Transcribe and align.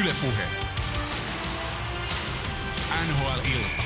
Ylepuhe. 0.00 0.42
NHL-ilta. 3.06 3.82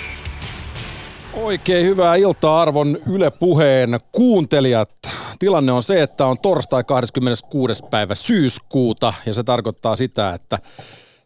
Oikein 1.32 1.86
hyvää 1.86 2.16
iltaa 2.16 2.62
arvon 2.62 2.98
Yle 3.06 3.30
Puheen 3.30 4.00
kuuntelijat. 4.12 4.90
Tilanne 5.38 5.72
on 5.72 5.82
se, 5.82 6.02
että 6.02 6.26
on 6.26 6.38
torstai 6.38 6.84
26. 6.84 7.82
päivä 7.90 8.14
syyskuuta 8.14 9.14
ja 9.26 9.34
se 9.34 9.44
tarkoittaa 9.44 9.96
sitä, 9.96 10.34
että 10.34 10.58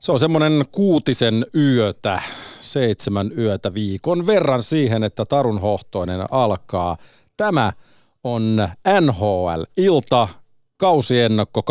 se 0.00 0.12
on 0.12 0.18
semmoinen 0.18 0.64
kuutisen 0.72 1.46
yötä, 1.54 2.22
seitsemän 2.60 3.30
yötä 3.38 3.74
viikon 3.74 4.26
verran 4.26 4.62
siihen, 4.62 5.04
että 5.04 5.24
Tarun 5.24 5.60
Hohtoinen 5.60 6.26
alkaa. 6.30 6.96
Tämä 7.36 7.72
on 8.24 8.68
NHL-ilta, 9.00 10.28
kausiennakko 10.76 11.62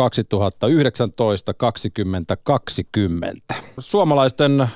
2019-2020. 3.50 3.54
Suomalaisten 3.78 4.68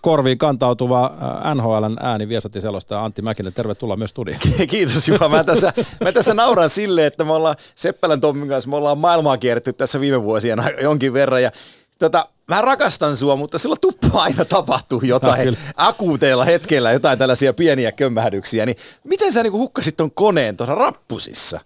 korviin 0.00 0.38
kantautuva 0.38 1.12
NHLn 1.54 1.96
ääni 2.00 2.28
Viesati 2.28 2.60
selostaja 2.60 3.04
Antti 3.04 3.22
Mäkinen, 3.22 3.52
tervetuloa 3.52 3.96
myös 3.96 4.10
studioon. 4.10 4.40
Kiitos 4.70 5.08
Juha. 5.08 5.28
Mä 5.28 5.44
tässä, 5.44 5.72
mä 6.04 6.12
tässä 6.12 6.34
nauran 6.34 6.70
sille, 6.70 7.06
että 7.06 7.24
me 7.24 7.32
ollaan 7.32 7.54
Seppälän 7.74 8.20
Tommin 8.20 8.48
kanssa, 8.48 8.70
me 8.70 8.76
ollaan 8.76 8.98
maailmaa 8.98 9.38
kierretty 9.38 9.72
tässä 9.72 10.00
viime 10.00 10.22
vuosina 10.22 10.70
jonkin 10.82 11.12
verran 11.12 11.42
ja 11.42 11.50
tota, 11.98 12.28
mä 12.48 12.62
rakastan 12.62 13.16
sua, 13.16 13.36
mutta 13.36 13.58
sillä 13.58 13.76
tuppaa 13.80 14.22
aina 14.22 14.44
tapahtuu 14.44 15.00
jotain 15.04 15.46
No, 15.46 15.54
akuuteilla 15.76 16.44
hetkellä, 16.44 16.92
jotain 16.92 17.18
tällaisia 17.18 17.52
pieniä 17.52 17.92
kömmähdyksiä, 17.92 18.66
niin 18.66 18.76
miten 19.04 19.32
sä 19.32 19.42
niinku 19.42 19.58
hukkasit 19.58 19.96
ton 19.96 20.10
koneen 20.10 20.56
tuossa 20.56 20.74
rappusissa? 20.74 21.60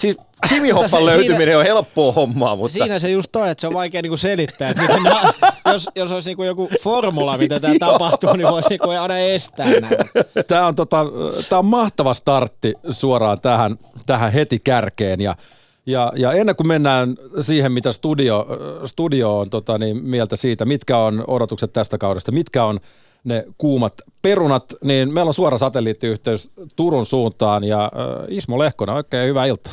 Siis 0.00 0.16
Simihoppan 0.48 0.90
Siinä- 0.90 1.06
löytyminen 1.06 1.58
on 1.58 1.64
helppoa 1.64 2.12
hommaa, 2.12 2.56
mutta... 2.56 2.72
Siinä 2.72 2.98
se 2.98 3.10
just 3.10 3.36
on, 3.36 3.48
että 3.48 3.60
se 3.60 3.66
on 3.66 3.74
vaikea 3.74 4.02
niinku 4.02 4.16
selittää. 4.16 4.70
Että 4.70 4.82
miten 4.82 5.02
nää, 5.02 5.30
jos, 5.72 5.88
jos 5.94 6.12
olisi 6.12 6.28
niinku 6.28 6.42
joku 6.42 6.68
formula, 6.82 7.38
mitä 7.38 7.60
tämä 7.60 7.74
tapahtuu, 7.90 8.36
niin 8.36 8.48
voisi 8.48 8.68
niinku 8.68 8.90
aina 8.90 9.18
estää 9.18 9.66
näin. 9.66 9.96
Tämä 10.46 10.66
on, 10.66 10.74
tota, 10.74 11.06
tää 11.48 11.58
on 11.58 11.64
mahtava 11.64 12.14
startti 12.14 12.74
suoraan 12.90 13.40
tähän, 13.40 13.78
tähän 14.06 14.32
heti 14.32 14.58
kärkeen 14.58 15.20
ja 15.20 15.36
ja, 15.86 16.12
ja 16.16 16.32
ennen 16.32 16.56
kuin 16.56 16.66
mennään 16.66 17.16
siihen, 17.40 17.72
mitä 17.72 17.92
studio, 17.92 18.46
studio 18.84 19.38
on 19.38 19.50
tota, 19.50 19.78
niin 19.78 20.04
mieltä 20.04 20.36
siitä, 20.36 20.64
mitkä 20.64 20.98
on 20.98 21.24
odotukset 21.26 21.72
tästä 21.72 21.98
kaudesta, 21.98 22.32
mitkä 22.32 22.64
on 22.64 22.80
ne 23.24 23.44
kuumat 23.58 23.94
perunat, 24.22 24.74
niin 24.84 25.12
meillä 25.14 25.28
on 25.28 25.34
suora 25.34 25.58
satelliittiyhteys 25.58 26.50
Turun 26.76 27.06
suuntaan 27.06 27.64
ja 27.64 27.84
äh, 27.84 27.90
Ismo 28.28 28.58
Lehkonen, 28.58 28.94
oikein 28.94 29.28
hyvää 29.28 29.46
iltaa. 29.46 29.72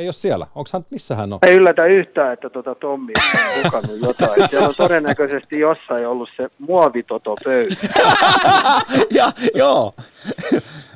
Ei 0.00 0.06
ole 0.06 0.12
siellä. 0.12 0.46
Onko 0.54 0.70
hän, 0.72 0.84
missä 0.90 1.16
hän 1.16 1.32
on? 1.32 1.38
Ei 1.42 1.54
yllätä 1.54 1.86
yhtään, 1.86 2.32
että 2.32 2.50
tuota 2.50 2.74
Tommi 2.74 3.12
on 3.16 3.64
hukannut 3.64 4.00
jotain. 4.02 4.48
Siellä 4.50 4.68
on 4.68 4.74
todennäköisesti 4.76 5.58
jossain 5.58 6.06
ollut 6.06 6.28
se 6.36 6.48
muovitoto 6.58 7.34
pöytä. 7.44 7.74
ja, 9.18 9.32
joo. 9.54 9.94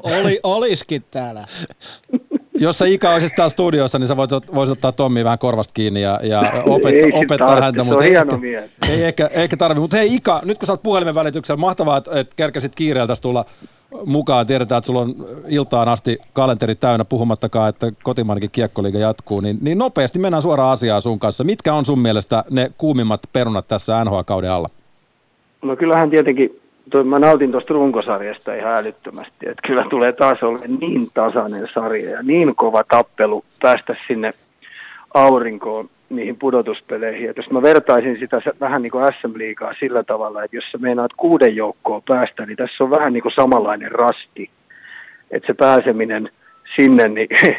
Oli, 0.02 0.41
oliskin 0.42 1.05
täällä. 1.10 1.44
Jos 2.55 2.78
sä 2.78 2.86
Ika 2.86 3.10
olisit 3.14 3.33
täällä 3.36 3.48
studiossa, 3.48 3.98
niin 3.98 4.06
sä 4.08 4.16
voit, 4.16 4.30
voisit 4.55 4.72
ottaa 4.72 4.92
Tommi 4.92 5.24
vähän 5.24 5.38
korvasta 5.38 5.72
kiinni 5.74 6.02
ja, 6.02 6.20
ja 6.22 6.41
opet, 6.66 6.94
Ei 6.94 7.10
opettaa 7.14 7.48
tarvitse, 7.48 7.64
häntä. 7.64 7.80
se 7.80 7.84
mutta 7.84 8.05
ei 8.05 8.10
hieno 8.10 8.22
ehkä- 8.22 8.36
mies. 8.36 8.70
Ei 8.91 9.05
ehkä, 9.05 9.30
ehkä 9.33 9.56
tarvi, 9.56 9.80
mutta 9.80 9.97
hei 9.97 10.14
Ika, 10.14 10.41
nyt 10.44 10.58
kun 10.58 10.66
sä 10.66 10.72
oot 10.72 10.82
puhelimen 10.82 11.14
välityksellä, 11.14 11.60
mahtavaa, 11.60 11.97
että, 11.97 12.10
että 12.20 12.36
kerkäsit 12.36 12.75
kiireeltä 12.75 13.14
tulla 13.22 13.44
mukaan. 14.06 14.47
Tiedetään, 14.47 14.78
että 14.78 14.86
sulla 14.86 15.00
on 15.00 15.14
iltaan 15.48 15.88
asti 15.88 16.19
kalenteri 16.32 16.75
täynnä, 16.75 17.05
puhumattakaan, 17.05 17.69
että 17.69 17.92
kotimaankin 18.03 18.50
kiekkoliiga 18.50 18.98
jatkuu. 18.98 19.41
Niin, 19.41 19.59
niin 19.60 19.78
nopeasti 19.78 20.19
mennään 20.19 20.42
suoraan 20.42 20.72
asiaan 20.72 21.03
sun 21.03 21.19
kanssa. 21.19 21.44
Mitkä 21.44 21.75
on 21.75 21.84
sun 21.84 21.98
mielestä 22.00 22.44
ne 22.50 22.71
kuumimmat 22.78 23.21
perunat 23.32 23.69
tässä 23.69 24.04
NHL-kauden 24.04 24.50
alla? 24.50 24.69
No 25.62 25.76
kyllähän 25.76 26.10
tietenkin, 26.10 26.60
mä 27.05 27.19
nautin 27.19 27.50
tuosta 27.50 27.75
runkosarjasta 27.75 28.55
ihan 28.55 28.77
älyttömästi. 28.77 29.49
Että 29.49 29.62
kyllä 29.67 29.87
tulee 29.91 30.12
taas 30.12 30.43
olemaan 30.43 30.78
niin 30.81 31.06
tasainen 31.15 31.69
sarja 31.75 32.11
ja 32.11 32.22
niin 32.22 32.56
kova 32.56 32.84
tappelu 32.84 33.45
päästä 33.62 33.97
sinne 34.06 34.31
aurinkoon 35.15 35.89
niihin 36.11 36.37
pudotuspeleihin. 36.37 37.31
Et 37.31 37.37
jos 37.37 37.50
mä 37.50 37.62
vertaisin 37.62 38.19
sitä 38.19 38.43
vähän 38.61 38.83
niin 38.83 38.91
kuin 38.91 39.05
SM-liigaa 39.05 39.75
sillä 39.81 40.03
tavalla, 40.03 40.45
että 40.45 40.56
jos 40.56 40.65
sä 40.72 40.78
meinaat 40.78 41.12
kuuden 41.17 41.56
joukkoon 41.56 42.03
päästä, 42.09 42.47
niin 42.47 42.56
tässä 42.56 42.84
on 42.84 42.91
vähän 42.91 43.12
niin 43.12 43.22
kuin 43.22 43.34
samanlainen 43.37 43.93
rasti. 43.93 44.51
Että 45.31 45.47
se 45.47 45.55
pääseminen 45.55 46.28
sinne, 46.77 47.09
niin 47.09 47.28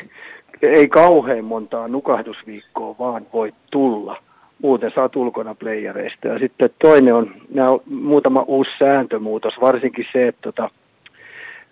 ei 0.62 0.88
kauhean 0.88 1.46
montaa 1.46 1.88
nukahdusviikkoa 1.88 2.96
vaan 3.00 3.28
voi 3.34 3.54
tulla. 3.72 4.25
Muuten 4.66 4.92
saat 4.96 5.16
ulkona 5.16 5.56
playereista. 5.56 6.28
Ja 6.28 6.40
sitten 6.40 6.70
toinen 6.82 7.14
on, 7.14 7.32
nämä 7.54 7.70
on 7.70 7.80
muutama 7.86 8.42
uusi 8.48 8.72
sääntömuutos, 8.80 9.54
varsinkin 9.62 10.06
se, 10.14 10.28
että 10.28 10.42
tota, 10.42 10.70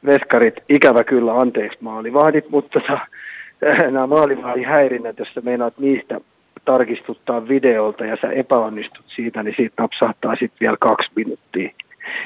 veskarit, 0.05 0.55
ikävä 0.69 1.03
kyllä, 1.03 1.37
anteeksi 1.37 1.77
maalivahdit, 1.81 2.49
mutta 2.49 2.79
tota, 2.79 2.99
nämä 3.93 4.07
maalivahdihäirinnät, 4.07 5.19
jos 5.19 5.33
sä 5.33 5.41
meinaat 5.41 5.73
niistä 5.77 6.21
tarkistuttaa 6.65 7.47
videolta 7.47 8.05
ja 8.05 8.17
sä 8.21 8.31
epäonnistut 8.31 9.05
siitä, 9.15 9.43
niin 9.43 9.55
siitä 9.57 9.81
napsahtaa 9.83 10.35
sitten 10.35 10.57
vielä 10.59 10.77
kaksi 10.79 11.11
minuuttia. 11.15 11.69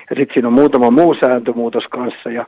Ja 0.10 0.16
sitten 0.16 0.34
siinä 0.34 0.48
on 0.48 0.54
muutama 0.54 0.92
muu 0.92 1.16
sääntömuutos 1.20 1.84
kanssa 1.90 2.30
ja 2.32 2.46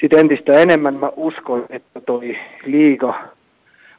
sitten 0.00 0.20
entistä 0.20 0.52
enemmän 0.52 0.94
mä 0.94 1.10
uskon, 1.16 1.66
että 1.70 2.00
toi 2.00 2.38
liiga, 2.64 3.20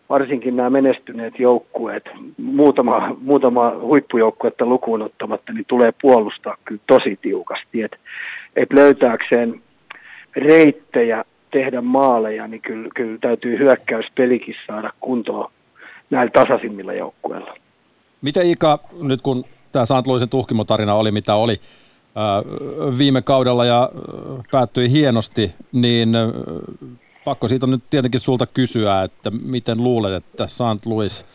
varsinkin 0.09 0.55
nämä 0.55 0.69
menestyneet 0.69 1.39
joukkueet, 1.39 2.03
muutama, 2.37 3.17
muutama 3.21 3.71
huippujoukkuetta 3.81 4.65
lukuun 4.65 5.01
ottamatta, 5.01 5.53
niin 5.53 5.65
tulee 5.67 5.93
puolustaa 6.01 6.57
kyllä 6.65 6.81
tosi 6.87 7.19
tiukasti. 7.21 7.81
Että 7.81 7.97
et 8.55 8.73
löytääkseen 8.73 9.61
reittejä 10.35 11.25
tehdä 11.51 11.81
maaleja, 11.81 12.47
niin 12.47 12.61
kyllä, 12.61 12.89
kyllä 12.95 13.17
täytyy 13.21 13.59
hyökkäyspelikin 13.59 14.55
saada 14.67 14.93
kuntoon 14.99 15.51
näillä 16.09 16.31
tasaisimmilla 16.31 16.93
joukkueilla. 16.93 17.55
Miten 18.21 18.47
Ika, 18.47 18.79
nyt 19.01 19.21
kun 19.21 19.45
tämä 19.71 19.85
St. 19.85 20.07
Louisin 20.07 20.29
tuhkimotarina 20.29 20.93
oli 20.93 21.11
mitä 21.11 21.35
oli 21.35 21.55
ää, 22.15 22.41
viime 22.97 23.21
kaudella 23.21 23.65
ja 23.65 23.79
ää, 23.79 23.89
päättyi 24.51 24.91
hienosti, 24.91 25.51
niin 25.71 26.15
ää, 26.15 26.27
pakko 27.25 27.47
siitä 27.47 27.65
on 27.65 27.71
nyt 27.71 27.83
tietenkin 27.89 28.19
sulta 28.19 28.45
kysyä, 28.45 29.03
että 29.03 29.31
miten 29.45 29.83
luulet, 29.83 30.13
että 30.13 30.47
St. 30.47 30.85
Louis 30.85 31.25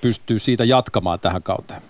pystyy 0.00 0.38
siitä 0.38 0.64
jatkamaan 0.64 1.20
tähän 1.20 1.42
kauteen? 1.42 1.82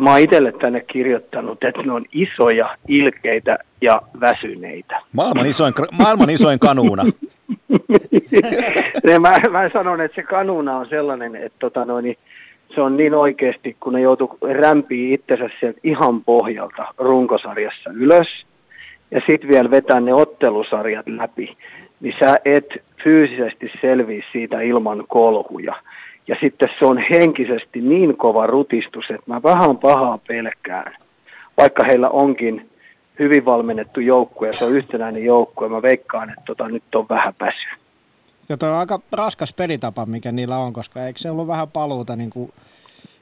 Mä 0.00 0.10
oon 0.10 0.20
itselle 0.20 0.52
tänne 0.52 0.80
kirjoittanut, 0.80 1.64
että 1.64 1.82
ne 1.82 1.92
on 1.92 2.04
isoja, 2.12 2.76
ilkeitä 2.88 3.58
ja 3.80 4.02
väsyneitä. 4.20 5.00
Maailman 5.12 5.46
isoin, 5.46 5.74
maailman 5.98 6.30
isoin 6.30 6.58
kanuuna. 6.58 7.02
Ne, 9.04 9.18
mä, 9.18 9.36
mä 9.50 9.70
sanon, 9.72 10.00
että 10.00 10.14
se 10.14 10.22
kanuna 10.22 10.76
on 10.76 10.88
sellainen, 10.88 11.36
että 11.36 11.58
tota 11.58 11.84
noin, 11.84 12.04
niin 12.04 12.18
se 12.74 12.80
on 12.80 12.96
niin 12.96 13.14
oikeasti, 13.14 13.76
kun 13.80 13.92
ne 13.92 14.00
joutuu 14.00 14.38
rämpii 14.60 15.12
itsensä 15.12 15.50
sieltä 15.60 15.80
ihan 15.84 16.24
pohjalta 16.24 16.86
runkosarjassa 16.98 17.90
ylös 17.94 18.26
ja 19.10 19.20
sitten 19.26 19.50
vielä 19.50 19.70
vetää 19.70 20.00
ne 20.00 20.14
ottelusarjat 20.14 21.06
läpi, 21.06 21.56
niin 22.00 22.14
sä 22.18 22.36
et 22.44 22.66
fyysisesti 23.04 23.70
selviä 23.80 24.24
siitä 24.32 24.60
ilman 24.60 25.04
kolhuja. 25.08 25.74
Ja 26.28 26.36
sitten 26.40 26.68
se 26.78 26.86
on 26.86 26.98
henkisesti 26.98 27.80
niin 27.80 28.16
kova 28.16 28.46
rutistus, 28.46 29.04
että 29.10 29.24
mä 29.26 29.42
vähän 29.42 29.78
pahaa 29.78 30.18
pelkään, 30.28 30.96
vaikka 31.56 31.84
heillä 31.84 32.08
onkin 32.08 32.70
hyvin 33.18 33.44
valmennettu 33.44 34.00
joukkue 34.00 34.52
se 34.52 34.64
on 34.64 34.72
yhtenäinen 34.72 35.24
joukkue. 35.24 35.68
Mä 35.68 35.82
veikkaan, 35.82 36.30
että 36.30 36.42
tota, 36.46 36.68
nyt 36.68 36.94
on 36.94 37.06
vähän 37.08 37.34
väsy. 37.40 37.68
Ja 38.48 38.56
toi 38.56 38.70
on 38.70 38.76
aika 38.76 39.00
raskas 39.12 39.52
pelitapa, 39.52 40.06
mikä 40.06 40.32
niillä 40.32 40.58
on, 40.58 40.72
koska 40.72 41.06
eikö 41.06 41.18
se 41.18 41.30
ollut 41.30 41.46
vähän 41.46 41.68
paluuta 41.68 42.16
niin 42.16 42.30
kuin 42.30 42.52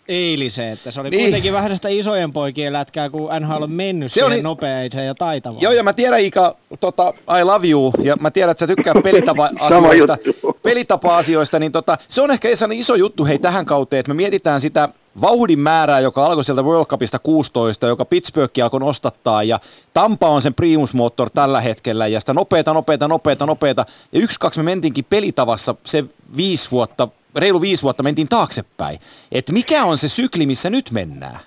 eiliseen, 0.09 0.73
että 0.73 0.91
se 0.91 1.01
oli 1.01 1.11
Niin. 1.11 1.23
kuitenkin 1.23 1.53
vähän 1.53 1.77
sitä 1.77 1.89
isojen 1.89 2.33
poikien 2.33 2.73
lätkää, 2.73 3.11
kun 3.11 3.31
NHL 3.41 3.63
on 3.63 3.71
mennyt 3.73 4.13
Se 4.13 4.29
niin- 4.29 4.43
nopeeseen 4.45 5.07
ja 5.07 5.15
taitavaan. 5.15 5.63
Joo, 5.63 5.73
ja 5.73 5.83
mä 5.83 5.93
tiedän 5.93 6.21
Ika, 6.21 6.57
tota, 6.81 7.15
I 7.41 7.45
love 7.45 7.69
you, 7.69 7.93
ja 8.03 8.17
mä 8.21 8.31
tiedän, 8.31 8.51
että 8.51 8.61
sä 8.61 8.67
tykkää 8.67 8.95
pelitapa-asioista, 9.03 10.19
pelitapa-asioista 10.63 11.59
niin 11.59 11.73
tota, 11.73 11.99
se 12.09 12.23
on 12.23 12.31
ehkä 12.31 12.49
iso 12.73 12.95
juttu 12.95 13.25
hei 13.25 13.39
tähän 13.39 13.67
kauteen, 13.67 14.01
että 14.01 14.11
me 14.11 14.17
mietitään 14.17 14.61
sitä 14.61 14.89
vauhdin 15.21 15.59
määrää, 15.59 16.01
joka 16.01 16.25
alkoi 16.25 16.45
sieltä 16.45 16.63
World 16.63 16.87
Cupista 16.87 17.19
16, 17.19 17.87
joka 17.87 18.05
Pittsburghi 18.05 18.63
alkoi 18.63 18.81
nostattaa, 18.81 19.43
ja 19.43 19.59
Tampa 19.95 20.29
on 20.29 20.43
sen 20.43 20.55
primusmoottor 20.55 21.31
tällä 21.31 21.61
hetkellä, 21.61 22.07
ja 22.07 22.21
sitä 22.21 22.35
nopeeta, 22.35 22.73
nopeeta, 22.73 23.09
nopeeta, 23.09 23.47
nopeeta, 23.47 23.85
ja 24.13 24.21
yksi, 24.21 24.41
kaksi 24.41 24.61
me 24.61 24.65
mentiinkin 24.65 25.05
pelitavassa 25.11 25.75
se 25.85 26.05
viisi 26.37 26.71
vuotta, 26.71 27.09
reilu 27.37 27.61
viisi 27.61 27.83
vuotta 27.83 28.03
mentiin 28.03 28.29
taaksepäin. 28.29 28.99
Et 29.33 29.51
mikä 29.53 29.85
on 29.85 29.99
se 29.99 30.09
sykli, 30.09 30.47
missä 30.47 30.71
nyt 30.71 30.91
mennään? 30.91 31.39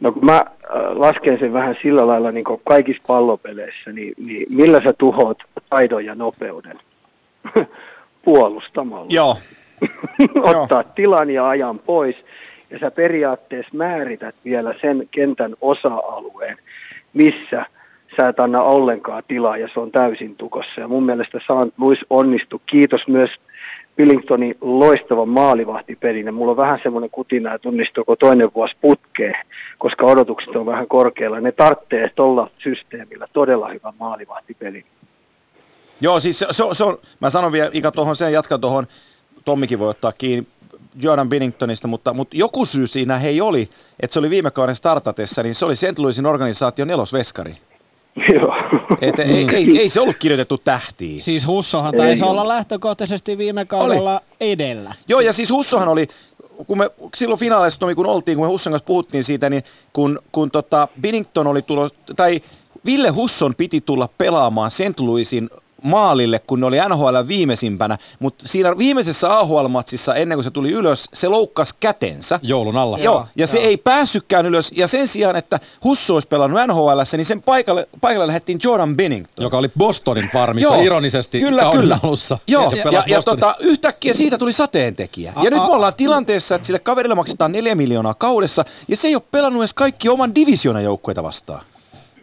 No 0.00 0.12
kun 0.12 0.24
mä 0.24 0.36
äh, 0.36 0.46
lasken 0.94 1.38
sen 1.40 1.52
vähän 1.52 1.76
sillä 1.82 2.06
lailla 2.06 2.32
niin 2.32 2.44
kuin 2.44 2.60
kaikissa 2.64 3.02
pallopeleissä, 3.06 3.92
niin, 3.92 4.14
niin 4.26 4.46
millä 4.50 4.80
sä 4.84 4.92
tuhoat 4.98 5.38
taidon 5.70 6.04
ja 6.04 6.14
nopeuden? 6.14 6.80
Puolustamalla. 8.24 9.06
Joo, 9.08 9.36
Ottaa 10.44 10.84
tilan 10.84 11.30
ja 11.30 11.48
ajan 11.48 11.78
pois. 11.78 12.16
Ja 12.70 12.78
sä 12.78 12.90
periaatteessa 12.90 13.76
määrität 13.76 14.34
vielä 14.44 14.74
sen 14.80 15.08
kentän 15.10 15.54
osa-alueen, 15.60 16.58
missä 17.12 17.66
sä 18.16 18.28
et 18.28 18.40
anna 18.40 18.62
ollenkaan 18.62 19.22
tilaa 19.28 19.56
ja 19.56 19.68
se 19.74 19.80
on 19.80 19.90
täysin 19.90 20.36
tukossa. 20.36 20.80
Ja 20.80 20.88
mun 20.88 21.06
mielestä 21.06 21.38
St. 21.38 21.78
Louis 21.78 21.98
onnistu. 22.10 22.62
Kiitos 22.66 23.00
myös 23.08 23.30
Billingtonin 23.96 24.54
loistava 24.60 25.26
maalivahtipelin. 25.26 26.26
Ja 26.26 26.32
mulla 26.32 26.50
on 26.50 26.56
vähän 26.56 26.80
semmoinen 26.82 27.10
kutina, 27.10 27.54
että 27.54 27.68
onnistuuko 27.68 28.16
toinen 28.16 28.50
vuosi 28.54 28.76
putkeen, 28.80 29.34
koska 29.78 30.06
odotukset 30.06 30.56
on 30.56 30.66
vähän 30.66 30.88
korkealla. 30.88 31.40
Ne 31.40 31.52
tarvitsee 31.52 32.10
tuolla 32.14 32.50
systeemillä 32.62 33.26
todella 33.32 33.68
hyvä 33.68 33.92
maalivahtipeli. 33.98 34.84
Joo, 36.00 36.20
siis 36.20 36.38
se, 36.38 36.46
se, 36.50 36.64
on, 36.64 36.74
se 36.74 36.84
on, 36.84 36.98
mä 37.20 37.30
sanon 37.30 37.52
vielä 37.52 37.70
Ika 37.72 37.90
tuohon 37.90 38.16
sen, 38.16 38.32
jatka 38.32 38.58
tuohon, 38.58 38.86
Tommikin 39.44 39.78
voi 39.78 39.88
ottaa 39.88 40.12
kiinni 40.12 40.46
Jordan 41.02 41.28
Binningtonista, 41.28 41.88
mutta, 41.88 42.14
mutta 42.14 42.36
joku 42.36 42.66
syy 42.66 42.86
siinä 42.86 43.20
ei 43.20 43.40
oli, 43.40 43.68
että 44.00 44.14
se 44.14 44.18
oli 44.18 44.30
viime 44.30 44.50
kauden 44.50 44.76
startatessa, 44.76 45.42
niin 45.42 45.54
se 45.54 45.64
oli 45.64 45.76
St. 45.76 45.98
Louisin 45.98 46.26
organisaation 46.26 46.88
nelosveskari. 46.88 47.56
Joo. 48.34 48.54
Et 49.00 49.18
ei, 49.18 49.46
ei, 49.52 49.78
ei, 49.78 49.88
se 49.88 50.00
ollut 50.00 50.18
kirjoitettu 50.18 50.58
tähtiin. 50.58 51.22
Siis 51.22 51.46
Hussohan 51.46 51.94
taisi 51.96 52.24
Ei 52.24 52.30
olla 52.30 52.48
lähtökohtaisesti 52.48 53.38
viime 53.38 53.64
kaudella 53.64 54.20
edellä. 54.40 54.94
Joo, 55.08 55.20
ja 55.20 55.32
siis 55.32 55.50
Hussohan 55.50 55.88
oli, 55.88 56.06
kun 56.66 56.78
me 56.78 56.90
silloin 57.14 57.40
finaaleissa, 57.40 57.80
Tomi, 57.80 57.94
kun 57.94 58.06
oltiin, 58.06 58.36
kun 58.36 58.46
me 58.46 58.48
Husson 58.48 58.72
kanssa 58.72 58.86
puhuttiin 58.86 59.24
siitä, 59.24 59.50
niin 59.50 59.62
kun, 59.92 60.18
kun 60.32 60.50
tota 60.50 60.88
Binnington 61.00 61.46
oli 61.46 61.62
tullut, 61.62 61.94
tai 62.16 62.40
Ville 62.86 63.08
Husson 63.08 63.54
piti 63.54 63.80
tulla 63.80 64.08
pelaamaan 64.18 64.70
St. 64.70 65.00
Louisin 65.00 65.50
maalille, 65.82 66.38
kun 66.38 66.60
ne 66.60 66.66
oli 66.66 66.76
NHL 66.88 67.16
viimeisimpänä, 67.28 67.98
mutta 68.18 68.48
siinä 68.48 68.78
viimeisessä 68.78 69.28
AHL-matsissa, 69.28 70.14
ennen 70.14 70.36
kuin 70.36 70.44
se 70.44 70.50
tuli 70.50 70.70
ylös, 70.70 71.08
se 71.14 71.28
loukkasi 71.28 71.74
kätensä. 71.80 72.40
Joulun 72.42 72.76
alla. 72.76 72.98
Joo, 72.98 73.14
ja 73.18 73.26
joo. 73.36 73.46
se 73.46 73.58
ei 73.58 73.76
päässytkään 73.76 74.46
ylös. 74.46 74.72
Ja 74.76 74.86
sen 74.88 75.08
sijaan, 75.08 75.36
että 75.36 75.60
Husso 75.84 76.14
olisi 76.14 76.28
pelannut 76.28 76.60
NHL, 76.66 77.00
niin 77.16 77.26
sen 77.26 77.42
paikalle, 77.42 77.88
paikalle 78.00 78.26
lähdettiin 78.26 78.58
Jordan 78.64 78.96
Binnington. 78.96 79.42
Joka 79.44 79.58
oli 79.58 79.70
Bostonin 79.78 80.28
farmissa 80.32 80.74
Joo, 80.74 80.82
ironisesti 80.84 81.40
kyllä, 81.40 81.70
kyllä. 81.72 81.98
alussa. 82.02 82.38
Joo, 82.46 82.70
ja, 82.70 82.76
ja, 83.06 83.16
Bostonin. 83.16 83.40
tota, 83.40 83.56
yhtäkkiä 83.60 84.14
siitä 84.14 84.38
tuli 84.38 84.52
sateentekijä. 84.52 85.32
Ja 85.36 85.40
A- 85.40 85.44
nyt 85.44 85.52
me 85.52 85.60
ollaan 85.74 85.94
tilanteessa, 85.94 86.54
että 86.54 86.66
sille 86.66 86.78
kaverille 86.78 87.14
maksetaan 87.14 87.52
neljä 87.52 87.74
miljoonaa 87.74 88.14
kaudessa, 88.14 88.64
ja 88.88 88.96
se 88.96 89.08
ei 89.08 89.14
ole 89.14 89.22
pelannut 89.30 89.62
edes 89.62 89.74
kaikki 89.74 90.08
oman 90.08 90.34
divisioonan 90.34 90.84
joukkueita 90.84 91.22
vastaan. 91.22 91.62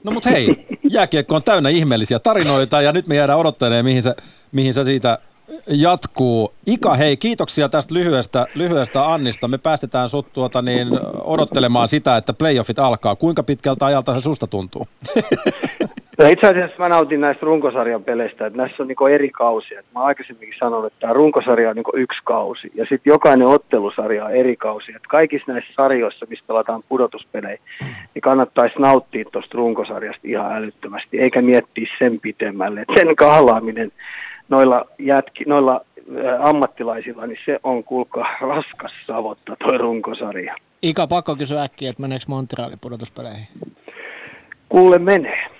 No 0.07 0.12
mut 0.12 0.25
hei, 0.25 0.65
jääkiekko 0.89 1.36
on 1.36 1.44
täynnä 1.44 1.69
ihmeellisiä 1.69 2.19
tarinoita 2.19 2.81
ja 2.81 2.92
nyt 2.92 3.07
me 3.07 3.15
jäädään 3.15 3.39
odottelemaan, 3.39 3.86
mihin 3.86 4.04
se, 4.04 4.15
mihin 4.51 4.74
se 4.74 4.83
siitä 4.83 5.19
jatkuu. 5.68 6.54
Ika, 6.65 6.95
hei, 6.95 7.18
kiitoksia 7.18 7.69
tästä 7.69 7.94
lyhyestä, 7.94 8.48
lyhyestä 8.56 9.13
Annista. 9.13 9.48
Me 9.48 9.57
päästetään 9.57 10.09
sut 10.09 10.33
tuota 10.33 10.62
niin, 10.62 10.88
odottelemaan 11.24 11.88
sitä, 11.88 12.18
että 12.18 12.33
playoffit 12.33 12.80
alkaa. 12.80 13.15
Kuinka 13.15 13.44
pitkältä 13.44 13.86
ajalta 13.86 14.13
se 14.13 14.24
susta 14.24 14.48
tuntuu? 14.48 14.88
No 16.18 16.28
itse 16.28 16.48
asiassa 16.48 16.78
mä 16.80 16.90
nautin 16.90 17.22
näistä 17.22 17.46
runkosarjan 17.46 18.04
peleistä, 18.04 18.46
että 18.46 18.58
näissä 18.58 18.84
on 18.84 18.88
niinku 18.88 19.06
eri 19.06 19.30
kausia. 19.30 19.80
Et 19.80 19.86
Mä 19.96 20.04
aikaisemminkin 20.04 20.60
sanonut, 20.60 20.86
että 20.86 21.00
tämä 21.00 21.14
runkosarja 21.14 21.69
on 21.69 21.75
niinku 21.75 21.92
yksi 21.96 22.19
kausi 22.24 22.72
ja 22.75 22.86
sitten 22.90 23.12
jokainen 23.12 23.48
ottelusarja 23.48 24.25
on 24.25 24.36
eri 24.36 24.56
kausi. 24.56 24.92
Et 24.96 25.02
kaikissa 25.08 25.52
näissä 25.52 25.74
sarjoissa, 25.75 26.25
missä 26.30 26.46
pelataan 26.48 26.84
pudotuspelejä, 26.90 27.60
niin 28.14 28.22
kannattaisi 28.22 28.80
nauttia 28.80 29.25
tuosta 29.31 29.58
runkosarjasta 29.58 30.22
ihan 30.24 30.52
älyttömästi, 30.52 31.19
eikä 31.19 31.42
miettiä 31.42 31.88
sen 32.00 32.19
pitemmälle. 32.19 32.81
Et 32.81 32.88
sen 32.96 33.16
kahlaaminen 33.16 33.92
noilla, 34.50 34.86
jätki, 35.00 35.44
noilla 35.48 35.81
ammattilaisilla, 36.40 37.28
niin 37.28 37.40
se 37.46 37.60
on 37.64 37.84
kuulkaa 37.84 38.38
raskas 38.42 38.92
savotta 39.08 39.56
toi 39.56 39.78
runkosarja. 39.78 40.56
Ika, 40.81 41.08
pakko 41.08 41.36
kysyä 41.36 41.62
äkkiä, 41.62 41.90
että 41.90 42.02
meneekö 42.02 42.25
Montreali 42.28 42.75
pudotuspeleihin? 42.81 43.48
Kuule 44.69 44.98
menee. 44.98 45.56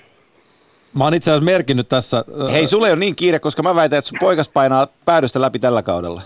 Mä 0.98 1.04
oon 1.04 1.14
itse 1.14 1.32
asiassa 1.32 1.46
merkinnyt 1.46 1.90
tässä. 1.90 2.18
äh, 2.18 2.52
Hei, 2.54 2.68
sulle 2.68 2.88
ei 2.88 2.94
ole 2.94 3.00
niin 3.00 3.16
kiire, 3.16 3.40
koska 3.40 3.64
mä 3.64 3.76
väitän, 3.76 4.00
että 4.00 4.10
sun 4.10 4.18
poikas 4.20 4.50
painaa 4.50 4.88
päädystä 5.06 5.42
läpi 5.42 5.60
tällä 5.60 5.82
kaudella. 5.84 6.22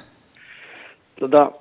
Tota, 1.20 1.52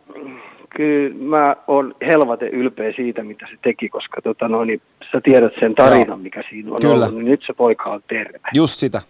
kyllä 0.77 1.15
mä 1.25 1.57
oon 1.69 1.95
helvate 2.07 2.47
ylpeä 2.47 2.93
siitä, 2.97 3.23
mitä 3.25 3.47
se 3.51 3.57
teki, 3.63 3.89
koska 3.89 4.23
tota, 4.23 4.49
no, 4.49 4.65
niin, 4.65 4.81
sä 5.13 5.21
tiedät 5.25 5.53
sen 5.61 5.75
tarinan, 5.75 6.21
mikä 6.21 6.43
siinä 6.51 6.71
on 6.73 6.79
Kyllä. 6.81 6.95
ollut, 6.95 7.15
niin 7.15 7.31
nyt 7.31 7.43
se 7.47 7.53
poika 7.53 7.91
on 7.91 8.01
terve. 8.09 8.39
Just 8.55 8.79
sitä. 8.79 9.03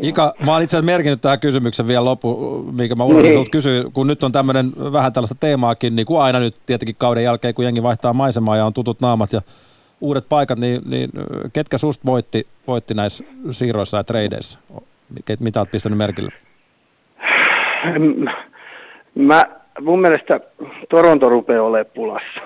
Ika, 0.00 0.34
mä 0.44 0.52
oon 0.52 0.62
itse 0.62 0.76
asiassa 0.76 0.92
merkinnyt 0.92 1.20
tähän 1.20 1.40
kysymyksen 1.40 1.86
vielä 1.86 2.04
loppu, 2.04 2.62
mikä 2.72 2.94
mä 2.94 3.04
unohdin 3.04 3.22
Niin. 3.28 3.34
sulta 3.34 3.50
kysyä, 3.50 3.84
kun 3.92 4.06
nyt 4.06 4.24
on 4.24 4.32
tämmöinen 4.32 4.72
vähän 4.92 5.12
tällaista 5.12 5.34
teemaakin, 5.40 5.96
niin 5.96 6.06
kuin 6.06 6.20
aina 6.22 6.38
nyt 6.38 6.54
tietenkin 6.66 6.96
kauden 6.98 7.24
jälkeen, 7.24 7.54
kun 7.54 7.64
jengi 7.64 7.82
vaihtaa 7.82 8.12
maisemaa 8.12 8.56
ja 8.56 8.66
on 8.66 8.72
tutut 8.72 9.00
naamat 9.00 9.32
ja 9.32 9.40
uudet 10.00 10.24
paikat, 10.28 10.58
niin, 10.58 10.80
niin 10.90 11.10
ketkä 11.52 11.78
susta 11.78 12.06
voitti, 12.06 12.46
voitti 12.66 12.94
näissä 12.94 13.24
siirroissa 13.50 13.96
ja 13.96 14.04
tradeissa? 14.04 14.58
Ket- 15.30 15.40
Mitä 15.40 15.60
oot 15.60 15.70
pistänyt 15.70 15.98
merkille? 15.98 16.32
Mä, 19.14 19.44
mun 19.80 20.00
mielestä 20.00 20.40
Toronto 20.88 21.28
rupeaa 21.28 21.62
olemaan 21.62 21.92
pulassa 21.94 22.40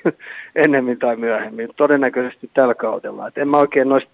ennemmin 0.64 0.98
tai 0.98 1.16
myöhemmin, 1.16 1.68
todennäköisesti 1.76 2.50
tällä 2.54 2.74
kaudella. 2.74 3.28
Et 3.28 3.38
en 3.38 3.48
mä 3.48 3.58
oikein 3.58 3.88
noista 3.88 4.10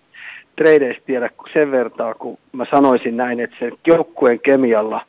tradeista 0.56 1.02
tiedä 1.06 1.30
sen 1.52 1.70
vertaa, 1.70 2.14
kun 2.14 2.38
mä 2.52 2.66
sanoisin 2.70 3.16
näin, 3.16 3.40
että 3.40 3.56
sen 3.58 3.72
joukkueen 3.86 4.40
kemialla 4.40 5.06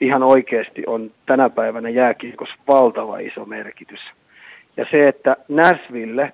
ihan 0.00 0.22
oikeasti 0.22 0.82
on 0.86 1.10
tänä 1.26 1.50
päivänä 1.50 1.88
jääkiekossa 1.88 2.54
valtava 2.68 3.18
iso 3.18 3.44
merkitys. 3.44 4.00
Ja 4.76 4.86
se, 4.90 4.98
että 4.98 5.36
Nashville 5.48 6.32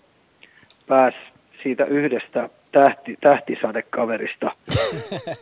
pääsi 0.86 1.16
siitä 1.62 1.84
yhdestä 1.90 2.48
tähti, 2.72 3.16
tähtisadekaverista 3.20 4.50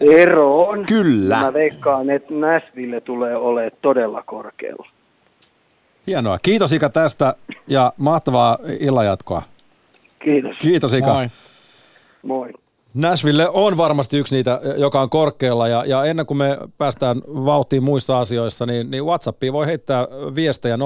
eroon. 0.23 0.85
Kyllä. 0.87 1.41
Mä 1.41 1.53
veikkaan, 1.55 2.11
että 2.11 2.35
Nashville 2.35 3.01
tulee 3.01 3.37
olemaan 3.37 3.71
todella 3.83 4.23
korkealla. 4.23 4.89
Hienoa. 6.07 6.39
Kiitos 6.43 6.73
Ika 6.73 6.89
tästä 6.89 7.35
ja 7.67 7.93
mahtavaa 7.97 8.59
illanjatkoa. 8.81 9.43
Kiitos. 10.19 10.59
Kiitos 10.59 10.95
Ika. 10.95 11.13
Moi. 11.13 11.29
Moi. 12.23 12.62
Nashville 12.95 13.49
on 13.49 13.77
varmasti 13.77 14.19
yksi 14.19 14.35
niitä, 14.35 14.61
joka 14.77 15.01
on 15.01 15.11
korkealla 15.11 15.69
ja, 15.69 15.85
ja 15.85 16.05
ennen 16.05 16.27
kuin 16.27 16.39
me 16.39 16.59
päästään 16.79 17.23
vauhtiin 17.27 17.83
muissa 17.83 18.21
asioissa, 18.21 18.67
niin, 18.67 18.91
niin 18.91 19.05
WhatsAppiin 19.05 19.53
voi 19.53 19.67
heittää 19.67 20.07
viestejä 20.35 20.77
0401638586. 20.77 20.83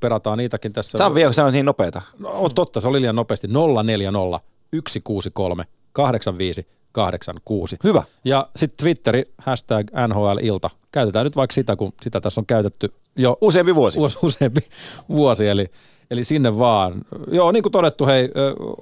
Perataan 0.00 0.38
niitäkin 0.38 0.72
tässä. 0.72 0.98
Sä 0.98 1.06
on 1.06 1.14
vielä 1.14 1.32
sanoit 1.32 1.52
niin 1.52 1.66
nopeeta. 1.66 2.02
No, 2.18 2.48
totta, 2.54 2.80
se 2.80 2.88
oli 2.88 3.00
liian 3.00 3.16
nopeasti. 3.16 3.48
040 3.82 4.40
163 4.72 5.64
8586. 5.92 7.76
Hyvä. 7.84 8.02
Ja 8.24 8.48
sitten 8.56 8.84
Twitteri, 8.84 9.24
hashtag 9.38 9.90
NHL-ilta. 10.08 10.70
Käytetään 10.92 11.24
nyt 11.24 11.36
vaikka 11.36 11.54
sitä, 11.54 11.76
kun 11.76 11.92
sitä 12.02 12.20
tässä 12.20 12.40
on 12.40 12.46
käytetty 12.46 12.92
jo 13.16 13.38
Useampi 13.40 13.74
vuosi. 13.74 13.98
Useampi 14.22 14.60
vuosi, 15.08 15.48
eli, 15.48 15.70
eli 16.10 16.24
sinne 16.24 16.58
vaan. 16.58 16.94
Joo, 17.30 17.52
niin 17.52 17.62
kuin 17.62 17.72
todettu, 17.72 18.06
hei, 18.06 18.28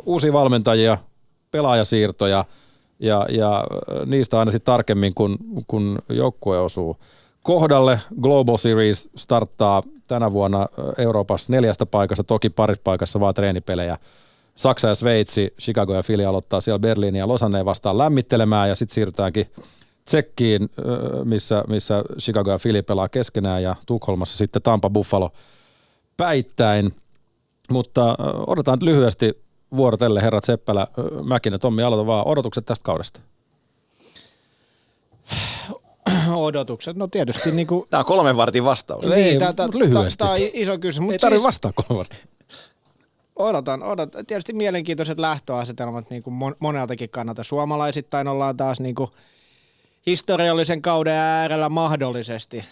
uusia 0.06 0.32
valmentajia, 0.32 0.98
pelaajasiirtoja 1.50 2.44
ja, 2.98 3.26
ja 3.30 3.64
niistä 4.06 4.38
aina 4.38 4.50
sitten 4.50 4.72
tarkemmin, 4.72 5.14
kun, 5.14 5.38
kun 5.66 5.98
joukkue 6.08 6.60
osuu 6.60 6.96
kohdalle. 7.42 8.00
Global 8.20 8.56
Series 8.56 9.08
starttaa 9.16 9.82
tänä 10.08 10.32
vuonna 10.32 10.66
Euroopassa 10.98 11.52
neljästä 11.52 11.86
paikasta, 11.86 12.24
toki 12.24 12.50
parissa 12.50 12.82
paikassa 12.84 13.20
vaan 13.20 13.34
treenipelejä. 13.34 13.98
Saksa 14.54 14.88
ja 14.88 14.94
Sveitsi, 14.94 15.54
Chicago 15.60 15.94
ja 15.94 16.02
Philly 16.06 16.24
aloittaa 16.24 16.60
siellä 16.60 16.78
Berliiniä 16.78 17.22
ja 17.22 17.28
Lausanne 17.28 17.64
vastaan 17.64 17.98
lämmittelemään 17.98 18.68
ja 18.68 18.74
sitten 18.74 18.94
siirrytäänkin 18.94 19.46
Tsekkiin, 20.04 20.70
missä, 21.24 21.64
missä 21.68 22.04
Chicago 22.18 22.50
ja 22.50 22.58
Philly 22.62 22.82
pelaa 22.82 23.08
keskenään 23.08 23.62
ja 23.62 23.76
Tukholmassa 23.86 24.38
sitten 24.38 24.62
Tampa 24.62 24.90
Buffalo 24.90 25.30
päittäin. 26.16 26.92
Mutta 27.70 28.16
odotetaan 28.46 28.78
nyt 28.78 28.82
lyhyesti 28.82 29.42
vuorotelle 29.76 30.22
herrat 30.22 30.44
Seppälä, 30.44 30.86
Mäkinen, 31.24 31.60
Tommi, 31.60 31.82
aloita 31.82 32.06
vaan 32.06 32.26
odotukset 32.26 32.64
tästä 32.64 32.84
kaudesta. 32.84 33.20
Odotukset, 36.36 36.96
no 36.96 37.06
tietysti 37.08 37.50
niin 37.56 37.66
kuin, 37.66 37.86
Tämä 37.90 37.98
on 37.98 38.04
kolmen 38.04 38.36
vartin 38.36 38.64
vastaus. 38.64 39.06
Ei, 39.06 39.38
tää- 39.38 39.52
tää- 39.52 39.66
mut 39.66 39.74
lyhyesti. 39.74 40.18
Tämä 40.18 40.30
on 40.30 40.36
iso 40.52 40.78
kysymys. 40.78 41.10
Ei 41.10 41.14
Mut 41.14 41.20
tarvitse 41.20 41.38
siis, 41.38 41.46
vastaa 41.46 41.72
kolman. 41.74 42.06
odotan, 43.36 43.82
odotan. 43.82 44.26
Tietysti 44.26 44.52
mielenkiintoiset 44.52 45.18
lähtöasetelmat 45.18 46.10
niin 46.10 46.22
kuin 46.22 46.34
mon- 46.34 46.56
moneltakin 46.60 47.10
kannalta. 47.10 47.44
Suomalaisittain 47.44 48.28
ollaan 48.28 48.56
taas 48.56 48.80
niin 48.80 48.94
kuin 48.94 49.10
historiallisen 50.06 50.82
kauden 50.82 51.14
äärellä 51.14 51.68
mahdollisesti. 51.68 52.64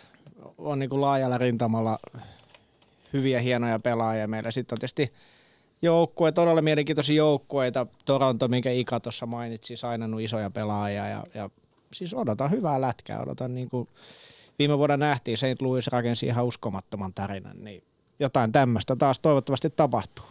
On 0.59 0.79
niin 0.79 0.91
kuin 0.91 1.01
laajalla 1.01 1.39
rintamalla 1.39 1.99
hyviä 3.17 3.41
hienoja 3.41 3.79
pelaajia 3.79 4.29
meillä. 4.29 4.51
Sitten 4.51 4.75
on 4.75 4.81
tietysti 4.81 5.13
joukkue, 5.83 6.33
todella 6.33 6.63
mielenkiintoisia 6.63 7.17
joukkueita. 7.17 7.87
Toronto, 8.05 8.49
minkä 8.49 8.71
Ika 8.71 9.01
tuossa 9.01 9.27
mainitsi, 9.27 9.77
sainannut 9.77 10.21
isoja 10.21 10.51
pelaajia 10.51 11.09
ja, 11.09 11.25
ja 11.35 11.51
siis 11.93 12.15
odotan 12.15 12.51
hyvää 12.51 12.81
lätkää, 12.81 13.21
odotan 13.21 13.55
niin 13.55 13.71
kuin 13.71 13.89
viime 14.59 14.79
vuonna 14.79 14.97
nähtiin, 14.97 15.37
St. 15.37 15.61
Louis 15.61 15.87
rakensi 15.87 16.27
ihan 16.27 16.45
uskomattoman 16.45 17.15
tarinan, 17.15 17.65
niin 17.65 17.83
jotain 18.19 18.53
tämmöistä 18.53 18.97
taas 18.97 19.21
toivottavasti 19.21 19.71
tapahtuu. 19.71 20.25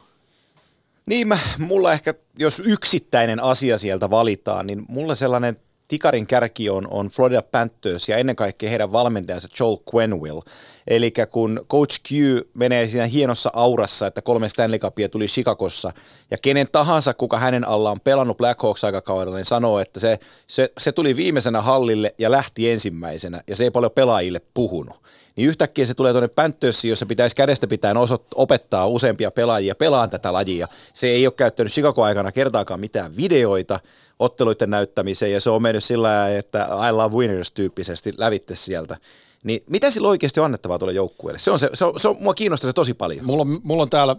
Niin, 1.06 1.28
mä, 1.28 1.40
mulla 1.60 1.94
ehkä, 1.94 2.14
jos 2.40 2.62
yksittäinen 2.66 3.40
asia 3.40 3.78
sieltä 3.78 4.10
valitaan, 4.10 4.68
niin 4.68 4.86
mulla 4.88 5.16
sellainen 5.16 5.58
tikarin 5.88 6.28
kärki 6.28 6.70
on, 6.70 6.88
on 6.92 7.08
Florida 7.08 7.42
Panthers 7.42 8.10
ja 8.10 8.18
ennen 8.18 8.36
kaikkea 8.36 8.70
heidän 8.70 8.92
valmentajansa 8.92 9.48
Joel 9.60 9.78
Quenville. 9.96 10.42
Eli 10.88 11.14
kun 11.32 11.66
Coach 11.70 12.00
Q 12.10 12.12
menee 12.54 12.90
siinä 12.90 13.06
hienossa 13.06 13.50
aurassa, 13.54 14.08
että 14.08 14.22
kolme 14.22 14.50
Stanley 14.50 14.80
Cupia 14.80 15.10
tuli 15.10 15.26
Chicagossa, 15.26 15.92
ja 16.32 16.38
kenen 16.42 16.68
tahansa, 16.72 17.14
kuka 17.14 17.38
hänen 17.38 17.68
alla 17.68 17.92
on 17.92 18.00
pelannut 18.00 18.38
Blackhawks 18.38 18.84
aikakaudella, 18.84 19.38
niin 19.38 19.46
sanoo, 19.46 19.80
että 19.80 20.00
se, 20.00 20.20
se, 20.48 20.72
se 20.78 20.92
tuli 20.92 21.16
viimeisenä 21.16 21.62
hallille 21.62 22.16
ja 22.18 22.32
lähti 22.32 22.72
ensimmäisenä, 22.72 23.44
ja 23.48 23.56
se 23.56 23.64
ei 23.64 23.72
paljon 23.72 23.92
pelaajille 23.92 24.42
puhunut 24.54 24.96
niin 25.36 25.50
yhtäkkiä 25.50 25.86
se 25.86 25.94
tulee 25.94 26.14
tuonne 26.14 26.28
Panthersiin, 26.28 26.90
jossa 26.90 27.06
pitäisi 27.06 27.36
kädestä 27.36 27.68
pitäen 27.68 27.98
opettaa 28.36 28.88
useampia 28.88 29.32
pelaajia 29.32 29.76
pelaan 29.76 30.10
tätä 30.10 30.34
lajia. 30.34 30.68
Se 30.94 31.08
ei 31.08 31.28
ole 31.28 31.34
käyttänyt 31.38 31.74
Chicago-aikana 31.74 32.32
kertaakaan 32.32 32.80
mitään 32.80 33.18
videoita 33.18 33.80
otteluiden 34.20 34.70
näyttämiseen, 34.70 35.32
ja 35.32 35.42
se 35.42 35.50
on 35.50 35.62
mennyt 35.62 35.84
sillä 35.84 36.38
että 36.38 36.68
I 36.90 36.92
love 36.92 37.16
winners 37.16 37.52
tyyppisesti 37.52 38.14
lävitte 38.18 38.56
sieltä. 38.56 38.98
Niin 39.46 39.64
mitä 39.70 39.92
sillä 39.92 40.08
oikeasti 40.08 40.40
on 40.40 40.46
annettavaa 40.46 40.80
tuolle 40.80 40.94
joukkueelle? 40.94 41.40
Se 41.40 41.52
on 41.52 41.60
se, 41.60 41.70
se, 41.74 41.86
on, 41.86 42.00
se 42.00 42.08
on, 42.08 42.18
mua 42.20 42.34
kiinnostaa 42.34 42.70
se 42.70 42.74
tosi 42.74 42.94
paljon. 42.94 43.26
Mulla 43.26 43.42
on, 43.42 43.62
mulla 43.64 43.84
on 43.84 43.90
täällä 43.90 44.16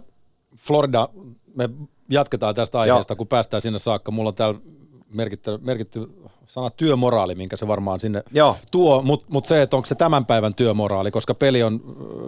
Florida, 0.57 1.09
me 1.55 1.69
jatketaan 2.09 2.55
tästä 2.55 2.79
aiheesta, 2.79 3.11
Joo. 3.11 3.17
kun 3.17 3.27
päästään 3.27 3.61
sinne 3.61 3.79
saakka. 3.79 4.11
Mulla 4.11 4.27
on 4.27 4.35
täällä 4.35 4.59
merkitty, 5.15 5.57
merkitty 5.57 6.09
sana 6.47 6.69
työmoraali, 6.69 7.35
minkä 7.35 7.57
se 7.57 7.67
varmaan 7.67 7.99
sinne 7.99 8.23
Joo. 8.33 8.57
tuo, 8.71 9.01
mutta 9.01 9.25
mut 9.29 9.45
se, 9.45 9.61
että 9.61 9.75
onko 9.75 9.85
se 9.85 9.95
tämän 9.95 10.25
päivän 10.25 10.55
työmoraali, 10.55 11.11
koska 11.11 11.33
peli 11.33 11.63
on, 11.63 11.81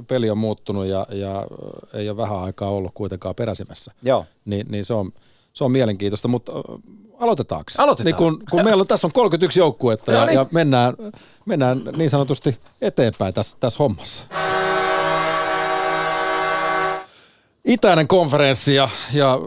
peli 0.07 0.29
on 0.29 0.37
muuttunut 0.37 0.85
ja, 0.85 1.07
ja 1.11 1.47
ei 1.93 2.09
ole 2.09 2.17
vähän 2.17 2.39
aikaa 2.39 2.69
ollut 2.69 2.91
kuitenkaan 2.93 3.35
peräsimessä, 3.35 3.91
Joo. 4.03 4.25
Ni, 4.45 4.63
niin 4.69 4.85
se 4.85 4.93
on, 4.93 5.11
se 5.59 5.63
on 5.63 5.71
mielenkiintosta, 5.71 6.27
mutta 6.27 6.51
aloitetaanko? 7.17 7.71
Aloitetaan. 7.77 8.05
Niin 8.05 8.15
kun, 8.15 8.43
kun 8.51 8.63
meillä 8.63 8.81
on, 8.81 8.87
tässä 8.87 9.07
on 9.07 9.11
31 9.11 9.59
joukkuetta 9.59 10.11
ja, 10.11 10.25
niin. 10.25 10.35
ja 10.35 10.45
mennään, 10.51 10.93
mennään 11.45 11.81
niin 11.97 12.09
sanotusti 12.09 12.57
eteenpäin 12.81 13.33
tässä, 13.33 13.57
tässä 13.59 13.77
hommassa. 13.79 14.23
Itäinen 17.65 18.07
konferenssi 18.07 18.75
ja, 18.75 18.89
ja 19.13 19.39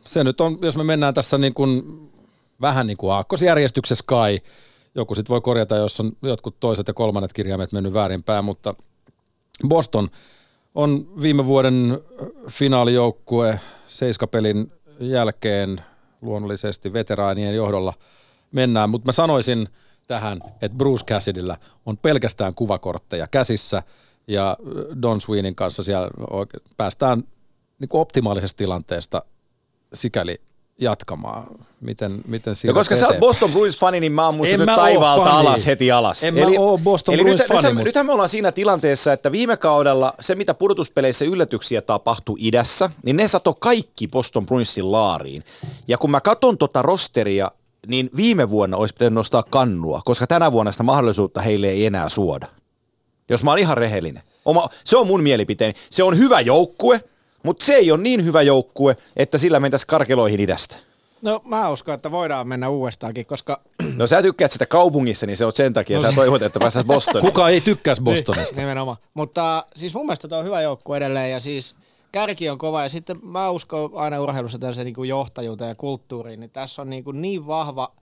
se 0.00 0.24
nyt 0.24 0.40
on, 0.40 0.58
jos 0.62 0.76
me 0.76 0.84
mennään 0.84 1.14
tässä 1.14 1.38
niin 1.38 1.54
kuin 1.54 2.00
vähän 2.60 2.86
niin 2.86 2.96
kuin 2.96 3.12
aakkosjärjestyksessä 3.12 4.04
kai. 4.06 4.40
Joku 4.94 5.14
sitten 5.14 5.32
voi 5.32 5.40
korjata, 5.40 5.76
jos 5.76 6.00
on 6.00 6.12
jotkut 6.22 6.60
toiset 6.60 6.88
ja 6.88 6.94
kolmannet 6.94 7.32
kirjaimet 7.32 7.72
mennyt 7.72 7.92
väärinpäin, 7.92 8.44
mutta 8.44 8.74
Boston 9.68 10.08
on 10.74 11.08
viime 11.22 11.46
vuoden 11.46 12.00
finaalijoukkue 12.50 13.60
seiskapelin 13.88 14.72
jälkeen 15.00 15.80
luonnollisesti 16.22 16.92
veteraanien 16.92 17.54
johdolla 17.54 17.94
mennään, 18.52 18.90
mutta 18.90 19.08
mä 19.08 19.12
sanoisin 19.12 19.68
tähän, 20.06 20.38
että 20.62 20.78
Bruce 20.78 21.04
Cassidyllä 21.04 21.56
on 21.86 21.96
pelkästään 21.96 22.54
kuvakortteja 22.54 23.26
käsissä 23.26 23.82
ja 24.26 24.56
Don 25.02 25.20
Sweenin 25.20 25.54
kanssa 25.54 25.82
siellä 25.82 26.10
päästään 26.76 27.24
niin 27.78 27.88
kuin 27.88 28.00
optimaalisesta 28.00 28.58
tilanteesta 28.58 29.22
sikäli 29.92 30.40
jatkamaan? 30.78 31.46
Miten, 31.80 32.20
miten 32.26 32.54
ja 32.64 32.72
koska 32.72 32.96
sä 32.96 33.06
oot 33.08 33.20
Boston 33.20 33.50
Bruins-fani, 33.50 34.00
niin 34.00 34.12
mä 34.12 34.26
oon 34.26 34.34
musta 34.34 34.56
nyt 34.56 34.66
taivaalta 34.66 35.30
fani. 35.30 35.48
alas 35.48 35.66
heti 35.66 35.92
alas. 35.92 36.24
En 36.24 36.38
eli, 36.38 36.58
mä 36.58 36.62
oo 36.64 36.78
Boston 36.78 37.14
eli 37.14 37.22
Bruins 37.22 37.40
nyt, 37.40 37.48
fani, 37.48 37.56
nythän, 37.58 37.74
mutta... 37.74 37.88
nythän 37.88 38.06
me 38.06 38.12
ollaan 38.12 38.28
siinä 38.28 38.52
tilanteessa, 38.52 39.12
että 39.12 39.32
viime 39.32 39.56
kaudella 39.56 40.14
se, 40.20 40.34
mitä 40.34 40.54
pudotuspeleissä 40.54 41.24
yllätyksiä 41.24 41.82
tapahtui 41.82 42.36
idässä, 42.40 42.90
niin 43.02 43.16
ne 43.16 43.28
sato 43.28 43.54
kaikki 43.54 44.08
Boston 44.08 44.46
Bruinsin 44.46 44.92
laariin. 44.92 45.44
Ja 45.88 45.98
kun 45.98 46.10
mä 46.10 46.20
katon 46.20 46.58
tota 46.58 46.82
rosteria, 46.82 47.50
niin 47.86 48.10
viime 48.16 48.50
vuonna 48.50 48.76
olisi 48.76 48.94
pitänyt 48.94 49.14
nostaa 49.14 49.42
kannua, 49.42 50.00
koska 50.04 50.26
tänä 50.26 50.52
vuonna 50.52 50.72
sitä 50.72 50.84
mahdollisuutta 50.84 51.40
heille 51.40 51.68
ei 51.68 51.86
enää 51.86 52.08
suoda. 52.08 52.46
Jos 53.28 53.44
mä 53.44 53.50
oon 53.50 53.58
ihan 53.58 53.78
rehellinen. 53.78 54.22
Oma, 54.44 54.68
se 54.84 54.96
on 54.96 55.06
mun 55.06 55.22
mielipiteeni. 55.22 55.74
Se 55.90 56.02
on 56.02 56.18
hyvä 56.18 56.40
joukkue, 56.40 57.04
mutta 57.46 57.64
se 57.64 57.74
ei 57.74 57.90
ole 57.90 58.02
niin 58.02 58.24
hyvä 58.24 58.42
joukkue, 58.42 58.96
että 59.16 59.38
sillä 59.38 59.60
mentäisiin 59.60 59.86
karkeloihin 59.86 60.40
idästä. 60.40 60.76
No 61.22 61.42
mä 61.44 61.70
uskon, 61.70 61.94
että 61.94 62.10
voidaan 62.10 62.48
mennä 62.48 62.68
uudestaankin, 62.68 63.26
koska... 63.26 63.60
No 63.96 64.06
sä 64.06 64.22
tykkäät 64.22 64.52
sitä 64.52 64.66
kaupungissa, 64.66 65.26
niin 65.26 65.36
se 65.36 65.44
on 65.44 65.52
sen 65.52 65.72
takia, 65.72 65.96
no, 65.96 66.02
sä 66.02 66.12
toivot, 66.12 66.42
että 66.42 66.60
pääset 66.60 66.86
Bostoniin. 66.86 67.26
Kuka 67.26 67.48
ei 67.48 67.60
tykkäisi 67.60 68.02
Bostonista? 68.02 68.60
Nimenomaan. 68.60 68.96
Mutta 69.14 69.66
siis 69.76 69.94
mun 69.94 70.06
mielestä 70.06 70.28
tämä 70.28 70.38
on 70.38 70.44
hyvä 70.44 70.62
joukkue 70.62 70.96
edelleen 70.96 71.30
ja 71.30 71.40
siis 71.40 71.76
kärki 72.12 72.48
on 72.48 72.58
kova 72.58 72.82
ja 72.82 72.88
sitten 72.88 73.18
mä 73.22 73.50
uskon 73.50 73.90
aina 73.94 74.20
urheilussa 74.20 74.58
tällaisen 74.58 74.84
niin 74.84 74.94
kuin 74.94 75.08
johtajuuteen 75.08 75.68
ja 75.68 75.74
kulttuuriin, 75.74 76.40
niin 76.40 76.50
tässä 76.50 76.82
on 76.82 76.90
niin, 76.90 77.04
kuin 77.04 77.22
niin 77.22 77.46
vahva 77.46 77.92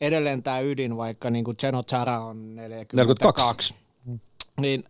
edelleen 0.00 0.42
tämä 0.42 0.60
ydin, 0.60 0.96
vaikka 0.96 1.30
niin 1.30 1.44
kuin 1.44 1.56
Geno 1.60 1.82
Chara 1.82 2.20
on 2.20 2.56
42. 2.56 2.96
42. 2.96 3.74
Niin 4.60 4.84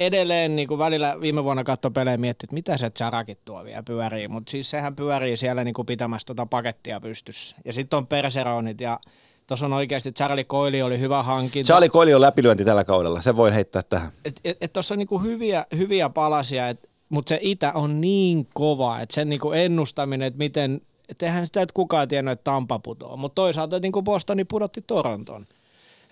edelleen 0.00 0.56
niin 0.56 0.68
kuin 0.68 0.78
välillä 0.78 1.16
viime 1.20 1.44
vuonna 1.44 1.64
katso 1.64 1.90
pelejä 1.90 2.16
mietti, 2.16 2.46
että 2.46 2.54
mitä 2.54 2.78
se 2.78 2.90
Charakit 2.90 3.38
tuo 3.44 3.64
vielä 3.64 3.82
pyörii, 3.82 4.28
mutta 4.28 4.50
siis 4.50 4.70
sehän 4.70 4.96
pyörii 4.96 5.36
siellä 5.36 5.64
niin 5.64 5.74
kuin 5.74 5.86
pitämässä 5.86 6.26
tuota 6.26 6.46
pakettia 6.46 7.00
pystyssä. 7.00 7.56
Ja 7.64 7.72
sitten 7.72 7.96
on 7.96 8.06
Perseronit 8.06 8.80
ja 8.80 9.00
tuossa 9.46 9.66
on 9.66 9.72
oikeasti 9.72 10.12
Charlie 10.12 10.44
Coili 10.44 10.82
oli 10.82 10.98
hyvä 10.98 11.22
hankinta. 11.22 11.66
Charlie 11.66 11.88
Coili 11.88 12.14
on 12.14 12.20
läpilyönti 12.20 12.64
tällä 12.64 12.84
kaudella, 12.84 13.20
se 13.20 13.36
voi 13.36 13.54
heittää 13.54 13.82
tähän. 13.82 14.12
Et, 14.24 14.40
et, 14.44 14.56
et 14.60 14.72
tuossa 14.72 14.94
on 14.94 14.98
niinku 14.98 15.18
hyviä, 15.18 15.66
hyviä 15.76 16.08
palasia, 16.08 16.68
et, 16.68 16.90
mutta 17.08 17.28
se 17.28 17.38
itä 17.42 17.72
on 17.72 18.00
niin 18.00 18.48
kova, 18.54 19.00
että 19.00 19.14
sen 19.14 19.28
niinku 19.28 19.52
ennustaminen, 19.52 20.26
että 20.26 20.38
miten, 20.38 20.80
et 21.08 21.22
eihän 21.22 21.46
sitä 21.46 21.62
et 21.62 21.72
kukaan 21.72 22.08
tiennyt, 22.08 22.32
että 22.32 22.44
Tampa 22.44 22.78
putoaa, 22.78 23.16
mutta 23.16 23.34
toisaalta 23.34 23.78
niinku 23.78 24.02
Bostoni 24.02 24.44
pudotti 24.44 24.82
Toronton. 24.86 25.44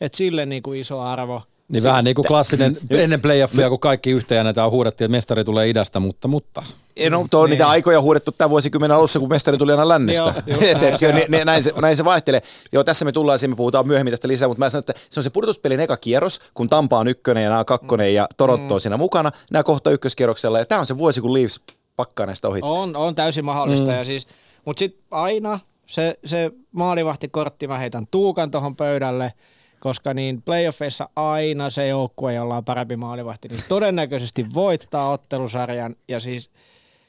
Et 0.00 0.14
sille 0.14 0.46
niinku 0.46 0.72
iso 0.72 1.00
arvo. 1.00 1.42
Niin 1.70 1.82
se, 1.82 1.88
vähän 1.88 2.04
niin 2.04 2.14
kuin 2.14 2.26
klassinen 2.26 2.78
ennen 2.90 3.20
playoffia, 3.20 3.68
kun 3.68 3.80
kaikki 3.80 4.10
yhteen 4.10 4.44
näitä 4.44 4.64
on 4.64 4.70
huudettiin, 4.70 5.06
että 5.06 5.16
mestari 5.16 5.44
tulee 5.44 5.68
idästä, 5.68 6.00
mutta, 6.00 6.28
mutta. 6.28 6.62
No, 7.10 7.26
tuo 7.30 7.40
on 7.40 7.46
niin. 7.46 7.50
niitä 7.50 7.68
aikoja 7.68 8.00
huudettu 8.00 8.32
tämän 8.32 8.50
vuosikymmenen 8.50 8.96
alussa, 8.96 9.18
kun 9.18 9.28
mestari 9.28 9.58
tuli 9.58 9.72
aina 9.72 9.88
lännestä. 9.88 10.42
Joo, 10.46 10.60
et, 10.60 10.82
et, 10.82 11.00
ne, 11.00 11.26
ne, 11.28 11.44
näin, 11.44 11.62
se, 11.62 11.72
näin 11.82 11.96
se 11.96 12.04
vaihtelee. 12.04 12.42
Joo, 12.72 12.84
tässä 12.84 13.04
me 13.04 13.12
tullaan, 13.12 13.38
me 13.48 13.56
puhutaan 13.56 13.86
myöhemmin 13.86 14.12
tästä 14.12 14.28
lisää, 14.28 14.48
mutta 14.48 14.64
mä 14.64 14.70
sanon, 14.70 14.80
että 14.80 14.92
se 15.10 15.20
on 15.20 15.24
se 15.24 15.30
pudotuspelin 15.30 15.80
eka 15.80 15.96
kierros, 15.96 16.40
kun 16.54 16.68
Tampa 16.68 16.98
on 16.98 17.08
ykkönen 17.08 17.42
ja 17.42 17.48
nämä 17.48 17.58
on 17.58 17.66
kakkonen 17.66 18.14
ja 18.14 18.26
Toronto 18.36 18.74
on 18.74 18.78
mm. 18.78 18.82
siinä 18.82 18.96
mukana. 18.96 19.32
Nämä 19.50 19.62
kohta 19.62 19.90
ykköskierroksella 19.90 20.58
ja 20.58 20.64
tämä 20.64 20.78
on 20.78 20.86
se 20.86 20.98
vuosi, 20.98 21.20
kun 21.20 21.34
Leafs 21.34 21.60
pakkaa 21.96 22.26
näistä 22.26 22.48
ohi. 22.48 22.60
On, 22.62 22.96
on 22.96 23.14
täysin 23.14 23.44
mahdollista. 23.44 23.90
Mm. 23.90 23.96
Ja 23.96 24.04
siis, 24.04 24.26
mutta 24.64 24.78
sitten 24.78 25.02
aina 25.10 25.58
se, 25.86 26.18
se 26.24 26.50
maalivahtikortti 26.72 27.66
mä 27.66 27.78
heitän 27.78 28.06
tuukan 28.10 28.50
tuohon 28.50 28.76
pöydälle– 28.76 29.32
koska 29.80 30.14
niin 30.14 30.42
playoffeissa 30.42 31.08
aina 31.16 31.70
se 31.70 31.88
joukkue, 31.88 32.34
jolla 32.34 32.56
on 32.56 32.64
parempi 32.64 32.96
maalivahti, 32.96 33.48
niin 33.48 33.60
todennäköisesti 33.68 34.46
voittaa 34.54 35.10
ottelusarjan. 35.10 35.96
Ja 36.08 36.20
siis 36.20 36.50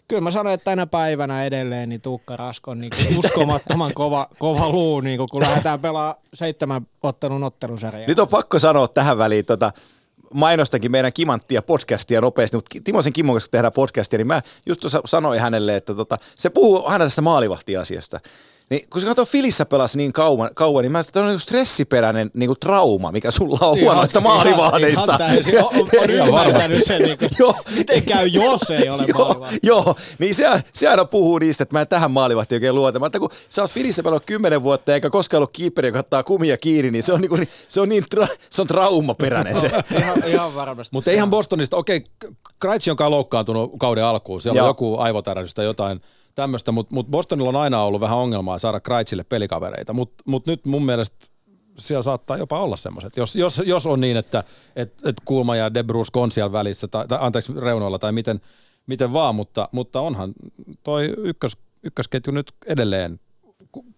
kyllä 0.08 0.22
mä 0.22 0.32
sanoin, 0.32 0.54
että 0.54 0.66
tänä 0.66 0.88
päivänä 0.88 1.46
edelleen 1.46 1.90
niin 1.90 2.01
Tuukka 2.01 2.38
Raskon 2.38 2.80
niin 2.80 2.96
siis 2.96 3.20
uskomattoman 3.20 3.92
kova, 3.94 4.28
kova 4.40 4.70
luu, 4.70 5.01
niin 5.01 5.20
kun 5.32 5.42
lähdetään 5.42 5.80
pelaamaan 5.80 6.16
seitsemän 6.34 6.88
ottelun 7.04 7.44
ottelusarjaa. 7.44 8.08
Nyt 8.08 8.20
on 8.20 8.28
pakko 8.28 8.60
sanoa 8.60 8.88
tähän 8.88 9.18
väliin, 9.18 9.46
tota, 9.46 9.72
mainostankin 10.34 10.92
meidän 10.92 11.13
Kimanttia 11.13 11.62
podcastia 11.62 12.22
nopeasti, 12.22 12.58
mutta 12.58 12.80
Timosen 12.84 13.13
Kimmon 13.13 13.36
kanssa 13.36 13.51
tehdään 13.51 13.74
podcastia, 13.74 14.18
niin 14.18 14.28
mä 14.28 14.42
just 14.66 14.82
sanoin 15.06 15.40
hänelle, 15.40 15.75
että 15.75 15.96
tota, 15.96 16.18
se 16.36 16.50
puhuu 16.50 16.86
aina 16.86 17.06
tästä 17.06 17.22
maalivahtiasiasta. 17.22 18.20
Niin, 18.72 18.90
kun 18.90 19.01
sä 19.01 19.08
katsoo 19.08 19.25
Filissä 19.25 19.66
pelasi 19.66 19.98
niin 19.98 20.13
kauan, 20.13 20.50
kauan 20.56 20.82
niin 20.82 20.92
mä 20.92 21.00
että 21.00 21.22
on 21.22 21.28
niin 21.28 21.40
stressiperäinen 21.40 22.32
niin 22.34 22.48
kuin 22.48 22.60
trauma, 22.60 23.12
mikä 23.12 23.32
sulla 23.32 23.60
on 23.62 23.80
huonoista 23.80 24.22
maalivahdeista. 24.22 25.04
Ihan, 25.04 25.18
täysin. 25.18 25.63
On, 25.63 25.70
on 26.00 26.10
ymmärtänyt 26.10 26.84
sen, 26.86 27.01
niin 27.01 27.18
kuin, 27.18 27.30
joo. 27.40 27.56
miten 27.75 28.04
käy, 28.04 28.28
jos 28.28 28.70
ei 28.70 28.90
ole 28.90 29.04
joo, 29.08 29.48
joo, 29.63 29.96
niin 30.20 30.36
se, 30.36 30.63
se 30.74 30.88
aina 30.88 31.06
puhuu 31.06 31.40
niistä, 31.40 31.63
että 31.63 31.75
mä 31.75 31.82
en 31.82 31.88
tähän 31.88 32.12
maalivahtiin 32.12 32.58
oikein 32.58 32.75
luota. 32.75 33.00
Mutta 33.00 33.20
kun 33.20 33.30
sä 33.50 33.62
oot 33.62 33.72
Filissä 33.72 34.04
pelannut 34.04 34.25
kymmenen 34.25 34.63
vuotta 34.63 34.94
eikä 34.94 35.10
koskaan 35.10 35.40
ollut 35.40 35.54
kiipperi, 35.54 35.88
joka 35.88 36.00
ottaa 36.00 36.24
kumia 36.24 36.58
kiinni, 36.58 36.92
niin 36.92 37.04
se 37.04 37.13
on, 37.13 37.22
niin 37.22 37.30
kuin, 37.30 37.48
se 37.68 37.82
on, 37.82 37.90
niin 37.90 38.06
tra, 38.10 38.28
se 38.50 38.62
on 38.62 38.68
traumaperäinen 38.68 39.58
se. 39.58 39.68
ihan, 40.00 40.24
ihan 40.28 40.56
varmasti. 40.56 40.96
Mutta 40.96 41.12
ihan 41.12 41.30
Bostonista, 41.30 41.78
okei, 41.78 41.98
okay, 41.98 42.34
Krejci 42.60 42.92
on 42.92 42.98
loukkaantunut 43.12 43.72
kauden 43.80 44.04
alkuun. 44.04 44.42
Siellä 44.42 44.62
on 44.62 44.68
joku 44.68 44.98
aivotärähdys 44.98 45.54
tai 45.54 45.66
jotain 45.66 46.01
tämmöistä, 46.36 46.72
mutta 46.72 46.96
mut 46.96 47.08
Bostonilla 47.08 47.50
on 47.50 47.56
aina 47.56 47.84
ollut 47.84 48.02
vähän 48.02 48.18
ongelmaa 48.18 48.60
saada 48.60 48.80
Kraichille 48.80 49.24
pelikavereita, 49.24 49.94
mutta 49.94 50.24
mut 50.28 50.48
nyt 50.48 50.66
mun 50.66 50.86
mielestä 50.86 51.26
siellä 51.78 52.02
saattaa 52.02 52.38
jopa 52.38 52.60
olla 52.60 52.76
semmoiset. 52.76 53.18
Jos, 53.18 53.36
jos, 53.36 53.62
jos 53.66 53.88
on 53.88 54.02
niin, 54.02 54.18
että 54.18 54.44
et, 54.76 54.94
et 55.06 55.16
Kulma 55.26 55.56
ja 55.56 55.74
Debrus 55.74 56.08
on 56.16 56.32
siellä 56.32 56.52
välissä, 56.52 56.88
tai, 56.88 57.08
tai 57.08 57.18
anteeksi 57.22 57.54
reunoilla, 57.58 58.00
tai 58.00 58.12
miten, 58.12 58.42
miten 58.88 59.14
vaan, 59.14 59.36
mutta, 59.36 59.70
mutta 59.72 60.02
onhan 60.02 60.34
toi 60.84 61.14
ykkös, 61.18 61.58
ykkösketju 61.84 62.34
nyt 62.34 62.54
edelleen, 62.66 63.20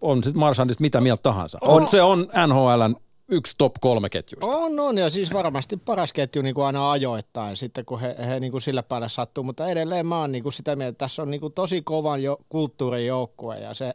on 0.02 0.24
sitten 0.24 0.40
Marsandista 0.40 0.82
mitä 0.82 1.02
mieltä 1.02 1.24
tahansa. 1.24 1.58
On, 1.62 1.90
se 1.90 2.02
on 2.02 2.28
NHLn 2.48 2.96
yksi 3.28 3.56
top 3.58 3.76
kolme 3.82 4.10
ketjuista. 4.10 4.52
On, 4.52 4.80
on, 4.80 4.98
ja 4.98 5.10
siis 5.10 5.34
varmasti 5.34 5.78
paras 5.78 6.14
ketju 6.14 6.42
niin 6.42 6.56
kuin 6.56 6.66
aina 6.66 6.92
ajoittain, 6.92 7.58
sitten 7.58 7.86
kun 7.86 8.00
he, 8.00 8.16
he 8.28 8.40
niin 8.40 8.52
kuin 8.52 8.62
sillä 8.62 8.84
päälle 8.84 9.10
sattuu, 9.10 9.44
mutta 9.44 9.68
edelleen 9.68 10.08
mä 10.08 10.20
oon 10.20 10.32
niin 10.32 10.44
kuin 10.44 10.54
sitä 10.54 10.76
mieltä, 10.76 10.90
että 10.90 11.06
tässä 11.06 11.22
on 11.22 11.32
niin 11.32 11.42
kuin 11.42 11.54
tosi 11.54 11.82
kovan 11.82 12.24
jo, 12.24 12.38
kulttuurin 12.50 13.08
joukkue, 13.08 13.60
ja 13.60 13.74
se, 13.74 13.94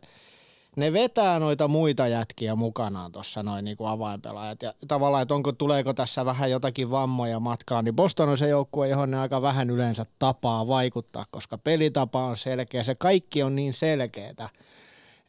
ne 0.76 0.92
vetää 0.92 1.38
noita 1.38 1.68
muita 1.68 2.06
jätkiä 2.06 2.54
mukanaan 2.54 3.12
tuossa 3.12 3.42
noin 3.42 3.64
niin 3.64 3.76
kuin 3.76 3.90
avainpelaajat. 3.90 4.62
Ja 4.62 4.74
tavallaan, 4.88 5.22
että 5.22 5.34
onko, 5.34 5.52
tuleeko 5.52 5.94
tässä 5.94 6.24
vähän 6.24 6.50
jotakin 6.50 6.90
vammoja 6.90 7.40
matkaan, 7.40 7.84
niin 7.84 7.96
Boston 7.96 8.28
on 8.28 8.38
se 8.38 8.48
joukkue, 8.48 8.88
johon 8.88 9.10
ne 9.10 9.18
aika 9.18 9.42
vähän 9.42 9.70
yleensä 9.70 10.06
tapaa 10.18 10.66
vaikuttaa, 10.66 11.26
koska 11.30 11.58
pelitapa 11.58 12.24
on 12.24 12.36
selkeä, 12.36 12.84
se 12.84 12.94
kaikki 12.94 13.42
on 13.42 13.56
niin 13.56 13.74
selkeää. 13.74 14.48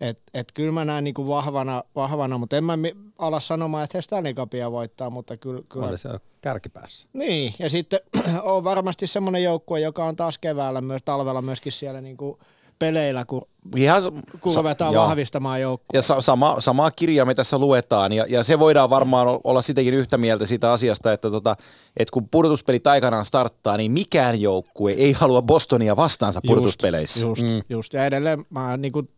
Et, 0.02 0.20
et 0.34 0.52
kyllä 0.54 0.72
mä 0.72 0.86
näen 0.86 1.04
niinku 1.04 1.28
vahvana, 1.28 1.84
vahvana, 1.96 2.38
mutta 2.38 2.58
en 2.58 2.64
mä 2.64 2.78
ala 3.18 3.40
sanomaan, 3.40 3.84
että 3.84 3.98
he 3.98 4.02
Stanley 4.02 4.34
Cupia 4.34 4.72
voittaa, 4.72 5.10
mutta 5.10 5.38
kyllä... 5.38 5.62
kyllä... 5.70 5.88
Oli 5.88 5.98
se 5.98 6.10
kärkipäässä. 6.42 7.08
Niin, 7.14 7.54
ja 7.60 7.70
sitten 7.70 8.00
on 8.44 8.64
varmasti 8.64 9.08
semmoinen 9.08 9.44
joukkue, 9.44 9.80
joka 9.80 10.06
on 10.06 10.16
taas 10.16 10.38
keväällä, 10.38 10.82
myös 10.82 11.02
talvella 11.06 11.42
myöskin 11.42 11.72
siellä 11.72 12.02
niinku 12.02 12.40
peleillä, 12.80 13.26
kun, 13.26 13.42
Ihan, 13.76 14.04
kun 14.42 14.54
sa- 14.54 14.60
ruvetaan 14.60 14.94
joo. 14.94 15.08
vahvistamaan 15.08 15.62
joukkoa. 15.62 15.98
Ja 15.98 16.02
sa- 16.02 16.22
sama, 16.22 16.56
samaa 16.60 16.92
kirjaa 16.92 17.26
me 17.26 17.36
tässä 17.36 17.58
luetaan, 17.58 18.12
ja, 18.12 18.26
ja 18.30 18.44
se 18.44 18.60
voidaan 18.60 18.90
varmaan 18.90 19.40
olla 19.44 19.62
sitäkin 19.62 19.94
yhtä 19.94 20.18
mieltä 20.18 20.46
siitä 20.46 20.72
asiasta, 20.72 21.14
että, 21.14 21.32
tota, 21.32 21.56
että 21.98 22.12
kun 22.12 22.30
pudotuspelit 22.30 22.88
aikanaan 22.88 23.26
starttaa, 23.26 23.78
niin 23.78 23.92
mikään 23.92 24.42
joukkue 24.42 24.92
ei 24.92 25.12
halua 25.12 25.42
Bostonia 25.42 25.96
vastaansa 25.96 26.40
pudotuspeleissä. 26.48 27.26
Just, 27.26 27.42
just, 27.42 27.54
mm. 27.54 27.62
just. 27.70 27.94
ja 27.94 28.06
edelleen 28.06 28.46
mä 28.50 28.78
niin 28.78 28.92
kuin 28.92 29.10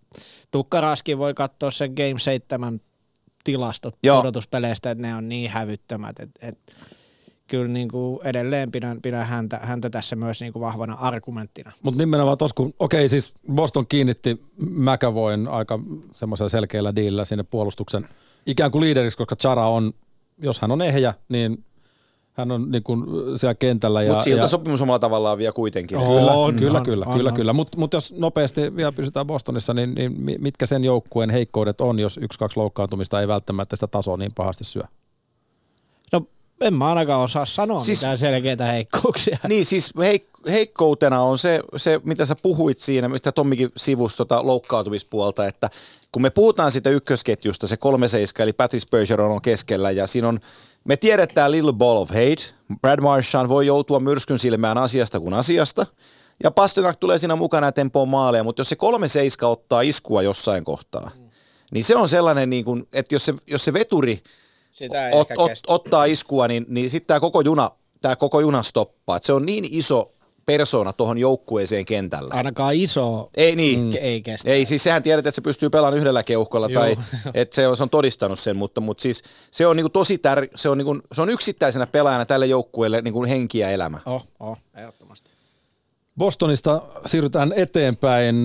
Tukkaraski 0.52 1.18
voi 1.18 1.34
katsoa 1.34 1.72
sen 1.72 1.94
Game 1.94 2.20
7 2.20 2.82
tilastot 3.44 3.96
Joo. 4.04 4.22
pudotuspeleistä, 4.22 4.92
että 4.92 5.02
ne 5.02 5.16
on 5.16 5.30
niin 5.30 5.50
hävyttömät, 5.52 6.20
että, 6.20 6.48
että 6.48 6.74
kyllä 7.48 7.68
niin 7.68 7.88
kuin 7.88 8.20
edelleen 8.24 8.72
pidän, 8.72 9.02
pidän 9.02 9.28
häntä, 9.28 9.58
häntä 9.64 9.90
tässä 9.90 10.16
myös 10.16 10.42
niin 10.42 10.54
kuin 10.54 10.62
vahvana 10.62 10.94
argumenttina. 10.94 11.72
Mutta 11.84 11.98
nimenomaan 12.02 12.38
tuossa, 12.38 12.56
kun 12.56 12.74
okei 12.80 13.10
siis 13.10 13.34
Boston 13.54 13.88
kiinnitti 13.88 14.42
McAvoyn 14.58 15.48
aika 15.48 15.80
semmoisella 16.14 16.50
selkeällä 16.50 16.96
diillä 16.96 17.26
sinne 17.26 17.44
puolustuksen 17.44 18.08
ikään 18.46 18.72
kuin 18.72 18.82
liideriksi, 18.82 19.18
koska 19.18 19.36
Chara 19.36 19.68
on, 19.68 19.94
jos 20.38 20.62
hän 20.62 20.72
on 20.72 20.82
ehjä, 20.82 21.14
niin 21.30 21.66
hän 22.34 22.52
on 22.52 22.72
niin 22.72 22.84
kuin 22.84 23.06
siellä 23.38 23.56
kentällä. 23.56 24.06
Mutta 24.08 24.22
siltä 24.24 24.42
ja... 24.42 24.48
sopimus 24.48 24.82
omalla 24.82 25.00
tavallaan 25.00 25.38
vielä 25.38 25.52
kuitenkin. 25.52 25.98
On, 25.98 26.18
kyllä, 26.18 26.32
on, 26.32 26.56
kyllä, 26.56 26.78
on, 26.78 26.86
kyllä, 26.86 27.06
on, 27.06 27.18
kyllä, 27.18 27.30
on. 27.30 27.36
kyllä. 27.36 27.54
Mutta 27.54 27.78
mut 27.78 27.94
jos 27.94 28.14
nopeasti 28.18 28.76
vielä 28.76 28.92
pysytään 28.92 29.28
Bostonissa, 29.28 29.74
niin, 29.74 29.96
niin 29.96 30.14
mitkä 30.40 30.66
sen 30.66 30.84
joukkueen 30.84 31.30
heikkoudet 31.30 31.82
on, 31.82 32.00
jos 32.00 32.18
yksi-kaksi 32.18 32.58
loukkaantumista 32.58 33.22
ei 33.22 33.28
välttämättä 33.28 33.76
sitä 33.76 33.88
tasoa 33.88 34.18
niin 34.18 34.32
pahasti 34.36 34.64
syö? 34.64 34.84
No 36.12 36.26
en 36.62 36.74
mä 36.74 36.90
ainakaan 36.90 37.22
osaa 37.22 37.46
sanoa 37.46 37.80
siis, 37.80 38.02
mitään 38.02 38.18
selkeitä 38.18 38.66
heikkouksia. 38.66 39.38
Niin 39.48 39.66
siis 39.66 39.94
heik- 39.98 40.52
heikkoutena 40.52 41.22
on 41.22 41.38
se, 41.38 41.62
se, 41.78 42.02
mitä 42.04 42.26
sä 42.26 42.36
puhuit 42.36 42.80
siinä, 42.80 43.10
mitä 43.10 43.32
Tommikin 43.32 43.72
sivusi 43.78 44.18
tota 44.18 44.48
loukkaantumispuolta, 44.48 45.48
että 45.48 45.70
kun 46.12 46.22
me 46.22 46.30
puhutaan 46.30 46.72
siitä 46.72 46.90
ykkösketjusta, 46.90 47.68
se 47.68 47.76
3-7, 48.40 48.44
eli 48.44 48.54
Patrice 48.54 48.88
Bergeron 48.90 49.32
on 49.32 49.42
keskellä 49.42 49.92
ja 49.92 50.08
siinä 50.08 50.28
on 50.28 50.40
me 50.84 50.98
tiedetään 50.98 51.52
Little 51.52 51.74
Ball 51.74 51.98
of 51.98 52.10
Hate. 52.10 52.56
Brad 52.82 53.02
Marchand 53.02 53.50
voi 53.50 53.68
joutua 53.68 54.00
myrskyn 54.00 54.40
silmään 54.40 54.78
asiasta 54.78 55.20
kuin 55.20 55.34
asiasta. 55.34 55.86
Ja 56.44 56.52
Pasternak 56.52 56.98
tulee 56.98 57.20
siinä 57.20 57.36
mukana 57.36 57.68
ja 57.68 57.72
tempoo 57.72 58.06
maaleja, 58.06 58.44
mutta 58.44 58.60
jos 58.60 58.70
se 58.70 58.76
kolme 58.76 59.08
seiska 59.08 59.48
ottaa 59.48 59.82
iskua 59.82 60.22
jossain 60.22 60.64
kohtaa, 60.64 61.12
niin 61.72 61.84
se 61.84 61.96
on 61.96 62.10
sellainen, 62.10 62.50
niin 62.50 62.66
kuin, 62.66 62.88
että 62.94 63.16
jos 63.16 63.26
se, 63.26 63.34
jos 63.48 63.66
se 63.66 63.74
veturi 63.74 64.24
ot, 65.14 65.28
ot, 65.38 65.52
ottaa 65.68 66.06
iskua, 66.06 66.48
niin, 66.48 66.66
niin 66.68 66.90
sitten 66.90 67.08
tämä 67.08 67.20
koko 67.20 67.42
juna, 67.42 67.72
tämä 68.02 68.16
koko 68.16 68.40
juna 68.40 68.64
stoppaa. 68.64 69.18
Et 69.18 69.24
se 69.24 69.34
on 69.34 69.46
niin 69.46 69.66
iso 69.70 70.14
persona 70.46 70.94
tuohon 70.94 71.18
joukkueeseen 71.18 71.86
kentällä. 71.86 72.34
Ainakaan 72.34 72.76
iso 72.76 73.30
ei, 73.38 73.56
niin. 73.56 73.80
Mm. 73.80 73.92
ei 74.02 74.22
kestä. 74.22 74.50
Ei, 74.50 74.66
siis 74.66 74.84
sehän 74.84 75.04
tiedät, 75.04 75.26
että 75.26 75.36
se 75.36 75.42
pystyy 75.42 75.70
pelaamaan 75.70 76.00
yhdellä 76.00 76.24
keuhkolla 76.24 76.68
Joo. 76.68 76.82
tai 76.82 76.96
että 77.34 77.56
se 77.56 77.68
on, 77.68 77.78
se 77.78 77.84
on 77.84 77.90
todistanut 77.90 78.40
sen, 78.40 78.58
mutta, 78.58 78.82
mutta 78.82 79.02
siis 79.02 79.24
se 79.52 79.68
on 79.68 79.76
niinku 79.76 79.90
tosi 79.90 80.18
tär, 80.18 80.48
se 80.56 80.70
on, 80.70 80.78
niinku, 80.78 81.00
se 81.12 81.22
on 81.22 81.30
yksittäisenä 81.30 81.88
pelaajana 81.88 82.26
tälle 82.26 82.46
joukkueelle 82.46 83.02
niinku 83.02 83.24
henki 83.24 83.60
ja 83.60 83.70
elämä. 83.70 84.00
Oh, 84.06 84.28
oh, 84.40 84.58
ehdottomasti. 84.76 85.32
Bostonista 86.18 86.82
siirrytään 87.06 87.54
eteenpäin 87.56 88.36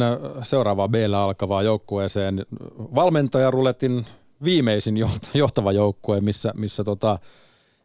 seuraavaan 0.43 0.91
b 0.91 0.95
alkavaan 1.17 1.65
joukkueeseen. 1.65 2.47
Valmentajaruletin 2.79 4.07
viimeisin 4.45 4.97
johtava 5.35 5.73
joukkue, 5.73 6.21
missä, 6.21 6.53
missä 6.57 6.85
tota, 6.85 7.19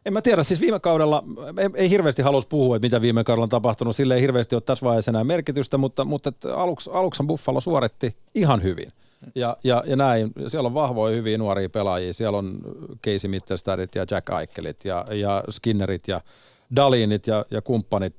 en 0.06 0.12
mä 0.12 0.22
tiedä, 0.22 0.42
siis 0.42 0.60
viime 0.60 0.80
kaudella, 0.80 1.24
ei, 1.58 1.68
ei 1.74 1.90
hirveästi 1.90 2.22
halus 2.22 2.46
puhua, 2.46 2.76
että 2.76 2.86
mitä 2.86 3.00
viime 3.00 3.24
kaudella 3.24 3.44
on 3.44 3.48
tapahtunut, 3.48 3.96
sille 3.96 4.14
ei 4.14 4.20
hirveästi 4.20 4.54
ole 4.54 4.62
tässä 4.66 4.86
vaiheessa 4.86 5.10
enää 5.10 5.24
merkitystä, 5.24 5.78
mutta, 5.78 6.04
mutta 6.04 6.32
aluksi, 6.54 6.90
aluksi 6.92 7.22
Buffalo 7.26 7.60
suoritti 7.60 8.16
ihan 8.34 8.62
hyvin. 8.62 8.90
Ja, 9.34 9.56
ja, 9.64 9.84
ja 9.86 9.96
näin, 9.96 10.32
siellä 10.46 10.66
on 10.66 10.74
vahvoja, 10.74 11.16
hyviä 11.16 11.38
nuoria 11.38 11.68
pelaajia, 11.68 12.14
siellä 12.14 12.38
on 12.38 12.58
Casey 13.04 13.30
Mittelstadit 13.30 13.94
ja 13.94 14.06
Jack 14.10 14.28
Eikelit 14.40 14.84
ja, 14.84 15.04
ja 15.10 15.44
Skinnerit 15.50 16.08
ja 16.08 16.20
Dalinit 16.76 17.26
ja, 17.26 17.44
ja 17.50 17.62
kumppanit, 17.62 18.14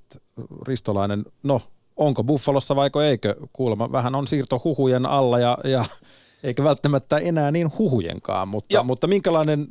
Ristolainen, 0.68 1.26
no 1.44 1.62
onko 1.98 2.24
Buffalossa 2.24 2.76
vaiko 2.76 3.02
eikö, 3.02 3.36
kuulemma 3.54 3.92
vähän 3.92 4.16
on 4.16 4.28
siirto 4.28 4.62
huhujen 4.64 5.06
alla 5.06 5.40
ja, 5.40 5.58
ja 5.64 5.86
eikä 6.44 6.64
välttämättä 6.64 7.18
enää 7.18 7.52
niin 7.52 7.78
huhujenkaan, 7.78 8.48
mutta, 8.48 8.84
mutta 8.84 9.08
minkälainen 9.08 9.68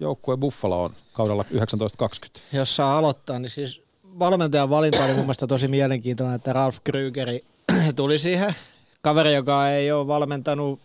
joukkue 0.00 0.36
Buffalo 0.36 0.84
on 0.84 0.94
kaudella 1.20 1.44
1920? 1.44 2.40
Jos 2.52 2.76
saa 2.76 2.98
aloittaa, 2.98 3.38
niin 3.38 3.50
siis 3.50 3.82
valmentajan 4.18 4.70
valinta 4.70 5.04
oli 5.04 5.12
mun 5.12 5.22
mielestä 5.22 5.46
tosi 5.46 5.68
mielenkiintoinen, 5.68 6.36
että 6.36 6.52
Ralf 6.52 6.76
Krygeri 6.84 7.44
tuli 7.96 8.18
siihen. 8.18 8.54
Kaveri, 9.02 9.34
joka 9.34 9.70
ei 9.70 9.92
ole 9.92 10.06
valmentanut 10.06 10.80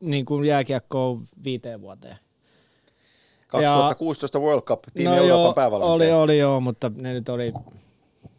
niin 0.00 0.24
kuin 0.24 0.44
jääkiekkoa 0.44 1.18
viiteen 1.44 1.80
vuoteen. 1.80 2.16
2016 3.46 4.38
ja, 4.38 4.42
World 4.42 4.62
Cup, 4.62 4.84
tiimi 4.94 5.10
no 5.10 5.16
Euroopan 5.16 5.44
joo, 5.44 5.52
päävalmentaja. 5.52 6.16
Oli, 6.16 6.22
oli 6.22 6.38
joo, 6.38 6.60
mutta 6.60 6.90
ne 6.96 7.12
nyt 7.12 7.28
oli 7.28 7.52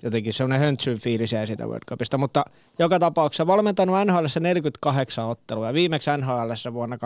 jotenkin 0.04 0.34
semmoinen 0.34 0.60
höntsyn 0.60 1.00
fiilis 1.00 1.32
jäi 1.32 1.48
siitä 1.48 1.66
World 1.68 1.86
Cupista, 1.90 2.18
mutta 2.18 2.46
joka 2.80 3.00
tapauksessa 3.00 3.48
valmentanut 3.48 3.96
NHL 4.06 4.26
48 4.40 5.26
ottelua 5.26 5.68
ja 5.68 5.74
viimeksi 5.74 6.10
NHL 6.18 6.74
vuonna 6.74 6.96
2012-2013. 6.96 7.00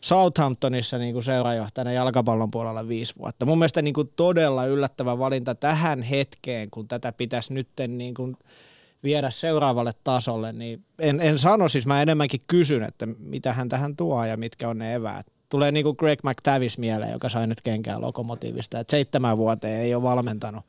Southamptonissa 0.00 0.98
niin 0.98 1.12
kuin 1.12 1.24
seurajohtajana 1.24 1.92
jalkapallon 1.92 2.50
puolella 2.50 2.88
viisi 2.88 3.14
vuotta. 3.18 3.46
Mun 3.46 3.58
mielestä 3.58 3.82
niin 3.82 3.94
kuin 3.94 4.12
todella 4.16 4.66
yllättävä 4.66 5.18
valinta 5.18 5.54
tähän 5.54 6.02
hetkeen, 6.02 6.70
kun 6.70 6.88
tätä 6.88 7.12
pitäisi 7.12 7.54
nyt 7.54 7.68
niin 7.88 8.14
kuin 8.14 8.36
viedä 9.02 9.30
seuraavalle 9.30 9.92
tasolle, 10.04 10.52
niin 10.52 10.84
en, 10.98 11.20
en 11.20 11.38
sano, 11.38 11.68
siis 11.68 11.86
mä 11.86 12.02
enemmänkin 12.02 12.40
kysyn, 12.48 12.82
että 12.82 13.06
mitä 13.18 13.52
hän 13.52 13.68
tähän 13.68 13.96
tuo 13.96 14.24
ja 14.24 14.36
mitkä 14.36 14.68
on 14.68 14.78
ne 14.78 14.94
eväät 14.94 15.26
tulee 15.48 15.72
niin 15.72 15.84
kuin 15.84 15.96
Greg 15.98 16.20
McTavish 16.22 16.78
mieleen, 16.78 17.12
joka 17.12 17.28
sai 17.28 17.46
nyt 17.46 17.60
kenkää 17.60 18.00
lokomotiivista, 18.00 18.80
että 18.80 18.90
seitsemän 18.90 19.38
vuoteen 19.38 19.80
ei 19.80 19.94
ole 19.94 20.02
valmentanut. 20.02 20.64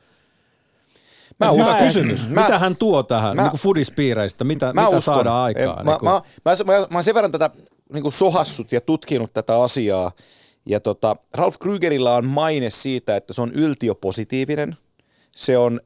Mä 1.39 1.51
uskon. 1.51 1.77
kysymys. 1.77 2.29
Mä, 2.29 2.41
mitä 2.41 2.59
hän 2.59 2.75
tuo 2.75 3.03
tähän 3.03 3.35
mä, 3.35 3.41
niin 3.41 3.49
kuin 3.49 3.61
fudispiireistä? 3.61 4.43
Mitä, 4.43 4.65
mä 4.65 4.81
mitä 4.81 4.87
uskon. 4.87 5.01
saadaan 5.01 5.43
aikaan? 5.43 5.85
Mä, 5.85 5.91
niin 5.91 6.03
mä, 6.03 6.21
mä, 6.45 6.51
mä, 6.65 6.79
mä, 6.79 6.87
mä 6.89 7.01
sen 7.01 7.15
verran 7.15 7.31
tätä 7.31 7.49
niin 7.93 8.04
kuin 8.04 8.13
sohassut 8.13 8.71
ja 8.71 8.82
tutkinut 8.82 9.34
tätä 9.34 9.62
asiaa. 9.62 10.12
Ja 10.65 10.80
tota, 10.80 11.15
Ralph 11.34 11.60
Krugerilla 11.60 12.15
on 12.15 12.25
maine 12.25 12.69
siitä, 12.69 13.15
että 13.15 13.34
se 13.34 13.41
on 13.41 13.52
yltiopositiivinen. 13.52 14.78
Se 15.36 15.58
on, 15.58 15.82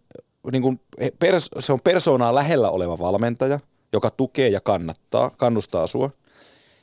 niin 0.52 0.62
kuin, 0.62 0.80
pers, 1.20 1.50
se 1.60 1.74
on 1.74 1.82
persoonaa 1.82 2.36
lähellä 2.36 2.70
oleva 2.70 3.00
valmentaja, 3.00 3.60
joka 3.94 4.10
tukee 4.10 4.50
ja 4.50 4.62
kannattaa, 4.62 5.30
kannustaa 5.30 5.88
sua. 5.88 6.10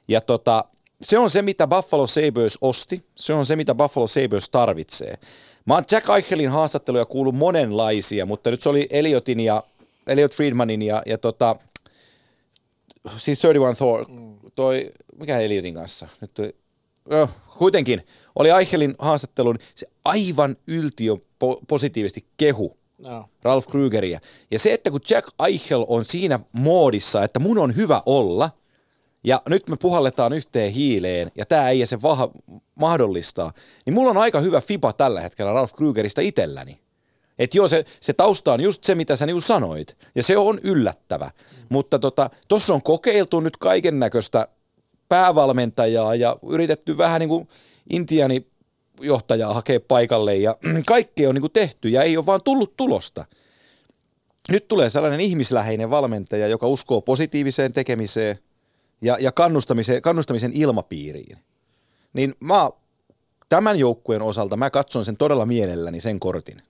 Ja 0.08 0.20
tota, 0.20 0.64
se 1.02 1.18
on 1.18 1.30
se, 1.30 1.42
mitä 1.42 1.66
Buffalo 1.66 2.06
Sabres 2.06 2.58
osti. 2.60 3.04
Se 3.14 3.34
on 3.34 3.46
se, 3.46 3.56
mitä 3.56 3.74
Buffalo 3.74 4.06
Sabres 4.06 4.48
tarvitsee. 4.48 5.14
Mä 5.64 5.74
oon 5.74 5.84
Jack 5.90 6.08
Eichelin 6.08 6.50
haastatteluja 6.50 7.04
kuullut 7.04 7.34
monenlaisia, 7.34 8.26
mutta 8.26 8.50
nyt 8.50 8.62
se 8.62 8.68
oli 8.68 8.86
Eliotin 8.90 9.40
ja 9.40 9.62
Eliot 10.06 10.34
Friedmanin 10.34 10.82
ja, 10.82 11.02
ja 11.06 11.18
tota, 11.18 11.56
siis 13.16 13.40
31 13.42 13.78
Thor, 13.78 14.06
toi, 14.54 14.92
mikä 15.16 15.38
Eliotin 15.38 15.74
kanssa? 15.74 16.08
Nyt 16.20 16.34
toi, 16.34 16.54
no, 17.10 17.28
kuitenkin, 17.58 18.06
oli 18.34 18.50
Eichelin 18.50 18.94
haastattelun, 18.98 19.58
se 19.74 19.86
aivan 20.04 20.56
yltiö 20.66 21.14
po- 21.14 21.64
positiivisesti 21.68 22.24
kehu 22.36 22.76
no. 22.98 23.28
Ralph 23.42 23.68
Krugeria. 23.68 24.20
Ja 24.50 24.58
se, 24.58 24.72
että 24.72 24.90
kun 24.90 25.00
Jack 25.10 25.28
Eichel 25.46 25.84
on 25.88 26.04
siinä 26.04 26.40
moodissa, 26.52 27.24
että 27.24 27.40
mun 27.40 27.58
on 27.58 27.76
hyvä 27.76 28.02
olla– 28.06 28.50
ja 29.24 29.42
nyt 29.48 29.68
me 29.68 29.76
puhalletaan 29.76 30.32
yhteen 30.32 30.72
hiileen, 30.72 31.30
ja 31.36 31.46
tämä 31.46 31.70
ei 31.70 31.86
se 31.86 32.02
vaha, 32.02 32.30
mahdollistaa, 32.74 33.52
niin 33.86 33.94
mulla 33.94 34.10
on 34.10 34.18
aika 34.18 34.40
hyvä 34.40 34.60
FIBA 34.60 34.92
tällä 34.92 35.20
hetkellä 35.20 35.52
Ralph 35.52 35.74
Krugerista 35.74 36.20
itselläni. 36.20 36.80
Että 37.40 37.56
joo, 37.56 37.68
se, 37.68 37.84
se 38.00 38.12
tausta 38.12 38.52
on 38.52 38.60
just 38.60 38.84
se, 38.84 38.94
mitä 38.94 39.16
sä 39.16 39.26
niinku 39.26 39.40
sanoit, 39.40 39.96
ja 40.14 40.22
se 40.22 40.38
on 40.38 40.60
yllättävä. 40.62 41.24
Mm. 41.26 41.66
Mutta 41.68 41.98
tota, 41.98 42.30
tuossa 42.48 42.74
on 42.74 42.82
kokeiltu 42.82 43.40
nyt 43.40 43.56
kaiken 43.56 44.00
näköistä 44.00 44.48
päävalmentajaa 45.08 46.14
ja 46.14 46.36
yritetty 46.48 46.98
vähän 46.98 47.20
niin 47.20 47.28
kuin 47.28 47.48
Intiani 47.90 48.46
johtajaa 49.00 49.54
hakea 49.54 49.80
paikalle 49.80 50.36
ja 50.36 50.56
kaikkea 50.86 51.28
on 51.28 51.34
niin 51.34 51.40
kuin 51.40 51.52
tehty 51.52 51.88
ja 51.88 52.02
ei 52.02 52.16
ole 52.16 52.26
vaan 52.26 52.42
tullut 52.44 52.76
tulosta. 52.76 53.24
Nyt 54.50 54.68
tulee 54.68 54.90
sellainen 54.90 55.20
ihmisläheinen 55.20 55.90
valmentaja, 55.90 56.48
joka 56.48 56.66
uskoo 56.66 57.00
positiiviseen 57.00 57.72
tekemiseen 57.72 58.38
ja, 59.02 59.16
ja 59.20 59.32
kannustamisen, 59.32 60.02
kannustamisen 60.02 60.52
ilmapiiriin. 60.54 61.38
Niin 62.12 62.34
mä 62.40 62.70
tämän 63.48 63.78
joukkueen 63.78 64.22
osalta 64.22 64.56
mä 64.56 64.70
katson 64.70 65.04
sen 65.04 65.16
todella 65.16 65.46
mielelläni 65.46 66.00
sen 66.00 66.20
kortin. 66.20 66.62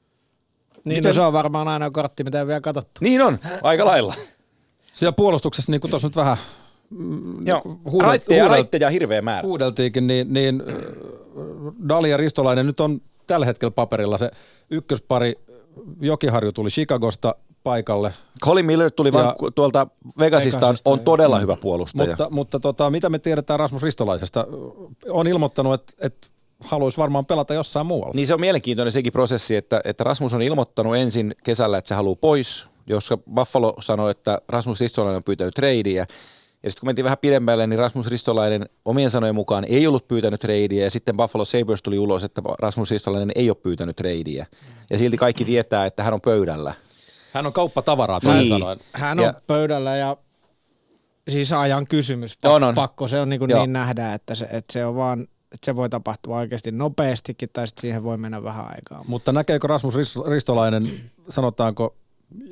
Niin, 0.85 0.97
Miten- 0.99 1.09
no 1.11 1.15
se 1.15 1.21
on 1.21 1.33
varmaan 1.33 1.69
aina 1.69 1.91
kortti, 1.91 2.25
mitä 2.25 2.41
ei 2.41 2.47
vielä 2.47 2.61
katsottu. 2.61 3.01
Niin 3.01 3.23
on, 3.23 3.39
aika 3.63 3.85
lailla. 3.85 4.15
Siellä 4.95 5.13
puolustuksessa, 5.13 5.73
niin 5.73 5.81
kuin 5.81 5.91
tuossa 5.91 6.09
nyt 6.09 6.17
vähän 6.17 6.37
Joo, 7.45 7.63
huudelt- 7.91 8.07
raitteja, 8.07 8.43
huudelt- 8.43 8.51
raitteja 8.51 8.91
hirveä 8.91 9.23
määrä. 9.23 9.47
huudeltiinkin, 9.49 10.07
niin, 10.07 10.33
niin 10.33 10.63
äh, 10.69 10.75
Dalia 11.89 12.17
Ristolainen 12.17 12.67
nyt 12.67 12.81
on 12.81 13.01
tällä 13.27 13.47
hetkellä 13.47 13.71
paperilla 13.71 14.19
se 14.19 14.31
ykköspari. 14.71 15.35
Jokiharju 16.01 16.53
tuli 16.53 16.71
Chicagosta 16.71 17.35
paikalle, 17.63 18.13
Colin 18.45 18.67
Miller 18.67 18.91
tuli 18.91 19.13
vaan 19.13 19.25
Ja- 19.27 19.35
ku- 19.39 19.51
tuolta 19.51 19.87
Vegasista, 20.19 20.61
Vegasista, 20.61 20.91
on 20.91 20.99
joo. 20.99 21.05
todella 21.05 21.39
hyvä 21.39 21.57
puolustaja. 21.57 22.09
mutta, 22.09 22.31
mutta 22.31 22.61
tota, 22.61 22.91
mitä 22.91 23.09
me 23.09 23.19
tiedetään 23.19 23.61
Rasmus 23.61 23.83
Ristolaisesta? 23.83 24.47
On 25.11 25.27
ilmoittanut, 25.27 25.75
että, 25.75 25.93
että 26.07 26.29
haluaisi 26.61 26.99
varmaan 26.99 27.27
pelata 27.27 27.55
jossain 27.55 27.87
muualla. 27.87 28.15
Niin 28.15 28.27
se 28.27 28.35
on 28.35 28.41
mielenkiintoinen 28.41 28.93
sekin 28.93 29.13
prosessi, 29.13 29.57
että, 29.57 29.81
että 29.85 30.05
Rasmus 30.05 30.35
on 30.35 30.43
ilmoittanut 30.43 30.97
ensin 30.97 31.35
kesällä, 31.45 31.79
että 31.79 31.89
se 31.89 31.95
haluaa 31.95 32.17
pois, 32.17 32.67
jossa 32.87 33.19
Buffalo 33.35 33.75
sanoi, 33.81 34.11
että 34.11 34.39
Rasmus 34.49 34.81
Ristolainen 34.81 35.17
on 35.17 35.25
pyytänyt 35.25 35.55
treidiä. 35.55 36.07
Ja 36.63 36.71
sitten 36.71 36.81
kun 36.81 36.87
mentiin 36.89 37.05
vähän 37.05 37.19
pidemmälle, 37.19 37.67
niin 37.67 37.79
Rasmus 37.79 38.07
Ristolainen 38.07 38.69
omien 38.85 39.11
sanojen 39.11 39.35
mukaan 39.35 39.65
ei 39.69 39.87
ollut 39.87 40.09
pyytänyt 40.09 40.41
treidiä, 40.41 40.85
ja 40.85 40.91
sitten 40.91 41.17
Buffalo 41.17 41.45
Sabres 41.45 41.83
tuli 41.83 41.99
ulos, 41.99 42.25
että 42.25 42.43
Rasmus 42.59 42.91
Ristolainen 42.91 43.31
ei 43.35 43.51
ole 43.51 43.57
pyytänyt 43.63 43.97
treidiä. 43.97 44.47
Ja 44.91 44.99
silti 44.99 45.17
kaikki 45.17 45.45
tietää, 45.45 45.87
että 45.87 46.03
hän 46.03 46.15
on 46.15 46.21
pöydällä. 46.21 46.75
Hän 47.33 47.47
on 47.47 47.53
kauppatavaraa, 47.53 48.21
toisin 48.21 48.41
Niin. 48.41 48.49
sanoen. 48.59 48.79
Hän 48.93 49.19
on 49.19 49.25
Ja- 49.25 49.35
pöydällä 49.47 49.97
ja 49.97 50.17
siis 51.29 51.53
ajan 51.53 51.87
kysymys. 51.87 52.39
Pa- 52.47 52.51
On, 52.51 52.65
on. 52.65 52.75
Pakko 52.75 53.09
se 53.09 53.21
on 53.21 53.29
niin, 53.29 53.39
kuin 53.39 53.51
Joo. 53.51 53.61
niin 53.61 53.73
nähdä, 53.73 54.15
että 54.15 54.35
se, 54.35 54.45
että 54.45 54.73
se 54.73 54.85
on 54.87 54.97
vaan, 54.97 55.27
että 55.53 55.65
se 55.65 55.77
voi 55.77 55.89
tapahtua 55.89 56.37
oikeasti 56.37 56.73
nopeastikin 56.73 57.49
tai 57.53 57.69
sitten 57.69 57.81
siihen 57.81 58.03
voi 58.05 58.17
mennä 58.17 58.43
vähän 58.43 58.67
aikaa. 58.67 59.05
Mutta 59.09 59.33
näkeekö 59.33 59.67
Rasmus 59.67 59.95
Ris- 59.95 60.29
Ristolainen, 60.31 60.91
sanotaanko, 61.29 61.95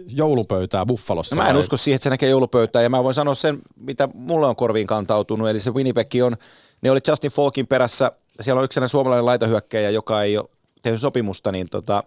joulupöytää 0.08 0.86
Buffalossa? 0.86 1.36
No 1.36 1.42
mä 1.42 1.48
en 1.48 1.54
vai- 1.54 1.60
usko 1.60 1.76
siihen, 1.76 1.96
että 1.96 2.04
se 2.04 2.10
näkee 2.10 2.28
joulupöytää, 2.28 2.82
ja 2.82 2.90
mä 2.90 3.04
voin 3.04 3.14
sanoa 3.14 3.34
sen, 3.34 3.58
mitä 3.76 4.08
mulle 4.14 4.46
on 4.46 4.56
korviin 4.56 4.86
kantautunut, 4.86 5.48
eli 5.48 5.60
se 5.60 5.70
Winnipeg 5.70 6.10
on, 6.24 6.36
ne 6.82 6.90
oli 6.90 7.00
Justin 7.08 7.30
Falkin 7.30 7.66
perässä, 7.66 8.12
siellä 8.40 8.58
on 8.58 8.64
yksi 8.64 8.74
sellainen 8.74 8.88
suomalainen 8.88 9.26
laitahyökkäjä, 9.26 9.90
joka 9.90 10.22
ei 10.22 10.38
ole 10.38 10.48
tehnyt 10.82 11.00
sopimusta, 11.00 11.52
niin 11.52 11.68
tota, 11.68 12.04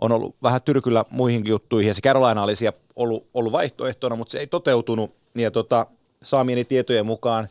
on 0.00 0.12
ollut 0.12 0.36
vähän 0.42 0.62
tyrkyllä 0.62 1.04
muihinkin 1.10 1.50
juttuihin, 1.50 1.88
ja 1.88 1.94
se 1.94 2.00
Carolina 2.00 2.42
oli 2.42 2.56
siellä 2.56 2.78
ollut, 2.96 3.26
ollut 3.34 3.52
vaihtoehtona, 3.52 4.16
mutta 4.16 4.32
se 4.32 4.38
ei 4.38 4.46
toteutunut, 4.46 5.10
ja 5.34 5.50
tota, 5.50 5.86
saamieni 6.22 6.64
tietojen 6.64 7.06
mukaan 7.06 7.48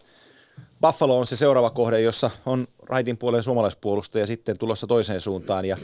Buffalo 0.88 1.19
on 1.19 1.26
se 1.26 1.36
seuraava 1.36 1.69
kohde, 1.69 2.02
jossa 2.02 2.30
on 2.46 2.67
raitin 2.89 3.17
puolen 3.17 3.43
suomalaispuolustaja 3.43 4.26
sitten 4.26 4.58
tulossa 4.58 4.88
toiseen 4.88 5.22
suuntaan, 5.22 5.65
ja 5.65 5.78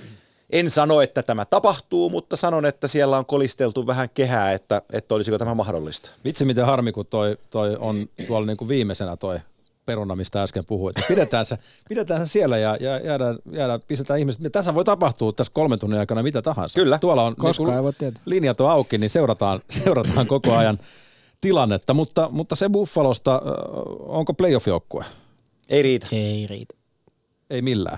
en 0.50 0.70
sano, 0.70 1.02
että 1.02 1.24
tämä 1.24 1.46
tapahtuu, 1.46 2.10
mutta 2.10 2.38
sanon, 2.38 2.66
että 2.66 2.88
siellä 2.88 3.18
on 3.18 3.26
kolisteltu 3.26 3.88
vähän 3.88 4.10
kehää, 4.14 4.52
että, 4.52 4.82
että 4.94 5.16
olisiko 5.16 5.38
tämä 5.38 5.56
mahdollista. 5.56 6.12
Vitsi 6.26 6.46
miten 6.46 6.66
harmi, 6.66 6.92
kun 6.92 7.06
toi, 7.06 7.38
toi 7.50 7.76
on 7.80 8.10
tuolla 8.28 8.48
niin 8.48 8.58
kuin 8.58 8.68
viimeisenä 8.68 9.18
toi 9.18 9.40
peruna, 9.86 10.16
mistä 10.16 10.44
äsken 10.44 10.66
puhuit. 10.66 10.96
Pidetään 11.08 11.46
se, 11.46 11.58
pidetään 11.90 12.28
se 12.28 12.32
siellä 12.32 12.58
ja, 12.58 12.78
ja 12.80 13.00
jäädään, 13.00 13.36
jäädään, 13.52 13.82
pistetään 13.88 14.20
ihmiset. 14.20 14.52
Tässä 14.52 14.76
voi 14.76 14.86
tapahtua 14.86 15.34
tässä 15.34 15.54
kolmen 15.54 15.80
tunnin 15.80 16.00
aikana 16.00 16.24
mitä 16.24 16.42
tahansa. 16.42 16.80
Kyllä. 16.80 16.98
Tuolla 16.98 17.24
on 17.24 17.36
Koskaan 17.36 17.68
niin 17.70 17.78
ei 17.78 17.84
voi 17.84 17.94
tietää. 17.94 18.22
linjat 18.26 18.62
on 18.62 18.70
auki, 18.70 18.98
niin 18.98 19.10
seurataan, 19.10 19.60
seurataan 19.70 20.28
koko 20.28 20.56
ajan 20.58 20.80
tilannetta. 21.42 21.94
Mutta, 21.94 22.30
mutta 22.32 22.56
se 22.56 22.70
Buffalosta, 22.70 23.42
onko 24.00 24.34
playoff-joukkue? 24.34 25.06
Ei 25.70 25.82
riitä. 25.82 26.08
Ei 26.12 26.48
riitä. 26.48 26.76
Ei 27.50 27.62
millään. 27.62 27.98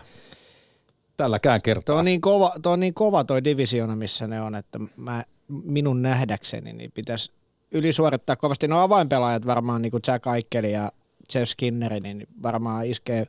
Tälläkään 1.18 1.62
kertaa. 1.62 1.94
Tuo 1.94 2.00
on 2.00 2.06
niin 2.06 2.22
kova, 2.22 2.54
tuo 2.62 2.72
on 2.72 2.80
niin 2.80 2.94
kova 2.94 3.24
toi 3.24 3.44
divisiona, 3.44 3.96
missä 3.96 4.28
ne 4.28 4.42
on, 4.42 4.56
että 4.56 4.80
mä, 4.98 5.24
minun 5.48 6.02
nähdäkseni 6.02 6.74
niin 6.74 6.92
pitäisi 6.92 7.32
ylisuorittaa 7.72 8.36
kovasti. 8.36 8.68
No 8.68 8.80
avainpelaajat 8.80 9.46
varmaan 9.46 9.82
niin 9.82 9.92
kuin 9.92 10.04
Jack 10.08 10.28
Aikeli 10.28 10.72
ja 10.72 10.92
Jeff 11.36 11.50
Skinneri, 11.52 12.00
niin 12.00 12.28
varmaan 12.44 12.86
iskee, 12.86 13.28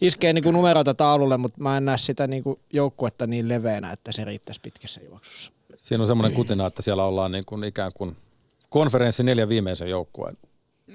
iskee 0.00 0.32
niin 0.32 0.44
kuin 0.44 0.54
numeroita 0.54 0.94
taululle, 0.94 1.36
mutta 1.36 1.62
mä 1.62 1.76
en 1.76 1.84
näe 1.84 1.98
sitä 1.98 2.26
niin 2.26 2.42
kuin 2.42 2.58
joukkuetta 2.72 3.26
niin 3.26 3.48
leveänä, 3.48 3.92
että 3.92 4.12
se 4.12 4.24
riittäisi 4.24 4.60
pitkässä 4.60 5.00
juoksussa. 5.08 5.52
Siinä 5.76 6.02
on 6.02 6.06
semmoinen 6.06 6.36
kutina, 6.36 6.66
että 6.66 6.82
siellä 6.82 7.04
ollaan 7.04 7.32
niin 7.32 7.44
kuin 7.44 7.64
ikään 7.64 7.92
kuin 7.94 8.16
konferenssin 8.70 9.26
neljän 9.26 9.48
viimeisen 9.48 9.88
joukkueen 9.88 10.36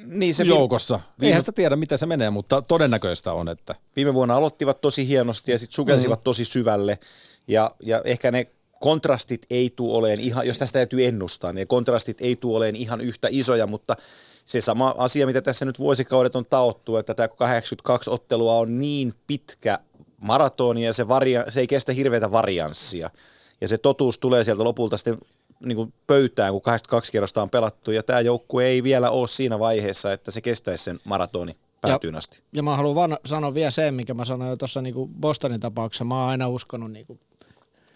Niin 0.05 0.35
se 0.35 0.43
vi- 0.43 0.49
joukossa. 0.49 0.95
viime- 1.19 1.29
Eihän 1.29 1.41
sitä 1.41 1.51
tiedä, 1.51 1.75
miten 1.75 1.97
se 1.97 2.05
menee, 2.05 2.29
mutta 2.29 2.61
todennäköistä 2.61 3.33
on, 3.33 3.49
että 3.49 3.75
viime 3.95 4.13
vuonna 4.13 4.35
aloittivat 4.35 4.81
tosi 4.81 5.07
hienosti 5.07 5.51
ja 5.51 5.57
sitten 5.59 5.75
sukelsivat 5.75 6.19
mm. 6.19 6.23
tosi 6.23 6.45
syvälle. 6.45 6.99
Ja, 7.47 7.71
ja 7.83 8.01
ehkä 8.05 8.31
ne 8.31 8.47
kontrastit 8.79 9.45
ei 9.49 9.69
tule 9.75 9.97
oleen 9.97 10.19
ihan, 10.19 10.47
jos 10.47 10.57
tästä 10.57 10.79
täytyy 10.79 11.05
ennustaa, 11.05 11.53
niin 11.53 11.61
ne 11.61 11.65
kontrastit 11.65 12.21
ei 12.21 12.35
tule 12.35 12.57
oleen 12.57 12.75
ihan 12.75 13.01
yhtä 13.01 13.27
isoja, 13.31 13.67
mutta 13.67 13.95
se 14.45 14.61
sama 14.61 14.95
asia, 14.97 15.25
mitä 15.25 15.41
tässä 15.41 15.65
nyt 15.65 15.79
vuosikaudet 15.79 16.35
on 16.35 16.45
taottu, 16.45 16.97
että 16.97 17.13
tämä 17.13 17.27
82 17.27 18.09
ottelua 18.09 18.55
on 18.55 18.79
niin 18.79 19.13
pitkä 19.27 19.79
maratoni 20.21 20.85
ja 20.85 20.93
se, 20.93 21.07
varia, 21.07 21.43
se 21.51 21.59
ei 21.59 21.67
kestä 21.67 21.91
hirveätä 21.91 22.31
varianssia. 22.31 23.09
Ja 23.61 23.67
se 23.67 23.77
totuus 23.77 24.19
tulee 24.19 24.43
sieltä 24.43 24.63
lopulta 24.63 24.97
sitten 24.97 25.17
niin 25.59 25.75
kuin 25.75 25.93
pöytään, 26.07 26.51
kun 26.53 26.61
82 26.61 27.11
kierrosta 27.11 27.41
on 27.41 27.49
pelattu, 27.49 27.91
ja 27.91 28.03
tämä 28.03 28.19
joukkue 28.21 28.65
ei 28.65 28.83
vielä 28.83 29.09
ole 29.09 29.27
siinä 29.27 29.59
vaiheessa, 29.59 30.13
että 30.13 30.31
se 30.31 30.41
kestäisi 30.41 30.83
sen 30.83 30.99
maratoni 31.03 31.55
päätyyn 31.81 32.15
asti. 32.15 32.41
Ja 32.53 32.63
mä 32.63 32.75
haluan 32.75 32.95
vaan 32.95 33.17
sanoa 33.25 33.53
vielä 33.53 33.71
sen, 33.71 33.93
mikä 33.93 34.13
mä 34.13 34.25
sanoin 34.25 34.49
jo 34.49 34.55
tuossa 34.57 34.81
niin 34.81 34.95
Bostonin 35.19 35.59
tapauksessa. 35.59 36.03
Mä 36.03 36.19
oon 36.21 36.29
aina 36.29 36.47
uskonut 36.47 36.91
niin 36.91 37.05
kuin 37.05 37.19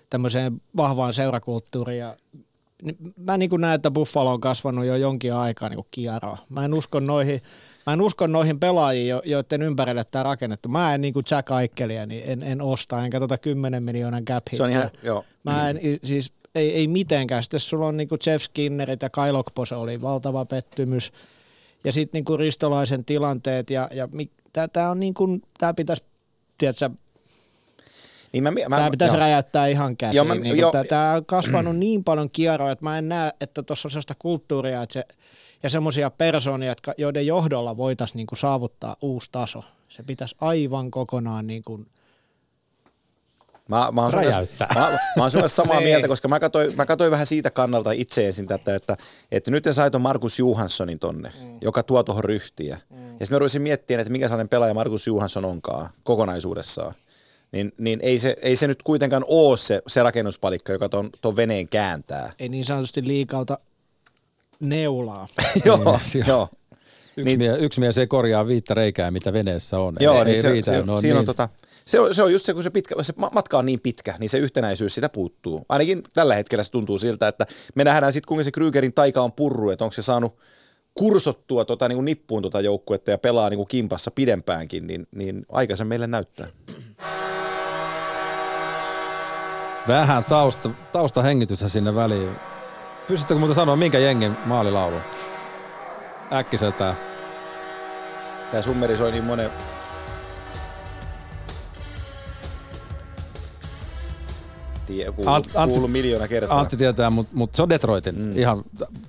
tämmöiseen 0.10 0.62
vahvaan 0.78 1.14
seurakulttuuriin 1.14 2.00
ja 2.00 2.16
mä 3.18 3.38
niin 3.38 3.50
kuin 3.50 3.62
näen, 3.62 3.76
että 3.76 3.92
Buffalo 3.92 4.34
on 4.34 4.42
kasvanut 4.42 4.86
jo 4.86 4.96
jonkin 4.96 5.34
aikaa 5.34 5.70
niin 5.70 5.78
kuin. 5.94 6.34
Mä 6.50 6.66
en 6.66 6.74
usko 6.74 7.00
noihin, 7.00 7.42
mä 7.88 7.94
en 7.94 8.02
usko 8.02 8.28
noihin 8.28 8.60
pelaajiin, 8.60 9.08
jo- 9.08 9.22
joiden 9.26 9.62
ympärille 9.62 10.04
tämä 10.04 10.24
rakennettu. 10.24 10.70
Mä 10.70 10.94
en 10.94 11.02
niin 11.02 11.14
kuin 11.14 11.26
Jack 11.32 11.52
Aikelia, 11.52 12.06
niin 12.06 12.24
en, 12.26 12.44
en 12.44 12.62
osta, 12.62 13.06
enkä 13.06 13.20
tota 13.20 13.38
10 13.38 13.84
miljoonan 13.84 14.26
cap 14.26 14.44
Se 14.54 14.64
on 14.64 14.70
ihan, 14.70 14.92
joo. 15.04 15.26
Mä 15.44 15.70
en, 15.70 15.78
i- 15.86 16.00
siis 16.04 16.32
ei, 16.56 16.76
ei 16.76 16.88
mitenkään. 16.88 17.44
Sitten 17.44 17.60
sulla 17.60 17.88
on 17.88 17.98
niinku 17.98 18.18
Jeff 18.26 18.46
Skinnerit 18.46 19.02
ja 19.02 19.10
Kyle 19.10 19.38
Okpos 19.38 19.72
oli 19.72 20.02
valtava 20.02 20.46
pettymys. 20.46 21.12
Ja 21.84 21.94
sitten 21.94 22.20
niinku 22.20 22.38
Ristolaisen 22.38 23.06
tilanteet 23.06 23.70
ja, 23.70 23.90
ja 23.94 24.08
tämä 24.74 24.92
on 24.92 25.00
niinku, 25.00 25.40
tää 25.58 25.74
pitäisi, 25.74 26.04
tiedätkö, 26.58 26.90
Niin 28.34 28.44
mä, 28.44 28.52
mä, 28.52 28.76
tämä 28.78 28.92
pitäisi 28.92 29.16
joo. 29.16 29.20
räjäyttää 29.20 29.68
ihan 29.68 29.98
käsiin. 29.98 30.16
Joo, 30.16 30.26
mä- 30.26 30.36
niin 30.36 30.58
joo. 30.58 30.72
Tämä 30.90 31.14
on 31.14 31.26
kasvanut 31.26 31.78
niin 31.86 32.04
paljon 32.04 32.30
kierroa, 32.30 32.72
että 32.72 32.86
mä 32.86 32.98
en 32.98 33.10
näe, 33.10 33.32
että 33.42 33.64
tuossa 33.64 33.88
on 33.88 33.92
sellaista 33.92 34.16
kulttuuria 34.20 34.84
että 34.84 34.94
se, 34.94 35.04
ja 35.64 35.70
semmoisia 35.70 36.10
persoonia, 36.10 36.70
jotka, 36.70 36.94
joiden 36.98 37.28
johdolla 37.28 37.78
voitaisiin 37.78 38.18
niinku 38.18 38.36
saavuttaa 38.36 38.96
uusi 39.02 39.30
taso. 39.32 39.64
Se 39.90 40.04
pitäisi 40.04 40.36
aivan 40.42 40.92
kokonaan 40.92 41.48
niin 41.48 41.64
kuin, 41.64 41.88
Mä, 43.70 43.90
mä 43.92 44.02
oon. 44.04 44.12
Mä, 44.76 44.98
mä 45.18 45.24
oon 45.24 45.32
samaa 45.50 45.76
Niin. 45.80 45.84
mieltä, 45.90 46.08
koska 46.08 46.28
mä 46.28 46.40
katsoin, 46.40 46.76
mä 46.76 46.86
katsoin 46.86 47.12
vähän 47.12 47.26
siitä 47.26 47.52
kannalta 47.52 47.92
itse 47.92 48.26
ensin 48.26 48.48
tätä, 48.48 48.76
että, 48.76 48.98
että 49.32 49.52
nyt 49.52 49.68
en 49.68 49.74
sai 49.74 49.92
ton 49.92 50.02
Markus 50.02 50.40
Johanssonin 50.40 51.00
tonne, 51.00 51.32
mm. 51.42 51.58
joka 51.62 51.84
tuo 51.84 52.04
tuohon 52.04 52.24
ryhtiä. 52.24 52.78
Mm. 52.90 52.98
Ja 53.06 53.12
sitten 53.12 53.36
mä 53.36 53.40
rupesin 53.40 53.62
miettimään, 53.62 54.02
että 54.02 54.12
mikä 54.12 54.26
sellainen 54.28 54.50
pelaaja 54.50 54.74
Markus 54.74 55.08
Johansson 55.08 55.46
onkaan 55.46 55.90
kokonaisuudessaan. 56.04 56.94
Niin, 57.52 57.72
niin 57.78 58.00
ei, 58.04 58.20
se, 58.20 58.36
ei 58.42 58.56
se 58.56 58.68
nyt 58.68 58.84
kuitenkaan 58.84 59.24
ole 59.28 59.58
se, 59.58 59.82
se 59.88 60.04
rakennuspalikka, 60.04 60.72
joka 60.72 60.90
ton, 60.90 61.10
ton 61.22 61.36
veneen 61.36 61.68
kääntää. 61.70 62.32
ei 62.40 62.50
niin 62.50 62.66
sanotusti 62.66 63.08
liikalta 63.08 63.58
neulaa. 64.60 65.28
joo, 65.66 66.00
Niin, 66.14 66.26
joo. 66.28 66.48
yksi, 67.18 67.24
Niin- 67.24 67.40
mies, 67.40 67.58
yksi 67.60 67.80
mies 67.80 67.98
ei 67.98 68.08
korjaa 68.08 68.48
viittä 68.48 68.74
reikää, 68.74 69.12
mitä 69.12 69.34
veneessä 69.34 69.80
on. 69.80 69.96
Joo, 70.00 70.18
ei, 70.20 70.26
niin 70.26 70.36
ei 70.36 70.42
se, 70.42 70.50
riitä. 70.50 70.72
se, 70.72 70.82
no, 70.86 71.02
siinä 71.02 71.14
niin. 71.14 71.20
on 71.20 71.26
tota, 71.26 71.50
se, 71.90 72.00
on, 72.00 72.16
se 72.16 72.24
on 72.24 72.34
just 72.34 72.46
se, 72.46 72.54
kun 72.54 72.64
se, 72.64 72.70
pitkä, 72.70 72.96
se 73.04 73.14
ma- 73.18 73.32
matka 73.34 73.58
on 73.58 73.66
niin 73.66 73.80
pitkä, 73.80 74.16
niin 74.20 74.30
se 74.30 74.38
yhtenäisyys 74.38 74.96
sitä 74.96 75.10
puuttuu. 75.10 75.66
Ainakin 75.70 76.04
tällä 76.14 76.36
hetkellä 76.36 76.64
se 76.64 76.72
tuntuu 76.72 76.98
siltä, 76.98 77.28
että 77.28 77.46
me 77.76 77.84
nähdään 77.84 78.14
sitten, 78.14 78.28
kuinka 78.28 78.44
se 78.44 78.52
Krygerin 78.52 78.94
taika 78.94 79.22
on 79.22 79.32
purru, 79.32 79.70
että 79.70 79.86
onko 79.86 79.94
se 79.94 80.02
saanut 80.02 80.38
kursottua 80.96 81.66
tota, 81.66 81.88
niin 81.88 81.96
kuin 81.96 82.06
nippuun 82.06 82.42
tota 82.42 82.62
joukkuetta 82.62 83.12
ja 83.12 83.18
pelaa 83.18 83.50
niin 83.50 83.58
kuin 83.58 83.68
kimpassa 83.68 84.12
pidempäänkin, 84.12 84.88
niin, 84.88 85.08
niin 85.16 85.46
aika 85.52 85.76
se 85.76 85.84
meille 85.84 86.08
näyttää. 86.08 86.48
Vähän 89.88 90.26
tausta, 90.26 90.70
taustahengitystä 90.92 91.68
sinne 91.68 91.96
väliin. 91.96 92.30
Pystyttekö 93.08 93.40
muuten 93.40 93.56
sanoa, 93.56 93.76
minkä 93.76 94.00
jengin 94.00 94.38
maalilaulu? 94.46 94.96
Äkkiseltään. 96.34 96.96
Tämä 98.52 98.62
summeri 98.62 98.98
soi 98.98 99.12
niin 99.12 99.24
monen... 99.24 99.50
Tie, 104.90 105.12
kuulu, 105.12 105.30
Ant- 105.30 105.52
Antti- 105.56 105.74
kuulu 105.74 105.88
miljoona 105.88 106.28
kertaa. 106.28 106.60
Antti 106.60 106.78
tietää, 106.78 107.10
mutta 107.10 107.36
mut 107.36 107.56
se 107.56 107.62
on 107.62 107.70
Detroitin. 107.70 108.20
Mm. 108.20 108.38
Ihan 108.38 108.64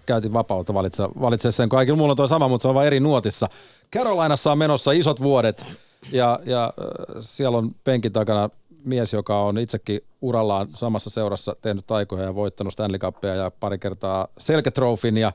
käytin 0.06 0.32
vapautta 0.32 0.74
valitse, 0.74 1.02
valitse 1.02 1.52
sen. 1.52 1.68
Kaikilla 1.68 1.96
mulla 1.98 2.10
on 2.10 2.16
tuo 2.16 2.26
sama, 2.26 2.48
mutta 2.48 2.62
se 2.62 2.68
on 2.68 2.74
vain 2.74 2.86
eri 2.86 3.00
nuotissa. 3.00 3.48
Carolinassa 3.92 4.52
on 4.52 4.58
menossa 4.58 4.92
isot 4.92 5.22
vuodet 5.22 5.64
ja, 6.12 6.40
ja 6.44 6.64
äh, 6.64 7.16
siellä 7.20 7.58
on 7.58 7.70
penkin 7.84 8.12
takana 8.12 8.50
mies, 8.84 9.12
joka 9.12 9.42
on 9.42 9.58
itsekin 9.58 10.00
urallaan 10.20 10.68
samassa 10.74 11.10
seurassa 11.10 11.56
tehnyt 11.62 11.86
taikoja 11.86 12.24
ja 12.24 12.34
voittanut 12.34 12.72
Stanley 12.72 12.98
Cupia 12.98 13.34
ja 13.34 13.50
pari 13.60 13.78
kertaa 13.78 14.28
Selketrofin 14.38 15.16
ja, 15.16 15.32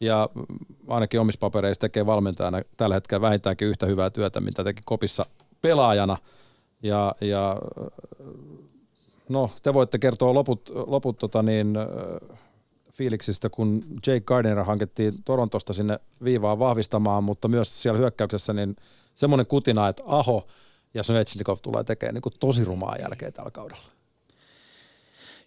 ja 0.00 0.28
ainakin 0.88 1.20
omissa 1.20 1.38
papereissa 1.40 1.80
tekee 1.80 2.06
valmentajana 2.06 2.62
tällä 2.76 2.94
hetkellä 2.94 3.20
vähintäänkin 3.20 3.68
yhtä 3.68 3.86
hyvää 3.86 4.10
työtä, 4.10 4.40
mitä 4.40 4.64
teki 4.64 4.82
kopissa 4.84 5.26
pelaajana. 5.62 6.16
Ja, 6.82 7.14
ja 7.20 7.56
no, 9.28 9.50
te 9.62 9.74
voitte 9.74 9.98
kertoa 9.98 10.34
loput, 10.34 10.70
loput 10.74 11.18
tota 11.18 11.42
niin, 11.42 11.76
äh, 11.76 12.38
fiiliksistä, 12.92 13.48
kun 13.48 13.84
Jake 14.06 14.20
Gardner 14.20 14.64
hankittiin 14.64 15.14
Torontosta 15.24 15.72
sinne 15.72 15.98
viivaan 16.24 16.58
vahvistamaan, 16.58 17.24
mutta 17.24 17.48
myös 17.48 17.82
siellä 17.82 17.98
hyökkäyksessä 17.98 18.52
niin 18.52 18.76
semmoinen 19.14 19.46
kutina, 19.46 19.88
että 19.88 20.02
Aho 20.06 20.46
ja 20.94 21.02
Svechnikov 21.02 21.58
tulee 21.62 21.84
tekemään 21.84 22.14
niin 22.14 22.22
kuin 22.22 22.32
tosi 22.40 22.64
rumaa 22.64 22.96
jälkeen 22.96 23.32
tällä 23.32 23.50
kaudella. 23.50 23.82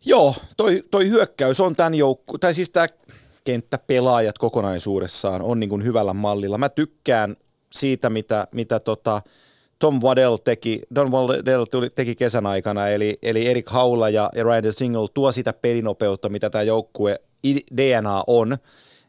Joo, 0.06 0.36
toi, 0.58 0.84
toi 0.91 1.10
hyökkäys 1.10 1.60
on 1.60 1.76
tämän 1.76 1.96
joukku, 1.96 2.38
tai 2.38 2.54
siis 2.54 2.70
tämä 2.70 2.88
kenttäpelaajat 3.44 4.38
kokonaisuudessaan 4.38 5.41
on 5.41 5.60
niin 5.60 5.70
kuin 5.70 5.84
hyvällä 5.84 6.13
mallilla. 6.13 6.58
Mä 6.58 6.70
tykkään 6.70 7.36
siitä, 7.74 8.10
mitä, 8.10 8.48
mitä 8.52 8.80
tota 8.80 9.22
Tom 9.82 10.00
Waddell 10.04 10.36
teki, 10.36 10.82
Don 10.96 11.12
Waddell 11.12 11.65
tuli, 11.65 11.89
teki 11.89 12.15
kesän 12.15 12.46
aikana, 12.46 12.88
eli, 12.88 13.17
eli 13.22 13.48
Erik 13.48 13.70
Haula 13.70 14.10
ja, 14.10 14.30
ja 14.36 14.44
Ryan 14.44 14.74
Single 14.74 15.08
tuo 15.13 15.32
sitä 15.32 15.54
pelinopeutta, 15.54 16.30
mitä 16.30 16.50
tämä 16.50 16.62
joukkue 16.62 17.22
DNA 17.78 18.24
on, 18.28 18.58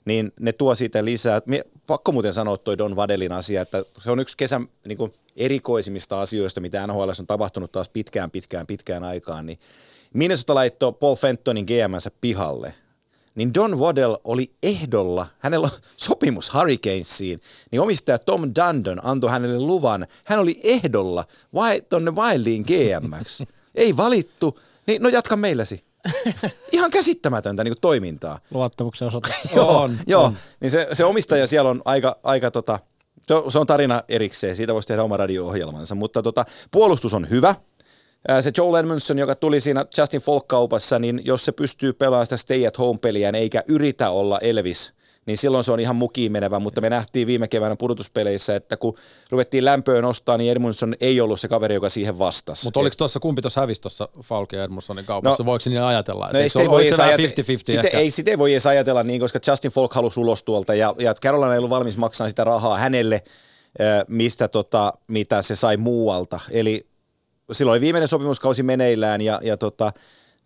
niin 0.05 0.33
ne 0.41 0.53
tuo 0.53 0.75
siitä 0.75 1.05
lisää. 1.05 1.43
Mie, 1.47 1.65
pakko 1.87 2.13
muuten 2.13 2.35
sanoa 2.35 2.57
toi 2.57 2.79
Don 2.79 2.97
Waddellin 2.97 3.33
asia, 3.33 3.63
että 3.63 3.85
se 4.01 4.11
on 4.11 4.21
yksi 4.21 4.37
kesän 4.37 4.69
niin 4.87 4.99
kuin 4.99 5.13
erikoisimmista 5.37 6.21
asioista, 6.21 6.61
mitä 6.61 6.87
NHL 6.87 7.09
on 7.21 7.27
tapahtunut 7.27 7.73
taas 7.73 7.89
pitkään, 7.89 8.31
pitkään, 8.31 8.67
pitkään 8.67 9.05
aikaan, 9.05 9.47
niin 9.47 9.59
Minnesota 10.15 10.55
laittoi 10.55 10.93
Paul 10.93 11.17
Fentonin 11.17 11.67
GMnsä 11.67 12.11
pihalle, 12.21 12.75
niin 13.35 13.55
Don 13.55 13.79
Waddell 13.79 14.17
oli 14.25 14.51
ehdolla, 14.63 15.27
hänellä 15.39 15.65
on 15.65 15.79
sopimus 15.97 16.55
Hurricanesiin, 16.55 17.41
niin 17.71 17.81
omistaja 17.81 18.19
Tom 18.19 18.43
Dundon 18.43 19.01
antoi 19.05 19.31
hänelle 19.31 19.59
luvan, 19.61 20.07
hän 20.25 20.39
oli 20.39 20.61
ehdolla 20.63 21.25
vai, 21.55 21.81
tonne 21.89 22.11
Wildiin 22.11 22.63
GMX. 22.67 23.43
Ei 23.75 23.97
valittu, 23.97 24.59
niin 24.87 25.03
no 25.03 25.09
jatka 25.09 25.37
meilläsi. 25.37 25.85
Ihan 26.73 26.91
käsittämätöntä 26.91 27.65
niin 27.65 27.73
kuin 27.75 27.81
toimintaa. 27.81 28.39
Luottamuksen 28.51 29.09
osoite. 29.09 29.35
Joo, 29.55 29.83
On, 29.83 29.99
joo. 30.07 30.25
on. 30.25 30.37
Niin 30.61 30.71
se, 30.71 30.89
se 30.93 31.05
omistaja 31.05 31.47
siellä 31.47 31.71
on 31.71 31.83
aika, 31.85 32.17
aika 32.23 32.51
tota, 32.51 32.79
se 33.29 33.35
on- 33.35 33.53
se 33.53 33.59
on 33.59 33.67
tarina 33.67 34.03
erikseen, 34.09 34.57
siitä 34.57 34.75
voisi 34.75 34.89
tehdä 34.89 35.03
oma 35.03 35.17
radio-ohjelmansa, 35.17 35.95
mutta 35.95 36.23
tota, 36.23 36.45
puolustus 36.71 37.15
on 37.15 37.31
hyvä. 37.31 37.55
Se 38.41 38.53
Joel 38.59 38.75
Edmondson, 38.75 39.19
joka 39.19 39.35
tuli 39.35 39.61
siinä 39.61 39.87
Justin 39.99 40.21
Folk-kaupassa, 40.21 40.99
niin 40.99 41.21
jos 41.25 41.45
se 41.45 41.53
pystyy 41.53 41.93
pelaamaan 41.93 42.27
sitä 42.27 42.37
stay 42.37 42.67
at 42.67 42.79
home-peliä 42.79 43.31
eikä 43.35 43.63
yritä 43.69 44.11
olla 44.11 44.39
Elvis, 44.39 44.93
niin 45.27 45.37
silloin 45.39 45.65
se 45.65 45.73
on 45.73 45.81
ihan 45.81 45.97
mukiin 45.97 46.33
menevä, 46.33 46.59
mutta 46.59 46.81
me 46.81 46.91
nähtiin 46.91 47.27
viime 47.27 47.49
keväänä 47.49 47.77
pudotuspeleissä, 47.77 48.57
että 48.57 48.77
kun 48.77 48.95
ruvettiin 49.31 49.65
lämpöön 49.65 50.03
nostaa, 50.03 50.37
niin 50.39 50.53
Edmondson 50.53 50.95
ei 51.01 51.21
ollut 51.21 51.41
se 51.41 51.49
kaveri, 51.49 51.75
joka 51.75 51.89
siihen 51.89 52.19
vastasi. 52.19 52.65
Mutta 52.67 52.81
oliko 52.81 52.95
tuossa, 52.99 53.21
kumpi 53.21 53.43
tuossa 53.43 53.61
hävisi 53.61 53.81
tuossa 53.81 54.09
Falke 54.23 54.57
ja 54.57 54.65
Edmundsonin 54.65 55.05
kaupassa? 55.05 55.43
No- 55.43 55.47
Voiko 55.47 55.63
niin 55.67 55.83
ajatella? 55.83 56.31
No 56.33 56.39
ei, 56.39 56.49
sitä 56.49 56.59
se 56.59 56.63
ei, 56.63 56.71
voi 56.71 56.89
se 56.89 57.03
ajate- 57.03 57.23
50-50 57.23 57.59
sitä, 57.67 57.89
ei, 57.99 58.11
sitä 58.11 58.31
ei 58.31 58.39
voi 58.39 58.53
edes 58.53 58.67
ajatella 58.67 59.03
niin, 59.03 59.21
koska 59.21 59.39
Justin 59.49 59.71
Folk 59.71 59.95
halusi 59.95 60.21
ulos 60.21 60.43
tuolta 60.43 60.75
ja, 60.75 60.95
ja 60.99 61.15
Carolina 61.15 61.53
ei 61.53 61.59
ollut 61.59 61.71
valmis 61.71 61.97
maksamaan 61.97 62.31
sitä 62.31 62.45
rahaa 62.45 62.79
hänelle, 62.79 63.23
mistä 64.09 64.49
tota, 64.49 64.93
mitä 65.09 65.43
se 65.43 65.57
sai 65.57 65.77
muualta. 65.77 66.41
Eli 66.51 66.87
silloin 67.53 67.73
oli 67.75 67.81
viimeinen 67.81 68.09
sopimuskausi 68.09 68.63
meneillään 68.63 69.21
ja, 69.21 69.41
ja 69.43 69.57
tota, 69.57 69.93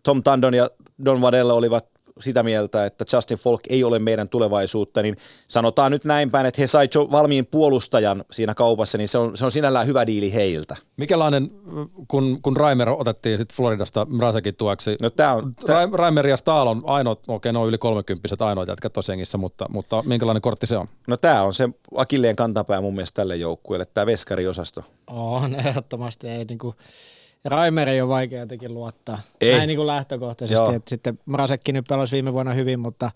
Tom 0.03 0.23
Tandon 0.23 0.53
ja 0.53 0.69
Don 1.05 1.21
Vadella 1.21 1.53
olivat 1.53 1.96
sitä 2.19 2.43
mieltä, 2.43 2.85
että 2.85 3.05
Justin 3.13 3.37
Folk 3.37 3.61
ei 3.69 3.83
ole 3.83 3.99
meidän 3.99 4.29
tulevaisuutta, 4.29 5.01
niin 5.01 5.17
sanotaan 5.47 5.91
nyt 5.91 6.05
näin 6.05 6.31
päin, 6.31 6.45
että 6.45 6.61
he 6.61 6.67
sai 6.67 6.87
jo 6.95 7.11
valmiin 7.11 7.45
puolustajan 7.45 8.25
siinä 8.31 8.53
kaupassa, 8.53 8.97
niin 8.97 9.07
se 9.07 9.17
on, 9.17 9.37
se 9.37 9.45
on 9.45 9.51
sinällään 9.51 9.87
hyvä 9.87 10.07
diili 10.07 10.33
heiltä. 10.33 10.75
Mikälainen, 10.97 11.51
kun, 12.07 12.41
kun 12.41 12.55
Raimer 12.55 12.89
otettiin 12.89 13.37
sitten 13.37 13.55
Floridasta 13.55 14.05
Mrasekin 14.05 14.55
tueksi, 14.55 14.95
No 15.01 15.09
tää 15.09 15.33
on, 15.33 15.55
tää, 15.55 15.85
Ra- 15.85 15.93
Raimer 15.93 16.27
ja 16.27 16.37
Stahl 16.37 16.67
on 16.67 16.81
ainoat, 16.85 17.19
okei 17.27 17.53
ne 17.53 17.59
on 17.59 17.67
yli 17.67 17.77
30 17.77 18.45
ainoat 18.45 18.67
jätkät 18.67 18.93
jengissä, 19.09 19.37
mutta, 19.37 19.65
mutta 19.69 20.03
minkälainen 20.05 20.41
kortti 20.41 20.67
se 20.67 20.77
on? 20.77 20.87
no 21.07 21.17
tää 21.17 21.43
on 21.43 21.53
se 21.53 21.69
akilleen 21.95 22.35
kantapää 22.35 22.81
mun 22.81 22.95
mielestä 22.95 23.15
tälle 23.21 23.35
joukkueelle, 23.35 23.85
tämä 23.85 24.05
veskariosasto. 24.05 24.83
On 25.07 25.55
ehdottomasti. 25.55 26.27
Ei, 26.27 26.45
niin 26.45 26.59
kuin, 26.59 26.75
Raimer 27.45 27.89
ei 27.89 28.01
ole 28.01 28.09
vaikea 28.09 28.39
jotenkin 28.39 28.73
luottaa. 28.73 29.19
Ei. 29.41 29.55
Näin 29.55 29.67
niin 29.67 29.77
kuin 29.77 29.87
lähtökohtaisesti. 29.87 30.63
Joo. 30.63 30.71
Että 30.71 30.89
sitten 30.89 31.19
Mrasekki 31.25 31.71
nyt 31.73 31.85
pelasi 31.89 32.11
viime 32.11 32.33
vuonna 32.33 32.53
hyvin, 32.53 32.79
mutta 32.79 33.11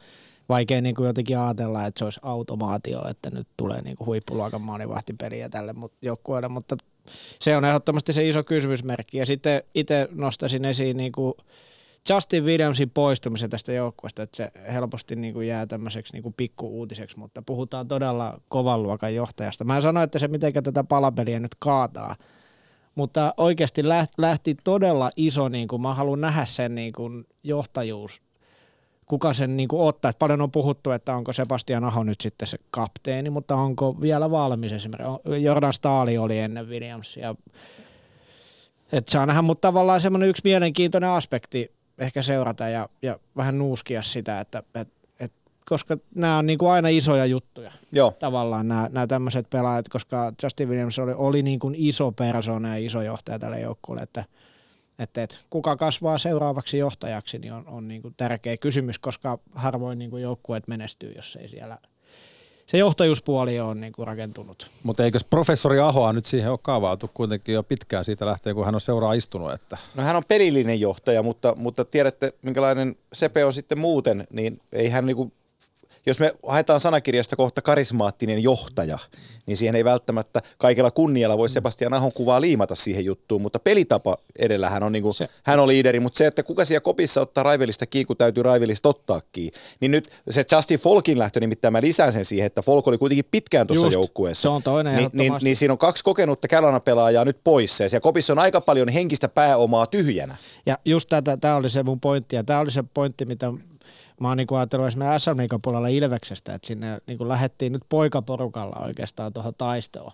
vaikea 0.49 0.81
niin 0.81 0.95
kuin 0.95 1.07
jotenkin 1.07 1.39
ajatella, 1.39 1.85
että 1.85 1.99
se 1.99 2.05
olisi 2.05 2.19
automaatio, 2.23 3.07
että 3.09 3.29
nyt 3.29 3.47
tulee 3.57 3.81
niin 3.81 3.95
kuin 3.95 4.05
huippuluokan 4.05 4.61
maalivahtipeliä 4.61 5.49
tälle 5.49 5.73
joukkueelle, 6.01 6.47
mutta 6.47 6.77
se 7.39 7.57
on 7.57 7.65
ehdottomasti 7.65 8.13
se 8.13 8.29
iso 8.29 8.43
kysymysmerkki. 8.43 9.17
Ja 9.17 9.25
sitten 9.25 9.63
itse 9.75 10.07
nostaisin 10.11 10.65
esiin 10.65 10.97
niin 10.97 11.11
kuin 11.11 11.33
Justin 12.09 12.45
Williamsin 12.45 12.89
poistumisen 12.89 13.49
tästä 13.49 13.71
joukkueesta, 13.71 14.23
että 14.23 14.37
se 14.37 14.51
helposti 14.73 15.15
niin 15.15 15.33
kuin 15.33 15.47
jää 15.47 15.65
tämmöiseksi 15.65 16.13
niin 16.13 16.23
kuin 16.23 16.35
pikku-uutiseksi, 16.37 17.19
mutta 17.19 17.41
puhutaan 17.41 17.87
todella 17.87 18.41
kovan 18.49 18.83
luokan 18.83 19.15
johtajasta. 19.15 19.63
Mä 19.63 19.75
en 19.75 19.81
sano, 19.81 20.01
että 20.01 20.19
se 20.19 20.27
miten 20.27 20.53
tätä 20.53 20.83
palapeliä 20.83 21.39
nyt 21.39 21.55
kaataa, 21.59 22.15
mutta 23.01 23.33
oikeasti 23.37 23.83
lähti, 24.17 24.57
todella 24.63 25.11
iso, 25.15 25.49
niin 25.49 25.67
kuin, 25.67 25.81
mä 25.81 25.93
haluan 25.93 26.21
nähdä 26.21 26.45
sen 26.45 26.75
niin 26.75 26.91
kuin 26.93 27.25
johtajuus, 27.43 28.21
kuka 29.05 29.33
sen 29.33 29.57
niin 29.57 29.67
kuin 29.67 29.81
ottaa. 29.81 30.13
Paljon 30.19 30.41
on 30.41 30.51
puhuttu, 30.51 30.91
että 30.91 31.15
onko 31.15 31.33
Sebastian 31.33 31.83
Aho 31.83 32.03
nyt 32.03 32.21
sitten 32.21 32.47
se 32.47 32.57
kapteeni, 32.71 33.29
mutta 33.29 33.55
onko 33.55 34.01
vielä 34.01 34.31
valmis 34.31 34.71
esimerkiksi. 34.71 35.43
Jordan 35.43 35.73
Staali 35.73 36.17
oli 36.17 36.39
ennen 36.39 36.69
Williamsia. 36.69 37.35
Et 38.91 39.07
saa 39.07 39.25
nähdä, 39.25 39.41
mutta 39.41 39.67
tavallaan 39.67 40.01
semmoinen 40.01 40.29
yksi 40.29 40.41
mielenkiintoinen 40.43 41.09
aspekti 41.09 41.71
ehkä 41.97 42.21
seurata 42.21 42.69
ja, 42.69 42.89
ja 43.01 43.19
vähän 43.37 43.57
nuuskia 43.57 44.03
sitä, 44.03 44.39
että 44.39 44.59
et, 44.59 44.65
et, 44.75 44.93
koska 45.65 45.97
nämä 46.15 46.37
on 46.37 46.45
niin 46.45 46.57
kuin 46.57 46.71
aina 46.71 46.87
isoja 46.87 47.25
juttuja 47.25 47.71
Joo, 47.91 48.13
tavallaan 48.19 48.67
nämä, 48.67 48.89
nämä 48.91 49.07
tämmöiset 49.07 49.49
pelaajat, 49.49 49.89
koska 49.89 50.33
Justin 50.43 50.69
Williams 50.69 50.99
oli, 50.99 51.13
oli 51.15 51.43
niin 51.43 51.59
kuin 51.59 51.75
iso 51.77 52.11
persona 52.11 52.77
ja 52.77 52.85
iso 52.85 53.01
johtaja 53.01 53.39
tälle 53.39 53.59
joukkueelle, 53.59 54.03
että, 54.03 54.25
että, 54.99 55.23
että 55.23 55.37
kuka 55.49 55.75
kasvaa 55.75 56.17
seuraavaksi 56.17 56.77
johtajaksi, 56.77 57.39
niin 57.39 57.53
on, 57.53 57.67
on 57.67 57.87
niin 57.87 58.01
kuin 58.01 58.13
tärkeä 58.17 58.57
kysymys, 58.57 58.99
koska 58.99 59.39
harvoin 59.55 59.99
niin 59.99 60.11
kuin 60.11 60.23
joukkueet 60.23 60.67
menestyy, 60.67 61.11
jos 61.15 61.37
ei 61.41 61.49
siellä 61.49 61.77
se 62.71 62.77
johtajuuspuoli 62.77 63.59
ole 63.59 63.75
niin 63.75 63.93
kuin 63.93 64.07
rakentunut. 64.07 64.67
Mutta 64.83 65.03
eikös 65.03 65.23
professori 65.23 65.79
Ahoa 65.79 66.13
nyt 66.13 66.25
siihen 66.25 66.51
ole 66.51 66.59
kaavailtu 66.61 67.09
kuitenkin 67.13 67.55
jo 67.55 67.63
pitkään 67.63 68.05
siitä 68.05 68.25
lähtien, 68.25 68.55
kun 68.55 68.65
hän 68.65 68.75
on 68.75 68.81
seuraa 68.81 69.13
istunut, 69.13 69.53
että 69.53 69.77
No 69.95 70.03
hän 70.03 70.15
on 70.15 70.23
pelillinen 70.27 70.79
johtaja, 70.79 71.23
mutta, 71.23 71.55
mutta 71.55 71.85
tiedätte, 71.85 72.33
minkälainen 72.41 72.95
Sepe 73.13 73.45
on 73.45 73.53
sitten 73.53 73.79
muuten, 73.79 74.27
niin 74.29 74.61
ei 74.71 74.89
hän 74.89 75.05
niinku, 75.05 75.31
jos 76.05 76.19
me 76.19 76.33
haetaan 76.47 76.79
sanakirjasta 76.79 77.35
kohta 77.35 77.61
karismaattinen 77.61 78.43
johtaja, 78.43 78.97
niin 79.45 79.57
siihen 79.57 79.75
ei 79.75 79.85
välttämättä 79.85 80.41
kaikella 80.57 80.91
kunnialla 80.91 81.37
voi 81.37 81.49
Sebastian 81.49 81.93
Ahon 81.93 82.11
kuvaa 82.13 82.41
liimata 82.41 82.75
siihen 82.75 83.05
juttuun, 83.05 83.41
mutta 83.41 83.59
pelitapa 83.59 84.17
edellä 84.39 84.69
hän 84.69 84.83
on, 84.83 84.91
niinku, 84.91 85.13
Se- 85.13 85.29
hän 85.43 85.59
on 85.59 85.67
liideri, 85.67 85.99
mutta 85.99 86.17
se, 86.17 86.27
että 86.27 86.43
kuka 86.43 86.65
siellä 86.65 86.81
kopissa 86.81 87.21
ottaa 87.21 87.43
Raivelista 87.43 87.85
kiinni, 87.85 88.05
kun 88.05 88.17
täytyy 88.17 88.43
Raivelista 88.43 88.89
ottaa 88.89 89.21
kiinni, 89.31 89.59
niin 89.79 89.91
nyt 89.91 90.11
se 90.29 90.45
Justin 90.51 90.79
Folkin 90.79 91.19
lähtö, 91.19 91.39
nimittäin 91.39 91.71
mä 91.71 91.81
lisään 91.81 92.13
sen 92.13 92.25
siihen, 92.25 92.45
että 92.47 92.61
Folk 92.61 92.87
oli 92.87 92.97
kuitenkin 92.97 93.25
pitkään 93.31 93.67
tuossa 93.67 93.85
Just, 93.85 93.93
joukkueessa. 93.93 94.41
se 94.41 94.49
on 94.49 94.63
toinen 94.63 94.95
niin, 94.95 95.09
niin, 95.13 95.33
niin 95.41 95.55
siinä 95.55 95.71
on 95.71 95.77
kaksi 95.77 96.03
kokenutta 96.03 96.47
Carolina-pelaajaa 96.47 97.25
nyt 97.25 97.37
poissa, 97.43 97.83
ja 97.83 97.89
siellä 97.89 98.03
kopissa 98.03 98.33
on 98.33 98.39
aika 98.39 98.61
paljon 98.61 98.89
henkistä 98.89 99.27
pääomaa 99.27 99.85
tyhjänä. 99.87 100.35
Ja 100.65 100.77
just 100.85 101.09
tämä 101.41 101.55
oli 101.55 101.69
se 101.69 101.83
mun 101.83 101.99
pointti, 101.99 102.35
ja 102.35 102.43
tämä 102.43 102.59
oli 102.59 102.71
se 102.71 102.83
pointti, 102.93 103.25
mitä 103.25 103.53
mä 104.21 104.27
oon 104.27 104.37
niinku 104.37 104.55
ajatellut 104.55 104.87
esimerkiksi 104.87 105.29
SM 105.29 105.61
puolella 105.61 105.87
Ilveksestä, 105.87 106.53
että 106.53 106.67
sinne 106.67 107.01
niinku 107.07 107.27
lähdettiin 107.27 107.71
nyt 107.71 107.81
poikaporukalla 107.89 108.85
oikeastaan 108.85 109.33
tuohon 109.33 109.53
taistoon. 109.57 110.11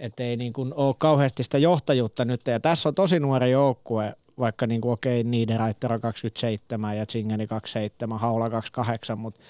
Että 0.00 0.22
ei 0.22 0.36
niinku 0.36 0.66
ole 0.74 0.94
kauheasti 0.98 1.42
sitä 1.42 1.58
johtajuutta 1.58 2.24
nyt, 2.24 2.46
ja 2.46 2.60
tässä 2.60 2.88
on 2.88 2.94
tosi 2.94 3.20
nuori 3.20 3.50
joukkue, 3.50 4.14
vaikka 4.38 4.66
niinku 4.66 4.90
okei, 4.90 5.20
okay, 5.20 5.30
Niederreiter 5.30 5.92
on 5.92 6.00
27 6.00 6.96
ja 6.96 7.06
Zingeli 7.06 7.46
27, 7.46 8.18
Haula 8.18 8.50
28, 8.50 9.18
mutta 9.18 9.40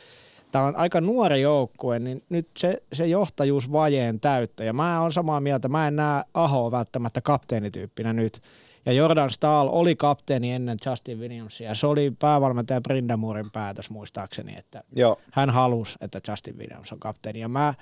tämä 0.53 0.65
on 0.65 0.77
aika 0.77 1.01
nuori 1.01 1.41
joukkue, 1.41 1.99
niin 1.99 2.23
nyt 2.29 2.49
se, 2.59 2.83
se 2.93 3.07
johtajuus 3.07 3.73
vajeen 3.73 4.21
täyttö. 4.21 4.65
Ja 4.65 4.73
mä 4.73 5.01
oon 5.01 5.13
samaa 5.13 5.41
mieltä, 5.41 5.69
mä 5.69 5.89
en 5.89 5.97
näe 5.97 6.25
Aho 6.35 6.71
välttämättä 6.71 7.21
kapteenityyppinä 7.21 8.13
nyt. 8.13 8.43
Ja 8.87 8.93
Jordan 8.93 9.31
Stahl 9.31 9.69
oli 9.73 9.97
kapteeni 9.97 10.53
ennen 10.53 10.79
Justin 10.87 11.19
Williamsia. 11.21 11.75
Se 11.75 11.87
oli 11.87 12.13
päävalmentaja 12.19 12.81
Brindamurin 12.81 13.51
päätös 13.53 13.91
muistaakseni, 13.91 14.55
että 14.59 14.85
Joo. 14.97 15.21
hän 15.33 15.51
halusi, 15.51 15.97
että 16.01 16.21
Justin 16.29 16.59
Williams 16.59 16.93
on 16.93 17.01
kapteeni. 17.01 17.41
Ja 17.41 17.49
mä, 17.49 17.75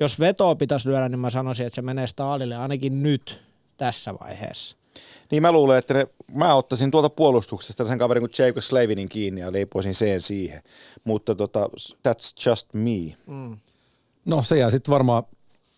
jos 0.00 0.20
vetoa 0.20 0.54
pitäisi 0.54 0.88
lyödä, 0.88 1.08
niin 1.08 1.18
mä 1.18 1.30
sanoisin, 1.30 1.66
että 1.66 1.74
se 1.74 1.82
menee 1.82 2.06
Stahlille 2.06 2.56
ainakin 2.56 3.02
nyt 3.02 3.40
tässä 3.76 4.14
vaiheessa. 4.20 4.76
Niin 5.30 5.42
mä 5.42 5.52
luulen, 5.52 5.78
että 5.78 5.94
ne, 5.94 6.06
mä 6.32 6.54
ottaisin 6.54 6.90
tuolta 6.90 7.10
puolustuksesta 7.10 7.86
sen 7.86 7.98
kaverin 7.98 8.20
kuin 8.20 8.30
Jacob 8.38 8.62
Slavinin 8.62 9.08
kiinni 9.08 9.40
ja 9.40 9.52
leipoisin 9.52 9.94
sen 9.94 10.20
siihen. 10.20 10.62
Mutta 11.04 11.34
tota, 11.34 11.70
that's 12.08 12.48
just 12.50 12.68
me. 12.72 13.16
No 14.24 14.42
se 14.42 14.58
jää 14.58 14.70
sitten 14.70 14.92
varmaan 14.92 15.22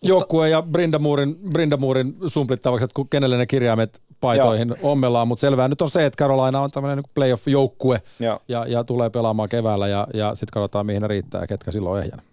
joukkue 0.01 0.49
ja 0.49 0.61
Brindamurin, 0.61 1.35
Brindamurin 1.51 2.15
sumplittavaksi, 2.27 2.83
että 2.83 3.01
kenelle 3.09 3.37
ne 3.37 3.45
kirjaimet 3.45 4.01
paitoihin 4.21 4.75
ommellaan, 4.81 5.27
mutta 5.27 5.41
selvää 5.41 5.67
nyt 5.67 5.81
on 5.81 5.89
se, 5.89 6.05
että 6.05 6.23
Carolina 6.23 6.61
on 6.61 6.71
tämmöinen 6.71 6.97
niin 6.97 7.11
playoff-joukkue 7.13 8.01
Joo. 8.19 8.39
ja, 8.47 8.65
ja 8.67 8.83
tulee 8.83 9.09
pelaamaan 9.09 9.49
keväällä 9.49 9.87
ja, 9.87 10.07
ja 10.13 10.35
sitten 10.35 10.53
katsotaan 10.53 10.85
mihin 10.85 11.01
ne 11.01 11.07
riittää 11.07 11.41
ja 11.41 11.47
ketkä 11.47 11.71
silloin 11.71 11.93
on 11.93 12.03
ehjänä. 12.03 12.23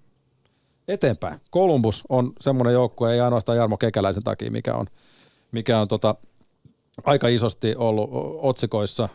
Eteenpäin. 0.88 1.40
Columbus 1.53 2.05
on 2.09 2.33
semmoinen 2.40 2.72
joukkue, 2.72 3.12
ei 3.12 3.20
ainoastaan 3.20 3.59
Jarmo 3.59 3.77
Kekäläisen 3.77 4.22
takia, 4.22 4.51
mikä 4.51 4.75
on, 4.75 4.87
mikä 5.53 5.81
on 5.81 5.88
tota, 5.88 6.14
aika 7.05 7.29
isosti 7.29 7.75
ollut 7.77 8.11
otsikoissa. 8.42 9.09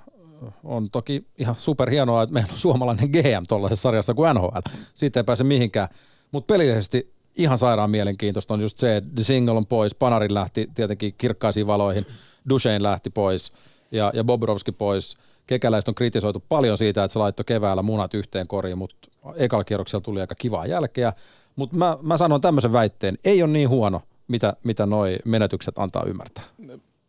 On 0.63 0.89
toki 0.89 1.27
ihan 1.37 1.55
superhienoa, 1.55 2.23
että 2.23 2.33
meillä 2.33 2.53
on 2.53 2.59
suomalainen 2.59 3.09
GM 3.09 3.43
tuollaisessa 3.47 3.81
sarjassa 3.81 4.13
kuin 4.13 4.35
NHL. 4.35 4.57
Siitä 4.93 5.19
ei 5.19 5.23
pääse 5.23 5.43
mihinkään. 5.43 5.87
Mutta 6.31 6.53
pelillisesti 6.53 7.13
ihan 7.37 7.57
sairaan 7.57 7.91
mielenkiintoista 7.91 8.53
on 8.53 8.61
just 8.61 8.77
se, 8.77 8.97
että 8.97 9.09
The 9.15 9.23
Single 9.23 9.57
on 9.57 9.65
pois, 9.65 9.95
Panarin 9.95 10.33
lähti 10.33 10.69
tietenkin 10.75 11.15
kirkkaisiin 11.17 11.67
valoihin, 11.67 12.05
Duchesne 12.49 12.83
lähti 12.83 13.09
pois 13.09 13.53
ja, 13.91 14.11
ja 14.15 14.23
Bobrovski 14.23 14.71
pois. 14.71 15.17
Kekäläistä 15.47 15.91
on 15.91 15.95
kritisoitu 15.95 16.43
paljon 16.49 16.77
siitä, 16.77 17.03
että 17.03 17.13
se 17.13 17.19
laittoi 17.19 17.45
keväällä 17.45 17.81
munat 17.81 18.13
yhteen 18.13 18.47
koriin, 18.47 18.77
mutta 18.77 19.07
ekalla 19.35 19.63
kierroksella 19.63 20.01
tuli 20.01 20.21
aika 20.21 20.35
kivaa 20.35 20.65
jälkeä. 20.65 21.13
Mutta 21.55 21.75
mä, 21.75 21.97
mä 22.01 22.17
sanon 22.17 22.41
tämmöisen 22.41 22.73
väitteen, 22.73 23.17
ei 23.23 23.43
ole 23.43 23.51
niin 23.51 23.69
huono, 23.69 24.01
mitä, 24.27 24.53
mitä 24.63 24.85
noi 24.85 25.17
menetykset 25.25 25.77
antaa 25.77 26.03
ymmärtää. 26.03 26.43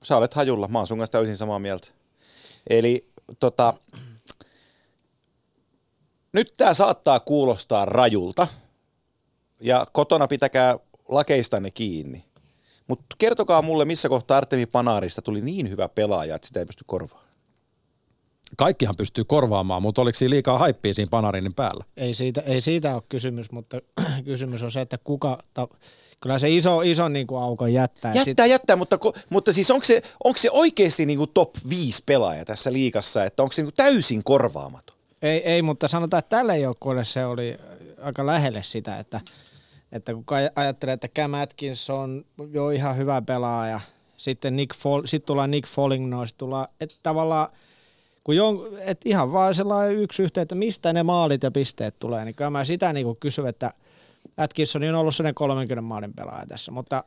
Sä 0.03 0.17
olet 0.17 0.35
hajulla, 0.35 0.69
mä 0.69 0.79
oon 0.79 0.87
sun 0.87 0.99
kanssa 0.99 1.13
täysin 1.13 1.37
samaa 1.37 1.59
mieltä. 1.59 1.89
Eli 2.71 3.09
tota, 3.41 3.75
nyt 6.33 6.53
tämä 6.57 6.75
saattaa 6.75 7.21
kuulostaa 7.21 7.85
rajulta 7.85 8.47
ja 9.61 9.87
kotona 9.93 10.27
pitäkää 10.27 10.79
lakeistanne 11.09 11.71
kiinni. 11.71 12.25
Mutta 12.93 13.17
kertokaa 13.19 13.63
mulle, 13.63 13.85
missä 13.85 14.09
kohtaa 14.09 14.37
Artemi 14.37 14.67
Panaarista 14.67 15.23
tuli 15.23 15.41
niin 15.41 15.71
hyvä 15.71 15.89
pelaaja, 15.89 16.35
että 16.35 16.49
sitä 16.49 16.61
ei 16.61 16.67
pysty 16.67 16.85
korvaamaan. 16.87 17.33
Kaikkihan 18.57 18.95
pystyy 18.99 19.25
korvaamaan, 19.25 19.83
mutta 19.83 20.03
oliko 20.03 20.17
siinä 20.17 20.31
liikaa 20.31 20.59
haippia 20.59 20.95
siinä 20.95 21.11
Panarinin 21.11 21.55
päällä? 21.55 21.85
Ei 21.97 22.15
siitä, 22.15 22.41
ei 22.41 22.61
siitä 22.61 22.95
ole 22.95 23.03
kysymys, 23.09 23.53
mutta 23.53 23.81
kysymys 24.25 24.63
on 24.63 24.73
se, 24.73 24.81
että 24.81 24.99
kuka, 25.05 25.39
ta, 25.55 25.69
kyllä 26.21 26.39
se 26.39 26.51
iso, 26.51 26.83
iso 26.83 27.09
niin 27.09 27.27
kuin 27.27 27.43
aukon 27.43 27.73
jättää. 27.73 28.13
Jättää, 28.15 28.47
jättää, 28.47 28.77
mutta, 28.77 28.99
mutta 29.31 29.53
siis 29.53 29.71
onko 29.71 29.85
se, 29.85 30.03
onko 30.25 30.39
se 30.39 30.51
oikeasti 30.51 31.07
niinku 31.07 31.27
top 31.27 31.51
5 31.69 32.03
pelaaja 32.07 32.45
tässä 32.45 32.73
liigassa, 32.73 33.25
että 33.25 33.43
onko 33.43 33.53
se 33.53 33.63
niinku 33.63 33.75
täysin 33.77 34.25
korvaamaton? 34.25 34.97
Ei, 35.23 35.39
ei, 35.39 35.63
mutta 35.63 35.89
sanotaan, 35.89 36.19
että 36.19 36.37
tälle 36.37 36.59
joukkueelle 36.59 37.05
se 37.05 37.25
oli 37.25 37.57
aika 38.03 38.27
lähelle 38.27 38.63
sitä, 38.63 38.99
että, 38.99 39.21
että 39.93 40.15
kun 40.15 40.25
aj- 40.31 40.53
ajattelee, 40.57 40.93
että 40.93 41.09
Cam 41.09 41.35
Atkins 41.35 41.91
on 41.91 42.25
jo 42.51 42.71
ihan 42.71 42.97
hyvä 42.97 43.23
pelaaja, 43.23 43.81
sitten 44.17 44.57
Nick 44.57 44.75
Fol- 44.77 45.07
sit 45.07 45.27
tulee 45.27 45.47
Nick 45.47 45.69
Foligno, 45.69 46.27
sit 46.27 46.39
tulee, 46.39 46.65
että 46.81 46.97
tavallaan 47.03 47.49
kun 48.25 48.37
jon, 48.37 48.61
et 48.81 49.01
ihan 49.05 49.33
vaan 49.33 49.55
sellainen 49.55 49.97
yksi 49.97 50.23
yhteen, 50.23 50.43
että 50.43 50.55
mistä 50.55 50.93
ne 50.93 51.03
maalit 51.03 51.43
ja 51.43 51.51
pisteet 51.51 51.99
tulee, 51.99 52.25
niin 52.25 52.35
kyllä 52.35 52.51
mä 52.51 52.65
sitä 52.65 52.93
niin 52.93 53.17
kysyn, 53.21 53.47
että 53.47 53.73
Atkinson 54.37 54.83
on 54.83 54.95
ollut 54.95 55.17
sellainen 55.17 55.35
30 55.35 55.83
maalin 55.83 56.15
pelaaja 56.15 56.47
tässä, 56.47 56.73
mutta 56.73 57.05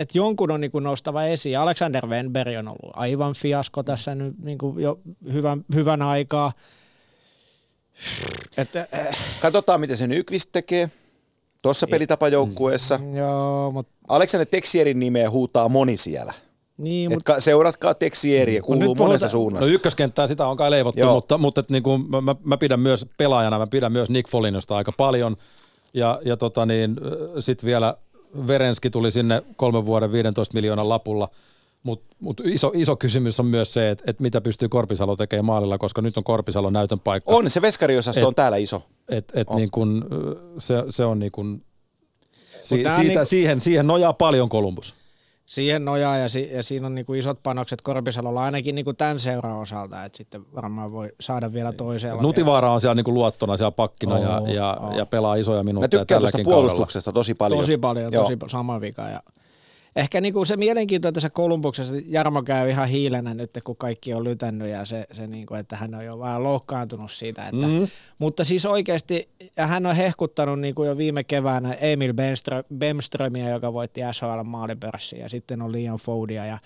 että 0.00 0.18
jonkun 0.18 0.50
on 0.50 0.60
niin 0.60 0.70
kuin 0.70 0.84
nostava 0.84 1.24
esiin. 1.24 1.58
Alexander 1.58 2.06
Wenberg 2.06 2.58
on 2.58 2.68
ollut 2.68 2.92
aivan 2.94 3.34
fiasko 3.34 3.82
tässä 3.82 4.14
nyt 4.14 4.38
niin 4.38 4.58
kuin 4.58 4.82
jo 4.82 5.00
hyvän, 5.32 5.64
hyvän 5.74 6.02
aikaa. 6.02 6.52
Että, 8.56 8.88
äh, 8.94 9.16
Katsotaan, 9.40 9.80
miten 9.80 9.96
se 9.96 10.06
Nykvist 10.06 10.48
tekee 10.52 10.90
tuossa 11.66 11.86
pelitapajoukkueessa. 11.86 13.00
joo, 13.14 13.70
mutta 13.72 13.92
Alexander 14.08 14.46
Texierin 14.50 14.98
nimeä 14.98 15.30
huutaa 15.30 15.68
moni 15.68 15.96
siellä. 15.96 16.32
niin, 16.78 17.12
Et 17.12 17.16
mut, 17.16 17.22
ka- 17.22 17.40
seuratkaa 17.40 17.94
Texieriä, 17.94 18.62
kuuluu 18.62 18.80
nyt 18.80 18.88
monesta 18.88 19.04
puhutaan- 19.04 19.30
suunnasta. 19.30 19.70
No 19.70 19.74
ykköskenttää 19.74 20.26
sitä 20.26 20.46
on 20.46 20.56
kai 20.56 20.70
leivottu, 20.70 21.00
Joo. 21.00 21.14
mutta, 21.14 21.38
mutta 21.38 21.60
et 21.60 21.70
niin 21.70 21.82
kuin 21.82 22.10
mä, 22.10 22.20
mä, 22.20 22.34
mä, 22.44 22.56
pidän 22.56 22.80
myös 22.80 23.06
pelaajana, 23.16 23.58
mä 23.58 23.66
pidän 23.70 23.92
myös 23.92 24.10
Nick 24.10 24.30
Folinosta 24.30 24.76
aika 24.76 24.92
paljon. 24.92 25.36
Ja, 25.94 26.20
ja 26.24 26.36
tota 26.36 26.66
niin, 26.66 26.96
sitten 27.40 27.66
vielä 27.66 27.96
Verenski 28.46 28.90
tuli 28.90 29.12
sinne 29.12 29.42
kolmen 29.56 29.86
vuoden 29.86 30.12
15 30.12 30.54
miljoonan 30.54 30.88
lapulla. 30.88 31.28
Mutta 31.86 32.16
mut 32.20 32.40
iso, 32.44 32.70
iso 32.74 32.96
kysymys 32.96 33.40
on 33.40 33.46
myös 33.46 33.74
se, 33.74 33.90
että 33.90 34.04
et 34.06 34.20
mitä 34.20 34.40
pystyy 34.40 34.68
Korpisalo 34.68 35.16
tekemään 35.16 35.44
maalilla, 35.44 35.78
koska 35.78 36.02
nyt 36.02 36.16
on 36.16 36.24
Korpisalo 36.24 36.70
näytön 36.70 37.00
paikka. 37.00 37.32
On, 37.34 37.50
se 37.50 37.62
veskariosasto 37.62 38.20
Et- 38.20 38.26
on 38.26 38.34
täällä 38.34 38.56
iso. 38.56 38.82
Et, 39.08 39.32
et 39.34 39.50
niin 39.50 39.68
kun, 39.72 40.04
se, 40.58 40.74
se 40.90 41.04
on 41.04 41.18
niin 41.18 41.32
kun, 41.32 41.62
si, 42.60 42.74
on 42.86 42.92
siitä, 42.92 42.98
niinku- 43.02 43.24
siihen, 43.24 43.60
siihen 43.60 43.86
nojaa 43.86 44.12
paljon 44.12 44.48
Kolumbus. 44.48 44.94
siihen 45.46 45.84
nojaa 45.84 46.16
ja, 46.16 46.28
si, 46.28 46.48
ja 46.52 46.62
siinä 46.62 46.86
on 46.86 46.94
niin 46.94 47.06
kuin 47.06 47.18
isot 47.18 47.38
panokset 47.42 47.82
Korpisalolla 47.82 48.42
ainakin 48.44 48.74
niin 48.74 48.84
kuin 48.84 48.96
tämän 48.96 49.20
seuran 49.20 49.56
osalta, 49.58 50.04
että 50.04 50.16
sitten 50.16 50.42
varmaan 50.54 50.92
voi 50.92 51.08
saada 51.20 51.52
vielä 51.52 51.72
toisella. 51.72 52.22
Nutivaara 52.22 52.72
on 52.72 52.80
siellä 52.80 52.94
niin 52.94 53.04
kuin 53.04 53.14
luottona 53.14 53.56
siellä 53.56 53.70
pakkina 53.72 54.14
Oo, 54.14 54.22
ja, 54.22 54.54
ja, 54.54 54.76
oo. 54.80 54.92
ja 54.96 55.06
pelaa 55.06 55.34
isoja 55.34 55.58
Mä 55.58 55.62
minuutteja 55.62 56.00
tykkään 56.00 56.20
tuosta 56.20 56.32
tälläkin 56.32 56.44
kaudella. 56.44 56.62
puolustuksesta 56.62 57.12
tosi 57.12 57.34
paljon. 57.34 57.60
Tosi 57.60 57.76
paljon, 57.78 58.12
Joo. 58.12 58.22
tosi 58.24 58.36
sama 58.48 58.80
vika. 58.80 59.02
Ja 59.08 59.20
ehkä 59.96 60.20
niinku 60.20 60.44
se 60.44 60.56
mielenkiinto 60.56 61.12
tässä 61.12 61.30
Kolumbuksessa, 61.30 61.96
että 61.96 62.10
Jarmo 62.10 62.42
käy 62.42 62.70
ihan 62.70 62.88
hiilenä 62.88 63.34
nyt, 63.34 63.50
kun 63.64 63.76
kaikki 63.76 64.14
on 64.14 64.24
lytännyt 64.24 64.68
ja 64.68 64.84
se, 64.84 65.06
se 65.12 65.26
niinku, 65.26 65.54
että 65.54 65.76
hän 65.76 65.94
on 65.94 66.04
jo 66.04 66.18
vähän 66.18 66.42
loukkaantunut 66.42 67.12
siitä. 67.12 67.42
Että, 67.42 67.66
Mm. 67.66 67.88
Mutta 68.18 68.44
siis 68.44 68.66
oikeasti, 68.66 69.28
ja 69.56 69.66
hän 69.66 69.86
on 69.86 69.96
hehkuttanut 69.96 70.60
niinku 70.60 70.84
jo 70.84 70.96
viime 70.96 71.24
keväänä 71.24 71.72
Emil 71.72 72.14
Bemströ, 72.14 72.62
Bemströmiä, 72.78 73.50
joka 73.50 73.72
voitti 73.72 74.00
SHL 74.12 74.42
maalipörssin 74.44 75.20
ja 75.20 75.28
sitten 75.28 75.62
on 75.62 75.72
Liam 75.72 75.98
Fodia 75.98 76.46
ja 76.46 76.58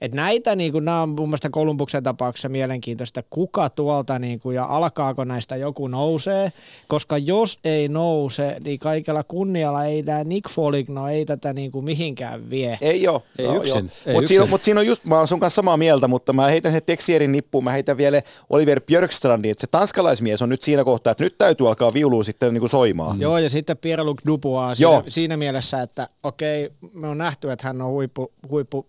et 0.00 0.14
näitä, 0.14 0.56
niin 0.56 0.72
kuin, 0.72 0.84
nämä 0.84 1.02
on 1.02 1.08
mun 1.08 1.28
mielestä 1.28 1.50
Kolumbuksen 1.50 2.02
tapauksessa 2.02 2.48
mielenkiintoista, 2.48 3.22
kuka 3.30 3.70
tuolta 3.70 4.18
niin 4.18 4.40
kuin, 4.40 4.56
ja 4.56 4.64
alkaako 4.64 5.24
näistä 5.24 5.56
joku 5.56 5.88
nousee, 5.88 6.52
koska 6.88 7.18
jos 7.18 7.58
ei 7.64 7.88
nouse, 7.88 8.56
niin 8.64 8.78
kaikella 8.78 9.24
kunnialla 9.24 9.84
ei 9.84 10.02
tämä 10.02 10.24
Nick 10.24 10.50
Foligno 10.50 11.08
ei 11.08 11.24
tätä 11.24 11.52
niin 11.52 11.70
kuin, 11.70 11.84
mihinkään 11.84 12.50
vie. 12.50 12.78
Ei 12.80 13.08
oo. 13.08 13.22
Ei 13.38 13.44
Joo, 13.44 13.56
yksin, 13.56 13.84
joo. 13.84 13.90
ei 14.06 14.12
Mut 14.14 14.22
yksin. 14.22 14.28
siinä, 14.28 14.42
on- 14.44 14.50
mut 14.50 14.62
siinä 14.62 14.80
on 14.80 14.86
just, 14.86 15.04
mä 15.04 15.18
oon 15.18 15.28
sun 15.28 15.40
kanssa 15.40 15.56
samaa 15.56 15.76
mieltä, 15.76 16.08
mutta 16.08 16.32
mä 16.32 16.48
heitän 16.48 16.72
sen 16.72 16.82
Texierin 16.86 17.32
nippuun, 17.32 17.64
mä 17.64 17.70
heitän 17.70 17.96
vielä 17.96 18.22
Oliver 18.50 18.80
Björkstrandin, 18.80 19.50
että 19.50 19.60
se 19.60 19.66
tanskalaismies 19.66 20.42
on 20.42 20.48
nyt 20.48 20.62
siinä 20.62 20.84
kohtaa, 20.84 21.10
että 21.10 21.24
nyt 21.24 21.38
täytyy 21.38 21.68
alkaa 21.68 21.92
viuluun 21.94 22.24
sitten 22.24 22.54
niin 22.54 22.60
kuin 22.60 22.70
soimaan. 22.70 23.20
Joo, 23.20 23.38
ja 23.38 23.50
sitten 23.50 23.76
Pierre-Luc 23.76 24.18
Dubois 24.26 24.80
Joo. 24.80 24.96
siinä, 24.98 25.10
siinä 25.10 25.36
mielessä, 25.36 25.82
että 25.82 26.08
okei, 26.22 26.70
me 26.92 27.08
on 27.08 27.18
nähty, 27.18 27.50
että 27.52 27.66
hän 27.66 27.82
on 27.82 27.90
huippu, 27.92 28.32
huippu 28.50 28.86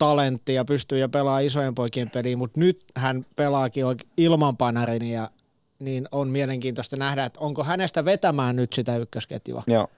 talentti 0.00 0.54
ja 0.54 0.64
pystyy 0.64 0.98
jo 0.98 1.08
pelaamaan 1.08 1.44
isojen 1.44 1.74
poikien 1.74 2.10
peliin, 2.10 2.38
mutta 2.38 2.60
nyt 2.60 2.84
hän 2.96 3.26
pelaakin 3.36 3.84
ilman 4.16 4.56
panarin 4.56 5.02
ja 5.02 5.30
niin 5.78 6.08
on 6.12 6.28
mielenkiintoista 6.28 6.96
nähdä, 6.96 7.24
että 7.24 7.40
onko 7.40 7.64
hänestä 7.64 8.04
vetämään 8.04 8.56
nyt 8.56 8.72
sitä 8.72 8.96
ykkösketjua. 8.96 9.62
Joo. 9.66 9.88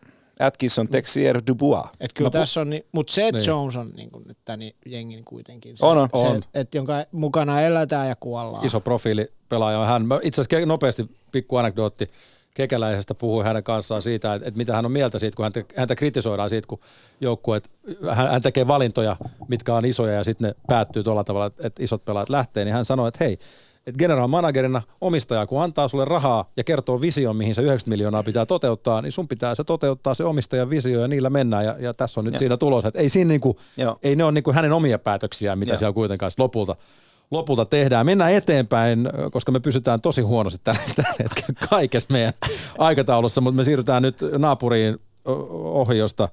Atkinson, 0.40 0.88
Texier, 0.88 1.42
Dubois. 1.46 1.84
Et 2.00 2.12
kyllä 2.14 2.26
No, 2.26 2.30
tässä 2.30 2.60
on, 2.60 2.70
ni- 2.70 2.86
mutta 2.92 3.12
Seth 3.12 3.32
Niin. 3.38 3.46
Jones 3.46 3.76
on 3.76 3.90
niin 3.96 4.10
kuin 4.10 4.24
nyt 4.28 4.38
tämän 4.44 4.70
jengin 4.86 5.24
kuitenkin. 5.24 5.76
Se, 5.76 5.86
On, 5.86 5.98
on. 5.98 6.08
Se, 6.20 6.26
On. 6.26 6.42
et, 6.54 6.74
jonka 6.74 6.92
mukana 7.12 7.60
elätään 7.60 8.08
ja 8.08 8.16
kuollaan. 8.16 8.66
iso 8.66 8.80
profiili 8.80 9.26
pelaaja 9.48 9.78
on 9.78 9.86
hän. 9.86 10.06
Mä 10.06 10.20
Itse 10.22 10.40
asiassa 10.40 10.66
nopeasti 10.66 11.10
pikku 11.32 11.56
anekdootti 11.56 12.08
Kekäläisestä 12.54 13.14
puhui 13.14 13.44
hänen 13.44 13.64
kanssaan 13.64 14.02
siitä, 14.02 14.34
että, 14.34 14.48
että 14.48 14.58
mitä 14.58 14.76
hän 14.76 14.84
on 14.84 14.92
mieltä 14.92 15.18
siitä, 15.18 15.36
kun 15.36 15.44
häntä, 15.44 15.64
häntä 15.76 15.94
kritisoidaan 15.94 16.50
siitä, 16.50 16.68
kun 16.68 16.80
joukkueet, 17.20 17.70
hän, 18.10 18.30
hän 18.30 18.42
tekee 18.42 18.66
valintoja, 18.66 19.16
mitkä 19.48 19.74
on 19.74 19.84
isoja 19.84 20.12
ja 20.12 20.24
sitten 20.24 20.48
ne 20.48 20.54
päättyy 20.66 21.02
tuolla 21.02 21.24
tavalla, 21.24 21.46
että, 21.46 21.66
että 21.66 21.82
isot 21.82 22.04
pelaajat 22.04 22.28
lähtee, 22.28 22.64
niin 22.64 22.74
hän 22.74 22.84
sanoi, 22.84 23.08
että 23.08 23.24
hei, 23.24 23.38
että 23.86 23.98
general 23.98 24.26
managerina 24.26 24.82
omistaja, 25.00 25.46
kun 25.46 25.62
antaa 25.62 25.88
sulle 25.88 26.04
rahaa 26.04 26.50
ja 26.56 26.64
kertoo 26.64 27.00
vision, 27.00 27.36
mihin 27.36 27.54
se 27.54 27.62
90 27.62 27.90
miljoonaa 27.90 28.22
pitää 28.22 28.46
toteuttaa, 28.46 29.02
niin 29.02 29.12
sun 29.12 29.28
pitää 29.28 29.54
se 29.54 29.64
toteuttaa 29.64 30.14
se 30.14 30.24
omistajan 30.24 30.70
visio 30.70 31.00
ja 31.00 31.08
niillä 31.08 31.30
mennään 31.30 31.64
ja, 31.64 31.76
ja 31.78 31.94
tässä 31.94 32.20
on 32.20 32.24
nyt 32.24 32.34
Joo. 32.34 32.38
siinä 32.38 32.56
tulos, 32.56 32.84
että 32.84 33.00
ei, 33.00 33.08
siinä 33.08 33.28
niinku, 33.28 33.58
Joo. 33.76 33.98
ei 34.02 34.16
ne 34.16 34.24
ole 34.24 34.32
niinku 34.32 34.52
hänen 34.52 34.72
omia 34.72 34.98
päätöksiään, 34.98 35.58
mitä 35.58 35.72
Joo. 35.72 35.78
siellä 35.78 35.92
kuitenkaan 35.92 36.32
lopulta 36.38 36.76
lopulta 37.32 37.64
tehdään. 37.64 38.06
Mennään 38.06 38.32
eteenpäin, 38.32 39.08
koska 39.30 39.52
me 39.52 39.60
pysytään 39.60 40.00
tosi 40.00 40.22
huonosti 40.22 40.60
tällä, 40.64 40.80
hetkellä 41.22 41.68
kaikessa 41.70 42.12
meidän 42.12 42.32
aikataulussa, 42.78 43.40
mutta 43.40 43.56
me 43.56 43.64
siirrytään 43.64 44.02
nyt 44.02 44.16
naapuriin 44.38 44.98
ohjosta, 45.64 46.28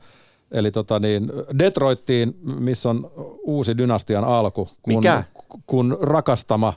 eli 0.52 0.72
tota 0.72 1.00
niin, 1.00 1.32
Detroittiin, 1.60 2.38
missä 2.42 2.90
on 2.90 3.12
uusi 3.44 3.78
dynastian 3.78 4.24
alku. 4.24 4.68
Kun, 4.82 4.94
Mikä? 4.94 5.24
Kun 5.68 5.98
rakastama 6.02 6.74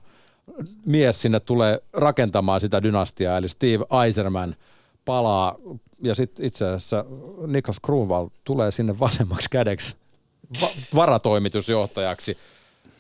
mies 0.87 1.23
sinne 1.23 1.41
tulee 1.41 1.83
rakentamaan 1.93 2.61
sitä 2.61 2.83
dynastiaa, 2.83 3.39
eli 3.39 3.49
Steve 3.49 3.85
Eiserman 4.05 4.57
palaa, 5.05 5.57
ja 6.03 6.15
sitten 6.15 6.47
itse 6.47 6.67
asiassa 6.67 7.05
Niklas 7.47 7.81
Kruunval 7.81 8.29
tulee 8.45 8.71
sinne 8.71 8.99
vasemmaksi 8.99 9.49
kädeksi 9.51 9.97
va- 10.63 10.69
varatoimitusjohtajaksi 10.95 12.37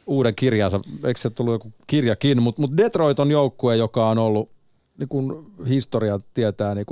uuden 0.06 0.34
kirjansa, 0.34 0.80
eikö 1.04 1.20
se 1.20 1.30
tullut 1.30 1.54
joku 1.54 1.72
kirjakin, 1.86 2.42
mutta 2.42 2.62
mut 2.62 2.76
Detroit 2.76 3.20
on 3.20 3.30
joukkue, 3.30 3.76
joka 3.76 4.08
on 4.08 4.18
ollut 4.18 4.50
niin 4.98 5.08
kun 5.08 5.52
historia 5.68 6.20
tietää 6.34 6.74
niin 6.74 6.86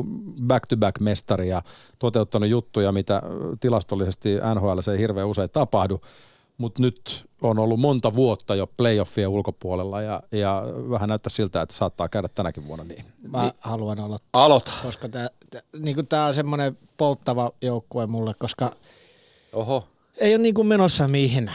back-to-back 0.46 1.00
mestari 1.00 1.48
ja 1.48 1.62
toteuttanut 1.98 2.48
juttuja, 2.48 2.92
mitä 2.92 3.22
tilastollisesti 3.60 4.34
NHL 4.54 4.90
ei 4.92 4.98
hirveän 4.98 5.28
usein 5.28 5.50
tapahdu, 5.52 6.00
mutta 6.58 6.82
nyt 6.82 7.24
on 7.42 7.58
ollut 7.58 7.80
monta 7.80 8.14
vuotta 8.14 8.54
jo 8.54 8.66
playoffien 8.76 9.28
ulkopuolella 9.28 10.02
ja, 10.02 10.22
ja 10.32 10.62
vähän 10.90 11.08
näyttää 11.08 11.30
siltä, 11.30 11.62
että 11.62 11.74
saattaa 11.74 12.08
käydä 12.08 12.28
tänäkin 12.34 12.66
vuonna 12.66 12.84
niin. 12.84 13.04
Mä 13.28 13.42
niin. 13.42 13.52
haluan 13.60 14.00
aloittaa. 14.00 14.44
Aloita. 14.44 14.72
Koska 14.82 15.08
tämä 15.08 15.28
niin 15.78 15.96
on 16.28 16.34
semmoinen 16.34 16.78
polttava 16.96 17.52
joukkue 17.62 18.06
mulle, 18.06 18.34
koska 18.38 18.76
Oho. 19.52 19.88
ei 20.18 20.34
ole 20.34 20.42
niin 20.42 20.66
menossa 20.66 21.08
mihin 21.08 21.50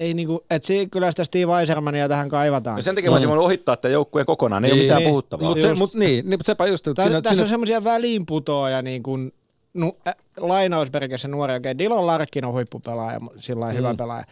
ei 0.00 0.14
niinku, 0.14 0.44
et 0.50 0.64
se, 0.64 0.86
kyllä 0.86 1.10
sitä 1.10 1.24
Steve 1.24 1.60
Eisermania 1.60 2.08
tähän 2.08 2.28
kaivataan. 2.28 2.78
Ja 2.78 2.82
sen 2.82 2.94
takia 2.94 3.10
no. 3.10 3.34
mä 3.34 3.40
ohittaa 3.40 3.76
tämän 3.76 3.92
joukkueen 3.92 4.26
kokonaan, 4.26 4.64
ei, 4.64 4.70
ei 4.70 4.72
ole 4.72 4.82
mitään 4.82 4.98
niin, 4.98 5.08
puhuttavaa. 5.08 5.48
Mutta 5.48 5.62
se, 5.62 5.74
mut, 5.74 5.94
niin, 5.94 6.30
niin, 6.30 6.40
sepä 6.44 6.66
just. 6.66 6.84
Tää, 6.84 7.04
sinne, 7.04 7.22
tässä 7.22 7.34
sinne... 7.34 7.42
on 7.42 7.48
semmoisia 7.48 7.84
väliinputoja, 7.84 8.82
niin 8.82 9.02
kuin, 9.02 9.32
nu, 9.74 9.96
äh, 10.08 10.14
lainausmerkissä 10.36 11.28
nuoria, 11.28 11.56
okei, 11.56 11.72
okay, 11.72 11.78
Dillon 11.78 12.06
Larkin 12.06 12.44
on 12.44 12.52
huippupelaaja, 12.52 13.20
sillä 13.36 13.70
mm. 13.70 13.76
hyvä 13.76 13.94
pelaaja. 13.94 14.24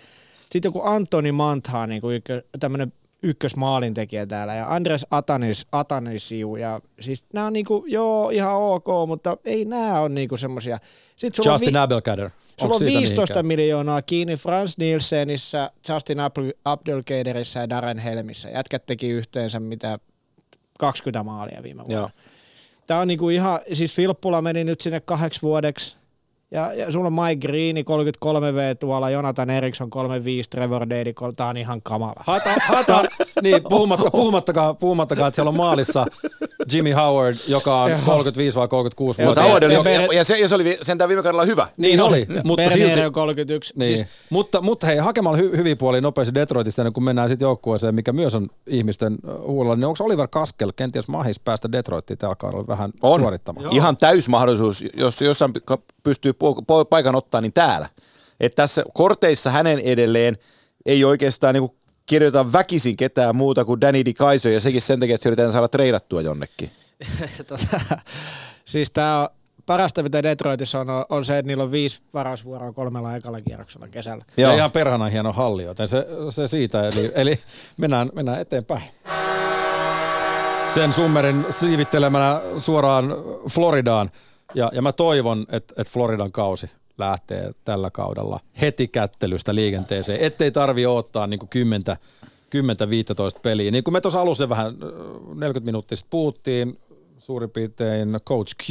Sitten 0.50 0.68
joku 0.68 0.82
Antoni 0.84 1.32
Mantha, 1.32 1.86
niin 1.86 2.00
kuin 2.00 2.22
tämmöinen 2.60 2.92
ykkösmaalintekijä 3.22 4.26
täällä 4.26 4.54
ja 4.54 4.74
Andres 4.74 5.06
Atanis, 5.10 5.66
Atanisiu 5.72 6.56
ja 6.56 6.80
siis 7.00 7.24
nämä 7.32 7.46
on 7.46 7.52
niinku, 7.52 7.84
joo 7.86 8.30
ihan 8.30 8.54
ok, 8.56 8.86
mutta 9.06 9.36
ei 9.44 9.64
nämä 9.64 10.00
on 10.00 10.14
niinku 10.14 10.36
semmoisia. 10.36 10.78
Justin 11.44 11.72
vi- 11.72 11.78
Abelkader. 11.78 12.30
Sulla 12.60 12.74
on 12.74 12.80
15 12.80 13.20
niinkään? 13.20 13.46
miljoonaa 13.46 14.02
kiinni 14.02 14.36
Frans 14.36 14.78
Nielsenissä, 14.78 15.70
Justin 15.88 16.18
Abdelkaderissa 16.64 17.58
ja 17.58 17.68
Darren 17.68 17.98
Helmissä. 17.98 18.48
Jätkät 18.48 18.86
teki 18.86 19.08
yhteensä 19.08 19.60
mitä 19.60 19.98
20 20.78 21.22
maalia 21.22 21.62
viime 21.62 21.78
vuonna. 21.78 21.94
Joo. 21.94 22.10
Tämä 22.86 23.00
on 23.00 23.08
niinku 23.08 23.28
ihan, 23.28 23.60
siis 23.72 23.94
Filppula 23.94 24.42
meni 24.42 24.64
nyt 24.64 24.80
sinne 24.80 25.00
kahdeksi 25.00 25.42
vuodeksi 25.42 25.96
ja, 26.52 26.74
ja 26.74 26.92
sulla 26.92 27.06
on 27.06 27.12
Mike 27.12 27.48
Greeni 27.48 27.82
33V 27.82 28.76
tuolla, 28.80 29.10
Jonathan 29.10 29.50
Eriksson 29.50 29.90
35, 29.90 30.50
Trevor 30.50 30.90
Dady, 30.90 31.12
tämä 31.36 31.48
on 31.50 31.56
ihan 31.56 31.82
kamala. 31.82 32.22
Hata, 32.26 32.50
hata 32.68 33.02
niin, 33.42 33.62
puhumatta, 33.62 34.10
puhumattakaan, 34.20 34.76
puhumattakaan, 34.76 35.28
että 35.28 35.34
siellä 35.34 35.48
on 35.48 35.56
maalissa 35.56 36.06
Jimmy 36.72 36.92
Howard, 36.92 37.36
joka 37.48 37.82
on 37.82 37.90
35 38.06 38.58
vai 38.58 38.68
36 38.68 39.22
vuotta. 39.22 39.42
Howard 39.42 39.62
oli, 39.62 39.74
ja, 39.74 40.08
ja, 40.12 40.24
se, 40.24 40.36
ja 40.36 40.48
se 40.48 40.54
oli 40.54 40.78
sentään 40.82 41.08
viime 41.08 41.22
kaudella 41.22 41.44
hyvä. 41.44 41.68
Niin, 41.76 41.88
niin 41.90 42.00
oli, 42.00 42.26
mutta 42.44 42.70
silti. 42.70 43.00
on 43.00 43.12
31. 43.12 43.72
Niin. 43.76 43.98
Siis, 43.98 44.08
mutta, 44.30 44.60
mutta 44.60 44.86
hei, 44.86 44.96
hakemalla 44.96 45.38
hy, 45.38 45.56
hyviä 45.56 45.76
puolia 45.76 46.00
nopeasti 46.00 46.34
Detroitista, 46.34 46.90
kun 46.90 47.04
mennään 47.04 47.28
sitten 47.28 47.46
joukkueeseen, 47.46 47.94
mikä 47.94 48.12
myös 48.12 48.34
on 48.34 48.48
ihmisten 48.66 49.18
huolella, 49.46 49.76
niin 49.76 49.86
onko 49.86 50.04
Oliver 50.04 50.28
Kaskel 50.28 50.72
kenties 50.76 51.08
mahis 51.08 51.40
päästä 51.40 51.72
Detroittiin 51.72 52.18
tällä 52.18 52.36
kaudella 52.36 52.66
vähän 52.66 52.90
on. 53.02 53.20
suorittamaan? 53.20 53.64
Joo. 53.64 53.72
Ihan 53.74 53.96
täys 53.96 54.28
mahdollisuus, 54.28 54.84
jos 54.96 55.20
jossain 55.20 55.52
pystyy 56.02 56.32
paikan 56.90 57.14
ottaa, 57.14 57.40
niin 57.40 57.52
täällä. 57.52 57.88
Että 58.40 58.56
tässä 58.56 58.84
korteissa 58.94 59.50
hänen 59.50 59.78
edelleen 59.78 60.38
ei 60.86 61.04
oikeastaan 61.04 61.54
niin 61.54 61.70
kirjoita 62.06 62.52
väkisin 62.52 62.96
ketään 62.96 63.36
muuta 63.36 63.64
kuin 63.64 63.80
Danny 63.80 64.04
DeKaiso, 64.04 64.48
ja 64.48 64.60
sekin 64.60 64.82
sen 64.82 65.00
takia, 65.00 65.14
että 65.14 65.22
se 65.22 65.28
yritetään 65.28 65.52
saada 65.52 65.68
treidattua 65.68 66.22
jonnekin. 66.22 66.70
tota, 67.48 67.78
siis 68.64 68.90
tämä 68.90 69.22
on 69.22 69.28
parasta, 69.66 70.02
mitä 70.02 70.22
Detroitissa 70.22 70.80
on, 70.80 70.86
on 71.08 71.24
se, 71.24 71.38
että 71.38 71.46
niillä 71.46 71.62
on 71.62 71.70
viisi 71.70 72.00
varausvuoroa 72.14 72.72
kolmella 72.72 73.08
aikalla 73.08 73.40
kierroksella 73.40 73.88
kesällä. 73.88 74.24
Joo. 74.36 74.50
Ja 74.50 74.56
ihan 74.56 74.72
perhana 74.72 75.08
hieno 75.08 75.32
halli, 75.32 75.62
joten 75.62 75.88
se, 75.88 76.06
se 76.30 76.46
siitä, 76.46 76.88
eli, 76.88 77.12
eli 77.14 77.40
mennään, 77.76 78.10
mennään 78.14 78.40
eteenpäin. 78.40 78.82
Sen 80.74 80.92
summerin 80.92 81.46
siivittelemänä 81.50 82.40
suoraan 82.58 83.14
Floridaan. 83.50 84.10
Ja, 84.54 84.70
ja 84.74 84.82
mä 84.82 84.92
toivon, 84.92 85.46
että, 85.48 85.74
että 85.78 85.92
Floridan 85.92 86.32
kausi 86.32 86.70
lähtee 86.98 87.54
tällä 87.64 87.90
kaudella 87.90 88.40
heti 88.60 88.88
kättelystä 88.88 89.54
liikenteeseen, 89.54 90.20
ettei 90.20 90.50
tarvi 90.50 90.86
odottaa 90.86 91.26
niin 91.26 91.48
10 91.50 91.82
10-15 92.56 93.40
peliä. 93.42 93.70
Niin 93.70 93.84
kuin 93.84 93.92
me 93.92 94.00
tuossa 94.00 94.20
alussa 94.20 94.48
vähän 94.48 94.76
40 95.34 95.60
minuuttia 95.64 95.96
sitten 95.96 96.10
puhuttiin, 96.10 96.78
suurin 97.18 97.50
piirtein 97.50 98.18
Coach 98.26 98.54
Q 98.56 98.70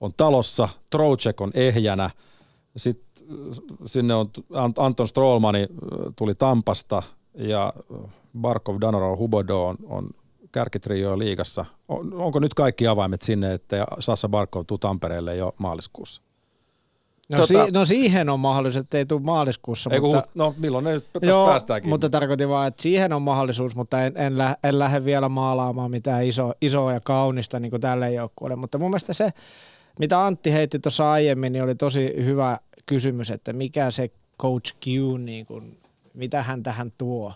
on 0.00 0.10
talossa, 0.16 0.68
Trocek 0.90 1.40
on 1.40 1.50
ehjänä, 1.54 2.10
sitten 2.76 3.06
sinne 3.86 4.14
on 4.14 4.26
Anton 4.76 5.08
Strollmani 5.08 5.66
tuli 6.16 6.34
Tampasta 6.34 7.02
ja 7.34 7.72
Barkov, 8.40 8.80
Danoro, 8.80 9.16
Hubodo 9.16 9.66
on, 9.66 9.76
on 9.84 10.10
kärkitrio 10.56 11.18
liigassa. 11.18 11.64
On, 11.88 12.14
onko 12.14 12.38
nyt 12.38 12.54
kaikki 12.54 12.86
avaimet 12.86 13.22
sinne, 13.22 13.54
että 13.54 13.86
Sassa 13.98 14.28
Barkov 14.28 14.64
tuu 14.66 14.78
Tampereelle 14.78 15.36
jo 15.36 15.54
maaliskuussa? 15.58 16.22
No, 17.30 17.36
tota, 17.36 17.46
si- 17.46 17.70
no 17.70 17.84
siihen 17.84 18.28
on 18.28 18.40
mahdollisuus, 18.40 18.84
että 18.84 18.98
ei 18.98 19.06
tule 19.06 19.20
maaliskuussa. 19.20 19.90
Ei, 19.92 20.00
mutta, 20.00 20.22
no 20.34 20.54
milloin 20.58 20.84
ne 20.84 21.00
joo, 21.22 21.46
päästäänkin. 21.46 21.88
mutta 21.88 22.10
tarkoitin 22.10 22.48
vaan, 22.48 22.68
että 22.68 22.82
siihen 22.82 23.12
on 23.12 23.22
mahdollisuus, 23.22 23.76
mutta 23.76 24.06
en, 24.06 24.12
en, 24.16 24.38
lä- 24.38 24.56
en 24.64 24.78
lähde 24.78 25.04
vielä 25.04 25.28
maalaamaan 25.28 25.90
mitään 25.90 26.24
iso, 26.24 26.52
isoa 26.60 26.92
ja 26.92 27.00
kaunista 27.00 27.60
niin 27.60 27.70
kuin 27.70 27.80
tälle 27.80 28.12
joukkueelle. 28.12 28.56
Mutta 28.56 28.78
mun 28.78 28.90
mielestä 28.90 29.12
se, 29.12 29.30
mitä 29.98 30.24
Antti 30.24 30.52
heitti 30.52 30.78
tuossa 30.78 31.12
aiemmin, 31.12 31.52
niin 31.52 31.62
oli 31.62 31.74
tosi 31.74 32.12
hyvä 32.24 32.58
kysymys, 32.86 33.30
että 33.30 33.52
mikä 33.52 33.90
se 33.90 34.10
Coach 34.42 34.74
Q, 34.84 34.86
niin 35.18 35.46
kuin, 35.46 35.80
mitä 36.14 36.42
hän 36.42 36.62
tähän 36.62 36.92
tuo 36.98 37.32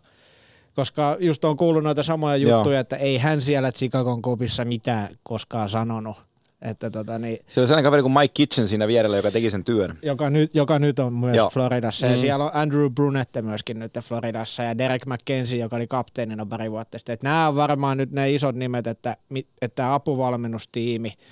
koska 0.80 1.16
just 1.20 1.44
on 1.44 1.56
kuullut 1.56 1.84
noita 1.84 2.02
samoja 2.02 2.36
juttuja, 2.36 2.74
Joo. 2.74 2.80
että 2.80 2.96
ei 2.96 3.18
hän 3.18 3.42
siellä 3.42 3.72
Chicagon 3.72 4.22
kopissa 4.22 4.64
mitään 4.64 5.08
koskaan 5.22 5.68
sanonut. 5.68 6.16
Että 6.62 6.90
tota, 6.90 7.18
niin, 7.18 7.38
se 7.48 7.60
on 7.60 7.66
sellainen 7.66 7.84
kaveri 7.84 8.02
kuin 8.02 8.12
Mike 8.12 8.32
Kitchen 8.34 8.68
siinä 8.68 8.86
vierellä, 8.86 9.16
joka 9.16 9.30
teki 9.30 9.50
sen 9.50 9.64
työn. 9.64 9.98
Joka 10.02 10.30
nyt, 10.30 10.54
joka 10.54 10.78
nyt 10.78 10.98
on 10.98 11.12
myös 11.12 11.36
Joo. 11.36 11.50
Floridassa. 11.50 12.06
Mm. 12.06 12.12
Ja 12.12 12.18
siellä 12.18 12.44
on 12.44 12.50
Andrew 12.54 12.92
Brunette 12.92 13.42
myöskin 13.42 13.78
nyt 13.78 13.92
Floridassa 14.02 14.62
ja 14.62 14.78
Derek 14.78 15.06
McKenzie, 15.06 15.60
joka 15.60 15.76
oli 15.76 15.86
kapteenina 15.86 16.46
pari 16.46 16.70
vuotta 16.70 16.98
sitten. 16.98 17.12
Että 17.12 17.28
nämä 17.28 17.48
on 17.48 17.56
varmaan 17.56 17.96
nyt 17.96 18.12
ne 18.12 18.32
isot 18.32 18.56
nimet, 18.56 18.86
että, 18.86 19.16
että 19.62 19.94
apuvalmennustiimi– 19.94 21.14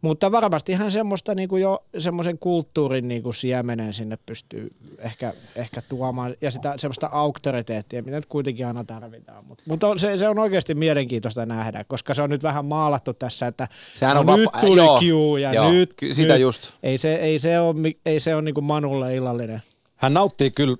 mutta 0.00 0.32
varmasti 0.32 0.72
ihan 0.72 0.92
semmoista 0.92 1.34
niin 1.34 1.48
kuin 1.48 1.62
jo 1.62 1.84
semmoisen 1.98 2.38
kulttuurin 2.38 3.08
niin 3.08 3.22
kuin 3.22 3.34
siemenen 3.34 3.94
sinne 3.94 4.18
pystyy 4.26 4.70
ehkä, 4.98 5.32
ehkä 5.56 5.82
tuomaan 5.82 6.36
ja 6.40 6.50
sitä 6.50 6.74
semmoista 6.76 7.08
auktoriteettia, 7.12 8.02
mitä 8.02 8.16
nyt 8.16 8.26
kuitenkin 8.26 8.66
aina 8.66 8.84
tarvitaan. 8.84 9.44
Mutta 9.44 9.64
mut 9.66 9.84
on, 9.84 9.98
se, 9.98 10.18
se, 10.18 10.28
on 10.28 10.38
oikeasti 10.38 10.74
mielenkiintoista 10.74 11.46
nähdä, 11.46 11.84
koska 11.84 12.14
se 12.14 12.22
on 12.22 12.30
nyt 12.30 12.42
vähän 12.42 12.64
maalattu 12.64 13.14
tässä, 13.14 13.46
että 13.46 13.68
Sehän 13.96 14.14
no, 14.14 14.20
on 14.32 14.38
nyt 14.38 14.46
vapa- 14.46 14.60
tuli 14.60 14.80
joo, 14.80 14.98
Q 15.00 15.40
ja 15.40 15.52
joo, 15.52 15.70
nyt, 15.72 15.94
sitä 16.12 16.32
nyt. 16.32 16.42
just. 16.42 16.72
Ei 16.82 16.98
se, 16.98 17.14
ei 17.14 17.38
se 17.38 17.60
ole, 17.60 17.94
ei 18.06 18.20
se 18.20 18.34
ole 18.34 18.42
niin 18.42 18.54
kuin 18.54 18.64
Manulle 18.64 19.14
illallinen. 19.14 19.62
Hän 19.96 20.14
nauttii 20.14 20.50
kyllä 20.50 20.76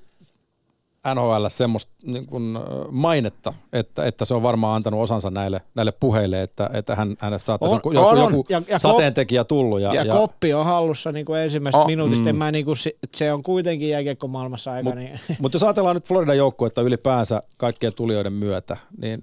NHL 1.15 1.47
semmoista 1.49 1.93
niin 2.05 2.27
kuin 2.27 2.59
mainetta, 2.91 3.55
että, 3.73 4.07
että 4.07 4.25
se 4.25 4.35
on 4.35 4.43
varmaan 4.43 4.77
antanut 4.77 5.01
osansa 5.01 5.31
näille, 5.31 5.61
näille 5.75 5.93
puheille, 5.93 6.43
että, 6.43 6.71
että 6.73 6.97
hän, 6.97 7.17
hänessä 7.19 7.47
saattaisi 7.47 7.75
on, 7.75 7.95
joku, 7.95 8.09
on, 8.09 8.19
joku 8.19 8.47
ja, 8.49 8.63
ja 8.69 8.79
sateentekijä 8.79 9.45
tullut. 9.45 9.81
Ja, 9.81 9.95
ja, 9.95 10.05
ja, 10.05 10.15
koppi 10.15 10.55
on 10.55 10.65
hallussa 10.65 11.13
niin 11.13 11.27
kuin 11.27 11.41
ensimmäisestä 11.41 11.83
oh, 11.83 11.87
minuutista. 11.87 12.33
Mm. 12.33 12.39
Mä, 12.39 12.51
niin 12.51 12.65
kuin, 12.65 12.77
se 13.15 13.33
on 13.33 13.43
kuitenkin 13.43 13.89
jääkiekko 13.89 14.29
maailmassa 14.29 14.73
aika. 14.73 14.91
Mut, 14.91 14.99
niin. 14.99 15.21
Mutta 15.41 15.57
jos 15.57 15.63
ajatellaan 15.63 15.97
nyt 15.97 16.09
Floridan 16.09 16.37
joukkuetta 16.37 16.83
ylipäänsä 16.83 17.43
kaikkien 17.57 17.95
tulijoiden 17.95 18.33
myötä, 18.33 18.77
niin 19.01 19.23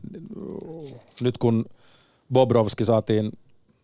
nyt 1.22 1.38
kun 1.38 1.66
Bobrovski 2.34 2.86
saatiin 2.86 3.32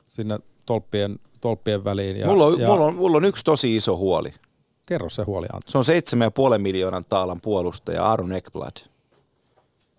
sinne 0.07 0.39
tolppien, 0.65 1.19
tolppien 1.41 1.83
väliin. 1.83 2.17
Ja, 2.17 2.27
mulla, 2.27 2.45
on, 2.45 2.59
ja, 2.59 2.67
mulla, 2.67 2.85
on, 2.85 2.95
mulla 2.95 3.17
on 3.17 3.25
yksi 3.25 3.43
tosi 3.43 3.75
iso 3.75 3.97
huoli. 3.97 4.33
Kerro 4.91 5.09
se 5.09 5.23
huoli, 5.23 5.47
Antti. 5.53 5.71
Se 5.71 5.77
on 5.77 5.83
7,5 6.53 6.57
miljoonan 6.57 7.05
taalan 7.09 7.41
puolustaja 7.41 8.05
Aaron 8.05 8.31
Ekblad. 8.31 8.77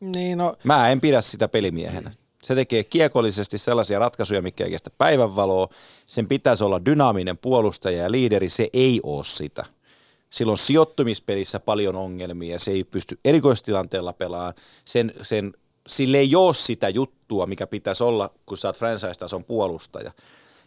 Niin 0.01 0.38
no. 0.38 0.57
Mä 0.64 0.88
en 0.90 1.01
pidä 1.01 1.22
sitä 1.22 1.49
pelimiehenä. 1.49 2.11
Se 2.43 2.55
tekee 2.55 2.84
kiekollisesti 2.84 3.59
sellaisia 3.59 3.99
ratkaisuja, 3.99 4.43
mikä 4.43 4.64
ei 4.64 4.70
kestä 4.70 4.90
päivänvaloa. 4.99 5.68
Sen 6.07 6.28
pitäisi 6.28 6.64
olla 6.64 6.84
dynaaminen 6.84 7.38
puolustaja 7.38 8.03
ja 8.03 8.11
liideri, 8.11 8.49
se 8.49 8.68
ei 8.72 9.01
ole 9.03 9.24
sitä. 9.24 9.64
Silloin 10.30 10.59
sijoittumispelissä 10.59 11.61
paljon 11.61 11.97
ongelmia, 11.97 12.59
se 12.59 12.70
ei 12.70 12.84
pysty 12.84 13.18
erikoistilanteella 13.24 14.12
pelaamaan. 14.12 14.55
Sen, 14.84 15.14
sen, 15.22 15.55
sille 15.86 16.18
ei 16.18 16.36
ole 16.36 16.55
sitä 16.55 16.88
juttua, 16.88 17.47
mikä 17.47 17.66
pitäisi 17.66 18.05
olla, 18.05 18.30
kun 18.47 18.59
sä 18.59 18.68
oot 18.68 18.78
franchise-tason 18.78 19.45
puolustaja. 19.45 20.12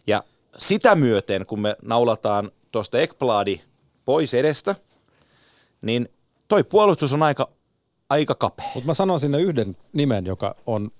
Ja 0.06 0.24
sitä 0.58 0.94
myöten, 0.94 1.46
kun 1.46 1.60
me 1.60 1.76
naulataan 1.82 2.50
tuosta 2.72 2.98
Ekbladi 2.98 3.60
pois 4.06 4.34
edestä, 4.34 4.74
niin 5.82 6.08
toi 6.48 6.64
puolustus 6.64 7.12
on 7.12 7.22
aika, 7.22 7.48
aika 8.10 8.34
kapea. 8.34 8.70
Mutta 8.74 8.86
mä 8.86 8.94
sanon 8.94 9.20
sinne 9.20 9.40
yhden 9.40 9.76
nimen, 9.92 10.26
joka 10.26 10.56
on 10.66 10.90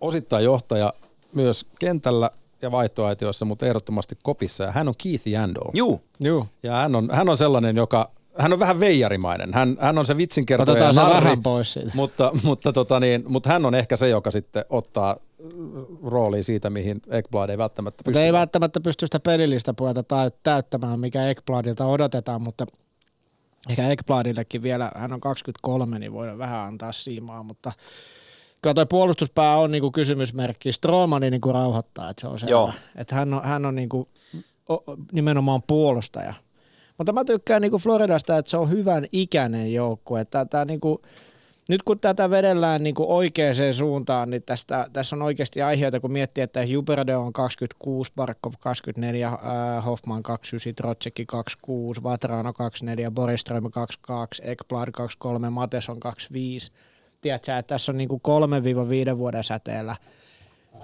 osittain 0.00 0.44
johtaja 0.44 0.92
myös 1.34 1.66
kentällä 1.78 2.30
ja 2.62 2.70
vaihtoaitioissa, 2.70 3.44
mutta 3.44 3.66
ehdottomasti 3.66 4.18
kopissa. 4.22 4.64
Ja 4.64 4.72
hän 4.72 4.88
on 4.88 4.94
Keith 5.02 5.28
Yandel. 5.28 5.70
Juu, 5.74 6.02
Joo. 6.20 6.46
Ja 6.62 6.72
hän 6.72 6.94
on, 6.94 7.08
hän 7.12 7.28
on 7.28 7.36
sellainen, 7.36 7.76
joka, 7.76 8.10
hän 8.38 8.52
on 8.52 8.58
vähän 8.58 8.80
veijarimainen. 8.80 9.54
Hän, 9.54 9.76
hän 9.80 9.98
on 9.98 10.06
se 10.06 10.16
vitsinkertoja 10.16 10.72
Otetaan 10.72 10.94
se 10.94 11.00
vähän 11.00 11.42
pois 11.42 11.72
siitä. 11.72 11.90
Mutta, 11.94 12.30
mutta, 12.42 12.72
tota 12.72 13.00
niin, 13.00 13.24
mutta 13.28 13.50
hän 13.50 13.66
on 13.66 13.74
ehkä 13.74 13.96
se, 13.96 14.08
joka 14.08 14.30
sitten 14.30 14.64
ottaa 14.70 15.16
rooliin 16.04 16.44
siitä, 16.44 16.70
mihin 16.70 17.00
Ekblad 17.10 17.50
ei 17.50 17.58
välttämättä 17.58 18.00
Mutta 18.00 18.10
pysty. 18.10 18.22
ei 18.22 18.32
välttämättä 18.32 18.80
pysty 18.80 19.06
sitä 19.06 19.20
pelillistä 19.20 19.74
puolta 19.74 20.04
täyttämään, 20.42 21.00
mikä 21.00 21.28
Ekbladilta 21.28 21.86
odotetaan, 21.86 22.42
mutta 22.42 22.66
ehkä 23.70 23.88
Ekbladillekin 23.88 24.62
vielä, 24.62 24.90
hän 24.94 25.12
on 25.12 25.20
23, 25.20 25.98
niin 25.98 26.12
voi 26.12 26.38
vähän 26.38 26.60
antaa 26.60 26.92
siimaa, 26.92 27.42
mutta 27.42 27.72
kyllä 28.62 28.74
toi 28.74 28.86
puolustuspää 28.86 29.56
on 29.56 29.70
niinku 29.70 29.90
kysymysmerkki. 29.90 30.72
Stroomani 30.72 31.30
niinku 31.30 31.52
rauhoittaa, 31.52 32.10
että 32.10 32.20
se 32.20 32.26
on 32.26 32.38
selvä. 32.38 32.52
Että 32.96 33.14
hän 33.14 33.34
on, 33.34 33.44
hän 33.44 33.66
on 33.66 33.74
niinku, 33.74 34.08
o, 34.70 34.76
nimenomaan 35.12 35.62
puolustaja. 35.66 36.34
Mutta 36.98 37.12
mä 37.12 37.24
tykkään 37.24 37.62
niinku 37.62 37.78
Floridasta, 37.78 38.38
että 38.38 38.50
se 38.50 38.56
on 38.56 38.70
hyvän 38.70 39.06
ikäinen 39.12 39.72
joukkue. 39.72 40.20
Että 40.20 40.44
tää 40.44 40.64
niinku, 40.64 41.02
nyt 41.68 41.82
kun 41.82 41.98
tätä 41.98 42.30
vedellään 42.30 42.82
niin 42.82 42.94
kuin 42.94 43.08
oikeaan 43.08 43.74
suuntaan, 43.74 44.30
niin 44.30 44.42
tästä, 44.42 44.86
tässä 44.92 45.16
on 45.16 45.22
oikeasti 45.22 45.62
aiheita, 45.62 46.00
kun 46.00 46.12
miettii, 46.12 46.44
että 46.44 46.62
Juberde 46.62 47.16
on 47.16 47.32
26, 47.32 48.12
Barkov 48.16 48.52
24, 48.60 49.28
äh, 49.28 49.84
Hoffman 49.84 50.22
29, 50.22 50.74
Trotsekki 50.74 51.26
26, 51.26 52.02
Vatrano 52.02 52.52
24, 52.52 53.10
Boriström 53.10 53.70
22, 53.70 54.42
Ekblad 54.44 54.90
23, 54.90 55.50
Mateson 55.50 56.00
25. 56.00 56.72
Tiedätkö, 57.20 57.56
että 57.56 57.74
tässä 57.74 57.92
on 57.92 57.98
niin 57.98 58.08
kuin 58.08 58.22
3-5 59.14 59.18
vuoden 59.18 59.44
säteellä, 59.44 59.96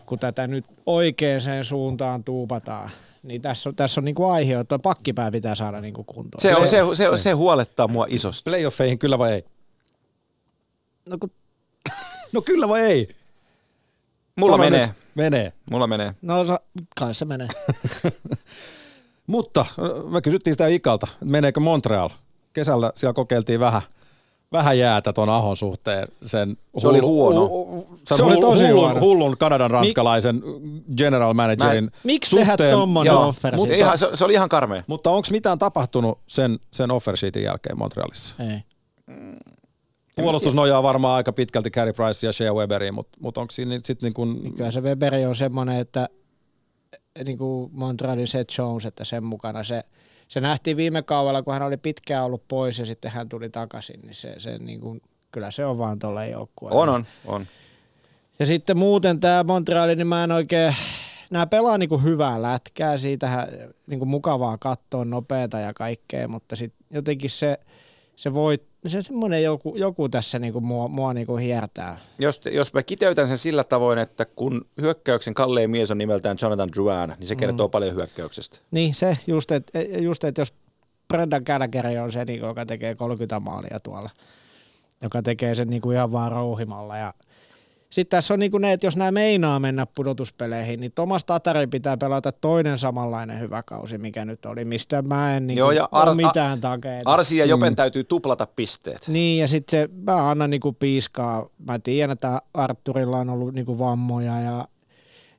kun 0.07 0.19
tätä 0.19 0.47
nyt 0.47 0.65
oikeaan 0.87 1.41
suuntaan 1.63 2.25
tuupataan, 2.25 2.91
niin 3.23 3.43
tässä 3.43 3.69
on, 3.69 3.77
tässä 3.77 4.01
on 4.01 4.05
niin 4.05 4.15
kuin 4.15 4.31
aihe, 4.31 4.61
että 4.61 4.79
pakkipää 4.79 5.31
pitää 5.31 5.55
saada 5.55 5.81
niin 5.81 5.95
kuin 5.95 6.07
kuntoon. 6.07 6.41
se, 6.41 6.57
on, 6.57 6.69
se, 6.69 6.79
se, 6.95 7.19
se 7.19 7.33
huolettaa 7.33 7.89
mua 7.89 8.07
isosti. 8.09 8.51
Playoffeihin 8.51 8.99
kyllä 8.99 9.19
vai 9.19 9.33
ei? 9.33 9.45
No, 11.09 11.19
kun, 11.21 11.31
No 12.33 12.43
kyllä 12.43 12.69
vai 12.69 12.81
ei? 12.81 13.09
Mulla 14.37 14.53
Sano 14.57 14.65
menee, 14.65 14.87
Nyt. 14.87 14.97
Menee. 15.15 15.53
mulla 15.71 15.87
menee. 15.87 16.15
no 16.23 16.47
sa- 16.47 16.61
kai 17.01 17.15
se 17.15 17.25
menee. 17.25 17.49
Mutta 19.27 19.67
me 20.11 20.21
kysyttiin 20.23 20.55
sitä 20.55 20.67
Ikalta, 20.67 21.07
että 21.13 21.25
meneekö 21.25 21.61
Montreal. 21.61 22.09
Kesällä 22.53 22.93
siellä 22.97 23.13
kokeiltiin 23.13 23.61
vähän, 23.61 23.83
vähän 24.53 24.79
jäätä 24.79 25.13
ton 25.13 25.29
Ahon 25.29 25.57
suhteen. 25.57 26.09
Sen 26.23 26.57
Se 26.79 26.89
oli 26.89 26.99
huono. 26.99 27.49
sen 28.05 28.17
Se 28.17 28.23
oli 28.23 28.37
tosi 28.41 28.65
hullun, 28.67 28.81
huono. 28.85 29.01
hullun 29.01 29.37
Kanadan 29.39 29.71
ranskalaisen 29.71 30.43
general 30.97 31.35
managerin 31.35 31.91
Miksi 32.05 32.37
tehdä 32.37 32.65
Joo, 33.05 33.29
offer? 33.29 33.57
mutta 33.57 33.75
ihan, 33.75 33.99
se, 33.99 34.09
se 34.15 34.25
oli 34.25 34.33
ihan 34.33 34.49
karmea. 34.49 34.83
Mutta 34.87 35.11
onko 35.11 35.29
mitään 35.31 35.59
tapahtunut 35.59 36.19
sen, 36.27 36.59
sen 36.71 36.91
offer 36.91 37.17
sheetin 37.17 37.43
jälkeen 37.43 37.79
Montrealissa? 37.79 38.35
Ei. 38.39 38.61
Puolustus 40.17 40.55
nojaa 40.55 40.83
varmaan 40.83 41.17
aika 41.17 41.33
pitkälti 41.33 41.71
Carey 41.71 41.93
Price 41.93 42.27
ja 42.27 42.33
Shea 42.33 42.55
Weberiin, 42.55 42.95
mutta 42.95 43.19
mut 43.21 43.39
onko 43.39 43.51
siinä 43.51 43.79
sitten 43.85 44.07
niin 44.07 44.15
kuin, 44.15 44.55
Kyllä 44.55 44.71
se 44.71 44.81
Weberi 44.81 45.27
on 45.27 45.37
semmoinen, 45.37 45.77
että 45.77 46.09
niin 47.25 47.39
kuin 47.39 47.71
Montrealin 47.73 48.29
Seth 48.29 48.59
Jones, 48.59 48.85
että 48.85 49.05
sen 49.05 49.25
mukana 49.25 49.65
se, 49.65 49.83
se 50.29 50.41
nähtiin 50.41 50.77
viime 50.77 51.03
kaudella, 51.03 51.43
kun 51.43 51.53
hän 51.53 51.63
oli 51.63 51.77
pitkään 51.77 52.25
ollut 52.25 52.49
pois 52.49 52.79
ja 52.79 52.87
sitten 52.87 53.11
hän 53.11 53.29
tuli 53.29 53.51
takaisin, 53.51 54.01
niin 54.01 54.15
se, 54.15 54.35
se 54.39 54.59
niin 54.59 54.81
kuin, 54.81 55.03
kyllä 55.33 55.51
se 55.51 55.65
on 55.65 55.79
vaan 55.79 55.99
tuolla 55.99 56.25
joukkueella. 56.25 56.81
On, 56.81 56.89
on, 56.89 57.07
on. 57.27 57.47
Ja 58.39 58.47
sitten 58.47 58.79
muuten 58.79 59.21
tämä 59.21 59.45
Montreali, 59.45 59.97
niin 59.97 60.07
mä 60.07 60.25
en 60.25 60.33
oikein, 60.33 60.75
nämä 61.31 61.47
pelaa 61.47 61.79
niinku 61.79 61.99
hyvää 61.99 62.43
lätkää, 62.43 62.99
siitähän 62.99 63.49
niinku 63.87 64.07
mukavaa 64.07 64.59
katsoa, 64.59 65.05
nopeata 65.05 65.59
ja 65.59 65.75
kaikkea, 65.75 66.29
mutta 66.29 66.57
sitten 66.57 66.87
jotenkin 66.91 67.31
se, 67.31 67.59
se 68.17 68.35
voi, 68.35 68.59
se 68.91 69.03
semmoinen 69.03 69.43
joku, 69.43 69.77
joku 69.77 70.09
tässä 70.09 70.39
niinku 70.39 70.61
mua, 70.61 70.89
mua 70.89 71.15
niinku 71.15 71.37
hiertää. 71.37 71.99
Jos, 72.19 72.41
jos 72.53 72.75
mä 72.75 72.83
kiteytän 72.83 73.29
sen 73.29 73.39
sillä 73.39 73.65
tavoin, 73.65 73.99
että 73.99 74.25
kun 74.25 74.65
hyökkäyksen 74.81 75.35
kalleen 75.35 75.71
mies 75.71 75.91
on 75.91 75.99
nimeltään 75.99 76.37
Jonathan 76.43 76.69
Drouin, 76.73 77.13
niin 77.19 77.27
se 77.27 77.37
kertoo 77.37 77.67
mm. 77.67 77.71
paljon 77.71 77.95
hyökkäyksestä. 77.95 78.59
Niin 78.71 78.95
se, 78.95 79.19
just 79.27 79.51
että 79.51 79.79
just, 79.79 80.25
et 80.25 80.39
jos 80.39 80.55
Brendan 81.09 81.43
Gallagher 81.47 81.99
on 81.99 82.13
se, 82.13 82.25
niinku, 82.25 82.47
joka 82.47 82.67
tekee 82.67 82.95
30 82.95 83.41
maalia 83.41 83.81
tuolla, 83.81 84.11
joka 85.03 85.23
tekee 85.23 85.55
sen 85.55 85.69
niinku 85.69 85.91
ihan 85.91 86.13
vaan 86.13 86.33
rouhimalla 86.33 86.97
ja 86.97 87.15
sitten 87.93 88.19
tässä 88.19 88.35
on 88.35 88.41
niinku 88.41 88.59
ne, 88.59 88.73
että 88.73 88.87
jos 88.87 88.97
nämä 88.97 89.11
meinaa 89.11 89.61
mennä 89.61 89.87
pudotuspeleihin, 89.87 90.81
niin 90.81 90.93
Thomas 90.95 91.25
Tatari 91.25 91.67
pitää 91.67 91.97
pelata 91.97 92.33
toinen 92.33 92.79
samanlainen 92.79 93.41
hyvä 93.41 93.63
kausi, 93.63 93.99
mikä 93.99 94.25
nyt 94.25 94.47
oli, 94.47 94.65
mistä 94.65 95.03
mä 95.03 95.37
en 95.37 95.47
niinku 95.47 95.59
Joo, 95.59 95.71
ja 95.71 95.89
ole 95.93 96.13
Ars- 96.13 96.15
mitään 96.17 96.61
takeita. 96.61 97.11
Arsi 97.11 97.37
ja 97.37 97.45
Jopen 97.45 97.73
mm. 97.73 97.77
täytyy 97.77 98.05
tuplata 98.05 98.47
pisteet. 98.47 99.09
Niin, 99.09 99.41
ja 99.41 99.49
sitten 99.49 99.81
se, 99.81 99.89
mä 99.95 100.31
annan 100.31 100.51
niinku 100.51 100.73
piiskaa. 100.73 101.49
Mä 101.69 101.79
tiedän, 101.79 102.11
että 102.11 102.43
Arturilla 102.55 103.19
on 103.19 103.31
ollut 103.31 103.55
niinku 103.55 103.79
vammoja 103.79 104.41
ja, 104.41 104.69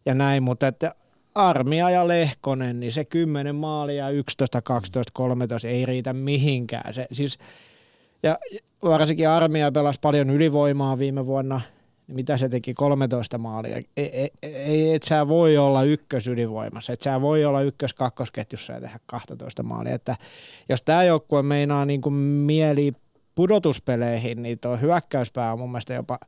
ja 0.06 0.14
näin, 0.14 0.44
mutta 0.44 0.68
että 0.68 0.96
Armia 1.36 1.90
ja 1.90 2.08
Lehkonen, 2.08 2.80
niin 2.80 2.92
se 2.92 3.06
10 3.06 3.56
maalia, 3.56 4.10
11, 4.10 4.62
12, 4.62 5.12
13 5.14 5.68
ei 5.68 5.86
riitä 5.86 6.14
mihinkään. 6.14 6.94
Se, 6.94 7.08
siis, 7.12 7.38
ja 8.24 8.38
varsinkin 8.84 9.30
Armia 9.30 9.72
pelasi 9.72 10.00
paljon 10.02 10.30
ylivoimaa 10.30 11.00
viime 11.00 11.26
vuonna. 11.26 11.62
Mitä 12.14 12.38
se 12.38 12.50
teki? 12.50 12.74
13 12.74 13.38
maalia. 13.38 13.76
Ei, 13.76 13.86
ei, 13.98 14.32
ei 14.44 14.94
et 14.94 15.04
sä 15.04 15.28
voi 15.28 15.58
olla 15.58 15.84
ykkös 15.84 16.28
ylivoimassa. 16.28 16.94
Et 16.94 17.02
sä 17.02 17.22
voi 17.22 17.46
olla 17.46 17.62
ykkös 17.62 17.94
kakkosketjussa 17.94 18.74
ja 18.74 18.82
tehdä 18.82 19.00
12 19.06 19.64
maalia. 19.64 19.96
Että 19.96 20.16
jos 20.70 20.82
tämä 20.82 21.04
joukkue 21.04 21.44
meinaa 21.44 21.86
niin 21.86 22.02
kuin 22.02 22.14
mieli 22.14 22.94
pudotuspeleihin, 23.36 24.44
niin 24.44 24.60
tuo 24.60 24.78
hyökkäyspää 24.78 25.54
on 25.54 25.60
mun 25.60 25.72
mielestä 25.72 25.94
jopa 25.94 26.20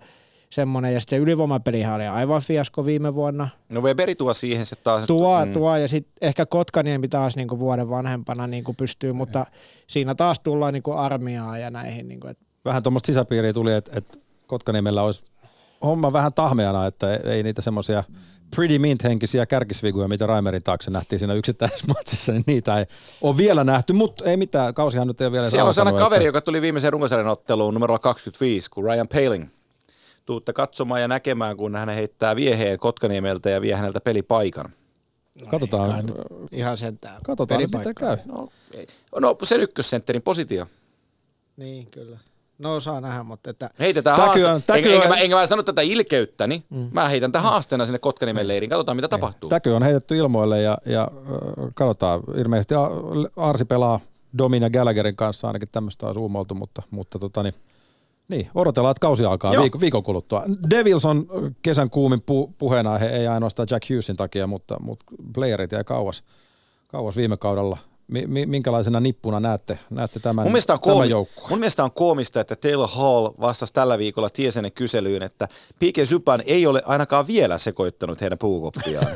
semmoinen. 0.50 0.94
Ja 0.94 1.00
sitten 1.00 1.18
se 1.20 1.24
ylivoimapelihan 1.24 1.96
oli 1.96 2.08
aivan 2.08 2.42
fiasko 2.42 2.86
viime 2.86 3.16
vuonna. 3.16 3.50
No 3.70 3.82
Weberi 3.82 4.16
tuo 4.16 4.34
siihen 4.34 4.66
se 4.66 4.76
taas. 4.76 5.08
Tuo, 5.08 5.46
mm. 5.46 5.54
tuo 5.54 5.76
ja 5.76 5.88
sitten 5.88 6.14
ehkä 6.22 6.46
Kotkaniemi 6.46 7.08
taas 7.08 7.36
niin 7.36 7.48
kuin 7.48 7.60
vuoden 7.60 7.90
vanhempana 7.90 8.48
niin 8.48 8.64
kuin 8.64 8.78
pystyy, 8.78 9.14
mutta 9.14 9.46
siinä 9.88 10.16
taas 10.16 10.40
tullaan 10.40 10.74
niin 10.74 10.84
kuin 10.84 10.98
armiaa 10.98 11.58
ja 11.58 11.70
näihin. 11.70 12.08
Niin 12.08 12.20
kuin, 12.20 12.32
että 12.32 12.46
vähän 12.66 12.84
tuommoista 12.84 13.06
sisäpiiriä 13.06 13.54
tuli, 13.54 13.74
että, 13.74 13.92
että 13.96 14.18
Kotkaniemellä 14.48 15.04
olisi 15.04 15.24
homma 15.82 16.14
vähän 16.14 16.34
tahmeana, 16.34 16.86
että 16.86 17.14
ei 17.14 17.44
niitä 17.44 17.62
semmoisia 17.62 18.04
pretty 18.56 18.80
mint-henkisiä 18.80 19.46
kärkisviguja, 19.46 20.08
mitä 20.08 20.26
Raimerin 20.26 20.64
taakse 20.64 20.92
nähtiin 20.92 21.20
siinä 21.20 21.34
yksittäisessä 21.34 21.88
matsissa, 21.88 22.32
niin 22.32 22.44
niitä 22.48 22.80
ei 22.80 22.86
ole 23.22 23.38
vielä 23.38 23.64
nähty, 23.64 23.94
mutta 23.94 24.26
ei 24.26 24.38
mitään, 24.38 24.74
kausihan 24.74 25.08
nyt 25.08 25.22
ei 25.22 25.26
ole 25.28 25.32
vielä 25.32 25.50
Siellä 25.50 25.68
on 25.68 25.74
sellainen 25.74 25.94
alkanut, 25.94 26.10
kaveri, 26.10 26.24
että- 26.26 26.28
joka 26.38 26.42
tuli 26.42 26.62
viimeiseen 26.62 26.94
runkosarjan 26.94 27.28
otteluun 27.28 27.74
numero 27.74 28.00
25, 28.00 28.70
kuin 28.70 28.86
Ryan 28.86 29.08
Paling. 29.08 29.48
Tuutte 30.26 30.54
katsomaan 30.54 31.02
ja 31.02 31.08
näkemään, 31.08 31.58
kun 31.58 31.76
hän 31.76 31.90
heittää 31.90 32.36
vieheen 32.36 32.80
Kotkaniemeltä 32.80 33.50
ja 33.50 33.62
vie 33.62 33.76
häneltä 33.76 34.00
pelipaikan. 34.02 34.74
Katsotaan, 35.52 35.90
kai 35.92 36.04
nyt 36.04 36.16
ihan 36.52 36.78
sentään. 36.78 37.22
katsotaan 37.24 37.62
mitä 37.62 37.94
käy. 37.94 38.18
No, 38.26 38.48
ei. 38.74 38.88
no 39.20 39.38
sen 39.44 39.62
ykkössentterin 39.62 40.22
positio. 40.22 40.68
Niin, 41.58 41.88
kyllä. 41.92 42.18
No 42.58 42.80
saa 42.80 43.02
nähdä, 43.02 43.24
mutta 43.24 43.50
että 43.50 43.70
Heitetään 43.80 44.16
Täky 44.16 44.28
haaste. 44.30 44.46
on- 44.46 44.64
täky 44.64 44.80
enkä, 44.80 44.94
enkä, 44.96 45.04
on- 45.08 45.10
mä, 45.10 45.22
enkä 45.22 45.36
mä 45.36 45.46
sano 45.46 45.64
tätä 45.64 45.82
ilkeyttäni. 45.82 46.64
Mm. 46.70 46.90
Mä 46.94 47.10
heitän 47.10 47.32
tämän 47.32 47.50
haasteena 47.52 47.86
sinne 47.86 48.00
Kotkaniemen 48.00 48.48
leiriin. 48.48 48.70
Katsotaan, 48.70 48.96
mitä 48.96 49.08
tapahtuu. 49.08 49.50
Täky 49.50 49.70
on 49.72 49.84
heitetty 49.84 50.18
ilmoille 50.18 50.62
ja, 50.62 50.78
ja 50.86 51.08
katsotaan. 51.76 52.22
Ilmeisesti 52.38 52.74
Arsi 53.38 53.66
pelaa 53.66 54.00
Domin 54.38 54.64
ja 54.64 54.70
Gallagherin 54.70 55.16
kanssa, 55.16 55.48
ainakin 55.48 55.68
tämmöistä 55.72 56.08
on 56.08 56.14
suumoltu, 56.14 56.56
mutta, 56.56 56.82
mutta 56.92 57.20
tota 57.20 57.44
niin, 57.44 57.54
niin, 58.28 58.50
odotellaan, 58.56 58.92
että 58.92 59.02
kausi 59.02 59.26
alkaa 59.26 59.54
Joo. 59.54 59.62
viikon, 59.64 59.82
viikon 59.82 60.04
kuluttua. 60.04 60.44
Devils 60.70 61.06
on 61.06 61.26
kesän 61.62 61.90
kuumin 61.90 62.22
pu, 62.26 62.54
puheenaihe, 62.58 63.06
ei 63.06 63.28
ainoastaan 63.28 63.68
Jack 63.72 63.90
Hughesin 63.90 64.16
takia, 64.16 64.48
mutta, 64.48 64.78
mutta 64.80 65.06
playerit 65.34 65.72
jäi 65.72 65.84
kauas, 65.84 66.24
kauas 66.92 67.16
viime 67.16 67.38
kaudella. 67.38 67.78
Mi, 68.08 68.46
minkälaisena 68.46 69.00
nippuna 69.00 69.40
näette, 69.40 69.80
näette 69.90 70.20
tämän, 70.20 70.46
mun 70.46 70.52
mielestä, 70.52 70.74
on 70.74 70.80
tämän 70.80 70.96
koomi, 70.96 71.10
joukkueen? 71.10 71.50
mun 71.50 71.60
mielestä 71.60 71.84
on 71.84 71.92
koomista, 71.92 72.42
että 72.42 72.56
Taylor 72.56 72.90
Hall 72.92 73.28
vastasi 73.42 73.74
tällä 73.74 73.98
viikolla 73.98 74.30
Tiesenen 74.30 74.72
kyselyyn, 74.72 75.24
että 75.24 75.48
P.K. 75.80 76.08
Subban 76.08 76.44
ei 76.46 76.68
ole 76.68 76.82
ainakaan 76.86 77.28
vielä 77.28 77.58
sekoittanut 77.58 78.22
heidän 78.22 78.38
puukoppiaan. 78.38 79.08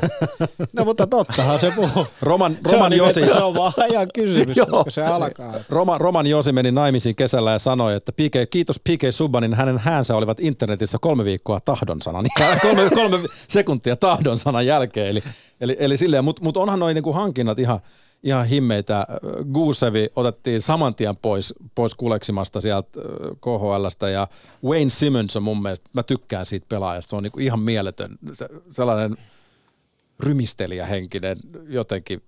No 0.72 0.84
mutta 0.84 1.06
tottahan 1.06 1.58
se 1.58 1.72
puhuu. 1.76 2.06
Roman, 2.22 2.58
Se 2.66 2.72
Roman, 2.72 2.92
on, 2.92 2.98
Josi, 2.98 3.28
se 3.28 3.38
on 3.42 3.54
vaan 3.54 3.72
ajan 3.76 4.08
kysymys, 4.14 4.56
Joo. 4.56 4.66
kun 4.66 4.92
se 4.92 5.06
alkaa. 5.06 5.54
Roman, 5.68 6.00
Roman 6.00 6.26
Josi 6.26 6.52
meni 6.52 6.72
naimisiin 6.72 7.16
kesällä 7.16 7.52
ja 7.52 7.58
sanoi, 7.58 7.94
että 7.94 8.12
PK, 8.12 8.50
kiitos 8.50 8.80
P.K. 8.80 9.02
Subbanin, 9.10 9.54
hänen 9.54 9.78
häänsä 9.78 10.16
olivat 10.16 10.40
internetissä 10.40 10.98
kolme 11.00 11.24
viikkoa 11.24 11.60
tahdon 11.60 12.02
sanan, 12.02 12.26
kolme, 12.62 12.90
kolme 12.94 13.18
sekuntia 13.48 13.96
tahdon 13.96 14.38
sanan 14.38 14.66
jälkeen. 14.66 15.06
Eli, 15.08 15.22
eli, 15.60 15.76
eli 15.78 15.96
silleen, 15.96 16.24
mutta 16.24 16.42
mut 16.42 16.56
onhan 16.56 16.78
noin 16.78 16.94
niinku 16.94 17.12
hankinnat 17.12 17.58
ihan, 17.58 17.80
ihan 18.22 18.46
himmeitä. 18.46 19.06
Gusevi 19.52 20.08
otettiin 20.16 20.62
saman 20.62 20.94
tien 20.94 21.16
pois, 21.16 21.54
pois 21.74 21.94
kuleksimasta 21.94 22.60
sieltä 22.60 23.00
KHLstä 23.40 24.08
ja 24.08 24.28
Wayne 24.64 24.90
Simmons 24.90 25.36
on 25.36 25.42
mun 25.42 25.62
mielestä, 25.62 25.90
mä 25.92 26.02
tykkään 26.02 26.46
siitä 26.46 26.66
pelaajasta, 26.68 27.10
se 27.10 27.16
on 27.16 27.22
niinku 27.22 27.38
ihan 27.40 27.60
mieletön, 27.60 28.18
se, 28.32 28.48
sellainen 28.70 29.16
rymistelijähenkinen 30.20 31.36
jotenkin. 31.68 32.22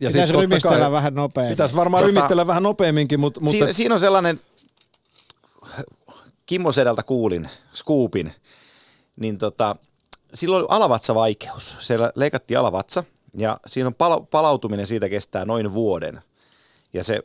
Ja 0.00 0.10
sit 0.10 0.14
Pitäisi 0.16 0.32
totta 0.32 0.40
rymistellä 0.40 0.78
kai- 0.78 0.92
vähän 0.92 1.14
nopeammin. 1.14 1.52
Pitäisi 1.52 1.76
varmaan 1.76 2.02
Tota- 2.04 2.06
rymistellä 2.06 2.46
vähän 2.46 2.62
nopeamminkin, 2.62 3.20
mutta, 3.20 3.40
mutta 3.40 3.52
Siinä, 3.58 3.72
siinä 3.72 3.94
on 3.94 4.00
sellainen, 4.00 4.40
Kimmo 6.46 6.72
Sedältä 6.72 7.02
kuulin, 7.02 7.48
Scoopin, 7.74 8.32
niin 9.20 9.38
tota, 9.38 9.76
silloin 10.34 10.60
oli 10.62 10.66
alavatsavaikeus. 10.70 11.76
Siellä 11.80 12.12
leikattiin 12.14 12.58
alavatsa 12.58 13.04
ja 13.36 13.56
siinä 13.66 13.86
on 13.86 13.94
pala- 13.94 14.26
palautuminen 14.30 14.86
siitä 14.86 15.08
kestää 15.08 15.44
noin 15.44 15.72
vuoden. 15.72 16.20
Ja 16.92 17.04
se 17.04 17.18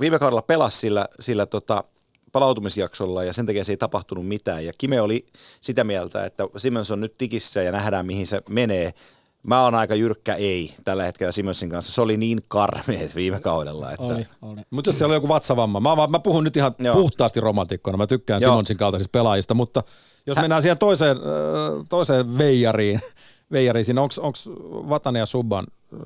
viime 0.00 0.18
kaudella 0.18 0.42
pelasi 0.42 0.78
sillä, 0.78 1.08
sillä 1.20 1.46
tota, 1.46 1.84
palautumisjaksolla 2.32 3.24
ja 3.24 3.32
sen 3.32 3.46
takia 3.46 3.64
se 3.64 3.72
ei 3.72 3.76
tapahtunut 3.76 4.26
mitään. 4.26 4.64
Ja 4.64 4.72
Kime 4.78 5.00
oli 5.00 5.26
sitä 5.60 5.84
mieltä, 5.84 6.24
että 6.24 6.44
Simmons 6.56 6.90
on 6.90 7.00
nyt 7.00 7.14
tikissä 7.18 7.62
ja 7.62 7.72
nähdään 7.72 8.06
mihin 8.06 8.26
se 8.26 8.42
menee. 8.48 8.94
Mä 9.42 9.62
oon 9.62 9.74
aika 9.74 9.94
jyrkkä 9.94 10.34
ei 10.34 10.74
tällä 10.84 11.04
hetkellä 11.04 11.32
Simmonsin 11.32 11.70
kanssa. 11.70 11.92
Se 11.92 12.00
oli 12.00 12.16
niin 12.16 12.38
karmeet 12.48 13.14
viime 13.16 13.40
kaudella, 13.40 13.92
että 13.92 14.04
Oli, 14.04 14.26
oli. 14.42 14.60
Mutta 14.70 14.88
jos 14.88 14.98
siellä 14.98 15.12
on 15.12 15.16
joku 15.16 15.28
vatsavamma, 15.28 15.80
mä, 15.80 16.06
mä 16.06 16.18
puhun 16.18 16.44
nyt 16.44 16.56
ihan 16.56 16.74
Joo. 16.78 16.94
Puhtaasti 16.94 17.40
romantikkona, 17.40 17.96
mä 17.96 18.06
tykkään 18.06 18.40
Joo. 18.42 18.52
Simonsin 18.52 18.76
kaltaisista 18.76 19.12
pelaajista, 19.12 19.54
mutta 19.54 19.82
jos 20.26 20.38
mennään 20.38 20.62
siihen 20.62 20.78
toiseen, 20.78 21.16
toiseen 21.88 22.38
veijariin, 22.38 23.00
veijariin 23.52 23.84
siinä 23.84 24.02
onko 24.02 24.18
Vatanen 24.88 25.20
ja 25.20 25.26
Subban 25.26 25.66
äh, 25.94 25.98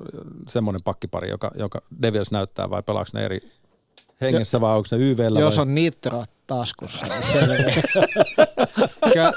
semmoinen 0.47 0.81
pakkipari, 0.83 1.29
joka, 1.29 1.51
joka 1.55 1.81
Devils 2.01 2.31
näyttää 2.31 2.69
vai 2.69 2.83
pelaako 2.83 3.09
ne 3.13 3.25
eri 3.25 3.39
hengessä 4.21 4.61
vai 4.61 4.75
onko 4.77 4.87
ne 4.91 4.97
YVllä 4.97 5.39
Jos 5.39 5.57
vai? 5.57 5.61
on 5.61 5.75
nitro 5.75 6.23
taskussa, 6.47 7.05
niin. 7.05 7.83
Kyllä, 9.13 9.33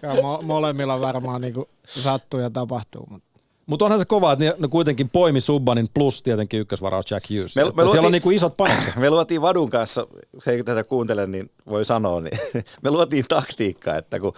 kyllä 0.00 0.14
mo- 0.14 0.42
molemmilla 0.42 1.00
varmaan 1.00 1.40
niinku 1.40 1.68
sattuu 1.86 2.40
ja 2.40 2.50
tapahtuu. 2.50 3.06
Mutta 3.10 3.28
Mutta 3.66 3.84
onhan 3.84 3.98
se 3.98 4.04
kova, 4.04 4.32
että 4.32 4.44
ne, 4.44 4.54
ne 4.58 4.68
kuitenkin 4.68 5.10
poimi 5.10 5.40
Subbanin 5.40 5.86
plus 5.94 6.22
tietenkin 6.22 6.60
ykkösvaraus 6.60 7.10
Jack 7.10 7.30
Hughes. 7.30 7.56
Me- 7.56 7.64
Me, 7.64 7.68
me 7.68 7.72
siellä 7.74 7.84
luotiin- 7.92 8.04
on 8.06 8.12
niinku 8.12 8.30
isot 8.30 8.56
panokset. 8.56 8.96
Me 9.00 9.10
luotiin 9.10 9.42
Vadun 9.42 9.70
kanssa, 9.70 10.06
se 10.38 10.50
ei 10.52 10.62
tätä 10.64 10.84
kuuntele, 10.84 11.26
niin 11.26 11.50
voi 11.68 11.84
sanoa, 11.84 12.20
niin 12.20 12.38
me 12.82 12.90
luotiin 12.90 13.24
taktiikkaa, 13.28 13.96
että 13.96 14.20
kun 14.20 14.32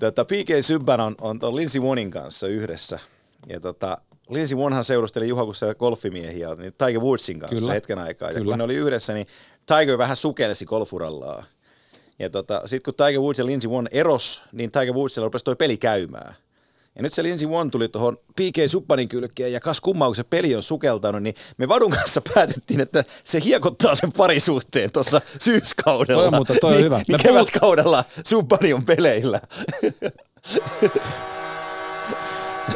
tota, 0.00 0.24
P.K. 0.24 0.62
Subban 0.62 1.00
on, 1.00 1.14
on 1.20 1.38
ton 1.38 1.56
Lindsey 1.56 1.80
Wonin 1.80 2.10
kanssa 2.10 2.46
yhdessä, 2.46 2.98
ja 3.48 3.60
tota, 3.60 3.98
Lindsey 4.30 4.58
Wonhan 4.58 4.84
seurusteli 4.84 5.28
Juha, 5.28 5.44
kun 5.44 5.54
golfimiehiä, 5.78 6.54
niin 6.54 6.74
Tiger 6.78 7.00
Woodsin 7.00 7.38
kanssa 7.38 7.60
Kyllä. 7.60 7.72
hetken 7.72 7.98
aikaa, 7.98 8.28
ja 8.28 8.34
Kyllä. 8.34 8.52
kun 8.52 8.58
ne 8.58 8.64
oli 8.64 8.74
yhdessä, 8.74 9.12
niin 9.14 9.26
Tiger 9.66 9.98
vähän 9.98 10.16
sukelsi 10.16 10.64
golfurallaan. 10.64 11.44
Ja 12.18 12.30
tota, 12.30 12.62
sitten 12.66 12.94
kun 12.94 13.06
Tiger 13.06 13.20
Woods 13.20 13.38
ja 13.38 13.46
Lindsey 13.46 13.70
Won 13.70 13.88
eros, 13.90 14.42
niin 14.52 14.70
Tiger 14.70 14.94
Woodsilla 14.94 15.24
rupesi 15.24 15.44
toi 15.44 15.56
peli 15.56 15.76
käymään. 15.76 16.34
Ja 16.98 17.02
nyt 17.02 17.12
se 17.12 17.22
Lindsey 17.22 17.48
Won 17.48 17.70
tuli 17.70 17.88
tuohon 17.88 18.16
P.K. 18.16 18.58
Subbanin 18.70 19.08
kylkeen 19.08 19.52
ja 19.52 19.60
kas 19.60 19.80
kummaa, 19.80 20.08
kun 20.08 20.16
se 20.16 20.24
peli 20.24 20.56
on 20.56 20.62
sukeltanut, 20.62 21.22
niin 21.22 21.34
me 21.58 21.68
Vadun 21.68 21.90
kanssa 21.90 22.22
päätettiin, 22.34 22.80
että 22.80 23.04
se 23.24 23.40
hiekottaa 23.44 23.94
sen 23.94 24.12
parisuhteen 24.12 24.90
tuossa 24.92 25.20
syyskaudella. 25.38 26.22
Toi 26.22 26.28
on 26.28 26.34
muuten- 26.34 26.60
toi 26.60 26.70
on 26.70 26.76
niin, 26.76 26.84
hyvä. 26.84 27.00
Niin 27.08 27.20
kevätkaudella 27.22 28.04
Subbani 28.26 28.72
on 28.72 28.84
peleillä. 28.84 29.40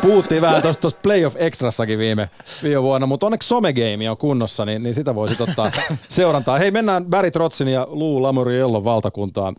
Puhuttiin 0.02 0.40
vähän 0.42 0.62
tuosta 0.62 0.90
Playoff 1.02 1.36
Extrassakin 1.38 1.98
viime, 1.98 2.30
viime 2.62 2.82
vuonna, 2.82 3.06
mutta 3.06 3.26
onneksi 3.26 3.48
Somegame 3.48 4.10
on 4.10 4.16
kunnossa, 4.16 4.64
niin, 4.64 4.82
niin 4.82 4.94
sitä 4.94 5.14
voisi 5.14 5.42
ottaa 5.42 5.70
seurantaa. 6.08 6.58
Hei, 6.58 6.70
mennään 6.70 7.04
Barry 7.04 7.30
Trotzin 7.30 7.68
ja 7.68 7.86
Lou 7.90 8.22
Lamoriellon 8.22 8.84
valtakuntaan. 8.84 9.56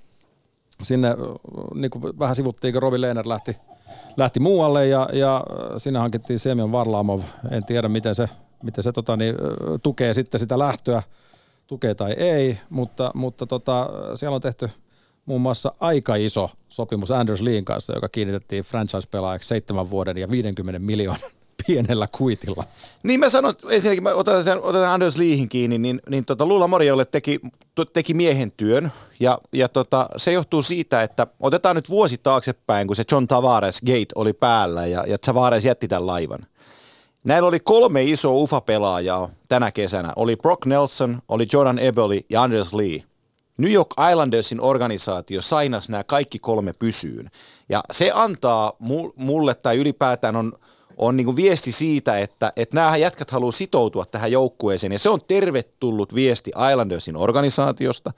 Sinne 0.84 1.09
niin 1.76 1.91
kuin 1.91 2.20
vähän 2.20 2.36
sivuttiin, 2.36 2.74
kun 2.74 2.82
Robin 2.82 3.01
Lehner 3.01 3.30
lähti, 3.30 3.57
lähti 4.18 4.39
muualle 4.39 4.88
ja, 4.88 5.10
ja 5.14 5.36
äh, 5.38 5.74
sinne 5.78 6.00
hankittiin 6.00 6.39
Semyon 6.39 6.72
Varlamov. 6.72 7.22
En 7.52 7.66
tiedä, 7.66 7.89
miten 7.89 8.16
se, 8.16 8.30
miten 8.64 8.84
se 8.84 8.91
tota, 8.91 9.18
niin, 9.18 9.36
äh, 9.36 9.80
tukee 9.84 10.14
sitten 10.14 10.39
sitä 10.39 10.60
lähtöä, 10.60 11.04
tukee 11.68 11.96
tai 11.96 12.12
ei, 12.12 12.60
mutta, 12.70 13.12
mutta 13.14 13.46
tota, 13.46 13.89
siellä 14.16 14.36
on 14.36 14.41
tehty 14.41 14.70
muun 15.26 15.41
muassa 15.41 15.74
aika 15.80 16.16
iso 16.16 16.50
sopimus 16.70 17.12
Anders 17.12 17.41
Leen 17.41 17.66
kanssa, 17.66 17.94
joka 17.94 18.10
kiinnitettiin 18.10 18.64
franchise-pelaajaksi 18.64 19.48
seitsemän 19.48 19.89
vuoden 19.89 20.18
ja 20.18 20.30
50 20.30 20.80
miljoonan 20.80 21.30
pienellä 21.68 22.07
kuitilla. 22.11 22.64
Niin 23.03 23.20
mä 23.20 23.30
sanon, 23.30 23.53
ensinnäkin 23.70 24.03
mä 24.03 24.14
otan, 24.14 24.43
otan 24.61 24.89
Anders 24.89 25.18
Leehin 25.18 25.49
kiinni, 25.49 25.78
niin, 25.78 26.01
niin 26.09 26.26
tota 26.26 26.45
Lula 26.45 26.68
Moriolle 26.68 27.05
teki, 27.05 27.39
teki 27.93 28.14
miehen 28.14 28.51
työn. 28.51 28.91
Ja, 29.20 29.39
ja 29.53 29.70
tota, 29.70 30.09
se 30.18 30.32
johtuu 30.32 30.61
siitä, 30.61 31.01
että 31.01 31.28
otetaan 31.39 31.76
nyt 31.76 31.89
vuosi 31.89 32.18
taaksepäin, 32.18 32.88
kun 32.88 32.95
se 32.95 33.03
John 33.11 33.28
Tavares 33.28 33.82
gate 33.82 34.14
oli 34.16 34.34
päällä 34.34 34.86
ja, 34.86 35.03
ja 35.07 35.18
Tavares 35.18 35.66
jätti 35.66 35.88
tämän 35.88 36.07
laivan. 36.07 36.39
Näillä 37.24 37.47
oli 37.47 37.59
kolme 37.59 38.03
isoa 38.03 38.34
UFA-pelaajaa 38.34 39.30
tänä 39.47 39.72
kesänä. 39.72 40.14
Oli 40.16 40.36
Brock 40.36 40.66
Nelson, 40.66 41.22
oli 41.28 41.45
Jordan 41.53 41.80
Ebeli 41.80 42.26
ja 42.30 42.43
Anders 42.43 42.74
Lee. 42.74 43.03
New 43.57 43.72
York 43.72 43.93
Islandersin 44.11 44.61
organisaatio 44.61 45.41
sainas 45.41 45.89
nämä 45.89 46.03
kaikki 46.03 46.39
kolme 46.39 46.74
pysyyn. 46.80 47.30
Ja 47.70 47.84
se 47.91 48.11
antaa 48.14 48.70
mu- 48.70 49.14
mulle 49.16 49.53
tai 49.53 49.78
ylipäätään 49.78 50.36
on, 50.36 50.53
on 50.98 51.18
niin 51.18 51.36
viesti 51.36 51.72
siitä, 51.72 52.20
että, 52.20 52.54
että 52.56 52.76
nämä 52.76 52.98
jätkät 52.98 53.32
haluaa 53.32 53.52
sitoutua 53.52 54.06
tähän 54.06 54.32
joukkueeseen. 54.32 54.94
Ja 54.94 55.00
se 55.00 55.10
on 55.10 55.22
tervetullut 55.28 56.16
viesti 56.16 56.52
Islandersin 56.72 57.18
organisaatiosta. 57.18 58.14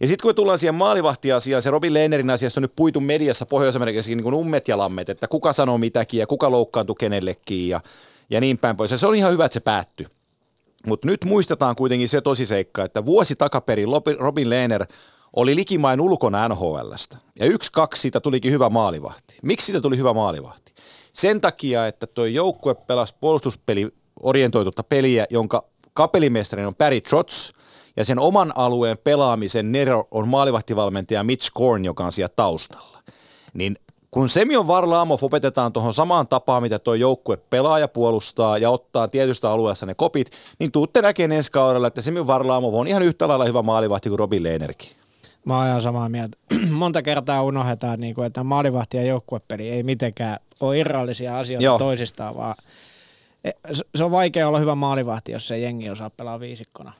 Ja 0.00 0.06
sitten 0.08 0.22
kun 0.22 0.28
me 0.28 0.34
tullaan 0.34 0.58
siihen 0.58 0.74
maalivahtiasiaan, 0.74 1.62
se 1.62 1.70
Robin 1.70 1.94
Lehnerin 1.94 2.30
asiassa 2.30 2.60
on 2.60 2.62
nyt 2.62 2.76
puitu 2.76 3.00
mediassa 3.00 3.46
Pohjois-Amerikassa 3.46 4.10
niin 4.10 4.22
kuin 4.22 4.34
ummet 4.34 4.68
ja 4.68 4.78
lammet, 4.78 5.08
että 5.08 5.28
kuka 5.28 5.52
sanoo 5.52 5.78
mitäkin 5.78 6.20
ja 6.20 6.26
kuka 6.26 6.50
loukkaantui 6.50 6.96
kenellekin 6.98 7.68
ja, 7.68 7.80
ja 8.30 8.40
niin 8.40 8.58
päin 8.58 8.76
pois. 8.76 8.90
Ja 8.90 8.98
se 8.98 9.06
on 9.06 9.14
ihan 9.14 9.32
hyvä, 9.32 9.44
että 9.44 9.54
se 9.54 9.60
päättyi. 9.60 10.06
Mutta 10.86 11.06
nyt 11.06 11.24
muistetaan 11.24 11.76
kuitenkin 11.76 12.08
se 12.08 12.20
tosiseikka, 12.20 12.84
että 12.84 13.04
vuosi 13.04 13.36
takaperin 13.36 13.88
Robin 14.18 14.50
Lehner 14.50 14.86
oli 15.36 15.56
likimain 15.56 16.00
ulkona 16.00 16.48
NHLstä. 16.48 17.16
Ja 17.38 17.46
yksi, 17.46 17.72
kaksi 17.72 18.02
siitä 18.02 18.20
tulikin 18.20 18.52
hyvä 18.52 18.68
maalivahti. 18.68 19.34
Miksi 19.42 19.66
siitä 19.66 19.80
tuli 19.80 19.96
hyvä 19.96 20.12
maalivahti? 20.12 20.72
Sen 21.18 21.40
takia, 21.40 21.86
että 21.86 22.06
tuo 22.06 22.24
joukkue 22.24 22.74
pelasi 22.74 23.14
puolustuspeli 23.20 23.88
orientoitutta 24.22 24.82
peliä, 24.82 25.26
jonka 25.30 25.64
kapelimestari 25.92 26.64
on 26.64 26.74
Barry 26.74 27.00
Trotz, 27.00 27.52
ja 27.96 28.04
sen 28.04 28.18
oman 28.18 28.52
alueen 28.56 28.98
pelaamisen 28.98 29.72
Nero 29.72 30.08
on 30.10 30.28
maalivahtivalmentaja 30.28 31.24
Mitch 31.24 31.50
Korn, 31.54 31.84
joka 31.84 32.04
on 32.04 32.12
siellä 32.12 32.32
taustalla. 32.36 33.02
Niin 33.54 33.76
kun 34.10 34.28
Semyon 34.28 34.66
Varlamov 34.66 35.18
opetetaan 35.22 35.72
tuohon 35.72 35.94
samaan 35.94 36.28
tapaan, 36.28 36.62
mitä 36.62 36.78
tuo 36.78 36.94
joukkue 36.94 37.36
pelaa 37.36 37.78
ja 37.78 37.88
puolustaa 37.88 38.58
ja 38.58 38.70
ottaa 38.70 39.08
tietystä 39.08 39.50
alueesta 39.50 39.86
ne 39.86 39.94
kopit, 39.94 40.30
niin 40.58 40.72
tuutte 40.72 41.02
näkemään 41.02 41.36
ensi 41.36 41.52
kaudella, 41.52 41.86
että 41.86 42.02
Semyon 42.02 42.26
Varlamov 42.26 42.74
on 42.74 42.86
ihan 42.86 43.02
yhtä 43.02 43.28
lailla 43.28 43.44
hyvä 43.44 43.62
maalivahti 43.62 44.08
kuin 44.08 44.18
Robin 44.18 44.42
Lehnerkin. 44.42 44.97
Mä 45.44 45.58
oon 45.58 45.66
ihan 45.66 45.82
samaa 45.82 46.08
mieltä. 46.08 46.38
Monta 46.70 47.02
kertaa 47.02 47.42
unohdetaan, 47.42 48.00
niin 48.00 48.14
kuin, 48.14 48.26
että 48.26 48.44
maalivahti 48.44 48.96
ja 48.96 49.02
joukkuepeli 49.02 49.68
ei 49.68 49.82
mitenkään 49.82 50.38
ole 50.60 50.78
irrallisia 50.78 51.38
asioita 51.38 51.64
Joo. 51.64 51.78
Toisistaan, 51.78 52.36
vaan 52.36 52.54
e, 53.44 53.50
se- 53.94 54.04
on 54.04 54.10
vaikea 54.10 54.48
olla 54.48 54.58
hyvä 54.58 54.74
maalivahti, 54.74 55.32
jos 55.32 55.48
se 55.48 55.58
jengi 55.58 55.90
osaa 55.90 56.10
pelaa 56.10 56.40
viisikkona. 56.40 56.92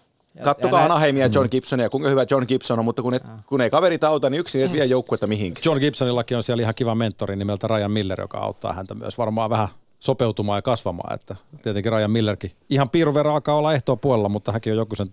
Kattokaa 0.42 0.84
Anaheimia 0.84 1.24
ja 1.24 1.30
John 1.34 1.48
Gibsonia, 1.50 1.88
kuinka 1.88 2.08
hyvä 2.08 2.26
John 2.30 2.44
Gibson 2.48 2.78
on, 2.78 2.84
mutta 2.84 3.02
kun, 3.02 3.14
et, 3.14 3.22
kun 3.46 3.60
ei 3.60 3.70
kaverit 3.70 4.04
auta, 4.04 4.30
niin 4.30 4.40
yksin 4.40 4.62
ei 4.62 4.72
vie 4.72 4.84
joukkuetta 4.84 5.26
mihinkään. 5.26 5.62
John 5.64 5.80
Gibsonillakin 5.80 6.36
on 6.36 6.42
siellä 6.42 6.62
ihan 6.62 6.74
kiva 6.74 6.94
mentori 6.94 7.36
nimeltä 7.36 7.66
Ryan 7.66 7.90
Miller, 7.90 8.20
joka 8.20 8.38
auttaa 8.38 8.72
häntä 8.72 8.94
myös 8.94 9.18
varmaan 9.18 9.50
vähän 9.50 9.68
sopeutumaan 9.98 10.58
ja 10.58 10.62
kasvamaan. 10.62 11.14
Että 11.14 11.36
tietenkin 11.62 11.92
Ryan 11.92 12.10
Millerkin 12.10 12.52
ihan 12.70 12.90
piirun 12.90 13.14
verran 13.14 13.34
alkaa 13.34 13.54
olla 13.54 13.72
ehtoa 13.72 13.96
puolella, 13.96 14.28
mutta 14.28 14.52
hänkin 14.52 14.72
on 14.72 14.78
joku 14.78 14.94
sen 14.94 15.08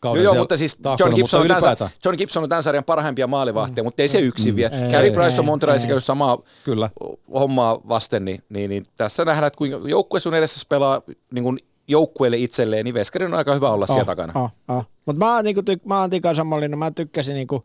kauden 0.00 0.22
Joo, 0.22 0.24
joo 0.24 0.32
siellä 0.32 0.42
mutta 0.42 0.56
siis 0.56 0.78
John 0.98 1.14
Gibson, 1.14 1.20
mutta 1.20 1.36
on 1.36 1.48
tämän, 1.48 1.58
ylipäätään. 1.58 1.90
John 2.04 2.16
Gibson 2.18 2.42
on 2.42 2.48
tämän 2.48 2.62
sarjan 2.62 2.84
parhaimpia 2.84 3.26
maalivahteja, 3.26 3.84
mutta 3.84 4.02
ei 4.02 4.08
se 4.08 4.18
yksin 4.18 4.56
vie. 4.56 4.70
Ei, 4.72 4.90
Carey 4.90 5.08
ei, 5.08 5.10
Price 5.10 5.40
on 5.40 5.44
ei, 5.44 5.46
Montrealissa 5.46 5.86
ei. 5.86 5.88
käynyt 5.88 6.04
samaa 6.04 6.38
Kyllä. 6.64 6.90
hommaa 7.34 7.80
vasten, 7.88 8.24
niin, 8.24 8.42
niin, 8.48 8.70
niin 8.70 8.86
tässä 8.96 9.24
nähdään, 9.24 9.46
että 9.46 9.58
kuinka 9.58 9.80
joukkue 9.84 10.20
sun 10.20 10.34
edessä 10.34 10.66
pelaa 10.68 11.02
niin 11.30 11.44
kuin 11.44 11.58
joukkueelle 11.88 12.36
itselleen, 12.36 12.84
niin 12.84 12.94
Veskarin 12.94 13.32
on 13.32 13.38
aika 13.38 13.54
hyvä 13.54 13.70
olla 13.70 13.86
oh, 13.88 13.94
siellä 13.94 14.04
takana. 14.04 14.32
Oh, 14.34 14.50
oh. 14.68 14.84
Mutta 15.06 15.26
mä, 15.26 15.42
niinku, 15.42 15.60
tyk- 15.60 15.88
mä 15.88 16.00
oon 16.00 16.10
Tikan 16.10 16.36
samanlainen, 16.36 16.78
mä 16.78 16.90
tykkäsin 16.90 17.34
niinku 17.34 17.62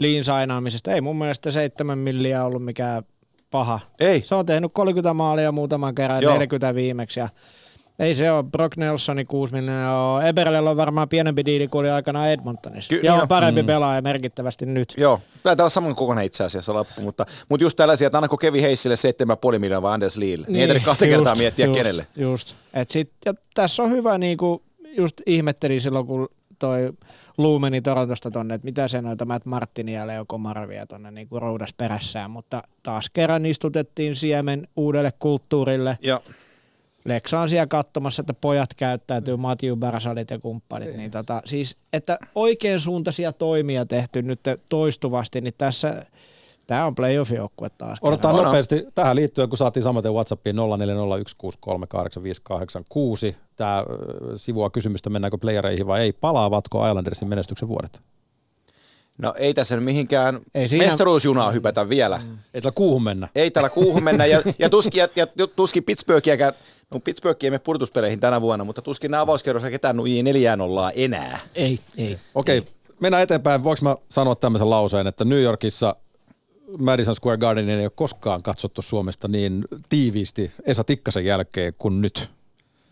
liin 0.00 0.24
sainaamisesta. 0.24 0.92
Ei 0.92 1.00
mun 1.00 1.16
mielestä 1.16 1.50
seitsemän 1.50 1.98
milliä 1.98 2.44
ollut 2.44 2.64
mikään 2.64 3.02
paha. 3.50 3.80
Ei. 4.00 4.20
Se 4.20 4.34
on 4.34 4.46
tehnyt 4.46 4.72
30 4.74 5.14
maalia 5.14 5.52
muutaman 5.52 5.94
kerran, 5.94 6.22
Joo. 6.22 6.32
40 6.32 6.74
viimeksi 6.74 7.20
ja 7.20 7.28
ei 8.02 8.14
se 8.14 8.30
ole. 8.30 8.42
Brock 8.42 8.76
Nelsoni 8.76 9.24
6 9.24 9.52
miljoonaa. 9.52 10.26
Eberlellä 10.26 10.70
on 10.70 10.76
varmaan 10.76 11.08
pienempi 11.08 11.44
diili 11.44 11.68
kuin 11.68 11.80
oli 11.80 11.90
aikana 11.90 12.28
Edmontonissa. 12.28 12.88
Ky- 12.88 13.00
ja 13.02 13.14
on 13.14 13.28
parempi 13.28 13.62
mm. 13.62 13.66
pelaaja 13.66 14.02
merkittävästi 14.02 14.66
nyt. 14.66 14.94
Joo, 14.96 15.20
tämä 15.42 15.64
on 15.64 15.70
saman 15.70 15.94
kokoinen 15.94 16.24
itse 16.24 16.44
asiassa 16.44 16.74
loppu, 16.74 17.00
mutta, 17.00 17.26
mutta 17.48 17.64
just 17.64 17.76
tällaisia, 17.76 18.06
että 18.06 18.18
annako 18.18 18.36
Kevi 18.36 18.62
Heissille 18.62 18.94
7,5 19.52 19.58
miljoonaa 19.58 19.82
vai 19.82 19.94
Anders 19.94 20.16
Leelle. 20.16 20.46
Niin, 20.46 20.52
niin 20.52 20.60
ei 20.60 20.66
tarvitse 20.68 20.86
kahta 20.86 21.04
just, 21.04 21.16
kertaa 21.16 21.36
miettiä 21.36 21.66
just, 21.66 21.78
kenelle. 21.78 22.06
Just. 22.16 22.54
Et 22.74 22.90
sit, 22.90 23.10
ja 23.24 23.34
tässä 23.54 23.82
on 23.82 23.90
hyvä, 23.90 24.18
niin 24.18 24.36
kuin 24.36 24.62
just 24.96 25.20
ihmetteli 25.26 25.80
silloin, 25.80 26.06
kun 26.06 26.28
toi 26.58 26.92
Luumeni 27.38 27.80
Torontosta 27.80 28.30
tonne, 28.30 28.54
että 28.54 28.64
mitä 28.64 28.88
se 28.88 29.02
noita 29.02 29.24
Matt 29.24 29.46
Martinia 29.46 30.00
ja 30.00 30.06
Leo 30.06 30.24
Komarvia 30.24 30.86
tonne 30.86 31.10
niin 31.10 31.28
kuin 31.28 31.42
roudas 31.42 31.72
perässään, 31.72 32.30
mutta 32.30 32.62
taas 32.82 33.10
kerran 33.10 33.46
istutettiin 33.46 34.16
siemen 34.16 34.68
uudelle 34.76 35.12
kulttuurille. 35.18 35.98
Joo. 36.02 36.22
Leksa 37.04 37.40
on 37.40 37.48
siellä 37.48 37.66
katsomassa, 37.66 38.22
että 38.22 38.34
pojat 38.34 38.74
käyttäytyy, 38.74 39.36
Matthew 39.36 39.78
Barasadit 39.78 40.30
ja 40.30 40.38
kumppanit. 40.38 40.96
Niin 40.96 41.10
tota, 41.10 41.42
siis, 41.44 41.76
että 41.92 42.18
oikein 42.34 42.80
suuntaisia 42.80 43.32
toimia 43.32 43.86
tehty 43.86 44.22
nyt 44.22 44.40
toistuvasti, 44.68 45.40
niin 45.40 45.54
tässä 45.58 46.06
Tämä 46.66 46.86
on 46.86 46.94
playoff-joukkue 46.94 47.70
taas. 47.78 47.98
Odotetaan 48.02 48.36
nopeasti 48.36 48.86
tähän 48.94 49.16
liittyen, 49.16 49.48
kun 49.48 49.58
saatiin 49.58 49.82
samaten 49.82 50.12
WhatsAppiin 50.12 50.56
0401638586. 50.56 50.60
Tämä 53.56 53.84
sivua 54.36 54.70
kysymystä, 54.70 55.10
mennäänkö 55.10 55.38
playereihin 55.38 55.86
vai 55.86 56.00
ei. 56.00 56.12
Palaavatko 56.12 56.88
Islandersin 56.88 57.28
menestyksen 57.28 57.68
vuodet? 57.68 58.00
No 59.18 59.34
ei 59.36 59.54
tässä 59.54 59.74
nyt 59.76 59.84
mihinkään 59.84 60.40
ei 60.54 60.68
siinä... 60.68 60.84
mestaruusjunaa 60.84 61.50
hypätä 61.50 61.88
vielä. 61.88 62.20
Mm. 62.24 62.38
Ei 62.54 62.60
täällä 62.60 62.74
kuuhun 62.74 63.02
mennä. 63.02 63.28
Ei 63.34 63.50
täällä 63.50 63.70
kuuhun 63.70 64.02
mennä 64.02 64.26
ja, 64.26 64.42
ja 64.58 64.70
tuskin, 64.70 65.00
ja, 65.00 65.08
ja 65.16 65.46
tuskin 65.46 65.84
Pittsburghiäkään, 65.84 66.52
no 66.92 67.00
Pittsburgh 67.00 67.44
ei 67.44 67.50
mene 67.50 67.58
purtuspeleihin 67.58 68.20
tänä 68.20 68.40
vuonna, 68.40 68.64
mutta 68.64 68.82
tuskin 68.82 69.10
nämä 69.10 69.22
avauskerrossa 69.22 69.70
ketään 69.70 69.96
nuijii 69.96 70.22
neljään 70.22 70.58
nollaa 70.58 70.90
enää. 70.90 71.38
Ei, 71.54 71.78
ei. 71.96 72.18
Okei, 72.34 72.58
okay, 72.58 72.72
mennään 73.00 73.22
eteenpäin. 73.22 73.64
Voinko 73.64 73.80
mä 73.82 73.96
sanoa 74.08 74.34
tämmöisen 74.34 74.70
lauseen, 74.70 75.06
että 75.06 75.24
New 75.24 75.42
Yorkissa 75.42 75.96
Madison 76.78 77.14
Square 77.14 77.38
Gardenin 77.38 77.78
ei 77.78 77.84
ole 77.86 77.92
koskaan 77.94 78.42
katsottu 78.42 78.82
Suomesta 78.82 79.28
niin 79.28 79.64
tiiviisti 79.88 80.52
Esa 80.64 80.84
Tikkasen 80.84 81.24
jälkeen 81.24 81.74
kuin 81.78 82.00
nyt. 82.00 82.30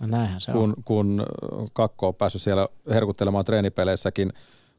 No 0.00 0.06
näinhän 0.06 0.40
se 0.40 0.52
kun, 0.52 0.62
on. 0.62 0.74
Kun 0.84 1.26
Kakko 1.72 2.08
on 2.08 2.14
päässyt 2.14 2.42
siellä 2.42 2.68
herkuttelemaan 2.90 3.44
treenipeleissäkin 3.44 4.32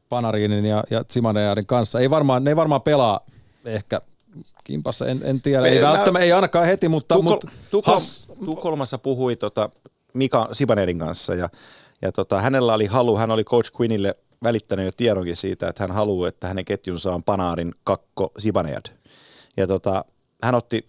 Panarinin 0.08 0.64
ja, 0.64 0.84
ja 0.90 1.04
kanssa. 1.66 2.00
Ei 2.00 2.10
varmaan, 2.10 2.44
ne 2.44 2.50
ei 2.50 2.56
varmaan 2.56 2.82
pelaa 2.82 3.20
ehkä 3.64 4.00
kimpassa, 4.64 5.06
en, 5.06 5.20
en 5.24 5.42
tiedä. 5.42 5.66
Ei, 5.66 5.82
välttämättä, 5.82 6.24
ei 6.24 6.32
ainakaan 6.32 6.66
heti, 6.66 6.88
mutta... 6.88 7.14
Tukol, 7.14 7.30
mutta 7.30 7.48
Tukol, 7.70 7.94
has... 7.94 8.24
Tukholmassa 8.44 8.98
puhui 8.98 9.36
tota 9.36 9.70
Mika 10.14 10.48
Sibanerin 10.52 10.98
kanssa 10.98 11.34
ja, 11.34 11.48
ja 12.02 12.12
tota, 12.12 12.40
hänellä 12.40 12.74
oli 12.74 12.86
halu, 12.86 13.16
hän 13.16 13.30
oli 13.30 13.44
Coach 13.44 13.80
Quinnille 13.80 14.14
välittänyt 14.42 14.86
jo 14.86 14.92
tiedonkin 14.96 15.36
siitä, 15.36 15.68
että 15.68 15.82
hän 15.82 15.90
haluaa, 15.90 16.28
että 16.28 16.48
hänen 16.48 16.64
ketjunsa 16.64 17.12
on 17.12 17.22
Panaarin 17.22 17.74
kakko 17.84 18.32
Sibanejad. 18.38 18.84
Ja 19.56 19.66
tota, 19.66 20.04
hän 20.42 20.54
otti 20.54 20.88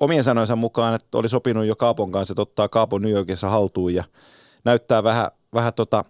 omien 0.00 0.24
sanojensa 0.24 0.56
mukaan, 0.56 0.94
että 0.94 1.18
oli 1.18 1.28
sopinut 1.28 1.66
jo 1.66 1.76
Kaapon 1.76 2.12
kanssa, 2.12 2.32
että 2.32 2.42
ottaa 2.42 2.68
Kaapon 2.68 3.02
New 3.02 3.12
Yorkissa 3.12 3.48
haltuun 3.48 3.94
ja 3.94 4.04
näyttää 4.64 5.02
vähän, 5.02 5.30
vähän 5.54 5.74
tota 5.74 6.04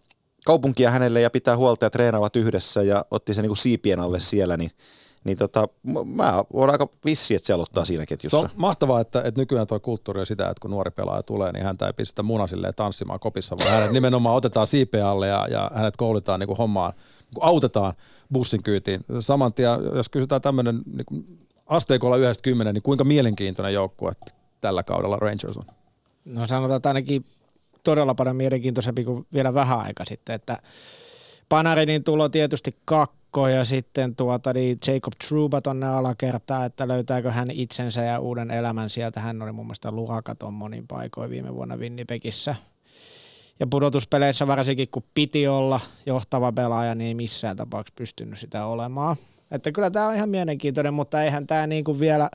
kaupunkia 0.45 0.91
hänelle 0.91 1.21
ja 1.21 1.31
pitää 1.31 1.57
huolta 1.57 1.87
ja 1.87 1.91
treenaavat 1.91 2.37
yhdessä 2.37 2.83
ja 2.83 3.05
otti 3.11 3.35
sen 3.35 3.45
niin 3.45 3.57
siipien 3.57 4.01
alle 4.01 4.21
siellä, 4.21 4.57
niin 4.57 4.71
niin 5.27 5.39
tota, 5.39 5.69
mä 6.05 6.45
oon 6.53 6.71
aika 6.71 6.89
vissi, 7.05 7.35
että 7.35 7.47
se 7.47 7.53
aloittaa 7.53 7.85
siinä 7.85 8.07
ketjussa. 8.07 8.39
Se 8.39 8.45
on 8.45 8.51
mahtavaa, 8.57 9.01
että, 9.01 9.23
että 9.23 9.41
nykyään 9.41 9.67
tuo 9.67 9.81
kulttuuri 9.81 10.21
on 10.21 10.27
sitä, 10.27 10.51
että 10.51 10.61
kun 10.63 10.71
nuori 10.71 10.91
pelaaja 10.91 11.23
tulee, 11.23 11.53
niin 11.53 11.65
häntä 11.65 11.87
ei 11.87 11.93
pistä 11.93 12.23
munasille 12.23 12.73
tanssimaan 12.73 13.21
kopissa, 13.21 13.57
vaan 13.59 13.71
hänet 13.71 13.93
nimenomaan 13.93 14.37
otetaan 14.37 14.67
siipeä 14.67 15.09
alle 15.09 15.27
ja, 15.27 15.47
ja 15.51 15.71
hänet 15.75 15.97
koulutetaan 15.97 16.41
niin 16.41 16.47
kuin 16.47 16.57
hommaan, 16.57 16.93
niin 17.19 17.35
kuin 17.35 17.45
autetaan 17.45 17.95
bussin 18.33 18.63
kyytiin. 18.63 19.05
Saman 19.21 19.55
tien, 19.55 19.71
jos 19.95 20.09
kysytään 20.09 20.43
tämmöinen 20.43 20.83
niin 20.87 21.39
asteikolla 21.67 22.17
90, 22.17 22.73
niin 22.73 22.83
kuinka 22.83 23.05
mielenkiintoinen 23.05 23.75
joukkue 23.75 24.13
tällä 24.61 24.83
kaudella 24.83 25.17
Rangers 25.17 25.57
on? 25.57 25.65
No 26.25 26.47
sanotaan, 26.47 26.77
että 26.77 26.89
ainakin 26.89 27.25
todella 27.83 28.15
paljon 28.15 28.37
mielenkiintoisempi 28.37 29.05
kuin 29.05 29.27
vielä 29.33 29.55
vähän 29.55 29.79
aika 29.79 30.05
sitten, 30.05 30.35
että 30.35 30.59
Panarinin 31.49 32.05
tulo 32.05 32.29
tietysti 32.29 32.77
kakko 32.85 33.49
ja 33.49 33.65
sitten 33.65 34.17
tuota, 34.17 34.53
niin 34.53 34.79
Jacob 34.87 35.13
Truba 35.29 35.61
tonne 35.61 35.87
alakertaa, 35.87 36.65
että 36.65 36.89
löytääkö 36.89 37.31
hän 37.31 37.51
itsensä 37.51 38.03
ja 38.03 38.19
uuden 38.19 38.51
elämän 38.51 38.91
sieltä. 38.91 39.21
Hän 39.21 39.43
oli 39.43 39.53
mun 39.53 39.67
mielestä 39.67 39.91
luhakaton 39.91 40.55
monin 40.55 40.89
paikoin 40.89 41.31
viime 41.31 41.55
vuonna 41.55 41.77
Winnipegissä. 41.77 42.55
Ja 43.61 43.67
pudotuspeleissä 43.67 44.47
varsinkin 44.47 44.89
kun 44.89 45.05
piti 45.15 45.49
olla 45.49 45.81
johtava 46.07 46.53
pelaaja, 46.53 46.95
niin 46.95 47.09
ei 47.09 47.15
missään 47.15 47.57
tapauksessa 47.57 47.97
pystynyt 47.99 48.39
sitä 48.39 48.67
olemaan. 48.67 49.17
Että 49.51 49.73
kyllä 49.73 49.91
tämä 49.91 50.09
on 50.09 50.15
ihan 50.15 50.29
mielenkiintoinen, 50.29 50.95
mutta 50.95 51.23
eihän 51.23 51.47
tämä 51.47 51.67
niinku 51.67 52.01
vielä 52.01 52.31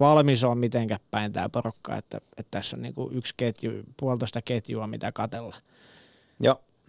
valmis 0.00 0.44
ole 0.44 0.54
mitenkään 0.54 1.00
päin 1.10 1.32
tämä 1.32 1.48
porukka, 1.48 1.96
että, 1.96 2.16
että 2.16 2.50
tässä 2.50 2.76
on 2.76 2.82
niinku 2.82 3.10
yksi 3.12 3.34
ketju, 3.36 3.70
puolitoista 4.00 4.42
ketjua, 4.42 4.86
mitä 4.86 5.12
katella. 5.12 5.56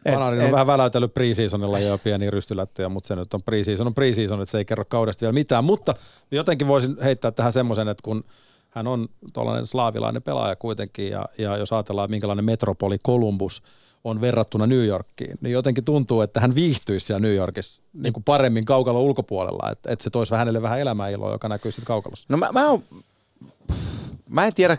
Panarin 0.03 0.41
on 0.41 0.51
vähän 0.51 0.67
väläytellyt 0.67 1.13
preseasonilla 1.13 1.79
jo 1.79 1.97
pieniä 1.97 2.31
rystylättöjä, 2.31 2.89
mutta 2.89 3.07
se 3.07 3.15
nyt 3.15 3.33
on 3.33 3.43
preseason, 3.43 3.87
on 3.87 3.93
preseason, 3.93 4.41
että 4.41 4.51
se 4.51 4.57
ei 4.57 4.65
kerro 4.65 4.85
kaudesta 4.85 5.21
vielä 5.21 5.33
mitään. 5.33 5.63
Mutta 5.63 5.93
jotenkin 6.31 6.67
voisin 6.67 6.97
heittää 7.03 7.31
tähän 7.31 7.51
semmoisen, 7.51 7.87
että 7.87 8.03
kun 8.03 8.23
hän 8.69 8.87
on 8.87 9.07
tuollainen 9.33 9.65
slaavilainen 9.65 10.21
pelaaja 10.21 10.55
kuitenkin, 10.55 11.09
ja, 11.09 11.25
ja 11.37 11.57
jos 11.57 11.73
ajatellaan, 11.73 12.09
minkälainen 12.09 12.45
metropoli 12.45 12.99
Columbus 12.99 13.61
on 14.03 14.21
verrattuna 14.21 14.67
New 14.67 14.85
Yorkiin, 14.85 15.37
niin 15.41 15.53
jotenkin 15.53 15.83
tuntuu, 15.83 16.21
että 16.21 16.39
hän 16.39 16.55
viihtyisi 16.55 17.05
siellä 17.05 17.19
New 17.19 17.35
Yorkissa 17.35 17.83
niin 17.93 18.13
kuin 18.13 18.23
paremmin 18.23 18.65
kaukalon 18.65 19.01
ulkopuolella, 19.01 19.71
että, 19.71 19.91
että 19.91 20.03
se 20.03 20.09
toisi 20.09 20.35
hänelle 20.35 20.61
vähän 20.61 20.79
elämäiloa, 20.79 21.31
joka 21.31 21.49
näkyy 21.49 21.71
sitten 21.71 21.85
kaukalossa. 21.85 22.25
No 22.29 22.37
mä, 22.37 22.49
mä, 22.51 22.69
oon, 22.69 22.83
mä 24.29 24.45
en 24.45 24.53
tiedä, 24.53 24.77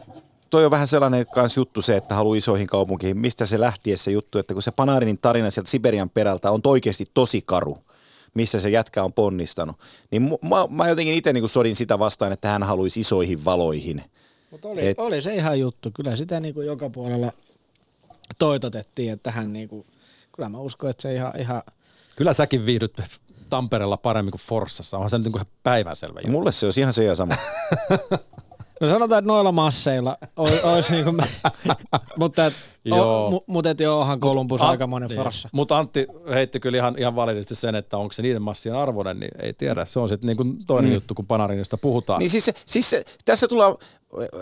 toi 0.51 0.65
on 0.65 0.71
vähän 0.71 0.89
sellainen 0.89 1.27
kans 1.35 1.57
juttu 1.57 1.83
se, 1.83 1.97
että 1.97 2.15
haluaa 2.15 2.37
isoihin 2.37 2.67
kaupunkiin. 2.67 3.19
Mistä 3.19 3.47
se 3.47 3.61
lähti 3.61 3.97
se 3.97 4.11
juttu, 4.11 4.39
että 4.39 4.55
kun 4.55 4.63
se 4.63 4.71
Panarinin 4.71 5.19
tarina 5.19 5.51
sieltä 5.51 5.71
Siberian 5.71 6.11
perältä 6.11 6.51
on 6.51 6.61
oikeasti 6.67 7.11
tosi 7.15 7.43
karu, 7.47 7.79
missä 8.35 8.61
se 8.61 8.71
jätkä 8.71 9.05
on 9.05 9.13
ponnistanut, 9.13 9.77
niin 10.11 10.23
mä, 10.23 10.67
mä 10.71 10.89
jotenkin 10.89 11.15
itse 11.15 11.33
niin 11.33 11.49
sodin 11.49 11.77
sitä 11.77 11.99
vastaan, 11.99 12.33
että 12.33 12.49
hän 12.49 12.63
haluaisi 12.63 13.01
isoihin 13.01 13.45
valoihin. 13.45 14.03
Mutta 14.51 14.69
oli, 14.69 14.89
Et, 14.89 14.99
oli 14.99 15.23
se 15.23 15.35
ihan 15.35 15.61
juttu. 15.61 15.91
Kyllä 15.95 16.17
sitä 16.17 16.41
niin 16.41 16.55
kuin 16.55 16.67
joka 16.67 16.91
puolella 16.91 17.33
toitotettiin, 18.39 19.13
että 19.13 19.31
hän 19.31 19.53
niin 19.53 19.69
kuin, 19.69 19.87
kyllä 20.33 20.49
mä 20.49 20.59
uskon, 20.59 20.91
että 20.91 21.03
se 21.03 21.15
ihan, 21.15 21.41
ihan 21.41 21.63
Kyllä 22.17 22.33
säkin 22.33 22.67
viihdyt 22.67 23.03
Tampereella 23.51 23.97
paremmin 23.97 24.31
kuin 24.31 24.41
Forssassa. 24.41 24.97
Onhan 24.97 25.11
se 25.11 25.19
nyt 25.19 25.33
niin 25.33 25.47
päivänselvä 25.63 26.21
juttu. 26.21 26.31
Mulle 26.31 26.53
se 26.53 26.67
olisi 26.67 26.81
ihan 26.81 26.93
se 26.93 27.05
ja 27.05 27.15
sama. 27.15 27.35
No 28.81 28.89
sanotaan, 28.89 29.19
että 29.19 29.27
noilla 29.27 29.53
masseilla 29.53 30.17
olisi, 30.37 30.63
olisi 30.63 30.93
niin 30.93 31.05
kuin, 31.05 31.17
mutta 32.19 32.47
et, 32.47 32.55
joo. 32.85 33.27
O, 33.27 33.45
mutta 33.47 33.71
et 33.71 33.81
joohan 33.81 34.21
Kolumbus 34.21 34.63
aika 34.63 34.87
monen 34.87 35.09
niin. 35.09 35.23
forssa. 35.23 35.49
Mutta 35.53 35.79
Antti 35.79 36.07
heitti 36.35 36.61
kyllä 36.61 36.79
ihan, 36.79 36.95
ihan 36.99 37.17
validisesti 37.17 37.55
sen, 37.55 37.75
että 37.75 37.97
onko 37.97 38.13
se 38.13 38.23
niiden 38.23 38.43
massien 38.43 38.75
arvoinen, 38.75 39.21
niin 39.21 39.31
ei 39.43 39.53
tiedä. 39.53 39.85
Se 39.85 40.01
on 40.01 40.09
sitten 40.09 40.29
niin 40.29 40.37
kuin 40.37 40.67
toinen 40.67 40.91
mm. 40.91 40.95
juttu, 40.95 41.15
kun 41.15 41.27
Panarinista 41.27 41.77
puhutaan. 41.77 42.19
Niin 42.19 42.31
siis, 42.31 42.45
se, 42.45 42.53
siis 42.67 42.91
se, 42.91 43.05
tässä 43.25 43.49
tullaan, 43.49 43.77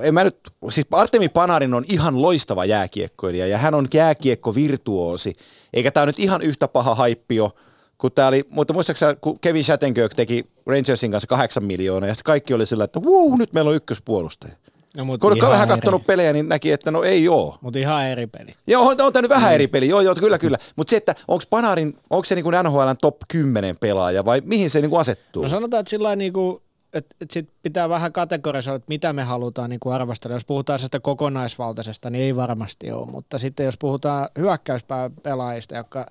en 0.01 0.15
mä 0.15 0.25
nyt, 0.25 0.39
siis 0.71 0.87
Artemi 0.91 1.29
Panarin 1.29 1.75
on 1.75 1.85
ihan 1.93 2.23
loistava 2.23 2.65
jääkiekkoilija 2.65 3.47
ja 3.47 3.59
hän 3.59 3.75
on 3.75 3.89
jääkiekko 3.95 4.55
virtuoosi, 4.55 5.33
eikä 5.75 5.91
tämä 5.91 6.07
nyt 6.07 6.19
ihan 6.19 6.43
yhtä 6.43 6.69
paha 6.69 6.95
haippio– 6.95 7.51
kun 7.99 8.13
tää 8.13 8.29
oli, 8.29 8.45
mutta 8.51 8.75
muistaakseni 8.75 9.15
kun 9.21 9.39
Kevin 9.41 9.65
Shattenkirk 9.65 10.15
teki 10.15 10.47
Rangersin 10.67 11.11
kanssa 11.11 11.27
kahdeksan 11.27 11.65
miljoonaa 11.65 12.09
ja 12.09 12.15
sitten 12.15 12.33
kaikki 12.33 12.55
oli 12.55 12.67
sillä, 12.67 12.85
että 12.85 13.01
wuu, 13.01 13.37
nyt 13.37 13.53
meillä 13.53 13.69
on 13.69 13.77
ykköspuolustaja. 13.77 14.55
No, 14.97 15.05
kun 15.21 15.33
on 15.33 15.51
vähän 15.51 15.69
katsonut 15.69 16.07
pelejä, 16.07 16.33
niin 16.33 16.49
näki, 16.49 16.73
että 16.73 16.91
no 16.91 17.03
ei 17.03 17.29
oo. 17.29 17.59
Mutta 17.61 17.79
ihan 17.79 18.07
eri 18.07 18.27
peli. 18.27 18.55
Joo, 18.67 18.83
on, 18.83 18.97
on 19.01 19.13
tämä 19.13 19.23
nyt 19.23 19.29
vähän 19.29 19.51
mm. 19.51 19.55
eri 19.55 19.67
peli, 19.67 19.89
joo, 19.89 20.01
joo, 20.01 20.15
kyllä, 20.15 20.39
kyllä. 20.39 20.59
Mutta 20.77 20.91
se, 20.91 20.97
että 20.97 21.15
onko 21.29 21.45
Panarin, 21.51 21.99
onko 22.11 22.25
se 22.25 22.35
niin 22.35 22.45
NHLn 22.65 22.97
top 23.01 23.17
10 23.29 23.77
pelaaja 23.77 24.25
vai 24.25 24.43
mihin 24.45 24.71
se 24.71 24.81
niin 24.81 24.97
asettuu? 24.97 25.43
No 25.43 25.49
sanotaan, 25.49 25.81
että 25.81 25.91
sillä 25.91 26.17
niin 26.17 26.33
kuin, 26.33 26.63
että, 26.93 27.17
että 27.21 27.33
sit 27.33 27.49
pitää 27.63 27.89
vähän 27.89 28.13
kategorisoida, 28.13 28.77
että 28.77 28.89
mitä 28.89 29.13
me 29.13 29.23
halutaan 29.23 29.71
niin 29.71 29.81
arvostella. 29.93 30.37
Jos 30.37 30.45
puhutaan 30.45 30.79
sitä 30.79 31.01
kokonaisvaltaisesta, 31.01 32.11
niin 32.11 32.25
ei 32.25 32.37
varmasti 32.37 32.93
ole, 32.93 33.07
mutta 33.07 33.39
sitten 33.39 33.67
jos 33.67 33.79
puhutaan 33.79 34.29
hyökkäyspääpelaajista, 34.39 35.75
jotka 35.75 36.07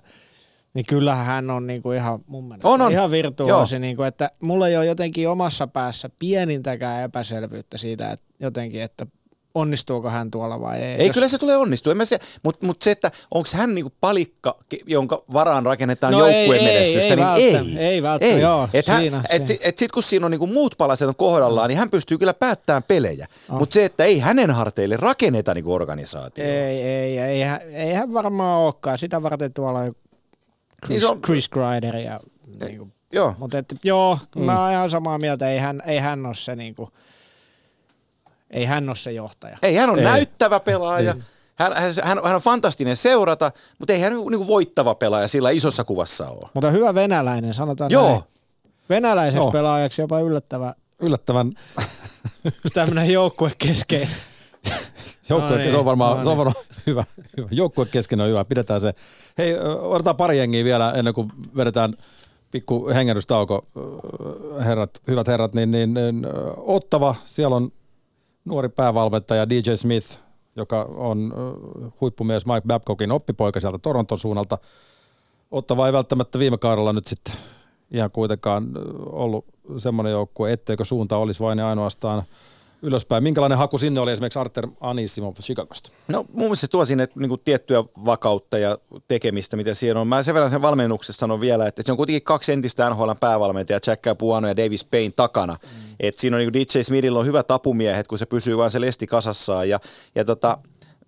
niin 0.76 0.86
kyllähän 0.86 1.26
hän 1.26 1.50
on 1.50 1.66
niinku 1.66 1.92
ihan 1.92 2.20
mun 2.26 2.44
mielestä 2.44 2.68
on, 2.68 2.80
on. 2.80 2.92
ihan 2.92 3.10
virtuoosi, 3.10 3.78
niinku, 3.78 4.02
että 4.02 4.30
mulla 4.40 4.68
ei 4.68 4.76
ole 4.76 4.86
jotenkin 4.86 5.28
omassa 5.28 5.66
päässä 5.66 6.10
pienintäkään 6.18 7.02
epäselvyyttä 7.04 7.78
siitä, 7.78 8.10
että 8.10 8.26
jotenkin, 8.40 8.82
että 8.82 9.06
onnistuuko 9.54 10.10
hän 10.10 10.30
tuolla 10.30 10.60
vai 10.60 10.78
ei. 10.78 10.94
Ei, 10.94 11.06
Jos- 11.06 11.14
kyllä 11.14 11.28
se 11.28 11.38
tulee 11.38 11.56
onnistua. 11.56 12.04
Se, 12.04 12.18
Mutta 12.42 12.66
mut 12.66 12.82
se, 12.82 12.90
että 12.90 13.10
onko 13.30 13.48
hän 13.54 13.74
niinku 13.74 13.92
palikka, 14.00 14.58
jonka 14.86 15.24
varaan 15.32 15.66
rakennetaan 15.66 16.12
No 16.12 16.26
ei, 16.26 16.34
joukkueen 16.34 16.66
ei, 16.66 16.74
menestystä, 16.74 17.08
ei 17.08 17.16
niin 17.16 17.26
välttämättä, 17.26 17.80
ei. 17.80 17.86
ei 17.86 18.02
välttämättä, 18.02 18.40
joo, 18.42 18.68
Et, 18.72 18.86
hän, 18.86 19.00
siinä, 19.00 19.22
et, 19.30 19.46
siinä. 19.46 19.60
et 19.64 19.78
sit 19.78 19.92
kun 19.92 20.02
siinä 20.02 20.26
on 20.26 20.30
niinku 20.30 20.46
muut 20.46 20.74
palaset 20.78 21.08
on 21.08 21.16
kohdallaan, 21.16 21.68
niin 21.68 21.78
hän 21.78 21.90
pystyy 21.90 22.18
kyllä 22.18 22.34
päättämään 22.34 22.82
pelejä. 22.82 23.26
Oh. 23.50 23.58
Mutta 23.58 23.74
se, 23.74 23.84
että 23.84 24.04
ei 24.04 24.18
hänen 24.18 24.50
harteille 24.50 24.96
rakenneta 24.96 25.54
niinku 25.54 25.72
organisaatio. 25.72 26.44
Ei, 26.44 26.82
ei, 26.82 27.18
ei, 27.18 27.40
hän, 27.40 27.60
ei 27.72 27.92
hän 27.92 28.12
varmaan 28.12 28.60
olekaan. 28.60 28.98
Sitä 28.98 29.22
varten 29.22 29.52
tuolla 29.52 29.78
on 29.78 29.94
Chris, 30.84 30.88
Niin 30.88 31.00
se 31.00 31.06
on- 31.06 31.22
Chris 31.22 31.48
Kreider 31.48 31.96
ja 31.96 32.20
niin 32.60 32.78
kuin, 32.78 32.92
Joo. 33.12 33.34
mutta 33.38 33.58
et, 33.58 33.66
joo, 33.84 34.18
mm. 34.36 34.42
mä 34.44 34.62
oon 34.62 34.72
ihan 34.72 34.90
samaa 34.90 35.18
mieltä, 35.18 35.50
ei 35.50 35.58
hän, 35.58 35.82
ei 35.86 35.98
hän 35.98 36.26
ole 36.26 36.34
se 36.34 36.56
niinku, 36.56 36.90
ei 38.50 38.64
hän 38.64 38.88
ole 38.88 38.96
se 38.96 39.12
johtaja. 39.12 39.58
Ei, 39.62 39.76
hän 39.76 39.90
on 39.90 39.98
Ei. 39.98 40.04
ei. 40.04 40.10
näyttävä 40.10 40.60
pelaaja. 40.60 41.14
Hän, 41.58 41.72
hän, 41.76 41.94
hän, 42.02 42.18
hän 42.24 42.34
on 42.34 42.40
fantastinen 42.40 42.96
seurata, 42.96 43.52
mutta 43.78 43.92
ei 43.92 44.00
hän 44.00 44.12
niinku 44.12 44.46
voittava 44.46 44.94
pelaaja 44.94 45.28
sillä 45.28 45.50
isossa 45.50 45.84
kuvassa 45.84 46.28
ole. 46.28 46.48
Mutta 46.54 46.70
hyvä 46.70 46.94
venäläinen, 46.94 47.54
sanotaan 47.54 47.90
Joo. 47.90 48.10
näin. 48.10 48.22
Venäläiseksi 48.88 49.38
Joo. 49.44 49.50
pelaajaksi 49.52 50.02
jopa 50.02 50.20
yllättävä 50.20 50.74
Yllättävän 51.00 51.52
tämmöinen 52.74 53.10
joukkue 53.12 53.50
keskeinen. 53.58 54.16
joukkue, 55.28 55.50
No 55.50 55.56
niin, 55.56 55.70
se 55.70 55.76
on 55.76 55.84
varmaan, 55.84 56.16
no 56.16 56.22
se 56.24 56.30
on 56.30 56.36
niin. 56.36 56.38
varmaan 56.38 56.64
hyvä, 56.86 57.04
hyvä. 57.36 57.48
Joukkue 57.50 57.86
kesken 57.86 58.20
on 58.20 58.28
hyvä, 58.28 58.44
pidetään 58.44 58.80
se. 58.80 58.94
Hei, 59.38 59.54
ö, 59.54 59.80
otetaan 59.80 60.16
pari 60.16 60.38
jengiä 60.38 60.64
vielä 60.64 60.92
ennen 60.92 61.14
kuin 61.14 61.32
vedetään 61.56 61.94
pikku 62.50 62.88
hengähdystauko, 62.88 63.66
herrat, 64.64 64.90
hyvät 65.08 65.26
herrat, 65.26 65.54
niin, 65.54 65.70
niin, 65.70 65.94
niin 65.94 66.26
Ottava, 66.56 67.14
siellä 67.24 67.56
on 67.56 67.72
nuori 68.44 68.68
päävalmentaja 68.68 69.48
DJ 69.48 69.74
Smith, 69.74 70.18
joka 70.56 70.82
on 70.82 71.32
huippumies 72.00 72.46
Mike 72.46 72.66
Babcockin 72.66 73.12
oppipoika 73.12 73.60
sieltä 73.60 73.78
Toronton 73.78 74.18
suunnalta. 74.18 74.58
Ottava 75.50 75.86
ei 75.86 75.92
välttämättä 75.92 76.38
viime 76.38 76.58
kaudella 76.58 76.92
nyt 76.92 77.06
sitten 77.06 77.34
ihan 77.90 78.10
kuitenkaan 78.10 78.68
ollut 79.06 79.44
semmoinen 79.78 80.10
joukkue, 80.10 80.52
etteikö 80.52 80.84
suunta 80.84 81.16
olisi 81.16 81.40
vain 81.40 81.58
ja 81.58 81.68
ainoastaan 81.68 82.22
ylöspäin. 82.82 83.22
Minkälainen 83.22 83.58
haku 83.58 83.78
sinne 83.78 84.00
oli 84.00 84.12
esimerkiksi 84.12 84.38
Arter 84.38 84.68
Anissimo 84.80 85.34
Chicagosta? 85.40 85.92
No 86.08 86.24
mun 86.32 86.42
mielestä 86.42 86.60
se 86.60 86.70
tuo 86.70 86.84
sinne 86.84 87.08
niin 87.14 87.40
tiettyä 87.44 87.84
vakautta 88.04 88.58
ja 88.58 88.78
tekemistä, 89.08 89.56
mitä 89.56 89.74
siellä 89.74 90.00
on. 90.00 90.08
Mä 90.08 90.22
sen 90.22 90.34
verran 90.34 90.50
sen 90.50 90.62
valmennuksessa 90.62 91.20
sanon 91.20 91.40
vielä, 91.40 91.66
että 91.66 91.82
se 91.82 91.92
on 91.92 91.96
kuitenkin 91.96 92.22
kaksi 92.22 92.52
entistä 92.52 92.90
NHL 92.90 93.10
päävalmentajaa, 93.20 93.80
Jack 93.86 94.02
Capuano 94.02 94.48
ja 94.48 94.56
Davis 94.56 94.84
Payne 94.84 95.12
takana. 95.16 95.52
Mm. 95.62 95.94
Et 96.00 96.16
siinä 96.16 96.36
on 96.36 96.40
niin 96.40 96.52
DJ 96.52 96.82
Smithillä 96.82 97.18
on 97.18 97.26
hyvät 97.26 97.50
apumiehet, 97.50 98.06
kun 98.06 98.18
se 98.18 98.26
pysyy 98.26 98.56
vain 98.56 98.70
se 98.70 98.80
lesti 98.80 99.06
kasassaan. 99.06 99.68
Ja, 99.68 99.80
ja 100.14 100.24
tota, 100.24 100.58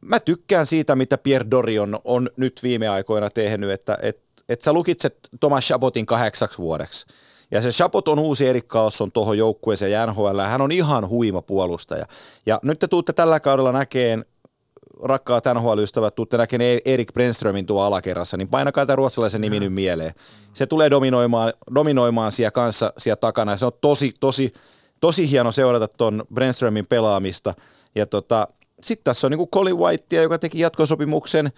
mä 0.00 0.20
tykkään 0.20 0.66
siitä, 0.66 0.96
mitä 0.96 1.18
Pierre 1.18 1.50
Dorion 1.50 2.00
on 2.04 2.30
nyt 2.36 2.60
viime 2.62 2.88
aikoina 2.88 3.30
tehnyt, 3.30 3.70
että 3.70 3.98
et, 4.02 4.20
et 4.48 4.60
sä 4.60 4.72
lukitset 4.72 5.18
Thomas 5.40 5.64
Chabotin 5.64 6.06
kahdeksaksi 6.06 6.58
vuodeksi. 6.58 7.06
Ja 7.50 7.62
se 7.62 7.68
Chabot 7.68 8.08
on 8.08 8.18
uusi 8.18 8.46
Erik 8.46 8.68
Karlsson 8.68 9.12
tuohon 9.12 9.38
joukkueeseen 9.38 9.92
ja 9.92 10.06
NHL. 10.06 10.40
Hän 10.40 10.60
on 10.60 10.72
ihan 10.72 11.08
huima 11.08 11.42
puolustaja. 11.42 12.06
Ja 12.46 12.60
nyt 12.62 12.78
te 12.78 12.88
tuutte 12.88 13.12
tällä 13.12 13.40
kaudella 13.40 13.72
näkeen 13.72 14.24
rakkaat 15.02 15.44
NHL-ystävät, 15.54 16.14
tuutte 16.14 16.36
näkemään 16.36 16.70
E- 16.70 16.92
Erik 16.92 17.12
Brenströmin 17.12 17.66
tuo 17.66 17.82
alakerrassa, 17.82 18.36
niin 18.36 18.48
painakaa 18.48 18.86
tämä 18.86 18.96
ruotsalaisen 18.96 19.40
nimi 19.40 19.60
nyt 19.60 19.72
mieleen. 19.72 20.12
Se 20.54 20.66
tulee 20.66 20.90
dominoimaan, 20.90 21.52
dominoimaan 21.74 22.32
siellä 22.32 22.50
kanssa 22.50 22.92
siellä 22.98 23.16
takana. 23.16 23.56
Se 23.56 23.66
on 23.66 23.72
tosi, 23.80 24.12
tosi, 24.20 24.52
tosi 25.00 25.30
hieno 25.30 25.52
seurata 25.52 25.88
tuon 25.88 26.24
Brenströmin 26.34 26.86
pelaamista. 26.86 27.54
Ja 27.94 28.06
tota, 28.06 28.48
sitten 28.82 29.04
tässä 29.04 29.26
on 29.26 29.30
niinku 29.30 29.48
Colin 29.54 29.78
Whitea, 29.78 30.22
joka 30.22 30.38
teki 30.38 30.60
jatkosopimuksen 30.60 31.52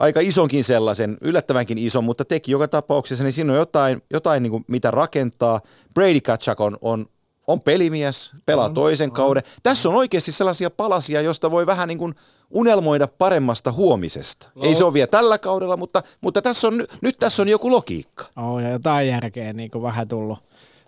aika 0.00 0.20
isonkin 0.20 0.64
sellaisen, 0.64 1.16
yllättävänkin 1.20 1.78
ison, 1.78 2.04
mutta 2.04 2.24
teki 2.24 2.52
joka 2.52 2.68
tapauksessa, 2.68 3.24
niin 3.24 3.32
siinä 3.32 3.52
on 3.52 3.58
jotain, 3.58 4.02
jotain 4.10 4.42
niinku, 4.42 4.62
mitä 4.66 4.90
rakentaa. 4.90 5.60
Brady 5.94 6.20
Kachak 6.20 6.60
on, 6.60 6.78
on, 6.80 7.06
on 7.46 7.60
pelimies, 7.60 8.32
pelaa 8.46 8.66
on, 8.66 8.74
toisen 8.74 9.10
on. 9.10 9.14
kauden. 9.16 9.42
Tässä 9.62 9.88
on 9.88 9.94
oikeasti 9.94 10.32
sellaisia 10.32 10.70
palasia, 10.70 11.20
josta 11.20 11.50
voi 11.50 11.66
vähän 11.66 11.88
niin 11.88 11.98
kuin 11.98 12.14
unelmoida 12.50 13.08
paremmasta 13.18 13.72
huomisesta. 13.72 14.48
Lo- 14.54 14.64
Ei 14.64 14.74
se 14.74 14.84
ole 14.84 14.92
vielä 14.92 15.06
tällä 15.06 15.38
kaudella, 15.38 15.76
mutta, 15.76 16.02
mutta 16.20 16.42
tässä 16.42 16.68
on, 16.68 16.86
nyt 17.02 17.16
tässä 17.18 17.42
on 17.42 17.48
joku 17.48 17.70
logiikka. 17.70 18.24
Oh, 18.36 18.58
ja 18.58 18.68
jotain 18.70 19.08
järkeä 19.08 19.52
niin 19.52 19.70
kuin 19.70 19.82
vähän 19.82 20.08
tullut. 20.08 20.38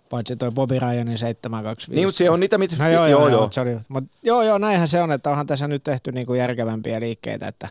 Paitsi 0.09 0.35
toi 0.35 0.51
Bobby 0.51 0.79
Ryanin 0.79 1.17
725. 1.17 1.91
Niin, 1.95 2.07
mutta 2.07 2.17
se 2.17 2.29
on 2.29 2.39
niitä, 2.39 2.57
mitä... 2.57 2.75
No 2.79 2.89
joo, 2.89 3.07
joo, 3.07 3.29
joo. 3.29 3.49
Sorry. 3.51 3.79
Mut, 3.89 4.03
joo, 4.23 4.41
joo, 4.41 4.57
näinhän 4.57 4.87
se 4.87 5.01
on, 5.01 5.11
että 5.11 5.29
onhan 5.29 5.47
tässä 5.47 5.67
nyt 5.67 5.83
tehty 5.83 6.11
niin 6.11 6.25
kuin 6.25 6.39
järkevämpiä 6.39 6.99
liikkeitä, 6.99 7.47
että 7.47 7.69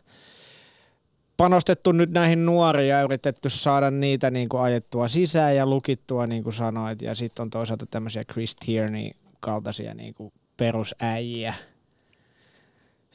panostettu 1.43 1.93
nyt 1.93 2.11
näihin 2.11 2.47
nuoriin 2.47 2.89
ja 2.89 3.03
yritetty 3.03 3.49
saada 3.49 3.91
niitä 3.91 4.31
niin 4.31 4.49
kuin 4.49 4.63
ajettua 4.63 5.09
sisään 5.09 5.57
ja 5.57 5.67
lukittua, 5.67 6.27
niin 6.27 6.43
kuin 6.43 6.53
sanoit. 6.53 7.03
Ja 7.03 7.15
sitten 7.15 7.43
on 7.43 7.51
toisaalta 7.51 7.87
tämmöisiä 7.87 8.23
Chris 8.33 8.57
Tierney 8.57 9.11
kaltaisia 9.41 9.95
niin 9.95 10.15
kuin 10.15 10.33
perusäjiä. 10.57 11.55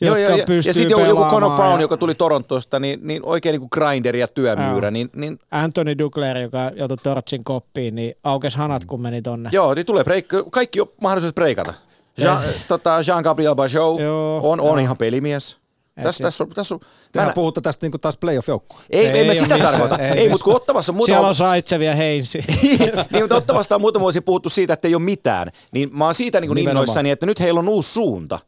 Joo, 0.01 0.15
jotka 0.17 0.38
ja, 0.38 0.45
ja, 0.47 0.61
ja 0.65 0.73
sitten 0.73 1.07
joku 1.07 1.23
Conor 1.23 1.51
Brown, 1.51 1.73
ja- 1.73 1.82
joka 1.82 1.97
tuli 1.97 2.15
Torontosta, 2.15 2.80
niin, 2.80 2.99
niin 3.03 3.25
oikein 3.25 3.53
niin 3.53 3.69
kuin 3.69 3.69
grinder 3.71 4.15
ja 4.15 4.28
työmyyrä, 4.28 4.88
Joo. 4.88 4.91
niin, 4.91 5.09
niin 5.15 5.39
Anthony 5.51 5.97
Dugler, 5.97 6.38
joka 6.38 6.71
joutui 6.75 6.97
Torchin 6.97 7.43
koppiin, 7.43 7.95
niin 7.95 8.15
aukes 8.23 8.55
hanat, 8.55 8.86
kun 8.86 9.01
meni 9.01 9.21
tonne. 9.21 9.49
joo, 9.53 9.73
niin 9.73 9.86
tulee 9.86 10.03
break, 10.03 10.25
kaikki 10.51 10.82
on 10.82 10.88
mahdollisuudet 11.01 11.36
breikata. 11.36 11.73
Jean, 12.17 12.38
tota, 12.67 12.99
Jean-Gabriel 13.01 13.55
Bajot 13.55 13.99
on, 14.43 14.59
on 14.59 14.67
joo. 14.67 14.78
ihan 14.78 14.97
pelimies. 14.97 15.66
Tässä, 16.04 16.24
tässä 16.24 16.43
on, 16.43 16.50
tässä 16.50 16.76
on, 16.76 16.80
mä 16.84 16.88
Tehän 17.12 17.28
nä- 17.28 17.34
puhutte 17.34 17.62
tästä 17.62 17.86
niin 17.86 17.91
kuin 17.91 18.02
taas 18.02 18.18
playoff-joukkueen. 18.18 18.86
ei, 18.89 19.08
Ei 19.08 19.20
ei, 19.20 19.28
me 19.28 19.34
sitä 19.34 19.48
missään, 19.48 19.72
tarkoita. 19.72 20.04
ei 20.04 20.20
Ei, 20.20 20.30
mutta 20.30 20.43
kun 20.43 20.56
Ottavassa 20.56 20.91
on 20.91 20.95
muutama 20.95 21.16
Siellä 21.16 21.28
on 21.28 21.36
Saitsev 21.36 21.82
ja 21.82 21.95
Heinsi. 21.95 22.43
niin, 23.12 23.24
mutta 23.24 23.36
Ottavasta 23.36 23.76
on 23.76 23.82
muutama 23.82 24.02
vuosi 24.02 24.22
puhuttu 24.22 24.50
siitä, 24.50 24.74
että 24.74 24.88
ei 24.88 24.95
ole 24.95 25.04
mitään. 25.04 25.52
Niin 25.72 25.89
mä 25.98 26.06
oon 26.06 26.16
siitä 26.16 26.41
niin 26.41 26.50
kuin 26.50 26.58
innoissani, 26.58 27.12
että 27.12 27.26
nyt 27.26 27.39
heillä 27.39 27.60
on 27.60 27.70
uusi 27.70 27.93
suunta. 27.93 28.39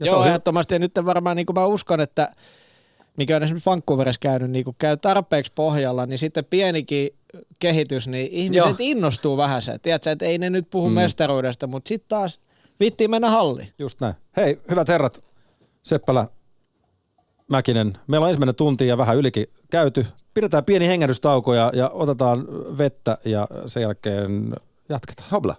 Ja 0.00 0.06
se 0.06 0.12
Joo, 0.12 0.24
ehdottomasti. 0.24 0.74
Ja 0.74 0.78
nyt 0.78 0.92
varmaan 1.04 1.36
niin 1.36 1.46
kuin 1.46 1.54
mä 1.54 1.66
uskon, 1.66 2.00
että 2.00 2.32
mikä 3.16 3.36
on 3.36 3.42
esimerkiksi 3.42 3.70
Vancouverissa 3.70 4.20
käynyt, 4.20 4.50
niin 4.50 4.64
kun 4.64 4.74
käy 4.78 4.96
tarpeeksi 4.96 5.52
pohjalla, 5.54 6.06
niin 6.06 6.18
sitten 6.18 6.44
pienikin 6.44 7.10
kehitys, 7.60 8.08
niin 8.08 8.28
ihmiset 8.30 8.64
Joo. 8.64 8.74
Innostuu 8.78 9.36
vähän 9.36 9.62
se. 9.62 9.78
Tiedätkö, 9.78 10.10
että 10.10 10.24
ei 10.24 10.38
ne 10.38 10.50
nyt 10.50 10.70
puhu 10.70 10.88
mm. 10.88 10.94
mestaruudesta, 10.94 11.66
mutta 11.66 11.88
sitten 11.88 12.08
taas 12.08 12.40
vittiin 12.80 13.10
mennä 13.10 13.30
halliin. 13.30 13.68
Just 13.78 14.00
näin. 14.00 14.14
Hei, 14.36 14.60
hyvät 14.70 14.88
herrat, 14.88 15.24
Seppälä, 15.82 16.28
Mäkinen, 17.52 17.98
meillä 18.06 18.24
on 18.24 18.30
ensimmäinen 18.30 18.54
tunti 18.54 18.86
ja 18.86 18.98
vähän 18.98 19.16
ylikin 19.16 19.46
käyty. 19.70 20.06
Pidetään 20.34 20.64
pieni 20.64 20.88
hengähdystauko 20.88 21.54
ja, 21.54 21.70
ja 21.74 21.88
otetaan 21.88 22.46
vettä 22.78 23.18
ja 23.24 23.48
sen 23.66 23.82
jälkeen 23.82 24.54
jatketaan. 24.88 25.28
Hobla. 25.30 25.56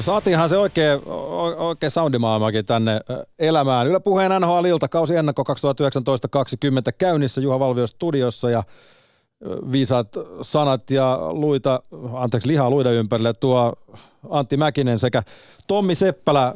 No 0.00 0.04
saatiinhan 0.04 0.48
se 0.48 0.56
oikein, 0.56 1.00
oikein 1.56 1.90
soundimaailmakin 1.90 2.66
tänne 2.66 3.00
elämään. 3.38 3.86
Yle 3.86 4.00
Puheen 4.00 4.32
NHL-ilta, 4.40 4.88
kausi 4.88 5.16
ennakko 5.16 5.42
2019-2020 5.42 6.92
käynnissä 6.98 7.40
Juha 7.40 7.58
Valvio 7.58 7.86
studiossa 7.86 8.50
ja 8.50 8.64
viisaat 9.72 10.08
sanat 10.42 10.90
ja 10.90 11.18
luita, 11.30 11.82
anteeksi 12.12 12.48
lihaa 12.48 12.70
luida 12.70 12.90
ympärille 12.90 13.32
tuo 13.32 13.72
Antti 14.30 14.56
Mäkinen 14.56 14.98
sekä 14.98 15.22
Tommi 15.66 15.94
Seppälä. 15.94 16.54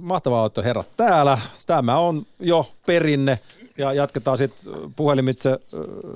Mahtavaa, 0.00 0.46
että 0.46 0.62
herrat 0.62 0.86
täällä. 0.96 1.38
Tämä 1.66 1.98
on 1.98 2.26
jo 2.40 2.66
perinne 2.86 3.38
ja 3.78 3.92
jatketaan 3.92 4.38
sitten 4.38 4.72
puhelimitse 4.96 5.50
ö, 5.50 5.58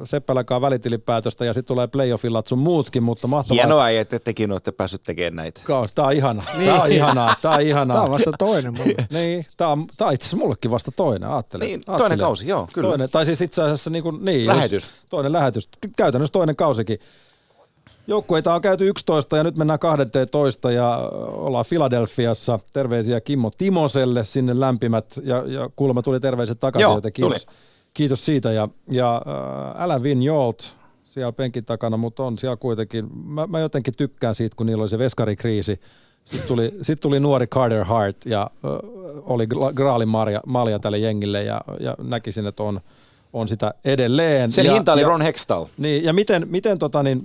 Seppälänkaan 0.04 0.60
välitilipäätöstä 0.60 1.44
ja 1.44 1.52
sitten 1.52 1.68
tulee 1.68 1.86
playoffillat 1.86 2.46
sun 2.46 2.58
muutkin, 2.58 3.02
mutta 3.02 3.26
mahtavaa. 3.26 3.54
Hienoa, 3.54 3.88
että 3.88 4.18
tekin 4.18 4.52
olette 4.52 4.72
päässyt 4.72 5.00
tekemään 5.00 5.36
näitä. 5.36 5.60
Tää 5.94 6.04
on 6.04 6.12
ihanaa. 6.12 6.44
Tää 6.64 6.82
on 6.82 6.92
ihanaa. 6.92 7.34
Tää 7.42 7.50
on 7.52 7.60
ihanaa. 7.60 7.94
Tämä 7.96 8.04
on 8.04 8.10
vasta 8.10 8.32
toinen 8.38 8.74
mulle. 8.78 9.06
Niin, 9.20 9.46
tää 9.56 9.68
on, 9.68 9.86
tää 9.96 10.08
on 10.08 10.14
itse 10.14 10.24
asiassa 10.24 10.36
mullekin 10.36 10.70
vasta 10.70 10.92
toinen, 10.92 11.28
ajattelen. 11.28 11.66
Niin, 11.66 11.74
ajattelen. 11.74 11.98
toinen 11.98 12.18
kausi, 12.18 12.48
joo, 12.48 12.68
kyllä. 12.72 12.88
Toinen, 12.88 13.10
tai 13.10 13.26
siis 13.26 13.40
itse 13.42 13.62
asiassa 13.62 13.90
niin, 13.90 14.02
kuin, 14.02 14.24
niin 14.24 14.46
Lähetys. 14.46 14.84
Jos, 14.84 14.92
toinen 15.08 15.32
lähetys. 15.32 15.68
Käytännössä 15.96 16.32
toinen 16.32 16.56
kausikin. 16.56 16.98
Joukkueita 18.06 18.54
on 18.54 18.60
käyty 18.60 18.88
11 18.88 19.36
ja 19.36 19.44
nyt 19.44 19.58
mennään 19.58 19.78
12 19.78 20.72
ja 20.72 20.96
ollaan 21.32 21.64
Filadelfiassa. 21.64 22.58
Terveisiä 22.72 23.20
Kimmo 23.20 23.50
Timoselle 23.58 24.24
sinne 24.24 24.60
lämpimät 24.60 25.20
ja, 25.22 25.44
ja 25.46 25.70
kuulemma 25.76 26.02
tuli 26.02 26.20
terveiset 26.20 26.60
takaisin, 26.60 26.84
Joo, 26.84 26.94
joten 26.94 27.12
kiitos, 27.12 27.44
tuli. 27.46 27.56
kiitos 27.94 28.26
siitä. 28.26 28.52
Ja, 28.52 28.68
ja 28.90 29.22
äh, 29.26 29.82
Alan 29.82 30.02
Vignolt 30.02 30.76
siellä 31.04 31.32
penkin 31.32 31.64
takana, 31.64 31.96
mutta 31.96 32.22
on 32.24 32.38
siellä 32.38 32.56
kuitenkin, 32.56 33.04
mä, 33.24 33.46
mä 33.46 33.60
jotenkin 33.60 33.94
tykkään 33.96 34.34
siitä, 34.34 34.56
kun 34.56 34.66
niillä 34.66 34.82
oli 34.82 34.88
se 34.88 34.98
veskarikriisi 34.98 35.80
Sitten 36.24 36.48
tuli, 36.48 36.74
sit 36.82 37.00
tuli 37.00 37.20
nuori 37.20 37.46
Carter 37.46 37.84
Hart 37.84 38.16
ja 38.26 38.50
ö, 38.64 38.68
oli 39.22 39.44
gra- 39.44 39.74
graalin 39.74 40.08
malja 40.46 40.78
tälle 40.78 40.98
jengille 40.98 41.42
ja, 41.42 41.60
ja 41.80 41.94
näkisin, 42.02 42.46
että 42.46 42.62
on, 42.62 42.80
on 43.32 43.48
sitä 43.48 43.74
edelleen. 43.84 44.52
Sen 44.52 44.66
ja, 44.66 44.72
hinta 44.72 44.92
oli 44.92 45.00
ja, 45.00 45.08
Ron 45.08 45.22
Hextall. 45.22 45.64
Niin, 45.78 46.04
ja 46.04 46.12
miten, 46.12 46.46
miten 46.50 46.78
tota, 46.78 47.02
niin, 47.02 47.20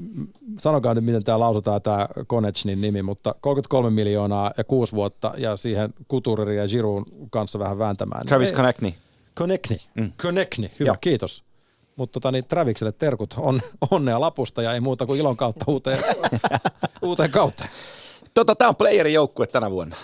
sanokaa 0.59 0.93
nyt, 0.93 1.03
miten 1.05 1.23
tämä 1.23 1.39
lausutaan, 1.39 1.81
tämä 1.81 2.07
Konechnin 2.27 2.81
nimi, 2.81 3.01
mutta 3.01 3.35
33 3.41 3.89
miljoonaa 3.89 4.51
ja 4.57 4.63
kuusi 4.63 4.93
vuotta 4.93 5.33
ja 5.37 5.55
siihen 5.55 5.93
Kuturiri 6.07 6.57
ja 6.57 6.67
Giroun 6.67 7.05
kanssa 7.29 7.59
vähän 7.59 7.79
vääntämään. 7.79 8.19
niin 8.19 8.27
Travis 8.27 8.51
Konechny. 8.51 8.93
Konechny. 9.35 9.77
Mm. 9.95 10.11
Konechny, 10.21 10.69
hyvä, 10.79 10.89
Joo. 10.89 10.97
kiitos. 11.01 11.43
Mutta 11.95 12.13
tota, 12.13 12.31
niin 12.31 12.47
Travikselle 12.47 12.91
terkut 12.91 13.33
on, 13.37 13.61
onnea 13.91 14.19
lapusta 14.19 14.61
ja 14.61 14.73
ei 14.73 14.79
muuta 14.79 15.05
kuin 15.05 15.19
ilon 15.19 15.37
kautta 15.37 15.65
uuteen, 15.67 15.99
uuteen 17.01 17.31
kautta. 17.31 17.65
Tota, 18.33 18.55
tämä 18.55 18.69
on 18.69 18.75
playerin 18.75 19.13
joukkue 19.13 19.47
tänä 19.47 19.71
vuonna. 19.71 19.95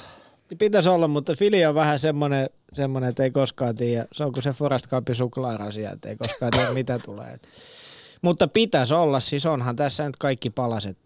Niin 0.52 0.58
Pitäisi 0.58 0.90
olla, 0.90 1.08
mutta 1.08 1.36
Fili 1.36 1.66
on 1.66 1.76
vähän 1.76 2.00
semmoinen, 2.00 2.50
semmoinen, 2.74 3.10
että 3.10 3.24
ei 3.24 3.32
koskaan 3.32 3.76
tiedä. 3.76 4.06
Se 4.14 4.24
on 4.24 4.32
kuin 4.34 4.44
se 4.44 4.52
Forest 4.54 4.88
Campin 4.88 5.16
suklaarasia, 5.16 5.92
että 5.92 6.10
ei 6.10 6.16
koskaan 6.16 6.52
tiedä 6.56 6.74
mitä 6.74 7.00
tulee. 7.00 7.40
Mutta 8.22 8.48
pitäisi 8.48 8.94
olla, 8.94 9.20
siis 9.20 9.46
onhan 9.46 9.76
tässä 9.76 10.06
nyt 10.06 10.18
kaikki 10.18 10.50
palaset. 10.50 10.98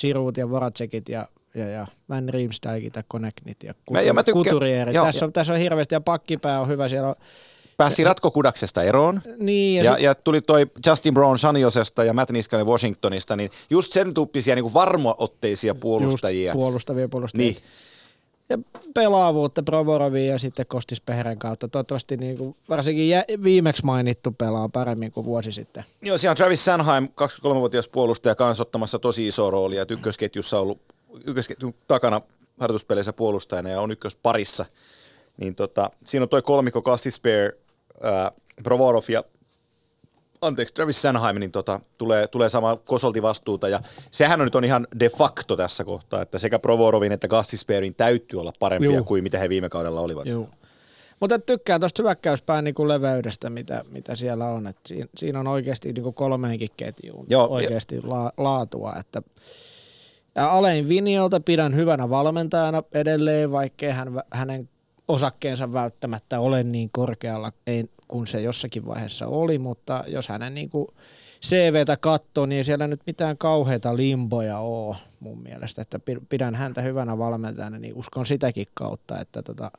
Giroud 0.00 0.36
ja 0.36 0.50
Voracekit 0.50 1.08
ja, 1.08 1.28
ja, 1.54 1.68
ja 1.68 1.86
Van 2.08 2.28
Riemsdijkit 2.28 2.96
ja 2.96 3.02
Koneknit 3.08 3.62
ja, 3.62 3.74
Mä- 3.90 4.00
ja 4.00 4.12
mä 4.12 4.22
tykkään- 4.22 4.44
Kuturierit. 4.44 4.94
joo, 4.94 5.06
Tässä, 5.06 5.24
on, 5.24 5.32
tässä 5.32 5.52
on 5.52 5.58
hirveästi 5.58 5.94
ja 5.94 6.00
pakkipää 6.00 6.60
on 6.60 6.68
hyvä. 6.68 6.88
Siellä 6.88 7.08
on, 7.08 7.14
Pääsi 7.76 8.04
ratkokudaksesta 8.04 8.82
eroon. 8.82 9.22
niin, 9.38 9.76
ja, 9.78 9.84
Ja, 9.84 9.92
sit, 9.92 10.02
ja 10.04 10.14
tuli 10.14 10.40
toi 10.40 10.66
Justin 10.86 11.14
Brown 11.14 11.38
Saniosesta 11.38 12.04
ja 12.04 12.12
Matt 12.12 12.30
Niskanen 12.30 12.66
Washingtonista, 12.66 13.36
niin 13.36 13.50
just 13.70 13.92
sen 13.92 14.14
tyyppisiä 14.14 14.54
niin 14.54 14.74
varmootteisia 14.74 15.74
puolustajia. 15.74 16.50
Just 16.50 16.56
puolustavia 16.56 17.08
puolustajia. 17.08 17.52
Niin. 17.52 17.62
Ja 18.50 18.58
pelaavuutta 18.94 19.62
Provorovin 19.62 20.26
ja 20.26 20.38
sitten 20.38 20.66
Kostis 20.66 21.00
Peheren 21.00 21.38
kautta. 21.38 21.68
Toivottavasti 21.68 22.16
niin 22.16 22.38
kuin, 22.38 22.56
varsinkin 22.68 23.08
jä, 23.08 23.24
viimeksi 23.42 23.84
mainittu 23.84 24.32
pelaa 24.32 24.68
paremmin 24.68 25.12
kuin 25.12 25.26
vuosi 25.26 25.52
sitten. 25.52 25.84
Joo, 26.02 26.18
siellä 26.18 26.32
on 26.32 26.36
Travis 26.36 26.64
Sanheim, 26.64 27.04
23-vuotias 27.04 27.88
puolustaja, 27.88 28.34
kanssa 28.34 28.62
ottamassa 28.62 28.98
tosi 28.98 29.28
iso 29.28 29.50
rooli, 29.50 29.76
että 29.76 29.94
ykkösketjussa 29.94 30.56
on 30.56 30.62
ollut 30.62 30.80
ykkösketjun 31.26 31.74
takana 31.88 32.20
harjoituspeleissä 32.60 33.12
puolustajana 33.12 33.70
ja 33.70 33.80
on 33.80 33.90
ykkösparissa. 33.90 34.66
Niin 35.36 35.54
tota, 35.54 35.90
siinä 36.04 36.22
on 36.22 36.28
toi 36.28 36.42
kolmikko 36.42 36.82
Casti 36.82 37.10
Spare, 37.10 37.52
ää, 38.02 38.32
Provorov 38.62 39.02
ja 39.08 39.24
anteeksi, 40.40 40.74
Travis 40.74 41.02
Sanheim, 41.02 41.40
niin 41.40 41.52
tota, 41.52 41.80
tulee, 41.98 42.26
tulee 42.26 42.48
sama 42.48 42.76
kosolti 42.76 43.22
vastuuta, 43.22 43.68
ja 43.68 43.80
sehän 44.10 44.40
on 44.40 44.46
nyt 44.46 44.54
on 44.54 44.64
ihan 44.64 44.86
de 45.00 45.08
facto 45.08 45.56
tässä 45.56 45.84
kohtaa, 45.84 46.22
että 46.22 46.38
sekä 46.38 46.58
Provorovin 46.58 47.12
että 47.12 47.28
Gastisperin 47.28 47.94
täytyy 47.94 48.40
olla 48.40 48.52
parempia 48.58 48.90
Juu. 48.90 49.04
kuin 49.04 49.22
mitä 49.22 49.38
he 49.38 49.48
viime 49.48 49.68
kaudella 49.68 50.00
olivat. 50.00 50.26
Joo. 50.26 50.48
Mutta 51.20 51.38
tykkään 51.38 51.80
tuosta 51.80 52.02
hyökkäyspään 52.02 52.64
niin 52.64 52.74
kuin 52.74 52.88
leveydestä, 52.88 53.50
mitä, 53.50 53.84
mitä 53.92 54.16
siellä 54.16 54.46
on. 54.46 54.66
Et 54.66 54.76
siinä, 54.86 55.06
siinä 55.16 55.40
on 55.40 55.46
oikeasti 55.46 55.92
niin 55.92 56.02
kuin 56.02 56.14
kolmeenkin 56.14 56.68
ketjuun 56.76 57.26
Joo, 57.28 57.48
oikeasti 57.48 58.00
la, 58.02 58.32
laatua. 58.36 58.94
Että 59.00 59.22
ja 60.34 60.50
Alein 60.50 60.88
Viniolta 60.88 61.40
pidän 61.40 61.74
hyvänä 61.74 62.10
valmentajana 62.10 62.82
edelleen, 62.92 63.52
vaikkei 63.52 63.90
hän, 63.90 64.08
hänen 64.32 64.68
osakkeensa 65.08 65.72
välttämättä 65.72 66.40
ole 66.40 66.62
niin 66.62 66.90
korkealla 66.92 67.52
ei, 67.66 67.84
kuin 68.08 68.26
se 68.26 68.40
jossakin 68.40 68.86
vaiheessa 68.86 69.26
oli, 69.26 69.58
mutta 69.58 70.04
jos 70.06 70.28
hänen 70.28 70.54
niin 70.54 70.68
kuin 70.70 70.88
CVtä 71.46 71.96
katsoo, 71.96 72.46
niin 72.46 72.56
ei 72.56 72.64
siellä 72.64 72.86
nyt 72.86 73.00
mitään 73.06 73.38
kauheita 73.38 73.96
limboja 73.96 74.58
ole 74.58 74.96
mun 75.20 75.42
mielestä, 75.42 75.82
että 75.82 75.98
pi- 75.98 76.18
pidän 76.28 76.54
häntä 76.54 76.82
hyvänä 76.82 77.18
valmentajana, 77.18 77.78
niin 77.78 77.94
uskon 77.94 78.26
sitäkin 78.26 78.66
kautta, 78.74 79.18
että 79.20 79.42
tota, 79.42 79.70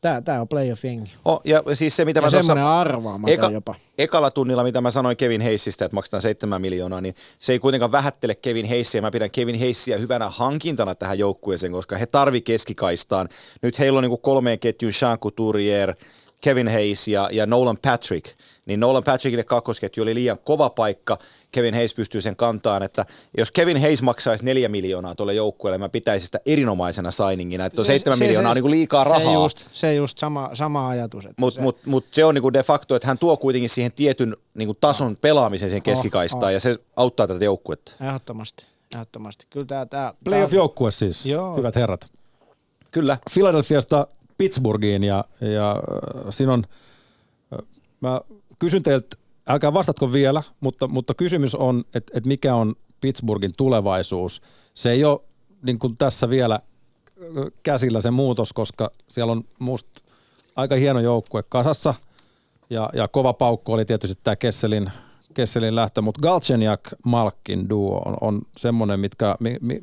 Tää, 0.00 0.20
tää 0.20 0.40
on 0.40 0.48
playoff 0.48 0.84
jengi. 0.84 1.12
Oh, 1.24 1.40
ja 1.44 1.62
siis 1.74 1.96
se, 1.96 2.04
mitä 2.04 2.18
Ja 2.18 2.22
mä 2.22 2.30
tuossa 2.30 2.46
semmoinen 2.46 2.64
arvaamaton 2.64 3.34
eka, 3.34 3.50
jopa. 3.50 3.74
ekalla 3.98 4.30
tunnilla, 4.30 4.64
mitä 4.64 4.80
mä 4.80 4.90
sanoin 4.90 5.16
Kevin 5.16 5.40
Heissistä, 5.40 5.84
että 5.84 5.94
maksetaan 5.94 6.22
7 6.22 6.60
miljoonaa, 6.60 7.00
niin 7.00 7.14
se 7.38 7.52
ei 7.52 7.58
kuitenkaan 7.58 7.92
vähättele 7.92 8.34
Kevin 8.34 8.66
Heissiä. 8.66 9.00
Mä 9.00 9.10
pidän 9.10 9.30
Kevin 9.30 9.54
Heissiä 9.54 9.98
hyvänä 9.98 10.28
hankintana 10.28 10.94
tähän 10.94 11.18
joukkueeseen, 11.18 11.72
koska 11.72 11.96
he 11.96 12.06
tarvi 12.06 12.40
keskikaistaan. 12.40 13.28
Nyt 13.62 13.78
heillä 13.78 13.98
on 13.98 14.04
niin 14.04 14.20
kolmeen 14.20 14.58
ketjun 14.58 14.92
Sean 14.92 15.18
Couturier, 15.18 15.94
Kevin 16.42 16.68
Hayes 16.68 17.08
ja, 17.08 17.28
ja 17.32 17.46
Nolan 17.46 17.78
Patrick. 17.82 18.26
Niin 18.66 18.80
Nolan 18.80 19.04
Patrickille 19.04 19.44
kakkosketju 19.44 20.02
oli 20.02 20.14
liian 20.14 20.38
kova 20.44 20.70
paikka. 20.70 21.18
Kevin 21.52 21.74
Hayes 21.74 21.94
pystyy 21.94 22.20
sen 22.20 22.36
kantaan, 22.36 22.82
että 22.82 23.06
jos 23.38 23.52
Kevin 23.52 23.80
Hayes 23.80 24.02
maksaisi 24.02 24.44
neljä 24.44 24.68
miljoonaa 24.68 25.14
tuolle 25.14 25.34
joukkueelle, 25.34 25.78
mä 25.78 25.88
pitäisin 25.88 26.26
sitä 26.26 26.40
erinomaisena 26.46 27.10
signingina, 27.10 27.64
että 27.64 27.76
tuo 27.76 27.84
seitsemän 27.84 28.18
miljoonaa 28.18 28.50
on 28.50 28.56
niin 28.56 28.62
kuin 28.62 28.70
liikaa 28.70 29.04
rahaa. 29.04 29.20
Se 29.20 29.32
just, 29.32 29.66
se 29.72 29.94
just 29.94 30.18
sama, 30.18 30.50
sama 30.54 30.88
ajatus. 30.88 31.24
Mutta 31.36 31.54
se, 31.54 31.60
mut, 31.60 31.78
mut 31.86 32.06
se 32.10 32.24
on 32.24 32.34
niinku 32.34 32.52
de 32.52 32.62
facto, 32.62 32.96
että 32.96 33.08
hän 33.08 33.18
tuo 33.18 33.36
kuitenkin 33.36 33.70
siihen 33.70 33.92
tietyn 33.92 34.36
niinku 34.54 34.74
tason 34.74 35.16
pelaamisen 35.20 35.68
siihen 35.68 35.82
keskikaistaan 35.82 36.50
oh. 36.50 36.52
ja 36.52 36.60
se 36.60 36.78
auttaa 36.96 37.26
tätä 37.26 37.44
joukkuetta. 37.44 37.92
Ehdottomasti, 38.00 38.66
ehdottomasti. 38.94 39.46
Kyllä 39.50 39.66
tää, 39.66 39.86
tää, 39.86 40.14
Playoff-joukkue 40.24 40.90
siis, 40.90 41.26
Joo. 41.26 41.56
hyvät 41.56 41.74
herrat. 41.74 42.06
Kyllä. 42.90 43.18
Philadelphiasta 43.34 44.06
Pittsburghiin 44.42 45.04
ja, 45.04 45.24
ja 45.40 45.70
äh, 45.70 46.26
siinä 46.30 46.52
on, 46.52 46.64
äh, 47.52 47.58
mä 48.00 48.20
kysyn 48.58 48.82
teiltä, 48.82 49.16
älkää 49.46 49.72
vastatko 49.72 50.12
vielä, 50.12 50.42
mutta, 50.60 50.88
mutta 50.88 51.14
kysymys 51.14 51.54
on, 51.54 51.84
että 51.94 52.12
et 52.18 52.26
mikä 52.26 52.54
on 52.54 52.74
Pittsburghin 53.00 53.50
tulevaisuus. 53.56 54.42
Se 54.74 54.90
ei 54.90 55.04
ole 55.04 55.20
niin 55.62 55.78
kuin 55.78 55.96
tässä 55.96 56.30
vielä 56.30 56.54
äh, 56.54 56.60
käsillä 57.62 58.00
se 58.00 58.10
muutos, 58.10 58.52
koska 58.52 58.90
siellä 59.08 59.32
on 59.32 59.44
musta 59.58 60.04
aika 60.56 60.74
hieno 60.74 61.00
joukkue 61.00 61.42
kasassa 61.42 61.94
ja, 62.70 62.90
ja 62.92 63.08
kova 63.08 63.32
paukku 63.32 63.72
oli 63.72 63.84
tietysti 63.84 64.20
tämä 64.24 64.36
Kesselin, 64.36 64.90
Kesselin 65.34 65.76
lähtö, 65.76 66.02
mutta 66.02 66.20
Galchenyuk 66.20 66.80
Malkin 67.04 67.68
duo 67.68 68.02
on, 68.04 68.16
on 68.20 68.42
semmoinen, 68.56 69.00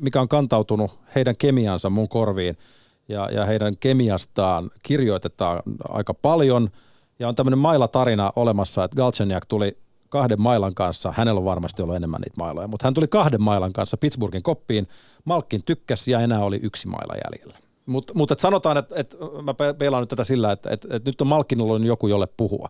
mikä 0.00 0.20
on 0.20 0.28
kantautunut 0.28 0.98
heidän 1.14 1.36
kemiansa 1.36 1.90
mun 1.90 2.08
korviin 2.08 2.56
ja, 3.10 3.28
ja 3.32 3.46
heidän 3.46 3.74
kemiastaan 3.80 4.70
kirjoitetaan 4.82 5.62
aika 5.88 6.14
paljon 6.14 6.70
ja 7.18 7.28
on 7.28 7.34
tämmöinen 7.34 7.58
mailatarina 7.58 8.32
olemassa, 8.36 8.84
että 8.84 8.96
Galchenyuk 8.96 9.46
tuli 9.46 9.76
kahden 10.08 10.40
mailan 10.40 10.74
kanssa, 10.74 11.12
hänellä 11.16 11.38
on 11.38 11.44
varmasti 11.44 11.82
ollut 11.82 11.96
enemmän 11.96 12.20
niitä 12.20 12.36
mailoja, 12.38 12.68
mutta 12.68 12.86
hän 12.86 12.94
tuli 12.94 13.08
kahden 13.08 13.42
mailan 13.42 13.72
kanssa 13.72 13.96
Pittsburghin 13.96 14.42
koppiin, 14.42 14.88
Malkin 15.24 15.64
tykkäsi 15.64 16.10
ja 16.10 16.20
enää 16.20 16.44
oli 16.44 16.60
yksi 16.62 16.88
maila 16.88 17.14
jäljellä. 17.24 17.58
Mutta 17.86 18.14
mut, 18.14 18.30
et 18.30 18.38
sanotaan, 18.38 18.76
että 18.76 18.94
et, 18.98 19.16
mä 19.42 19.54
pe- 19.54 19.74
peilaan 19.74 20.02
nyt 20.02 20.08
tätä 20.08 20.24
sillä, 20.24 20.52
että 20.52 20.70
et, 20.70 20.86
et 20.90 21.04
nyt 21.04 21.20
on 21.20 21.26
Malkinilla 21.26 21.72
on 21.72 21.86
joku, 21.86 22.08
jolle 22.08 22.28
puhua. 22.36 22.68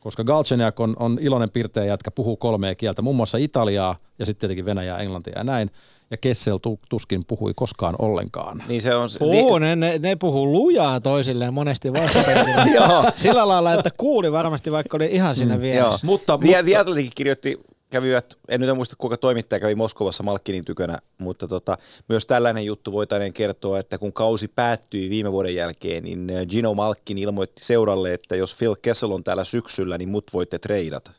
Koska 0.00 0.24
Galchenyuk 0.24 0.80
on, 0.80 0.96
on 0.98 1.18
iloinen 1.20 1.50
pirteä 1.52 1.84
jätkä, 1.84 2.10
puhuu 2.10 2.36
kolmea 2.36 2.74
kieltä, 2.74 3.02
muun 3.02 3.16
muassa 3.16 3.38
Italiaa 3.38 3.96
ja 4.18 4.26
sitten 4.26 4.40
tietenkin 4.40 4.64
Venäjää, 4.64 4.98
Englantia 4.98 5.32
ja 5.36 5.44
näin. 5.44 5.70
Ja 6.10 6.16
Kessel 6.16 6.58
tu- 6.58 6.80
tuskin 6.88 7.22
puhui 7.26 7.52
koskaan 7.56 7.94
ollenkaan. 7.98 8.62
Niin 8.68 8.82
se 8.82 8.94
on... 8.94 9.08
Oo, 9.20 9.58
ne, 9.58 9.76
ne, 9.76 9.98
ne 9.98 10.16
puhuu 10.16 10.52
lujaa 10.52 11.00
toisilleen 11.00 11.54
monesti 11.54 11.92
vastapenkillä. 11.92 12.66
Joo. 12.80 13.04
Sillä 13.16 13.48
lailla, 13.48 13.74
että 13.74 13.90
kuuli 13.96 14.32
varmasti, 14.32 14.72
vaikka 14.72 14.96
oli 14.96 15.06
ihan 15.12 15.36
siinä 15.36 15.56
mm, 15.56 15.64
Joo. 15.64 15.72
vieressä. 15.72 16.06
Mutta- 16.06 16.38
The, 16.38 16.46
mutta- 16.46 16.62
The 16.62 16.76
Athletic 16.76 17.12
kirjoitti, 17.14 17.60
kävivät, 17.90 18.34
en 18.48 18.60
nyt 18.60 18.76
muista 18.76 18.96
kuinka 18.98 19.16
toimittaja 19.16 19.60
kävi 19.60 19.74
Moskovassa 19.74 20.22
Malkkinin 20.22 20.64
tykönä, 20.64 20.98
mutta 21.18 21.48
tota, 21.48 21.78
myös 22.08 22.26
tällainen 22.26 22.64
juttu 22.64 22.92
voitaneen 22.92 23.32
kertoa, 23.32 23.78
että 23.78 23.98
kun 23.98 24.12
kausi 24.12 24.48
päättyi 24.48 25.10
viime 25.10 25.32
vuoden 25.32 25.54
jälkeen, 25.54 26.04
niin 26.04 26.30
äh, 26.30 26.46
Gino 26.46 26.74
Malkkin 26.74 27.18
ilmoitti 27.18 27.64
seuralle, 27.64 28.14
että 28.14 28.36
jos 28.36 28.54
Phil 28.58 28.74
Kessel 28.82 29.12
on 29.12 29.24
täällä 29.24 29.44
syksyllä, 29.44 29.98
niin 29.98 30.08
mut 30.08 30.24
voitte 30.32 30.58
treidata. 30.58 31.10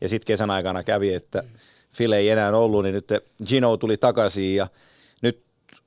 Ja 0.00 0.08
sitten 0.08 0.26
kesän 0.26 0.50
aikana 0.50 0.82
kävi, 0.82 1.14
että 1.14 1.44
Phil 1.96 2.12
ei 2.12 2.28
enää 2.28 2.56
ollut, 2.56 2.82
niin 2.82 2.94
nyt 2.94 3.08
Gino 3.46 3.76
tuli 3.76 3.96
takaisin 3.96 4.56
ja 4.56 4.68
nyt 5.22 5.42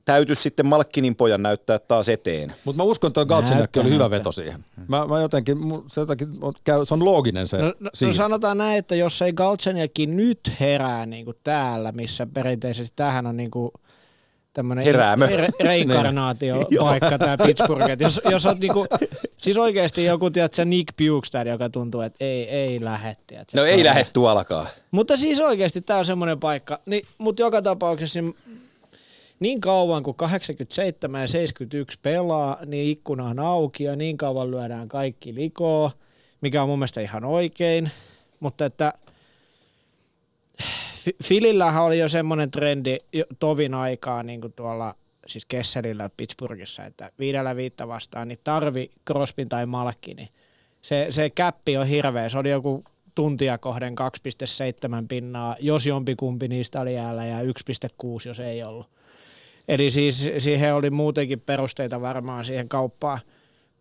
täytyisi 0.05 0.41
sitten 0.41 0.65
Malkkinin 0.65 1.15
pojan 1.15 1.43
näyttää 1.43 1.79
taas 1.79 2.09
eteen. 2.09 2.53
Mutta 2.65 2.77
mä 2.77 2.83
uskon, 2.83 3.07
että 3.07 3.25
Näyttää, 3.55 3.83
oli 3.83 3.89
hyvä 3.89 4.09
veto 4.09 4.31
siihen. 4.31 4.65
Mä, 4.87 5.07
mä 5.07 5.21
jotenkin, 5.21 5.57
se, 5.87 6.01
jotenkin 6.01 6.27
on, 6.41 6.53
käy, 6.63 6.85
se 6.85 6.93
on 6.93 7.05
looginen 7.05 7.47
se 7.47 7.57
No, 7.57 7.73
no, 7.79 7.89
no 8.07 8.13
sanotaan 8.13 8.57
näin, 8.57 8.77
että 8.77 8.95
jos 8.95 9.21
ei 9.21 9.33
Galchenyukin 9.33 10.17
nyt 10.17 10.39
herää 10.59 11.05
niin 11.05 11.25
kuin 11.25 11.37
täällä, 11.43 11.91
missä 11.91 12.27
perinteisesti 12.33 12.93
tämähän 12.95 13.27
on 13.27 13.37
niin 13.37 13.51
kuin 13.51 13.71
tämmöinen 14.55 14.85
Heräämö. 14.85 15.27
re- 15.27 15.65
reinkarnaatiopaikka 15.65 17.17
tämä 17.19 17.37
Pittsburgh. 17.37 17.89
Et 17.89 17.99
jos, 17.99 18.21
jos 18.31 18.45
on 18.45 18.59
niinku, 18.59 18.85
siis 19.43 19.57
oikeasti 19.57 20.05
joku, 20.05 20.29
tiedätkö, 20.29 20.65
Nick 20.65 20.93
Bukestad, 20.97 21.47
joka 21.47 21.69
tuntuu, 21.69 22.01
että 22.01 22.25
ei, 22.25 22.49
ei 22.49 22.83
lähde, 22.83 23.15
tiedätkö. 23.27 23.57
No 23.57 23.65
ei 23.65 23.83
lähde 23.83 24.07
tuollakaan. 24.13 24.67
Mutta 24.91 25.17
siis 25.17 25.39
oikeasti 25.39 25.81
tämä 25.81 25.99
on 25.99 26.05
semmoinen 26.05 26.39
paikka, 26.39 26.79
niin, 26.85 27.05
mutta 27.17 27.41
joka 27.41 27.61
tapauksessa 27.61 28.21
niin, 28.21 28.35
niin 29.39 29.61
kauan 29.61 30.03
kuin 30.03 30.17
87 30.17 31.21
ja 31.21 31.27
71 31.27 31.99
pelaa, 32.01 32.57
niin 32.65 32.91
ikkuna 32.91 33.23
on 33.25 33.39
auki 33.39 33.83
ja 33.83 33.95
niin 33.95 34.17
kauan 34.17 34.51
lyödään 34.51 34.87
kaikki 34.87 35.35
likoon, 35.35 35.91
mikä 36.41 36.61
on 36.61 36.69
mun 36.69 36.79
mielestä 36.79 37.01
ihan 37.01 37.25
oikein. 37.25 37.91
Mutta 38.39 38.65
että 38.65 38.93
Filillähän 41.23 41.83
oli 41.83 41.99
jo 41.99 42.09
semmoinen 42.09 42.51
trendi 42.51 42.97
tovin 43.39 43.73
aikaa 43.73 44.23
niin 44.23 44.41
kuin 44.41 44.53
tuolla 44.53 44.95
siis 45.27 45.45
Kesselillä 45.45 46.09
Pittsburghissa, 46.17 46.83
että 46.85 47.11
viidellä 47.19 47.55
viittä 47.55 47.87
vastaan, 47.87 48.27
niin 48.27 48.39
tarvi 48.43 48.91
Crospin 49.07 49.49
tai 49.49 49.65
Malkki, 49.65 50.13
niin 50.13 50.29
se, 50.81 51.07
se 51.09 51.29
käppi 51.29 51.77
on 51.77 51.87
hirveä. 51.87 52.29
Se 52.29 52.37
oli 52.37 52.49
joku 52.49 52.83
tuntia 53.15 53.57
kohden 53.57 53.95
2,7 53.99 55.05
pinnaa, 55.07 55.55
jos 55.59 55.85
jompikumpi 55.85 56.47
niistä 56.47 56.81
oli 56.81 56.93
jäällä 56.93 57.25
ja 57.25 57.41
1,6, 57.41 57.47
jos 58.25 58.39
ei 58.39 58.63
ollut. 58.63 58.87
Eli 59.67 59.91
siis 59.91 60.29
siihen 60.37 60.75
oli 60.75 60.89
muutenkin 60.89 61.39
perusteita 61.41 62.01
varmaan 62.01 62.45
siihen 62.45 62.69
kauppaan. 62.69 63.19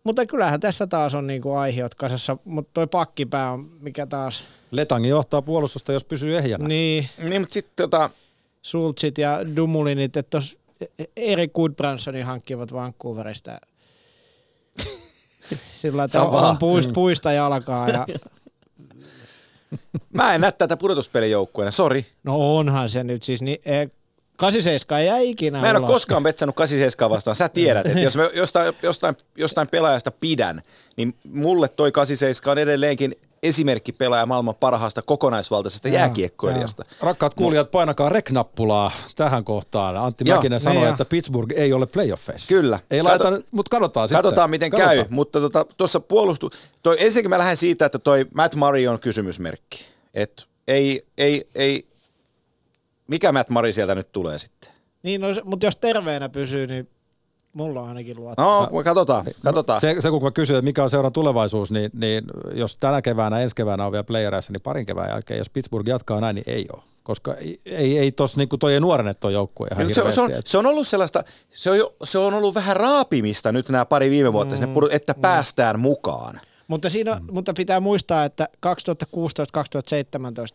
Mutta 0.05 0.25
kyllähän 0.25 0.59
tässä 0.59 0.87
taas 0.87 1.15
on 1.15 1.27
niinku 1.27 1.53
aihiot 1.53 1.95
kasassa, 1.95 2.37
mutta 2.45 2.71
toi 2.73 2.87
pakkipää 2.87 3.51
on 3.51 3.71
mikä 3.79 4.05
taas, 4.05 4.43
Letangi 4.71 5.07
johtaa 5.07 5.41
puolustusta, 5.41 5.93
jos 5.93 6.05
pysyy 6.05 6.37
ehjänä. 6.37 6.67
niin 6.67 7.09
Niin, 7.29 7.41
mutta 7.41 7.53
sitten 7.53 7.73
tota, 7.75 8.09
Sultsit 8.61 9.17
ja 9.17 9.39
Dumulinit, 9.55 10.17
että 10.17 10.29
tos 10.29 10.57
Erik 11.15 11.53
Goodbransonin 11.53 12.25
hankkivat 12.25 12.73
Vancouverista. 12.73 13.59
Sillä 15.81 16.03
että 16.03 16.23
on 16.23 16.57
puista, 16.57 16.93
puista 16.93 17.31
jalkaa. 17.31 17.89
Ja, 17.89 18.05
mä 20.13 20.33
en 20.33 20.41
näe 20.41 20.51
tätä 20.51 20.77
pudotuspelijoukkueena, 20.77 21.71
sori. 21.71 22.05
no 22.23 22.57
onhan 22.57 22.89
se 22.89 23.03
nyt 23.03 23.23
siis, 23.23 23.41
niin, 23.41 23.61
eh, 23.65 23.91
87 24.35 25.01
ei 25.01 25.07
jää 25.07 25.17
ikinä 25.17 25.61
Mä 25.61 25.69
en 25.69 25.75
ole 25.75 25.87
koskaan 25.87 26.23
betsannut 26.23 26.55
87 26.55 27.09
vastaan. 27.09 27.35
Sä 27.35 27.49
tiedät, 27.49 27.85
että 27.85 27.99
jos 27.99 28.17
mä 28.17 28.23
jostain, 28.33 28.73
jostain, 28.83 29.17
jostain 29.37 29.67
pelaajasta 29.67 30.11
pidän, 30.11 30.61
niin 30.97 31.15
mulle 31.23 31.67
toi 31.67 31.91
87 31.91 32.51
on 32.51 32.57
edelleenkin 32.57 33.15
esimerkki 33.43 33.91
pelaaja 33.91 34.25
maailman 34.25 34.55
parhaasta 34.55 35.01
kokonaisvaltaisesta 35.01 35.87
Joo, 35.87 35.97
jääkiekkoilijasta. 35.97 36.85
Rakkaat 37.01 37.33
kuulijat, 37.33 37.71
painakaa 37.71 38.09
rek-nappulaa 38.09 38.91
tähän 39.15 39.43
kohtaan. 39.43 39.97
Antti 39.97 40.23
Joo, 40.27 40.37
Mäkinen 40.37 40.59
sanoi, 40.59 40.77
niin 40.77 40.89
että 40.89 41.05
Pittsburgh 41.05 41.53
ei 41.55 41.73
ole 41.73 41.87
playoffeissa. 41.93 42.47
Kyllä. 42.55 42.79
Ei 42.91 43.01
Kato- 43.01 43.23
laita, 43.23 43.47
mutta 43.51 43.69
katsotaan 43.69 44.07
sitten. 44.07 44.23
Katsotaan 44.23 44.49
miten 44.49 44.71
Katsotaan. 44.71 44.95
käy, 44.95 45.05
mutta 45.09 45.39
tuossa 45.77 45.99
tota, 45.99 46.07
puolustu... 46.07 46.49
Toi, 46.83 46.95
ensinnäkin 46.99 47.29
mä 47.29 47.37
lähden 47.37 47.57
siitä, 47.57 47.85
että 47.85 47.99
toi 47.99 48.25
Matt 48.33 48.55
Murray 48.55 48.87
on 48.87 48.99
kysymysmerkki. 48.99 49.85
Et 50.13 50.45
ei, 50.67 51.05
ei, 51.17 51.47
ei, 51.55 51.87
mikä 53.07 53.31
Matt 53.31 53.49
Murray 53.49 53.71
sieltä 53.71 53.95
nyt 53.95 54.11
tulee 54.11 54.39
sitten? 54.39 54.71
Niin, 55.03 55.21
no, 55.21 55.33
se- 55.33 55.41
mutta 55.43 55.65
jos 55.65 55.75
terveenä 55.75 56.29
pysyy, 56.29 56.67
niin 56.67 56.89
mulla 57.53 57.81
on 57.81 57.87
ainakin 57.87 58.17
luotto. 58.17 58.41
No, 58.41 58.83
katsotaan, 58.83 59.25
katsotaan. 59.43 59.81
Se, 59.81 59.95
se 59.99 60.09
kun 60.09 60.23
mä 60.23 60.31
kysyin, 60.31 60.57
että 60.57 60.65
mikä 60.65 60.83
on 60.83 60.89
seuran 60.89 61.11
tulevaisuus, 61.11 61.71
niin, 61.71 61.91
niin 61.93 62.23
jos 62.53 62.77
tänä 62.77 63.01
keväänä, 63.01 63.39
ensi 63.39 63.55
keväänä 63.55 63.85
on 63.85 63.91
vielä 63.91 64.03
playereissa, 64.03 64.53
niin 64.53 64.61
parin 64.61 64.85
kevään 64.85 65.09
jälkeen, 65.09 65.37
jos 65.37 65.49
Pittsburgh 65.49 65.89
jatkaa 65.89 66.21
näin, 66.21 66.35
niin 66.35 66.43
ei 66.47 66.65
ole. 66.73 66.81
Koska 67.03 67.33
ei, 67.33 67.59
ei, 67.65 67.99
ei 67.99 68.11
tossa, 68.11 68.37
niin 68.37 68.49
kuin 68.49 68.59
toi 68.59 68.73
ei 68.73 68.79
nuorennet 68.79 69.19
toi 69.19 69.33
joukkue 69.33 69.67
ihan 69.71 69.93
se, 69.93 70.11
se, 70.11 70.21
on, 70.21 70.31
se 70.45 70.57
on 70.57 70.65
ollut 70.65 70.87
sellaista, 70.87 71.23
se 71.49 71.71
on, 71.71 71.77
se 72.03 72.17
on 72.17 72.33
ollut 72.33 72.55
vähän 72.55 72.75
raapimista 72.75 73.51
nyt 73.51 73.69
nämä 73.69 73.85
pari 73.85 74.09
viime 74.09 74.33
vuotta, 74.33 74.55
mm, 74.67 74.73
pudu, 74.73 74.89
että 74.91 75.13
päästään 75.21 75.79
mukaan. 75.79 76.39
Mutta, 76.67 76.89
siinä, 76.89 77.15
Mm. 77.15 77.27
mutta 77.31 77.53
pitää 77.53 77.79
muistaa, 77.79 78.25
että 78.25 78.47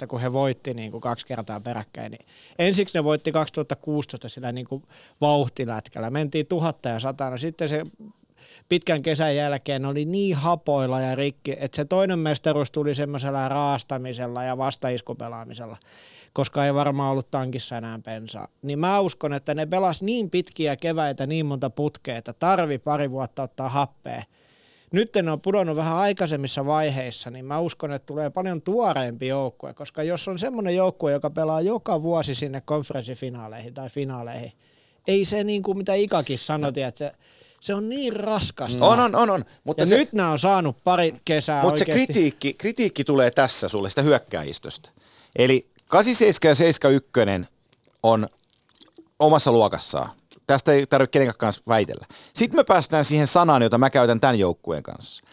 2016-2017, 0.03 0.07
kun 0.09 0.21
he 0.21 0.33
voitti 0.33 0.75
niin 0.75 0.91
kuin 0.91 1.01
kaksi 1.01 1.27
kertaa 1.27 1.61
peräkkäin, 1.61 2.11
niin 2.13 2.27
ensiksi 2.59 2.99
ne 2.99 3.05
voitti 3.05 3.33
2016 3.33 4.29
sillä 4.29 4.53
niin 4.53 4.67
kuin 4.67 4.83
vauhtilätkällä. 5.21 6.11
Mentiin 6.11 6.47
tuhatta 6.47 6.89
ja 6.89 7.01
satana. 7.01 7.37
Sitten 7.37 7.69
se 7.69 7.87
pitkän 8.69 9.03
kesän 9.03 9.37
jälkeen 9.37 9.87
oli 9.87 10.05
niin 10.05 10.37
hapoilla 10.37 11.01
ja 11.01 11.15
rikki, 11.15 11.57
että 11.61 11.77
se 11.77 11.85
toinen 11.85 12.19
mestaruus 12.19 12.71
tuli 12.71 12.95
semmoisella 12.95 13.49
raastamisella 13.49 14.45
ja 14.45 14.59
vastaiskupelaamisella 14.59 15.77
koska 16.33 16.67
ei 16.67 16.75
varmaan 16.75 17.11
ollut 17.11 17.31
tankissa 17.31 17.77
enää 17.77 17.99
pensaa. 18.05 18.49
Niin 18.63 18.79
mä 18.79 19.01
uskon, 19.01 19.33
että 19.33 19.55
ne 19.55 19.67
pelas 19.67 20.03
niin 20.03 20.31
pitkiä 20.31 20.77
keväitä, 20.77 21.27
niin 21.27 21.47
monta 21.47 21.71
putkea, 21.71 22.17
että 22.17 22.33
tarvi 22.33 22.79
pari 22.79 23.11
vuotta 23.11 23.43
ottaa 23.43 23.69
happea. 23.69 24.23
Nyt 24.93 25.11
ne 25.23 25.33
on 25.33 25.41
pudonnut 25.41 25.77
vähän 25.77 25.97
aikaisemmissa 25.97 26.67
vaiheissa, 26.67 27.31
niin 27.31 27.45
mä 27.45 27.59
uskon, 27.59 27.93
että 27.93 28.07
tulee 28.07 28.31
paljon 28.31 28.63
tuoreempi 28.63 29.27
joukkue, 29.27 29.75
koska 29.75 30.03
jos 30.03 30.29
on 30.29 30.39
semmoinen 30.39 30.77
joukkue, 30.77 31.13
joka 31.13 31.31
pelaa 31.31 31.61
joka 31.61 32.03
vuosi 32.03 32.35
sinne 32.35 32.61
konferenssifinaaleihin 32.61 33.75
tai 33.75 33.91
finaaleihin, 33.91 34.53
ei 35.07 35.25
se 35.25 35.45
niin 35.45 35.63
kuin 35.63 35.79
mitä 35.79 35.95
Ikakin 35.95 36.39
sanoi, 36.39 36.73
että 36.77 36.99
se, 36.99 37.13
se 37.61 37.75
on 37.75 37.89
niin 37.89 38.17
raskasta. 38.17 38.87
On, 38.87 39.01
on, 39.01 39.15
on, 39.15 39.31
on. 39.31 39.45
Mutta 39.65 39.83
ja 39.83 39.87
se, 39.87 39.97
nyt 39.97 40.13
nämä 40.13 40.31
on 40.31 40.39
saanut 40.39 40.77
pari 40.85 41.15
kesää 41.25 41.63
Mutta 41.63 41.79
se 41.79 41.83
oikeasti. 41.83 42.07
kritiikki, 42.07 42.55
kritiikki 42.55 43.05
tulee 43.05 43.31
tässä 43.31 43.69
sulle, 43.69 43.89
sitä 43.89 44.03
hyökkääjistöstä. 44.03 44.91
Eli 45.37 45.67
87 45.89 46.51
ja 46.51 46.55
71 46.55 47.53
on 48.03 48.29
omassa 49.19 49.53
luokassaan. 49.53 50.20
Tästä 50.51 50.73
ei 50.73 50.87
tarvitse 50.87 51.11
kenenkään 51.11 51.39
kanssa 51.39 51.63
väitellä. 51.69 52.07
Sitten 52.35 52.61
me 52.61 52.65
päästään 52.65 53.05
siihen 53.05 53.27
sanaan, 53.27 53.63
jota 53.63 53.79
mä 53.79 53.91
käytän 53.91 54.21
tämän 54.21 54.39
joukkueen 54.39 54.83
kanssa. 54.83 55.25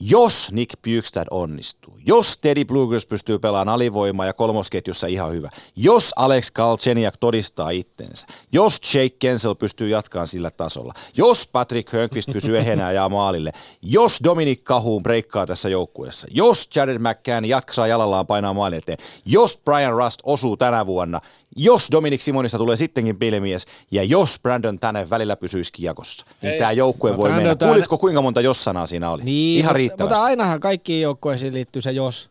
Jos 0.00 0.52
Nick 0.52 0.82
Bjugstad 0.82 1.26
onnistuu, 1.30 1.98
jos 2.06 2.38
Teddy 2.38 2.64
Bluegers 2.64 3.06
pystyy 3.06 3.38
pelaamaan 3.38 3.74
alivoimaa 3.74 4.26
ja 4.26 4.32
kolmosketjussa 4.32 5.06
ihan 5.06 5.32
hyvä, 5.32 5.50
jos 5.76 6.12
Alex 6.16 6.50
Galchenyuk 6.50 7.14
todistaa 7.20 7.70
itsensä, 7.70 8.26
jos 8.52 8.94
Jake 8.94 9.16
Kensel 9.18 9.54
pystyy 9.54 9.88
jatkamaan 9.88 10.28
sillä 10.28 10.50
tasolla, 10.50 10.94
jos 11.16 11.48
Patrick 11.52 11.92
Hörnqvist 11.92 12.32
pysyy 12.32 12.58
ehenä 12.58 12.92
ja 12.92 13.08
maalille, 13.08 13.52
jos 13.82 14.20
Dominic 14.24 14.62
Cahoon 14.62 15.02
breikkaa 15.02 15.46
tässä 15.46 15.68
joukkueessa, 15.68 16.26
jos 16.30 16.68
Jared 16.74 16.98
McCann 16.98 17.44
jaksaa 17.44 17.86
jalallaan 17.86 18.26
painaa 18.26 18.54
maalin 18.54 18.78
eteen, 18.78 18.98
jos 19.24 19.60
Brian 19.64 19.92
Rust 19.92 20.20
osuu 20.22 20.56
tänä 20.56 20.86
vuonna, 20.86 21.20
jos 21.56 21.88
Dominic 21.92 22.20
Simonista 22.20 22.58
tulee 22.58 22.76
sittenkin 22.76 23.18
pilmies 23.18 23.66
ja 23.90 24.02
jos 24.02 24.38
Brandon 24.42 24.78
tänne 24.78 25.10
välillä 25.10 25.36
pysyisi 25.36 25.72
kiekossa, 25.72 26.26
niin 26.42 26.52
Ei. 26.52 26.58
tämä 26.58 26.72
joukkue 26.72 27.10
No 27.10 27.16
voi 27.16 27.24
Brandon 27.28 27.42
mennä. 27.44 27.54
Tanne- 27.56 27.72
Kuulitko 27.72 27.98
kuinka 27.98 28.22
monta 28.22 28.40
jos-sanaa 28.40 28.86
siinä 28.86 29.10
oli? 29.10 29.22
Niin, 29.24 29.58
Ihan 29.58 29.68
mutta, 29.68 29.76
riittävästi. 29.76 30.14
mutta 30.14 30.24
ainahan 30.24 30.60
kaikkiin 30.60 31.02
joukkueisiin 31.02 31.54
liittyy 31.54 31.82
se 31.82 31.90
jos. 31.92 32.30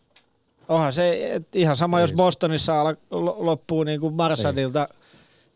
Onhan 0.69 0.93
se 0.93 1.33
et 1.35 1.55
ihan 1.55 1.77
sama, 1.77 2.01
jos 2.01 2.13
Bostonissa 2.13 2.81
ala, 2.81 2.95
lo- 3.11 3.35
loppuu 3.39 3.83
niin 3.83 3.99
kuin 3.99 4.13
Marsadilta 4.13 4.87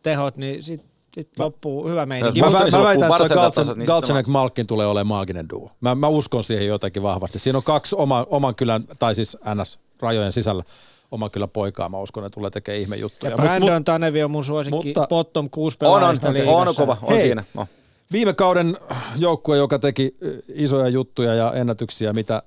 tehot, 0.02 0.36
niin 0.36 0.62
sitten 0.62 0.90
sit 1.14 1.38
loppuu 1.38 1.88
hyvä 1.88 2.06
meininki. 2.06 2.38
Jos 2.38 2.52
Mä, 2.54 2.60
mä, 2.60 2.78
mä 2.78 2.84
väitän, 2.84 3.22
että 3.22 3.34
Galtsen, 3.34 3.64
tasot, 3.64 3.76
niin 3.76 3.86
Galtsen 3.86 4.16
sitten 4.16 4.32
Malkin 4.32 4.66
tulee 4.66 4.86
olemaan 4.86 5.06
maaginen 5.06 5.48
duo. 5.48 5.70
Mä, 5.80 5.94
mä 5.94 6.08
uskon 6.08 6.44
siihen 6.44 6.66
jotenkin 6.66 7.02
vahvasti. 7.02 7.38
Siinä 7.38 7.56
on 7.58 7.64
kaksi 7.64 7.96
oma, 7.96 8.26
oman 8.30 8.54
kylän, 8.54 8.84
tai 8.98 9.14
siis 9.14 9.36
NS-rajojen 9.44 10.32
sisällä 10.32 10.62
oman 11.10 11.30
kylän 11.30 11.50
poikaa. 11.50 11.88
Mä 11.88 11.98
uskon, 11.98 12.26
että 12.26 12.34
tulee 12.34 12.50
tekemään 12.50 12.80
ihme 12.80 12.96
juttuja. 12.96 13.30
Ja 13.30 13.36
Brandon 13.36 13.74
mut 13.74 13.84
Tanevi 13.84 14.22
on 14.22 14.30
mun 14.30 14.44
suosikki 14.44 14.88
mutta- 14.88 15.06
bottom 15.08 15.50
6 15.50 15.76
on, 15.80 15.88
on, 15.88 15.94
pelaajista 15.98 16.28
on, 16.28 16.34
liigassa. 16.34 16.70
on 16.70 16.74
kova, 16.74 16.96
on 17.02 17.12
Hei. 17.12 17.20
siinä. 17.20 17.44
No. 17.54 17.66
Viime 18.12 18.32
kauden 18.32 18.76
joukkue, 19.16 19.56
joka 19.56 19.78
teki 19.78 20.16
ö, 20.22 20.42
isoja 20.54 20.88
juttuja 20.88 21.34
ja 21.34 21.52
ennätyksiä, 21.52 22.12
mitä, 22.12 22.42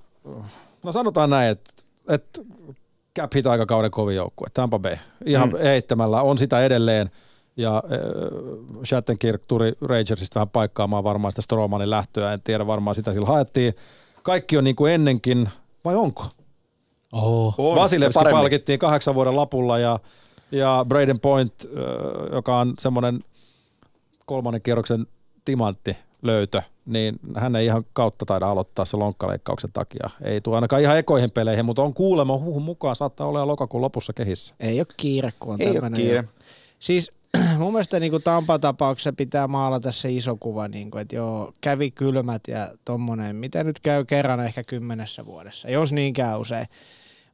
no 0.86 0.92
sanotaan 0.92 1.30
näin, 1.30 1.50
että, 1.52 1.72
että 2.10 2.42
cap 3.20 3.34
hit 3.36 3.48
aikakauden 3.48 3.92
kovin 3.92 4.16
joukkue, 4.16 4.48
Tampa 4.54 4.80
Bay. 4.80 4.96
Ihan 5.26 5.50
mm. 5.50 5.58
heittämällä 5.58 6.22
on 6.22 6.38
sitä 6.38 6.66
edelleen. 6.66 7.12
Ja 7.58 7.76
äh, 7.78 8.84
Shattenkirk 8.86 9.42
tuli 9.48 9.74
Rangersista 9.82 10.36
vähän 10.36 10.50
paikkaamaan 10.50 11.04
varmaan 11.04 11.32
sitä 11.32 11.42
Stromanin 11.42 11.90
lähtöä, 11.90 12.34
en 12.34 12.42
tiedä 12.44 12.68
varmaan 12.68 12.96
sitä 12.96 13.14
sillä 13.14 13.28
haettiin. 13.28 13.74
Kaikki 14.24 14.58
on 14.58 14.64
niin 14.64 14.76
kuin 14.76 14.94
ennenkin, 14.94 15.50
vai 15.86 15.96
onko? 15.96 16.26
Oh. 17.14 17.56
On, 17.58 17.76
Vasilevski 17.76 18.24
palkittiin 18.32 18.80
kahdeksan 18.80 19.16
vuoden 19.16 19.36
lapulla 19.36 19.80
ja, 19.80 20.00
ja 20.52 20.86
Braden 20.88 21.20
Point, 21.20 21.54
joka 22.32 22.60
on 22.60 22.74
semmoinen 22.80 23.20
kolmannen 24.26 24.62
kierroksen 24.62 25.08
timantti 25.46 25.98
löytö, 26.22 26.62
niin 26.86 27.20
hän 27.36 27.56
ei 27.56 27.66
ihan 27.66 27.84
kautta 27.94 28.26
taida 28.26 28.52
aloittaa 28.52 28.86
se 28.86 28.98
lonkkaleikkauksen 28.98 29.72
takia. 29.74 30.10
Ei 30.22 30.42
tule 30.42 30.56
ainakaan 30.56 30.82
ihan 30.82 30.98
ekoihin 30.98 31.32
peleihin, 31.32 31.66
mutta 31.66 31.84
on 31.84 31.94
kuulemma 31.94 32.38
huhun 32.38 32.64
mukaan 32.64 32.96
saattaa 32.96 33.28
olla 33.28 33.48
lokakuun 33.48 33.82
lopussa 33.82 34.14
kehissä. 34.14 34.56
Ei 34.60 34.80
ole 34.80 34.88
kiire, 34.98 35.34
kun 35.40 35.54
on 35.54 35.62
Ei 35.62 35.80
ole 35.80 35.90
kiire. 35.90 36.18
jo. 36.18 36.24
Siis 36.80 37.12
mun 37.60 37.74
mielestä 37.74 38.00
niin 38.00 38.24
Tampa-tapauksessa 38.24 39.14
pitää 39.14 39.48
maalata 39.48 39.92
se 39.92 40.12
iso 40.12 40.38
kuva, 40.40 40.68
niin 40.68 40.92
kuin, 40.92 41.02
että 41.02 41.16
joo, 41.16 41.54
kävi 41.62 41.92
kylmät 41.92 42.42
ja 42.48 42.72
tommonen, 42.86 43.36
mitä 43.36 43.64
nyt 43.64 43.80
käy 43.80 44.06
kerran 44.06 44.40
ehkä 44.46 44.64
kymmenessä 44.64 45.26
vuodessa, 45.26 45.70
jos 45.70 45.94
niin 45.94 46.14
käy 46.14 46.40
usein. 46.40 46.68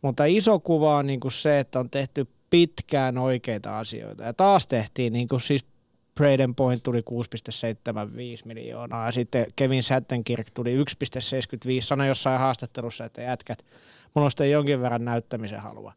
Mutta 0.02 0.26
iso 0.26 0.60
kuva 0.60 0.98
on 0.98 1.08
niin 1.08 1.20
kuin 1.20 1.32
se, 1.32 1.60
että 1.60 1.80
on 1.80 1.90
tehty 1.90 2.28
pitkään 2.50 3.18
oikeita 3.18 3.80
asioita. 3.80 4.24
Ja 4.24 4.34
taas 4.34 4.68
tehtiin, 4.68 5.14
niin 5.14 5.28
kuin 5.28 5.42
siis 5.42 5.66
Braden 6.16 6.56
Point 6.56 6.84
tuli 6.84 7.00
6,75 7.00 7.06
miljoonaa 8.46 9.06
ja 9.06 9.12
sitten 9.12 9.46
Kevin 9.56 9.84
Sattenkirk 9.84 10.48
tuli 10.54 10.78
1,75. 10.78 10.84
Sano 11.82 12.06
jossain 12.06 12.40
haastattelussa, 12.40 13.06
että 13.06 13.22
jätkät, 13.22 13.66
mulla 14.16 14.26
on 14.26 14.32
sitten 14.32 14.52
jonkin 14.52 14.82
verran 14.82 15.06
näyttämisen 15.06 15.60
halua. 15.60 15.94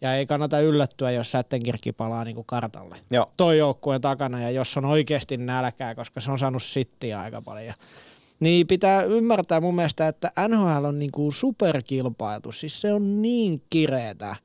Ja 0.00 0.14
ei 0.14 0.26
kannata 0.26 0.60
yllättyä, 0.60 1.10
jos 1.10 1.32
Sattenkirkki 1.32 1.92
palaa 1.92 2.24
niin 2.24 2.34
kuin 2.34 2.46
kartalle. 2.46 2.96
Joo. 3.10 3.32
Toi 3.36 3.58
joukkueen 3.58 4.00
takana 4.00 4.40
ja 4.40 4.50
jos 4.50 4.76
on 4.76 4.84
oikeasti 4.84 5.36
nälkää, 5.36 5.94
koska 5.94 6.20
se 6.20 6.30
on 6.30 6.38
saanut 6.38 6.62
sittiä 6.62 7.20
aika 7.20 7.42
paljon. 7.42 7.74
Niin 8.44 8.66
pitää 8.66 9.02
ymmärtää 9.02 9.60
mun 9.60 9.76
mielestä, 9.76 10.08
että 10.08 10.30
NHL 10.48 10.84
on 10.84 10.98
niin 10.98 11.12
kuin 11.12 11.32
superkilpailtu. 11.32 12.52
Siis 12.52 12.80
se 12.80 12.92
on 12.92 13.22
niin 13.22 13.62
kireetä, 13.70 14.36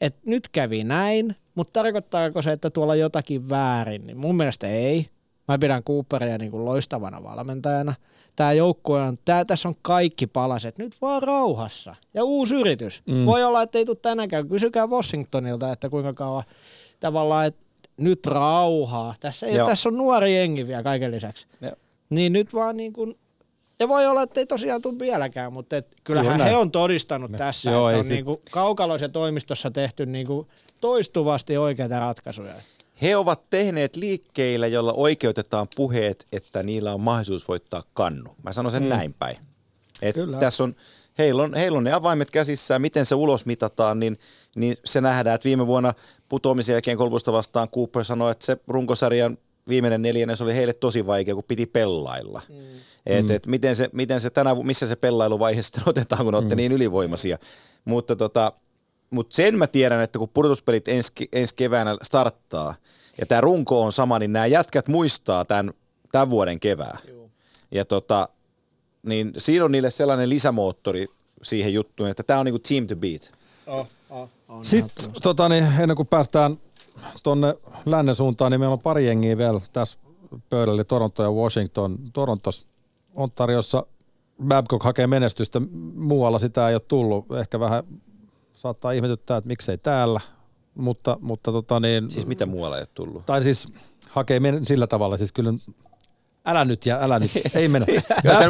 että 0.00 0.20
nyt 0.24 0.48
kävi 0.48 0.84
näin, 0.84 1.36
mutta 1.54 1.72
tarkoittaako 1.72 2.42
se, 2.42 2.52
että 2.52 2.70
tuolla 2.70 2.94
jotakin 2.94 3.48
väärin? 3.48 4.06
Niin 4.06 4.16
mun 4.16 4.36
mielestä 4.36 4.66
ei. 4.66 5.06
Mä 5.48 5.58
pidän 5.58 5.82
Cooperia 5.82 6.38
niin 6.38 6.50
kuin 6.50 6.64
loistavana 6.64 7.22
valmentajana. 7.22 7.94
Tämä 8.36 8.52
joukkue 8.52 9.02
on, 9.02 9.16
tää, 9.24 9.44
tässä 9.44 9.68
on 9.68 9.74
kaikki 9.82 10.26
palaset, 10.26 10.78
nyt 10.78 10.96
vaan 11.02 11.22
rauhassa. 11.22 11.96
Ja 12.14 12.24
uusi 12.24 12.54
yritys. 12.54 13.02
Mm. 13.06 13.26
Voi 13.26 13.44
olla, 13.44 13.62
että 13.62 13.78
ei 13.78 13.84
tule 13.84 13.96
tänäänkään. 13.96 14.48
Kysykää 14.48 14.86
Washingtonilta, 14.86 15.72
että 15.72 15.88
kuinka 15.88 16.12
kauan 16.12 16.44
tavallaan, 17.00 17.46
että 17.46 17.60
nyt 17.96 18.26
rauhaa. 18.26 19.14
Tässä, 19.20 19.46
ei, 19.46 19.56
tässä 19.66 19.88
on 19.88 19.96
nuori 19.96 20.36
jengi 20.36 20.66
vielä 20.66 20.82
kaiken 20.82 21.10
lisäksi. 21.10 21.46
Joo. 21.60 21.72
Niin 22.10 22.32
nyt 22.32 22.54
vaan 22.54 22.76
niin 22.76 22.92
kuin 22.92 23.14
ja 23.80 23.88
voi 23.88 24.06
olla, 24.06 24.22
että 24.22 24.40
ei 24.40 24.46
tosiaan 24.46 24.82
tule 24.82 24.98
vieläkään, 24.98 25.52
mutta 25.52 25.76
et 25.76 25.86
kyllähän 26.04 26.40
he 26.40 26.56
on 26.56 26.70
todistanut 26.70 27.30
ne. 27.30 27.38
tässä, 27.38 27.70
Joo, 27.70 27.88
että 27.88 27.98
on 27.98 28.04
sit... 28.04 28.12
niinku 28.12 28.42
kaukaloisen 28.50 29.12
toimistossa 29.12 29.70
tehty 29.70 30.06
niinku 30.06 30.46
toistuvasti 30.80 31.56
oikeita 31.56 32.00
ratkaisuja. 32.00 32.54
He 33.02 33.16
ovat 33.16 33.50
tehneet 33.50 33.96
liikkeillä, 33.96 34.66
jolla 34.66 34.92
oikeutetaan 34.92 35.66
puheet, 35.76 36.26
että 36.32 36.62
niillä 36.62 36.94
on 36.94 37.00
mahdollisuus 37.00 37.48
voittaa 37.48 37.82
kannu. 37.94 38.36
Mä 38.42 38.52
sanon 38.52 38.72
sen 38.72 38.82
mm. 38.82 38.88
näin 38.88 39.14
päin. 39.18 39.36
Et 40.02 40.14
Kyllä. 40.14 40.38
Tässä 40.38 40.64
on, 40.64 40.76
heillä, 41.18 41.42
on, 41.42 41.54
heillä 41.54 41.78
on 41.78 41.84
ne 41.84 41.92
avaimet 41.92 42.30
käsissään, 42.30 42.82
miten 42.82 43.06
se 43.06 43.14
ulos 43.14 43.46
mitataan, 43.46 44.00
niin, 44.00 44.18
niin 44.56 44.76
se 44.84 45.00
nähdään, 45.00 45.34
että 45.34 45.46
viime 45.46 45.66
vuonna 45.66 45.94
putoamisen 46.28 46.72
jälkeen 46.72 46.96
kolmosta 46.96 47.32
vastaan 47.32 47.68
Cooper 47.68 48.04
sanoi, 48.04 48.30
että 48.30 48.46
se 48.46 48.56
runkosarjan 48.66 49.38
viimeinen 49.68 50.02
neljännes 50.02 50.40
oli 50.40 50.54
heille 50.54 50.72
tosi 50.72 51.06
vaikea, 51.06 51.34
kun 51.34 51.44
piti 51.48 51.66
pellailla. 51.66 52.42
Mm. 52.48 52.56
Et, 53.06 53.26
mm. 53.26 53.34
et 53.34 53.46
miten, 53.46 53.76
se, 53.76 53.90
miten 53.92 54.20
se 54.20 54.30
tänä, 54.30 54.54
missä 54.54 54.86
se 54.86 54.96
pellailuvaihe 54.96 55.62
sitten 55.62 55.82
otetaan, 55.90 56.24
kun 56.24 56.34
olette 56.34 56.54
mm. 56.54 56.56
niin 56.56 56.72
ylivoimaisia. 56.72 57.38
Mutta 57.84 58.16
tota, 58.16 58.52
mut 59.10 59.32
sen 59.32 59.58
mä 59.58 59.66
tiedän, 59.66 60.00
että 60.00 60.18
kun 60.18 60.28
pudotuspelit 60.28 60.88
ensi, 60.88 61.12
ensi 61.32 61.54
keväänä 61.54 61.96
starttaa, 62.02 62.74
ja 63.20 63.26
tämä 63.26 63.40
runko 63.40 63.82
on 63.82 63.92
sama, 63.92 64.18
niin 64.18 64.32
nämä 64.32 64.46
jätkät 64.46 64.88
muistaa 64.88 65.44
tämän, 65.44 65.72
tämän 66.12 66.30
vuoden 66.30 66.60
kevään. 66.60 66.98
Joo. 67.08 67.30
Ja 67.70 67.84
tota, 67.84 68.28
niin 69.02 69.32
siinä 69.36 69.64
on 69.64 69.72
niille 69.72 69.90
sellainen 69.90 70.28
lisämoottori 70.28 71.06
siihen 71.42 71.74
juttuun, 71.74 72.08
että 72.08 72.22
tämä 72.22 72.40
on 72.40 72.46
niinku 72.46 72.58
team 72.58 72.86
to 72.86 72.96
beat. 72.96 73.32
Oh, 73.66 73.86
oh, 74.10 74.28
on 74.48 74.64
Sitten 74.64 75.12
tota, 75.22 75.48
niin, 75.48 75.64
ennen 75.64 75.96
kuin 75.96 76.08
päästään 76.08 76.58
tuonne 77.22 77.54
lännen 77.86 78.14
suuntaan, 78.14 78.52
niin 78.52 78.60
meillä 78.60 78.72
on 78.72 78.78
pari 78.78 79.06
jengiä 79.06 79.38
vielä 79.38 79.60
tässä 79.72 79.98
pöydällä, 80.48 80.84
Toronto 80.84 81.22
ja 81.22 81.30
Washington. 81.30 81.98
Torontos 82.12 82.66
Ontariossa 83.16 83.86
Babcock 84.48 84.84
hakee 84.84 85.06
menestystä, 85.06 85.60
muualla 85.94 86.38
sitä 86.38 86.68
ei 86.68 86.74
ole 86.74 86.82
tullut. 86.88 87.26
Ehkä 87.40 87.60
vähän 87.60 87.84
saattaa 88.54 88.92
ihmetyttää, 88.92 89.36
että 89.36 89.48
miksei 89.48 89.78
täällä, 89.78 90.20
mutta, 90.74 91.18
mutta 91.20 91.52
tota 91.52 91.80
niin... 91.80 92.10
Siis 92.10 92.26
mitä 92.26 92.46
muualla 92.46 92.76
ei 92.76 92.80
ole 92.80 92.88
tullut? 92.94 93.26
Tai 93.26 93.42
siis 93.42 93.66
hakee 94.08 94.40
men- 94.40 94.64
sillä 94.64 94.86
tavalla, 94.86 95.16
siis 95.16 95.32
kyllä 95.32 95.52
älä 96.46 96.64
nyt 96.64 96.86
ja 96.86 96.98
älä 97.00 97.18
nyt, 97.18 97.30
ei 97.54 97.68
mennä. 97.68 97.86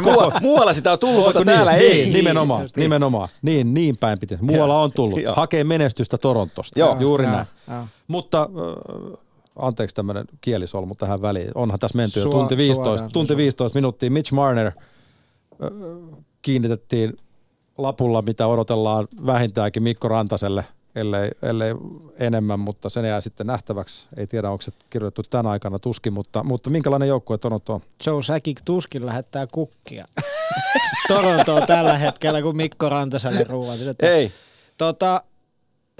koko... 0.03 0.31
muualla 0.41 0.73
sitä 0.73 0.91
on 0.91 0.99
tullut, 0.99 1.25
mutta 1.25 1.45
täällä 1.45 1.71
niin, 1.71 1.83
ei. 1.83 2.03
Niin, 2.03 2.13
nimenomaan, 2.13 2.61
niin. 2.61 2.71
nimenomaan. 2.75 3.29
Niin, 3.41 3.73
niin 3.73 3.97
päin 3.97 4.17
pitää. 4.19 4.37
Muualla 4.41 4.81
on 4.81 4.91
tullut. 4.91 5.19
Hakee 5.35 5.63
menestystä 5.63 6.17
Torontosta. 6.17 6.79
Joo. 6.79 6.97
Juuri 6.99 7.25
ja, 7.25 7.31
näin. 7.31 7.45
Ja. 7.67 7.87
Mutta 8.07 8.41
äh, 8.41 9.17
anteeksi 9.57 9.95
tämmöinen 9.95 10.25
kielisolmu 10.41 10.95
tähän 10.95 11.21
väliin. 11.21 11.51
Onhan 11.55 11.79
tässä 11.79 11.97
menty 11.97 12.19
jo 12.19 12.29
tunti 12.29 12.57
15, 12.57 13.09
tunti 13.13 13.37
15 13.37 13.77
minuuttia. 13.77 14.11
Mitch 14.11 14.33
Marner 14.33 14.71
kiinnitettiin 16.41 17.17
lapulla, 17.77 18.21
mitä 18.21 18.47
odotellaan 18.47 19.07
vähintäänkin 19.25 19.83
Mikko 19.83 20.07
Rantaselle, 20.07 20.65
ellei, 20.95 21.31
ellei 21.41 21.73
enemmän, 22.19 22.59
mutta 22.59 22.89
sen 22.89 23.05
jää 23.05 23.21
sitten 23.21 23.47
nähtäväksi. 23.47 24.07
Ei 24.17 24.27
tiedä, 24.27 24.49
onko 24.49 24.61
se 24.61 24.71
kirjoitettu 24.89 25.23
tänä 25.29 25.49
aikana 25.49 25.79
tuskin, 25.79 26.13
mutta, 26.13 26.43
mutta 26.43 26.69
minkälainen 26.69 27.09
joukkue 27.09 27.37
Toronto 27.37 27.73
on? 27.73 27.81
Joe 28.05 28.23
Säkik 28.23 28.61
tuskin 28.65 29.05
lähettää 29.05 29.47
kukkia. 29.47 30.05
Toronto 31.07 31.61
tällä 31.67 31.97
hetkellä, 31.97 32.41
kun 32.41 32.57
Mikko 32.57 32.89
Rantaselle 32.89 33.45
ruuat. 33.49 33.79
Ei. 34.01 34.31
Tota, 34.77 35.21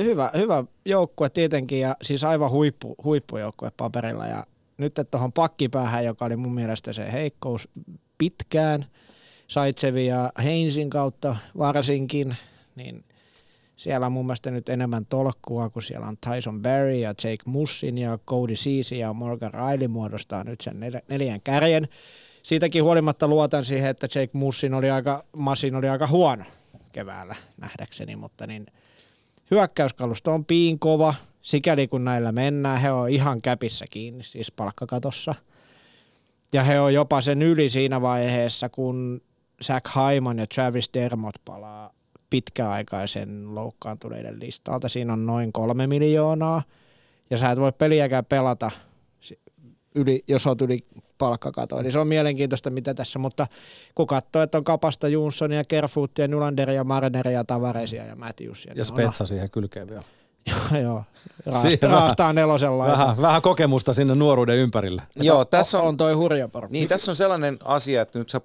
hyvä, 0.04 0.32
hyvä 0.38 0.64
joukkue 0.86 1.30
tietenkin 1.30 1.80
ja 1.80 1.96
siis 2.02 2.24
aivan 2.24 2.52
huippu, 2.52 2.96
huippujoukkue 3.04 3.72
paperilla 3.78 4.28
ja 4.28 4.44
nyt 4.78 4.94
tuohon 5.12 5.34
pakkipäähän, 5.34 6.06
joka 6.06 6.26
oli 6.26 6.36
mun 6.36 6.54
mielestä 6.54 6.94
se 6.94 7.12
heikkous 7.12 7.70
pitkään, 8.18 8.86
Saitsevi 9.48 10.06
ja 10.06 10.32
Heinsin 10.44 10.90
kautta 10.90 11.36
varsinkin, 11.58 12.36
niin 12.76 13.06
siellä 13.76 14.06
on 14.06 14.12
mun 14.12 14.26
mielestä 14.26 14.52
nyt 14.52 14.70
enemmän 14.70 15.06
tolkkua, 15.06 15.70
kun 15.70 15.82
siellä 15.82 16.08
on 16.08 16.18
Tyson 16.18 16.62
Barry 16.62 16.96
ja 16.96 17.10
Jake 17.10 17.44
Mussin 17.46 17.98
ja 17.98 18.20
Cody 18.28 18.54
Ceesay 18.54 18.98
ja 18.98 19.14
Morgan 19.14 19.52
Riley 19.54 19.88
muodostaa 19.88 20.44
nyt 20.44 20.62
sen 20.62 20.80
neljän 21.08 21.42
kärjen. 21.42 21.88
Siitäkin 22.44 22.84
huolimatta 22.84 23.28
luotan 23.28 23.66
siihen, 23.66 23.90
että 23.90 24.08
Jake 24.16 24.38
Mussin 24.38 24.74
oli 24.74 24.90
aika, 24.90 25.24
Massin 25.38 25.76
oli 25.76 25.90
aika 25.90 26.08
huono 26.08 26.44
keväällä 26.92 27.36
nähdäkseni, 27.58 28.16
mutta 28.16 28.48
niin– 28.48 28.66
Hyökkäyskalusto 29.52 30.34
on 30.34 30.46
piin 30.46 30.80
kova, 30.80 31.14
sikäli 31.42 31.88
kun 31.88 32.06
näillä 32.06 32.32
mennään. 32.32 32.82
He 32.82 32.92
on 32.92 33.10
ihan 33.10 33.42
käpissä 33.42 33.86
kiinni, 33.90 34.24
siis 34.24 34.52
palkkakatossa. 34.52 35.36
Ja 36.54 36.64
he 36.64 36.80
on 36.80 36.94
jopa 36.94 37.22
sen 37.22 37.42
yli 37.42 37.70
siinä 37.70 38.02
vaiheessa, 38.02 38.70
kun 38.70 39.22
Zach 39.64 39.92
Hyman 39.96 40.40
ja 40.40 40.48
Travis 40.48 40.90
Dermott 40.94 41.38
palaa 41.46 41.94
pitkäaikaisen 42.30 43.56
loukkaantuneiden 43.56 44.40
listalta. 44.40 44.90
Siinä 44.90 45.14
on 45.14 45.26
noin 45.26 45.54
kolme 45.54 45.88
miljoonaa. 45.88 46.64
Ja 47.30 47.38
sä 47.38 47.52
et 47.52 47.60
voi 47.60 47.72
peliäkään 47.72 48.26
pelata, 48.26 48.72
yli, 49.96 50.24
jos 50.28 50.48
oot 50.48 50.62
yli 50.62 50.80
palkkakatoa. 51.18 51.82
Niin 51.82 51.92
se 51.92 52.00
on 52.00 52.08
mielenkiintoista, 52.08 52.70
mitä 52.70 52.94
tässä, 52.94 53.20
mutta 53.20 53.48
kun 53.96 54.08
katsoo, 54.08 54.42
että 54.42 54.58
on 54.58 54.64
Kapasta, 54.64 55.08
Jonssonia, 55.08 55.64
Kerfuuttia, 55.64 56.28
Nylanderia, 56.28 56.84
Marneria, 56.84 57.44
Tavaresia 57.44 58.06
ja 58.06 58.16
Matthewsia. 58.16 58.74
Ja 58.76 58.86
Spetsa 58.86 59.24
no, 59.24 59.26
siihen 59.28 59.52
kylkeen 59.52 59.90
vielä. 59.90 60.04
joo, 60.72 60.82
joo. 60.82 61.04
Raasta, 61.46 61.88
raastaa 61.88 62.34
nelosella. 62.34 62.86
Vähän, 62.86 63.22
vähän 63.22 63.42
kokemusta 63.42 63.94
sinne 63.94 64.16
nuoruuden 64.16 64.58
ympärille. 64.58 65.02
Joo, 65.16 65.46
tässä 65.46 65.80
on, 65.80 65.88
on 65.88 65.98
toi 65.98 66.14
hurja 66.14 66.48
porukka. 66.48 66.72
Niin, 66.72 66.88
tässä 66.88 67.12
on 67.12 67.16
sellainen 67.16 67.58
asia, 67.64 68.02
että 68.02 68.20
nyt 68.20 68.30
sä 68.30 68.42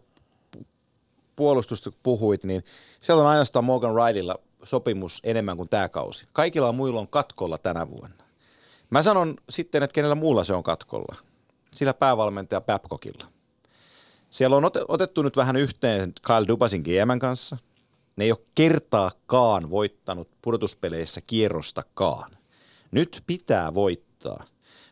puolustusta 1.36 1.93
puhuit, 2.03 2.44
niin 2.44 2.65
siellä 2.99 3.23
on 3.23 3.28
ainoastaan 3.28 3.65
Morgan 3.65 3.94
Rileylla 3.94 4.35
sopimus 4.65 5.20
enemmän 5.24 5.57
kuin 5.57 5.69
tämä 5.69 5.89
kausi. 5.89 6.27
Kaikilla 6.32 6.73
muilla 6.73 7.01
on 7.01 7.09
katkolla 7.09 7.59
tänä 7.59 7.90
vuonna. 7.90 8.24
Mä 8.90 9.03
sanon 9.03 9.35
sitten, 9.51 9.82
että 9.82 9.94
kenellä 9.94 10.15
muulla 10.15 10.44
se 10.44 10.55
on 10.55 10.62
katkolla 10.62 11.16
sillä 11.74 11.94
päävalmentaja 11.94 12.61
Babcockilla. 12.61 13.24
Siellä 14.31 14.57
on 14.57 14.70
otettu 14.89 15.23
nyt 15.23 15.36
vähän 15.36 15.57
yhteen 15.57 16.12
Kyle 16.27 16.49
Dubasin 16.49 16.82
GMn 16.82 17.19
kanssa. 17.19 17.57
Ne 18.16 18.24
ei 18.24 18.32
ole 18.32 18.40
kertaakaan 18.55 19.70
voittanut 19.70 20.28
pudotuspeleissä 20.43 21.20
kierrostakaan. 21.27 22.36
Nyt 22.90 23.23
pitää 23.27 23.74
voittaa, 23.74 24.44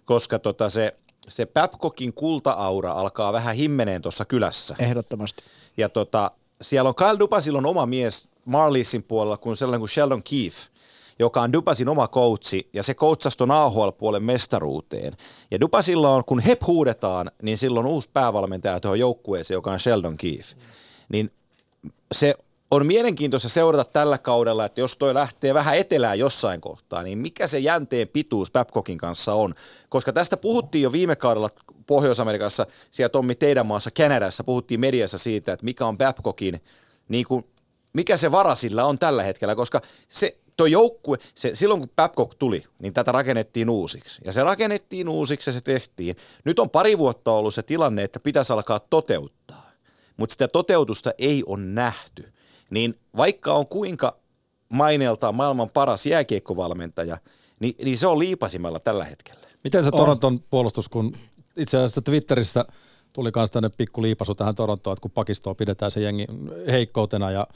koska 0.04 0.38
tota 0.38 0.68
se, 0.68 0.96
se 1.28 1.46
Babcockin 1.46 2.12
kulta-aura 2.12 2.92
alkaa 2.92 3.32
vähän 3.32 3.56
himmeneen 3.56 4.02
tuossa 4.02 4.24
kylässä. 4.24 4.76
Ehdottomasti. 4.78 5.42
Ja 5.76 5.88
tota, 5.88 6.30
siellä 6.62 6.88
on 6.88 6.94
Kyle 6.94 7.18
Dubasilla 7.18 7.58
on 7.58 7.66
oma 7.66 7.86
mies 7.86 8.28
Marlisin 8.44 9.02
puolella 9.02 9.36
kuin 9.36 9.56
sellainen 9.56 9.80
kuin 9.80 9.88
Sheldon 9.88 10.22
Keefe– 10.22 10.60
joka 11.20 11.42
on 11.42 11.52
Dupasin 11.52 11.88
oma 11.88 12.08
koutsi, 12.08 12.68
ja 12.72 12.82
se 12.82 12.94
koutsasi 12.94 13.38
tuon 13.38 13.50
AHL-puolen 13.50 14.22
mestaruuteen. 14.22 15.16
Ja 15.50 15.60
Dupasilla 15.60 16.10
on, 16.10 16.24
kun 16.24 16.40
he 16.40 16.56
huudetaan, 16.66 17.30
niin 17.42 17.58
silloin 17.58 17.86
uusi 17.86 18.08
päävalmentaja 18.12 18.80
tuohon 18.80 18.98
joukkueeseen, 18.98 19.56
joka 19.56 19.72
on 19.72 19.78
Sheldon 19.78 20.16
Keefe. 20.16 20.56
Niin 21.08 21.30
se 22.12 22.34
on 22.70 22.86
mielenkiintoista 22.86 23.48
seurata 23.48 23.90
tällä 23.92 24.18
kaudella, 24.18 24.64
että 24.64 24.80
jos 24.80 24.96
toi 24.96 25.14
lähtee 25.14 25.54
vähän 25.54 25.76
etelään 25.76 26.18
jossain 26.18 26.60
kohtaa, 26.60 27.02
niin 27.02 27.18
mikä 27.18 27.46
se 27.46 27.58
jänteen 27.58 28.08
pituus 28.08 28.50
Babcockin 28.50 28.98
kanssa 28.98 29.34
on. 29.34 29.54
Koska 29.88 30.12
tästä 30.12 30.36
puhuttiin 30.36 30.82
jo 30.82 30.92
viime 30.92 31.16
kaudella 31.16 31.50
Pohjois-Amerikassa, 31.86 32.66
siellä 32.90 33.08
Tommi 33.08 33.34
teidän 33.34 33.66
maassa 33.66 33.90
Kanadassa, 33.96 34.44
puhuttiin 34.44 34.80
mediassa 34.80 35.18
siitä, 35.18 35.52
että 35.52 35.64
mikä 35.64 35.86
on 35.86 35.98
Babcockin, 35.98 36.60
niin 37.08 37.24
kuin, 37.26 37.44
mikä 37.92 38.16
se 38.16 38.32
vara 38.32 38.54
sillä 38.54 38.84
on 38.84 38.98
tällä 38.98 39.22
hetkellä, 39.22 39.54
koska 39.54 39.80
se 40.08 40.36
tuo 40.60 40.66
joukkue, 40.66 41.18
se, 41.34 41.54
silloin 41.54 41.80
kun 41.80 41.90
Babcock 41.96 42.34
tuli, 42.38 42.64
niin 42.80 42.92
tätä 42.92 43.12
rakennettiin 43.12 43.70
uusiksi. 43.70 44.22
Ja 44.24 44.32
se 44.32 44.42
rakennettiin 44.42 45.08
uusiksi 45.08 45.50
ja 45.50 45.54
se 45.54 45.60
tehtiin. 45.60 46.16
Nyt 46.44 46.58
on 46.58 46.70
pari 46.70 46.98
vuotta 46.98 47.32
ollut 47.32 47.54
se 47.54 47.62
tilanne, 47.62 48.02
että 48.02 48.20
pitäisi 48.20 48.52
alkaa 48.52 48.80
toteuttaa. 48.80 49.70
Mutta 50.16 50.32
sitä 50.32 50.48
toteutusta 50.48 51.12
ei 51.18 51.42
ole 51.46 51.60
nähty. 51.60 52.32
Niin 52.70 52.98
vaikka 53.16 53.52
on 53.52 53.66
kuinka 53.66 54.16
maineeltaan 54.68 55.34
maailman 55.34 55.70
paras 55.74 56.06
jääkiekkovalmentaja, 56.06 57.18
niin, 57.60 57.74
niin 57.84 57.98
se 57.98 58.06
on 58.06 58.18
liipasimella 58.18 58.80
tällä 58.80 59.04
hetkellä. 59.04 59.40
Miten 59.64 59.84
se 59.84 59.90
Toronton 59.90 60.32
on. 60.32 60.44
puolustus, 60.50 60.88
kun 60.88 61.12
itse 61.56 61.76
asiassa 61.76 62.02
Twitterissä 62.02 62.64
tuli 63.12 63.30
myös 63.36 63.50
tänne 63.50 63.68
pikku 63.68 64.02
liipasu 64.02 64.34
tähän 64.34 64.54
Torontoon, 64.54 64.92
että 64.92 65.02
kun 65.02 65.10
pakistoa 65.10 65.54
pidetään 65.54 65.90
se 65.90 66.00
jengi 66.00 66.26
heikkoutena 66.70 67.30
ja 67.30 67.46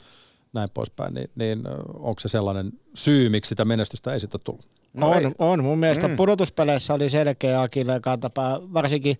näin 0.55 0.69
poispäin, 0.73 1.13
niin, 1.13 1.29
niin 1.35 1.63
onko 1.93 2.19
se 2.19 2.27
sellainen 2.27 2.71
syy, 2.93 3.29
miksi 3.29 3.49
sitä 3.49 3.65
menestystä 3.65 4.13
ei 4.13 4.19
sitten 4.19 4.41
tullut? 4.43 4.67
No 4.93 5.09
on, 5.09 5.25
ei. 5.25 5.31
on. 5.39 5.63
Mun 5.63 5.79
mielestä 5.79 6.07
mm. 6.07 6.15
pudotuspeleissä 6.15 6.93
oli 6.93 7.09
selkeä 7.09 7.61
Akille 7.61 7.99
kantapää, 7.99 8.59
varsinkin 8.73 9.17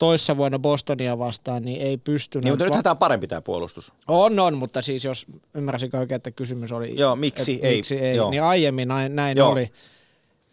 toissa 0.00 0.36
vuonna 0.36 0.58
Bostonia 0.58 1.18
vastaan, 1.18 1.62
niin 1.62 1.80
ei 1.82 1.96
pystynyt. 1.96 2.44
Niin, 2.44 2.52
mutta 2.52 2.64
nythän 2.64 2.82
tämä 2.82 2.90
on 2.90 2.98
parempi 2.98 3.26
tämä 3.26 3.40
puolustus. 3.40 3.92
On, 4.08 4.38
on, 4.38 4.58
mutta 4.58 4.82
siis 4.82 5.04
jos 5.04 5.26
ymmärsin 5.54 5.96
oikein, 5.96 6.16
että 6.16 6.30
kysymys 6.30 6.72
oli, 6.72 6.94
Joo, 6.98 7.16
miksi 7.16 7.54
että 7.54 7.66
ei, 7.66 7.76
miksi 7.76 7.98
ei 7.98 8.16
joo. 8.16 8.30
niin 8.30 8.42
aiemmin 8.42 8.88
näin, 8.88 9.16
näin 9.16 9.36
Joo. 9.36 9.50
oli. 9.50 9.72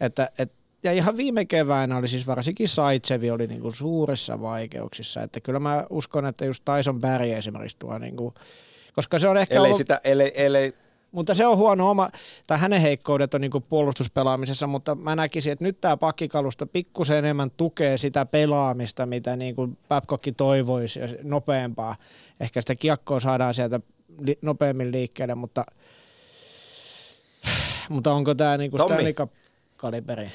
Että, 0.00 0.30
et, 0.38 0.52
ja 0.82 0.92
ihan 0.92 1.16
viime 1.16 1.44
keväänä 1.44 1.96
oli 1.96 2.08
siis 2.08 2.26
varsinkin 2.26 2.68
Saitsevi 2.68 3.30
oli 3.30 3.46
niinku 3.46 3.72
suurissa 3.72 4.40
vaikeuksissa. 4.40 5.22
Että 5.22 5.40
kyllä 5.40 5.58
mä 5.58 5.86
uskon, 5.90 6.26
että 6.26 6.44
just 6.44 6.64
Tyson 6.64 7.00
Barry 7.00 7.32
esimerkiksi 7.32 7.78
tuo, 7.78 7.98
niinku, 7.98 8.34
koska 8.98 9.18
se 9.18 9.28
on 9.28 9.36
ehkä 9.36 9.54
Ellei 9.54 9.68
ollut, 9.68 9.78
sitä, 9.78 10.00
ellei, 10.04 10.32
ellei, 10.34 10.72
mutta 11.12 11.34
se 11.34 11.46
on 11.46 11.56
huono 11.56 11.90
oma, 11.90 12.08
tai 12.46 12.58
hänen 12.58 12.80
heikkoudet 12.80 13.34
on 13.34 13.40
niinku 13.40 13.60
puolustuspelaamisessa, 13.60 14.66
mutta 14.66 14.94
mä 14.94 15.16
näkisin, 15.16 15.52
että 15.52 15.64
nyt 15.64 15.80
tämä 15.80 15.96
pakkikalusto 15.96 16.66
pikkusen 16.66 17.16
enemmän 17.16 17.50
tukee 17.50 17.98
sitä 17.98 18.26
pelaamista, 18.26 19.06
mitä 19.06 19.36
niinku 19.36 19.68
Babcock 19.88 20.24
toivoisi, 20.36 21.00
nopeampaa. 21.22 21.96
Ehkä 22.40 22.60
sitä 22.60 22.74
kiekkoa 22.74 23.20
saadaan 23.20 23.54
sieltä 23.54 23.80
li- 24.20 24.38
nopeammin 24.42 24.92
liikkeelle, 24.92 25.34
mutta, 25.34 25.64
mutta 27.88 28.12
onko 28.12 28.34
tämä 28.34 28.56
niinku 28.56 28.76
Tommi. 28.76 28.94
Stanley 28.94 29.12
Cup 29.12 29.32
kaliberi? 29.76 30.32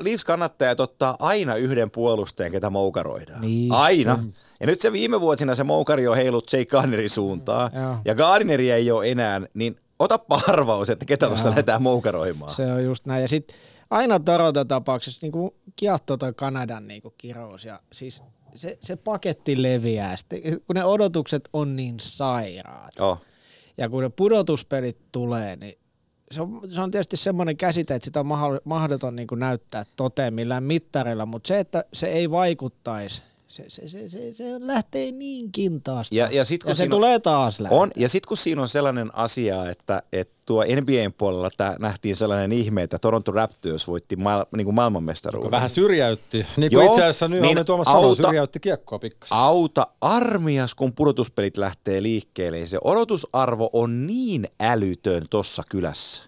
Leafs 0.00 0.24
kannattajat 0.24 0.80
ottaa 0.80 1.16
aina 1.18 1.56
yhden 1.56 1.90
puolustajan, 1.90 2.52
ketä 2.52 2.70
moukaroidaan. 2.70 3.40
Niin. 3.40 3.72
Aina. 3.72 4.24
Ja 4.60 4.66
nyt 4.66 4.80
se 4.80 4.92
viime 4.92 5.20
vuosina 5.20 5.54
se 5.54 5.64
moukari 5.64 6.08
on 6.08 6.16
heilut 6.16 6.52
Jake 6.52 6.66
Gardnerin 6.66 7.10
suuntaan. 7.10 7.70
Joo. 7.74 7.96
Ja 8.04 8.14
Gardneri 8.14 8.70
ei 8.70 8.90
ole 8.90 9.10
enää, 9.10 9.40
niin 9.54 9.76
otappa 9.98 10.40
arvaus, 10.48 10.90
että 10.90 11.04
ketä 11.04 11.26
tuossa 11.26 11.48
lähdetään 11.48 11.82
moukaroimaan. 11.82 12.54
Se 12.54 12.72
on 12.72 12.84
just 12.84 13.06
näin. 13.06 13.22
Ja 13.22 13.28
sitten 13.28 13.56
aina 13.90 14.20
Toronto-tapauksessa 14.20 15.24
niin 15.26 15.32
kuin 15.32 15.50
Kiatto 15.76 16.16
tai 16.16 16.32
Kanadan 16.32 16.88
niin 16.88 17.02
kuin 17.02 17.14
kirous. 17.18 17.64
Ja 17.64 17.80
siis 17.92 18.22
se, 18.54 18.78
se 18.82 18.96
paketti 18.96 19.62
leviää, 19.62 20.16
sitten, 20.16 20.40
kun 20.66 20.76
ne 20.76 20.84
odotukset 20.84 21.48
on 21.52 21.76
niin 21.76 22.00
sairaat. 22.00 22.92
Joo. 22.98 23.18
Ja 23.78 23.88
kun 23.88 24.02
ne 24.02 24.08
pudotuspelit 24.08 24.98
tulee, 25.12 25.56
niin 25.56 25.78
se 26.30 26.42
on, 26.42 26.60
se 26.74 26.80
on 26.80 26.90
tietysti 26.90 27.16
semmoinen 27.16 27.56
käsite, 27.56 27.94
että 27.94 28.04
sitä 28.04 28.20
on 28.20 28.26
mahdoton 28.64 29.16
niin 29.16 29.28
kuin 29.28 29.38
näyttää 29.38 29.86
toteen 29.96 30.34
millään 30.34 30.64
mittarilla, 30.64 31.26
mutta 31.26 31.48
se, 31.48 31.58
että 31.58 31.84
se 31.92 32.06
ei 32.06 32.30
vaikuttaisi, 32.30 33.22
se, 33.48 33.64
se, 33.68 33.88
se, 33.88 34.08
se, 34.08 34.32
se 34.34 34.44
lähtee 34.58 35.12
niin 35.12 35.52
kintaasta. 35.52 36.14
Ja- 36.14 36.28
ja 36.32 36.44
sit 36.44 36.62
kun 36.62 36.70
ja 36.70 36.74
se 36.74 36.82
on- 36.82 36.90
tulee 36.90 37.18
taas 37.18 37.60
lähteä. 37.60 37.78
On, 37.78 37.90
ja 37.96 38.08
sitten 38.08 38.28
kun 38.28 38.36
siinä 38.36 38.62
on 38.62 38.68
sellainen 38.68 39.10
asia, 39.16 39.70
että, 39.70 40.02
että 40.12 40.34
tuo 40.46 40.64
NBAn 40.64 41.12
puolella 41.18 41.48
tää 41.56 41.76
nähtiin 41.78 42.16
sellainen 42.16 42.52
ihme, 42.52 42.82
että 42.82 42.98
Toronto 42.98 43.32
Raptors 43.32 43.86
voitti 43.88 44.16
maail, 44.16 44.44
niin 44.56 44.64
kuin 44.64 44.74
maailmanmestaruuden. 44.74 45.50
Vähän 45.50 45.70
syrjäytti. 45.70 46.36
Niin 46.56 46.70
kuin 46.70 46.72
Joo, 46.72 46.82
itse 46.84 47.02
asiassa 47.02 47.28
nyt 47.28 47.40
niin 47.42 47.66
Tuomas 47.66 47.88
auta- 47.88 48.22
syrjäytti 48.22 48.60
kiekkoa 48.60 48.98
pikkasen. 48.98 49.38
Auta 49.38 49.86
armias, 50.00 50.74
kun 50.74 50.92
pudotuspelit 50.92 51.56
lähtee 51.56 52.02
liikkeelle, 52.02 52.58
niin 52.58 52.68
se 52.68 52.78
odotusarvo 52.84 53.70
on 53.72 54.06
niin 54.06 54.46
älytön 54.60 55.26
tuossa 55.30 55.62
kylässä. 55.70 56.22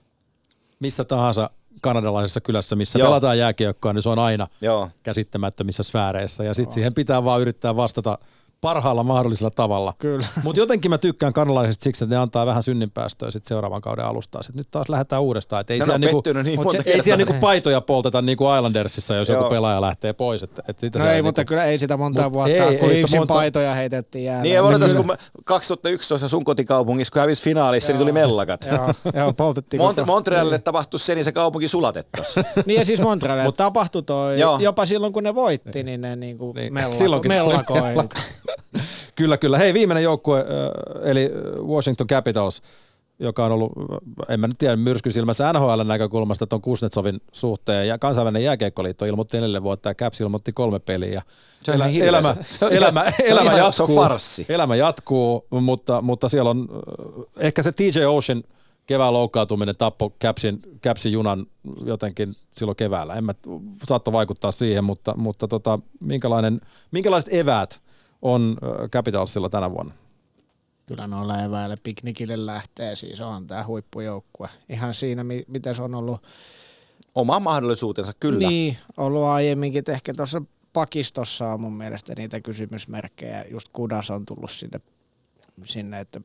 Missä 0.81 1.05
tahansa 1.05 1.51
kanadalaisessa 1.81 2.41
kylässä, 2.41 2.77
missä 2.77 2.99
Joo. 2.99 3.09
pelataan 3.09 3.39
jääkiekkoa, 3.39 3.93
niin 3.93 4.03
se 4.03 4.09
on 4.09 4.19
aina 4.19 4.47
Joo. 4.61 4.91
käsittämättömissä 5.03 5.83
sfääreissä. 5.83 6.45
Ja 6.45 6.55
sitten 6.55 6.75
siihen 6.75 6.95
pitää 6.95 7.25
vaan 7.25 7.41
yrittää 7.41 7.77
vastata 7.77 8.19
parhaalla 8.61 9.03
mahdollisella 9.03 9.51
tavalla. 9.51 9.95
Kyllä. 9.99 10.27
Mutta 10.45 10.61
jotenkin 10.61 10.91
mä 10.91 10.99
tykkään 10.99 11.33
kanadalaisista 11.33 11.85
siksi, 11.85 12.05
että 12.05 12.15
ne 12.17 12.21
antaa 12.23 12.47
vähän 12.47 12.63
synninpäästöä 12.63 13.31
sit 13.31 13.47
seuraavan 13.47 13.81
kauden 13.81 14.05
alusta. 14.05 14.43
Sit 14.43 14.55
nyt 14.55 14.69
taas 14.71 14.89
lähdetään 14.89 15.23
uudestaan. 15.23 15.61
Et 15.61 15.71
ei 15.71 15.79
Ne 15.79 15.85
siellä 15.85 15.95
on 15.95 16.01
niinku, 16.01 16.23
niin 16.33 16.71
se- 16.71 16.77
kertaa. 16.77 16.93
ei 16.93 17.03
siellä 17.03 17.17
niinku 17.25 17.41
paitoja 17.41 17.81
polteta 17.81 18.23
niin 18.23 18.39
kuin 18.39 18.57
Islandersissa, 18.57 19.15
jos 19.15 19.29
joku 19.29 19.43
Joo. 19.43 19.51
pelaaja 19.51 19.81
lähtee 19.81 20.13
pois. 20.13 20.43
Et, 20.43 20.61
et 20.69 20.79
sitä 20.79 20.99
No 20.99 21.03
siellä 21.03 21.17
ei, 21.17 21.23
mutta 21.23 21.41
niinku- 21.41 21.49
kyllä 21.49 21.65
ei 21.65 21.79
sitä 21.79 21.97
monta 21.97 22.23
Mut 22.23 22.33
vuotta, 22.33 22.51
ei, 22.53 22.61
ei, 22.61 22.69
ei 22.69 22.77
kun 22.79 22.89
sitä 22.89 22.99
Leafsin 23.01 23.21
monta- 23.21 23.35
paitoja 23.35 23.75
heitettiin 23.75 24.25
jäällä. 24.25 24.43
Niin 24.43 24.55
ja 24.55 24.63
odotas, 24.63 24.95
kun 24.95 25.07
mä 25.07 25.17
2011 25.45 26.29
sun 26.29 26.45
kotikaupungissa, 26.45 27.13
kun 27.13 27.21
hävisi 27.21 27.43
finaalissa, 27.43 27.93
niin 27.93 28.01
tuli 28.01 28.13
mellakat. 28.13 28.69
Joo, 28.73 28.95
joo 29.15 29.33
poltettiin 29.33 29.81
Mont- 29.83 30.05
Montrealille 30.07 30.59
tapahtui 30.59 31.01
se, 31.01 31.15
niin 31.15 31.25
se 31.25 31.33
kaupunki 31.33 31.69
sulatettaisiin. 31.69 32.47
Niin 32.67 32.79
ja 32.79 32.85
siis 32.85 33.01
Montrealille 33.01 33.53
tapahtui 33.53 34.03
toi, 34.03 34.41
Joo. 34.41 34.59
jopa 34.59 34.87
silloin 34.87 35.13
kun 35.13 35.25
ne 35.25 35.35
voitti, 35.35 35.83
niin 35.83 36.01
ne 36.01 36.17
niinku 36.17 36.53
Niin, 36.53 36.75
mellako, 36.75 36.97
silloinkin 36.97 37.31
Kyllä, 39.17 39.37
kyllä. 39.37 39.59
Hei, 39.59 39.75
viimeinen 39.75 40.05
joukkue, 40.05 40.45
eli 41.03 41.31
Washington 41.67 42.07
Capitals, 42.07 42.63
joka 43.19 43.45
on 43.47 43.53
ollut, 43.53 43.73
en 44.29 44.41
mä 44.41 44.47
nyt 44.47 44.59
tiedä 44.59 44.77
myrsky 44.77 45.11
silmässä 45.11 45.53
NHL 45.53 45.83
näkökulmasta 45.85 46.47
tuon 46.47 46.63
Kuznetsovin 46.63 47.21
suhteen, 47.33 47.89
ja 47.89 47.99
kansainvälinen 47.99 48.45
jääkiekkoliitto 48.45 49.05
ilmoitti 49.05 49.37
neljälle 49.37 49.63
vuotta, 49.63 49.89
ja 49.91 49.95
Caps 49.95 50.21
ilmoitti 50.21 50.53
kolme 50.53 50.79
peliä. 50.79 51.23
Se 51.63 51.73
Elä, 51.73 51.87
elämä, 51.89 52.37
Se 52.43 52.65
on 52.67 52.73
elämä, 52.73 53.01
ihan- 53.03 53.13
se 53.17 53.23
on 53.25 53.31
elämä 53.41 53.57
ihan- 53.57 53.59
jatkuu. 53.67 53.87
se 53.87 53.93
on 53.93 53.99
farssi. 53.99 54.47
Elämä 54.49 54.77
jatkuu, 54.77 55.47
mutta, 55.51 56.03
mutta 56.03 56.29
siellä 56.29 56.51
on 56.51 56.69
ehkä 57.37 57.63
se 57.63 57.73
TJ 57.73 58.05
Ocean 58.07 58.43
kevään 58.87 59.13
loukkaantuminen 59.13 59.77
tappoi 59.77 60.11
Capsin, 60.23 60.61
Capsin 60.85 61.13
junan 61.13 61.47
jotenkin 61.85 62.35
silloin 62.55 62.77
keväällä. 62.77 63.15
En 63.15 63.25
mä, 63.25 63.35
saattoi 63.85 64.13
vaikuttaa 64.13 64.51
siihen, 64.51 64.85
mutta, 64.85 65.15
mutta 65.17 65.49
tota, 65.49 65.79
minkälainen, 66.01 66.61
minkälaiset 66.91 67.33
eväät 67.35 67.81
on 68.23 68.57
Capitalsilla 68.91 69.49
tänä 69.49 69.71
vuonna? 69.71 69.95
Kyllä 70.87 71.07
noilla 71.07 71.43
eväillä 71.43 71.77
piknikille 71.83 72.47
lähtee, 72.47 72.97
siis 72.97 73.21
on 73.21 73.47
tämä 73.47 73.65
huippujoukkue. 73.65 74.49
Ihan 74.69 74.95
siinä, 74.95 75.25
mi- 75.25 75.45
miten 75.49 75.75
se 75.75 75.83
on 75.83 75.95
ollut, 75.95 76.23
Oma 77.15 77.41
mahdollisuutensa, 77.41 78.13
kyllä. 78.21 78.49
niin, 78.49 78.77
ollut 78.97 79.23
aiemminkin, 79.23 79.85
ehkä 79.89 80.15
tuossa 80.15 80.43
pakistossa 80.73 81.53
on 81.53 81.61
mun 81.61 81.77
mielestä 81.77 82.15
niitä 82.17 82.41
kysymysmerkkejä, 82.41 83.45
just 83.51 83.69
Kudas 83.73 84.11
on 84.11 84.27
tullut 84.27 84.51
sinne, 84.51 84.81
sinne 85.65 86.01
että 86.01 86.21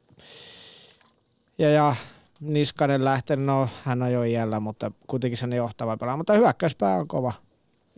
ja, 1.58 1.70
ja 1.70 1.96
Niskanen 2.40 3.06
lähtenyt, 3.06 3.46
no 3.46 3.70
hän 3.84 4.04
on 4.04 4.12
jo 4.12 4.24
iällä, 4.24 4.60
mutta 4.60 4.92
kuitenkin 5.08 5.38
sen 5.38 5.54
johtava 5.54 5.98
pelaa, 5.98 6.18
mutta 6.18 6.34
hyökkäyspää 6.34 6.98
on 6.98 7.08
kova. 7.08 7.34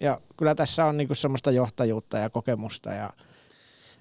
Ja 0.01 0.21
kyllä 0.37 0.55
tässä 0.55 0.85
on 0.85 0.97
niinku 0.97 1.15
semmoista 1.15 1.51
johtajuutta 1.51 2.17
ja 2.17 2.29
kokemusta 2.29 2.89
ja, 2.89 3.09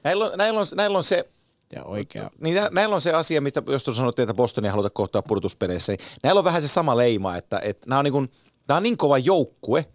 Näillä, 0.07 0.25
on, 0.25 0.33
näillä, 0.37 0.61
on, 0.61 0.67
näillä 0.75 0.99
on 0.99 1.05
se 1.05 1.29
ja 1.73 1.85
oikea. 1.85 2.31
Niin 2.41 2.55
nä- 2.55 2.69
näillä 2.73 2.95
on 2.95 3.01
se 3.01 3.13
asia, 3.13 3.41
mitä 3.41 3.63
jos 3.67 3.85
tuossa 3.85 4.01
sanottiin, 4.01 4.25
että 4.25 4.35
Bostonia 4.35 4.71
haluta 4.71 4.91
kohtaa 4.91 5.23
pudotuspeleissä, 5.23 5.93
niin 5.93 6.07
näillä 6.23 6.39
on 6.39 6.45
vähän 6.45 6.63
se 6.63 6.69
sama 6.69 6.97
leima, 6.97 7.37
että, 7.37 7.59
että 7.59 7.87
nämä 7.89 7.99
on 7.99 8.05
niin, 8.05 8.13
kuin, 8.13 8.33
nämä 8.69 8.77
on 8.77 8.83
niin 8.83 8.97
kova 8.97 9.19
joukkue, 9.19 9.87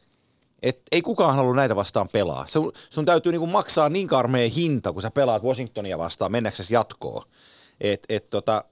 että 0.62 0.82
ei 0.92 1.02
kukaan 1.02 1.36
halua 1.36 1.56
näitä 1.56 1.76
vastaan 1.76 2.10
pelaa. 2.10 2.48
Sun, 2.48 2.72
sun 2.90 3.06
täytyy 3.06 3.32
niin 3.32 3.40
kuin 3.40 3.52
maksaa 3.52 3.90
niin 3.90 4.08
karmea 4.08 4.50
hinta, 4.56 4.94
kun 4.94 5.02
sä 5.02 5.12
pelaat 5.12 5.44
Washingtonia 5.44 5.98
vastaan 5.98 6.32
mennäksesi 6.32 6.74
jatkoon. 6.74 7.24
Et, 7.82 8.04
et 8.10 8.30
tota, 8.30 8.64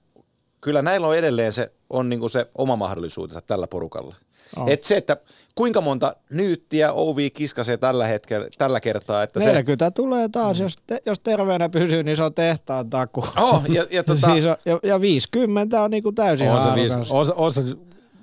kyllä 0.60 0.82
näillä 0.82 1.06
on 1.06 1.16
edelleen 1.16 1.52
se, 1.52 1.72
on 1.90 2.08
niin 2.08 2.20
kuin 2.20 2.30
se 2.30 2.46
oma 2.54 2.76
mahdollisuutensa 2.76 3.40
tällä 3.40 3.66
porukalla. 3.66 4.14
On. 4.56 4.68
Et 4.68 4.84
se, 4.84 4.96
että 4.96 5.16
kuinka 5.60 5.80
monta 5.80 6.16
nyyttiä 6.30 6.92
Ovi 6.92 7.30
kiskasee 7.30 7.76
tällä 7.76 8.06
hetkellä, 8.06 8.48
tällä 8.58 8.80
kertaa, 8.80 9.22
että 9.22 9.40
se... 9.40 9.46
40 9.46 9.90
tulee 9.90 10.28
taas, 10.28 10.60
jos, 10.60 10.78
te, 10.86 11.02
jos 11.06 11.20
terveenä 11.20 11.68
pysyy, 11.68 12.02
niin 12.02 12.16
se 12.16 12.22
on 12.22 12.34
tehtaan 12.34 12.90
taku. 12.90 13.24
Oh, 13.40 13.62
ja, 13.68 13.86
ja 13.90 14.04
tota, 14.04 14.26
siis 14.32 14.44
on, 14.44 14.56
ja, 14.64 14.80
ja 14.82 15.00
50 15.00 15.82
on 15.82 15.90
niinku 15.90 16.12
täysin 16.12 16.50
On 16.50 16.56
se, 16.56 16.62
haarukas. 16.62 17.10
on, 17.10 17.26
se, 17.26 17.32
on, 17.36 17.52
se, 17.52 17.60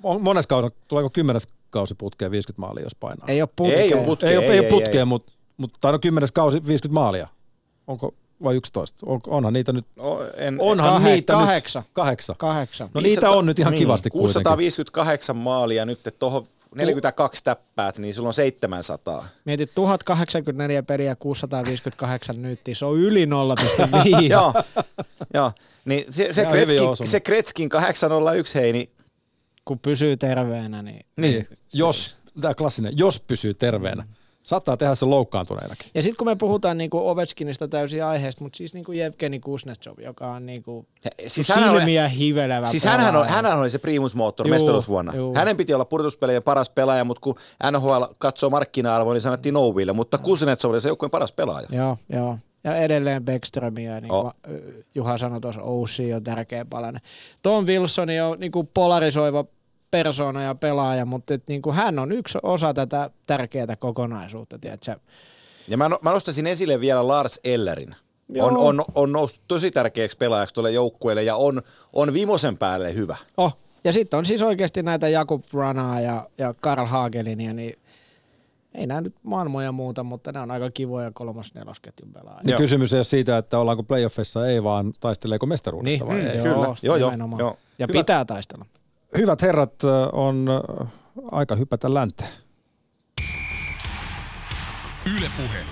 on 0.02 0.22
monessa 0.22 0.48
kaudessa, 0.48 0.78
tuleeko 0.88 1.10
kymmenes 1.10 1.48
kausi 1.70 1.94
putkeen 1.94 2.30
50 2.30 2.60
maalia, 2.60 2.84
jos 2.84 2.94
painaa? 2.94 3.26
Ei 3.28 3.42
ole 3.42 3.48
putkea. 3.56 3.78
Ei 3.78 3.94
oo 3.94 4.04
putkea. 4.04 4.30
ei, 4.30 4.36
ole, 4.36 4.44
ei, 4.44 4.52
ei, 4.52 4.58
ole 4.58 4.66
ei, 4.66 4.70
putkeen, 4.72 4.98
ei. 4.98 5.04
mutta 5.04 5.32
mut, 5.56 5.72
tai 5.80 5.92
no 5.92 5.98
kymmenes 5.98 6.32
kausi 6.32 6.66
50 6.66 7.00
maalia. 7.00 7.28
Onko 7.86 8.14
vai 8.42 8.56
11? 8.56 8.98
On, 9.06 9.20
onhan 9.26 9.52
niitä 9.52 9.72
nyt, 9.72 9.86
no, 9.96 10.18
en, 10.36 10.60
onhan 10.60 11.02
Kahe- 11.02 11.08
niitä 11.08 11.32
kahdeksan. 11.32 11.82
nyt. 11.82 11.90
Kahdeksan. 11.92 12.36
Kahdeksan. 12.38 12.88
No 12.94 13.00
niitä 13.00 13.30
on 13.30 13.46
nyt 13.46 13.58
ihan 13.58 13.70
niin, 13.70 13.78
kivasti 13.78 14.10
kuitenkin. 14.10 14.42
658 14.42 15.36
maalia 15.36 15.84
nyt, 15.84 15.98
että 15.98 16.18
tuohon 16.18 16.46
42 16.74 17.44
täppäät, 17.44 17.98
niin 17.98 18.14
sulla 18.14 18.28
on 18.28 18.34
700. 18.34 19.28
Mietit 19.44 19.70
1084 19.74 20.82
peliä 20.82 21.16
658 21.16 22.42
nyttiä, 22.42 22.74
se 22.74 22.84
on 22.84 22.98
yli 22.98 23.24
0,5. 23.24 23.30
Joo, 24.30 24.54
joo. 25.34 25.52
Niin 25.84 26.04
se, 26.10 26.32
se, 26.32 26.44
Kretskin, 26.44 26.88
se 27.04 27.20
Kretskin 27.20 27.68
801, 27.68 28.58
hei, 28.58 28.72
niin 28.72 28.90
Kun 29.64 29.78
pysyy 29.78 30.16
terveenä, 30.16 30.82
niin... 30.82 31.06
Niin. 31.16 31.48
Jos, 31.72 32.16
tämä 32.40 32.54
klassinen, 32.54 32.98
jos 32.98 33.20
pysyy 33.20 33.54
terveenä. 33.54 34.06
Saattaa 34.48 34.76
tehdä 34.76 34.94
sen 34.94 35.10
loukkaantuneenakin. 35.10 35.90
Ja 35.94 36.02
sitten 36.02 36.16
kun 36.16 36.26
me 36.26 36.36
puhutaan 36.36 36.78
niinku 36.78 37.08
Ovechkinista 37.08 37.68
täysin 37.68 38.04
aiheesta, 38.04 38.44
mutta 38.44 38.56
siis 38.56 38.74
niinku 38.74 38.92
Jevgeni 38.92 39.40
Kuznetsov, 39.40 39.94
joka 39.98 40.26
on 40.26 40.46
niinku 40.46 40.86
siis 41.26 41.48
hänhän 41.48 41.76
silmiä 41.80 42.04
oli, 42.04 42.18
hivelevä 42.18 42.66
siis 42.66 42.84
hänhän, 42.84 43.06
on, 43.08 43.12
pelaaja. 43.12 43.32
hänhän 43.32 43.58
oli 43.58 43.70
se 43.70 43.78
primusmoottori 43.78 44.50
mestaruusvuonna. 44.50 45.14
juu. 45.16 45.34
Hänen 45.34 45.56
piti 45.56 45.74
olla 45.74 45.84
pudotuspelien 45.84 46.42
paras 46.42 46.70
pelaaja, 46.70 47.04
mutta 47.04 47.20
kun 47.20 47.34
NHL 47.72 48.02
katsoo 48.18 48.50
markkina-arvoa, 48.50 49.12
niin 49.14 49.20
sanottiin 49.22 49.52
Nouville, 49.54 49.92
mutta 49.92 50.18
Kuznetsov 50.18 50.70
oli 50.70 50.80
se 50.80 50.88
joukkueen 50.88 51.10
paras 51.10 51.32
pelaaja. 51.32 51.68
Joo, 51.70 51.96
joo. 52.12 52.38
Ja 52.64 52.76
edelleen 52.76 53.24
Beckströmiä, 53.24 54.00
niin 54.00 54.12
Oh. 54.12 54.22
kuin 54.44 54.62
Juha 54.94 55.18
sanoi 55.18 55.40
tuossa, 55.40 55.62
Oussi 55.62 56.14
on 56.14 56.24
tärkeä 56.24 56.64
palanen. 56.64 57.00
Tom 57.42 57.66
Wilson 57.66 58.08
on 58.30 58.40
niin 58.40 58.52
kuin 58.52 58.66
polarisoiva 58.74 59.44
persoona 59.90 60.42
ja 60.42 60.54
pelaaja, 60.54 61.04
mutta 61.06 61.34
et, 61.34 61.42
niin 61.48 61.62
kuin 61.62 61.76
hän 61.76 61.98
on 61.98 62.12
yksi 62.12 62.38
osa 62.42 62.74
tätä 62.74 63.10
tärkeää 63.26 63.76
kokonaisuutta, 63.78 64.58
tiedätkö? 64.58 64.96
Ja 65.68 65.76
mä, 65.76 65.88
no- 65.88 65.98
mä 66.02 66.10
nostaisin 66.12 66.46
esille 66.46 66.80
vielä 66.80 67.08
Lars 67.08 67.40
Ellerin. 67.44 67.94
On, 68.40 68.54
Joo. 68.54 68.66
on, 68.66 68.84
on 68.94 69.12
noussut 69.12 69.40
tosi 69.48 69.70
tärkeäksi 69.70 70.16
pelaajaksi 70.16 70.54
tuolle 70.54 70.70
joukkueelle 70.70 71.22
ja 71.22 71.36
on, 71.36 71.62
on 71.92 72.12
Vimosen 72.12 72.58
päälle 72.58 72.94
hyvä. 72.94 73.16
Oh. 73.36 73.56
Ja 73.84 73.92
sitten 73.92 74.18
on 74.18 74.26
siis 74.26 74.42
oikeasti 74.42 74.82
näitä 74.82 75.08
Jakub 75.08 75.44
Ranaa 75.52 76.00
ja, 76.00 76.28
ja 76.38 76.54
Karl 76.60 76.86
Hagelinia, 76.86 77.54
niin 77.54 77.78
ei 78.74 78.86
nämä 78.86 79.00
nyt 79.00 79.14
maailmoja 79.22 79.72
muuta, 79.72 80.04
mutta 80.04 80.32
ne 80.32 80.40
on 80.40 80.50
aika 80.50 80.70
kivoja 80.70 81.10
kolmas 81.14 81.54
nelosketjun 81.54 82.12
pelaajia. 82.12 82.42
Ja 82.44 82.50
Joo. 82.50 82.58
kysymys 82.58 82.94
ei 82.94 82.98
ole 82.98 83.04
siitä, 83.04 83.38
että 83.38 83.58
ollaanko 83.58 83.82
playoffissa, 83.82 84.48
ei 84.48 84.62
vaan 84.62 84.92
taisteleeko 85.00 85.46
mestaruudesta 85.46 86.06
vai 86.06 86.20
ei. 86.20 86.42
Kyllä. 86.42 86.76
Joo, 86.82 86.96
joo, 86.96 87.10
nimenomaan. 87.10 87.40
joo. 87.40 87.56
Ja 87.78 87.86
Hyvä. 87.88 87.98
pitää 87.98 88.24
taistella. 88.24 88.64
Hyvät 89.16 89.42
herrat, 89.42 89.74
on 90.12 90.46
aika 91.32 91.56
hypätä 91.56 91.94
länteen. 91.94 92.30
Yle 95.16 95.30
Puhe. 95.36 95.64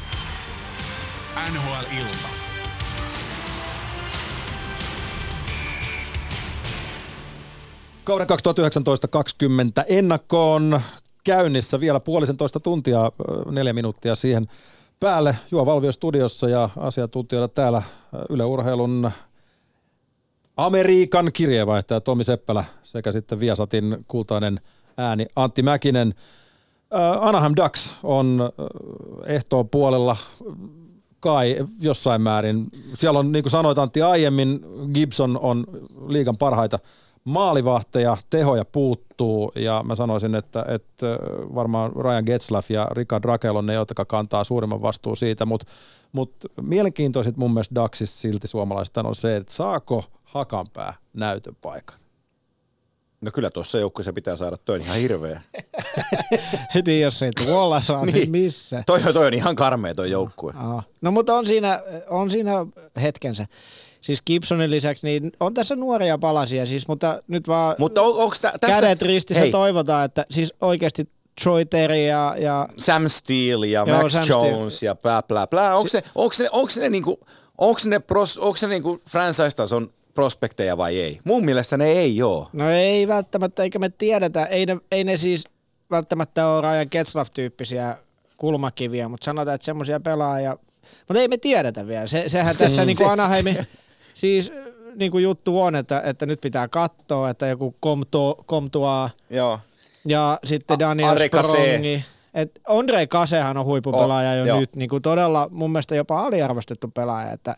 NHL-ilta. 1.52 2.28
Kauden 8.04 8.26
2019-2020 9.80 9.84
ennakkoon 9.88 10.80
käynnissä 11.24 11.80
vielä 11.80 12.00
puolisentoista 12.00 12.60
tuntia, 12.60 13.12
neljä 13.50 13.72
minuuttia 13.72 14.14
siihen 14.14 14.44
päälle. 15.00 15.36
Juo 15.50 15.66
Valvio 15.66 15.92
studiossa 15.92 16.48
ja 16.48 16.68
asiantuntijoina 16.76 17.48
täällä 17.48 17.82
Yle 18.30 18.44
Urheilun 18.44 19.10
Amerikan 20.56 21.30
kirjeenvaihtaja 21.32 22.00
Tomi 22.00 22.24
Seppälä 22.24 22.64
sekä 22.82 23.12
sitten 23.12 23.40
Viasatin 23.40 24.04
kultainen 24.08 24.60
ääni 24.96 25.26
Antti 25.36 25.62
Mäkinen. 25.62 26.14
Ö, 26.92 26.96
Anaheim 27.20 27.52
Ducks 27.56 27.94
on 28.02 28.40
ö, 28.40 28.62
ehtoon 29.26 29.68
puolella 29.68 30.16
kai 31.20 31.56
jossain 31.80 32.22
määrin. 32.22 32.66
Siellä 32.94 33.18
on, 33.18 33.32
niin 33.32 33.42
kuin 33.42 33.50
sanoit 33.50 33.78
Antti 33.78 34.02
aiemmin, 34.02 34.60
Gibson 34.94 35.38
on 35.42 35.64
liigan 36.08 36.34
parhaita 36.38 36.78
maalivahteja, 37.24 38.16
tehoja 38.30 38.64
puuttuu 38.64 39.52
ja 39.54 39.82
mä 39.86 39.94
sanoisin, 39.94 40.34
että, 40.34 40.64
että 40.68 41.06
varmaan 41.54 41.92
Ryan 41.96 42.24
Getzlaff 42.26 42.70
ja 42.70 42.88
Richard 42.90 43.24
Rakel 43.24 43.56
on 43.56 43.66
ne, 43.66 43.74
jotka 43.74 44.04
kantaa 44.04 44.44
suurimman 44.44 44.82
vastuun 44.82 45.16
siitä, 45.16 45.46
mutta 45.46 45.66
mut 46.12 46.34
mielenkiintoisit 46.60 47.36
mun 47.36 47.50
mielestä 47.52 47.74
Daxissa 47.74 48.20
silti 48.20 48.48
suomalaista 48.48 49.02
on 49.02 49.14
se, 49.14 49.36
että 49.36 49.52
saako 49.52 50.04
Hakanpää 50.26 50.94
näytön 51.14 51.56
paikan. 51.60 51.98
No 53.20 53.30
kyllä 53.34 53.50
tuossa 53.50 53.78
joukkueessa 53.78 54.12
pitää 54.12 54.36
saada, 54.36 54.56
toi 54.56 54.76
on 54.76 54.82
ihan 54.82 54.96
hirveä. 54.96 55.40
Heti 56.74 57.00
jos 57.00 57.22
ei 57.22 57.30
tuolla 57.46 57.80
saa, 57.80 58.04
niin, 58.06 58.14
Niin. 58.14 58.30
missä? 58.30 58.82
toi, 58.86 59.00
toi 59.00 59.26
on 59.26 59.34
ihan 59.34 59.56
karmea 59.56 59.94
toi 59.94 60.10
joukkue. 60.10 60.52
Aa. 60.56 60.82
No 61.00 61.10
mutta 61.10 61.34
on 61.34 61.46
siinä, 61.46 61.82
on 62.08 62.30
siinä 62.30 62.52
hetkensä. 63.02 63.46
Siis 64.00 64.22
Gibsonin 64.26 64.70
lisäksi 64.70 65.06
niin 65.06 65.32
on 65.40 65.54
tässä 65.54 65.76
nuoria 65.76 66.18
palasia, 66.18 66.66
siis, 66.66 66.88
mutta 66.88 67.22
nyt 67.28 67.48
vaan 67.48 67.76
Mutta 67.78 68.02
on, 68.02 68.22
onko 68.22 68.36
tä, 68.40 68.52
tässä... 68.60 68.80
kädet 68.80 69.02
ristissä 69.02 69.40
Hei, 69.40 69.50
toivotaan, 69.50 70.04
että 70.04 70.26
siis 70.30 70.54
oikeasti 70.60 71.08
Troy 71.42 71.64
Terry 71.64 71.96
ja, 72.06 72.36
ja 72.38 72.68
Sam 72.76 73.08
Steele 73.08 73.66
ja 73.66 73.84
Joo, 73.86 74.02
Max 74.02 74.12
Sam 74.12 74.22
Steele. 74.22 74.48
Jones 74.48 74.82
ja 74.82 74.94
bla 74.94 75.22
bla 75.22 75.46
bla. 75.46 75.74
Onko 75.74 75.88
se, 75.88 76.02
onko 76.14 76.32
se, 76.34 76.48
onko 76.52 76.72
ne 76.80 76.88
niinku, 76.88 77.20
onko 77.58 77.80
ne, 77.86 77.98
pros, 77.98 78.38
onko 78.38 78.58
ne 78.62 78.68
niinku 78.68 79.00
franchise-tason 79.10 79.92
prospekteja 80.16 80.76
vai 80.76 81.00
ei? 81.00 81.20
Mun 81.24 81.44
mielestä 81.44 81.76
ne 81.76 81.84
ei 81.86 82.22
oo. 82.22 82.48
No 82.52 82.70
ei 82.70 83.08
välttämättä, 83.08 83.62
eikä 83.62 83.78
me 83.78 83.88
tiedetä. 83.88 84.46
Ei 84.46 84.66
ne, 84.66 84.76
ei 84.90 85.04
ne 85.04 85.16
siis 85.16 85.44
välttämättä 85.90 86.48
ole 86.48 86.60
Ryan 86.60 86.86
Getzlaff-tyyppisiä 86.90 87.96
kulmakiviä, 88.36 89.08
mutta 89.08 89.24
sanotaan, 89.24 89.54
että 89.54 89.64
semmoisia 89.64 90.00
pelaajia, 90.00 90.56
mutta 91.08 91.20
ei 91.20 91.28
me 91.28 91.36
tiedetä 91.36 91.86
vielä. 91.86 92.06
Se, 92.06 92.24
sehän 92.28 92.54
Se- 92.54 92.64
tässä 92.64 92.84
niin 92.84 92.96
kuin 92.96 93.10
Anaheimi, 93.10 93.58
siis 94.14 94.52
niin 94.96 95.10
kuin 95.10 95.24
juttu 95.24 95.60
on, 95.62 95.76
että, 95.76 96.00
että 96.04 96.26
nyt 96.26 96.40
pitää 96.40 96.68
katsoa, 96.68 97.30
että 97.30 97.46
joku 97.46 97.74
Comto, 97.84 98.44
Comtois 98.48 99.12
Joo. 99.30 99.60
ja 100.04 100.38
sitten 100.44 100.74
A- 100.74 100.78
Daniel 100.78 101.28
Kase. 101.30 101.48
Sprongi. 101.48 102.04
Et 102.34 102.50
Andre 102.68 103.06
Kasehan 103.06 103.56
on 103.56 103.64
huippupelaaja 103.64 104.30
On, 104.30 104.38
jo 104.38 104.44
joo. 104.44 104.60
nyt, 104.60 104.76
niin 104.76 104.88
kuin 104.88 105.02
todella 105.02 105.48
mun 105.50 105.70
mielestä 105.72 105.94
jopa 105.94 106.20
aliarvostettu 106.26 106.88
pelaaja. 106.88 107.32
Että, 107.32 107.56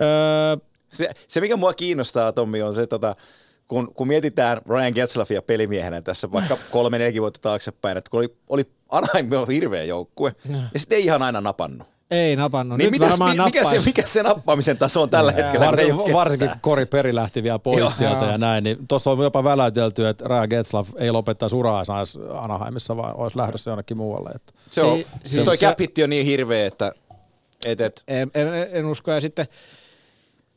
öö, 0.00 0.56
Se, 0.92 1.10
se, 1.28 1.40
mikä 1.40 1.56
mua 1.56 1.74
kiinnostaa, 1.74 2.32
Tommi, 2.32 2.62
on 2.62 2.74
se, 2.74 2.86
tota, 2.86 3.16
kun, 3.68 3.94
kun 3.94 4.08
mietitään 4.08 4.60
Ryan 4.68 4.92
Getzlaffia 4.94 5.42
pelimiehenä 5.42 6.02
tässä 6.02 6.32
vaikka 6.32 6.56
kolme 6.70 6.98
neljä 6.98 7.20
vuotta 7.20 7.40
taaksepäin, 7.40 7.96
että 7.98 8.10
kun 8.10 8.18
oli, 8.18 8.36
oli 8.48 8.66
Anaheim 8.90 9.32
oli 9.32 9.54
hirveä 9.54 9.84
joukkue, 9.84 10.34
ja 10.74 10.78
sitten 10.78 10.96
ei 10.96 11.04
ihan 11.04 11.22
aina 11.22 11.40
napannut. 11.40 11.86
ei 12.10 12.36
napannut. 12.36 12.78
Niin 12.78 12.84
nyt 12.90 13.00
mitäs, 13.00 13.10
varmaan 13.10 13.36
mi, 13.36 13.44
mikä, 13.44 13.64
se, 13.64 13.80
mikä 13.84 14.02
se 14.06 14.22
nappaamisen 14.22 14.78
taso 14.78 15.02
on 15.02 15.10
tällä 15.10 15.32
hetkellä? 15.32 15.66
kun 15.68 15.78
ei 15.78 15.96
Var, 15.96 16.12
varsinkin 16.12 16.48
kun 16.48 16.58
Kori 16.60 16.86
Peri 16.86 17.14
lähti 17.14 17.42
vielä 17.42 17.58
pois 17.58 17.78
Joo. 17.78 17.90
Sieltä 17.90 18.24
ja 18.24 18.38
näin, 18.38 18.64
niin 18.64 18.78
tuossa 18.88 19.10
on 19.10 19.18
jopa 19.18 19.44
väläytelty, 19.44 20.08
että 20.08 20.24
Ryan 20.28 20.48
Getzlaff 20.50 20.90
ei 20.96 21.10
lopettaisi 21.10 21.56
uraa 21.56 21.84
saisi 21.84 22.18
Anaheimissa, 22.34 22.96
vaan 22.96 23.16
olisi 23.16 23.36
lähdössä 23.38 23.70
jonnekin 23.70 23.96
muualle. 23.96 24.30
Että. 24.34 24.52
Se 24.70 24.80
on, 24.82 24.98
Si- 24.98 25.06
si, 25.24 25.30
siis 25.34 25.44
toi 25.44 25.56
se- 25.56 25.66
cap 25.66 25.78
on 26.04 26.10
niin 26.10 26.26
hirveä, 26.26 26.66
että 26.66 26.92
et, 27.64 27.80
et, 27.80 28.02
En, 28.08 28.30
en, 28.34 28.48
en 28.72 28.86
usko. 28.86 29.10
Ja 29.10 29.20
sitten, 29.20 29.46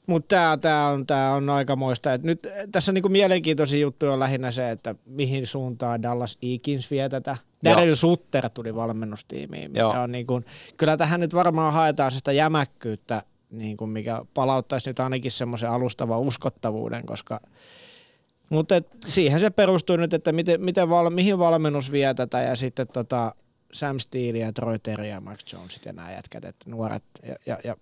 mutta 0.08 0.28
tämä 0.28 0.58
tää 0.58 0.90
on, 0.90 1.06
tää 1.06 1.34
on 1.34 1.50
aikamoista. 1.50 2.14
Et 2.14 2.24
nyt 2.24 2.48
tässä 2.72 2.92
niinku 2.92 3.10
mielenkiintoisin 3.10 3.82
juttu 3.82 4.08
on 4.08 4.20
lähinnä 4.20 4.52
se, 4.52 4.72
että 4.72 4.96
mihin 5.06 5.48
suuntaan 5.48 6.02
Dallas 6.02 6.38
Eakins 6.42 6.92
vie 6.92 7.10
tätä. 7.10 7.38
Daryl 7.66 7.96
Sutter 7.96 8.50
tuli 8.50 8.76
valmennustiimiin. 8.76 9.72
On 10.04 10.12
niinku, 10.12 10.42
kyllä 10.78 10.98
tähän 10.98 11.20
nyt 11.20 11.34
varmaan 11.34 11.74
haetaan 11.74 12.12
sitä 12.12 12.32
jämäkkyyttä, 12.32 13.24
niinku, 13.52 13.88
mikä 13.88 14.22
palauttaisi 14.34 14.90
nyt 14.90 15.00
ainakin 15.00 15.32
semmoisen 15.32 15.70
alustavan 15.70 16.20
uskottavuuden, 16.20 17.06
koska 17.06 17.40
mutta 18.50 18.76
siihen 19.08 19.40
se 19.40 19.50
perustuu 19.50 19.96
nyt, 19.96 20.14
että 20.14 20.32
miten, 20.32 20.64
miten 20.64 20.90
val, 20.90 21.10
mihin 21.10 21.40
valmennus 21.40 21.92
vie 21.92 22.14
tätä 22.14 22.42
ja 22.42 22.56
sitten 22.56 22.88
tota 22.88 23.36
Sam 23.74 24.00
Steele 24.00 24.38
ja 24.38 24.54
Troy 24.54 24.80
Terry 24.80 25.06
ja 25.06 25.22
Mark 25.22 25.40
Jonesit 25.54 25.86
ja 25.86 25.94
nämä 25.94 26.12
jätkät, 26.12 26.46
että 26.46 26.70
nuoret 26.70 27.04
ja, 27.28 27.36
ja, 27.46 27.60
ja 27.64 27.76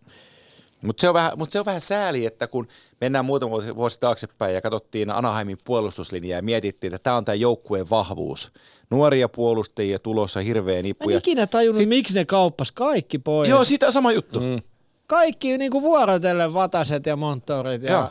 Mutta 0.83 1.01
se, 1.01 1.07
on 1.07 1.13
vähän, 1.13 1.31
mut 1.35 1.51
se 1.51 1.59
on 1.59 1.65
vähän 1.65 1.81
sääli, 1.81 2.25
että 2.25 2.47
kun 2.47 2.67
mennään 3.01 3.25
muutama 3.25 3.49
vuosi, 3.51 3.75
vuosi 3.75 3.99
taaksepäin 3.99 4.55
ja 4.55 4.61
katsottiin 4.61 5.09
Anaheimin 5.09 5.57
puolustuslinjaa 5.65 6.37
ja 6.37 6.43
mietittiin, 6.43 6.93
että 6.93 7.03
tämä 7.03 7.15
on 7.15 7.25
tämä 7.25 7.35
joukkueen 7.35 7.89
vahvuus. 7.89 8.51
Nuoria 8.89 9.29
puolustajia 9.29 9.99
tulossa 9.99 10.39
hirveä 10.39 10.81
nippu. 10.81 11.05
Mä 11.05 11.11
en 11.11 11.17
ikinä 11.17 11.47
tajunnut, 11.47 11.79
Sit... 11.79 11.89
miksi 11.89 12.13
ne 12.13 12.25
kauppas 12.25 12.71
kaikki 12.71 13.19
pois. 13.19 13.49
Joo, 13.49 13.63
siitä 13.63 13.85
on 13.85 13.93
sama 13.93 14.11
juttu. 14.11 14.39
Mm. 14.39 14.61
Kaikki 15.07 15.57
niinku 15.57 15.81
vuorotellen 15.81 16.53
Vataset 16.53 17.05
ja 17.05 17.15
Monttorit. 17.15 17.83
Ja... 17.83 17.91
Joo. 17.91 18.09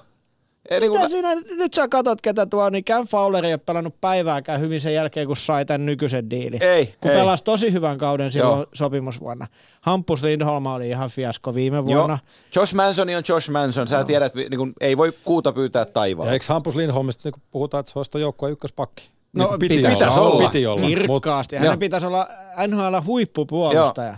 Eli 0.71 0.89
kun, 0.89 0.97
Mitä 0.97 1.09
siinä, 1.09 1.35
nyt 1.35 1.75
sä 1.75 1.89
katot, 1.89 2.21
ketä 2.21 2.47
tuo, 2.47 2.71
niin 2.71 2.85
Cam 2.85 3.07
Fowler 3.07 3.45
ei 3.45 3.53
ole 3.53 3.59
pelannut 3.67 4.01
päivääkään 4.01 4.61
hyvin 4.61 4.81
sen 4.81 4.95
jälkeen, 4.95 5.27
kun 5.27 5.37
sai 5.37 5.65
tämän 5.65 5.87
nykyisen 5.87 6.31
diilin. 6.31 6.63
Ei, 6.63 6.95
kun 7.01 7.11
ei. 7.11 7.17
pelasi 7.17 7.45
tosi 7.45 7.73
hyvän 7.73 7.99
kauden 7.99 8.33
silloin 8.33 8.59
Joo. 8.59 8.67
sopimusvuonna. 8.75 9.47
Hampus 9.81 10.23
Lindholm 10.23 10.67
oli 10.67 10.89
ihan 10.89 11.11
fiasko 11.11 11.55
viime 11.55 11.77
joo, 11.77 11.87
vuonna. 11.87 12.19
Josh 12.57 12.75
Manson 12.75 13.09
on 13.09 13.23
Josh 13.29 13.51
Manson. 13.51 13.89
Sä 13.89 14.05
tiedät, 14.05 14.35
niin 14.35 14.57
kun, 14.59 14.73
ei 14.81 14.97
voi 14.97 15.13
kuuta 15.25 15.53
pyytää 15.53 15.81
Ja 15.81 15.87
taivaan. 15.87 16.33
eikö 16.33 16.45
Hampus 16.49 16.77
Lindholmista 16.77 17.29
niin 17.29 17.43
puhutaan, 17.51 17.81
että 17.81 17.93
se 17.93 17.99
olisi 17.99 18.21
joukkueen 18.21 18.53
ykköspakki? 18.53 19.11
No, 19.33 19.49
Niin 19.49 19.59
piti- 19.59 19.75
pitäisi 19.89 20.21
olla. 20.21 20.49
Piti 20.49 20.67
olla. 20.67 20.87
Kirkkaasti. 20.87 21.57
Joo. 21.57 21.65
Hänen 21.65 21.79
pitäisi 21.79 22.07
olla 22.07 22.29
NHL 22.67 22.97
huippupuolustaja. 23.07 24.17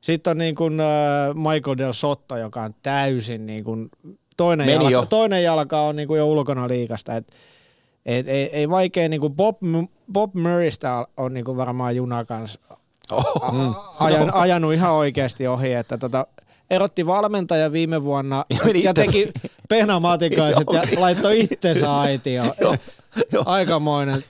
Sitten 0.00 0.30
on 0.30 0.38
niin 0.38 0.54
kuin, 0.54 0.80
äh, 0.80 0.86
Michael 1.34 1.78
Del 1.78 1.92
Sotto, 1.92 2.36
joka 2.36 2.62
on 2.62 2.74
täysin 2.82 3.46
niin 3.46 3.64
kuin, 3.64 3.88
toinen, 4.40 4.66
Meni 4.66 4.84
jalka, 4.84 4.90
jo. 4.90 5.06
toinen 5.06 5.44
jalka 5.44 5.80
on 5.80 5.96
niin 5.96 6.08
kuin 6.08 6.18
jo 6.18 6.28
ulkona 6.28 6.68
liikasta. 6.68 7.16
Et, 7.16 7.26
et, 8.06 8.28
ei, 8.28 8.50
ei 8.52 8.70
vaikea, 8.70 9.08
niin 9.08 9.20
kuin 9.20 9.34
Bob, 9.34 9.56
Bob 10.12 10.34
Murraystä 10.34 11.06
on 11.16 11.34
niin 11.34 11.44
kuin 11.44 11.56
varmaan 11.56 11.96
juna 11.96 12.24
kanssa 12.24 12.60
Oh. 13.12 13.52
Mm. 13.52 13.74
ajan, 14.00 14.34
ajanut 14.34 14.72
ihan 14.72 14.92
oikeasti 14.92 15.46
ohi, 15.46 15.72
että 15.72 15.98
tota, 15.98 16.26
erotti 16.70 17.06
valmentaja 17.06 17.72
viime 17.72 18.04
vuonna 18.04 18.44
Ja 18.50 18.80
ja, 18.84 18.94
teki 18.94 19.32
pehnaamatikaiset 19.68 20.66
ja 20.72 20.82
laittoi 21.00 21.40
itsensä 21.40 21.96
aitioon. 22.00 22.52
Aikamoinen, 23.44 24.20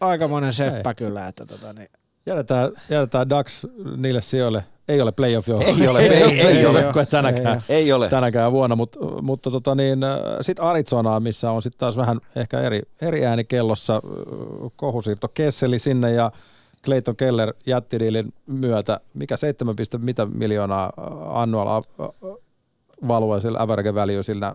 aikamoinen 0.00 0.52
seppä 0.52 0.94
kyllä, 0.94 1.26
että 1.28 1.46
tota, 1.46 1.72
niin. 1.72 1.90
Jätetään, 2.30 2.72
jätetään 2.90 3.30
Dax 3.30 3.64
niille 3.96 4.20
sijoille. 4.22 4.64
Ei 4.88 5.00
ole 5.00 5.12
playoff 5.12 5.48
jo. 5.48 5.58
Ei 5.80 5.88
ole, 5.88 6.00
ei- 6.00 6.08
ei 6.08 6.40
ei 6.40 6.66
ole. 6.66 6.86
ole 6.94 7.06
tänäkään, 7.06 7.62
Ei 7.68 7.92
ole. 7.92 8.08
tänäkään 8.08 8.52
vuonna, 8.52 8.76
mutta, 8.76 8.98
mutta 9.22 9.50
tota 9.50 9.74
niin, 9.74 9.98
sitten 10.40 10.64
Arizonaa, 10.64 11.20
missä 11.20 11.50
on 11.50 11.62
sitten 11.62 11.78
taas 11.78 11.96
vähän 11.96 12.20
ehkä 12.36 12.60
eri, 12.60 12.82
eri 13.02 13.26
ääni 13.26 13.44
kellossa. 13.44 13.94
äh, 13.94 14.00
Kohusiirto 14.76 15.28
Kesseli 15.28 15.78
sinne 15.78 16.12
ja 16.12 16.32
Clayton 16.84 17.16
Keller 17.16 17.54
jättidiilin 17.66 18.32
myötä. 18.46 19.00
Mikä 19.14 19.36
7, 19.36 19.76
piste 19.76 19.98
mitä 19.98 20.26
miljoonaa 20.26 20.84
äh, 20.98 21.36
annual 21.38 21.82
value 23.08 23.40
sillä 23.40 23.58
average 23.62 23.94
value 23.94 24.22
sillä 24.22 24.54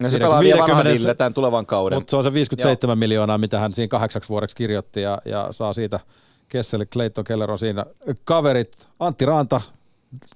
No 0.00 0.10
se 0.10 0.18
pelaa 0.18 0.40
vielä 0.40 0.56
50 0.56 0.76
vanhadille 0.76 1.14
tämän 1.14 1.34
tulevan 1.34 1.66
kauden. 1.66 1.96
mutta 1.96 2.10
se 2.10 2.16
on 2.16 2.22
se 2.22 2.32
57 2.32 2.90
Joo. 2.94 2.96
miljoonaa, 2.98 3.38
mitä 3.38 3.58
hän 3.58 3.72
siinä 3.72 3.88
kahdeksaksi 3.88 4.28
vuodeksi 4.28 4.56
kirjoitti 4.56 5.02
ja, 5.02 5.18
ja 5.24 5.48
saa 5.50 5.72
siitä 5.72 6.00
Kesseli, 6.48 6.86
Clayton 6.86 7.24
Keller 7.24 7.50
on 7.50 7.58
siinä 7.58 7.86
kaverit. 8.24 8.88
Antti 9.00 9.26
Ranta 9.26 9.60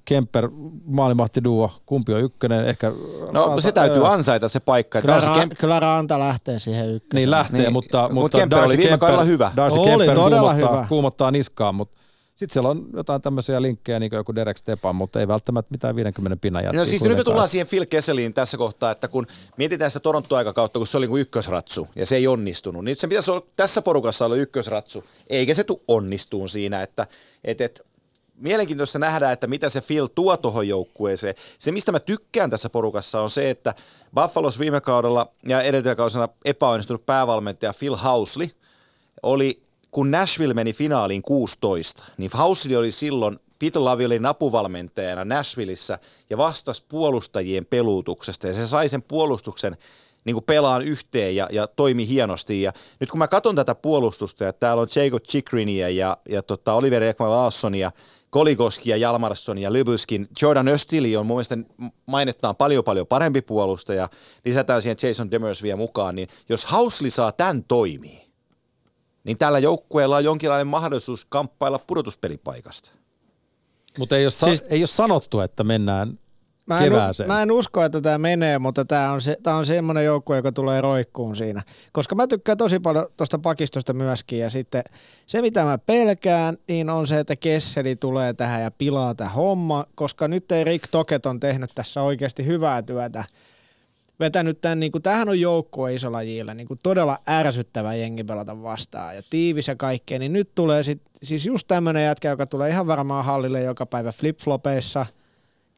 Kemper, 0.04 0.48
maalivahti 0.84 1.44
duo, 1.44 1.70
kumpi 1.86 2.14
on 2.14 2.20
ykkönen, 2.20 2.64
ehkä... 2.64 2.92
No 3.32 3.60
se 3.60 3.72
täytyy 3.72 4.06
ansaita 4.12 4.48
se 4.48 4.60
paikka. 4.60 5.00
Kyllä, 5.00 5.14
Darcy 5.14 5.30
ra- 5.30 5.36
Kemp- 5.36 5.56
kyllä 5.58 5.80
Ranta 5.80 6.18
lähtee 6.18 6.58
siihen 6.60 6.94
ykköseen. 6.94 7.14
Niin 7.20 7.30
lähtee, 7.30 7.60
Niin, 7.60 7.72
mutta, 7.72 8.02
mut 8.02 8.12
mutta 8.22 8.38
Kemper 8.38 8.58
oli 8.58 8.62
Darcy 8.62 8.76
viime 8.78 8.88
Kemper, 8.90 8.98
kaudella 8.98 9.24
hyvä. 9.24 9.52
Darcy 9.56 9.78
Oli 9.78 9.88
Kemper 9.88 10.14
todella 10.16 10.40
kuumottaa, 10.52 10.76
hyvä. 10.76 10.86
kuumottaa 10.88 11.30
niskaan, 11.30 11.74
mutta 11.74 12.00
sitten 12.42 12.52
siellä 12.52 12.68
on 12.68 12.86
jotain 12.92 13.22
tämmöisiä 13.22 13.62
linkkejä, 13.62 13.98
niin 13.98 14.10
kuin 14.10 14.16
joku 14.16 14.34
Derek 14.34 14.58
Stepan, 14.58 14.96
mutta 14.96 15.20
ei 15.20 15.28
välttämättä 15.28 15.68
mitään 15.70 15.96
50 15.96 16.36
pinnan 16.40 16.64
jättiä. 16.64 16.80
No 16.80 16.84
siis 16.84 17.02
nyt 17.04 17.16
me 17.16 17.24
tullaan 17.24 17.48
siihen 17.48 17.66
Phil 17.66 17.86
Kesseliin 17.86 18.34
tässä 18.34 18.56
kohtaa, 18.56 18.90
että 18.90 19.08
kun 19.08 19.26
mietitään 19.56 19.90
sitä 19.90 20.00
Toronto-aikakautta, 20.00 20.78
kun 20.78 20.86
se 20.86 20.96
oli 20.96 21.08
kuin 21.08 21.20
ykkösratsu 21.20 21.88
ja 21.96 22.06
se 22.06 22.16
ei 22.16 22.26
onnistunut, 22.26 22.84
niin 22.84 22.90
nyt 22.90 22.98
se 22.98 23.08
pitäisi 23.08 23.30
olla, 23.30 23.46
tässä 23.56 23.82
porukassa 23.82 24.24
olla 24.24 24.36
ykkösratsu, 24.36 25.04
eikä 25.26 25.54
se 25.54 25.64
tule 25.64 25.80
onnistuun 25.88 26.48
siinä, 26.48 26.82
että 26.82 27.06
et, 27.44 27.60
et, 27.60 27.86
mielenkiintoista 28.36 28.98
nähdä, 28.98 29.32
että 29.32 29.46
mitä 29.46 29.68
se 29.68 29.80
Phil 29.80 30.06
tuo 30.06 30.36
tuohon 30.36 30.68
joukkueeseen. 30.68 31.34
Se, 31.58 31.72
mistä 31.72 31.92
mä 31.92 32.00
tykkään 32.00 32.50
tässä 32.50 32.68
porukassa 32.68 33.20
on 33.20 33.30
se, 33.30 33.50
että 33.50 33.74
Buffalos 34.14 34.58
viime 34.58 34.80
kaudella 34.80 35.32
ja 35.48 35.62
edeltäjä 35.62 35.94
kaudella 35.94 36.28
epäonnistunut 36.44 37.06
päävalmentaja 37.06 37.74
Phil 37.78 37.96
Housley 37.96 38.48
oli, 39.22 39.62
kun 39.92 40.10
Nashville 40.10 40.54
meni 40.54 40.72
finaaliin 40.72 41.22
16, 41.22 42.04
niin 42.18 42.30
Housley 42.38 42.76
oli 42.76 42.90
silloin 42.90 43.38
Peter 43.58 43.84
Lavi 43.84 44.04
oli 44.04 44.18
napuvalmentajana 44.18 45.24
Nashvilleissa 45.24 45.98
ja 46.30 46.38
vastasi 46.38 46.84
puolustajien 46.88 47.66
peluutuksesta 47.66 48.48
ja 48.48 48.54
se 48.54 48.66
sai 48.66 48.88
sen 48.88 49.02
puolustuksen 49.02 49.76
niin 50.24 50.34
kuin 50.34 50.44
pelaan 50.44 50.82
yhteen 50.82 51.36
ja, 51.36 51.48
ja 51.52 51.66
toimi 51.66 52.08
hienosti. 52.08 52.62
Ja 52.62 52.72
nyt 53.00 53.10
kun 53.10 53.18
mä 53.18 53.28
katson 53.28 53.54
tätä 53.54 53.74
puolustusta, 53.74 54.44
ja 54.44 54.52
täällä 54.52 54.80
on 54.80 54.88
Jacob 54.96 55.22
Chikrinia 55.22 55.88
ja, 55.88 56.16
ja 56.28 56.42
tota 56.42 56.74
Oliver 56.74 57.02
Ekman 57.02 57.30
Larssonia, 57.30 57.92
Kolikoski 58.30 58.90
ja 58.90 58.96
Jalmarsson 58.96 59.58
ja 59.58 59.72
Lybyskin. 59.72 60.28
Jordan 60.42 60.68
Östili 60.68 61.16
on 61.16 61.26
mun 61.26 61.36
mielestä 61.36 61.58
mainettaan 62.06 62.56
paljon 62.56 62.84
paljon 62.84 63.06
parempi 63.06 63.42
puolustaja. 63.42 64.08
Lisätään 64.44 64.82
siihen 64.82 64.96
Jason 65.02 65.30
Demers 65.30 65.62
vielä 65.62 65.76
mukaan, 65.76 66.14
niin 66.14 66.28
jos 66.48 66.72
Housley 66.72 67.10
saa 67.10 67.32
tämän 67.32 67.64
toimii, 67.64 68.21
niin 69.24 69.38
tällä 69.38 69.58
joukkueella 69.58 70.16
on 70.16 70.24
jonkinlainen 70.24 70.66
mahdollisuus 70.66 71.24
kamppailla 71.24 71.78
pudotuspelipaikasta. 71.78 72.92
Mutta 73.98 74.16
ei 74.16 74.24
ole, 74.24 74.30
sa- 74.30 74.46
Siis- 74.46 74.64
ei 74.68 74.80
ole 74.80 74.86
sanottu, 74.86 75.40
että 75.40 75.64
mennään 75.64 76.18
Mä 76.66 76.78
en, 76.78 76.84
kevääseen. 76.84 77.28
mä 77.28 77.42
en 77.42 77.52
usko, 77.52 77.84
että 77.84 78.00
tämä 78.00 78.18
menee, 78.18 78.58
mutta 78.58 78.84
tämä 78.84 79.12
on, 79.12 79.20
se, 79.20 79.36
tää 79.42 79.56
on 79.56 79.66
semmoinen 79.66 80.04
joukkue, 80.04 80.36
joka 80.36 80.52
tulee 80.52 80.80
roikkuun 80.80 81.36
siinä. 81.36 81.62
Koska 81.92 82.14
mä 82.14 82.26
tykkään 82.26 82.58
tosi 82.58 82.78
paljon 82.78 83.06
tuosta 83.16 83.38
pakistosta 83.38 83.92
myöskin 83.92 84.38
ja 84.38 84.50
sitten 84.50 84.82
se, 85.26 85.40
mitä 85.42 85.64
mä 85.64 85.78
pelkään, 85.78 86.56
niin 86.68 86.90
on 86.90 87.06
se, 87.06 87.18
että 87.18 87.36
Kesseli 87.36 87.96
tulee 87.96 88.34
tähän 88.34 88.62
ja 88.62 88.70
pilaa 88.70 89.14
tämä 89.14 89.30
homma, 89.30 89.84
koska 89.94 90.28
nyt 90.28 90.52
ei 90.52 90.64
Rick 90.64 90.84
Toket 90.90 91.26
on 91.26 91.40
tehnyt 91.40 91.70
tässä 91.74 92.02
oikeasti 92.02 92.46
hyvää 92.46 92.82
työtä. 92.82 93.24
Vetänyt 94.22 94.60
tämän, 94.60 94.80
niin 94.80 94.92
kuin, 94.92 95.02
tämähän 95.02 95.28
on 95.28 95.40
joukkue 95.40 95.94
isolajilla, 95.94 96.54
niin 96.54 96.68
kuin 96.68 96.78
todella 96.82 97.18
ärsyttävä 97.28 97.94
jengi 97.94 98.24
pelata 98.24 98.62
vastaan 98.62 99.16
ja 99.16 99.22
tiivis 99.30 99.68
ja 99.68 99.76
kaikkea, 99.76 100.18
niin 100.18 100.32
nyt 100.32 100.50
tulee 100.54 100.82
sit, 100.82 101.02
siis 101.22 101.46
just 101.46 101.68
tämmöinen 101.68 102.04
jätkä, 102.04 102.28
joka 102.28 102.46
tulee 102.46 102.70
ihan 102.70 102.86
varmaan 102.86 103.24
hallille 103.24 103.62
joka 103.62 103.86
päivä 103.86 104.12
flip-flopeissa– 104.12 105.06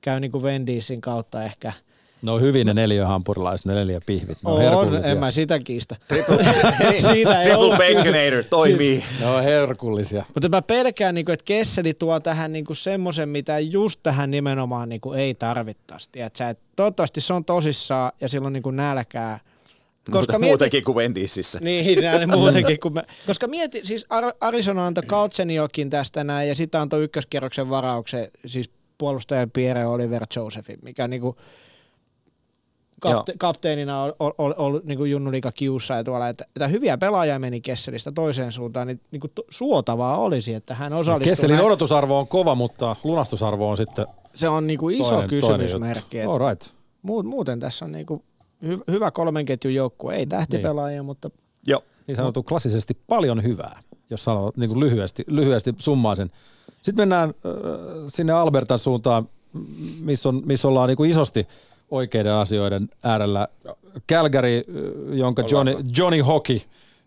käy 0.05 0.21
niin 0.21 0.31
kuin 0.31 0.45
Wendysin 0.45 1.01
kautta 1.01 1.45
ehkä. 1.45 1.73
No 2.25 2.39
hyvin 2.39 2.67
ne 2.67 2.75
neljähampurilaiset, 2.75 3.67
ne 3.67 3.75
neljä 3.75 4.01
pihvit. 4.07 4.39
Ne 4.45 4.51
on, 4.51 4.57
On, 4.57 4.63
herkullisia. 4.63 5.11
en 5.11 5.19
mä 5.19 5.31
sitä 5.31 5.59
kiistä. 5.59 5.97
Triple, 6.09 6.39
Siitä 7.13 7.39
ei 7.41 7.43
triple 7.43 7.57
olla 7.57 7.77
Baconator 7.77 8.45
toimii. 8.51 9.05
Ne 9.21 9.27
on 9.27 9.43
herkullisia. 9.43 10.25
Mutta 10.35 10.49
mä 10.49 10.63
pelkään, 10.63 11.15
niin 11.15 11.25
kuin, 11.25 11.33
että 11.33 11.45
Kesseli 11.45 11.95
tuo 11.95 12.21
tähän 12.21 12.53
niin 12.53 12.65
kuin 12.65 12.77
semmoisen, 12.77 13.29
mitä 13.29 13.59
just 13.59 14.01
tähän 14.03 14.31
nimenomaan 14.31 14.89
niin 14.89 15.01
kuin 15.01 15.19
ei 15.19 15.35
tarvittaisi. 15.35 16.09
Tiedätkö? 16.13 16.49
Et 16.49 16.59
toivottavasti 16.77 17.21
se 17.21 17.33
on 17.33 17.45
tosissaan 17.45 18.13
ja 18.21 18.29
sillä 18.29 18.47
on 18.47 18.53
niin 18.53 18.63
kuin 18.63 18.77
nälkää. 18.77 19.39
Koska 20.11 20.39
mieti- 20.39 20.47
muutenkin 20.51 20.85
kuin 20.85 20.97
Wendysissä. 20.97 21.59
Niin, 21.63 22.03
näin 22.05 22.31
muutenkin. 22.31 22.81
Kun 22.81 22.95
me, 22.95 23.03
koska 23.27 23.47
mieti, 23.49 23.81
siis 23.85 24.07
Ar- 24.11 24.35
Arizona 24.41 24.87
antoi 24.87 25.05
Kautseniokin 25.07 25.91
tästä 25.91 26.25
näin 26.25 26.49
ja 26.49 26.55
sitten 26.55 26.81
antoi 26.81 27.05
ykköskierroksen 27.05 27.71
varauksen, 27.71 28.29
siis 28.47 28.71
puolustajan 28.99 29.51
Pierre 29.51 29.87
Oliver 29.87 30.23
Josephin, 30.37 30.79
mikä 30.83 31.09
niinku 31.09 31.37
kapte- 33.13 33.35
kapteenina 33.39 34.03
on 34.03 34.13
ollut 34.19 34.35
ol, 34.39 34.55
ol, 34.57 34.81
niinku 34.85 35.05
Junnu 35.05 35.31
Liiga 35.31 35.53
kiussa 35.53 35.95
ja 35.95 36.05
tuolla, 36.05 36.29
että, 36.29 36.45
että 36.57 36.69
hyviä 36.69 36.99
pelaajia 36.99 37.39
meni 37.39 37.61
Kesselistä 37.61 38.13
toiseen 38.13 38.53
suuntaan, 38.53 38.87
niin 38.87 39.01
niinku 39.11 39.29
to, 39.29 39.43
suotavaa 39.51 40.19
olisi, 40.19 40.55
että 40.55 40.75
hän 40.75 40.93
osallistuu. 40.93 41.31
Kesselin 41.31 41.57
näin. 41.57 41.67
odotusarvo 41.67 42.19
on 42.19 42.29
kova, 42.29 42.55
mutta 42.55 42.97
lunastusarvo 43.05 43.71
on 43.71 43.77
sitten 43.77 44.07
Se 44.35 44.49
on 44.49 44.67
niinku 44.67 44.89
iso 44.89 45.09
toinen, 45.09 45.29
kysymysmerkki. 45.29 46.17
Toinen. 46.17 46.29
All 46.29 46.51
right. 46.51 46.75
Muut, 47.03 47.27
muuten 47.27 47.61
tässä 47.61 47.85
on 47.85 47.93
niinku 47.93 48.25
hy, 48.67 48.79
hyvä 48.91 49.11
kolmen 49.11 49.45
ketjun 49.45 49.75
joukkue, 49.75 50.17
ei 50.17 50.27
tähtipelaajia, 50.27 50.99
niin. 50.99 51.05
mutta 51.05 51.31
Joo. 51.67 51.81
Niin 52.07 52.17
sanottu 52.17 52.43
klassisesti 52.43 52.99
paljon 53.09 53.43
hyvää, 53.43 53.81
jos 54.11 54.25
sanoo 54.25 54.53
niin 54.57 54.71
kuin 54.71 54.81
lyhyesti, 54.81 55.25
lyhyesti 55.27 55.75
summaa 55.79 56.15
sen. 56.15 56.31
Sitten 56.83 57.03
mennään 57.03 57.29
äh, 57.29 57.35
sinne 58.09 58.33
Albertan 58.33 58.79
suuntaan, 58.79 59.29
missä, 60.01 60.29
on, 60.29 60.43
missä 60.45 60.69
ollaan 60.69 60.89
niin 60.89 60.97
kuin 60.97 61.11
isosti 61.11 61.49
oikeiden 61.95 62.33
asioiden 62.33 62.89
äärellä. 63.03 63.49
Calgary, 64.13 64.57
äh, 64.57 65.17
jonka 65.17 65.43
Johnny, 65.51 65.75
Johnny 65.99 66.21
Hockey 66.21 66.61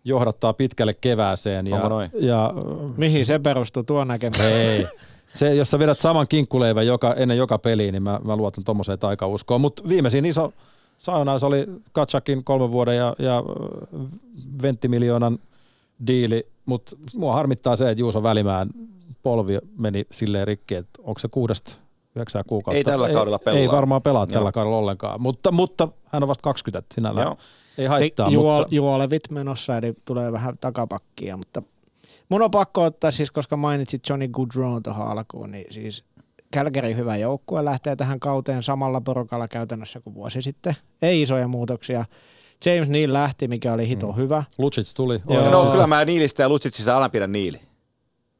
johdattaa 0.04 0.52
pitkälle 0.52 0.94
kevääseen. 0.94 1.66
Ja, 1.66 1.76
Onko 1.76 1.88
noin? 1.88 2.10
ja 2.20 2.54
mihin 2.96 3.26
se 3.26 3.38
perustuu 3.38 3.82
tuo 3.82 4.04
näkemys? 4.04 4.40
ei. 4.40 4.86
Se, 5.32 5.54
jos 5.54 5.70
sä 5.70 5.78
vedät 5.78 5.98
saman 5.98 6.26
kinkkuleivän 6.28 6.86
joka, 6.86 7.14
ennen 7.14 7.36
joka 7.36 7.58
peliä, 7.58 7.92
niin 7.92 8.02
mä, 8.02 8.20
mä 8.24 8.36
luotan 8.36 8.64
tuommoiseen 8.64 8.98
taikauskoon. 8.98 9.60
Mutta 9.60 9.88
viimeisin 9.88 10.24
iso 10.24 10.52
saunais 10.98 11.42
oli 11.42 11.66
Katsakin 11.92 12.44
kolmen 12.44 12.72
vuoden 12.72 12.96
ja, 12.96 13.16
ja 13.18 13.36
äh, 13.38 14.06
venttimiljoonan 14.62 15.38
diili, 16.06 16.46
mutta 16.66 16.96
mua 17.16 17.32
harmittaa 17.32 17.76
se, 17.76 17.90
että 17.90 18.00
Juuso 18.00 18.22
Välimään 18.22 18.70
polvi 19.22 19.58
meni 19.78 20.06
silleen 20.10 20.46
rikki, 20.46 20.74
että 20.74 21.02
onko 21.02 21.18
se 21.18 21.28
kuudesta 21.28 21.87
yhdeksää 22.16 22.44
kuukautta. 22.44 22.76
Ei 22.76 22.84
tällä 22.84 23.08
kaudella 23.08 23.38
pelaa. 23.38 23.60
Ei 23.60 23.68
varmaan 23.70 24.02
pelaa 24.02 24.22
Joo. 24.22 24.26
tällä 24.26 24.52
kaudella 24.52 24.76
ollenkaan, 24.78 25.20
mutta, 25.20 25.52
mutta 25.52 25.88
hän 26.06 26.22
on 26.22 26.28
vasta 26.28 26.42
20 26.42 26.94
sinällään. 26.94 27.26
Joo. 27.26 27.36
Ei 27.78 27.86
haittaa, 27.86 28.30
Juo, 28.30 28.58
mutta 28.58 28.74
Juolevit 28.74 29.30
menossa, 29.30 29.76
eli 29.76 29.94
tulee 30.04 30.32
vähän 30.32 30.54
takapakkia, 30.60 31.36
mutta 31.36 31.62
mun 32.28 32.42
on 32.42 32.50
pakko 32.50 32.84
ottaa 32.84 33.10
siis, 33.10 33.30
koska 33.30 33.56
mainitsit 33.56 34.08
Johnny 34.08 34.28
Goodrow 34.28 34.82
tuohon 34.82 35.06
alkuun, 35.06 35.50
niin 35.50 35.66
siis 35.70 36.04
Calgary 36.56 36.94
hyvä 36.94 37.16
joukkue 37.16 37.64
lähtee 37.64 37.96
tähän 37.96 38.20
kauteen 38.20 38.62
samalla 38.62 39.00
porukalla 39.00 39.48
käytännössä 39.48 40.00
kuin 40.00 40.14
vuosi 40.14 40.42
sitten. 40.42 40.76
Ei 41.02 41.22
isoja 41.22 41.48
muutoksia. 41.48 42.04
James 42.66 42.88
Neal 42.88 43.12
lähti, 43.12 43.48
mikä 43.48 43.72
oli 43.72 43.88
hito 43.88 44.12
mm. 44.12 44.16
hyvä. 44.16 44.44
Lucic 44.58 44.94
tuli. 44.94 45.20
Joo. 45.28 45.50
No 45.50 45.70
kyllä 45.70 45.86
mä 45.86 46.04
Niilistä 46.04 46.42
ja 46.42 46.48
Lutsitsista 46.48 46.94
aina 46.94 47.08
pidän 47.08 47.32
Niili. 47.32 47.60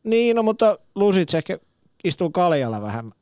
Niin, 0.05 0.37
no 0.37 0.43
mutta 0.43 0.79
Lusic 0.95 1.35
ehkä 1.35 1.59
istuu 2.05 2.31
kaljalla 2.31 2.83
vähemmän. 2.83 3.13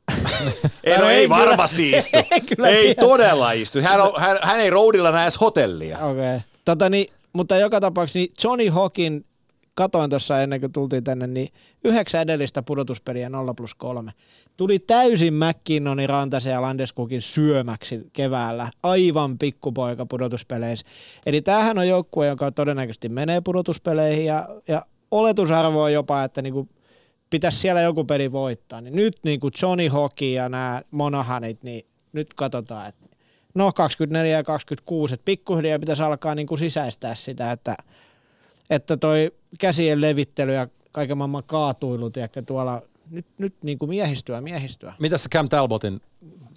Ei, 0.83 0.97
no, 0.97 1.09
ei 1.09 1.15
ei 1.17 1.27
kyllä- 1.27 1.39
varmasti 1.39 1.91
istu. 1.97 2.17
ei 2.31 2.41
kyllä 2.41 2.67
ei 2.67 2.81
tiedä. 2.83 2.99
todella 3.01 3.51
istu. 3.51 3.79
Hän, 3.81 4.01
on, 4.01 4.11
hän, 4.17 4.37
hän 4.41 4.59
ei 4.59 4.69
roadilla 4.69 5.11
näe 5.11 5.29
hotellia. 5.41 5.97
Okei. 5.99 6.11
Okay. 6.35 6.39
Tota, 6.65 6.89
niin, 6.89 7.13
mutta 7.33 7.57
joka 7.57 7.79
tapauksessa 7.79 8.19
niin 8.19 8.31
Johnny 8.43 8.69
Hawkin, 8.69 9.25
katoin 9.73 10.09
tuossa 10.09 10.41
ennen 10.41 10.59
kuin 10.59 10.71
tultiin 10.71 11.03
tänne, 11.03 11.27
niin 11.27 11.49
yhdeksän 11.83 12.21
edellistä 12.21 12.61
pudotuspeliä 12.63 13.29
0 13.29 13.53
plus 13.53 13.75
3. 13.75 14.11
Tuli 14.57 14.79
täysin 14.79 15.33
McKinnonin, 15.33 16.09
Rantasen 16.09 16.51
ja 16.53 16.61
Landeskukin 16.61 17.21
syömäksi 17.21 18.09
keväällä. 18.13 18.71
Aivan 18.83 19.37
pikkupoika 19.37 20.05
pudotuspeleissä. 20.05 20.85
Eli 21.25 21.41
tämähän 21.41 21.77
on 21.77 21.87
joukkue, 21.87 22.27
joka 22.27 22.51
todennäköisesti 22.51 23.09
menee 23.09 23.41
pudotuspeleihin 23.41 24.25
ja, 24.25 24.47
ja 24.67 24.85
oletusarvo 25.11 25.83
on 25.83 25.93
jopa, 25.93 26.23
että 26.23 26.41
niinku 26.41 26.67
pitäisi 27.29 27.57
siellä 27.57 27.81
joku 27.81 28.03
peli 28.03 28.31
voittaa. 28.31 28.81
Niin 28.81 28.95
nyt 28.95 29.17
niinku 29.23 29.49
Johnny 29.61 29.87
Hockey 29.87 30.27
ja 30.27 30.49
nämä 30.49 30.81
Monahanit, 30.91 31.63
niin 31.63 31.85
nyt 32.13 32.33
katsotaan, 32.33 32.87
että 32.87 33.05
no 33.55 33.71
24 33.71 34.37
ja 34.37 34.43
26, 34.43 35.13
että 35.13 35.25
pikkuhiljaa 35.25 35.79
pitäisi 35.79 36.03
alkaa 36.03 36.35
niin 36.35 36.47
kuin 36.47 36.59
sisäistää 36.59 37.15
sitä, 37.15 37.51
että, 37.51 37.77
että 38.69 38.97
toi 38.97 39.31
käsien 39.59 40.01
levittely 40.01 40.53
ja 40.53 40.67
kaiken 40.91 41.17
maailman 41.17 41.43
kaatuilu, 41.43 42.09
tiedätkö, 42.09 42.41
tuolla 42.41 42.81
nyt, 43.09 43.25
nyt 43.37 43.53
niin 43.61 43.77
kuin 43.77 43.89
miehistyä, 43.89 44.41
miehistyä. 44.41 44.93
Mitäs 44.99 45.23
se 45.23 45.29
Cam 45.29 45.49
Talbotin 45.49 46.01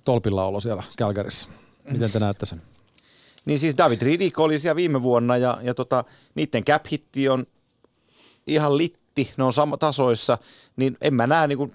tolpilla 0.05 0.44
olo 0.44 0.60
siellä 0.60 0.82
Calgaryssa? 0.98 1.51
Miten 1.90 2.12
te 2.12 2.18
näette 2.18 2.47
sen? 2.47 2.62
Niin 3.44 3.59
siis 3.59 3.76
David 3.78 4.02
Riddick 4.02 4.38
oli 4.38 4.59
siellä 4.59 4.76
viime 4.76 5.02
vuonna 5.02 5.36
ja, 5.36 5.59
ja 5.62 5.74
tota, 5.74 6.05
niiden 6.34 6.64
cap 6.64 6.84
hitti 6.92 7.28
on 7.28 7.47
ihan 8.47 8.78
litti, 9.16 9.35
ne 9.37 9.45
on 9.45 9.53
sama 9.53 9.77
tasoissa, 9.77 10.39
niin 10.77 10.97
en 11.01 11.15
mä 11.15 11.27
näe 11.27 11.47
niin 11.47 11.59
kuin, 11.59 11.73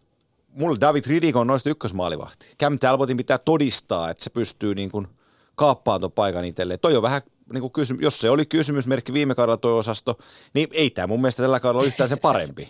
mulle 0.48 0.78
David 0.82 1.04
Riddick 1.08 1.36
on 1.36 1.48
noista 1.48 1.70
ykkösmaalivahti. 1.70 2.48
Cam 2.60 2.80
Talbotin 2.80 3.18
pitää 3.18 3.38
todistaa, 3.38 4.10
että 4.10 4.24
se 4.24 4.30
pystyy 4.30 4.76
niin 4.76 4.92
kuin 4.92 5.08
kaappaan 5.56 6.02
ton 6.02 6.12
paikan 6.12 6.46
itselleen. 6.46 6.80
Toi 6.80 6.96
on 6.96 7.04
vähän 7.04 7.22
niin 7.54 7.62
kuin 7.62 7.72
kysymys, 7.72 8.04
jos 8.04 8.20
se 8.20 8.30
oli 8.30 8.46
kysymysmerkki 8.46 9.14
viime 9.14 9.36
kaudella 9.36 9.58
toi 9.58 9.80
osasto, 9.80 10.18
niin 10.54 10.68
ei 10.72 10.90
tämä 10.90 11.08
mun 11.08 11.22
mielestä 11.22 11.44
tällä 11.44 11.60
kaudella 11.60 11.82
ole 11.82 11.88
yhtään 11.88 12.10
se 12.10 12.16
parempi. 12.16 12.68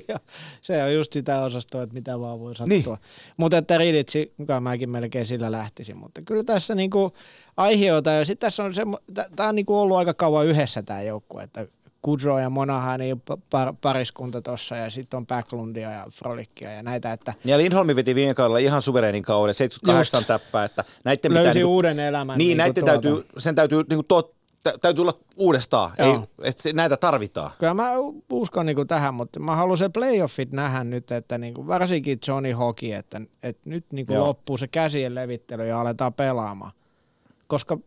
se 0.60 0.84
on 0.84 0.94
just 0.94 1.12
sitä 1.12 1.42
osastoa, 1.42 1.82
että 1.82 1.94
mitä 1.94 2.20
vaan 2.20 2.40
voi 2.40 2.54
sattua. 2.54 2.94
Niin. 2.94 3.34
Mutta 3.36 3.58
että 3.58 3.78
Riditsi, 3.78 4.34
mukaan 4.36 4.62
mäkin 4.62 4.90
melkein 4.90 5.26
sillä 5.26 5.52
lähtisin, 5.52 5.96
mutta 5.96 6.22
kyllä 6.22 6.44
tässä 6.44 6.74
niinku 6.74 7.12
aiheota, 7.56 8.10
ja 8.10 8.24
sitten 8.24 8.46
tässä 8.46 8.64
on 8.64 8.74
se, 8.74 8.82
tämä 9.36 9.48
on 9.48 9.54
niinku 9.54 9.78
ollut 9.78 9.96
aika 9.96 10.14
kauan 10.14 10.46
yhdessä 10.46 10.82
tämä 10.82 11.02
joukkue, 11.02 11.42
että 11.42 11.66
Kudro 12.06 12.38
ja 12.38 12.50
Monahan 12.50 13.00
niin 13.00 13.22
par, 13.50 13.74
pariskunta 13.80 14.42
tuossa 14.42 14.76
ja 14.76 14.90
sitten 14.90 15.16
on 15.16 15.26
Backlundia 15.26 15.90
ja 15.90 16.06
Frolickia 16.12 16.72
ja 16.72 16.82
näitä, 16.82 17.12
että 17.12 17.34
Ja 17.44 17.58
Lindholmi 17.58 17.96
veti 17.96 18.14
viime 18.14 18.34
kaudella 18.34 18.58
ihan 18.58 18.82
suvereenin 18.82 19.22
kauden, 19.22 19.54
78 19.54 20.18
Just. 20.18 20.26
täppää, 20.26 20.64
että 20.64 20.84
näiden 21.04 21.34
löysi 21.34 21.42
pitää, 21.48 21.54
niinku- 21.54 21.74
uuden 21.74 22.00
elämän. 22.00 22.38
niin, 22.38 22.48
niinku 22.48 22.62
näiden 22.62 22.84
tuolta. 22.84 23.02
täytyy, 23.02 23.26
sen 23.38 23.54
täytyy, 23.54 23.82
niinku 23.88 24.02
tot, 24.02 24.34
tä- 24.62 24.78
täytyy 24.80 25.02
olla 25.02 25.18
uudestaan, 25.36 25.90
ei, 25.98 26.18
että 26.42 26.62
se, 26.62 26.72
näitä 26.72 26.96
tarvitaan. 26.96 27.50
Kyllä 27.58 27.74
mä 27.74 27.90
uskon 28.30 28.66
niinku 28.66 28.84
tähän, 28.84 29.14
mutta 29.14 29.40
mä 29.40 29.56
haluan 29.56 29.78
se 29.78 29.88
playoffit 29.88 30.52
nähdä 30.52 30.84
nyt, 30.84 31.12
että 31.12 31.38
niinku, 31.38 31.66
varsinkin 31.66 32.18
Johnny 32.28 32.52
Hockey, 32.52 32.92
että, 32.92 33.20
että 33.42 33.70
nyt 33.70 33.84
niinku 33.92 34.12
Joo. 34.12 34.26
loppuu 34.26 34.56
se 34.56 34.68
käsien 34.68 35.14
levittely 35.14 35.66
ja 35.66 35.80
aletaan 35.80 36.14
pelaamaan. 36.14 36.72
Koska 37.46 37.78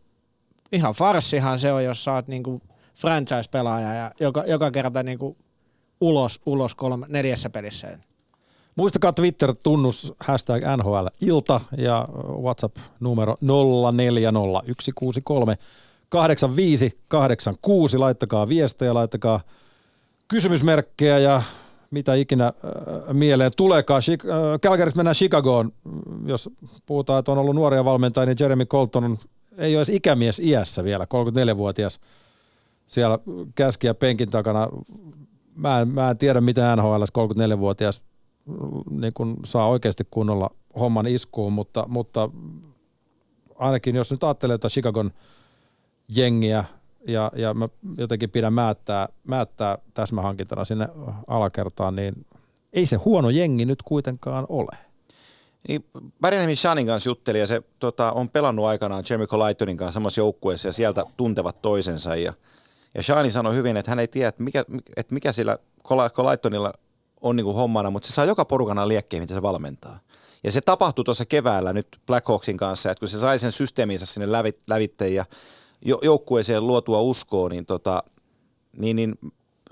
ihan 0.72 0.94
farssihan 0.94 1.58
se 1.58 1.72
on, 1.72 1.84
jos 1.84 2.04
sä 2.04 2.12
oot 2.12 2.28
niinku 2.28 2.62
franchise-pelaaja 3.00 3.94
ja 3.94 4.10
joka, 4.20 4.44
joka 4.46 4.70
kerta 4.70 5.02
niinku 5.02 5.36
ulos, 6.00 6.40
ulos 6.46 6.74
kolme, 6.74 7.06
neljässä 7.08 7.50
pelissä. 7.50 7.98
Muistakaa 8.76 9.12
Twitter-tunnus 9.12 10.12
hashtag 10.20 10.62
NHL 10.76 11.06
ilta 11.20 11.60
ja 11.76 12.08
WhatsApp 12.42 12.76
numero 13.00 13.36
040163 13.40 15.58
8586. 16.08 17.98
Laittakaa 17.98 18.48
viestejä, 18.48 18.94
laittakaa 18.94 19.40
kysymysmerkkejä 20.28 21.18
ja 21.18 21.42
mitä 21.90 22.14
ikinä 22.14 22.46
äh, 22.46 22.52
mieleen 23.12 23.52
tuleekaan. 23.56 24.02
Chic- 24.02 24.30
äh, 24.30 24.60
mennään 24.96 25.16
Chicagoon. 25.16 25.72
Jos 26.26 26.50
puhutaan, 26.86 27.18
että 27.18 27.32
on 27.32 27.38
ollut 27.38 27.54
nuoria 27.54 27.84
valmentajia, 27.84 28.26
niin 28.26 28.36
Jeremy 28.40 28.66
Colton 28.66 29.04
on, 29.04 29.18
ei 29.58 29.74
ole 29.74 29.78
edes 29.78 29.88
ikämies 29.88 30.38
iässä 30.38 30.84
vielä, 30.84 31.04
34-vuotias 31.04 32.00
siellä 32.90 33.18
käskiä 33.54 33.94
penkin 33.94 34.30
takana. 34.30 34.68
Mä 35.54 35.80
en, 35.80 35.88
mä 35.88 36.10
en 36.10 36.18
tiedä, 36.18 36.40
mitä 36.40 36.76
NHL 36.76 37.02
34-vuotias 37.02 38.02
niin 38.90 39.12
kun 39.14 39.36
saa 39.44 39.68
oikeasti 39.68 40.06
kunnolla 40.10 40.50
homman 40.78 41.06
iskuun, 41.06 41.52
mutta, 41.52 41.84
mutta 41.88 42.30
ainakin 43.58 43.96
jos 43.96 44.10
nyt 44.10 44.24
ajattelee 44.24 44.54
jotain 44.54 44.70
Chicagon 44.70 45.10
jengiä 46.08 46.64
ja, 47.08 47.32
ja 47.36 47.54
mä 47.54 47.68
jotenkin 47.98 48.30
pidän 48.30 48.52
määttää, 48.52 49.08
määttää 49.24 49.78
täsmähankintana 49.94 50.64
sinne 50.64 50.88
alakertaan, 51.26 51.96
niin 51.96 52.26
ei 52.72 52.86
se 52.86 52.96
huono 52.96 53.30
jengi 53.30 53.64
nyt 53.64 53.82
kuitenkaan 53.82 54.46
ole. 54.48 54.78
Niin, 55.68 55.84
Bärjänhemin 56.20 56.56
Shanin 56.56 56.86
kanssa 56.86 57.10
jutteli 57.10 57.38
ja 57.38 57.46
se 57.46 57.62
tota, 57.78 58.12
on 58.12 58.28
pelannut 58.28 58.64
aikanaan 58.64 59.04
Jeremy 59.10 59.26
Colitonin 59.26 59.76
kanssa 59.76 59.94
samassa 59.94 60.20
joukkueessa 60.20 60.68
ja 60.68 60.72
sieltä 60.72 61.04
tuntevat 61.16 61.62
toisensa. 61.62 62.16
Ja, 62.16 62.32
ja 62.94 63.02
Shani 63.02 63.30
sanoi 63.30 63.54
hyvin, 63.54 63.76
että 63.76 63.90
hän 63.90 63.98
ei 63.98 64.08
tiedä, 64.08 64.28
että 64.28 64.42
mikä, 64.42 64.64
että 64.96 65.14
mikä 65.14 65.32
sillä 65.32 65.58
Col- 65.88 66.10
Colitonilla 66.10 66.72
on 67.20 67.36
niin 67.36 67.44
kuin 67.44 67.56
hommana, 67.56 67.90
mutta 67.90 68.08
se 68.08 68.12
saa 68.12 68.24
joka 68.24 68.44
porukana 68.44 68.88
liekkeen, 68.88 69.22
mitä 69.22 69.34
se 69.34 69.42
valmentaa. 69.42 70.00
Ja 70.44 70.52
se 70.52 70.60
tapahtui 70.60 71.04
tuossa 71.04 71.24
keväällä 71.24 71.72
nyt 71.72 72.00
Blackhawksin 72.06 72.56
kanssa, 72.56 72.90
että 72.90 73.00
kun 73.00 73.08
se 73.08 73.18
sai 73.18 73.38
sen 73.38 73.52
systeeminsä 73.52 74.06
sinne 74.06 74.32
lävit, 74.32 74.58
lävitteen 74.66 75.14
ja 75.14 75.24
jo, 75.82 75.98
joukkueeseen 76.02 76.66
luotua 76.66 77.00
uskoa, 77.00 77.48
niin, 77.48 77.66
tota, 77.66 78.02
niin, 78.76 78.96
niin 78.96 79.18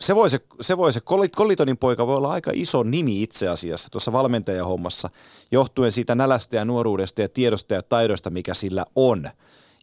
se 0.01 0.15
voi 0.15 0.31
se, 0.31 0.40
se, 0.61 0.77
voi 0.77 0.93
se 0.93 1.01
Colitonin 1.36 1.78
poika 1.78 2.07
voi 2.07 2.16
olla 2.16 2.32
aika 2.32 2.51
iso 2.55 2.82
nimi 2.82 3.23
itse 3.23 3.49
asiassa 3.49 3.89
tuossa 3.90 4.12
valmentajahommassa, 4.12 5.11
johtuen 5.51 5.93
siitä 5.93 6.15
nälästä 6.15 6.57
ja 6.57 6.65
nuoruudesta 6.65 7.23
ja 7.23 7.28
tiedosta 7.28 7.74
ja 7.74 7.82
taidosta, 7.82 8.31
mikä 8.31 8.55
sillä 8.55 8.86
on. 8.95 9.31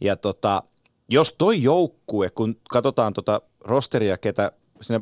Ja 0.02 0.16
tota, 0.16 0.64
jos 1.10 1.36
toi 1.38 1.64
joukkue, 1.64 2.30
kun 2.30 2.56
katsotaan 2.70 3.14
tota 3.14 3.42
rosteria, 3.62 4.18
ketä, 4.18 4.52
sinne, 4.82 5.02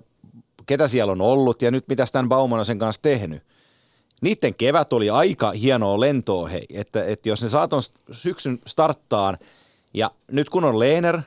ketä 0.65 0.87
siellä 0.87 1.11
on 1.11 1.21
ollut 1.21 1.61
ja 1.61 1.71
nyt 1.71 1.87
mitä 1.87 2.05
Stan 2.05 2.29
Bauman 2.29 2.59
on 2.59 2.65
sen 2.65 2.79
kanssa 2.79 3.01
tehnyt, 3.01 3.43
niiden 4.21 4.55
kevät 4.55 4.93
oli 4.93 5.09
aika 5.09 5.51
hienoa 5.51 5.99
lentoa, 5.99 6.47
hei, 6.47 6.65
että, 6.73 7.05
että 7.05 7.29
jos 7.29 7.41
ne 7.41 7.49
saa 7.49 7.67
ton 7.67 7.81
syksyn 8.11 8.59
starttaan, 8.67 9.37
ja 9.93 10.11
nyt 10.31 10.49
kun 10.49 10.63
on 10.63 10.79
Lehner, 10.79 11.21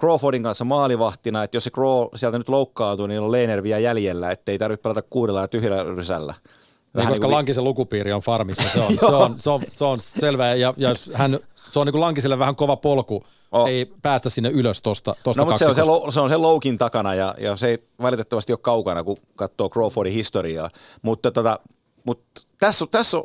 Crawfordin 0.00 0.42
kanssa 0.42 0.64
maalivahtina, 0.64 1.42
että 1.42 1.56
jos 1.56 1.64
se 1.64 1.70
Craw 1.70 2.06
sieltä 2.14 2.38
nyt 2.38 2.48
loukkaantuu, 2.48 3.06
niin 3.06 3.20
on 3.20 3.32
Lehner 3.32 3.62
vielä 3.62 3.78
jäljellä, 3.78 4.30
ettei 4.30 4.58
tarvitse 4.58 4.82
pelata 4.82 5.02
kuudella 5.02 5.40
ja 5.40 5.48
tyhjällä 5.48 5.94
rysällä. 5.94 6.34
Niin, 6.34 6.92
koska 6.92 7.10
niin 7.10 7.20
kuin- 7.20 7.30
Lankisen 7.30 7.64
lukupiiri 7.64 8.12
on 8.12 8.20
farmissa, 8.20 8.68
se 8.68 8.80
on, 8.80 8.98
se 9.00 9.06
on, 9.06 9.34
se 9.38 9.50
on, 9.50 9.60
se 9.72 9.84
on 9.84 10.00
selvä. 10.00 10.54
Ja, 10.54 10.74
ja 10.76 10.88
jos 10.88 11.10
hän, 11.14 11.40
se 11.70 11.78
on 11.78 11.86
niin 11.86 11.92
kuin 11.92 12.00
Lankiselle 12.00 12.38
vähän 12.38 12.56
kova 12.56 12.76
polku, 12.76 13.24
Oh. 13.52 13.68
ei 13.68 13.86
päästä 14.02 14.30
sinne 14.30 14.48
ylös 14.50 14.82
tuosta 14.82 15.14
tosta 15.22 15.42
No, 15.42 15.46
mutta 15.46 15.58
se 15.58 15.66
on 15.68 15.74
se, 15.74 15.82
lo- 15.84 16.12
se 16.12 16.20
on 16.20 16.28
se 16.28 16.36
loukin 16.36 16.78
takana 16.78 17.14
ja, 17.14 17.34
ja 17.38 17.56
se 17.56 17.68
ei 17.68 17.78
valitettavasti 18.02 18.52
ole 18.52 18.58
kaukana, 18.62 19.04
kun 19.04 19.16
katsoo 19.36 19.68
Crawfordin 19.68 20.12
historiaa. 20.12 20.70
Mutta 21.02 21.30
tota, 21.30 21.58
mut 22.04 22.20
tässä, 22.58 22.84
on- 22.84 22.88
tässä 22.88 23.18
on 23.18 23.24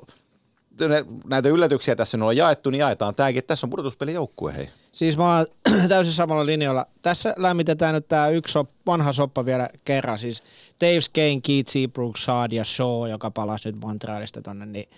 näitä 1.30 1.50
yllätyksiä 1.50 1.96
tässä 1.96 2.18
on 2.26 2.38
jaettu, 2.38 2.70
niin 2.70 2.80
jaetaan 2.80 3.16
tämäkin, 3.16 3.44
tässä 3.44 3.68
on 3.68 3.70
pudotuspelijoukkue, 3.70 4.56
hei. 4.58 4.70
Siis 4.92 5.18
mä 5.18 5.38
oon 5.38 5.48
täysin 5.90 6.14
samalla 6.14 6.46
linjalla. 6.46 6.86
Tässä 7.02 7.34
lämmitetään 7.38 7.96
nyt 7.96 8.08
tää 8.08 8.30
yksi 8.30 8.52
sop, 8.52 8.70
vanha 8.86 9.14
soppa 9.14 9.46
vielä 9.46 9.70
kerran. 9.86 10.20
Siis 10.20 10.44
Dave 10.82 11.02
Skane, 11.02 11.40
Keith 11.44 11.72
Seabrook, 11.72 12.18
Saad 12.18 12.52
ja 12.52 12.64
Shaw, 12.64 13.10
joka 13.10 13.32
palasi 13.32 13.72
nyt 13.72 13.82
Montrealista 13.82 14.42
tonne, 14.42 14.66
niin 14.66 14.90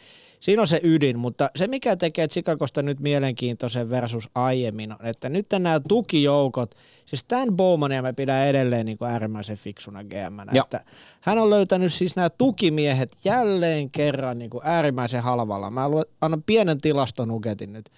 siinä 0.41 0.61
on 0.61 0.68
se 0.68 0.80
ydin, 0.84 1.19
mutta 1.19 1.49
se 1.55 1.68
mikä 1.68 1.95
tekee 1.95 2.27
Chicagosta 2.27 2.81
nyt 2.81 2.99
mielenkiintoisen 2.99 3.89
versus 3.89 4.30
aiemmin 4.35 4.91
on, 4.91 5.05
että 5.05 5.30
nyt 5.30 5.45
nämä 5.51 5.81
tukijoukot, 5.88 6.76
siis 7.05 7.19
Stan 7.19 7.55
Bowmania 7.55 8.01
mä 8.01 8.13
pidän 8.13 8.47
edelleen 8.47 8.85
niin 8.85 8.97
kuin 8.97 9.11
äärimmäisen 9.11 9.57
fiksuna 9.57 10.03
gm 10.03 10.57
että 10.57 10.85
hän 11.22 11.38
on 11.38 11.49
löytänyt 11.49 11.93
siis 11.93 12.15
nämä 12.15 12.30
tukimiehet 12.30 13.09
jälleen 13.23 13.89
kerran 13.89 14.39
niin 14.39 14.49
kuin 14.49 14.61
äärimmäisen 14.65 15.23
halvalla. 15.23 15.69
Mä 15.69 15.89
luen, 15.89 16.05
annan 16.22 16.43
pienen 16.43 16.81
tilastonuketin 16.81 17.73
nyt. 17.73 17.89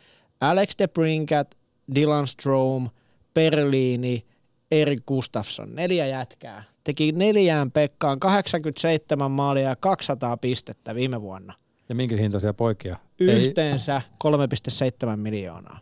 Alex 0.42 0.76
de 0.80 0.88
Brinkat, 0.88 1.58
Dylan 1.96 2.28
Strom, 2.28 2.90
Perliini, 3.34 4.26
Erik 4.72 5.06
Gustafsson, 5.08 5.76
neljä 5.76 6.06
jätkää. 6.06 6.64
Teki 6.84 7.12
neljään 7.12 7.72
Pekkaan 7.72 8.20
87 8.20 9.32
maalia 9.32 9.70
ja 9.70 9.76
200 9.76 10.38
pistettä 10.38 10.96
viime 10.96 11.22
vuonna. 11.22 11.54
Ja 11.90 11.96
minkä 11.96 12.18
hintaisia 12.18 12.54
poikia? 12.54 12.98
Yhteensä 13.20 14.02
3,7 14.24 15.18
miljoonaa. 15.18 15.80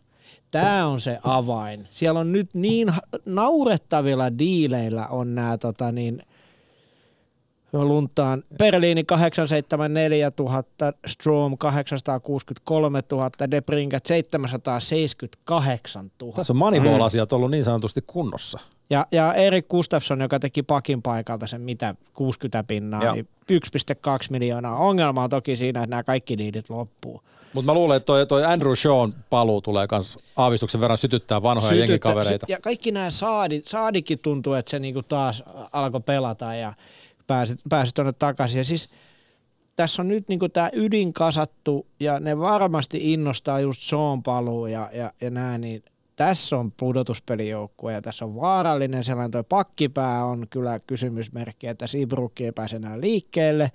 Tämä 0.52 0.88
on 0.88 1.02
se 1.02 1.20
avain. 1.24 1.88
Siellä 1.90 2.20
on 2.20 2.32
nyt 2.32 2.50
niin 2.56 2.94
naurettavilla 3.26 4.38
diileillä 4.40 5.08
on 5.08 5.36
nämä 5.36 5.58
tota 5.58 5.92
niin, 5.92 6.22
luntaan. 7.74 8.44
Berliini 8.58 9.04
874 9.04 10.32
000, 10.40 10.64
Strom 11.08 11.58
863 11.58 13.02
000, 13.12 13.30
Debrinkat 13.52 14.06
778 14.06 16.12
000. 16.22 16.34
tässä 16.36 16.54
on 16.54 16.58
Moneyball-asiat 16.58 17.34
ollut 17.34 17.52
niin 17.52 17.64
sanotusti 17.64 18.02
kunnossa. 18.08 18.60
Ja, 18.90 19.06
ja 19.12 19.34
Erik 19.34 19.68
Gustafsson, 19.68 20.22
joka 20.22 20.40
teki 20.40 20.64
pakin 20.64 21.02
paikalta 21.02 21.48
sen 21.48 21.62
mitä 21.62 21.96
60 22.14 22.64
pinnaa, 22.64 23.04
Joo. 23.04 23.14
niin 23.14 23.28
1,2 23.52 23.58
miljoonaa. 24.30 24.76
Ongelma 24.76 25.24
on 25.24 25.30
toki 25.30 25.56
siinä, 25.56 25.80
että 25.84 25.90
nämä 25.90 26.04
kaikki 26.04 26.38
diilit 26.38 26.70
loppuu. 26.70 27.22
Mutta 27.54 27.66
mä 27.72 27.74
luulen, 27.74 27.98
että 27.98 28.06
toi, 28.06 28.28
toi 28.28 28.46
Andrew 28.46 28.74
Shawn 28.76 29.14
paluu 29.30 29.62
tulee 29.62 29.88
myös 29.92 30.18
aavistuksen 30.36 30.82
verran 30.82 30.98
sytyttää 30.98 31.42
vanhoja 31.44 31.70
Sytyttä- 31.70 31.92
jengikavereita. 31.92 32.46
sy- 32.48 32.54
Ja 32.54 32.60
kaikki 32.62 32.92
nämä 32.92 33.12
saadi, 33.12 33.62
saadikin 33.66 34.20
tuntuu, 34.20 34.54
että 34.54 34.70
se 34.72 34.80
niinku 34.80 35.04
taas 35.04 35.44
alkoi 35.72 36.02
pelata 36.02 36.56
ja 36.56 36.74
pääsi, 37.32 37.56
pääsi 37.70 37.96
tuonne 37.96 38.14
takaisin. 38.14 38.58
Ja 38.58 38.66
siis 38.66 38.90
tässä 39.76 40.02
on 40.02 40.08
nyt 40.08 40.30
niinku 40.30 40.50
tämä 40.50 40.70
ydin 40.74 41.14
kasattu 41.14 41.88
ja 42.00 42.20
ne 42.20 42.40
varmasti 42.40 43.14
innostaa 43.14 43.60
just 43.60 43.82
Sean 43.82 44.24
paluu 44.24 44.66
ja, 44.66 44.90
ja, 44.94 45.14
ja 45.22 45.30
nää, 45.30 45.58
niin 45.58 45.84
tässä 46.16 46.58
on 46.58 46.72
pudotuspelijoukkue 46.72 47.94
ja 47.94 48.02
tässä 48.02 48.26
on 48.26 48.36
vaarallinen 48.36 49.04
sellainen, 49.04 49.32
toi 49.32 49.44
pakkipää 49.50 50.26
on 50.26 50.48
kyllä 50.50 50.80
kysymysmerkki, 50.80 51.68
että 51.68 51.88
Seabrook 51.88 52.42
ei 52.42 52.52
pääse 52.52 52.76
enää 52.76 53.02
liikkeelle. 53.02 53.72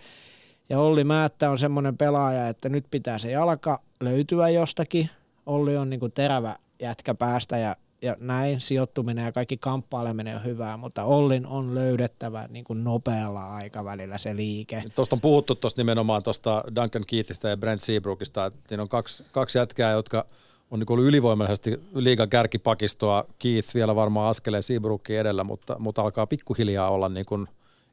Ja 0.68 0.80
Olli 0.80 1.04
Määttä 1.04 1.50
on 1.50 1.58
semmoinen 1.58 1.96
pelaaja, 1.96 2.48
että 2.48 2.68
nyt 2.68 2.86
pitää 2.90 3.18
se 3.18 3.30
jalka 3.30 3.80
löytyä 4.00 4.48
jostakin. 4.48 5.10
Olli 5.46 5.76
on 5.76 5.90
niinku 5.90 6.08
terävä 6.08 6.56
jätkä 6.80 7.14
päästä 7.14 7.58
ja, 7.58 7.76
ja 8.02 8.16
näin 8.20 8.60
sijoittuminen 8.60 9.24
ja 9.24 9.32
kaikki 9.32 9.56
kamppaileminen 9.56 10.36
on 10.36 10.44
hyvää, 10.44 10.76
mutta 10.76 11.04
Ollin 11.04 11.46
on 11.46 11.74
löydettävä 11.74 12.46
niinku 12.50 12.74
nopealla 12.74 13.54
aikavälillä 13.54 14.18
se 14.18 14.36
liike. 14.36 14.82
Tuosta 14.94 15.16
on 15.16 15.20
puhuttu 15.20 15.54
tuosta 15.54 15.80
nimenomaan 15.80 16.22
tuosta 16.22 16.64
Duncan 16.74 17.02
Keithistä 17.06 17.48
ja 17.48 17.56
Brent 17.56 17.80
Seabrookista, 17.80 18.46
että 18.46 18.60
siinä 18.68 18.82
on 18.82 18.88
kaksi, 18.88 19.24
kaksi 19.32 19.58
jätkää, 19.58 19.92
jotka 19.92 20.26
on 20.70 20.78
niin 20.78 20.92
ollut 20.92 21.06
ylivoimaisesti 21.06 21.80
liigan 21.94 22.28
kärkipakistoa. 22.28 23.24
Keith 23.38 23.74
vielä 23.74 23.94
varmaan 23.94 24.30
askelee 24.30 24.62
Seabrookin 24.62 25.18
edellä, 25.18 25.44
mutta, 25.44 25.76
mutta 25.78 26.02
alkaa 26.02 26.26
pikkuhiljaa 26.26 26.90
olla, 26.90 27.08
niin 27.08 27.26
kuin, 27.26 27.48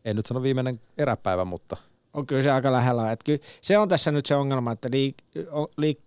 en 0.06 0.16
nyt 0.16 0.26
sano 0.26 0.42
viimeinen 0.42 0.80
eräpäivä, 0.98 1.46
mutta 1.46 1.78
On 2.14 2.28
kyllä 2.28 2.44
se 2.44 2.52
aika 2.52 2.72
lähellä. 2.72 3.12
Että 3.12 3.24
kyllä 3.24 3.40
se 3.62 3.78
on 3.78 3.90
tässä 3.90 4.12
nyt 4.12 4.26
se 4.26 4.36
ongelma, 4.36 4.72
että 4.72 4.90
liik, 4.92 5.16
liik, 5.78 6.00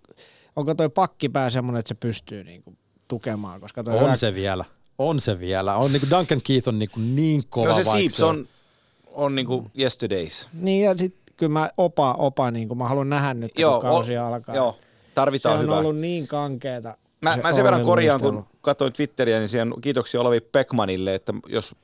onko 0.57 0.75
toi 0.75 0.89
pakkipää 0.89 1.51
semmoinen, 1.51 1.81
että 1.81 1.89
se 1.89 1.95
pystyy 1.95 2.45
niinku 2.45 2.75
tukemaan, 3.09 3.61
koska 3.61 3.85
toi 3.85 3.95
on 3.95 4.01
hyvä- 4.01 4.17
se 4.17 4.35
vielä. 4.35 4.65
On 4.99 5.21
se 5.21 5.41
vielä. 5.41 5.77
On 5.77 5.93
niin 5.93 6.01
kuin 6.01 6.11
Duncan 6.11 6.41
Keith 6.45 6.69
on 6.69 6.79
niin, 6.79 6.91
kuin 6.91 7.17
niin 7.17 7.43
kova. 7.49 7.69
No 7.69 7.75
se 7.75 7.85
Seeps 7.85 8.23
on, 8.23 8.47
on 9.13 9.35
niinku 9.35 9.71
yesterdays. 9.79 10.49
Niin 10.53 10.85
ja 10.85 10.99
sitten 10.99 11.35
kyllä 11.37 11.53
mä 11.53 11.71
opa, 11.77 12.15
opa 12.15 12.51
niin 12.51 12.69
kuin 12.69 12.79
mä 12.79 12.89
haluan 12.89 13.11
nähdä 13.11 13.35
nyt, 13.35 13.53
kun 13.53 13.63
Joo, 13.63 13.81
kausi 13.81 14.19
o- 14.19 14.27
alkaa. 14.27 14.55
Joo, 14.55 14.73
se 14.73 14.87
tarvitaan 15.15 15.57
on 15.57 15.63
hyvää. 15.63 15.79
ollut 15.79 15.97
niin 15.97 16.29
kankeeta. 16.29 16.97
Mä, 17.21 17.35
se 17.37 17.43
mä 17.43 17.53
sen 17.53 17.65
verran 17.65 17.83
korjaan, 17.83 18.21
kun 18.21 18.45
katsoin 18.61 18.93
Twitteriä, 18.93 19.39
niin 19.39 19.49
siihen 19.49 19.75
kiitoksia 19.81 20.21
Olavi 20.21 20.41
Beckmanille, 20.41 21.15
että 21.15 21.33
jos 21.49 21.75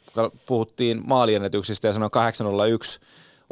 puhuttiin 0.47 1.03
maaliennätyksistä 1.07 1.89
ja 1.89 1.93
sanoin 1.93 2.11
801 2.11 3.01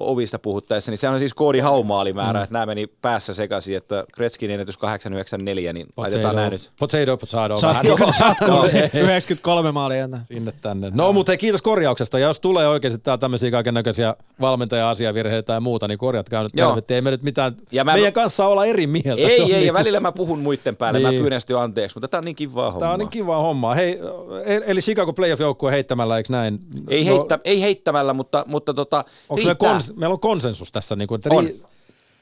ovista 0.01 0.39
puhuttaessa, 0.39 0.93
niin 0.93 0.99
sehän 0.99 1.15
on 1.15 1.21
siis 1.21 1.35
Koodi 1.35 1.59
Haumaalimäärä, 1.59 2.39
mm. 2.39 2.43
että 2.45 2.53
nämä 2.53 2.67
meni 2.67 2.87
päässä 3.03 3.35
sekaisin, 3.35 3.77
että 3.77 4.05
Gretzkin 4.15 4.51
ennätys 4.51 4.77
894, 4.77 5.73
niin 5.73 5.87
laitetaan 5.97 6.37
nämä 6.37 6.51
nyt. 6.51 6.71
Potato, 6.81 7.17
potato. 7.17 7.59
Saat, 7.59 7.71
vähän. 7.77 7.87
joo, 7.87 8.13
saatko 8.19 8.45
Joo, 8.47 8.65
ei. 8.65 9.01
93 9.01 9.73
maalia 9.73 10.05
enää. 10.05 10.21
Sinne 10.25 10.53
tänne. 10.63 10.91
No 10.95 11.13
mutta 11.13 11.33
hei, 11.33 11.39
kiitos 11.39 11.63
korjauksesta. 11.63 12.19
Ja 12.19 12.27
jos 12.27 12.41
tulee 12.41 12.69
oikeasti 12.69 12.99
täällä 12.99 13.19
tämmöisiä 13.19 13.51
kaiken 13.51 13.75
näköisiä 13.75 14.15
valmentaja-asiavirheitä 14.41 15.53
ja 15.53 15.61
muuta, 15.61 15.89
niin 15.89 15.99
korjatkaa 15.99 16.43
nyt 16.43 16.53
Joo. 16.57 16.69
helvetti. 16.69 16.95
Ei 16.95 17.01
me 17.03 17.11
nyt 17.11 17.23
mitään, 17.23 17.57
Ja 17.73 17.85
mä- 17.85 17.93
meidän 17.93 18.13
kanssa 18.13 18.47
olla 18.47 18.65
eri 18.67 18.87
mieltä. 18.87 19.17
Se 19.17 19.23
Ei, 19.23 19.41
ei, 19.41 19.47
niin 19.49 19.67
ja 19.67 19.73
välillä 19.73 20.01
mä 20.01 20.13
puhun 20.13 20.39
muiden 20.39 20.77
päälle, 20.77 20.99
niin. 20.99 21.15
mä 21.15 21.21
pyydän 21.21 21.41
sitten 21.41 21.55
jo 21.55 21.61
anteeksi, 21.61 21.97
mutta 21.97 22.09
tää 22.09 22.19
on 22.19 22.25
niin 22.25 22.37
kivaa 22.37 22.65
hommaa. 22.71 22.81
Tää 22.81 22.93
on 22.93 22.99
niin 22.99 23.09
kivaa 23.09 23.43
hommaa. 23.43 23.75
Hei, 23.75 23.99
e- 24.45 24.61
eli 24.67 24.81
Chicago 24.81 25.13
Playoff-joukkue 25.13 25.71
heittämällä, 25.73 26.17
eikö 26.17 26.33
näin? 26.33 26.61
ei, 26.89 27.05
No, 27.05 27.11
heittä, 27.11 27.39
ei 27.45 27.61
heittämällä, 27.63 28.13
mutta, 28.13 28.45
mutta 28.47 28.75
tota, 28.75 29.05
Onko 29.29 29.37
riittää. 29.37 29.55
kons, 29.55 29.90
meillä 29.97 30.13
on 30.13 30.21
konsensus 30.21 30.73
tässä. 30.73 30.97
Niin 30.97 31.09
kuin, 31.09 31.17
että 31.19 31.29
On. 31.33 31.45
ri- 31.47 31.67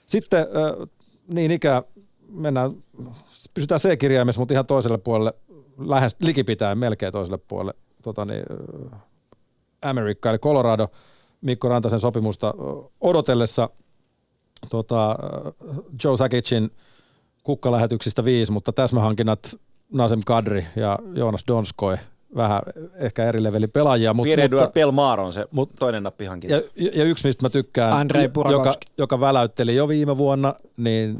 Sitten 0.07 0.47
niin 1.35 1.51
ikään 1.51 1.83
mennään, 2.29 2.71
pysytään 3.55 3.81
C-kirjaimessa, 3.81 4.41
mutta 4.41 4.55
ihan 4.55 4.67
toiselle 4.67 4.99
puolelle, 4.99 5.33
lähes 5.79 6.17
likipitäen 6.21 6.79
melkein 6.79 7.13
toiselle 7.13 7.39
puolelle. 7.39 7.75
Tota 8.03 8.25
niin, 8.25 8.43
Amerikka 9.83 10.31
eli 10.31 10.39
Colorado 10.39 10.89
Mikko 11.41 11.69
Rantasen 11.69 12.01
sopimusta 12.01 12.55
odotellessa 13.01 13.71
tota, 14.71 15.17
Joe 16.05 16.17
Sakicin 16.17 16.71
kukkalähetyksistä 17.45 18.25
viisi, 18.25 18.53
mutta 18.53 18.73
täsmähankinnat 18.73 19.57
Nasem 19.93 20.21
Kadri 20.27 20.67
ja 20.77 20.99
Joonas 21.15 21.45
Donskoi 21.49 21.97
vähän 22.37 22.63
ehkä 22.95 23.25
eri 23.29 23.43
levelin 23.43 23.71
pelaajia. 23.71 24.15
Mut, 24.15 24.25
Pierre 24.25 24.49
mutta, 24.49 24.71
Pelmar 24.71 25.21
on 25.21 25.33
se 25.33 25.47
mut- 25.51 25.73
toinen 25.79 26.03
nappihankinta. 26.03 26.57
ja, 26.57 26.91
ja 26.95 27.05
yksi, 27.05 27.27
mistä 27.27 27.45
mä 27.47 27.51
tykkään, 27.51 27.93
Andrei 27.93 28.31
joka, 28.51 28.75
joka 28.99 29.21
väläytteli 29.21 29.77
jo 29.77 29.89
viime 29.89 30.17
vuonna, 30.17 30.55
niin 30.77 31.17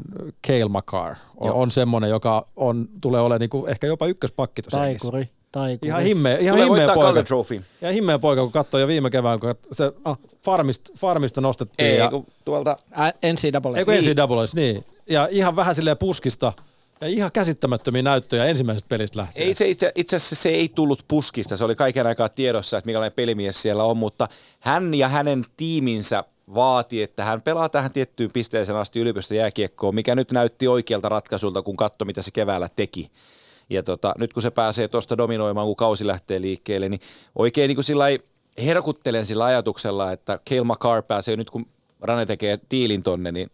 Cale 0.47 0.69
Makar 0.69 1.15
on, 1.37 1.47
Joo. 1.47 1.61
on 1.61 1.71
semmoinen, 1.71 2.09
joka 2.09 2.45
on, 2.55 2.87
tulee 3.01 3.21
olemaan 3.21 3.39
niinku 3.39 3.65
ehkä 3.65 3.87
jopa 3.87 4.05
ykköspakki 4.07 4.61
tuossa. 4.61 4.77
Taikuri, 4.77 5.29
taikuri. 5.51 5.89
Ihan 5.89 6.03
himmeä, 6.03 6.37
ihan 6.37 6.57
Tulee 6.59 6.65
himmeä 6.77 6.95
poika. 6.95 7.23
Trophy. 7.23 7.61
Ja 7.81 7.91
himmeä 7.91 8.19
poika, 8.19 8.41
kun 8.41 8.51
katsoi 8.51 8.81
jo 8.81 8.87
viime 8.87 9.09
kevään, 9.09 9.39
kun 9.39 9.55
se 9.71 9.91
Ah. 10.03 10.17
farmist, 10.41 10.89
farmista 10.97 11.41
nostettiin. 11.41 11.89
Ei, 11.89 11.97
ja, 11.97 12.09
kun 12.09 12.25
tuolta 12.45 12.77
Ä, 12.99 13.13
NCAA. 13.33 13.77
Eikö 13.77 13.93
ensin 13.93 14.17
doubles, 14.17 14.55
niin. 14.55 14.85
Ja 15.09 15.27
ihan 15.31 15.55
vähän 15.55 15.75
silleen 15.75 15.97
puskista 15.97 16.53
ja 17.01 17.07
ihan 17.07 17.31
käsittämättömiä 17.31 18.01
näyttöjä 18.01 18.45
ensimmäisestä 18.45 18.89
pelistä 18.89 19.19
lähtien. 19.19 19.47
Ei 19.47 19.53
se 19.53 19.67
itse, 19.67 19.91
itse 19.95 20.15
asiassa 20.15 20.35
se 20.35 20.49
ei 20.49 20.69
tullut 20.75 21.05
puskista, 21.07 21.57
se 21.57 21.63
oli 21.63 21.75
kaiken 21.75 22.07
aikaa 22.07 22.29
tiedossa, 22.29 22.77
että 22.77 22.85
minkälainen 22.85 23.15
pelimies 23.15 23.61
siellä 23.61 23.83
on, 23.83 23.97
mutta 23.97 24.27
hän 24.59 24.93
ja 24.93 25.07
hänen 25.07 25.43
tiiminsä 25.57 26.23
vaati, 26.55 27.03
että 27.03 27.23
hän 27.23 27.41
pelaa 27.41 27.69
tähän 27.69 27.91
tiettyyn 27.91 28.31
pisteeseen 28.33 28.77
asti 28.77 28.99
yliopistojääkiekkoon, 28.99 29.95
mikä 29.95 30.15
nyt 30.15 30.31
näytti 30.31 30.67
oikealta 30.67 31.09
ratkaisulta, 31.09 31.61
kun 31.61 31.77
katsoi, 31.77 32.05
mitä 32.05 32.21
se 32.21 32.31
keväällä 32.31 32.69
teki. 32.75 33.11
Ja 33.69 33.83
tota, 33.83 34.13
nyt 34.17 34.33
kun 34.33 34.41
se 34.41 34.51
pääsee 34.51 34.87
tuosta 34.87 35.17
dominoimaan, 35.17 35.67
kun 35.67 35.75
kausi 35.75 36.07
lähtee 36.07 36.41
liikkeelle, 36.41 36.89
niin 36.89 37.01
oikein 37.35 37.67
niin 37.67 37.75
kuin 37.75 37.85
sillä 37.85 38.05
herkuttelen 38.65 39.25
sillä 39.25 39.45
ajatuksella, 39.45 40.11
että 40.11 40.39
Cale 40.49 40.63
Makar 40.63 41.03
pääsee 41.03 41.35
nyt, 41.35 41.49
kun 41.49 41.65
Rane 42.01 42.25
tekee 42.25 42.59
diilin 42.71 43.03
tonne, 43.03 43.31
niin 43.31 43.51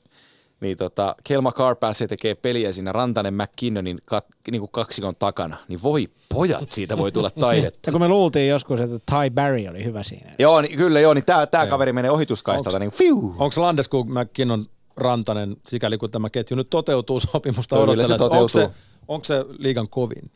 niin 0.65 0.77
tota, 0.77 1.15
Kel 1.23 1.41
McCarr 1.41 1.75
pääsee 1.75 2.07
tekee 2.07 2.35
peliä 2.35 2.71
siinä 2.71 2.91
Rantanen 2.91 3.33
McKinnonin 3.33 3.97
kat, 4.05 4.25
niin 4.51 4.59
kuin 4.59 4.71
kaksikon 4.71 5.13
takana, 5.19 5.57
niin 5.67 5.83
voi 5.83 6.07
pojat, 6.33 6.71
siitä 6.71 6.97
voi 6.97 7.11
tulla 7.11 7.29
taidetta. 7.39 7.79
Ja 7.89 7.91
kun 7.91 8.01
me 8.01 8.07
luultiin 8.07 8.49
joskus, 8.49 8.81
että 8.81 8.99
Ty 8.99 9.29
Barry 9.33 9.67
oli 9.69 9.83
hyvä 9.83 10.03
siinä. 10.03 10.31
joo, 10.39 10.61
niin, 10.61 10.77
kyllä 10.77 10.99
joo, 10.99 11.13
niin 11.13 11.25
tää, 11.25 11.45
tää 11.45 11.67
kaveri 11.67 11.93
menee 11.93 12.11
ohituskaistalta, 12.11 12.79
niin 12.79 12.91
fiu. 12.91 13.35
Onko 13.37 13.61
Landeskog 13.61 14.09
McKinnon 14.09 14.65
Rantanen, 14.97 15.55
sikäli 15.67 15.97
kun 15.97 16.11
tämä 16.11 16.29
ketju 16.29 16.57
nyt 16.57 16.69
toteutuu 16.69 17.19
sopimusta 17.19 17.79
odotellessa, 17.79 18.13
onko 18.13 18.47
se, 18.47 18.59
toteutuu. 18.59 18.75
onko 19.07 19.25
se 19.25 19.45
liigan 19.57 19.89
kovin? 19.89 20.31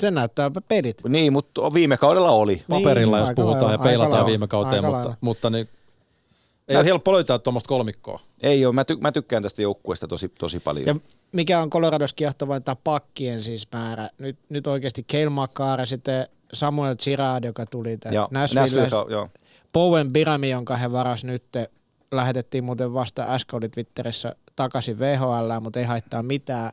Se 0.00 0.10
näyttää 0.10 0.50
pelit. 0.68 0.96
Niin, 1.08 1.32
mutta 1.32 1.74
viime 1.74 1.96
kaudella 1.96 2.30
oli. 2.30 2.62
Paperilla, 2.68 3.18
jos 3.18 3.28
aika 3.28 3.42
puhutaan 3.42 3.64
lailla, 3.64 3.84
ja 3.84 3.88
peilataan 3.90 4.26
viime 4.26 4.46
kauteen, 4.46 4.84
mutta, 4.84 4.92
lailla. 4.92 5.16
mutta 5.20 5.50
niin, 5.50 5.68
ei 6.72 6.76
Mä- 6.76 6.80
ole 6.80 6.86
helppo 6.86 7.12
löytää 7.12 7.38
tuommoista 7.38 7.68
kolmikkoa. 7.68 8.20
Ei 8.42 8.66
ole, 8.66 8.74
mä, 8.74 8.84
ty, 8.84 8.96
mä 8.96 9.12
tykkään 9.12 9.42
tästä 9.42 9.62
joukkueesta 9.62 10.08
tosi, 10.08 10.28
tosi 10.28 10.60
paljon. 10.60 10.86
Ja 10.86 10.94
mikä 11.32 11.60
on 11.60 11.70
Colorados 11.70 12.12
kiehtovainta 12.12 12.76
pakkien 12.84 13.42
siis 13.42 13.68
määrä. 13.72 14.08
Nyt, 14.18 14.38
nyt 14.48 14.66
oikeasti 14.66 15.06
Makar 15.30 15.80
ja 15.80 15.86
sitten 15.86 16.28
Samuel 16.52 16.96
Girard, 17.04 17.44
joka 17.44 17.66
tuli 17.66 17.98
Joo, 18.10 18.28
Nashville. 18.30 18.60
Nashville, 18.60 19.12
joo. 19.12 19.28
Bowen 19.72 20.12
Birami, 20.12 20.50
jonka 20.50 20.76
he 20.76 20.92
varas 20.92 21.24
nyt, 21.24 21.44
lähetettiin 22.12 22.64
muuten 22.64 22.94
vasta 22.94 23.22
äsken 23.28 23.56
oli 23.56 23.68
Twitterissä 23.68 24.36
takaisin 24.56 24.98
VHL, 24.98 25.60
mutta 25.60 25.78
ei 25.78 25.84
haittaa 25.84 26.22
mitään. 26.22 26.72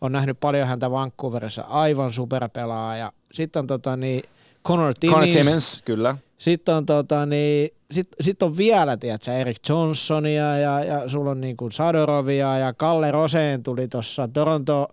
On 0.00 0.12
nähnyt 0.12 0.40
paljon 0.40 0.68
häntä 0.68 0.90
Vancouverissa, 0.90 1.62
aivan 1.62 2.12
superpelaaja. 2.12 3.12
Sitten 3.32 3.60
on 3.60 3.66
tota 3.66 3.96
niin, 3.96 4.22
Connor 4.64 4.94
Timmins. 5.00 5.20
Connor 5.20 5.44
Timmins, 5.44 5.82
kyllä. 5.84 6.16
Sitten 6.38 6.74
on, 6.74 6.86
tota, 6.86 7.26
niin, 7.26 7.70
sit, 7.90 8.08
sit 8.20 8.42
on 8.42 8.56
vielä, 8.56 8.96
tiedätkö, 8.96 9.32
Erik 9.32 9.56
Johnsonia 9.68 10.58
ja, 10.58 10.84
ja 10.84 11.08
sulla 11.08 11.30
on 11.30 11.40
niin 11.40 11.56
kuin 11.56 11.72
Sadorovia 11.72 12.58
ja 12.58 12.72
Kalle 12.72 13.10
Roseen 13.10 13.62
tuli 13.62 13.88
tuossa 13.88 14.28
Toronto, 14.28 14.88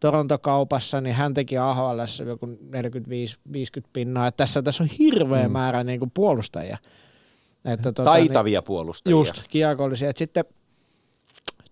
Toronto-kaupassa, 0.00 1.00
niin 1.00 1.14
hän 1.14 1.34
teki 1.34 1.58
AHL 1.58 2.00
joku 2.26 2.46
45-50 2.46 2.50
pinnaa. 3.92 4.26
Et 4.26 4.36
tässä, 4.36 4.62
tässä 4.62 4.82
on 4.82 4.88
hirveä 4.98 5.48
mm. 5.48 5.52
määrä 5.52 5.84
niin 5.84 5.98
kuin 5.98 6.10
puolustajia. 6.14 6.78
Että, 7.64 7.92
tota, 7.92 8.04
Taitavia 8.04 8.62
puolustajia. 8.62 9.16
Niin, 9.16 9.20
just, 9.20 9.42
kiekollisia. 9.48 10.10
Et 10.10 10.16
sitten, 10.16 10.44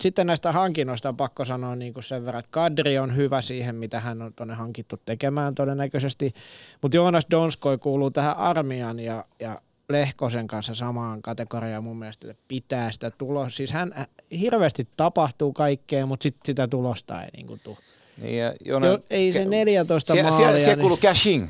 sitten 0.03 0.27
näistä 0.27 0.53
hankinnoista 0.53 1.09
on 1.09 1.17
pakko 1.17 1.45
sanoa 1.45 1.77
niin 1.77 1.95
kuin 1.95 2.05
sen 2.05 2.25
verran, 2.25 2.39
että 2.39 2.51
Kadri 2.51 2.99
on 2.99 3.17
hyvä 3.17 3.43
siihen, 3.43 3.75
mitä 3.77 4.01
hän 4.01 4.23
on 4.23 4.35
tuonne 4.35 4.55
hankittu 4.55 4.97
tekemään 5.07 5.55
todennäköisesti. 5.55 6.35
Mutta 6.83 6.97
Joonas 6.97 7.27
Donskoi 7.31 7.79
kuuluu 7.79 8.11
tähän 8.11 8.37
armian 8.37 9.01
ja, 9.01 9.25
ja 9.41 9.61
Lehkosen 9.89 10.47
kanssa 10.47 10.75
samaan 10.75 11.23
kategoriaan 11.23 11.85
mun 11.85 11.99
mielestä, 11.99 12.31
että 12.31 12.43
pitää 12.49 12.93
sitä 12.93 13.11
tulosta. 13.11 13.57
Siis 13.57 13.71
hän 13.73 14.07
hirveästi 14.41 14.89
tapahtuu 14.97 15.53
kaikkea, 15.53 16.07
mutta 16.07 16.23
sit 16.23 16.37
sitä 16.45 16.69
tulosta 16.69 17.23
ei 17.23 17.29
niinku 17.37 17.59
tule. 17.65 17.77
Niin, 18.17 18.39
ja 18.39 18.55
Joona, 18.65 18.87
Jo, 18.87 18.99
ei 19.11 19.33
se 19.33 19.45
14 19.45 20.13
Sie, 20.13 20.23
maalia. 20.23 20.39
siellä, 20.39 20.59
siellä 20.59 20.75
niin- 20.75 20.81
kuuluu 20.81 20.97
cashing. 20.99 21.49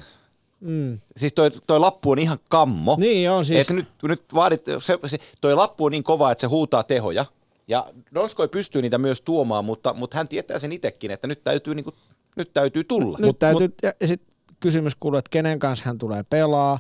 Mm. 0.60 0.98
Siis 1.16 1.32
toi, 1.32 1.50
toi 1.66 1.80
lappu 1.80 2.10
on 2.10 2.18
ihan 2.18 2.38
kammo. 2.50 2.96
Niin 2.98 3.30
on 3.30 3.44
siis. 3.44 3.70
Et 3.70 3.76
nyt, 3.76 3.88
nyt 4.02 4.24
vaadit, 4.34 4.64
se, 4.78 4.98
se, 5.06 5.18
toi 5.40 5.54
lappu 5.54 5.84
on 5.84 5.92
niin 5.92 6.02
kova, 6.04 6.32
että 6.32 6.40
se 6.40 6.46
huutaa 6.46 6.82
tehoja. 6.82 7.24
Ja 7.68 7.86
Donskoi 8.14 8.48
pystyy 8.48 8.82
niitä 8.82 8.98
myös 8.98 9.20
tuomaan, 9.20 9.64
mutta, 9.64 9.94
mutta 9.94 10.16
hän 10.16 10.28
tietää 10.28 10.58
sen 10.58 10.72
itsekin, 10.72 11.10
että 11.10 11.26
nyt 11.26 11.42
täytyy, 11.42 11.74
niin 11.74 11.84
kuin, 11.84 11.94
nyt 12.36 12.50
täytyy 12.54 12.84
tulla. 12.84 13.18
Nyt 13.20 13.30
Mut- 13.30 13.38
täytyy, 13.38 13.74
ja, 13.82 13.92
ja 14.00 14.06
sitten 14.06 14.34
kysymys 14.60 14.94
kuuluu, 14.94 15.18
että 15.18 15.30
kenen 15.30 15.58
kanssa 15.58 15.84
hän 15.84 15.98
tulee 15.98 16.22
pelaa. 16.30 16.78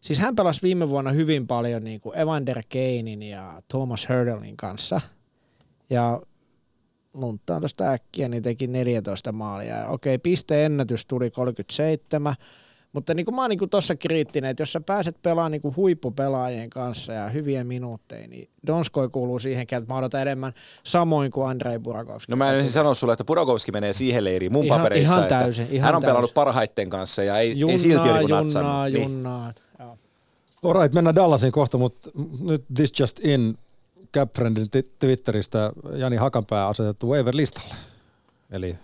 Siis 0.00 0.18
hän 0.18 0.36
pelasi 0.36 0.62
viime 0.62 0.88
vuonna 0.88 1.10
hyvin 1.10 1.46
paljon 1.46 1.84
niin 1.84 2.00
kuin 2.00 2.18
Evander 2.18 2.62
Kanein 2.72 3.22
ja 3.22 3.62
Thomas 3.68 4.08
Hurdelin 4.08 4.56
kanssa. 4.56 5.00
Ja 5.90 6.20
munttaan 7.12 7.60
tuosta 7.60 7.90
äkkiä, 7.90 8.28
niin 8.28 8.42
teki 8.42 8.66
14 8.66 9.32
maalia. 9.32 9.76
Ja 9.76 9.88
okei, 9.88 10.18
pisteennätys 10.18 11.06
tuli 11.06 11.30
37, 11.30 12.34
mutta 12.92 13.14
niin 13.14 13.24
kuin 13.24 13.34
mä 13.34 13.40
oon 13.42 13.50
niin 13.50 13.70
tuossa 13.70 13.96
kriittinen, 13.96 14.50
että 14.50 14.60
jos 14.62 14.72
sä 14.72 14.80
pääset 14.80 15.22
pelaamaan 15.22 15.52
niin 15.52 15.62
kuin 15.62 15.76
huippupelaajien 15.76 16.70
kanssa 16.70 17.12
ja 17.12 17.28
hyviä 17.28 17.64
minuutteja, 17.64 18.28
niin 18.28 18.48
Donskoi 18.66 19.08
kuuluu 19.08 19.38
siihen, 19.38 19.62
että 19.62 19.82
mä 19.88 19.96
odotan 19.96 20.20
enemmän 20.20 20.52
samoin 20.84 21.30
kuin 21.30 21.48
Andrei 21.48 21.78
Burakovski. 21.78 22.32
No 22.32 22.36
mä 22.36 22.50
en 22.50 22.56
ensin 22.58 22.72
sano 22.72 22.94
sulle, 22.94 23.12
että 23.12 23.24
Pudokovski 23.24 23.72
menee 23.72 23.92
siihen 23.92 24.24
leiriin 24.24 24.52
mun 24.52 24.64
Ihan- 24.64 24.78
papereissa, 24.78 25.12
ihan 25.12 25.22
että 25.22 25.38
täysin, 25.38 25.66
ihan 25.70 25.86
hän 25.86 25.94
on 25.94 26.02
pelannut 26.02 26.22
täysin. 26.30 26.34
parhaiten 26.34 26.90
kanssa 26.90 27.22
ja 27.22 27.38
ei, 27.38 27.58
junnaa, 27.58 27.72
ei 27.72 27.78
silti 27.78 28.08
ole 28.08 28.18
niin 28.18 28.28
junnaa. 28.28 28.88
Niin. 28.88 29.02
junnaa. 29.02 29.52
Alright, 30.62 30.94
mennään 30.94 31.14
Dallasiin 31.16 31.52
kohta, 31.52 31.78
mutta 31.78 32.10
nyt 32.40 32.64
This 32.74 32.92
Just 33.00 33.20
In 33.24 33.58
Capfriendin 34.14 34.66
Twitteristä 34.98 35.72
Jani 35.96 36.16
Hakanpää 36.16 36.66
asetettu 36.66 37.10
waiver-listalle. 37.10 37.74
Eli 38.50 38.76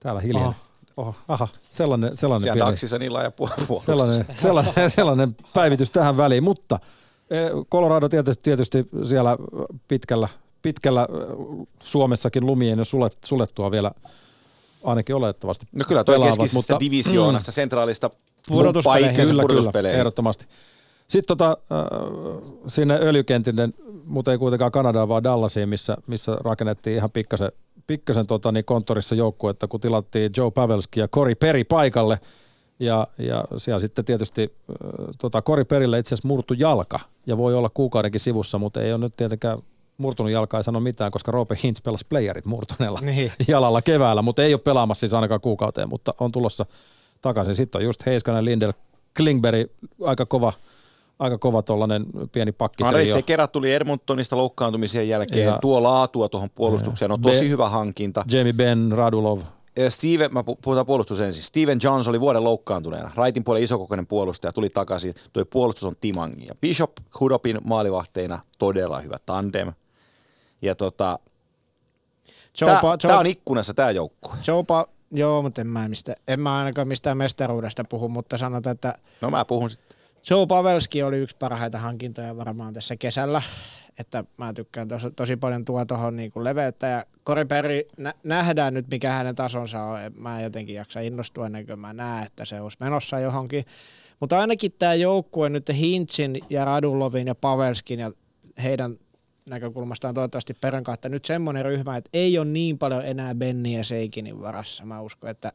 täällä 0.00 0.20
hiljaa. 0.20 0.54
Oho, 0.96 1.14
aha, 1.28 1.48
sellainen, 1.70 2.16
sellainen, 2.16 2.42
Siellä 2.42 2.54
pieni, 2.54 2.70
Daxissa 2.70 2.98
niin 2.98 3.12
laaja 3.12 3.30
puolustus. 3.30 3.84
sellainen, 3.84 4.26
sellainen, 4.34 4.90
sellainen 4.90 5.36
päivitys 5.54 5.90
tähän 5.90 6.16
väliin, 6.16 6.44
mutta 6.44 6.78
eh, 7.30 7.50
Colorado 7.72 8.08
tietysti, 8.08 8.42
tietysti 8.42 8.88
siellä 9.04 9.36
pitkällä, 9.88 10.28
pitkällä 10.62 11.02
eh, 11.10 11.66
Suomessakin 11.82 12.46
lumien 12.46 12.78
jo 12.78 12.84
sulet, 12.84 13.16
sulettua 13.24 13.70
vielä 13.70 13.90
ainakin 14.84 15.14
olettavasti 15.16 15.66
No 15.72 15.84
kyllä 15.88 16.04
toi 16.04 16.14
pelaavat, 16.14 16.38
keskisestä 16.38 16.74
mutta- 16.74 16.84
divisioonasta, 16.84 17.52
sentraalista 17.52 18.10
Pudotuspeleihin. 18.48 19.16
Kyllä, 19.28 19.44
kyllä, 19.72 19.90
ehdottomasti. 19.90 20.46
Sitten 21.08 21.36
tota, 21.38 21.56
äh, 21.72 22.42
sinne 22.66 22.98
öljykentille, 23.02 23.68
mutta 24.06 24.32
ei 24.32 24.38
kuitenkaan 24.38 24.72
Kanadaan, 24.72 25.08
vaan 25.08 25.24
Dallasiin, 25.24 25.68
missä, 25.68 25.96
missä 26.06 26.36
rakennettiin 26.44 26.96
ihan 26.96 27.10
pikkasen, 27.10 27.52
pikkasen 27.86 28.26
tota, 28.26 28.52
niin 28.52 28.64
konttorissa 28.64 29.14
joukkuetta, 29.14 29.68
kun 29.68 29.80
tilattiin 29.80 30.32
Joe 30.36 30.50
Pavelski 30.50 31.00
ja 31.00 31.08
Cory 31.08 31.34
Perry 31.34 31.64
paikalle. 31.64 32.20
Ja, 32.80 33.06
ja 33.18 33.44
siellä 33.56 33.80
sitten 33.80 34.04
tietysti 34.04 34.54
tota, 35.18 35.42
Cory 35.42 35.64
Perille 35.64 35.98
itse 35.98 36.14
asiassa 36.14 36.28
murtu 36.28 36.54
jalka 36.54 37.00
ja 37.26 37.36
voi 37.36 37.54
olla 37.54 37.70
kuukaudenkin 37.74 38.20
sivussa, 38.20 38.58
mutta 38.58 38.82
ei 38.82 38.92
ole 38.92 38.98
nyt 38.98 39.16
tietenkään 39.16 39.58
murtunut 39.98 40.32
jalka 40.32 40.56
ei 40.56 40.64
sano 40.64 40.80
mitään, 40.80 41.10
koska 41.10 41.32
Roope 41.32 41.58
Hintz 41.62 41.82
pelasi 41.82 42.06
playerit 42.08 42.46
murtuneella 42.46 43.00
Niin. 43.02 43.32
jalalla 43.48 43.82
keväällä, 43.82 44.22
mutta 44.22 44.42
ei 44.42 44.54
ole 44.54 44.60
pelaamassa 44.60 45.00
siis 45.00 45.14
ainakaan 45.14 45.40
kuukauteen, 45.40 45.88
mutta 45.88 46.14
on 46.20 46.32
tulossa 46.32 46.66
takaisin. 47.22 47.56
Sitten 47.56 47.78
on 47.78 47.84
just 47.84 48.06
Heiskanen, 48.06 48.44
Lindel, 48.44 48.72
Klingberg, 49.16 49.70
aika 50.04 50.26
kova, 50.26 50.52
aika 51.18 51.38
kova 51.38 51.62
tollanen 51.62 52.06
pieni 52.32 52.52
pakki. 52.52 52.84
Andrei 52.84 53.06
Sekera 53.06 53.46
tuli 53.48 53.74
Edmontonista 53.74 54.36
loukkaantumisen 54.36 55.08
jälkeen, 55.08 55.46
Ja- 55.46 55.58
tuo 55.60 55.82
laatua 55.82 56.28
tuohon 56.28 56.50
puolustukseen, 56.50 57.12
on 57.12 57.20
Be- 57.20 57.28
tosi 57.32 57.50
hyvä 57.50 57.68
hankinta. 57.68 58.24
Jamie 58.30 58.52
Benn, 58.52 58.92
Radulov. 58.92 59.40
Ja 59.78 59.90
Steven, 59.90 60.32
mä 60.34 60.40
pu- 60.40 60.56
puhutaan 60.62 60.86
puolustus 60.86 61.20
ensin. 61.20 61.42
Steven 61.42 61.78
Jones 61.82 62.08
oli 62.08 62.20
vuoden 62.20 62.44
loukkaantuneena. 62.44 63.10
Raitin 63.14 63.44
puolen 63.44 63.62
isokokoinen 63.62 64.06
puolustaja 64.06 64.52
tuli 64.52 64.68
takaisin. 64.70 65.14
Tuo 65.32 65.44
puolustus 65.44 65.84
on 65.84 65.96
Timangi. 66.00 66.46
Ja 66.46 66.54
Bishop 66.60 66.90
Hudopin 67.20 67.58
maalivahteina 67.64 68.40
todella 68.58 68.98
hyvä 69.00 69.16
tandem. 69.26 69.72
Ja 70.62 70.74
tota, 70.74 71.18
tää 73.02 73.18
on 73.18 73.26
ikkunassa 73.26 73.74
tää 73.74 73.90
joukkue. 73.90 74.34
Jopa, 74.46 74.86
joo, 75.10 75.42
mutta 75.42 75.60
en 75.60 75.66
mä, 75.66 75.88
mistä, 75.88 76.14
en 76.28 76.40
mä 76.40 76.58
ainakaan 76.58 76.88
mistään 76.88 77.16
mestaruudesta 77.16 77.84
puhu, 77.84 78.08
mutta 78.08 78.38
sanotaan, 78.38 78.74
että 78.74 78.98
No 79.20 79.30
mä 79.30 79.44
puhun 79.44 79.70
sitten. 79.70 79.95
Joe 80.30 80.46
Pavelski 80.46 81.02
oli 81.02 81.18
yksi 81.18 81.36
parhaita 81.38 81.78
hankintoja 81.78 82.36
varmaan 82.36 82.74
tässä 82.74 82.96
kesällä, 82.96 83.42
että 83.98 84.24
mä 84.36 84.52
tykkään 84.52 84.88
tosi, 84.88 85.10
tosi 85.10 85.36
paljon 85.36 85.64
tuo 85.64 85.84
tuohon 85.84 86.16
niin 86.16 86.32
leveyttä. 86.36 86.86
Ja 86.86 87.04
Cory 87.26 87.44
Perry, 87.44 87.82
nä- 87.96 88.14
nähdään 88.24 88.74
nyt 88.74 88.86
mikä 88.90 89.10
hänen 89.10 89.34
tasonsa 89.34 89.82
on, 89.82 89.98
mä 90.18 90.38
en 90.38 90.44
jotenkin 90.44 90.74
jaksa 90.74 91.00
innostua 91.00 91.46
ennen 91.46 91.66
kuin 91.66 91.78
mä 91.78 91.92
näen, 91.92 92.26
että 92.26 92.44
se 92.44 92.60
olisi 92.60 92.76
menossa 92.80 93.20
johonkin, 93.20 93.64
mutta 94.20 94.38
ainakin 94.38 94.74
tämä 94.78 94.94
joukkue 94.94 95.48
nyt 95.48 95.68
Hintsin 95.72 96.38
ja 96.50 96.64
Radulovin 96.64 97.26
ja 97.26 97.34
Pavelskin 97.34 98.00
ja 98.00 98.12
heidän 98.62 98.96
näkökulmastaan 99.50 100.14
toivottavasti 100.14 100.54
perän 100.54 100.84
kautta 100.84 101.08
nyt 101.08 101.24
semmoinen 101.24 101.64
ryhmä, 101.64 101.96
että 101.96 102.10
ei 102.12 102.38
ole 102.38 102.46
niin 102.46 102.78
paljon 102.78 103.06
enää 103.06 103.34
Benni 103.34 103.76
ja 103.76 103.84
Seikinin 103.84 104.40
varassa. 104.40 104.84
Mä 104.84 105.00
uskon, 105.00 105.30
että 105.30 105.52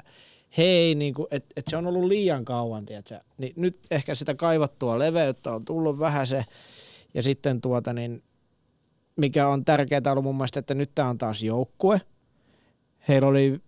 hei, 0.58 0.96
niin 0.96 1.14
kuin, 1.14 1.28
että, 1.32 1.54
että 1.56 1.72
se 1.72 1.78
on 1.78 1.88
ollut 1.88 2.04
liian 2.04 2.46
kauan, 2.46 2.86
tiedätkö? 2.86 3.20
Niin 3.38 3.54
nyt 3.56 3.80
ehkä 3.92 4.16
sitä 4.16 4.36
kaivattua 4.36 5.00
leveyttä 5.00 5.52
on 5.52 5.66
tullut 5.66 6.00
vähän 6.00 6.28
se, 6.28 6.46
ja 7.14 7.24
sitten 7.24 7.62
tuota 7.62 7.94
niin, 7.94 8.24
mikä 9.16 9.48
on 9.48 9.66
tärkeää 9.66 10.02
ollut 10.12 10.24
mun 10.24 10.36
mielestä, 10.36 10.60
että 10.60 10.74
nyt 10.74 10.92
tämä 10.96 11.10
on 11.10 11.18
taas 11.18 11.44
joukkue. 11.44 12.02
Heillä 13.08 13.28
oli 13.28 13.62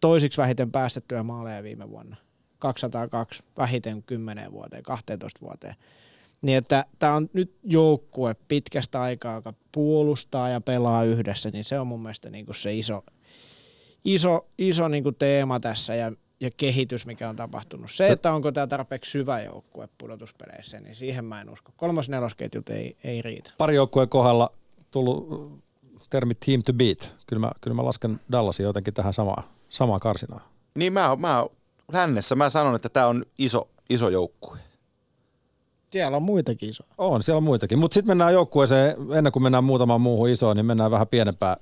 toisiksi 0.00 0.38
vähiten 0.38 0.72
päästettyjä 0.72 1.22
maaleja 1.22 1.62
viime 1.62 1.90
vuonna. 1.90 2.16
202 2.58 3.42
vähiten 3.58 4.02
10 4.02 4.52
vuoteen, 4.52 4.82
12 4.82 5.40
vuoteen. 5.40 5.74
Niin 6.42 6.58
että 6.58 6.84
tämä 6.98 7.14
on 7.14 7.30
nyt 7.32 7.54
joukkue 7.64 8.36
pitkästä 8.48 9.00
aikaa, 9.00 9.34
joka 9.34 9.52
puolustaa 9.72 10.48
ja 10.48 10.60
pelaa 10.60 11.04
yhdessä, 11.04 11.50
niin 11.50 11.64
se 11.64 11.80
on 11.80 11.86
mun 11.86 12.02
mielestä 12.02 12.30
niinku 12.30 12.52
se 12.52 12.74
iso, 12.74 13.04
iso, 14.04 14.46
iso 14.58 14.88
niinku 14.88 15.12
teema 15.12 15.60
tässä 15.60 15.94
ja, 15.94 16.12
ja 16.40 16.50
kehitys, 16.56 17.06
mikä 17.06 17.28
on 17.28 17.36
tapahtunut. 17.36 17.90
Se, 17.90 18.08
että 18.08 18.32
onko 18.32 18.52
tämä 18.52 18.66
tarpeeksi 18.66 19.10
syvä 19.10 19.40
joukkue 19.40 19.88
pudotuspeleissä, 19.98 20.80
niin 20.80 20.94
siihen 20.96 21.24
mä 21.24 21.40
en 21.40 21.50
usko. 21.50 21.72
Kolmas 21.76 22.08
nelosketjut 22.08 22.68
ei, 22.68 22.96
ei 23.04 23.22
riitä. 23.22 23.50
Pari 23.58 23.74
joukkueen 23.74 24.08
kohdalla 24.08 24.52
tullut 24.90 25.52
termi 26.10 26.34
team 26.34 26.62
to 26.66 26.72
beat. 26.72 27.14
Kyllä 27.26 27.40
mä, 27.40 27.50
kyllä 27.60 27.74
mä 27.74 27.84
lasken 27.84 28.20
Dallasin 28.32 28.64
jotenkin 28.64 28.94
tähän 28.94 29.12
samaan, 29.12 29.44
samaan 29.68 30.00
karsinaan. 30.00 30.42
Niin 30.78 30.92
mä, 30.92 31.16
mä 31.16 31.46
lännessä 31.92 32.34
mä 32.34 32.50
sanon, 32.50 32.74
että 32.74 32.88
tää 32.88 33.08
on 33.08 33.24
iso, 33.38 33.68
iso 33.90 34.08
joukkue. 34.08 34.58
Siellä 35.90 36.16
on 36.16 36.22
muitakin 36.22 36.70
isoja. 36.70 36.88
On, 36.98 37.22
siellä 37.22 37.36
on 37.36 37.42
muitakin. 37.42 37.78
Mutta 37.78 37.94
sitten 37.94 38.10
mennään 38.10 38.32
joukkueeseen, 38.32 38.96
ennen 39.16 39.32
kuin 39.32 39.42
mennään 39.42 39.64
muutamaan 39.64 40.00
muuhun 40.00 40.28
isoon, 40.28 40.56
niin 40.56 40.66
mennään 40.66 40.90
vähän 40.90 41.08
pienempään. 41.08 41.56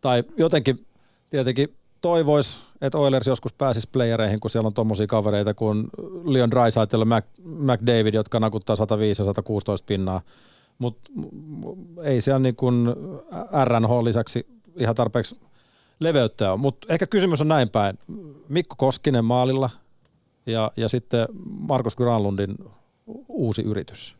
Tai 0.00 0.24
jotenkin 0.36 0.86
tietenkin 1.32 1.76
toivois, 2.00 2.60
että 2.80 2.98
Oilers 2.98 3.26
joskus 3.26 3.52
pääsisi 3.52 3.88
playereihin, 3.92 4.40
kun 4.40 4.50
siellä 4.50 4.66
on 4.66 4.74
tommosia 4.74 5.06
kavereita 5.06 5.54
kuin 5.54 5.86
Leon 6.24 6.50
Draisaitl 6.50 7.00
ja 7.00 7.04
Mac, 7.04 7.24
McDavid, 7.44 8.14
jotka 8.14 8.40
nakuttaa 8.40 8.76
105 8.76 9.22
ja 9.22 9.24
116 9.24 9.86
pinnaa. 9.86 10.20
Mutta 10.78 11.10
ei 12.02 12.20
siellä 12.20 12.38
niin 12.38 12.56
kuin 12.56 12.86
RNH 13.64 14.04
lisäksi 14.04 14.46
ihan 14.76 14.94
tarpeeksi 14.94 15.40
leveyttä 16.00 16.52
on. 16.52 16.60
Mutta 16.60 16.86
ehkä 16.90 17.06
kysymys 17.06 17.40
on 17.40 17.48
näin 17.48 17.70
päin. 17.70 17.98
Mikko 18.48 18.74
Koskinen 18.78 19.24
maalilla 19.24 19.70
ja, 20.46 20.72
ja 20.76 20.88
sitten 20.88 21.28
Markus 21.44 21.96
Granlundin 21.96 22.54
uusi 23.28 23.62
yritys. 23.62 24.16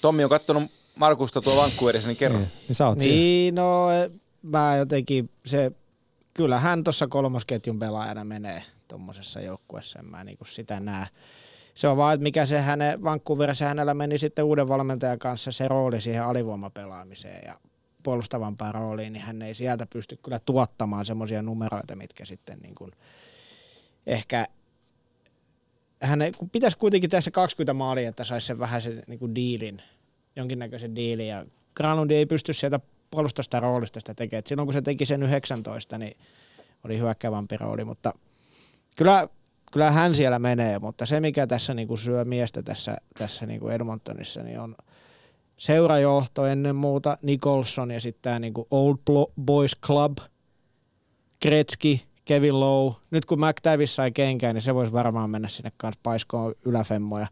Tommi 0.00 0.24
on 0.24 0.30
kattonut 0.30 0.62
Markusta 0.98 1.40
tuo 1.40 1.56
Vancouverissa, 1.56 2.08
niin 2.08 2.16
kerro. 2.16 2.38
Niin, 2.38 2.48
niin. 2.96 2.98
Niin, 2.98 3.54
no 3.54 3.86
mä 4.42 4.76
jotenkin 4.76 5.30
se, 5.46 5.72
kyllä 6.34 6.58
hän 6.58 6.84
tuossa 6.84 7.06
kolmosketjun 7.06 7.78
pelaajana 7.78 8.24
menee 8.24 8.62
tuommoisessa 8.88 9.40
joukkueessa, 9.40 9.98
en 9.98 10.04
mä 10.04 10.24
niinku 10.24 10.44
sitä 10.44 10.80
näe. 10.80 11.06
Se 11.74 11.88
on 11.88 11.96
vaan, 11.96 12.14
että 12.14 12.22
mikä 12.22 12.46
se 12.46 12.60
hänen, 12.60 13.04
Vancouverissa 13.04 13.64
hänellä 13.64 13.94
meni 13.94 14.18
sitten 14.18 14.44
uuden 14.44 14.68
valmentajan 14.68 15.18
kanssa 15.18 15.52
se 15.52 15.68
rooli 15.68 16.00
siihen 16.00 16.24
alivoimapelaamiseen 16.24 17.42
ja 17.46 17.54
puolustavampaan 18.02 18.74
rooliin, 18.74 19.12
niin 19.12 19.22
hän 19.22 19.42
ei 19.42 19.54
sieltä 19.54 19.86
pysty 19.92 20.18
kyllä 20.22 20.38
tuottamaan 20.38 21.06
semmoisia 21.06 21.42
numeroita, 21.42 21.96
mitkä 21.96 22.24
sitten 22.24 22.58
niin 22.58 22.74
kuin 22.74 22.90
ehkä 24.06 24.46
hän 26.02 26.22
ei, 26.22 26.32
kun 26.32 26.50
pitäisi 26.50 26.78
kuitenkin 26.78 27.10
tässä 27.10 27.30
20 27.30 27.74
maalia, 27.74 28.08
että 28.08 28.24
saisi 28.24 28.46
sen 28.46 28.58
vähän 28.58 28.82
sen 28.82 29.02
niin 29.06 29.18
kuin 29.18 29.34
diilin, 29.34 29.82
jonkinnäköisen 30.36 30.96
diilin 30.96 31.28
ja 31.28 31.46
Granundi 31.74 32.14
ei 32.14 32.26
pysty 32.26 32.52
sieltä 32.52 32.80
puolustasta 33.12 33.60
roolista 33.60 34.00
sitä 34.00 34.14
tekemään. 34.14 34.38
Et 34.38 34.46
silloin 34.46 34.66
kun 34.66 34.72
se 34.72 34.82
teki 34.82 35.06
sen 35.06 35.22
19, 35.22 35.98
niin 35.98 36.16
oli 36.84 36.98
hyökkäävämpi 36.98 37.56
rooli, 37.56 37.84
mutta 37.84 38.14
kyllä, 38.96 39.28
kyllä 39.72 39.90
hän 39.90 40.14
siellä 40.14 40.38
menee, 40.38 40.78
mutta 40.78 41.06
se 41.06 41.20
mikä 41.20 41.46
tässä 41.46 41.74
niin 41.74 41.88
kuin 41.88 41.98
syö 41.98 42.24
miestä 42.24 42.62
tässä, 42.62 42.96
tässä 43.18 43.46
niin 43.46 43.60
kuin 43.60 43.74
Edmontonissa, 43.74 44.42
niin 44.42 44.60
on 44.60 44.76
seurajohto 45.56 46.46
ennen 46.46 46.76
muuta, 46.76 47.18
Nicholson 47.22 47.90
ja 47.90 48.00
sitten 48.00 48.22
tämä 48.22 48.38
niin 48.38 48.54
kuin 48.54 48.66
Old 48.70 48.96
Boys 49.40 49.72
Club, 49.86 50.18
Gretzky, 51.42 51.98
Kevin 52.24 52.60
Lowe. 52.60 52.94
Nyt 53.10 53.24
kun 53.24 53.40
McTavish 53.40 53.92
sai 53.92 54.12
kenkään, 54.12 54.54
niin 54.54 54.62
se 54.62 54.74
voisi 54.74 54.92
varmaan 54.92 55.30
mennä 55.30 55.48
sinne 55.48 55.72
kanssa 55.76 56.00
paiskoon 56.02 56.54
yläfemmoja. 56.64 57.26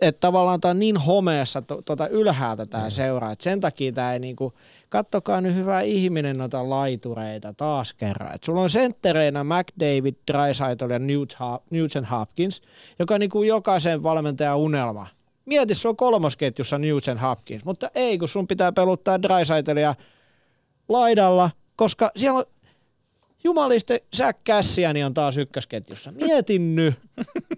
Että 0.00 0.20
tavallaan 0.20 0.60
tämä 0.60 0.70
on 0.70 0.78
niin 0.78 0.96
homeessa 0.96 1.62
tuota 1.62 2.08
ylhäältä 2.08 2.66
tämä 2.66 2.84
mm. 2.84 2.90
seura, 2.90 3.30
että 3.30 3.42
sen 3.42 3.60
takia 3.60 3.92
tämä 3.92 4.12
ei 4.12 4.18
niinku, 4.18 4.52
kattokaa 4.88 5.40
nyt 5.40 5.54
hyvä 5.54 5.80
ihminen 5.80 6.38
noita 6.38 6.70
laitureita 6.70 7.54
taas 7.54 7.92
kerran. 7.92 8.34
Et 8.34 8.44
sulla 8.44 8.60
on 8.60 8.70
senttereinä 8.70 9.44
McDavid, 9.44 10.14
Dreisaitl 10.32 10.90
ja 10.90 10.98
Newt 10.98 11.34
Hop- 11.34 11.62
Nugent 11.70 12.10
Hopkins, 12.10 12.62
joka 12.98 13.18
niinku 13.18 13.42
jokaisen 13.42 14.02
valmentajan 14.02 14.58
unelma. 14.58 15.06
Mieti, 15.44 15.74
se 15.74 15.88
on 15.88 15.96
kolmosketjussa 15.96 16.78
Nugent 16.78 17.22
Hopkins, 17.22 17.64
mutta 17.64 17.90
ei, 17.94 18.18
kun 18.18 18.28
sun 18.28 18.48
pitää 18.48 18.72
peluttaa 18.72 19.22
Dreisaitlia 19.22 19.94
laidalla, 20.88 21.50
koska 21.76 22.10
siellä 22.16 22.38
on 22.38 22.44
jumaliste 23.44 24.02
Jack 24.18 24.38
Cassiani 24.48 25.04
on 25.04 25.14
taas 25.14 25.36
ykkösketjussa. 25.36 26.12
Mietin 26.12 26.74
nyt. 26.74 26.94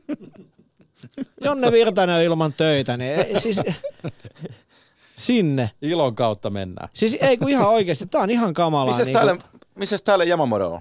Jonne 1.45 1.73
Virtanen 1.73 2.17
on 2.17 2.23
ilman 2.23 2.53
töitä, 2.57 2.97
niin 2.97 3.13
ei, 3.13 3.41
siis 3.41 3.61
sinne. 5.17 5.71
Ilon 5.83 6.15
kautta 6.15 6.51
mennään. 6.51 6.89
Siis 6.95 7.17
ei 7.21 7.37
kun 7.39 7.49
ihan 7.49 7.69
oikeasti, 7.69 8.07
tää 8.07 8.21
on 8.21 8.31
ihan 8.31 8.55
kamalaa. 8.55 8.87
Missäs 8.87 9.07
niinku- 9.07 9.27
täällä, 9.27 9.43
missäs 9.75 10.03
täällä 10.03 10.25
Yamamoto 10.25 10.75
on? 10.75 10.81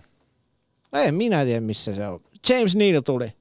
En 0.93 1.15
minä 1.15 1.45
tiedä, 1.45 1.61
missä 1.61 1.95
se 1.95 2.07
on. 2.07 2.19
James 2.49 2.75
Neal 2.75 3.01
tuli. 3.01 3.33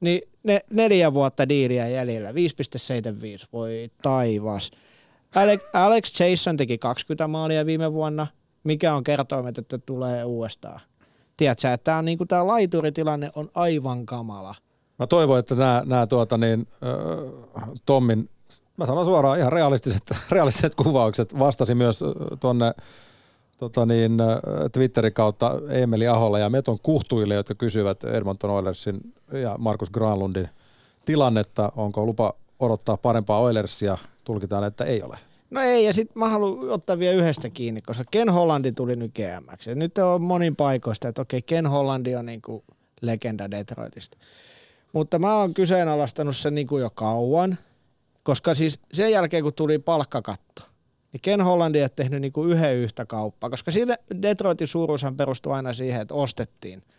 Niin 0.00 0.22
ne, 0.42 0.60
neljä 0.70 1.14
vuotta 1.14 1.48
diiliä 1.48 1.88
jäljellä, 1.88 2.32
5,75, 2.32 3.46
voi 3.52 3.90
taivas. 4.02 4.70
Alex, 5.34 5.60
Alex 5.72 6.20
Jason 6.20 6.56
teki 6.56 6.78
20 6.78 7.28
maalia 7.28 7.66
viime 7.66 7.92
vuonna. 7.92 8.26
mikä 8.64 8.94
on 8.94 9.04
kertoimet, 9.04 9.58
että 9.58 9.78
tulee 9.78 10.24
uudestaan. 10.24 10.80
Tiedätkö, 11.36 11.72
että 11.72 11.84
tämä, 11.84 12.02
niin 12.02 12.18
tämä 12.28 12.46
laituritilanne 12.46 13.30
on 13.34 13.50
aivan 13.54 14.06
kamala. 14.06 14.54
Mä 14.98 15.06
toivon, 15.06 15.38
että 15.38 15.54
nämä, 15.54 15.82
nämä 15.86 16.06
tuota 16.06 16.38
niin, 16.38 16.66
äh, 16.84 17.68
Tommin, 17.86 18.28
mä 18.76 18.86
sanon 18.86 19.04
suoraan 19.04 19.38
ihan 19.38 19.52
realistiset, 19.52 20.02
realistiset 20.30 20.74
kuvaukset, 20.74 21.38
vastasi 21.38 21.74
myös 21.74 22.04
tuonne 22.40 22.74
tota 23.58 23.86
niin, 23.86 24.18
Twitterin 24.72 25.12
kautta 25.12 25.52
Emeli 25.68 26.08
Aholla 26.08 26.38
ja 26.38 26.50
Meton 26.50 26.78
kuhtuille, 26.82 27.34
jotka 27.34 27.54
kysyvät 27.54 28.04
Edmonton 28.04 28.50
Oilersin 28.50 29.14
ja 29.32 29.54
Markus 29.58 29.90
Granlundin 29.90 30.48
tilannetta, 31.04 31.72
onko 31.76 32.06
lupa 32.06 32.34
odottaa 32.60 32.96
parempaa 32.96 33.40
Oilersia, 33.40 33.98
tulkitaan, 34.24 34.64
että 34.64 34.84
ei 34.84 35.02
ole. 35.02 35.18
No 35.50 35.60
ei, 35.60 35.84
ja 35.84 35.94
sitten 35.94 36.18
mä 36.18 36.28
haluan 36.28 36.70
ottaa 36.70 36.98
vielä 36.98 37.22
yhdestä 37.22 37.50
kiinni, 37.50 37.80
koska 37.80 38.04
Ken 38.10 38.28
Hollandi 38.28 38.72
tuli 38.72 38.96
nyt 38.96 39.12
GMX. 39.14 39.66
Ja 39.66 39.74
nyt 39.74 39.98
on 39.98 40.22
monin 40.22 40.56
paikoista, 40.56 41.08
että 41.08 41.22
okei, 41.22 41.42
Ken 41.42 41.66
Hollandi 41.66 42.16
on 42.16 42.26
niinku 42.26 42.64
legenda 43.00 43.50
Detroitista. 43.50 44.16
Mutta 44.96 45.18
mä 45.18 45.36
oon 45.36 45.54
kyseenalaistanut 45.54 46.36
sen 46.36 46.54
niinku 46.54 46.78
jo 46.78 46.90
kauan, 46.94 47.58
koska 48.22 48.54
siis 48.54 48.78
sen 48.92 49.10
jälkeen 49.10 49.42
kun 49.42 49.54
tuli 49.54 49.78
palkkakatto, 49.78 50.62
niin 51.12 51.20
Ken 51.22 51.40
Hollandi 51.40 51.78
ei 51.78 51.88
tehnyt 51.88 52.20
niinku 52.20 52.44
yhden 52.44 52.76
yhtä 52.76 53.06
kauppaa, 53.06 53.50
koska 53.50 53.70
siinä 53.70 53.96
Detroitin 54.22 54.66
suuruushan 54.66 55.16
perustui 55.16 55.52
aina 55.52 55.72
siihen, 55.72 56.02
että 56.02 56.14
ostettiin– 56.14 56.82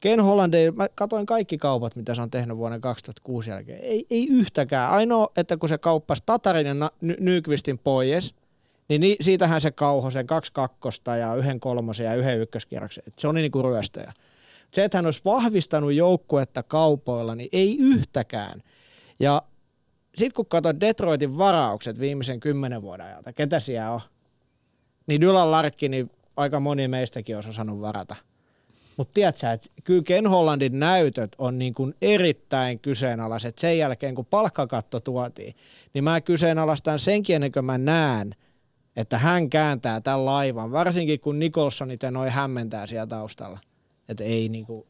Ken 0.00 0.20
Hollandi, 0.20 0.70
mä 0.70 0.88
katsoin 0.94 1.26
kaikki 1.26 1.58
kaupat, 1.58 1.96
mitä 1.96 2.14
se 2.14 2.22
on 2.22 2.30
tehnyt 2.30 2.56
vuonna 2.56 2.78
2006 2.78 3.50
jälkeen. 3.50 3.80
Ei, 3.82 4.06
ei 4.10 4.28
yhtäkään. 4.28 4.90
Ainoa, 4.90 5.28
että 5.36 5.56
kun 5.56 5.68
se 5.68 5.78
kauppasi 5.78 6.22
Tatarin 6.26 6.66
ja 6.66 6.90
Nykvistin 7.00 7.78
pois, 7.78 8.34
niin 8.88 9.00
ni, 9.00 9.16
siitähän 9.20 9.60
se 9.60 9.70
kauho 9.70 10.10
sen 10.10 10.26
kaksi 10.26 10.52
kakkosta 10.52 11.16
ja 11.16 11.34
yhden 11.34 11.60
kolmosen 11.60 12.06
ja 12.06 12.14
yhden 12.14 12.40
ykköskierroksen. 12.40 13.04
Et 13.06 13.18
se 13.18 13.28
oli 13.28 13.40
niinku 13.40 13.62
ryöstöjä. 13.62 14.12
Se, 14.76 14.84
että 14.84 14.98
hän 14.98 15.04
olisi 15.04 15.20
vahvistanut 15.24 15.92
joukkuetta 15.92 16.62
kaupoilla, 16.62 17.34
niin 17.34 17.48
ei 17.52 17.78
yhtäkään. 17.78 18.62
Ja 19.20 19.42
sitten 20.14 20.34
kun 20.34 20.46
katsoit 20.46 20.80
Detroitin 20.80 21.38
varaukset 21.38 22.00
viimeisen 22.00 22.40
kymmenen 22.40 22.82
vuoden 22.82 23.06
ajalta, 23.06 23.32
ketä 23.32 23.60
siellä 23.60 23.90
on, 23.90 24.00
niin 25.06 25.20
Dylan 25.20 25.50
Larkki, 25.50 25.88
niin 25.88 26.10
aika 26.36 26.60
moni 26.60 26.88
meistäkin 26.88 27.36
olisi 27.36 27.50
osannut 27.50 27.80
varata– 27.80 28.16
mutta 28.96 29.14
tiedätkö, 29.14 29.50
että 29.50 29.68
kyllä 29.84 30.02
Ken 30.02 30.26
Hollandin 30.26 30.78
näytöt 30.78 31.36
on 31.38 31.58
niin 31.58 31.74
kuin 31.74 31.94
erittäin 32.02 32.78
kyseenalaiset 32.78 33.58
sen 33.58 33.78
jälkeen, 33.78 34.14
kun 34.14 34.26
palkkakatto 34.26 35.00
tuotiin. 35.00 35.54
Niin 35.94 36.04
mä 36.04 36.20
kyseenalaistan 36.20 36.98
senkin 36.98 37.36
ennen 37.36 37.52
kuin 37.52 37.64
mä 37.64 37.78
näen, 37.78 38.34
että 38.96 39.18
hän 39.18 39.50
kääntää 39.50 40.00
tämän 40.00 40.24
laivan, 40.24 40.72
varsinkin 40.72 41.20
kun 41.20 41.38
Nicholsonit 41.38 42.02
ja 42.02 42.10
noin 42.10 42.30
hämmentää 42.30 42.86
siellä 42.86 43.06
taustalla. 43.06 43.58
Että 44.08 44.24
ei 44.24 44.48
niinku, 44.48 44.86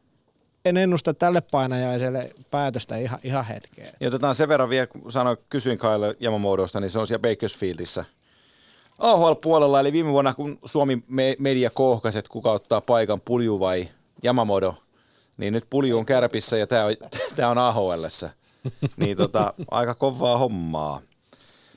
en 0.65 0.77
ennusta 0.77 1.15
tälle 1.15 1.41
painajaiselle 1.41 2.31
päätöstä 2.51 2.97
ihan, 2.97 3.19
ihan 3.23 3.45
hetkeen. 3.45 3.89
Ja 4.01 4.09
otetaan 4.09 4.35
sen 4.35 4.49
verran 4.49 4.71
vielä, 4.71 4.87
kun 4.87 5.13
sanoin, 5.13 5.37
kysyin 5.49 5.79
Kyle 5.79 6.17
Yamamotosta, 6.23 6.81
niin 6.81 6.91
se 6.91 6.99
on 6.99 7.07
siellä 7.07 7.29
Bakersfieldissä– 7.29 8.05
AHL-puolella, 8.99 9.81
eli 9.81 9.93
viime 9.93 10.13
vuonna 10.13 10.35
kun 10.35 10.59
Suomi 10.65 11.03
media 11.39 11.71
kohkasi, 11.71 12.19
että 12.19 12.33
kuka 12.33 12.53
ottaa 12.53 12.81
paikan, 12.81 13.21
Pulju 13.21 13.61
vai 13.61 13.89
Yamamoto, 14.25 14.75
niin 15.37 15.53
nyt 15.53 15.67
Pulju 15.71 15.99
on 15.99 16.07
kärpissä 16.07 16.57
ja 16.57 16.67
tämä 16.67 16.85
on, 16.85 16.93
tää 17.37 17.49
on 17.49 17.59
Niin 18.97 19.17
tota, 19.17 19.55
aika 19.71 19.95
kovaa 19.95 20.39
hommaa. 20.39 21.01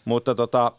Mutta 0.05 0.35
tota, 0.35 0.71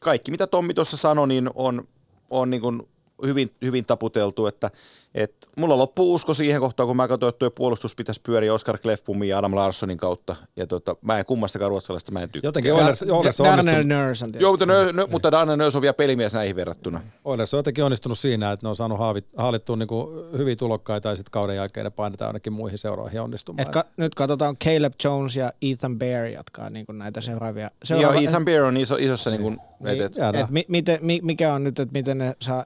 kaikki 0.00 0.30
mitä 0.30 0.46
Tommi 0.46 0.74
tuossa 0.74 0.96
sanoi, 0.96 1.28
niin 1.28 1.50
on, 1.54 1.88
on 2.30 2.50
niin 2.50 2.60
kuin 2.60 2.88
hyvin, 3.26 3.50
hyvin 3.62 3.86
taputeltu, 3.86 4.46
että 4.46 4.70
et 5.14 5.34
mulla 5.56 5.78
loppuu 5.78 6.14
usko 6.14 6.34
siihen 6.34 6.60
kohtaan, 6.60 6.86
kun 6.86 6.96
mä 6.96 7.08
katsoin, 7.08 7.28
että 7.28 7.38
tuo 7.38 7.50
puolustus 7.50 7.94
pitäisi 7.94 8.20
pyöriä 8.20 8.54
Oskar 8.54 8.78
Klefbumin 8.78 9.28
ja 9.28 9.38
Adam 9.38 9.54
Larssonin 9.54 9.98
kautta. 9.98 10.36
Ja 10.56 10.66
tota, 10.66 10.96
mä 11.02 11.18
en 11.18 11.24
kummastakaan 11.24 11.68
ruotsalaista, 11.68 12.12
mä 12.12 12.20
en 12.20 12.30
tykkää. 12.30 12.48
Jotenkin 12.48 12.74
Oilers, 12.74 13.02
Oilers 13.02 13.40
on 13.40 13.46
Darnell 13.46 13.84
Nurse 13.84 14.24
on 14.24 14.32
Joo, 14.38 14.50
mutta, 14.50 14.66
nö, 14.66 14.92
nö, 14.92 15.06
mutta 15.10 15.32
Darnell 15.32 15.56
Nurse 15.56 15.78
on 15.78 15.82
vielä 15.82 15.94
pelimies 15.94 16.32
näihin 16.32 16.56
verrattuna. 16.56 17.00
Oilers 17.24 17.54
on 17.54 17.58
jotenkin 17.58 17.84
onnistunut 17.84 18.18
siinä, 18.18 18.52
että 18.52 18.66
ne 18.66 18.68
on 18.68 18.76
saanut 18.76 18.98
haavit, 18.98 19.26
haalittua 19.36 19.76
niin 19.76 19.88
hyviä 20.38 20.56
tulokkaita 20.56 21.08
ja 21.08 21.16
sitten 21.16 21.30
kauden 21.30 21.56
jälkeen 21.56 21.84
ne 21.84 21.90
painetaan 21.90 22.28
ainakin 22.28 22.52
muihin 22.52 22.78
seuraaviin 22.78 23.20
onnistumaan. 23.20 23.62
Et 23.62 23.68
ka- 23.68 23.84
nyt 23.96 24.14
katsotaan 24.14 24.56
Caleb 24.56 24.92
Jones 25.04 25.36
ja 25.36 25.52
Ethan 25.62 25.98
Bear 25.98 26.24
jatkaa 26.24 26.70
niin 26.70 26.86
kuin 26.86 26.98
näitä 26.98 27.20
seuraavia. 27.20 27.70
seuraavia 27.84 28.20
Joo, 28.20 28.28
Ethan 28.28 28.44
Bear 28.44 28.64
on 28.64 28.76
iso, 28.76 28.96
isossa 28.98 29.30
niin 29.30 29.42
kuin, 29.42 29.58
niin, 29.80 29.94
et, 29.94 30.00
et, 30.00 30.12
et, 30.34 30.50
mi, 30.50 30.64
miten, 30.68 30.98
mi, 31.02 31.20
mikä 31.22 31.54
on 31.54 31.64
nyt, 31.64 31.78
että 31.78 31.92
miten 31.92 32.18
ne 32.18 32.36
saa, 32.40 32.64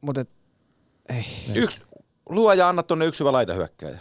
mutta 0.00 0.24
ei. 1.08 1.24
Yksi, 1.54 1.80
luo 2.28 2.52
ja 2.52 2.68
anna 2.68 2.82
tuonne 2.82 3.06
yksi 3.06 3.24
laita 3.24 3.54
hyökkäjä. 3.54 3.98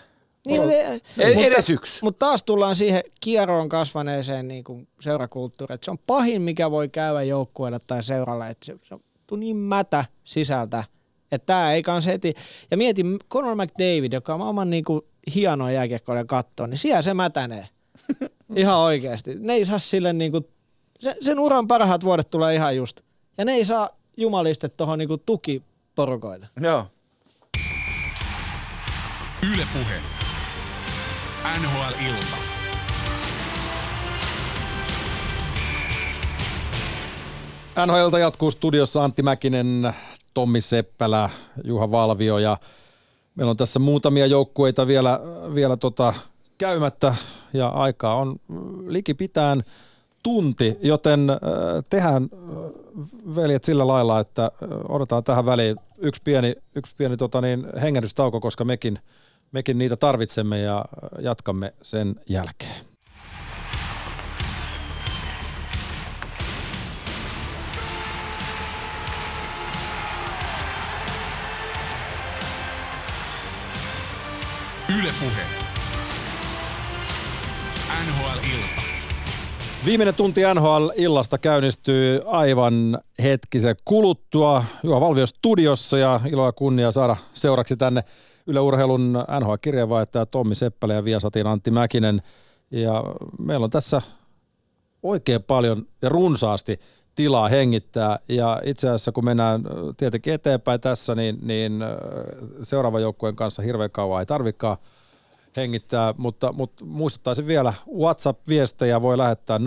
Niin, 0.47 0.61
mutta, 0.61 0.75
edes 1.17 1.69
yksi. 1.69 2.03
Mutta 2.03 2.25
taas 2.25 2.43
tullaan 2.43 2.75
siihen 2.75 3.03
kierroon 3.21 3.69
kasvaneeseen 3.69 4.47
niin 4.47 4.63
kuin 4.63 4.87
seurakulttuuriin, 5.01 5.75
että 5.75 5.85
se 5.85 5.91
on 5.91 5.97
pahin, 6.07 6.41
mikä 6.41 6.71
voi 6.71 6.89
käydä 6.89 7.23
joukkueelle 7.23 7.79
tai 7.87 8.03
seuralle, 8.03 8.49
että 8.49 8.65
se, 8.65 8.75
se 8.83 8.95
on 9.31 9.39
niin 9.39 9.57
mätä 9.57 10.05
sisältä, 10.23 10.83
että 11.31 11.45
tämä 11.45 11.73
ei 11.73 11.83
kans 11.83 12.05
heti. 12.05 12.33
Ja 12.71 12.77
mietin 12.77 13.19
Conor 13.31 13.55
McDavid, 13.55 14.13
joka 14.13 14.33
on 14.33 14.39
maailman 14.39 14.69
niin 14.69 14.83
kuin 14.83 15.01
hienoa 15.35 15.71
jääkiekkoille 15.71 16.25
katsoa, 16.25 16.67
niin 16.67 16.77
siellä 16.77 17.01
se 17.01 17.13
mätänee. 17.13 17.67
ihan 18.55 18.77
oikeasti. 18.77 19.35
Ne 19.39 19.53
ei 19.53 19.65
saa 19.65 19.79
sille 19.79 20.13
niin 20.13 20.31
kuin, 20.31 20.47
se, 20.99 21.15
sen 21.21 21.39
uran 21.39 21.67
parhaat 21.67 22.03
vuodet 22.03 22.29
tulee 22.29 22.55
ihan 22.55 22.75
just. 22.75 23.01
Ja 23.37 23.45
ne 23.45 23.51
ei 23.51 23.65
saa 23.65 23.89
jumaliste 24.17 24.69
tuohon 24.69 24.99
niin 24.99 25.09
tukiporukoille. 25.99 26.47
Joo. 26.61 26.85
Yle 29.53 29.67
Puhe. 29.73 30.01
NHL-ilta. 31.59 32.37
NHL 37.85 38.17
jatkuu 38.17 38.51
studiossa 38.51 39.03
Antti 39.03 39.21
Mäkinen, 39.21 39.93
Tommi 40.33 40.61
Seppälä, 40.61 41.29
Juha 41.63 41.91
Valvio 41.91 42.37
ja 42.37 42.57
meillä 43.35 43.51
on 43.51 43.57
tässä 43.57 43.79
muutamia 43.79 44.25
joukkueita 44.25 44.87
vielä, 44.87 45.19
vielä 45.55 45.77
tota 45.77 46.13
käymättä 46.57 47.15
ja 47.53 47.67
aikaa 47.67 48.15
on 48.15 48.35
likipitään 48.87 49.63
tunti, 50.23 50.77
joten 50.81 51.29
äh, 51.29 51.37
tehdään 51.89 52.23
äh, 52.23 53.35
veljet 53.35 53.63
sillä 53.63 53.87
lailla, 53.87 54.19
että 54.19 54.43
äh, 54.45 54.69
odotetaan 54.89 55.23
tähän 55.23 55.45
väliin 55.45 55.75
yksi 55.99 56.21
pieni, 56.23 56.55
yksi 56.75 56.93
pieni 56.97 57.17
tota 57.17 57.41
niin, 57.41 57.65
hengähdystauko, 57.81 58.39
koska 58.39 58.65
mekin, 58.65 58.99
mekin 59.51 59.77
niitä 59.77 59.95
tarvitsemme 59.95 60.59
ja 60.59 60.85
jatkamme 61.19 61.73
sen 61.81 62.15
jälkeen. 62.27 62.89
Ylepuhe. 74.99 75.43
NHL-ilta. 78.05 78.88
Viimeinen 79.85 80.15
tunti 80.15 80.41
NHL-illasta 80.53 81.37
käynnistyy 81.37 82.21
aivan 82.25 82.99
hetkisen 83.23 83.75
kuluttua. 83.85 84.63
Juha 84.83 85.01
Valvio 85.01 85.25
studiossa 85.25 85.97
ja 85.97 86.19
ilo 86.31 86.45
ja 86.45 86.51
kunnia 86.51 86.91
saada 86.91 87.15
seuraksi 87.33 87.77
tänne 87.77 88.03
Yle 88.47 88.59
Urheilun 88.59 89.13
NHL-kirjeenvaihtaja 89.39 90.25
Tommi 90.25 90.55
Seppälä 90.55 90.93
ja 90.93 91.03
Viasatin 91.03 91.47
Antti 91.47 91.71
Mäkinen. 91.71 92.21
Ja 92.71 93.03
meillä 93.39 93.63
on 93.63 93.69
tässä 93.69 94.01
oikein 95.03 95.43
paljon 95.43 95.85
ja 96.01 96.09
runsaasti 96.09 96.79
tilaa 97.15 97.49
hengittää. 97.49 98.19
Ja 98.29 98.61
itse 98.65 98.87
asiassa 98.89 99.11
kun 99.11 99.25
mennään 99.25 99.63
tietenkin 99.97 100.33
eteenpäin 100.33 100.81
tässä, 100.81 101.15
niin, 101.15 101.37
niin 101.41 101.79
seuraavan 102.63 103.01
joukkueen 103.01 103.35
kanssa 103.35 103.61
hirveän 103.61 103.91
kauan 103.91 104.19
ei 104.19 104.25
tarvikaan– 104.25 104.77
hengittää, 105.59 106.13
mutta, 106.17 106.53
mutta 106.53 106.85
muistuttaisin 106.85 107.47
vielä, 107.47 107.73
WhatsApp-viestejä 107.97 109.01
voi 109.01 109.17
lähettää 109.17 109.57
0401638586. 109.57 109.63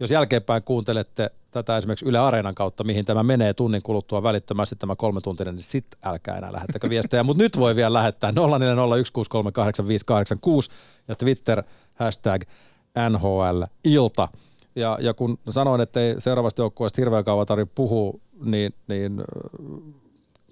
Jos 0.00 0.10
jälkeenpäin 0.10 0.62
kuuntelette 0.62 1.30
tätä 1.50 1.76
esimerkiksi 1.76 2.06
Yle 2.06 2.18
Areenan 2.18 2.54
kautta, 2.54 2.84
mihin 2.84 3.04
tämä 3.04 3.22
menee 3.22 3.54
tunnin 3.54 3.82
kuluttua 3.82 4.22
välittömästi 4.22 4.76
tämä 4.76 4.96
kolme 4.96 5.20
tuntia, 5.20 5.52
niin 5.52 5.62
sit 5.62 5.86
älkää 6.04 6.36
enää 6.36 6.52
lähettäkö 6.52 6.88
viestejä. 6.88 7.22
Mutta 7.22 7.42
nyt 7.42 7.58
voi 7.58 7.76
vielä 7.76 7.92
lähettää 7.92 8.30
0401638586 8.30 8.36
ja 11.08 11.14
Twitter 11.14 11.62
hashtag 11.94 12.42
NHL-ilta. 13.10 14.28
Ja, 14.76 14.98
ja 15.00 15.14
kun 15.14 15.38
sanoin, 15.50 15.80
että 15.80 16.00
ei 16.00 16.14
seuraavasta 16.18 16.62
joukkueesta 16.62 17.00
hirveän 17.00 17.24
kauan 17.24 17.46
tarvitse 17.46 17.72
puhua, 17.74 18.20
niin, 18.44 18.74
niin 18.88 19.22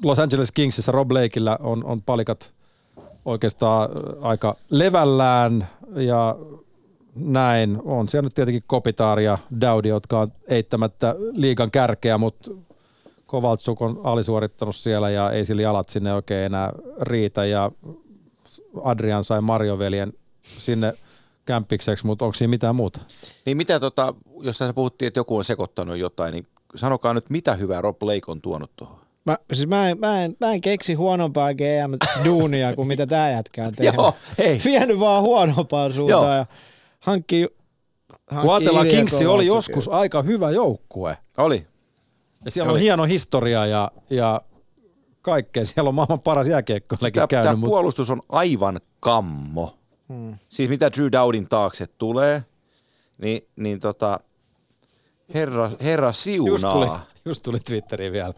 Los 0.03 0.19
Angeles 0.19 0.53
Kingsissä 0.53 0.93
Rob 0.93 1.11
Lakeillä 1.13 1.59
on, 1.61 1.85
on 1.85 2.03
palikat 2.03 2.53
oikeastaan 3.25 3.91
aika 4.21 4.57
levällään 4.71 5.69
ja 5.97 6.37
näin. 7.15 7.79
On 7.85 8.09
siellä 8.09 8.27
nyt 8.27 8.35
tietenkin 8.35 8.65
Kopitar 8.67 9.21
ja 9.21 9.39
Daudi, 9.61 9.89
jotka 9.89 10.21
on 10.21 10.29
eittämättä 10.49 11.15
liigan 11.33 11.71
kärkeä, 11.71 12.19
mutta 12.19 12.51
Kovaltsuk 13.27 13.83
on 13.83 14.01
alisuorittanut 14.05 14.77
siellä 14.77 15.11
ja 15.11 15.31
ei 15.31 15.45
sillä 15.45 15.63
jalat 15.63 15.89
sinne 15.89 16.15
oikein 16.15 16.45
enää 16.45 16.73
riitä 17.01 17.45
ja 17.45 17.71
Adrian 18.83 19.25
sai 19.25 19.41
Marjoveljen 19.41 20.13
sinne 20.43 20.93
kämpikseksi, 21.45 22.07
mutta 22.07 22.25
onko 22.25 22.35
siinä 22.35 22.51
mitään 22.51 22.77
muuta? 22.77 23.01
Niin 23.47 23.57
mitä 23.57 23.81
tota, 23.81 24.15
jos 24.41 24.59
tässä 24.59 24.73
puhuttiin, 24.73 25.07
että 25.07 25.21
joku 25.21 25.37
on 25.37 25.45
sekoittanut 25.45 25.97
jotain, 25.97 26.33
niin 26.33 26.47
sanokaa 26.75 27.15
nyt, 27.15 27.31
mitä 27.31 27.55
hyvää 27.55 27.81
Rob 27.81 27.99
Blake 27.99 28.23
on 28.27 28.41
tuonut 28.41 28.71
tuohon. 28.77 29.02
Mä, 29.25 29.37
siis 29.53 29.67
mä, 29.69 29.89
en, 29.89 30.01
mä, 30.01 30.25
en, 30.25 30.37
mä 30.41 30.53
en 30.53 30.61
keksi 30.61 30.95
huonompaa 30.95 31.55
GM-duunia 31.55 32.75
kuin 32.77 32.89
mitä 32.89 33.07
tämä 33.07 33.31
jätkä 33.31 33.67
on 33.67 33.73
tehnyt. 33.77 33.95
Joo, 33.95 34.15
hei. 34.39 34.61
Vienyt 34.65 35.01
vaan 35.01 35.23
huonompaan 35.23 35.93
suuntaan 35.93 36.23
Joo. 36.23 36.35
ja 36.35 36.47
hankki, 37.01 37.47
hankki 38.31 38.47
Kun 38.47 38.55
ajatellaan, 38.55 38.87
Ilja 38.87 38.97
Kingsi 38.97 39.27
oli 39.27 39.47
joskus 39.47 39.89
aika 39.89 40.23
hyvä 40.23 40.51
joukkue. 40.51 41.17
Oli. 41.39 41.67
Ja 42.45 42.51
siellä 42.51 42.71
on 42.71 42.75
Oli. 42.75 42.81
hieno 42.81 43.05
historia 43.05 43.67
ja, 43.67 43.91
ja 44.11 44.43
kaikkea. 45.23 45.65
Siellä 45.65 45.89
on 45.89 45.95
maailman 45.95 46.21
paras 46.21 46.49
jääkiekko 46.49 46.97
Siis 46.97 47.13
Tämä, 47.13 47.27
käynyt. 47.27 47.45
tämä 47.45 47.57
Mutta 47.57 47.71
puolustus 47.71 48.11
on 48.11 48.21
aivan 48.29 48.81
kammo. 49.01 49.79
Hmm. 50.09 50.37
Siis 50.49 50.71
mitä 50.71 50.91
Drew 50.97 51.09
Dowdin 51.13 51.49
taakse 51.49 51.87
tulee, 51.87 52.45
niin, 53.19 53.49
niin 53.57 53.81
tota, 53.81 54.21
herra, 55.35 55.71
herra 55.81 56.09
just, 56.09 56.25
tuli, 56.25 56.59
siunaa. 56.59 57.07
just 57.25 57.43
tuli 57.43 57.61
Twitteriin 57.61 58.13
vielä. 58.13 58.35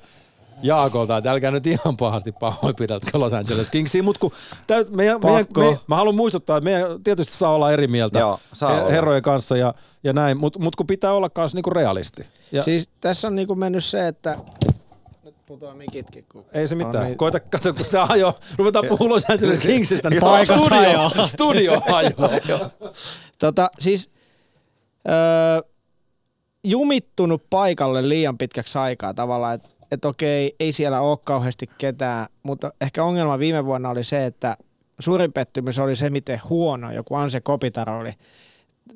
Jaakolta, 0.63 1.17
että 1.17 1.31
älkää 1.31 1.51
nyt 1.51 1.67
ihan 1.67 1.97
pahasti 1.99 2.33
pahoinpideltkö 2.33 3.19
Los 3.19 3.33
Angeles 3.33 3.71
Kingsia, 3.71 4.03
mutta 4.03 4.21
kun 4.21 4.33
täyt, 4.67 4.91
meidän, 4.91 5.21
meidän, 5.25 5.47
me, 5.57 5.79
mä 5.87 5.97
haluan 5.97 6.15
muistuttaa, 6.15 6.57
että 6.57 6.65
meidän 6.71 7.03
tietysti 7.05 7.33
saa 7.35 7.55
olla 7.55 7.73
eri 7.73 7.87
mieltä 7.87 8.19
Joo, 8.19 8.39
saa 8.53 8.71
he- 8.75 8.81
olla. 8.81 8.91
herrojen 8.91 9.23
kanssa 9.23 9.57
ja, 9.57 9.75
ja 10.05 10.13
näin, 10.13 10.37
mutta 10.37 10.59
mut 10.59 10.77
kun 10.77 10.87
pitää 10.87 11.13
olla 11.13 11.31
myös 11.39 11.55
niinku 11.55 11.71
realisti. 11.71 12.27
Ja 12.53 12.63
Siis 12.63 12.89
tässä 13.01 13.27
on 13.29 13.35
niinku 13.35 13.55
mennyt 13.55 13.85
se, 13.85 14.09
että 14.09 14.39
nyt 15.25 15.35
putoaa 15.47 15.75
mikitkin. 15.75 16.25
Kun 16.33 16.45
ei 16.53 16.69
se 16.69 16.75
mitään. 16.75 16.97
on 16.97 17.05
niin- 17.07 17.17
Koita 17.19 17.41
katsoa, 17.41 17.73
kun 17.73 17.87
tämä 17.91 18.07
ajo, 18.09 18.39
ruvetaan 18.57 18.85
puhumaan 18.89 19.11
Los 19.15 19.25
Angeles 19.31 19.59
Kingsistä, 19.69 20.11
niin 20.11 20.21
Paikat 20.21 20.59
studio, 20.61 21.11
studio 21.27 21.83
hajoaa. 21.89 22.71
Tota, 23.39 23.71
siis 23.81 24.11
öö, 25.09 25.63
jumittunut 26.65 27.43
paikalle 27.51 28.09
liian 28.09 28.39
pitkäksi 28.39 28.79
aikaa 28.79 29.15
tavallaan, 29.15 29.55
että 29.55 29.69
et 29.95 30.05
okei, 30.05 30.57
ei 30.61 30.73
siellä 30.73 31.01
ole 31.01 31.19
kauheasti 31.25 31.71
ketään, 31.79 32.27
mutta 32.43 32.73
ehkä 32.81 33.05
ongelma 33.05 33.39
viime 33.39 33.65
vuonna 33.65 33.91
oli 33.91 34.05
se, 34.05 34.27
että 34.27 34.57
suurin 34.99 35.33
pettymys 35.33 35.79
oli 35.79 35.97
se, 35.97 36.11
miten 36.11 36.41
huono 36.49 36.93
joku 36.93 37.15
Anse 37.15 37.41
Kopitar 37.41 37.91
oli. 37.91 38.13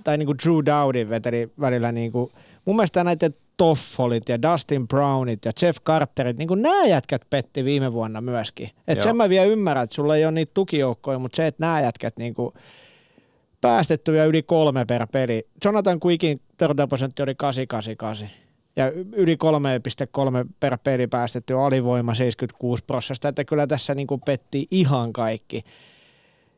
Tai 0.04 0.18
niin 0.18 0.26
kuin 0.26 0.38
Drew 0.44 0.58
Dowdin 0.66 1.10
veteli 1.10 1.50
välillä 1.60 1.92
niin 1.92 2.12
kuin, 2.12 2.30
mun 2.64 2.76
mielestä 2.76 3.04
näiden 3.04 3.34
Toffolit 3.56 4.28
ja 4.28 4.42
Dustin 4.42 4.88
Brownit 4.88 5.44
ja 5.44 5.52
Jeff 5.62 5.78
Carterit, 5.84 6.38
niin 6.38 6.48
kuin 6.48 6.62
nämä 6.62 6.86
jätkät 6.86 7.22
petti 7.30 7.64
viime 7.64 7.92
vuonna 7.92 8.20
myöskin. 8.20 8.66
Että 8.66 8.92
Joo. 8.92 9.02
sen 9.02 9.16
mä 9.16 9.28
vielä 9.28 9.46
ymmärrän, 9.46 9.84
että 9.84 9.94
sulla 9.94 10.16
ei 10.16 10.24
ole 10.24 10.32
niitä 10.32 10.50
tukijoukkoja, 10.54 11.18
mutta 11.18 11.36
se, 11.36 11.46
että 11.46 11.66
nämä 11.66 11.80
jätkät 11.80 12.16
niin 12.18 12.34
kuin, 12.34 12.54
päästettyjä 13.60 14.24
yli 14.24 14.42
kolme 14.42 14.84
per 14.84 15.06
peli. 15.12 15.46
Jonathan 15.64 16.00
Quickin 16.06 16.40
torjuntaprosentti 16.58 17.22
oli 17.22 17.34
888 17.34 18.47
ja 18.78 18.92
yli 19.12 19.34
3,3 19.34 20.52
per 20.60 20.78
peli 20.84 21.06
päästetty 21.06 21.54
alivoima 21.54 22.14
76 22.14 22.84
prosenttia, 22.84 23.28
että 23.28 23.44
kyllä 23.44 23.66
tässä 23.66 23.94
niin 23.94 24.06
kuin 24.06 24.20
petti 24.26 24.68
ihan 24.70 25.12
kaikki. 25.12 25.64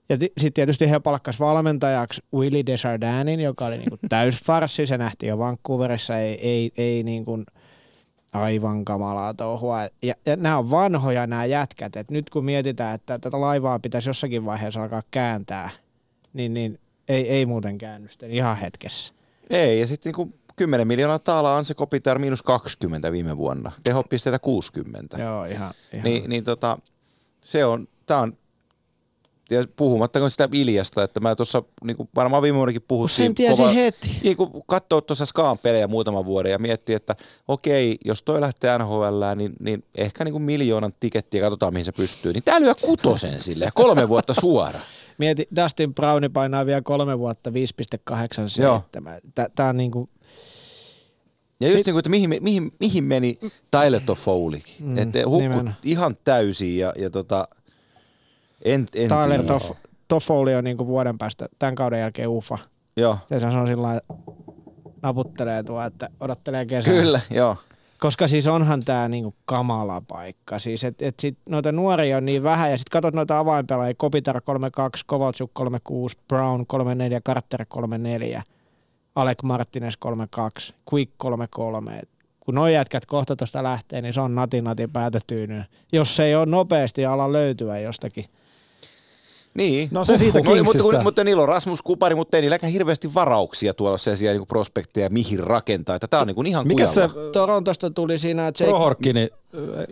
Ja 0.09 0.17
sitten 0.17 0.53
tietysti 0.53 0.91
he 0.91 1.01
palkkas 1.01 1.41
valmentajaksi 1.41 2.23
Willie 2.35 2.67
Desjardinsin, 2.67 3.41
joka 3.41 3.67
oli 3.67 3.79
niin 3.79 3.89
kuin 3.89 4.01
täysfarssi, 4.09 4.87
se 4.87 4.99
nähtiin 4.99 5.29
jo 5.29 5.39
Vancouverissa, 5.39 6.19
ei, 6.19 6.49
ei, 6.49 6.73
ei 6.77 7.03
niin 7.03 7.25
kuin 7.25 7.47
aivan 8.33 8.85
kamalaa 8.85 9.35
touhua. 9.35 9.83
Ja, 10.03 10.15
ja 10.27 10.37
nämä 10.37 10.59
on 10.59 10.71
vanhoja 10.71 11.27
nämä 11.27 11.45
jätkät, 11.45 11.97
että 11.97 12.13
nyt 12.13 12.31
kun 12.31 12.45
mietitään, 12.45 12.95
että 12.95 13.19
tätä 13.19 13.41
laivaa 13.41 13.79
pitäisi 13.79 14.09
jossakin 14.09 14.45
vaiheessa 14.45 14.83
alkaa 14.83 15.03
kääntää, 15.11 15.71
niin, 16.33 16.55
niin 16.55 16.79
ei, 17.09 17.29
ei 17.29 17.47
muuten 17.47 17.79
käänny 17.79 18.09
sitten 18.09 18.31
ihan 18.31 18.57
hetkessä. 18.57 19.15
Ei, 19.51 19.81
ja 19.81 19.87
sitten 19.87 20.11
niinku 20.11 20.33
10 20.61 20.89
miljoonaa 20.89 21.19
taalaa 21.19 21.57
on 21.57 21.65
se 21.65 21.75
Kopitar 21.75 22.19
miinus 22.19 22.43
20 22.43 23.13
viime 23.13 23.37
vuonna. 23.37 23.73
Tehopisteitä 23.85 24.39
60. 24.39 25.19
Joo, 25.19 25.45
ihan. 25.45 25.75
ihan. 25.93 26.05
Niin, 26.05 26.31
niin 26.31 26.45
tota, 26.45 26.79
se 27.41 27.65
on, 27.65 27.87
tää 28.07 28.19
on, 28.19 28.37
ja 29.51 29.65
puhumattakaan 29.77 30.31
sitä 30.31 30.49
Iljasta, 30.53 31.03
että 31.03 31.21
mä 31.21 31.37
tuossa 31.37 31.63
niin 31.85 31.97
varmaan 32.15 32.43
viime 32.43 32.57
vuonnakin 32.57 32.85
puhuttiin. 32.89 33.27
Sen 33.27 33.35
tiesi 33.35 33.75
heti. 33.75 34.09
Niin 34.23 34.37
kun 34.37 34.63
katsoo 34.67 35.01
tuossa 35.01 35.27
Skaan 35.27 35.59
pelejä 35.59 35.89
muutaman 35.89 36.25
vuoden 36.25 36.53
ja 36.53 36.59
miettii, 36.59 36.95
että 36.95 37.17
okei, 37.49 37.99
jos 38.05 38.23
toi 38.23 38.41
lähtee 38.41 38.79
NHL, 38.79 39.23
niin, 39.37 39.53
niin 39.61 39.85
ehkä 39.95 40.25
niin 40.25 40.33
kuin 40.33 40.43
miljoonan 40.43 40.93
tikettiä, 41.01 41.43
katsotaan 41.43 41.73
mihin 41.73 41.85
se 41.85 41.93
pystyy. 41.93 42.33
Niin 42.33 42.43
tää 42.43 42.61
lyö 42.61 42.75
kutosen 42.75 43.43
sille 43.43 43.65
ja 43.65 43.73
kolme 43.75 44.09
vuotta 44.09 44.35
suora. 44.35 44.81
Mieti, 45.19 45.49
Dustin 45.57 45.95
Browni 45.95 46.29
painaa 46.29 46.67
vielä 46.67 46.83
kolme 46.83 47.19
vuotta 47.19 47.51
5,87. 47.51 47.55
Tämä 49.55 49.69
on 49.69 49.77
niin 49.77 49.91
kuin, 49.91 50.11
Ja 51.61 51.69
just 51.69 51.87
niin 51.87 51.95
kuin, 51.95 51.99
että 51.99 52.11
mihin, 52.11 52.31
mihin, 52.41 52.73
mihin 52.81 53.05
meni 53.05 53.39
Tyler 53.71 54.01
Toffolikin. 54.07 54.75
Mm, 54.81 54.99
että 54.99 55.19
hukkut 55.27 55.67
ihan 55.83 56.17
täysin 56.25 56.79
ja, 56.79 56.93
ja 56.99 57.11
tota, 57.11 57.49
en, 58.65 58.87
en 58.95 59.09
Tyler. 59.09 59.43
Toff, 59.43 59.71
Toffoli 60.09 60.55
on 60.55 60.65
niin 60.65 60.77
kuin 60.77 60.87
vuoden 60.87 61.19
päästä 61.19 61.49
tämän 61.59 61.75
kauden 61.75 62.01
jälkeen 62.01 62.29
ufa. 62.29 62.59
Joo, 62.97 63.19
Ja 63.31 63.41
se 63.41 63.47
on 63.47 63.67
sillä 63.67 64.01
naputtelee 65.03 65.63
tuo, 65.63 65.83
että 65.83 66.09
odottelee 66.21 66.67
kesää. 66.67 66.95
kyllä, 66.95 67.21
joo. 67.31 67.57
Koska 67.99 68.29
siis 68.29 68.47
onhan 68.47 68.83
tämä 68.85 69.09
niinku 69.09 69.35
kamala 69.45 70.03
paikka. 70.09 70.59
Siis 70.59 70.85
et, 70.85 71.03
et 71.03 71.21
sit 71.21 71.39
noita 71.49 71.73
nuoria 71.73 72.17
on 72.17 72.25
niin 72.25 72.43
vähän 72.43 72.71
ja 72.71 72.79
sitten 72.79 72.93
katsot 72.93 73.15
noita 73.15 73.39
avainpelaajia. 73.39 73.95
Kopitar 73.97 74.41
32, 74.41 75.05
Kovalchuk 75.07 75.51
36, 75.53 76.17
Brown 76.29 76.67
34, 76.67 77.21
Carter 77.21 77.67
34, 77.69 78.43
Alec 79.21 79.43
Martinez 79.43 79.95
32, 79.99 80.75
Quick 80.93 81.13
33. 81.17 81.99
Et 81.99 82.09
kun 82.41 82.55
nuo 82.55 82.69
jätkät 82.69 83.07
kohta 83.07 83.37
tuosta 83.37 83.63
lähtee, 83.63 84.03
niin 84.03 84.15
se 84.15 84.21
on 84.21 84.35
natin 84.35 84.65
natin 84.65 84.91
päätötyynyt. 84.91 85.63
Jos 85.93 86.17
se 86.17 86.25
ei 86.25 86.35
ole 86.35 86.47
nopeasti 86.47 87.07
ala 87.07 87.33
löytyä 87.33 87.79
jostakin. 87.79 88.25
Niin. 89.55 89.89
No 89.93 90.05
se 90.05 90.17
siitä 90.17 90.39
mutta, 90.39 90.51
mutta, 90.65 90.73
Kingsistä. 90.73 91.03
mutta 91.03 91.25
niillä 91.25 91.43
on 91.43 91.49
Rasmus 91.49 91.83
Kupari, 91.83 92.15
mutta 92.15 92.37
ei 92.37 92.41
niilläkään 92.41 92.73
hirveästi 92.73 93.15
varauksia 93.15 93.75
tuolla 93.75 93.99
sellaisia 93.99 94.33
niin 94.33 94.47
prospekteja, 94.47 95.11
mihin 95.11 95.41
rakentaa. 95.41 95.97
Että 95.97 96.09
tää 96.09 96.21
on 96.21 96.27
niin 96.27 96.35
kuin 96.35 96.47
ihan 96.47 96.67
Mikä 96.67 96.87
se 96.87 97.09
kujalla. 97.09 97.33
Torontosta 97.33 97.91
tuli 97.91 98.19
siinä 98.19 98.43
Jake, 98.43 98.65
Prohorkkini, 98.65 99.29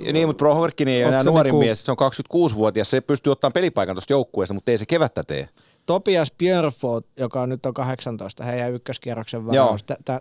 Ja 0.06 0.12
Niin, 0.12 0.28
mutta 0.28 0.38
Prohorkin 0.38 0.88
ei 0.88 1.02
ole 1.02 1.08
enää 1.08 1.22
se 1.22 1.30
nuori 1.30 1.48
niinku- 1.48 1.60
mies, 1.60 1.84
se 1.84 1.92
on 1.92 1.96
26-vuotias, 1.98 2.90
se 2.90 3.00
pystyy 3.00 3.30
ottamaan 3.30 3.52
pelipaikan 3.52 3.94
tuosta 3.94 4.12
joukkueesta, 4.12 4.54
mutta 4.54 4.70
ei 4.70 4.78
se 4.78 4.86
kevättä 4.86 5.24
tee. 5.24 5.48
Topias 5.88 6.32
Björfot, 6.38 7.06
joka 7.16 7.42
on 7.42 7.48
nyt 7.48 7.66
on 7.66 7.74
18, 7.74 8.44
heidän 8.44 8.72
ykköskierroksen 8.72 9.42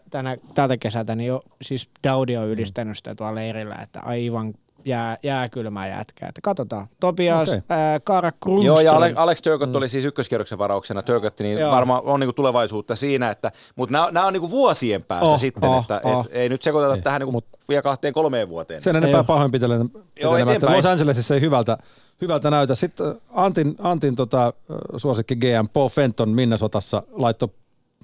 tänä, 0.09 0.37
tältä 0.53 0.77
kesältä, 0.77 1.15
niin 1.15 1.27
jo, 1.27 1.41
siis 1.61 1.89
Daudi 2.03 2.37
on 2.37 2.47
ylistänyt 2.47 2.97
sitä 2.97 3.15
tuolla 3.15 3.35
leirillä, 3.35 3.75
että 3.75 3.99
aivan 3.99 4.53
jää, 4.87 5.17
jääkylmä 5.23 5.87
jätkä. 5.87 6.27
Että 6.27 6.41
katsotaan. 6.43 6.87
Topias, 6.99 7.49
okay. 7.49 7.61
ää, 7.69 7.99
Kara 7.99 8.31
Krumström. 8.31 8.65
Joo, 8.65 8.79
ja 8.79 8.93
Ale- 8.93 9.13
Alex 9.15 9.41
Turcott 9.41 9.75
oli 9.75 9.89
siis 9.89 10.05
ykköskierroksen 10.05 10.57
varauksena. 10.57 11.01
Turcott, 11.01 11.39
niin 11.39 11.57
Joo. 11.57 11.71
varmaan 11.71 12.01
on 12.03 12.19
niinku 12.19 12.33
tulevaisuutta 12.33 12.95
siinä, 12.95 13.29
että, 13.29 13.51
mutta 13.75 13.93
nämä, 13.93 14.07
nämä 14.11 14.25
on 14.25 14.33
niinku 14.33 14.49
vuosien 14.51 15.03
päästä 15.03 15.25
Oh, 15.25 15.39
sitten, 15.39 15.69
oh, 15.69 15.81
että 15.81 16.01
oh. 16.03 16.25
Et, 16.25 16.31
ei 16.35 16.49
nyt 16.49 16.61
sekoiteta 16.61 17.01
tähän 17.03 17.21
niinku 17.21 17.43
vielä 17.69 17.81
kahteen 17.81 18.13
kolmeen 18.13 18.49
vuoteen. 18.49 18.81
sen 18.81 18.95
enempää 18.95 19.17
Joo. 19.17 19.23
pahoinpitelen. 19.23 19.89
Joo, 20.21 20.37
eteenpäin. 20.37 20.75
Los 20.77 20.85
Angelesissa 20.85 21.35
ei 21.35 21.41
hyvältä, 21.41 21.77
hyvältä 22.21 22.51
näytä. 22.51 22.75
Sitten 22.75 23.21
Antin, 23.29 23.75
Antin 23.79 24.15
tota, 24.15 24.53
suosikki 24.97 25.35
GM 25.35 25.69
Paul 25.73 25.89
Fenton 25.89 26.29
Minnesotassa 26.29 27.03
laittoi 27.11 27.49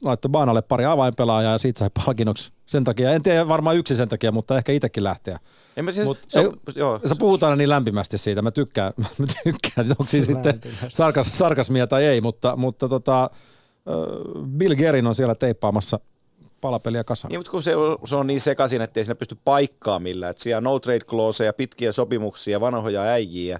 laitto 0.03 0.30
Baanalle 0.30 0.61
pari 0.61 0.86
avainpelaajaa 0.86 1.52
ja 1.52 1.57
siitä 1.57 1.80
sai 1.80 1.90
palkinnoksi 2.06 2.52
sen 2.65 2.84
takia. 2.84 3.11
En 3.11 3.24
tiedä 3.24 3.48
varmaan 3.48 3.78
yksi 3.78 3.95
sen 3.95 4.10
takia, 4.10 4.32
mutta 4.32 4.57
ehkä 4.57 4.72
itsekin 4.72 5.03
lähteä. 5.03 5.40
En 5.78 5.86
mä 5.86 5.91
siis, 5.91 6.06
Mut 6.06 6.18
se, 6.28 6.40
ei- 6.40 6.49
joo. 6.76 6.99
Sä 7.06 7.15
puhut 7.20 7.44
aina 7.44 7.56
niin 7.56 7.70
lämpimästi 7.70 8.18
siitä, 8.18 8.41
mä 8.41 8.52
tykkään, 8.52 8.94
mä 9.20 9.26
tykkään 9.44 9.90
onko 9.90 10.06
siinä 10.07 10.26
sitten 10.26 10.61
sarkas, 10.90 11.28
sarkasmia 11.34 11.88
tai 11.88 12.06
ei, 12.06 12.22
mutta, 12.22 12.56
mutta 12.56 12.90
tota, 12.90 13.30
Bill 14.57 14.76
Gerin 14.76 15.07
on 15.07 15.15
siellä 15.15 15.36
teippaamassa 15.36 15.99
palapeliä 16.61 17.03
kasaan. 17.03 17.30
Niin, 17.30 17.40
mutta 17.40 17.52
kun 17.52 17.64
se 17.64 17.76
on, 17.76 17.98
se 18.06 18.15
on 18.15 18.28
niin 18.28 18.41
sekaisin, 18.41 18.82
että 18.82 18.99
ei 18.99 19.03
siinä 19.03 19.15
pysty 19.15 19.38
paikkaa 19.45 19.99
millään. 19.99 20.30
Että 20.30 20.44
siellä 20.44 20.57
on 20.57 20.64
no 20.64 20.80
trade 20.80 20.99
clauseja, 20.99 21.53
pitkiä 21.53 21.91
sopimuksia, 21.91 22.61
vanhoja 22.61 23.02
äijiä. 23.02 23.60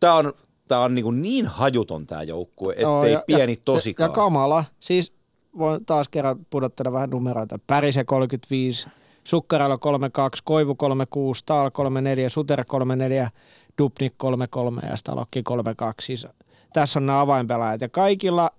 Tämä 0.00 0.14
on, 0.14 0.32
tää 0.68 0.80
on 0.80 0.94
niin, 0.94 1.22
niin 1.22 1.46
hajuton 1.46 2.06
tämä 2.06 2.22
joukkue, 2.22 2.72
ettei 2.72 2.84
Joo, 2.84 3.04
ja- 3.04 3.22
pieni 3.26 3.52
ja, 3.52 3.58
tosikaan. 3.64 4.10
Ja 4.10 4.14
kamala. 4.14 4.64
Siis 4.80 5.12
voin 5.58 5.84
taas 5.84 6.08
kerran 6.08 6.36
pudottella 6.50 6.92
vähän 6.92 7.10
numeroita. 7.10 7.58
Pärise 7.66 8.04
35, 8.04 8.86
Sukkaralla 9.24 9.78
32, 9.78 10.42
Koivu 10.44 10.74
36, 10.74 11.42
Taal 11.46 11.70
34, 11.70 12.28
Suter 12.28 12.64
34, 12.64 13.30
Dubnik 13.78 14.14
33 14.16 14.82
ja 14.90 14.96
Stalokki 14.96 15.42
32. 15.42 16.06
Siis 16.06 16.26
tässä 16.72 16.98
on 16.98 17.06
nämä 17.06 17.20
avainpelaajat 17.20 17.80
ja 17.80 17.88
kaikilla 17.88 18.50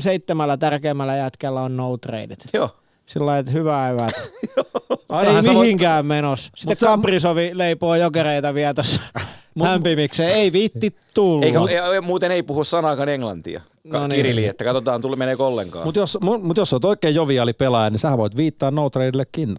seitsemällä 0.00 0.56
tärkeimmällä 0.56 1.16
jätkällä 1.16 1.62
on 1.62 1.76
no 1.76 1.96
tradeit. 1.96 2.44
Joo. 2.52 2.70
Sillä 3.06 3.26
lailla, 3.26 3.38
että 3.40 3.52
hyvää 3.52 3.88
hyvät. 3.88 4.12
Ei 5.36 5.42
sä 5.42 5.52
voit- 5.52 5.60
mihinkään 5.60 6.06
menossa. 6.06 6.50
Sitten 6.56 6.76
Mut 6.88 6.96
Kaprisovi 6.96 7.50
leipoo 7.54 7.94
jokereita 7.94 8.54
vielä 8.54 8.74
tuossa 8.74 9.00
lämpimikseen. 9.56 10.30
Ei 10.30 10.52
vitti 10.52 10.96
tullut. 11.14 11.44
Eikä, 11.44 11.58
ei, 11.94 12.00
muuten 12.00 12.30
ei 12.30 12.42
puhu 12.42 12.64
sanaakaan 12.64 13.08
englantia. 13.08 13.60
Ka- 13.90 13.98
No 13.98 14.06
niin. 14.06 14.16
Kirili, 14.16 14.46
että 14.46 14.64
katsotaan, 14.64 15.00
tuli 15.00 15.16
meneekö 15.16 15.44
ollenkaan. 15.46 15.84
Mutta 15.84 16.00
jos, 16.00 16.18
mu- 16.24 16.38
mut 16.42 16.56
jos 16.56 16.72
olet 16.72 16.84
oikein 16.84 17.14
joviaali 17.14 17.52
pelaaja, 17.52 17.90
niin 17.90 17.98
sä 17.98 18.18
voit 18.18 18.36
viittaa 18.36 18.70
no 18.70 18.90
tradeille 18.90 19.26
kin, 19.32 19.56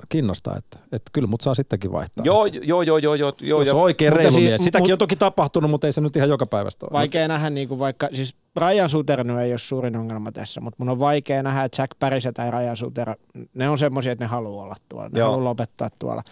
että, 0.57 0.79
että 0.91 1.09
kyllä 1.13 1.27
mut 1.27 1.41
saa 1.41 1.55
sittenkin 1.55 1.91
vaihtaa. 1.91 2.25
Joo, 2.25 2.45
joo, 2.45 2.81
joo, 2.81 2.97
joo, 2.97 3.15
joo. 3.15 3.33
joo 3.41 3.61
jos 3.61 3.73
on 3.75 3.81
oikein 3.81 4.13
reilu 4.13 4.31
si- 4.31 4.39
mies. 4.41 4.63
Sitäkin 4.63 4.85
mut- 4.85 4.91
on 4.91 4.97
toki 4.97 5.15
tapahtunut, 5.15 5.71
mutta 5.71 5.87
ei 5.87 5.93
se 5.93 6.01
nyt 6.01 6.15
ihan 6.15 6.29
joka 6.29 6.45
päivästä 6.45 6.85
ole. 6.85 6.91
Vaikea 6.93 7.27
nähdä, 7.27 7.49
niin 7.49 7.67
kuin 7.67 7.79
vaikka, 7.79 8.09
siis 8.13 8.35
Ryan 8.57 8.89
Suter 8.89 9.23
nyt 9.23 9.37
ei 9.39 9.51
ole 9.51 9.57
suurin 9.57 9.95
ongelma 9.97 10.31
tässä, 10.31 10.61
mutta 10.61 10.75
mun 10.79 10.89
on 10.89 10.99
vaikea 10.99 11.43
nähdä, 11.43 11.63
että 11.63 11.81
Jack 11.81 11.91
Parise 11.99 12.31
tai 12.31 12.51
Ryan 12.51 12.77
Suter, 12.77 13.15
ne 13.53 13.69
on 13.69 13.79
semmoisia, 13.79 14.11
että 14.11 14.25
ne 14.25 14.29
haluaa 14.29 14.63
olla 14.63 14.75
tuolla, 14.89 15.09
ne 15.09 15.19
Joo. 15.19 15.29
haluaa 15.29 15.43
lopettaa 15.49 15.89
tuolla. 15.99 16.23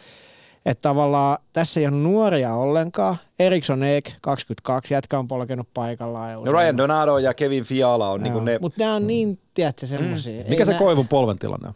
Että 0.65 0.81
tavallaan 0.81 1.38
tässä 1.53 1.80
ei 1.80 1.88
ole 1.88 1.95
nuoria 1.95 2.53
ollenkaan. 2.53 3.18
Eriksson 3.40 3.84
Eek, 3.84 4.11
22, 4.22 4.94
jätkä 4.94 5.19
on 5.19 5.27
polkenut 5.27 5.68
paikallaan. 5.73 6.31
ja 6.31 6.38
no 6.38 6.52
Ryan 6.52 6.77
Donato 6.77 7.18
ja 7.18 7.34
Kevin 7.34 7.64
Fiala 7.64 8.10
on 8.10 8.23
niinku 8.23 8.40
ne... 8.40 8.60
Mutta 8.61 8.84
nämä 8.84 8.95
on 8.95 9.07
niin, 9.07 9.40
tiedätkö, 9.53 9.88
semmoisia. 9.88 10.44
Mm. 10.44 10.49
Mikä 10.49 10.65
se 10.65 10.73
koivun 10.73 11.07
polven 11.07 11.40
tilanne 11.40 11.68
on? 11.68 11.73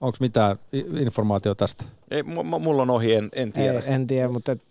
Onko 0.00 0.16
mitään 0.20 0.56
informaatiota 1.00 1.58
tästä? 1.58 1.84
Ei, 2.10 2.22
m- 2.22 2.30
m- 2.30 2.62
mulla 2.62 2.82
on 2.82 2.90
ohi, 2.90 3.14
en, 3.14 3.28
en 3.32 3.52
tiedä. 3.52 3.78
Ei, 3.78 3.94
en 3.94 4.06
tiedä, 4.06 4.28
mutta 4.28 4.52
et, 4.52 4.62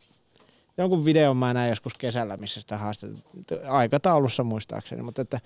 jonkun 0.77 1.05
videon 1.05 1.37
mä 1.37 1.53
näin 1.53 1.69
joskus 1.69 1.93
kesällä, 1.97 2.37
missä 2.37 2.61
sitä 2.61 2.77
haastetaan. 2.77 3.21
Aikataulussa 3.67 4.43
muistaakseni, 4.43 5.01
mutta 5.01 5.21
että 5.21 5.39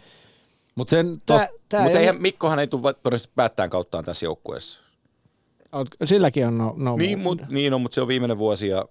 Mutta 0.75 0.91
sen 0.91 1.21
tos, 1.25 1.41
tää 1.69 1.85
ei 1.85 1.97
eihän 1.97 2.21
Mikkohan 2.21 2.59
ei 2.59 2.67
tule 2.67 2.81
todennäköisesti 2.81 3.33
päättään 3.35 3.69
kauttaan 3.69 4.05
tässä 4.05 4.25
joukkueessa. 4.25 4.84
Silläkin 6.03 6.47
on 6.47 6.57
no, 6.57 6.73
no 6.77 6.95
Niin, 6.95 7.19
mut, 7.19 7.41
niin 7.49 7.73
on, 7.73 7.81
mutta 7.81 7.95
se 7.95 8.01
on 8.01 8.07
viimeinen 8.07 8.37
vuosi 8.37 8.67
ja... 8.67 8.85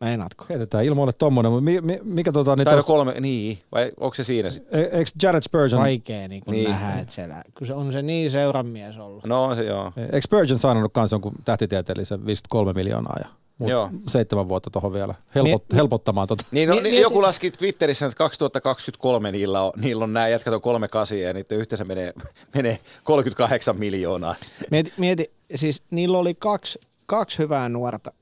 Meinaatko? 0.00 0.46
heitetään 0.48 0.84
ilmoille 0.84 1.12
tommonen, 1.12 1.52
mutta 1.52 1.64
mi, 1.64 1.80
mi, 1.80 1.98
mikä 2.02 2.32
tota, 2.32 2.56
niin 2.56 2.64
Tai 2.64 2.76
tos, 2.76 2.86
kolme, 2.86 3.14
niin, 3.20 3.58
vai 3.72 3.92
onko 4.00 4.14
se 4.14 4.24
siinä 4.24 4.50
sitten? 4.50 4.80
e- 4.80 4.98
eikö 4.98 5.10
Jared 5.22 5.42
Spurgeon, 5.42 5.82
Vaikea 5.82 6.28
niin 6.28 6.42
Niin. 6.46 6.50
niin. 6.64 6.70
nähdä, 6.70 7.00
että 7.00 7.14
siellä, 7.14 7.42
kun 7.58 7.66
se 7.66 7.74
on 7.74 7.92
se 7.92 8.02
niin 8.02 8.30
seuranmies 8.30 8.98
ollut. 8.98 9.24
No 9.26 9.44
on 9.44 9.56
se 9.56 9.64
joo. 9.64 9.92
eikö 9.96 10.22
Spurgeon 10.22 10.58
saanut 10.58 10.92
kanssa 10.92 11.14
jonkun 11.14 11.34
tähtitieteellisen 11.44 12.26
53 12.26 12.72
miljoonaa 12.72 13.16
ja 13.24 13.28
mut 13.60 13.70
Joo. 13.70 13.90
seitsemän 14.08 14.48
vuotta 14.48 14.70
tuohon 14.70 14.92
vielä 14.92 15.14
helpot, 15.34 15.64
helpottamaan 15.74 16.28
tota. 16.28 16.44
Niin, 16.50 16.68
no, 16.68 16.74
niin 16.74 16.82
mieti- 16.84 17.00
joku 17.00 17.22
laski 17.22 17.50
Twitterissä, 17.50 18.06
että 18.06 18.16
2023 18.16 19.32
niillä 19.32 19.62
on, 19.62 19.72
niillä 19.76 20.04
on 20.04 20.12
nämä 20.12 20.28
jätkät 20.28 20.54
on 20.54 20.60
kolme 20.60 20.88
kasia 20.88 21.26
ja 21.26 21.34
niiden 21.34 21.58
yhteensä 21.58 21.84
menee, 21.84 22.12
menee 22.54 22.78
38 23.04 23.76
miljoonaa. 23.76 24.34
Mieti, 24.70 24.92
mieti, 24.96 25.32
siis 25.54 25.82
niillä 25.90 26.18
oli 26.18 26.34
kaksi, 26.34 26.80
kaksi 27.06 27.38
hyvää 27.38 27.68
nuorta 27.68 28.12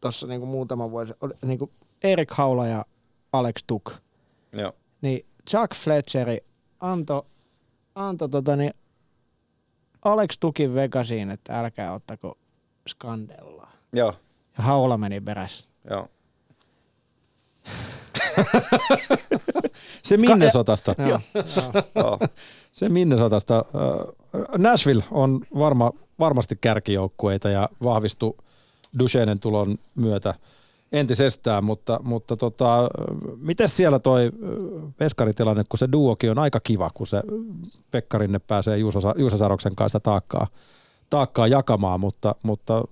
tuossa 0.00 0.26
niinku 0.26 0.46
muutama 0.46 0.90
vuosi. 0.90 1.12
Niinku 1.44 1.70
Erik 2.04 2.30
Haula 2.30 2.66
ja 2.66 2.84
Alex 3.32 3.54
Tuk. 3.66 3.92
Joo. 4.52 4.72
Niin 5.00 5.26
Chuck 5.50 5.74
Fletcheri 5.74 6.38
antoi 6.80 7.22
anto 7.94 8.28
tota 8.28 8.56
niin 8.56 8.74
Alex 10.04 10.36
Tukin 10.40 10.74
vekasiin, 10.74 11.30
että 11.30 11.60
älkää 11.60 11.92
ottako 11.94 12.38
skandellaa. 12.88 13.72
Joo, 13.92 14.14
Ja 14.58 14.64
Haula 14.64 14.98
meni 14.98 15.20
perässä. 15.20 15.68
joo. 15.90 16.08
Se 20.02 20.16
Minnesotasta. 20.16 20.94
Joo, 20.98 21.08
joo. 21.34 21.82
joo. 21.94 22.18
Se 22.72 22.88
Minnesotasta. 22.88 23.56
Äh, 23.56 24.44
Nashville 24.58 25.04
on 25.10 25.40
varma, 25.58 25.92
varmasti 26.18 26.58
kärkijoukkueita 26.60 27.48
ja 27.48 27.68
vahvistui 27.82 28.34
Duchenen 28.98 29.40
tulon 29.40 29.78
myötä 29.94 30.34
entisestään, 30.92 31.64
mutta, 31.64 32.00
mutta 32.02 32.36
tota, 32.36 32.88
miten 33.36 33.68
siellä 33.68 33.98
toi 33.98 34.24
äh, 34.26 34.92
veskaritilanne, 35.00 35.64
kun 35.68 35.78
se 35.78 35.88
duokin 35.92 36.30
on 36.30 36.38
aika 36.38 36.60
kiva, 36.60 36.90
kun 36.94 37.06
se 37.06 37.22
Pekkarinne 37.90 38.38
pääsee 38.38 38.78
Juuso, 38.78 39.00
Sa- 39.00 39.14
Juuso 39.18 39.36
Saroksen 39.36 39.74
kanssa 39.76 40.00
taakkaa, 40.00 40.46
taakkaa 41.10 41.46
jakamaan, 41.46 42.00
mutta, 42.00 42.34
mutta 42.42 42.82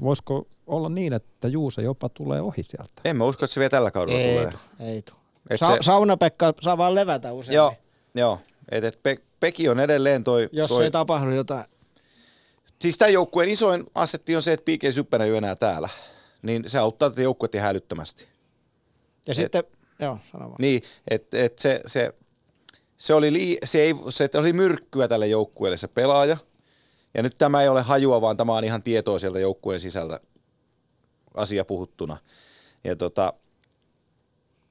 voisiko 0.00 0.46
olla 0.66 0.88
niin, 0.88 1.12
että 1.12 1.48
Juuse 1.48 1.82
jopa 1.82 2.08
tulee 2.08 2.40
ohi 2.40 2.62
sieltä? 2.62 2.92
En 3.04 3.16
mä 3.16 3.24
usko, 3.24 3.44
että 3.44 3.54
se 3.54 3.60
vielä 3.60 3.70
tällä 3.70 3.90
kaudella 3.90 4.20
Ei 4.20 4.36
tulee. 4.36 4.50
tu, 4.50 4.58
ei 4.80 5.02
tu. 5.02 5.12
Et 5.50 5.58
Sa- 5.58 5.66
se- 5.66 5.78
Saunapekka 5.80 6.54
saa 6.60 6.78
vaan 6.78 6.94
levätä 6.94 7.32
usein. 7.32 7.56
Joo, 7.56 7.74
joo. 8.14 8.38
Et, 8.70 8.84
et 8.84 9.02
Pe- 9.02 9.22
Peki 9.40 9.68
on 9.68 9.80
edelleen 9.80 10.24
toi... 10.24 10.48
Jos 10.52 10.70
toi 10.70 10.84
ei 10.84 10.90
tapahdu 10.90 11.30
jotain. 11.30 11.64
Siis 12.80 12.98
tämän 12.98 13.12
joukkueen 13.12 13.48
isoin 13.48 13.84
asetti 13.94 14.36
on 14.36 14.42
se, 14.42 14.52
että 14.52 14.64
P.K. 14.64 14.92
Syppänä 14.94 15.24
ei 15.24 15.30
ole 15.30 15.38
enää 15.38 15.56
täällä. 15.56 15.88
Niin 16.42 16.64
se 16.66 16.78
auttaa 16.78 17.10
tätä 17.10 17.22
joukkuetta 17.22 17.58
ihan 17.58 17.70
älyttömästi. 17.70 18.26
Ja 19.26 19.34
sitten, 19.34 19.64
joo, 20.00 20.18
sano 20.32 20.44
vaan. 20.44 20.56
Niin, 20.58 20.82
että 21.10 21.44
et 21.44 21.58
se, 21.58 21.80
se, 21.86 22.14
se, 22.96 23.14
oli 23.14 23.32
lii, 23.32 23.58
se, 23.64 23.80
ei, 23.82 23.94
se 24.08 24.30
oli 24.34 24.52
myrkkyä 24.52 25.08
tälle 25.08 25.26
joukkueelle 25.26 25.76
se 25.76 25.88
pelaaja. 25.88 26.36
Ja 27.16 27.22
nyt 27.22 27.38
tämä 27.38 27.62
ei 27.62 27.68
ole 27.68 27.82
hajua, 27.82 28.20
vaan 28.20 28.36
tämä 28.36 28.54
on 28.54 28.64
ihan 28.64 28.82
tietoa 28.82 29.18
sieltä 29.18 29.38
joukkueen 29.38 29.80
sisältä 29.80 30.20
asia 31.34 31.64
puhuttuna. 31.64 32.16
Ja 32.84 32.96
tota, 32.96 33.32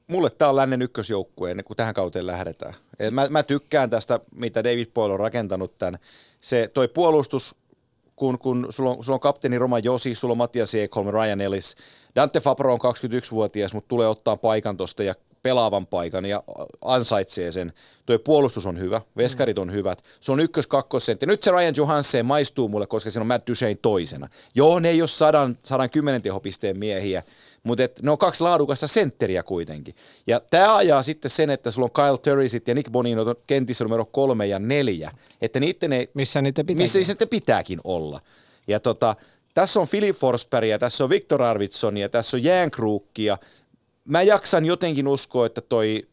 mulle 0.07 0.29
tämä 0.29 0.49
on 0.49 0.55
lännen 0.55 0.81
ykkösjoukkue 0.81 1.55
kuin 1.63 1.77
tähän 1.77 1.93
kauteen 1.93 2.27
lähdetään. 2.27 2.73
Et 2.99 3.13
mä, 3.13 3.27
mä 3.29 3.43
tykkään 3.43 3.89
tästä, 3.89 4.19
mitä 4.35 4.63
David 4.63 4.87
Boyle 4.93 5.13
on 5.13 5.19
rakentanut 5.19 5.77
tämän. 5.77 5.99
Se 6.41 6.69
toi 6.73 6.87
puolustus, 6.87 7.55
kun, 8.15 8.39
kun 8.39 8.67
sulla, 8.69 8.89
on, 8.89 9.03
sulla 9.03 9.15
on 9.15 9.19
kapteeni 9.19 9.59
Roma 9.59 9.79
Josi, 9.79 10.15
sulla 10.15 10.31
on 10.31 10.37
Matias 10.37 10.75
Ekholm, 10.75 11.09
Ryan 11.09 11.41
Ellis. 11.41 11.75
Dante 12.15 12.39
Fabro 12.39 12.73
on 12.73 12.79
21-vuotias, 12.79 13.73
mutta 13.73 13.87
tulee 13.87 14.07
ottaa 14.07 14.37
paikan 14.37 14.77
tosta 14.77 15.03
ja 15.03 15.15
pelaavan 15.45 15.87
paikan 15.87 16.25
ja 16.25 16.43
ansaitsee 16.81 17.51
sen. 17.51 17.73
Tuo 18.05 18.19
puolustus 18.19 18.65
on 18.65 18.79
hyvä, 18.79 19.01
veskarit 19.17 19.57
on 19.57 19.71
hyvät. 19.71 20.03
Se 20.19 20.31
on 20.31 20.39
ykkös 20.39 20.67
kakkosentti. 20.67 21.25
Nyt 21.25 21.43
se 21.43 21.51
Ryan 21.51 21.73
Johansen 21.77 22.25
maistuu 22.25 22.69
mulle, 22.69 22.87
koska 22.87 23.09
siinä 23.09 23.21
on 23.21 23.27
Matt 23.27 23.49
Duchene 23.49 23.75
toisena. 23.81 24.27
Joo, 24.55 24.79
ne 24.79 24.89
ei 24.89 25.01
ole 25.01 25.07
sadan, 25.07 25.57
sadan 25.63 25.89
kymmenen 25.89 26.21
tehopisteen 26.21 26.79
miehiä, 26.79 27.23
mutta 27.63 27.83
et 27.83 28.01
ne 28.01 28.11
on 28.11 28.17
kaksi 28.17 28.43
laadukasta 28.43 28.87
sentteriä 28.87 29.43
kuitenkin. 29.43 29.95
Ja 30.27 30.39
tämä 30.39 30.75
ajaa 30.75 31.03
sitten 31.03 31.31
sen, 31.31 31.49
että 31.49 31.71
sulla 31.71 31.85
on 31.85 32.05
Kyle 32.05 32.17
Turrisit 32.17 32.67
ja 32.67 32.75
Nick 32.75 32.91
Bonino 32.91 33.35
kentissä 33.47 33.83
numero 33.83 34.05
kolme 34.05 34.47
ja 34.47 34.59
neljä. 34.59 35.11
Että 35.41 35.59
niiden 35.59 35.93
ei, 35.93 36.09
Missä 36.13 36.41
niitä 36.41 36.63
pitää? 36.63 36.83
missä 36.83 37.03
sitten 37.03 37.29
pitääkin 37.29 37.79
olla. 37.83 38.21
Ja 38.67 38.79
tota, 38.79 39.15
tässä 39.53 39.79
on 39.79 39.87
Philip 39.87 40.15
Forsbergia, 40.15 40.79
tässä 40.79 41.03
on 41.03 41.09
Viktor 41.09 41.41
Arvidssonia, 41.41 42.09
tässä 42.09 42.37
on 42.37 42.43
Jäänkruukkia. 42.43 43.37
Mä 44.05 44.21
jaksan 44.21 44.65
jotenkin 44.65 45.07
uskoa, 45.07 45.45
että 45.45 45.61
toi, 45.61 46.07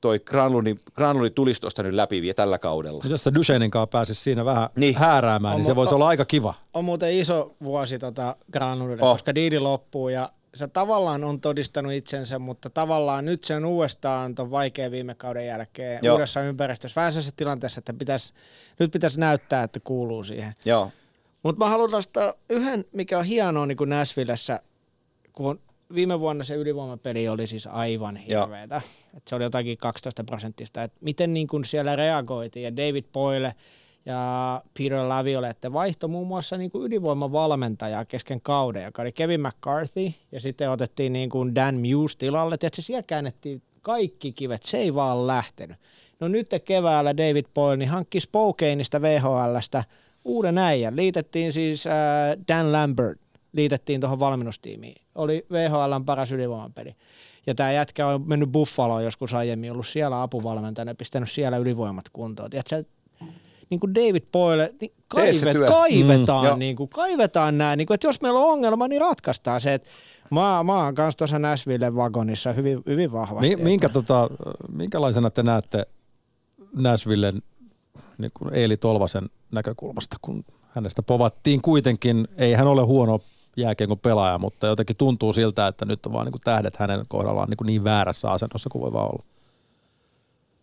toi 0.00 0.18
Granluni, 0.18 0.76
Granluni 0.94 1.30
tulisi 1.30 1.60
tuosta 1.60 1.82
nyt 1.82 1.94
läpi 1.94 2.22
vielä 2.22 2.34
tällä 2.34 2.58
kaudella. 2.58 3.04
Jos 3.08 3.24
se 3.24 3.34
Duchenin 3.34 3.70
kanssa 3.70 3.86
pääsisi 3.86 4.20
siinä 4.22 4.44
vähän 4.44 4.68
Niin. 4.76 4.80
niin. 4.80 4.96
hääräämään, 4.96 5.54
On 5.54 5.58
niin 5.60 5.66
se 5.66 5.72
mu- 5.72 5.76
voisi 5.76 5.94
on- 5.94 5.96
olla 5.96 6.08
aika 6.08 6.24
kiva. 6.24 6.54
on 6.74 6.84
muuten 6.84 7.14
iso 7.14 7.54
vuosi 7.62 7.98
tota 7.98 8.36
Granulille, 8.52 9.02
Oh. 9.02 9.12
koska 9.14 9.34
diidi 9.34 9.58
loppuu 9.58 10.08
ja 10.08 10.30
se 10.54 10.68
tavallaan 10.68 11.24
on 11.24 11.40
todistanut 11.40 11.92
itsensä, 11.92 12.38
mutta 12.38 12.70
tavallaan 12.70 13.24
nyt 13.24 13.44
se 13.44 13.56
on 13.56 13.64
uudestaan 13.64 14.34
ton 14.34 14.50
vaikea 14.50 14.90
viime 14.90 15.14
kauden 15.14 15.46
jälkeen 15.46 15.98
Joo. 16.02 16.14
Uudessa 16.14 16.40
ympäristössä. 16.42 17.00
Vähän 17.00 17.12
sellaisessa 17.12 17.36
tilanteessa, 17.36 17.78
että 17.78 17.92
pitäisi, 17.94 18.34
nyt 18.78 18.90
pitäisi 18.90 19.20
näyttää, 19.20 19.62
että 19.62 19.80
kuuluu 19.80 20.24
siihen. 20.24 20.54
Joo, 20.64 20.90
Mutta 21.42 21.64
mä 21.64 21.70
haluan 21.70 21.90
nostaa 21.90 22.34
yhden, 22.50 22.84
mikä 22.92 23.18
on 23.18 23.24
hienoa 23.24 23.66
niin 23.66 23.76
kuin 23.76 23.90
Nashvillessä, 23.90 24.60
kun 25.32 25.60
viime 25.94 26.20
vuonna 26.20 26.44
se 26.44 26.54
ylivoimapeli 26.54 27.28
oli 27.28 27.46
siis 27.46 27.66
aivan 27.66 28.16
hirveetä. 28.16 28.80
Et 29.16 29.28
se 29.28 29.34
oli 29.34 29.44
jotakin 29.44 29.78
12 29.78 30.24
prosenttista. 30.24 30.82
Et 30.82 30.92
miten 31.00 31.34
niin 31.34 31.46
kuin 31.46 31.64
siellä 31.64 31.96
reagoitiin 31.96 32.64
ja 32.64 32.76
David 32.76 33.04
Boyle 33.12 33.54
ja 34.06 34.62
Peter 34.78 35.08
Laviolette 35.08 35.72
vaihto 35.72 36.08
muun 36.08 36.26
muassa 36.26 36.56
niin 36.56 36.70
kuin 36.70 36.86
ydinvoimavalmentajaa 36.86 38.04
kesken 38.04 38.40
kauden, 38.40 38.84
joka 38.84 39.02
oli 39.02 39.12
Kevin 39.12 39.40
McCarthy 39.40 40.12
ja 40.32 40.40
sitten 40.40 40.70
otettiin 40.70 41.12
niin 41.12 41.30
kuin 41.30 41.54
Dan 41.54 41.74
Muse 41.74 42.18
tilalle. 42.18 42.58
Tiedätkö, 42.58 42.82
siellä 42.82 43.02
käännettiin 43.02 43.62
kaikki 43.82 44.32
kivet, 44.32 44.62
se 44.62 44.78
ei 44.78 44.94
vaan 44.94 45.26
lähtenyt. 45.26 45.76
No 46.20 46.28
nyt 46.28 46.50
keväällä 46.64 47.16
David 47.16 47.44
Boyle 47.54 47.76
niin 47.76 47.88
hankki 47.88 48.20
Spokaneista 48.20 49.02
VHLstä 49.02 49.84
uuden 50.24 50.58
äijän. 50.58 50.96
Liitettiin 50.96 51.52
siis 51.52 51.86
äh, 51.86 51.92
Dan 52.48 52.72
Lambert, 52.72 53.20
liitettiin 53.56 54.00
tuohon 54.00 54.20
valmennustiimiin. 54.20 55.02
Oli 55.14 55.46
VHLn 55.52 56.04
paras 56.04 56.32
ylivoimapeli. 56.32 56.94
Ja 57.46 57.54
tämä 57.54 57.72
jätkä 57.72 58.06
on 58.06 58.22
mennyt 58.26 58.52
Buffaloon 58.52 59.04
joskus 59.04 59.34
aiemmin, 59.34 59.72
ollut 59.72 59.86
siellä 59.86 60.22
apuvalmentajana 60.22 60.90
ja 60.90 60.94
pistänyt 60.94 61.30
siellä 61.30 61.56
ylivoimat 61.56 62.04
kuntoon. 62.12 62.50
Tiedätkö, 62.50 62.84
niin 63.70 63.80
kuin 63.80 63.94
David 63.94 64.22
Boyle, 64.32 64.74
niin 64.80 64.92
kaivet, 65.08 65.56
kaivetaan, 65.68 66.52
Mm, 66.52 66.58
niin 66.58 66.76
kuin, 66.76 66.88
kaivetaan 66.88 67.58
nämä, 67.58 67.76
niin 67.76 67.86
kuin, 67.86 67.94
että 67.94 68.06
jos 68.06 68.20
meillä 68.20 68.40
on 68.40 68.52
ongelma, 68.52 68.88
niin 68.88 69.00
ratkaistaan 69.00 69.60
se, 69.60 69.74
että 69.74 69.88
mä, 70.30 70.62
mä 70.64 70.84
oon 70.84 70.94
kanssa 70.94 71.18
tuossa 71.18 71.38
Nashvillen 71.38 71.96
vagonissa 71.96 72.52
hyvin, 72.52 72.82
hyvin 72.86 73.12
vahvasti. 73.12 73.56
Mi- 73.56 73.62
minkä, 73.62 73.88
tota, 73.88 74.30
minkälaisena 74.72 75.30
te 75.30 75.42
näette 75.42 75.86
Nashvillen 76.76 77.42
niin 78.18 78.30
kuin 78.34 78.54
Eeli 78.54 78.76
Tolvasen 78.76 79.30
näkökulmasta, 79.52 80.16
kun 80.22 80.44
hänestä 80.68 81.02
povattiin 81.02 81.62
kuitenkin, 81.62 82.28
ei 82.36 82.52
hän 82.52 82.66
ole 82.66 82.82
huono 82.82 83.20
jääkiekon 83.56 83.98
pelaaja, 83.98 84.38
mutta 84.38 84.66
jotenkin 84.66 84.96
tuntuu 84.96 85.32
siltä, 85.32 85.66
että 85.66 85.84
nyt 85.84 86.06
on 86.06 86.12
vaan 86.12 86.26
niin 86.26 86.40
tähdet 86.44 86.76
hänen 86.76 87.04
kohdallaan 87.08 87.48
niin, 87.48 87.66
niin 87.66 87.84
väärässä 87.84 88.30
asennossa 88.30 88.70
kuin 88.70 88.82
voi 88.82 88.92
vaan 88.92 89.10
olla. 89.12 89.24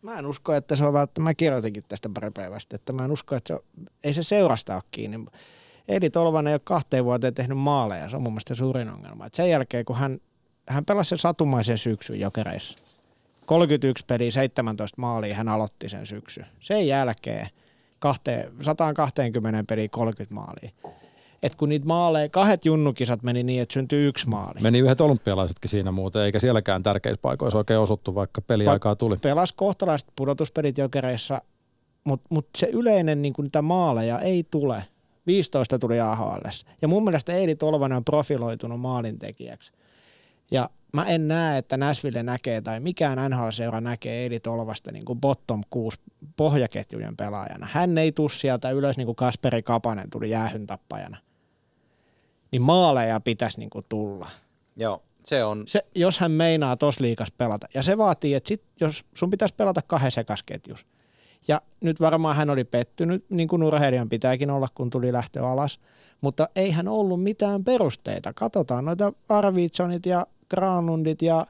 Mä 0.01 0.19
en 0.19 0.25
usko, 0.25 0.53
että 0.53 0.75
se 0.75 0.85
on 0.85 0.93
välttämättä, 0.93 1.21
mä 1.21 1.33
kirjoitinkin 1.33 1.83
tästä 1.87 2.09
pari 2.13 2.31
päivästä, 2.31 2.75
että 2.75 2.93
mä 2.93 3.05
en 3.05 3.11
usko, 3.11 3.35
että 3.35 3.47
se 3.47 3.53
on, 3.53 3.59
ei 4.03 4.13
se 4.13 4.23
seurasta 4.23 4.75
ole 4.75 4.83
kiinni. 4.91 5.25
Edi 5.87 6.09
Tolvanen 6.09 6.51
ei 6.51 6.53
ole 6.53 6.61
kahteen 6.63 7.05
vuoteen 7.05 7.33
tehnyt 7.33 7.57
maaleja, 7.57 8.09
se 8.09 8.15
on 8.15 8.21
mun 8.21 8.33
mielestä 8.33 8.55
suurin 8.55 8.89
ongelma. 8.89 9.25
Et 9.25 9.33
sen 9.33 9.49
jälkeen, 9.49 9.85
kun 9.85 9.95
hän, 9.95 10.19
hän 10.69 10.85
pelasi 10.85 11.09
sen 11.09 11.17
satumaisen 11.17 11.77
syksyn 11.77 12.19
jokereissa, 12.19 12.77
31 13.45 14.05
peliä, 14.05 14.31
17 14.31 15.01
maalia 15.01 15.35
hän 15.35 15.49
aloitti 15.49 15.89
sen 15.89 16.07
syksyn. 16.07 16.45
Sen 16.59 16.87
jälkeen 16.87 17.49
kahteen, 17.99 18.51
120 18.61 19.63
peliä 19.67 19.87
30 19.89 20.35
maalia. 20.35 20.71
Et 21.43 21.55
kun 21.55 21.69
niitä 21.69 21.85
maaleja, 21.85 22.29
kahdet 22.29 22.65
junnukisat 22.65 23.23
meni 23.23 23.43
niin, 23.43 23.61
että 23.61 23.73
syntyi 23.73 24.05
yksi 24.05 24.29
maali. 24.29 24.61
Meni 24.61 24.79
yhdet 24.79 25.01
olympialaisetkin 25.01 25.69
siinä 25.69 25.91
muuten, 25.91 26.21
eikä 26.21 26.39
sielläkään 26.39 26.83
tärkeissä 26.83 27.21
paikoissa 27.21 27.57
oikein 27.57 27.79
osuttu, 27.79 28.15
vaikka 28.15 28.41
peliaikaa 28.41 28.95
tuli. 28.95 29.17
Pelas 29.17 29.53
kohtalaiset 29.53 30.09
pudotuspelit 30.15 30.77
jokereissa, 30.77 31.41
mutta 32.03 32.27
mut 32.29 32.47
se 32.57 32.67
yleinen 32.67 33.21
niin 33.21 33.33
niitä 33.37 33.61
maaleja 33.61 34.19
ei 34.19 34.43
tule. 34.51 34.83
15 35.27 35.79
tuli 35.79 35.99
AHL. 35.99 36.47
Ja 36.81 36.87
mun 36.87 37.03
mielestä 37.03 37.33
Eili 37.33 37.55
Tolvanen 37.55 37.97
on 37.97 38.05
profiloitunut 38.05 38.79
maalintekijäksi. 38.79 39.71
Ja 40.51 40.69
mä 40.93 41.03
en 41.03 41.27
näe, 41.27 41.57
että 41.57 41.77
Nashville 41.77 42.23
näkee 42.23 42.61
tai 42.61 42.79
mikään 42.79 43.31
NHL-seura 43.31 43.81
näkee 43.81 44.23
Eili 44.23 44.39
Tolvasta 44.39 44.91
niin 44.91 45.05
kuin 45.05 45.21
bottom 45.21 45.61
6 45.69 45.97
pohjaketjujen 46.35 47.17
pelaajana. 47.17 47.67
Hän 47.71 47.97
ei 47.97 48.11
tuu 48.11 48.29
sieltä 48.29 48.69
ylös 48.69 48.97
niin 48.97 49.05
kuin 49.05 49.15
Kasperi 49.15 49.63
Kapanen 49.63 50.09
tuli 50.09 50.29
jäähyn 50.29 50.67
tappajana. 50.67 51.17
Niin 52.53 52.61
maaleja 52.61 53.19
pitäisi 53.19 53.59
niin 53.59 53.69
kuin 53.69 53.85
tulla. 53.89 54.29
Joo, 54.75 55.01
se 55.25 55.43
on. 55.43 55.63
Se, 55.67 55.85
jos 55.95 56.19
hän 56.19 56.31
meinaa 56.31 56.77
tos 56.77 56.99
liikas 56.99 57.31
pelata. 57.37 57.67
Ja 57.73 57.83
se 57.83 57.97
vaatii, 57.97 58.33
että 58.33 58.47
sit, 58.47 58.63
jos 58.79 59.05
sun 59.13 59.29
pitäisi 59.29 59.55
pelata 59.55 59.81
kahden 59.87 60.11
sekasketjus. 60.11 60.85
Ja 61.47 61.61
nyt 61.81 62.01
varmaan 62.01 62.35
hän 62.35 62.49
oli 62.49 62.63
pettynyt, 62.63 63.25
niin 63.29 63.47
kuin 63.47 63.63
urheilijan 63.63 64.09
pitääkin 64.09 64.49
olla, 64.49 64.67
kun 64.75 64.89
tuli 64.89 65.13
lähtö 65.13 65.47
alas. 65.47 65.79
Mutta 66.21 66.49
ei 66.55 66.71
hän 66.71 66.87
ollut 66.87 67.23
mitään 67.23 67.63
perusteita. 67.63 68.33
Katsotaan 68.33 68.85
noita 68.85 69.13
Arvitsonit 69.29 70.05
ja 70.05 70.27
Granlundit 70.49 71.21
ja 71.21 71.45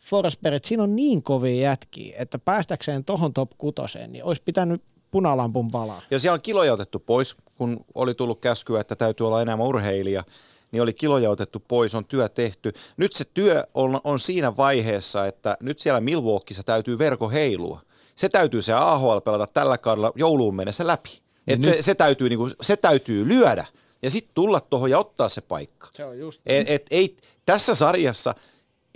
Forsbergit. 0.00 0.64
Siinä 0.64 0.82
on 0.82 0.96
niin 0.96 1.22
kovia 1.22 1.62
jätkiä, 1.62 2.16
että 2.18 2.38
päästäkseen 2.38 3.04
tohon 3.04 3.32
top 3.32 3.50
kutoseen, 3.58 4.12
niin 4.12 4.24
olisi 4.24 4.42
pitänyt 4.44 4.82
punalampun 5.10 5.70
palaa. 5.70 6.02
Ja 6.10 6.18
siellä 6.18 6.34
on 6.34 6.42
kiloja 6.42 6.72
otettu 6.72 6.98
pois, 6.98 7.36
kun 7.54 7.84
oli 7.94 8.14
tullut 8.14 8.40
käskyä, 8.40 8.80
että 8.80 8.96
täytyy 8.96 9.26
olla 9.26 9.42
enemmän 9.42 9.66
urheilija 9.66 10.24
niin 10.72 10.82
oli 10.82 10.92
kiloja 10.92 11.30
otettu 11.30 11.62
pois, 11.68 11.94
on 11.94 12.04
työ 12.04 12.28
tehty. 12.28 12.72
Nyt 12.96 13.12
se 13.12 13.24
työ 13.34 13.66
on, 13.74 14.00
on 14.04 14.18
siinä 14.18 14.56
vaiheessa, 14.56 15.26
että 15.26 15.56
nyt 15.60 15.78
siellä 15.78 16.00
Milwaukeeissa 16.00 16.62
täytyy 16.62 16.98
verko 16.98 17.30
heilua. 17.30 17.80
Se 18.14 18.28
täytyy 18.28 18.62
se 18.62 18.72
AHL 18.72 19.18
pelata 19.18 19.46
tällä 19.46 19.78
kaudella 19.78 20.12
jouluun 20.14 20.54
mennessä 20.54 20.86
läpi. 20.86 21.20
Et 21.46 21.62
se, 21.62 21.82
se, 21.82 21.94
täytyy, 21.94 22.28
niinku, 22.28 22.50
se 22.60 22.76
täytyy 22.76 23.28
lyödä 23.28 23.66
ja 24.02 24.10
sitten 24.10 24.34
tulla 24.34 24.60
tuohon 24.60 24.90
ja 24.90 24.98
ottaa 24.98 25.28
se 25.28 25.40
paikka. 25.40 25.88
Se 25.92 26.04
on 26.04 26.18
just 26.18 26.40
et, 26.46 26.70
et, 26.70 26.86
ei, 26.90 27.16
tässä 27.46 27.74
sarjassa 27.74 28.34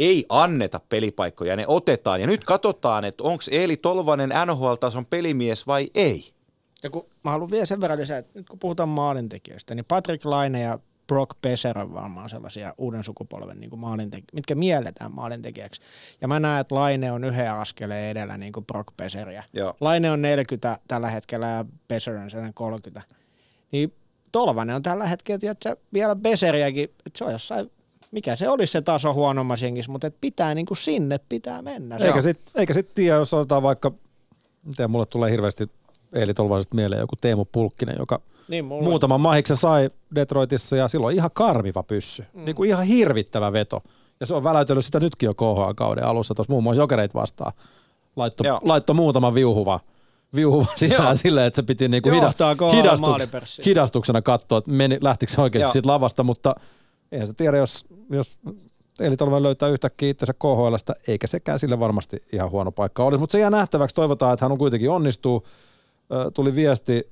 ei 0.03 0.27
anneta 0.29 0.81
pelipaikkoja, 0.89 1.57
ne 1.57 1.65
otetaan. 1.67 2.21
Ja 2.21 2.27
nyt 2.27 2.45
katsotaan, 2.45 3.05
että 3.05 3.25
onko 3.25 3.45
Eeli 3.51 3.77
Tolvanen 3.77 4.33
NHL-tason 4.47 5.07
pelimies 5.07 5.67
vai 5.67 5.87
ei. 5.95 6.33
Ja 6.83 6.91
kun 6.91 7.07
mä 7.25 7.31
haluan 7.31 7.51
vielä 7.51 7.67
sen 7.67 7.81
verran 7.81 7.99
lisää, 7.99 8.19
että 8.19 8.39
nyt 8.39 8.49
kun 8.49 8.59
puhutaan 8.59 8.89
maalintekijöistä, 8.89 9.75
niin 9.75 9.85
Patrick 9.85 10.25
Laine 10.25 10.61
ja 10.61 10.79
Brock 11.07 11.31
Besser 11.43 11.79
on 11.79 11.95
varmaan 11.95 12.31
sellaisia 12.31 12.75
uuden 12.79 13.05
sukupolven 13.05 13.61
niin 13.61 13.71
maalintek- 13.71 14.33
mitkä 14.33 14.55
mielletään 14.55 15.15
maalintekijäksi. 15.15 15.81
Ja 16.21 16.29
mä 16.29 16.41
näen, 16.41 16.61
että 16.61 16.75
Laine 16.75 17.13
on 17.13 17.25
yhden 17.25 17.53
askeleen 17.53 18.11
edellä 18.11 18.39
niin 18.39 18.53
kuin 18.53 18.67
Brock 18.67 18.97
Besseria. 18.97 19.43
Joo. 19.53 19.75
Laine 19.81 20.11
on 20.11 20.23
40 20.23 20.79
tällä 20.89 21.11
hetkellä 21.11 21.47
ja 21.47 21.65
Besser 21.89 22.17
on 22.17 22.31
sellainen 22.31 22.55
30. 22.55 23.03
Niin 23.73 23.95
Tolvanen 24.33 24.77
on 24.77 24.83
tällä 24.83 25.07
hetkellä, 25.07 25.39
tiedätkö, 25.39 25.77
vielä 25.93 26.17
Besseriäkin, 26.17 26.85
että 26.85 27.19
se 27.19 27.25
on 27.25 27.33
jossain 27.33 27.71
mikä 28.13 28.37
se 28.37 28.49
olisi 28.49 28.73
se 28.73 28.83
taso 28.83 29.15
huonommassa 29.15 29.67
jengissä, 29.67 29.93
mutta 29.93 30.07
et 30.07 30.17
pitää 30.21 30.55
niin 30.55 30.67
kuin 30.67 30.79
sinne 30.79 31.21
pitää 31.29 31.63
mennä. 31.63 31.97
Eikä 31.97 32.23
sitten 32.23 32.61
eikä 32.61 32.75
sit 32.75 32.95
tiedä, 32.95 33.17
jos 33.17 33.35
otetaan 33.35 33.63
vaikka, 33.63 33.93
miten 34.63 34.91
mulle 34.91 35.07
tulee 35.07 35.31
hirveästi 35.31 35.71
Eeli 36.13 36.35
Tolvaisesta 36.35 36.75
mieleen 36.75 37.01
joku 37.01 37.17
Teemu 37.21 37.45
Pulkkinen, 37.45 37.97
joka 37.99 38.21
niin, 38.49 38.65
muutaman 38.65 39.21
mahiksen 39.21 39.57
sai 39.57 39.91
Detroitissa 40.15 40.77
ja 40.77 40.89
silloin 40.89 41.17
ihan 41.17 41.31
karmiva 41.35 41.83
pyssy. 41.83 42.25
Mm. 42.33 42.45
Niin 42.45 42.57
kuin 42.57 42.69
ihan 42.69 42.87
hirvittävä 42.87 43.53
veto. 43.53 43.83
Ja 44.21 44.27
se 44.27 44.35
on 44.35 44.45
väläytellyt 44.45 44.85
sitä 44.85 45.01
nytkin 45.01 45.27
jo 45.27 45.35
KHL-kauden 45.35 46.05
alussa, 46.05 46.35
tuossa 46.35 46.53
muun 46.53 46.63
muassa 46.63 46.83
jokereit 46.83 47.15
vastaan. 47.15 47.53
Laitto, 48.17 48.45
laitto 48.63 48.95
muutama 48.95 49.35
viuhuva, 49.35 49.81
viuhuva 50.35 50.67
sisään 50.77 51.05
Joo. 51.05 51.15
silleen, 51.15 51.47
että 51.47 51.57
se 51.57 51.63
piti 51.63 51.89
niinku 51.89 52.11
hidast, 52.11 52.39
hidastuks, 52.73 53.61
hidastuksena 53.67 54.23
katsoa, 54.23 54.59
että 54.59 54.71
meni, 54.71 54.99
lähtikö 55.01 55.33
se 55.33 55.41
oikeasti 55.41 55.73
siitä 55.73 55.89
lavasta, 55.89 56.23
mutta 56.23 56.55
eihän 57.13 57.27
se 57.27 57.33
tiedä, 57.33 57.57
jos, 57.57 57.87
jos 58.11 58.39
Eli 59.01 59.17
Tolvanen 59.17 59.43
löytää 59.43 59.69
yhtäkkiä 59.69 60.11
itsensä 60.11 60.33
KHLstä, 60.33 60.95
eikä 61.07 61.27
sekään 61.27 61.59
sille 61.59 61.81
varmasti 61.81 62.23
ihan 62.33 62.51
huono 62.51 62.73
paikka 62.73 63.05
olisi. 63.05 63.21
Mutta 63.21 63.33
se 63.33 63.39
jää 63.39 63.51
nähtäväksi, 63.51 63.95
toivotaan, 63.95 64.33
että 64.33 64.45
hän 64.45 64.53
on 64.53 64.59
kuitenkin 64.59 64.91
onnistuu. 64.91 65.47
Tuli 66.35 66.55
viesti 66.55 67.11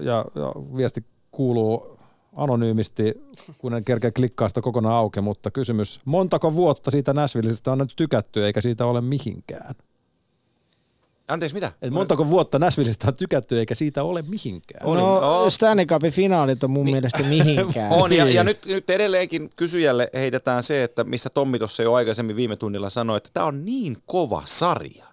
ja, 0.00 0.24
ja 0.34 0.52
viesti 0.76 1.04
kuuluu 1.30 1.98
anonyymisti, 2.36 3.14
kun 3.58 3.74
en 3.74 3.84
kerkeä 3.84 4.10
klikkaa 4.10 4.48
sitä 4.48 4.60
kokonaan 4.60 4.94
auki, 4.94 5.20
mutta 5.20 5.50
kysymys, 5.50 6.00
montako 6.04 6.54
vuotta 6.54 6.90
siitä 6.90 7.12
Näsvillisistä 7.12 7.72
on 7.72 7.78
nyt 7.78 7.92
tykätty 7.96 8.44
eikä 8.44 8.60
siitä 8.60 8.86
ole 8.86 9.00
mihinkään? 9.00 9.74
Anteeksi, 11.28 11.54
mitä? 11.54 11.72
Et 11.82 11.92
montako 11.92 12.30
vuotta 12.30 12.58
Näsvillisistä 12.58 13.08
on 13.08 13.14
tykätty 13.14 13.58
eikä 13.58 13.74
siitä 13.74 14.02
ole 14.04 14.22
mihinkään? 14.22 14.86
No, 14.86 15.16
oh. 15.16 15.52
Stanley 15.52 15.86
Cupin 15.86 16.12
finaalit 16.12 16.64
on 16.64 16.70
mun 16.70 16.84
Mi- 16.84 16.92
mielestä 16.92 17.22
mihinkään. 17.38 17.92
on, 17.92 18.12
ja, 18.12 18.28
ja 18.30 18.44
nyt, 18.44 18.66
nyt 18.66 18.90
edelleenkin 18.90 19.50
kysyjälle 19.56 20.10
heitetään 20.14 20.62
se, 20.62 20.82
että 20.82 21.04
missä 21.04 21.30
Tommi 21.30 21.58
tuossa 21.58 21.82
jo 21.82 21.92
aikaisemmin 21.94 22.36
viime 22.36 22.56
tunnilla 22.56 22.90
sanoi, 22.90 23.16
että 23.16 23.30
tämä 23.32 23.46
on 23.46 23.64
niin 23.64 23.96
kova 24.06 24.42
sarja. 24.44 25.04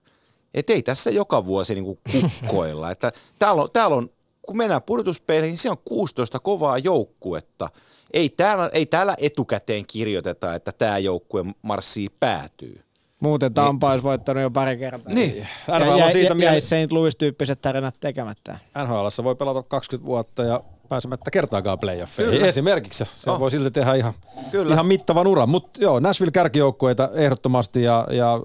Että 0.53 0.73
ei 0.73 0.83
tässä 0.83 1.09
joka 1.09 1.45
vuosi 1.45 1.75
niinku 1.75 1.99
kukkoilla. 2.11 2.91
että 2.91 3.11
täällä 3.39 3.61
on, 3.61 3.69
täällä 3.73 3.95
on 3.95 4.09
kun 4.41 4.57
mennään 4.57 4.81
pudotuspeihin, 4.81 5.47
niin 5.49 5.57
se 5.57 5.69
on 5.69 5.77
16 5.85 6.39
kovaa 6.39 6.77
joukkuetta. 6.77 7.69
Ei 8.13 8.29
täällä, 8.29 8.69
ei 8.73 8.85
täällä 8.85 9.15
etukäteen 9.21 9.85
kirjoiteta, 9.87 10.55
että 10.55 10.71
tämä 10.71 10.97
joukkue 10.97 11.45
marssii 11.61 12.09
päätyy. 12.19 12.83
Muuten 13.23 13.53
Tampa 13.53 13.87
niin. 13.87 13.91
olisi 13.91 14.03
voittanut 14.03 14.43
jo 14.43 14.51
pari 14.51 14.77
kertaa. 14.77 15.13
Niin. 15.13 15.47
Ja, 15.67 15.79
NHL 15.79 15.97
ja, 15.97 16.09
siitä 16.09 16.35
ja, 16.37 16.53
ja 16.53 16.61
St. 16.61 16.91
Louis-tyyppiset 16.91 17.61
tarinat 17.61 17.95
tekemättä. 17.99 18.57
NHL 18.83 19.07
voi 19.23 19.35
pelata 19.35 19.63
20 19.63 20.07
vuotta 20.07 20.43
ja 20.43 20.63
pääsemättä 20.89 21.31
kertaakaan 21.31 21.79
playoffeihin. 21.79 22.33
Kyllä. 22.33 22.47
Esimerkiksi 22.47 23.05
se 23.15 23.29
oh. 23.29 23.39
voi 23.39 23.51
silti 23.51 23.71
tehdä 23.71 23.93
ihan, 23.95 24.13
Kyllä. 24.51 24.73
ihan 24.73 24.85
mittavan 24.85 25.27
uran. 25.27 25.49
Mutta 25.49 25.83
joo, 25.83 25.99
Nashville 25.99 26.31
kärkijoukkueita 26.31 27.09
ehdottomasti 27.13 27.83
ja, 27.83 28.07
ja 28.11 28.39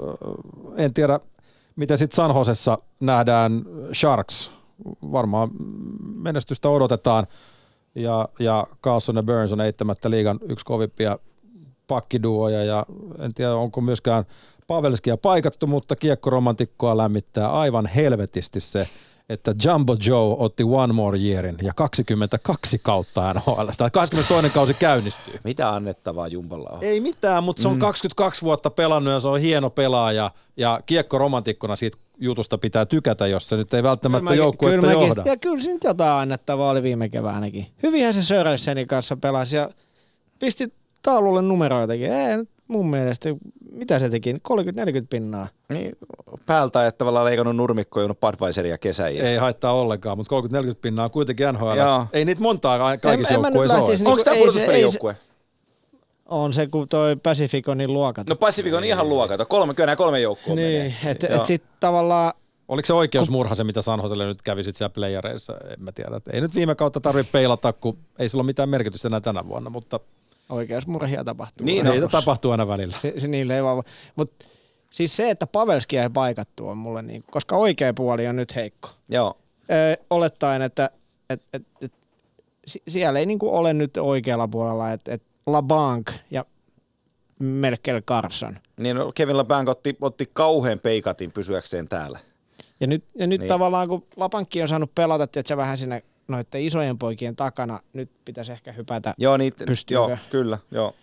en 0.77 0.95
tiedä, 0.95 1.21
miten 1.77 1.99
sitten 1.99 2.17
San 2.17 2.37
Josessa 2.37 2.79
nähdään 3.01 3.63
Sharks 3.95 4.51
varmaan 5.13 5.51
menestystä 6.15 6.69
odotetaan. 6.69 7.27
Ja, 7.95 8.29
ja 8.39 8.67
Carlson 8.83 9.17
ja 9.17 9.23
Burns 9.23 9.53
on 9.53 9.61
eittämättä 9.61 10.11
liigan 10.11 10.39
yksi 10.49 10.65
kovimpia 10.65 11.19
pakkiduoja 11.87 12.65
ja 12.65 12.87
en 13.19 13.35
tiedä 13.35 13.55
onko 13.55 13.81
myöskään 13.81 14.25
Pavelskia 14.69 15.17
paikattu, 15.17 15.67
mutta 15.67 15.97
kiekkoromantikkoa 15.97 16.97
lämmittää 16.97 17.53
aivan 17.53 17.87
helvetisti 17.87 18.61
se, 18.61 18.89
että 19.29 19.55
Jumbo 19.65 19.97
Joe 20.07 20.37
otti 20.39 20.65
One 20.65 20.93
More 20.93 21.19
Yearin 21.19 21.57
ja 21.63 21.73
22 21.77 22.79
kautta 22.83 23.35
NHL. 23.35 23.69
22 23.93 24.51
kausi 24.55 24.75
käynnistyy. 24.75 25.41
Mitä 25.45 25.75
annettavaa 25.75 26.29
Jumbolla 26.29 26.71
on? 26.73 26.79
Ei 26.85 27.01
mitään, 27.01 27.45
mutta 27.45 27.63
se 27.63 27.69
on 27.69 27.75
mm. 27.75 27.81
22 27.81 28.43
vuotta 28.43 28.71
pelannut 28.71 29.13
ja 29.13 29.21
se 29.21 29.29
on 29.29 29.41
hieno 29.41 29.71
pelaaja 29.71 30.31
ja 30.57 30.81
kiekkoromantikkona 30.87 31.77
siitä 31.77 31.99
jutusta 32.19 32.59
pitää 32.59 32.87
tykätä, 32.87 33.27
jos 33.27 33.49
se 33.49 33.57
nyt 33.57 33.75
ei 33.75 33.83
välttämättä 33.83 34.35
joukkuetta 34.35 34.81
kyllä 34.81 34.93
johda. 34.93 35.23
Ja 35.25 35.37
kyllä 35.37 35.61
siinä 35.61 35.79
jotain 35.85 36.23
annettavaa 36.23 36.71
oli 36.71 36.83
viime 36.83 37.09
keväänäkin. 37.09 37.67
Hyvinhän 37.83 38.15
se 38.15 38.23
Sörensenin 38.23 38.87
kanssa 38.87 39.17
pelasi 39.17 39.57
ja 39.57 39.71
pisti 40.39 40.73
taululle 41.03 41.43
numeroitakin. 41.43 42.13
Ei, 42.13 42.39
mun 42.69 42.91
mielestä, 42.91 43.29
mitä 43.73 43.99
se 43.99 44.09
teki? 44.09 44.33
30-40 44.33 44.39
pinnaa. 45.11 45.49
Niin, 45.69 45.93
päältä, 46.47 46.87
että 46.87 46.99
tavallaan 46.99 47.27
leikannut 47.27 47.57
nurmikkoa 47.57 48.03
juonut 48.03 48.21
Budweiseria 48.21 48.79
kesäjiä. 48.79 49.23
Ei 49.23 49.37
haittaa 49.37 49.73
ollenkaan, 49.73 50.19
mutta 50.19 50.41
30-40 50.41 50.75
pinnaa 50.81 51.05
on 51.05 51.11
kuitenkin 51.11 51.47
NHL. 51.53 51.79
Ei 52.13 52.25
niitä 52.25 52.43
montaa 52.43 52.99
kaikissa 52.99 53.35
joukkueissa 53.35 53.79
ole. 53.79 53.95
Niinku, 53.95 54.11
Onko 54.11 54.25
tämä 54.25 54.37
pudotuspelijoukkue? 54.37 55.17
On 56.27 56.53
se, 56.53 56.67
kun 56.67 56.89
toi 56.89 57.17
Pacific 57.17 57.69
on 57.69 57.79
niin 57.79 57.93
luokaton. 57.93 58.31
No 58.31 58.37
Pacific 58.37 58.75
on 58.75 58.85
ihan 58.85 59.09
luokaton. 59.09 59.47
Kolme, 59.47 59.75
kyllä 59.75 59.87
nämä 59.87 59.97
kolme 59.97 60.21
joukkoa 60.21 60.55
Niin, 60.55 60.95
että 61.07 61.27
et, 61.27 61.33
et 61.33 61.47
sitten 61.47 61.71
tavallaan 61.81 62.33
Oliko 62.69 62.87
se 62.87 62.93
oikeusmurha 62.93 63.55
se, 63.55 63.65
mitä 63.65 63.83
Sanhoselle 63.83 64.27
nyt 64.27 64.43
kävi 64.43 64.63
sit 64.63 64.77
siellä 64.77 64.93
playereissa? 64.95 65.55
En 65.71 65.83
mä 65.83 65.93
tiedä. 65.93 66.21
Ei 66.33 66.41
nyt 66.41 66.55
viime 66.55 66.75
kautta 66.75 67.01
tarvitse 67.01 67.33
peilata, 67.33 67.73
kun 67.73 67.99
ei 68.19 68.29
sillä 68.29 68.41
ole 68.41 68.47
mitään 68.47 68.69
merkitystä 68.69 69.09
enää 69.09 69.21
tänä 69.21 69.49
vuonna, 69.49 69.71
mutta 69.71 70.01
Oikeusmurhia 70.49 71.25
tapahtuu. 71.25 71.67
Niin, 71.67 71.87
niitä 71.87 72.09
tapahtuu 72.09 72.51
aina 72.51 72.69
välillä. 72.69 72.97
Se, 73.03 73.15
se 73.19 73.29
niille 73.29 73.57
ei 73.57 73.63
vaan... 73.63 73.83
Mutta 74.17 74.47
siis 74.91 75.17
se, 75.17 75.31
että 75.31 75.47
Pavelski 75.47 75.99
ei 75.99 76.11
paikattu 76.11 76.69
on 76.69 76.79
mulle 76.79 77.03
niin, 77.03 77.25
koska 77.31 77.57
oikea 77.57 77.95
puoli 77.95 78.27
on 78.29 78.37
nyt 78.37 78.55
heikko. 78.57 78.89
Joo. 79.11 79.39
Öö, 79.71 79.95
olettaen, 80.11 80.63
että 80.63 80.91
et, 81.31 81.43
et, 81.53 81.63
et, 81.81 81.93
si- 82.67 82.83
siellä 82.89 83.19
ei 83.19 83.27
niinku 83.27 83.57
ole 83.57 83.73
nyt 83.75 83.97
oikealla 83.97 84.49
puolella, 84.49 84.93
että 84.93 85.13
et 85.13 85.23
LaBanc 85.47 86.11
ja 86.31 86.45
Merkel 87.39 88.01
Carson. 88.03 88.57
Niin 88.77 88.97
no, 88.97 89.13
Kevin 89.15 89.37
LeBanc 89.37 89.69
otti, 89.69 89.97
otti 90.01 90.31
kauhean 90.33 90.79
peikatin 90.79 91.33
pysyäkseen 91.33 91.89
täällä. 91.89 92.19
Ja 92.81 92.87
nyt, 92.87 93.05
ja 93.15 93.27
nyt 93.27 93.29
Niin. 93.29 93.41
niin. 93.41 93.49
tavallaan, 93.49 93.89
kun 93.89 94.07
Lapankki 94.17 94.63
on 94.63 94.69
saanut 94.69 94.95
pelata, 94.95 95.25
että 95.25 95.43
se 95.47 95.57
vähän 95.57 95.79
sinne 95.79 96.03
noiden 96.29 96.63
isojen 96.63 96.99
poikien 96.99 97.37
takana, 97.37 97.81
nyt 97.93 98.11
pitäisi 98.25 98.53
ehkä 98.53 98.73
hypätä. 98.73 99.15
Joo, 99.19 99.37
niin, 99.37 99.53
Pystyykö? 99.67 100.01
joo 100.01 100.19
kyllä, 100.31 100.59
joo. 100.71 100.95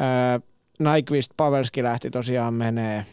Öö, 0.00 0.48
Nyquist 0.78 1.30
Pavelski 1.36 1.82
lähti 1.82 2.10
tosiaan 2.10 2.54
menee. 2.54 3.06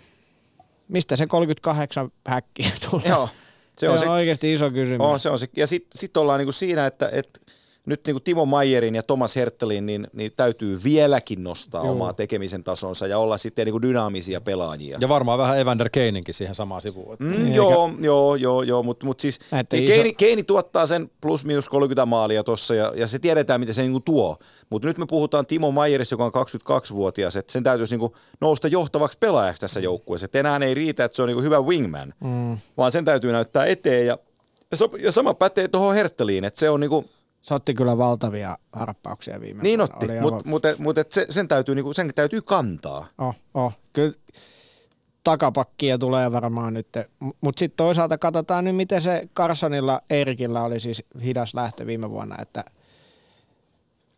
Mistä 0.88 1.16
se 1.16 1.28
38 1.28 2.12
häkkiä 2.28 2.70
tulee? 2.90 3.08
joo. 3.08 3.30
se, 3.78 3.90
on, 3.90 3.98
se 3.98 4.06
on 4.06 4.12
oikeasti 4.12 4.54
iso 4.54 4.72
kysymys. 4.72 5.02
On, 5.02 5.20
se 5.20 5.30
on 5.30 5.40
se. 5.40 5.48
Ja 5.58 5.68
sitten 5.68 6.00
sit 6.00 6.18
ollaan 6.18 6.38
niinku 6.38 6.52
siinä, 6.52 6.86
että 6.86 7.10
et 7.12 7.42
nyt 7.86 8.02
niinku 8.08 8.20
Timo 8.20 8.46
Mayerin 8.46 8.96
ja 8.96 9.04
Thomas 9.04 9.36
Hertelin 9.36 9.86
niin, 9.86 10.08
niin 10.14 10.32
täytyy 10.38 10.80
vieläkin 10.84 11.44
nostaa 11.44 11.84
Joo. 11.84 11.92
omaa 11.92 12.14
tekemisen 12.14 12.64
tasonsa 12.64 13.08
ja 13.08 13.18
olla 13.18 13.38
sitten 13.38 13.66
niinku 13.66 13.82
dynaamisia 13.82 14.42
pelaajia. 14.42 14.98
Ja 15.02 15.10
varmaan 15.10 15.40
vähän 15.40 15.60
Evander 15.60 15.90
Keininkin 15.90 16.34
siihen 16.34 16.56
samaan 16.56 16.82
sivuun. 16.82 17.14
että- 17.14 17.24
Mm, 17.26 17.54
joo, 17.54 17.92
joo, 18.00 18.36
joo, 18.36 18.62
joo, 18.64 18.84
mutta 18.84 19.06
mut 19.06 19.20
siis 19.20 19.40
niin 19.52 19.84
iso- 19.84 19.88
Keini, 19.94 20.14
Keini 20.14 20.44
tuottaa 20.44 20.88
sen 20.88 21.10
plus 21.22 21.46
minus 21.46 21.70
30 21.70 22.06
maalia 22.06 22.44
tuossa 22.44 22.76
ja, 22.76 22.94
ja 22.96 23.08
se 23.08 23.20
tiedetään, 23.20 23.60
mitä 23.60 23.74
se 23.74 23.82
niinku 23.82 24.00
tuo. 24.00 24.38
Mutta 24.70 24.88
nyt 24.88 24.98
me 24.98 25.06
puhutaan 25.06 25.46
Timo 25.46 25.72
Maierista, 25.72 26.14
joka 26.14 26.26
on 26.26 26.32
22-vuotias, 26.32 27.36
että 27.36 27.52
sen 27.54 27.64
täytyisi 27.64 27.94
niinku 27.94 28.16
nousta 28.42 28.68
johtavaksi 28.68 29.18
pelaajaksi 29.20 29.62
tässä 29.62 29.80
joukkueessa. 29.80 30.26
Et 30.26 30.36
enää 30.36 30.58
ei 30.58 30.74
riitä, 30.74 31.06
että 31.06 31.16
se 31.16 31.22
on 31.22 31.28
niinku 31.28 31.42
hyvä 31.44 31.62
wingman, 31.62 32.14
mm. 32.24 32.58
vaan 32.78 32.92
sen 32.92 33.06
täytyy 33.06 33.32
näyttää 33.32 33.66
eteen 33.66 34.06
ja, 34.08 34.18
ja, 34.72 34.78
ja 35.04 35.12
sama 35.12 35.34
pätee 35.34 35.68
tuohon 35.68 35.96
Hertteliin, 35.96 36.44
että 36.44 36.60
se 36.60 36.70
on 36.70 36.80
niinku, 36.80 37.06
Se 37.42 37.54
otti 37.54 37.74
kyllä 37.74 37.98
valtavia 37.98 38.58
harppauksia 38.74 39.42
viime 39.42 39.64
niin 39.64 39.80
vuonna. 39.80 39.96
otti, 39.96 40.06
mutta 40.22 40.38
aivan- 40.38 40.44
mut, 40.46 40.80
mut, 40.80 40.98
et 40.98 41.12
se, 41.12 41.26
sen, 41.30 41.48
täytyy, 41.48 41.76
niinku, 41.76 41.94
sen 41.94 42.14
täytyy 42.16 42.42
kantaa. 42.42 43.08
Oh, 43.18 43.36
oh. 43.54 43.74
Kyllä 43.94 44.14
takapakkia 45.24 45.98
tulee 45.98 46.32
varmaan 46.32 46.74
nyt. 46.74 46.88
Mutta 47.42 47.60
sitten 47.60 47.78
toisaalta 47.78 48.18
katsotaan 48.18 48.66
nyt, 48.66 48.76
miten 48.76 49.02
se 49.02 49.30
Carsonilla, 49.36 50.02
Erikillä 50.10 50.64
oli 50.64 50.80
siis 50.80 51.04
hidas 51.24 51.54
lähtö 51.54 51.86
viime 51.86 52.10
vuonna, 52.10 52.36
että 52.42 52.64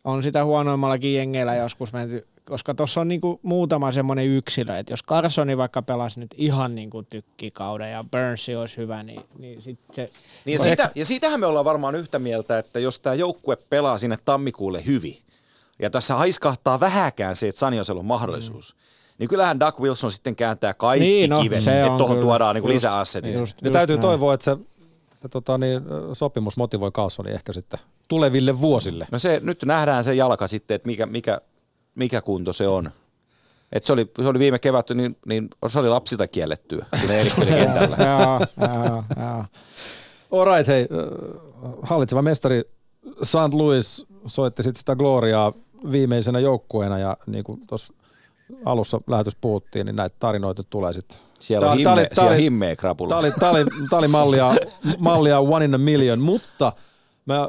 on 0.04 0.22
sitä 0.22 0.44
huonoimmallakin 0.44 1.14
jengeillä 1.14 1.54
joskus 1.54 1.92
menty, 1.92 2.26
koska 2.44 2.74
tuossa 2.74 3.00
on 3.00 3.08
niinku 3.08 3.40
muutama 3.42 3.92
semmoinen 3.92 4.26
yksilö, 4.26 4.78
että 4.78 4.92
jos 4.92 5.02
Carsoni 5.04 5.56
vaikka 5.56 5.82
pelasi 5.82 6.20
nyt 6.20 6.34
ihan 6.36 6.74
niinku 6.74 7.02
tykkikauden 7.02 7.92
ja 7.92 8.04
Burnsi 8.10 8.56
olisi 8.56 8.76
hyvä, 8.76 9.02
niin, 9.02 9.20
niin 9.38 9.62
sitten 9.62 9.94
se... 9.94 10.10
Niin 10.44 10.52
ja, 10.58 10.62
siitä, 10.64 10.90
ja 10.94 11.04
siitähän 11.04 11.40
me 11.40 11.46
ollaan 11.46 11.64
varmaan 11.64 11.94
yhtä 11.94 12.18
mieltä, 12.18 12.58
että 12.58 12.78
jos 12.78 13.00
tämä 13.00 13.14
joukkue 13.14 13.56
pelaa 13.56 13.98
sinne 13.98 14.18
tammikuulle 14.24 14.86
hyvin, 14.86 15.18
ja 15.78 15.90
tässä 15.90 16.14
haiskahtaa 16.14 16.80
vähäkään 16.80 17.36
se, 17.36 17.48
että 17.48 17.58
Saniosella 17.58 17.98
on 18.00 18.06
mahdollisuus, 18.06 18.74
mm. 18.74 18.80
niin 19.18 19.28
kyllähän 19.28 19.60
Doug 19.60 19.80
Wilson 19.80 20.12
sitten 20.12 20.36
kääntää 20.36 20.74
kaikki 20.74 21.06
Niin, 21.06 21.30
no, 21.30 21.42
kivet, 21.42 21.68
että 21.68 21.92
on 21.92 21.98
tuohon 21.98 22.20
tuodaan 22.20 22.54
niin 22.54 22.62
Just- 22.64 22.68
lisäassetit. 22.68 23.38
just- 23.38 23.56
Ja 23.62 23.70
täytyy 23.70 23.96
näin. 23.96 24.02
toivoa, 24.02 24.34
että 24.34 24.44
se, 24.44 24.56
se 25.14 25.28
tota, 25.28 25.58
niin, 25.58 25.80
sopimus 26.12 26.56
motivoi 26.56 26.90
Carlsoni 26.90 27.30
ehkä 27.30 27.52
sitten 27.52 27.80
tuleville 28.08 28.60
vuosille. 28.60 29.06
No 29.10 29.18
se, 29.18 29.40
nyt 29.42 29.62
nähdään 29.64 30.04
se 30.04 30.14
jalka 30.14 30.46
sitten, 30.46 30.74
että 30.74 30.86
mikä, 30.86 31.06
mikä, 31.06 31.40
mikä 31.94 32.20
kunto 32.20 32.52
se 32.52 32.68
on. 32.68 32.90
Et 33.72 33.84
se, 33.84 33.92
oli, 33.92 34.10
se 34.22 34.28
oli 34.28 34.38
viime 34.38 34.58
kevät, 34.58 34.90
niin, 34.90 35.16
niin 35.26 35.48
se 35.66 35.78
oli 35.78 35.88
lapsilta 35.88 36.28
kiellettyä, 36.28 36.86
kun 37.00 37.08
ne 37.08 37.20
erikkeli 37.20 37.46
kentällä. 37.46 37.96
Alright, 40.40 40.66
hei, 40.66 40.88
hallitseva 41.82 42.22
mestari 42.22 42.62
St. 43.22 43.52
Louis 43.52 44.06
soitti 44.26 44.62
sitten 44.62 44.78
sitä 44.78 44.96
Gloriaa 44.96 45.52
viimeisenä 45.92 46.38
joukkueena 46.38 46.98
ja 46.98 47.16
niin 47.26 47.44
kuin 47.44 47.60
tuossa 47.66 47.94
alussa 48.64 49.00
lähetys 49.06 49.36
puhuttiin, 49.40 49.86
niin 49.86 49.96
näitä 49.96 50.16
tarinoita 50.18 50.62
tulee 50.70 50.92
sitten. 50.92 51.18
Siellä 51.40 51.70
on 51.70 51.78
himme, 51.78 52.08
oli- 52.22 52.36
himmeä 52.36 52.76
krapula. 52.76 53.08
Tämä 53.08 53.18
oli, 53.20 53.30
tää 53.40 53.50
oli, 53.50 53.64
tää 53.90 53.98
oli 53.98 54.08
mallia, 54.08 54.54
mallia 54.98 55.40
one 55.40 55.64
in 55.64 55.74
a 55.74 55.78
million, 55.78 56.20
mutta 56.20 56.72
mä, 57.26 57.48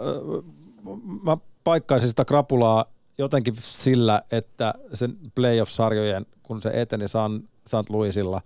mä 1.24 1.38
paikkaisin 1.64 2.10
sitä 2.10 2.26
krapulaa 2.26 2.86
jotenkin 3.18 3.56
sillä, 3.60 4.22
että 4.32 4.74
sen 4.94 5.18
playoff-sarjojen, 5.36 6.26
kun 6.44 6.62
se 6.62 6.70
eteni 6.74 7.08
San, 7.08 7.44
St. 7.68 7.90
Louisilla, 7.90 8.42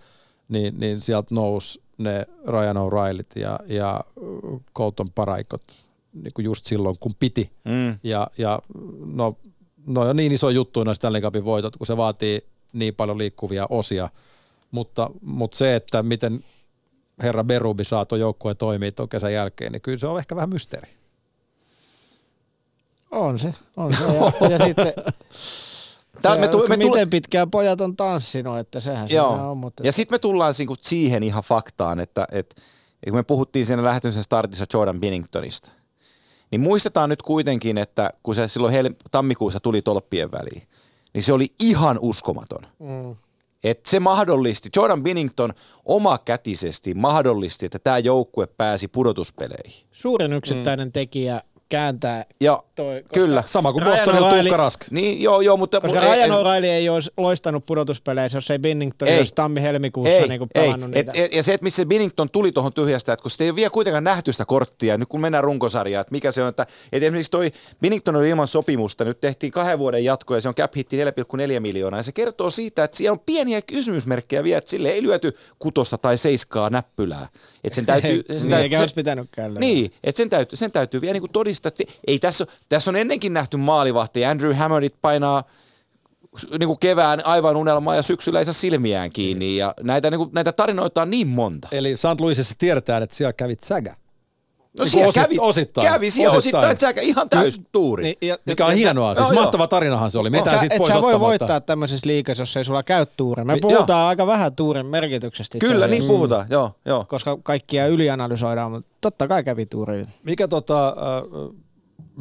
niin, 0.50 0.80
niin 0.80 1.02
sieltä 1.02 1.36
nousi 1.36 1.82
ne 1.98 2.26
Ryan 2.48 2.78
O'Reillyt 2.78 3.40
ja, 3.40 3.60
ja 3.68 4.04
Colton 4.76 5.12
Paraikot 5.16 5.62
niin 6.14 6.34
kuin 6.34 6.46
just 6.46 6.66
silloin, 6.66 6.96
kun 7.00 7.12
piti. 7.20 7.52
Mm. 7.66 8.00
Ja, 8.04 8.28
ja 8.38 8.60
no, 9.06 9.38
no 9.86 10.02
on 10.02 10.16
niin 10.16 10.32
iso 10.32 10.50
juttu 10.50 10.84
noissa 10.84 11.00
Stanley 11.00 11.22
Cupin 11.22 11.46
voitot, 11.46 11.78
kun 11.78 11.88
se 11.88 11.98
vaatii 11.98 12.44
niin 12.74 12.96
paljon 12.96 13.18
liikkuvia 13.18 13.68
osia. 13.70 14.10
Mutta, 14.72 15.10
mutta 15.22 15.58
se, 15.58 15.76
että 15.76 16.04
miten 16.04 16.40
herra 17.24 17.44
Berubi 17.44 17.84
saa 17.84 18.06
tuon 18.06 18.22
joukkueen 18.22 18.58
toimia 18.58 18.91
tuon 18.91 19.10
kesän 19.10 19.34
jälkeen, 19.34 19.72
niin 19.72 19.82
kyllä 19.82 19.98
se 19.98 20.08
on 20.08 20.20
ehkä 20.20 20.36
vähän 20.36 20.50
mysteeri. 20.50 20.90
On 23.11 23.40
se, 23.40 23.53
on 23.77 23.94
se. 23.94 24.03
Ja, 24.03 24.49
ja 24.49 24.57
sitten 24.65 24.94
Tää, 26.22 26.34
se, 26.36 26.40
me, 26.40 26.48
tu, 26.48 26.57
me, 26.68 26.77
miten 26.77 26.91
tule, 26.91 27.06
pitkään 27.06 27.52
pojat 27.52 27.81
on 27.81 27.95
tanssinut, 27.95 28.57
että 28.57 28.80
sehän 28.80 29.07
joo. 29.10 29.52
on. 29.52 29.57
Mutta 29.57 29.84
Ja 29.86 29.91
sitten 29.91 30.14
me 30.15 30.19
tullaan 30.19 30.53
siihen 30.81 31.23
ihan 31.23 31.44
faktaan, 31.44 31.99
että, 31.99 32.27
että 32.31 32.61
kun 33.06 33.15
me 33.15 33.23
puhuttiin 33.23 33.65
siinä 33.65 33.84
lähetyksen 33.84 34.23
startissa 34.23 34.65
Jordan 34.73 34.99
Binningtonista, 34.99 35.72
niin 36.52 36.61
muistetaan 36.61 37.10
nyt 37.10 37.22
kuitenkin, 37.22 37.77
että 37.77 38.10
kun 38.23 38.36
se 38.36 38.48
silloin 38.48 38.73
hel- 38.73 38.95
tammikuussa 39.11 39.60
tuli 39.60 39.81
tolppien 39.81 40.31
väliin, 40.31 40.68
niin 41.14 41.23
se 41.23 41.34
oli 41.34 41.53
ihan 41.60 41.99
uskomaton. 42.02 42.61
mm, 42.80 43.15
Että 43.64 43.90
se 43.90 43.99
mahdollisti, 43.99 44.69
Jordan 44.76 45.03
Binnington 45.03 45.53
omakätisesti 45.86 46.94
mahdollisti, 46.94 47.65
että 47.65 47.80
tämä 47.80 47.98
joukkue 47.99 48.48
pääsi 48.48 48.88
pudotuspeleihin. 48.88 49.88
suurin 49.91 50.34
yksittäinen 50.34 50.88
mm. 50.88 50.91
tekijä 50.91 51.41
kääntää 51.69 52.26
Ja 52.41 52.64
toi, 52.84 53.01
koska 53.01 53.14
kyllä. 53.14 53.43
Sama 53.45 53.73
kuin 53.73 53.84
Bostonilla 53.84 54.30
Tuukka 54.34 54.57
Rask. 54.57 54.81
Niin, 54.91 55.22
joo, 55.22 55.41
joo, 55.41 55.57
mutta... 55.57 55.81
Koska 55.81 55.99
Ryan 55.99 56.30
O'Reilly 56.30 56.65
ei 56.65 56.89
olisi 56.89 57.11
loistanut 57.18 57.65
pudotuspeleissä, 57.65 58.38
jos 58.38 58.51
ei 58.51 58.60
Binnington 58.60 59.07
Ei. 59.07 59.18
olisi 59.18 59.34
tammi-helmikuussa 59.35 60.14
ei, 60.15 60.27
niin 60.27 60.39
kuin 60.39 60.49
ei. 60.56 60.61
pelannut 60.64 60.89
Et, 60.93 61.07
niitä. 61.07 61.23
et, 61.26 61.34
ja 61.35 61.43
se, 61.43 61.53
että 61.53 61.64
missä 61.64 61.85
Binnington 61.85 62.30
tuli 62.30 62.51
tuohon 62.51 62.73
tyhjästä, 62.73 63.14
että 63.14 63.22
kun 63.23 63.31
sitä 63.31 63.43
ei 63.43 63.49
ole 63.49 63.56
vielä 63.56 63.69
kuitenkaan 63.69 64.03
nähty 64.03 64.31
sitä 64.31 64.45
korttia, 64.45 64.97
nyt 64.97 65.10
kun 65.10 65.22
mennään 65.22 65.43
runkosarjaan, 65.43 66.01
että 66.01 66.11
mikä 66.11 66.31
se 66.31 66.43
on, 66.43 66.49
että, 66.49 66.65
että 66.91 67.06
esimerkiksi 67.06 67.31
toi 67.31 67.51
Binnington 67.81 68.15
oli 68.15 68.30
ilman 68.30 68.47
sopimusta, 68.47 69.06
nyt 69.06 69.19
tehtiin 69.22 69.51
kahden 69.51 69.80
vuoden 69.80 70.03
jatko 70.03 70.35
ja 70.35 70.41
se 70.41 70.47
on 70.47 70.56
cap 70.56 70.76
hitti 70.76 70.97
4,4 71.06 71.60
miljoonaa 71.60 71.99
ja 71.99 72.03
se 72.03 72.11
kertoo 72.11 72.49
siitä, 72.49 72.84
että 72.84 72.97
siellä 72.97 73.14
on 73.14 73.19
pieniä 73.26 73.61
kysymysmerkkejä 73.61 74.43
vielä, 74.43 74.57
että 74.57 74.69
sille 74.69 74.89
ei 74.89 75.03
lyöty 75.03 75.35
kutosta 75.60 75.97
tai 75.97 76.18
seiskaa 76.18 76.69
näppylää. 76.69 77.27
Että 77.64 77.76
sen 77.76 77.85
täytyy, 77.91 78.23
sen 78.27 78.35
niin, 78.38 78.49
täytyy, 78.49 78.64
eikä 78.64 78.77
se- 78.77 78.81
olisi 78.81 78.95
pitänytkään 78.95 79.53
löydä. 79.53 79.60
niin, 79.60 79.91
että 80.03 80.18
sen 80.18 80.30
täytyy, 80.30 80.57
sen 80.57 80.72
täytyy 80.72 81.01
vielä 81.01 81.14
niin 81.19 81.31
todistaa, 81.31 81.68
että 81.68 81.77
se, 81.77 81.99
ei 82.07 82.19
tässä, 82.19 82.43
ole- 82.43 82.51
tässä 82.70 82.91
on 82.91 82.96
ennenkin 82.96 83.34
nähty 83.34 83.58
maalivahti. 83.58 84.26
Andrew 84.26 84.54
Hammondit 84.54 84.96
painaa 85.02 85.44
niin 86.60 86.68
kuin 86.68 86.80
kevään 86.80 87.26
aivan 87.26 87.56
unelmaa 87.56 87.96
ja 87.96 88.02
syksyllä 88.02 88.40
ei 88.40 88.46
saa 88.46 88.54
silmiään 88.54 89.12
kiinni. 89.12 89.58
Ja 89.58 89.74
näitä, 89.82 90.10
niin 90.12 90.18
kuin, 90.18 90.30
näitä 90.34 90.52
tarinoita 90.52 91.02
on 91.02 91.10
niin 91.10 91.28
monta. 91.28 91.68
Eli 91.72 91.98
St. 91.98 92.20
Louisissa 92.22 92.56
tiedetään, 92.58 93.04
että 93.04 93.16
siellä 93.16 93.34
kävit 93.34 93.64
sägä. 93.64 93.96
No 94.78 94.84
Niin 94.84 94.91
siellä 94.91 95.12
kävi, 95.14 95.38
osittain. 95.40 95.88
kävi 95.88 96.12
siellä 96.12 96.38
Osittain. 96.38 96.66
osittain, 96.66 96.90
osittain 96.90 97.08
ihan 97.08 97.30
täys 97.30 97.62
tuuri. 97.72 98.04
Niin, 98.04 98.16
ja, 98.22 98.38
Mikä 98.46 98.66
on 98.66 98.72
ja- 98.72 98.78
hienoa. 98.78 99.16
Siis 99.16 99.28
joo, 99.28 99.34
joo. 99.34 99.41
mahtava 99.44 99.68
tarinahan 99.68 100.12
se 100.12 100.20
oli. 100.20 100.30
Mitä 100.30 100.50
Sä, 100.50 100.58
siitä 100.58 100.76
et 100.76 100.80
pois 100.80 100.94
sä 100.94 101.02
voi 101.02 101.20
voittaa 101.20 101.62
tämmöisessä 101.62 102.08
liikassa, 102.08 102.41
jos 102.41 102.58
ei 102.58 102.66
sulla 102.66 102.84
käy 102.84 103.06
tuuri. 103.18 103.44
Me 103.44 103.58
puhutaan 103.62 104.08
aika 104.10 104.28
vähän 104.28 104.56
tuurin 104.56 104.86
merkityksestä. 104.86 105.58
itse 105.58 105.68
Kyllä, 105.68 105.88
niin 105.88 106.06
puhutaan, 106.06 106.46
joo, 106.50 106.72
joo. 106.86 107.06
Koska 107.08 107.38
kaikkia 107.44 107.88
ylianalysoidaan, 107.88 108.72
mutta 108.72 108.90
totta 109.02 109.28
kai 109.28 109.44
kävi 109.44 109.66
tuuri. 109.66 110.06
Mikä 110.24 110.48
tota, 110.48 110.88
äh, 110.88 110.94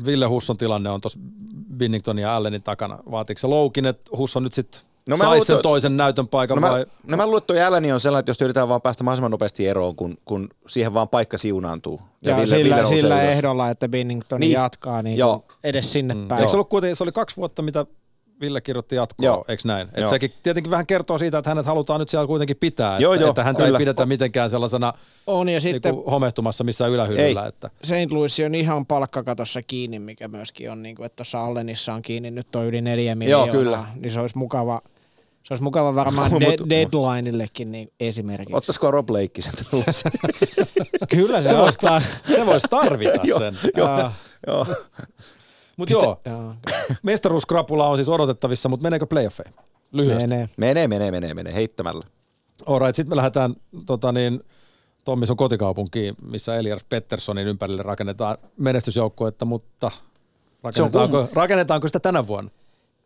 Ville 0.06 0.26
Husson 0.26 0.56
tilanne 0.58 0.90
on 0.90 1.00
tuossa 1.00 1.18
Binningtonin 1.76 2.22
ja 2.22 2.36
Allenin 2.36 2.62
takana? 2.62 2.98
Vaatiiko 3.10 3.38
se 3.38 3.46
loukin, 3.46 3.86
että 3.86 4.10
Husson 4.16 4.42
nyt 4.42 4.52
sitten 4.54 4.80
No 5.08 5.16
mä 5.16 5.24
saisi 5.24 5.30
luulen, 5.34 5.46
sen 5.46 5.62
toisen 5.62 5.96
näytön 5.96 6.28
paikan 6.28 6.54
No 6.54 6.60
mä, 6.60 6.70
vai? 6.70 6.86
no 7.06 7.16
mä 7.16 7.26
luulen, 7.26 7.38
että 7.38 7.46
toi 7.46 7.62
Allen 7.62 7.94
on 7.94 8.00
sellainen, 8.00 8.20
että 8.20 8.30
jos 8.30 8.40
yritetään 8.42 8.68
vaan 8.68 8.82
päästä 8.82 9.04
mahdollisimman 9.04 9.30
nopeasti 9.30 9.66
eroon, 9.66 9.96
kun, 9.96 10.16
kun 10.24 10.48
siihen 10.66 10.94
vaan 10.94 11.08
paikka 11.08 11.38
siunaantuu. 11.38 12.00
Ja, 12.22 12.36
Ville- 12.36 12.46
sillä, 12.46 12.76
Ville 12.76 12.96
sillä 12.96 13.22
ehdolla, 13.22 13.70
että 13.70 13.88
Binnington 13.88 14.40
Niin. 14.40 14.48
niin. 14.48 14.54
jatkaa 14.54 15.02
niin 15.02 15.18
Joo. 15.18 15.44
edes 15.64 15.92
sinne 15.92 16.14
Mm. 16.14 16.28
päin. 16.28 16.38
Eikö 16.40 16.50
se 16.50 16.56
ollut 16.56 16.68
kuitenkin, 16.68 16.96
se 16.96 17.02
oli 17.04 17.12
kaksi 17.12 17.36
vuotta, 17.36 17.62
mitä 17.62 17.86
Ville 18.40 18.60
kirjoitti 18.60 18.96
jatkoa, 18.96 19.26
Joo. 19.26 19.44
eikö 19.48 19.62
näin? 19.66 19.88
Et 19.94 20.00
Joo. 20.00 20.10
sekin 20.10 20.32
tietenkin 20.42 20.70
vähän 20.70 20.86
kertoo 20.86 21.18
siitä, 21.18 21.38
että 21.38 21.50
hänet 21.50 21.66
halutaan 21.66 22.00
nyt 22.00 22.08
siellä 22.08 22.26
kuitenkin 22.26 22.56
pitää. 22.56 22.98
Joo, 22.98 23.12
että, 23.14 23.24
joo, 23.24 23.30
että 23.30 23.44
häntä 23.44 23.62
kyllä. 23.64 23.78
ei 23.78 23.82
pidetä 23.82 24.06
mitenkään 24.06 24.50
sellaisena 24.50 24.92
On 25.26 25.48
ja 25.48 25.60
sitten 25.60 25.94
niinku, 25.94 26.10
homehtumassa 26.10 26.64
missään 26.64 26.90
ylähyllyllä. 26.90 27.42
Ei. 27.42 27.48
Että. 27.48 27.70
St. 27.84 28.10
Louis 28.12 28.40
on 28.46 28.54
ihan 28.54 28.86
palkkakatossa 28.86 29.62
kiinni, 29.62 29.98
mikä 29.98 30.28
myöskin 30.28 30.70
on, 30.70 30.82
niin 30.82 30.96
kuin, 30.96 31.06
että 31.06 31.16
tuossa 31.16 31.40
Allenissa 31.44 31.94
on 31.94 32.02
kiinni, 32.02 32.30
nyt 32.30 32.56
on 32.56 32.64
yli 32.64 32.80
neljä 32.80 33.14
miljoonaa. 33.14 33.52
kyllä. 33.54 33.84
Niin 34.00 34.12
se 34.12 34.20
olisi 34.20 34.38
mukava, 34.38 34.80
se 35.42 35.54
olisi 35.54 35.62
mukava 35.64 35.94
varmaan 35.94 36.30
de- 36.40 36.68
deadlineillekin 36.70 37.72
niin 37.72 37.92
esimerkiksi. 38.00 38.54
Ottaisiko 38.54 38.90
Rob 38.90 39.10
Leikki 39.10 39.42
sen 39.42 39.52
tulossa? 39.70 40.10
Kyllä 41.08 41.42
se, 41.42 41.48
Se 41.48 41.54
voisi 41.56 41.68
ostaa. 41.68 42.02
se 42.34 42.46
vois 42.46 42.62
tarvita 42.70 43.20
Joo, 43.24 43.38
sen. 43.38 43.54
joo. 43.76 44.10
Joo. 44.46 44.66
Mutta 45.78 45.94
joo, 45.94 46.20
mestaruuskrapula 47.02 47.88
on 47.88 47.96
siis 47.96 48.08
odotettavissa, 48.08 48.68
mutta 48.68 48.82
meneekö 48.82 49.06
playoffeihin? 49.06 49.54
Lyhyesti. 49.92 50.28
menee. 50.28 50.48
Menee, 50.56 50.88
menee, 50.88 51.10
menee, 51.10 51.34
menee, 51.34 51.54
heittämällä. 51.54 52.04
Alright, 52.66 52.96
sitten 52.96 53.10
me 53.10 53.16
lähdetään 53.16 53.54
tota 53.86 54.12
niin, 54.12 54.40
Tommi 55.04 55.26
sun 55.26 55.36
kotikaupunkiin, 55.36 56.14
missä 56.22 56.56
Elias 56.56 56.84
Petterssonin 56.88 57.46
ympärille 57.46 57.82
rakennetaan 57.82 58.38
menestysjoukkuetta, 58.56 59.44
mutta 59.44 59.90
rakennetaanko, 60.62 61.28
rakennetaanko 61.32 61.88
sitä 61.88 62.00
tänä 62.00 62.26
vuonna? 62.26 62.50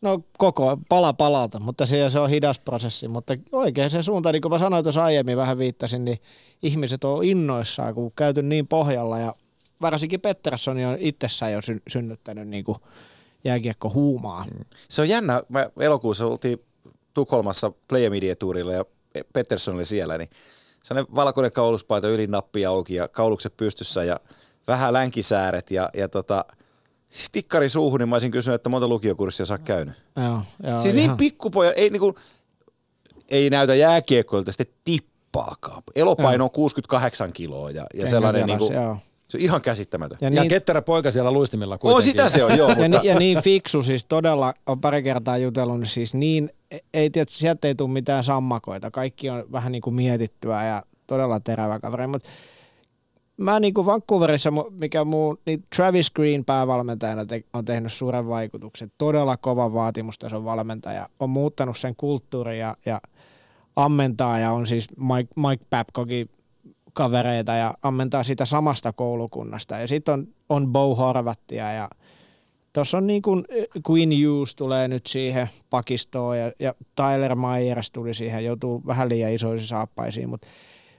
No 0.01 0.21
koko 0.39 0.79
pala 0.89 1.13
palalta, 1.13 1.61
mutta 1.61 1.87
se, 1.87 2.11
se 2.11 2.19
on 2.19 2.31
hidas 2.31 2.61
prosessi. 2.61 3.09
Mutta 3.09 3.35
oikein 3.53 3.91
se 3.91 4.03
suunta, 4.03 4.33
niin 4.33 4.43
kuin 4.43 4.53
mä 4.53 4.59
sanoin 4.59 4.85
tuossa 4.85 5.05
aiemmin, 5.05 5.37
vähän 5.37 5.59
viittasin, 5.59 6.05
niin 6.05 6.19
ihmiset 6.63 7.05
on 7.05 7.25
innoissaan, 7.25 7.95
kun 7.95 8.11
käyty 8.17 8.43
niin 8.43 8.69
pohjalla 8.69 9.19
ja 9.19 9.35
varsinkin 9.83 10.21
Pettersson 10.21 10.77
on 10.85 10.97
itsessään 10.99 11.53
jo 11.53 11.59
syn- 11.63 11.83
synnyttänyt 11.89 12.49
niin 12.49 12.65
kuin 12.65 12.77
jääkiekko 13.45 13.91
huumaa. 13.91 14.45
Se 14.89 15.03
on 15.03 15.09
jännä. 15.09 15.43
Mä 15.49 15.67
elokuussa 15.81 16.27
oltiin 16.27 16.59
Tukholmassa 17.15 17.73
Play 17.89 18.11
Media 18.11 18.37
Tourilla 18.37 18.73
ja 18.73 18.85
Pettersson 19.33 19.75
oli 19.75 19.85
siellä, 19.85 20.19
niin 20.19 20.31
sellainen 20.85 21.15
valkoinen 21.15 21.53
kauluspaita 21.53 22.09
yli 22.09 22.27
nappi 22.27 22.67
auki 22.67 22.95
ja 22.95 23.09
kaulukset 23.09 23.57
pystyssä 23.57 24.05
ja 24.05 24.21
vähän 24.67 24.93
länkisääret 24.93 25.71
ja, 25.71 25.91
ja 25.95 26.09
tota, 26.09 26.45
stikkari 27.09 27.69
suuhun, 27.69 28.01
niin 28.01 28.09
mä 28.09 28.15
olisin 28.15 28.31
kysynyt, 28.31 28.55
että 28.55 28.69
monta 28.69 28.89
lukiokurssia 28.89 29.47
sä 29.47 29.55
oot 29.55 29.63
käynyt. 29.63 29.95
Joo, 30.17 30.43
joo, 30.71 30.83
siis 30.83 30.95
niin 30.95 31.05
ihan- 31.05 31.17
pikkupoja, 31.17 31.73
ei 31.73 31.91
niinku, 31.91 32.15
ei 33.31 33.51
näytä 33.51 33.75
jääkiekkoilta 33.75 34.53
sitten 34.53 34.77
tippaakaan. 34.85 35.83
Elopaino 35.95 36.45
on 36.45 36.51
68 36.51 37.33
kiloa 37.33 37.71
ja, 37.71 37.87
ja 37.95 38.07
sellainen 38.07 38.47
niinku, 38.47 38.73
joo. 38.73 38.97
Se 39.33 39.39
on 39.39 39.43
ihan 39.43 39.63
käsittämätön. 39.63 40.19
Ja 40.21 40.27
Ja 40.29 40.41
niin, 40.41 40.49
ketterä 40.49 40.83
poika 40.83 41.11
siellä 41.11 41.31
luistimilla 41.33 41.75
On 41.75 41.79
kuitenkin. 41.79 42.11
sitä 42.11 42.29
se 42.29 42.45
on, 42.45 42.57
joo, 42.59 42.69
ja, 42.71 42.77
mutta 42.77 43.01
ni, 43.01 43.09
ja 43.09 43.19
niin 43.19 43.43
fiksu, 43.43 43.83
siis 43.83 44.07
todella, 44.07 44.55
on 44.67 44.81
pari 44.81 45.03
kertaa 45.03 45.39
jutellut, 45.39 45.79
niin 45.81 45.89
siis 45.89 46.15
niin, 46.15 46.51
ei 46.95 47.11
tietysti, 47.11 47.39
sieltä 47.39 47.69
ei 47.69 47.75
tule 47.75 47.91
mitään 47.91 48.25
sammakoita. 48.25 48.91
Kaikki 48.91 49.31
on 49.31 49.45
vähän 49.53 49.73
niin 49.73 49.83
kuin 49.83 49.95
mietittyä 49.95 50.65
ja 50.65 50.83
todella 51.07 51.41
terävä 51.41 51.81
kaveri, 51.81 52.07
mutta 52.07 52.29
mä 53.37 53.61
niin 53.61 53.75
kuin 53.75 53.87
Vancouverissa, 53.87 54.51
mu- 54.51 54.71
mikä 54.71 55.05
muu, 55.05 55.39
niin 55.47 55.65
Travis 55.77 56.11
Green 56.11 56.45
päävalmentajana 56.45 57.27
te, 57.27 57.45
on 57.53 57.65
tehnyt 57.65 57.93
suuren 57.93 58.29
vaikutuksen. 58.29 58.93
Todella 58.99 59.37
kova 59.37 59.73
vaatimustason 59.73 60.45
valmentaja. 60.45 61.09
On 61.21 61.31
muuttanut 61.31 61.79
sen 61.79 61.95
kulttuurin 61.97 62.59
ja, 62.59 62.77
ja 62.87 63.01
ammentaa 63.77 64.39
ja 64.39 64.53
on 64.53 64.67
siis 64.67 64.89
Mike, 64.97 65.31
Mike 65.49 65.65
Babcockin 65.71 66.29
kavereita 66.93 67.55
ja 67.55 67.75
ammentaa 67.83 68.25
sitä 68.25 68.45
samasta 68.45 68.93
koulukunnasta. 68.93 69.79
Ja 69.79 69.89
sitten 69.89 70.13
on, 70.13 70.29
on 70.49 70.73
Bo 70.73 70.95
Horvattia 70.95 71.73
ja 71.73 71.89
tuossa 72.73 72.97
on 72.97 73.07
niin 73.07 73.23
kuin 73.23 73.45
Queen 73.91 74.11
Hughes 74.11 74.55
tulee 74.55 74.89
nyt 74.89 75.07
siihen 75.07 75.49
pakistoon 75.71 76.39
ja, 76.39 76.53
ja 76.59 76.75
Tyler 76.97 77.35
Myers 77.35 77.91
tuli 77.91 78.15
siihen, 78.15 78.45
joutuu 78.45 78.83
vähän 78.87 79.09
liian 79.09 79.33
isoisiin 79.33 79.69
saappaisiin, 79.69 80.29
mutta 80.29 80.47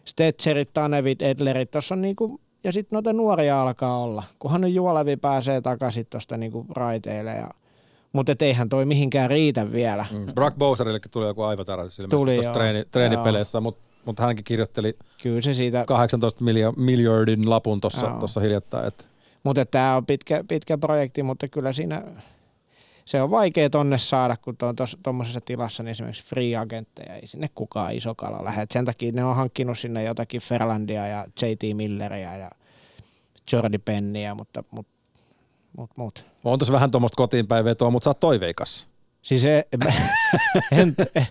Stetzerit, 0.05 0.73
Tanevit, 0.73 1.21
Edlerit, 1.21 1.71
tuossa 1.71 1.95
on 1.95 2.01
niin 2.01 2.15
kuin, 2.15 2.41
ja 2.63 2.71
sitten 2.71 2.95
noita 2.95 3.13
nuoria 3.13 3.61
alkaa 3.61 3.97
olla, 3.97 4.23
kunhan 4.39 4.61
nyt 4.61 4.73
Juolevi 4.73 5.17
pääsee 5.17 5.61
takaisin 5.61 6.05
tuosta 6.09 6.37
niin 6.37 6.51
kuin 6.51 6.67
raiteille 6.69 7.31
ja 7.31 7.49
mutta 8.13 8.35
eihän 8.39 8.69
toi 8.69 8.85
mihinkään 8.85 9.29
riitä 9.29 9.71
vielä. 9.71 10.05
Mm. 10.11 10.33
Brock 10.33 10.57
Bowserillekin 10.57 11.11
tuli 11.11 11.25
joku 11.25 11.43
aivotärähdys 11.43 11.99
ilmeisesti 11.99 12.33
tuossa 12.33 12.51
treeni, 12.51 12.85
treenipeleissä, 12.91 13.61
mutta 13.61 13.92
mut 14.05 14.19
hänkin 14.19 14.43
kirjoitteli 14.43 14.97
Kyllä 15.23 15.41
se 15.41 15.53
siitä 15.53 15.85
18 15.87 16.43
milja- 16.43 16.73
miljardin 16.77 17.49
lapun 17.49 17.81
tuossa 17.81 18.39
hiljattain. 18.41 18.87
Että 18.87 19.03
Mutta 19.43 19.65
tämä 19.65 19.95
on 19.95 20.05
pitkä, 20.05 20.43
pitkä 20.47 20.77
projekti, 20.77 21.23
mutta 21.23 21.47
kyllä 21.47 21.73
siinä 21.73 22.03
se 23.05 23.21
on 23.21 23.31
vaikea 23.31 23.69
tonne 23.69 23.97
saada, 23.97 24.37
kun 24.37 24.55
on 24.61 24.75
tuommoisessa 25.03 25.41
tilassa 25.41 25.83
niin 25.83 25.91
esimerkiksi 25.91 26.25
free 26.25 26.55
agentteja, 26.55 27.15
ei 27.15 27.27
sinne 27.27 27.49
kukaan 27.55 27.93
iso 27.93 28.15
kala 28.15 28.43
lähde. 28.43 28.61
Et 28.61 28.71
Sen 28.71 28.85
takia 28.85 29.11
ne 29.11 29.23
on 29.25 29.35
hankkinut 29.35 29.79
sinne 29.79 30.03
jotakin 30.03 30.41
Ferlandia 30.41 31.07
ja 31.07 31.25
JT 31.41 31.77
Milleria 31.77 32.37
ja 32.37 32.49
Jordi 33.51 33.77
Penniä, 33.77 34.35
mutta 34.35 34.63
mut, 34.71 34.87
mut, 35.77 35.89
mut. 35.95 36.25
on 36.43 36.59
tuossa 36.59 36.73
vähän 36.73 36.91
tuommoista 36.91 37.15
kotiin 37.15 37.47
päin 37.47 37.65
vetoa, 37.65 37.91
mutta 37.91 38.03
sä 38.03 38.09
oot 38.09 38.19
toiveikas. 38.19 38.87
Siis 39.21 39.45
e- 39.45 39.67
en, 40.71 40.95
en, 41.15 41.27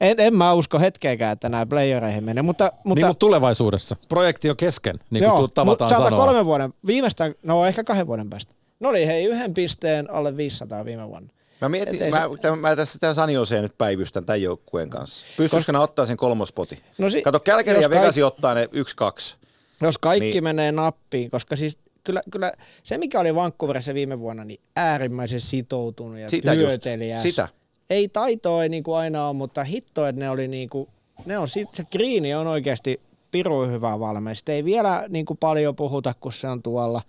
en, 0.00 0.36
mä 0.36 0.52
usko 0.54 0.78
hetkeäkään, 0.78 1.32
että 1.32 1.48
nämä 1.48 1.66
playereihin 1.66 2.24
menee, 2.24 2.42
mutta, 2.42 2.64
Mutta, 2.84 3.00
niin, 3.00 3.06
mutta 3.06 3.18
tulevaisuudessa. 3.18 3.96
Projekti 4.08 4.50
on 4.50 4.56
kesken, 4.56 4.94
niin 5.10 5.22
kuin 5.24 5.30
Joo, 5.30 5.38
Joo, 5.38 5.48
tavataan 5.48 5.88
sanoa. 5.90 6.10
kolmen 6.10 6.44
vuoden, 6.44 6.74
viimeistään, 6.86 7.34
no 7.42 7.66
ehkä 7.66 7.84
kahden 7.84 8.06
vuoden 8.06 8.30
päästä. 8.30 8.54
No 8.80 8.88
oli 8.88 9.06
hei, 9.06 9.24
yhden 9.24 9.54
pisteen 9.54 10.10
alle 10.10 10.36
500 10.36 10.84
viime 10.84 11.08
vuonna. 11.08 11.28
Mä 11.60 11.68
mietin, 11.68 12.10
mä, 12.10 12.28
tämän, 12.40 12.58
mä 12.58 12.76
tässä 12.76 12.98
tämän 12.98 13.14
San 13.14 13.30
Joseen 13.30 13.62
nyt 13.62 13.78
päivystän 13.78 14.24
tämän 14.24 14.42
joukkueen 14.42 14.90
kanssa. 14.90 15.26
Pystyisikö 15.36 15.72
ne 15.72 15.78
ottaa 15.78 16.06
sen 16.06 16.16
kolmospoti? 16.16 16.82
No 16.98 17.10
si- 17.10 17.22
Kato, 17.22 17.40
Kälkäri 17.40 17.82
ja 17.82 17.90
Vegasi 17.90 18.20
kaik- 18.20 18.26
ottaa 18.26 18.54
ne 18.54 18.68
yksi, 18.72 18.96
kaksi. 18.96 19.36
Jos 19.80 19.98
kaikki 19.98 20.24
Niin. 20.24 20.32
niin. 20.32 20.44
menee 20.44 20.72
nappiin, 20.72 21.30
koska 21.30 21.56
siis 21.56 21.78
kyllä, 22.04 22.22
kyllä 22.30 22.52
se, 22.82 22.98
mikä 22.98 23.20
oli 23.20 23.34
Vancouverissa 23.34 23.94
viime 23.94 24.18
vuonna, 24.20 24.44
niin 24.44 24.60
äärimmäisen 24.76 25.40
sitoutunut 25.40 26.18
ja 26.18 26.28
Sitä 26.28 26.52
just, 26.54 26.68
hyöteliäs. 26.68 27.22
sitä. 27.22 27.48
Ei 27.90 28.08
taitoa 28.08 28.62
ei 28.62 28.68
niin 28.68 28.82
kuin 28.82 28.96
aina 28.96 29.28
ole, 29.28 29.36
mutta 29.36 29.64
hitto, 29.64 30.06
että 30.06 30.20
ne 30.20 30.30
oli 30.30 30.48
niin 30.48 30.68
kuin, 30.68 30.88
ne 31.26 31.38
on 31.38 31.48
sit, 31.48 31.68
se 31.72 31.84
Greeni 31.92 32.34
on 32.34 32.46
oikeasti 32.46 33.00
piru 33.30 33.66
hyvä. 33.66 33.90
Sitä 34.34 34.52
ei 34.52 34.64
vielä 34.64 35.04
niin 35.08 35.26
kuin 35.26 35.36
paljon 35.36 35.76
puhuta, 35.76 36.14
kun 36.20 36.32
se 36.32 36.48
on 36.48 36.62
tuolla 36.62 37.02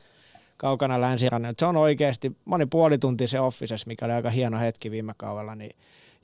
kaukana 0.57 1.01
länsirannalla. 1.01 1.55
Se 1.59 1.65
on 1.65 1.77
oikeasti, 1.77 2.35
mä 2.45 2.55
olin 2.55 2.69
puoli 2.69 2.97
tuntia 2.97 3.27
se 3.27 3.39
offices, 3.39 3.85
mikä 3.85 4.05
oli 4.05 4.13
aika 4.13 4.29
hieno 4.29 4.59
hetki 4.59 4.91
viime 4.91 5.13
kaudella, 5.17 5.55
niin 5.55 5.75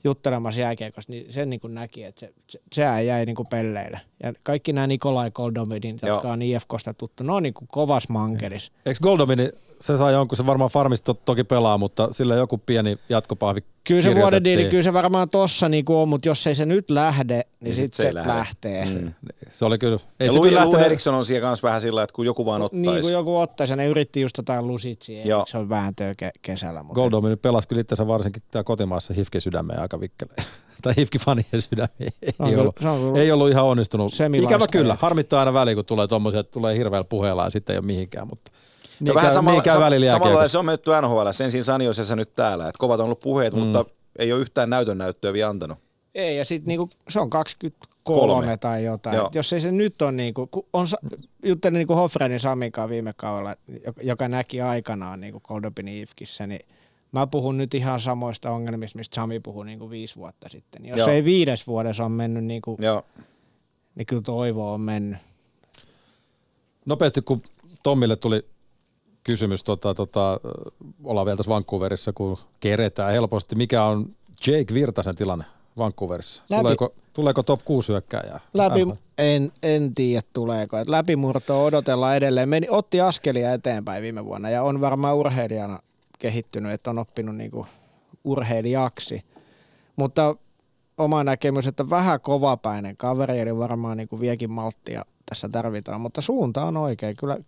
juttelemassa 0.04 0.60
jääkiekosta, 0.60 1.12
niin 1.12 1.32
sen 1.32 1.50
niin 1.50 1.60
kuin 1.60 1.74
näki, 1.74 2.04
että 2.04 2.20
se, 2.20 2.32
se, 2.48 2.60
sehän 2.72 3.06
jäi 3.06 3.26
niin 3.26 3.36
kuin 3.36 3.48
pelleille. 3.48 4.00
Ja 4.22 4.32
kaikki 4.42 4.72
nämä 4.72 4.86
Nikolai 4.86 5.30
Koldomidin, 5.30 5.98
jotka 6.02 6.32
on 6.32 6.42
IFKsta 6.42 6.94
tuttu, 6.94 7.24
ne 7.24 7.32
on 7.32 7.42
niin 7.42 7.54
kuin 7.54 7.68
kovas 7.68 8.08
mankelis. 8.08 8.72
Eikö 8.86 9.00
Goldomini, 9.02 9.50
se 9.82 9.96
sai 9.98 10.12
jonkun, 10.12 10.36
se 10.36 10.46
varmaan 10.46 10.70
farmista 10.70 11.14
to- 11.14 11.20
toki 11.24 11.44
pelaa, 11.44 11.78
mutta 11.78 12.08
sillä 12.10 12.34
joku 12.34 12.58
pieni 12.58 12.96
jatkopahvi 13.08 13.60
Kyllä 13.84 14.02
se 14.02 14.14
vuoden 14.14 14.44
diili, 14.44 14.64
kyllä 14.64 14.82
se 14.82 14.92
varmaan 14.92 15.28
tossa 15.28 15.68
niin 15.68 15.84
kuin 15.84 15.96
on, 15.96 16.08
mutta 16.08 16.28
jos 16.28 16.46
ei 16.46 16.54
se 16.54 16.66
nyt 16.66 16.90
lähde, 16.90 17.34
niin, 17.34 17.44
Niin 17.60 17.74
sitten 17.74 17.84
sit 17.84 17.94
se 17.94 18.08
se, 18.08 18.14
lähde. 18.14 18.28
lähtee. 18.32 18.84
Mm. 18.84 19.12
Se 19.48 19.64
oli 19.64 19.78
kyllä, 19.78 19.98
ei 20.20 20.26
Ja 20.26 20.32
se 20.32 20.40
kyllä 20.40 20.60
lähtenyt, 20.60 20.86
Eriksson 20.86 21.14
on 21.14 21.24
siellä 21.24 21.46
kanssa 21.48 21.66
vähän 21.68 21.80
sillä, 21.80 22.02
että 22.02 22.14
kun 22.14 22.26
joku 22.26 22.46
vaan 22.46 22.62
ottaisi. 22.62 22.90
Niin 22.90 23.00
kuin 23.00 23.12
joku 23.12 23.36
ottaisi, 23.38 23.72
ja 23.72 23.76
ne 23.76 23.86
yritti 23.86 24.20
just 24.20 24.36
jotain 24.36 24.66
lusitsia, 24.66 25.22
Joo. 25.24 25.44
se 25.48 25.58
on 25.58 25.68
vääntöä 25.68 26.12
ke- 26.12 26.30
kesällä. 26.42 26.82
Mutta 26.82 27.00
Goldomini 27.00 27.36
pelasi 27.36 27.68
kyllä 27.68 27.80
itsensä 27.80 28.06
varsinkin 28.06 28.42
tää 28.50 28.64
kotimaassa 28.64 29.14
Hifkin 29.14 29.40
sydämeen 29.46 29.80
aika 29.80 30.00
vikkeleen. 30.00 30.44
tai 30.82 30.92
Hifkin 30.96 31.20
fanien 31.20 31.46
sydämeen. 31.70 32.12
Ei, 32.22 32.34
on 32.38 32.58
ollut, 32.60 32.76
kyllä- 32.76 33.20
ei 33.20 33.32
ollut 33.32 33.50
ihan 33.50 33.64
onnistunut. 33.64 34.12
Ikävä 34.42 34.66
kyllä, 34.72 34.96
harmittaa 35.00 35.40
aina 35.40 35.54
väliin, 35.54 35.74
kun 35.76 35.84
tulee 35.84 36.08
tommosia, 36.08 36.40
että 36.40 36.52
tulee 36.52 36.76
hirveällä 36.78 37.06
puheella 37.08 37.44
ja 37.44 37.50
sitten 37.50 37.74
ei 37.74 37.78
ole 37.78 37.86
mihinkään. 37.86 38.26
Mutta 38.28 38.52
niin, 39.04 39.14
vähän 39.14 39.28
käy, 39.28 39.34
samalla, 39.34 39.60
niin 39.60 39.72
käy 39.72 39.80
välillä 39.80 40.10
samalla 40.10 40.48
se 40.48 40.58
on 40.58 40.64
mennyt 40.64 40.86
NHL, 41.02 41.26
ensin 41.44 41.64
San 41.64 41.82
Josessa 41.82 42.16
nyt 42.16 42.34
täällä. 42.34 42.68
Että 42.68 42.78
kovat 42.78 43.00
on 43.00 43.04
ollut 43.04 43.20
puheet, 43.20 43.54
mm. 43.54 43.60
mutta 43.60 43.84
ei 44.18 44.32
ole 44.32 44.40
yhtään 44.40 44.70
näytön 44.70 44.98
näyttöä 44.98 45.32
vielä 45.32 45.50
antanut. 45.50 45.78
Ei, 46.14 46.36
ja 46.36 46.44
sitten 46.44 46.68
niinku, 46.68 46.90
se 47.08 47.20
on 47.20 47.30
23 47.30 47.92
Kolme. 48.02 48.56
tai 48.56 48.84
jotain. 48.84 49.16
Joo. 49.16 49.30
Jos 49.34 49.52
ei 49.52 49.60
se 49.60 49.72
nyt 49.72 50.02
ole, 50.02 50.12
niinku, 50.12 50.48
on, 50.72 50.88
sa- 50.88 50.98
juttelin 51.44 51.78
niinku 51.78 51.94
Hofrenin 51.94 52.40
Samikaan 52.40 52.88
viime 52.88 53.12
kaudella, 53.16 53.56
joka, 53.84 54.00
joka 54.02 54.28
näki 54.28 54.60
aikanaan 54.60 55.20
niinku 55.20 55.40
Goldopinin 55.40 56.02
Ifkissä, 56.02 56.46
niin 56.46 56.66
mä 57.12 57.26
puhun 57.26 57.58
nyt 57.58 57.74
ihan 57.74 58.00
samoista 58.00 58.50
ongelmista, 58.50 58.98
mistä 58.98 59.14
Sami 59.14 59.40
puhui 59.40 59.66
niinku 59.66 59.90
viisi 59.90 60.16
vuotta 60.16 60.48
sitten. 60.48 60.84
Jos 60.86 60.98
Joo. 60.98 61.08
ei 61.08 61.24
viides 61.24 61.66
vuodessa 61.66 62.04
on 62.04 62.12
mennyt, 62.12 62.44
niinku, 62.44 62.76
Joo. 62.80 63.02
niin 63.94 64.06
kyllä 64.06 64.22
toivo 64.22 64.72
on 64.72 64.80
mennyt. 64.80 65.18
Nopeasti, 66.86 67.22
kun 67.22 67.42
Tommille 67.82 68.16
tuli 68.16 68.46
kysymys, 69.24 69.64
tota, 69.64 69.94
tota, 69.94 70.40
ollaan 71.04 71.26
vielä 71.26 71.36
tässä 71.36 71.50
Vancouverissa, 71.50 72.12
kun 72.12 72.36
keretään 72.60 73.12
helposti. 73.12 73.54
Mikä 73.54 73.84
on 73.84 74.06
Jake 74.46 74.74
Virtasen 74.74 75.16
tilanne 75.16 75.44
Vancouverissa? 75.78 76.42
Läpi- 76.50 76.62
Tuleeko, 76.62 76.94
tuleeko 77.12 77.42
top 77.42 77.60
6 77.64 77.88
hyökkääjää? 77.88 78.40
Läpi, 78.54 78.80
en, 79.18 79.52
en 79.62 79.94
tiedä 79.94 80.22
tuleeko. 80.32 80.78
Et 80.78 80.88
läpimurtoa 80.88 81.62
odotellaan 81.62 82.16
edelleen. 82.16 82.48
Meni, 82.48 82.66
otti 82.70 83.00
askelia 83.00 83.52
eteenpäin 83.52 84.02
viime 84.02 84.24
vuonna 84.24 84.50
ja 84.50 84.62
on 84.62 84.80
varmaan 84.80 85.16
urheilijana 85.16 85.78
kehittynyt, 86.18 86.72
että 86.72 86.90
on 86.90 86.98
oppinut 86.98 87.36
niinku 87.36 87.66
urheilijaksi. 88.24 89.24
Mutta 89.96 90.36
oma 90.98 91.24
näkemys, 91.24 91.66
että 91.66 91.90
vähän 91.90 92.20
kovapäinen 92.20 92.96
kaveri, 92.96 93.38
eli 93.38 93.56
varmaan 93.58 93.96
niin 93.96 94.08
kuin 94.08 94.20
viekin 94.20 94.50
malttia 94.50 95.04
tässä 95.28 95.48
tarvitaan, 95.48 96.00
mutta 96.00 96.20
suunta 96.20 96.64
on 96.64 96.76
oikein. 96.76 97.16
Kyllä 97.16 97.38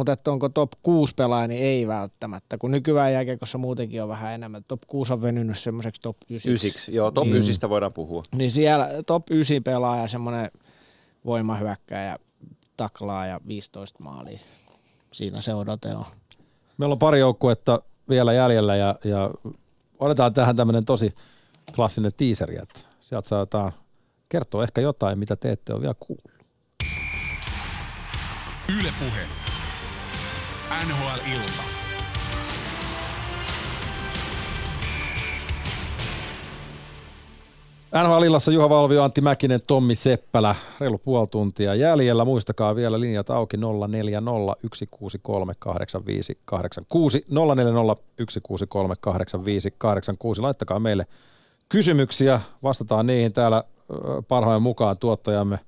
mutta 0.00 0.12
että 0.12 0.30
onko 0.30 0.48
top 0.48 0.72
6 0.82 1.14
pelaaja, 1.14 1.48
niin 1.48 1.62
ei 1.62 1.86
välttämättä, 1.86 2.58
kun 2.58 2.70
nykyään 2.70 3.12
jääkiekossa 3.12 3.58
muutenkin 3.58 4.02
on 4.02 4.08
vähän 4.08 4.32
enemmän. 4.32 4.64
Top 4.68 4.80
6 4.86 5.12
on 5.12 5.22
venynyt 5.22 5.58
semmoiseksi 5.58 6.02
top 6.02 6.16
9. 6.30 6.52
Ysiksi, 6.52 6.94
joo, 6.94 7.10
top 7.10 7.28
mm. 7.28 7.34
9 7.34 7.70
voidaan 7.70 7.92
puhua. 7.92 8.22
Niin 8.34 8.50
siellä 8.50 8.88
top 9.06 9.30
9 9.30 9.62
pelaaja, 9.62 10.08
semmoinen 10.08 10.50
voimahyökkäjä, 11.24 12.18
taklaa 12.76 13.26
ja 13.26 13.40
15 13.48 14.02
maalia. 14.02 14.38
Siinä 15.12 15.40
se 15.40 15.54
odote 15.54 15.94
on. 15.94 16.04
Meillä 16.78 16.92
on 16.92 16.98
pari 16.98 17.18
joukkuetta 17.20 17.82
vielä 18.08 18.32
jäljellä 18.32 18.76
ja, 18.76 18.94
ja 19.04 19.30
otetaan 19.98 20.34
tähän 20.34 20.56
tämmöinen 20.56 20.84
tosi 20.84 21.14
klassinen 21.74 22.10
tiiseri, 22.16 22.56
että 22.62 22.80
sieltä 23.00 23.28
saadaan 23.28 23.72
kertoa 24.28 24.64
ehkä 24.64 24.80
jotain, 24.80 25.18
mitä 25.18 25.36
te 25.36 25.50
ette 25.50 25.72
ole 25.72 25.80
vielä 25.80 25.94
kuullut. 26.00 26.30
Ylepuhe 28.78 29.49
NHL-ilta. 30.70 31.62
NHL-illassa 38.02 38.52
Juha 38.52 38.68
Valvio, 38.68 39.02
Antti 39.02 39.20
Mäkinen, 39.20 39.60
Tommi 39.66 39.94
Seppälä. 39.94 40.54
Reilu 40.80 40.98
puoli 40.98 41.26
tuntia 41.26 41.74
jäljellä. 41.74 42.24
Muistakaa 42.24 42.76
vielä 42.76 43.00
linjat 43.00 43.30
auki 43.30 43.56
040 43.56 44.30
163 44.74 45.52
8586. 45.58 47.24
040 47.30 48.02
163 48.28 48.94
8586. 49.00 50.40
Laittakaa 50.40 50.78
meille 50.78 51.06
kysymyksiä. 51.68 52.40
Vastataan 52.62 53.06
niihin 53.06 53.32
täällä 53.32 53.64
parhaan 54.28 54.62
mukaan 54.62 54.98
tuottajamme 54.98 55.58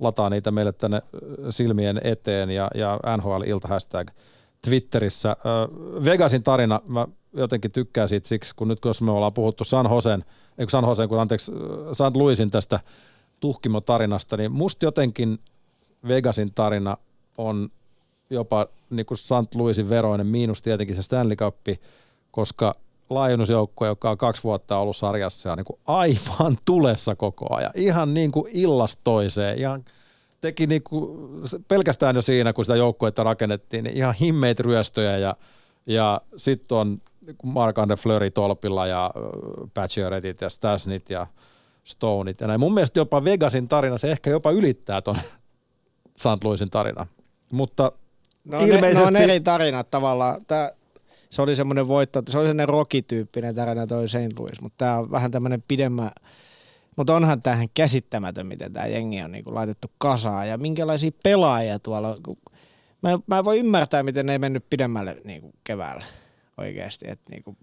lataa 0.00 0.30
niitä 0.30 0.50
meille 0.50 0.72
tänne 0.72 1.02
silmien 1.50 2.00
eteen 2.04 2.50
ja, 2.50 2.70
ja 2.74 3.00
NHL-ilta 3.16 3.68
hashtag– 3.68 4.10
Twitterissä. 4.62 5.36
Vegasin 6.04 6.42
tarina, 6.42 6.80
mä 6.88 7.06
jotenkin 7.32 7.70
tykkään 7.70 8.08
siitä 8.08 8.28
siksi, 8.28 8.54
kun 8.56 8.68
nyt 8.68 8.80
kun 8.80 8.92
me 9.00 9.10
ollaan 9.10 9.32
puhuttu 9.32 9.64
San 9.64 9.86
Josen, 9.90 10.24
ei 10.58 10.70
San 10.70 10.84
Josen, 10.84 11.08
kun 11.08 11.20
anteeksi, 11.20 11.52
St. 11.92 12.16
Louisin 12.16 12.50
tästä 12.50 12.80
tuhkimo-tarinasta, 13.40 14.36
niin 14.36 14.52
musta 14.52 14.84
jotenkin 14.84 15.38
Vegasin 16.08 16.48
tarina 16.54 16.96
on 17.38 17.68
jopa 18.30 18.66
niin 18.90 19.06
kuin 19.06 19.18
St. 19.18 19.54
Louisin 19.54 19.88
veroinen, 19.88 20.26
miinus 20.26 20.62
tietenkin 20.62 20.96
se 20.96 21.02
Stanley 21.02 21.36
Cup, 21.36 21.56
koska 22.30 22.74
laajennusjoukko, 23.10 23.86
joka 23.86 24.10
on 24.10 24.18
kaksi 24.18 24.42
vuotta 24.44 24.78
ollut 24.78 24.96
sarjassa, 24.96 25.52
on 25.52 25.58
niin 25.58 25.64
kuin 25.64 25.78
aivan 25.86 26.56
tulessa 26.66 27.16
koko 27.16 27.56
ajan. 27.56 27.72
Ihan 27.74 28.14
niin 28.14 28.32
kuin 28.32 28.50
illas 28.54 28.98
ihan 29.56 29.84
teki 30.42 30.66
niinku, 30.66 31.18
pelkästään 31.68 32.16
jo 32.16 32.22
siinä, 32.22 32.52
kun 32.52 32.64
sitä 32.64 32.76
joukkuetta 32.76 33.24
rakennettiin, 33.24 33.84
niin 33.84 33.96
ihan 33.96 34.14
himmeitä 34.14 34.62
ryöstöjä 34.62 35.18
ja, 35.18 35.36
ja 35.86 36.20
sitten 36.36 36.78
on 36.78 37.00
niinku 37.26 37.46
Mark 37.46 37.78
Andre 37.78 37.96
Fleury 37.96 38.30
tolpilla 38.30 38.86
ja 38.86 39.10
Patcheretit 39.74 40.40
ja 40.40 40.48
Stasnit 40.48 41.10
ja 41.10 41.26
Stoneit 41.84 42.40
ja 42.40 42.46
näin. 42.46 42.60
Mun 42.60 42.74
mielestä 42.74 43.00
jopa 43.00 43.24
Vegasin 43.24 43.68
tarina, 43.68 43.98
se 43.98 44.10
ehkä 44.10 44.30
jopa 44.30 44.50
ylittää 44.50 45.02
ton 45.02 45.16
St. 46.16 46.44
Louisin 46.44 46.70
tarina. 46.70 47.06
Mutta 47.52 47.92
no, 48.44 48.60
ilmeisesti... 48.60 48.94
Ne, 48.94 49.00
no 49.00 49.06
on 49.06 49.16
eri 49.16 49.40
tarinat 49.40 49.90
tavallaan. 49.90 50.44
Tää, 50.46 50.72
se 51.30 51.42
oli 51.42 51.56
semmoinen 51.56 51.88
voitto, 51.88 52.22
se 52.28 52.38
oli 52.38 52.46
semmoinen 52.46 52.68
rocky-tyyppinen 52.68 53.54
tarina 53.54 53.86
toi 53.86 54.08
St. 54.08 54.38
Louis, 54.38 54.60
mutta 54.60 54.76
tämä 54.78 54.98
on 54.98 55.10
vähän 55.10 55.30
tämmöinen 55.30 55.64
pidemmän 55.68 56.10
mutta 56.96 57.14
onhan 57.14 57.42
tähän 57.42 57.68
käsittämätön, 57.74 58.46
miten 58.46 58.72
tämä 58.72 58.86
jengi 58.86 59.22
on 59.22 59.32
niinku 59.32 59.54
laitettu 59.54 59.90
kasaan 59.98 60.48
ja 60.48 60.58
minkälaisia 60.58 61.10
pelaajia 61.22 61.78
tuolla. 61.78 62.16
Mä, 63.02 63.18
mä 63.26 63.38
en 63.38 63.44
voi 63.44 63.58
ymmärtää, 63.58 64.02
miten 64.02 64.26
ne 64.26 64.32
ei 64.32 64.38
mennyt 64.38 64.64
pidemmälle 64.70 65.20
niinku 65.24 65.52
keväällä 65.64 66.04
oikeasti. 66.58 67.06
Niinku, 67.30 67.56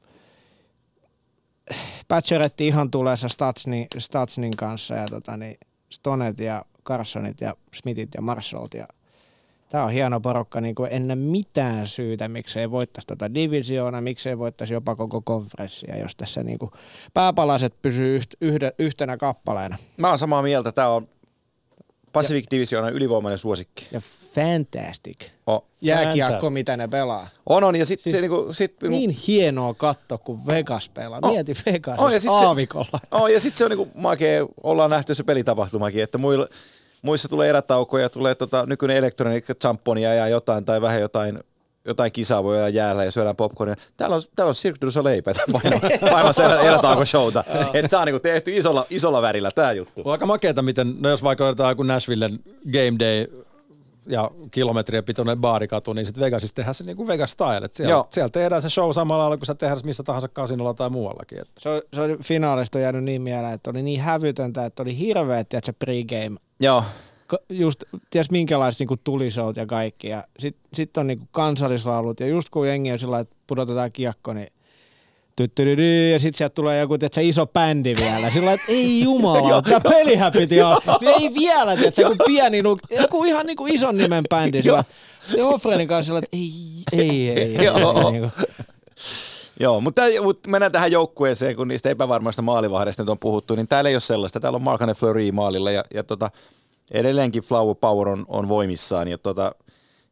Patcheretti 2.08 2.68
ihan 2.68 2.92
tulessa 2.92 3.30
Statsnin, 3.30 3.88
Statsnin 3.98 4.58
kanssa 4.58 4.96
ja 4.96 5.06
tota, 5.08 5.38
niin 5.38 5.58
Stonet 5.90 6.40
ja 6.40 6.66
Carsonit 6.86 7.42
ja 7.42 7.56
Smithit 7.74 8.10
ja 8.16 8.22
Marshallt 8.22 8.74
ja 8.74 8.88
Tämä 9.70 9.84
on 9.84 9.91
hieno 9.91 10.20
porukka, 10.20 10.62
niin 10.62 10.76
kuin 10.76 10.94
ennen 10.94 11.18
mitään 11.18 11.88
syytä, 11.88 12.28
miksei 12.28 12.72
voittaisi 12.72 13.08
tätä 13.08 13.34
divisioona, 13.34 14.02
miksei 14.02 14.38
voittaisi 14.38 14.74
jopa 14.74 14.96
koko 14.96 15.22
konferenssia, 15.22 15.98
jos 15.98 16.16
tässä 16.16 16.44
niin 16.44 16.60
kuin 16.60 16.72
pääpalaset 17.14 17.74
pysyy 17.82 18.16
yht, 18.16 18.34
yhde, 18.41 18.74
yhtenä 18.80 19.18
kappaleena. 19.18 19.78
Mä 19.98 20.10
oon 20.10 20.20
samaa 20.20 20.41
mieltä, 20.41 20.72
tämä 20.72 20.90
on 20.90 21.08
Pacific 22.14 22.46
Divisionan 22.52 22.94
ylivoimainen 22.94 23.38
suosikki. 23.38 23.88
Ja 23.91 24.02
fantastic. 24.36 25.18
Oh. 25.48 25.65
Jääkiekko, 25.81 26.49
mitä 26.49 26.78
ne 26.78 26.88
pelaa. 26.88 27.28
On, 27.46 27.64
on. 27.64 27.76
Ja 27.76 27.86
sit 27.86 27.99
siis 28.02 28.15
se 28.15 28.22
niinku, 28.22 28.48
sit, 28.52 28.72
niinku- 28.81 28.98
niin 28.98 29.10
hienoa 29.10 29.73
katto, 29.73 30.18
kun 30.18 30.48
Vegas 30.48 30.89
pelaa. 30.89 31.20
Oh. 31.23 31.31
Mieti 31.31 31.54
Vegas 31.65 31.99
oh, 31.99 32.10
ja 32.10 32.20
sit 32.20 32.30
aavikolla. 32.30 32.99
Se, 33.02 33.07
oh, 33.12 33.28
ja 33.28 33.39
sitten 33.39 33.57
se 33.57 33.64
on 33.65 33.72
niinku 33.72 33.88
makea, 33.96 34.46
ollaan 34.64 34.89
nähty 34.89 35.15
se 35.15 35.23
pelitapahtumakin, 35.23 36.04
että 36.04 36.18
muilla, 36.18 36.48
muissa 37.02 37.28
tulee 37.28 37.49
erätaukoja, 37.49 38.10
tulee 38.10 38.36
tota, 38.36 38.65
nykyinen 38.65 38.97
elektroniikka, 38.97 39.55
champonia 39.55 40.13
ja 40.13 40.28
jotain 40.28 40.65
tai 40.65 40.81
vähän 40.81 41.02
jotain 41.02 41.39
jotain 41.86 42.11
kisaa 42.11 42.44
voi 42.44 42.57
olla 42.57 42.69
jäällä 42.69 43.03
ja 43.03 43.11
syödään 43.11 43.36
popcornia. 43.36 43.76
Täällä 43.97 44.15
on, 44.15 44.21
täällä 44.36 44.49
on 44.49 44.55
Cirque 44.55 44.81
du 44.81 44.91
Soleil 44.91 45.21
paimassa 46.11 46.60
erätauko 46.68 47.05
showta. 47.05 47.44
Tämä 47.89 48.02
on 48.02 48.05
niinku 48.05 48.19
tehty 48.19 48.57
isolla, 48.57 48.86
isolla 48.89 49.21
värillä 49.21 49.52
tämä 49.55 49.71
juttu. 49.71 50.02
On 50.05 50.11
aika 50.11 50.26
makeeta, 50.26 50.61
miten, 50.61 50.95
no 50.99 51.10
jos 51.10 51.23
vaikka 51.23 51.47
otetaan 51.47 51.71
joku 51.71 51.84
Nashvillen 51.84 52.39
Game 52.73 52.99
Day 52.99 53.45
ja 54.10 54.31
kilometrien 54.52 55.04
pitoinen 55.04 55.38
baarikatu, 55.38 55.94
niin 55.94 56.05
sitten 56.05 56.23
Vegasissa 56.23 56.55
tehdään 56.55 56.73
se 56.73 56.84
niin 56.84 56.97
kuin 56.97 57.07
Vegas 57.07 57.31
style. 57.31 57.65
Että 57.65 57.78
siellä, 57.78 58.05
siellä, 58.10 58.29
tehdään 58.29 58.62
se 58.62 58.70
show 58.70 58.91
samalla 58.91 59.23
lailla 59.23 59.38
kuin 59.38 59.46
sä 59.46 59.55
tehdään 59.55 59.79
missä 59.86 60.04
tahansa 60.04 60.28
kasinolla 60.28 60.73
tai 60.73 60.89
muuallakin. 60.89 61.39
Että. 61.39 61.52
Se, 61.60 61.70
se 61.94 62.02
oli 62.02 62.18
finaalista 62.23 62.79
jäänyt 62.79 63.04
niin 63.04 63.21
mieleen, 63.21 63.54
että 63.54 63.70
oli 63.70 63.81
niin 63.81 64.02
hävytöntä, 64.02 64.65
että 64.65 64.84
oli 64.84 64.97
hirveä, 64.97 65.39
että 65.39 65.62
se 65.63 65.71
pregame. 65.71 66.39
Joo 66.60 66.84
just, 67.49 67.84
ties 68.10 68.31
minkälaiset 68.31 68.79
niinku 68.79 68.97
tulisout 69.04 69.57
ja 69.57 69.65
kaikki. 69.65 70.07
Ja 70.07 70.23
sitten 70.39 70.70
sit 70.73 70.97
on 70.97 71.07
niinku 71.07 71.26
kansallislaulut. 71.31 72.20
Ja 72.20 72.28
just 72.28 72.49
kun 72.49 72.68
jengi 72.68 72.91
on 72.91 72.99
sillä 72.99 73.20
että 73.20 73.36
pudotetaan 73.47 73.91
kiekko, 73.91 74.34
niin 74.34 74.47
ja 76.12 76.20
sitten 76.20 76.38
sieltä 76.38 76.54
tulee 76.54 76.80
joku 76.80 76.98
tiedätkö, 76.98 77.22
iso 77.22 77.46
bändi 77.46 77.96
vielä. 78.00 78.30
Sillä 78.30 78.54
että 78.54 78.66
ei 78.70 79.02
jumala, 79.02 79.62
tämä 79.62 79.80
pelihän 79.80 80.32
piti 80.32 80.62
olla. 80.62 80.98
Niin 81.02 81.22
ei 81.22 81.34
vielä, 81.34 81.76
tiedätkö, 81.76 82.02
joku 82.02 82.16
pieni, 82.26 82.64
joku 82.90 83.24
ihan 83.24 83.46
niinku 83.46 83.68
ison 83.68 83.98
nimen 83.98 84.24
bändi. 84.30 84.64
Sillä, 84.64 84.84
se 85.22 85.44
Offrenin 85.44 85.88
kanssa 85.88 86.06
sillä, 86.06 86.20
että 86.20 86.38
ei, 86.38 86.52
ei, 86.92 87.30
ei. 87.30 87.40
ei. 87.40 87.58
Niin 88.12 88.32
Joo, 89.60 89.82
mutta, 89.82 90.02
mutta 90.24 90.50
mennään 90.50 90.72
tähän 90.72 90.92
joukkueeseen, 90.92 91.56
kun 91.56 91.68
niistä 91.68 91.90
epävarmoista 91.90 92.42
maalivahdeista 92.42 93.04
nyt 93.04 93.10
on 93.10 93.20
puhuttu, 93.20 93.56
niin 93.56 93.68
täällä 93.68 93.90
ei 93.90 93.96
ole 93.96 94.02
sellaista. 94.02 94.40
Täällä 94.40 94.56
on 94.56 94.62
Markane 94.62 94.94
Fleury 94.94 95.32
maalilla 95.32 95.72
ja, 95.72 95.84
ja 95.94 96.04
tota, 96.04 96.32
edelleenkin 96.92 97.44
Flower 97.44 97.76
Power 97.76 98.10
on, 98.10 98.26
on 98.28 98.50
voimissaan. 98.50 99.08
Ja 99.08 99.18
tota, 99.18 99.52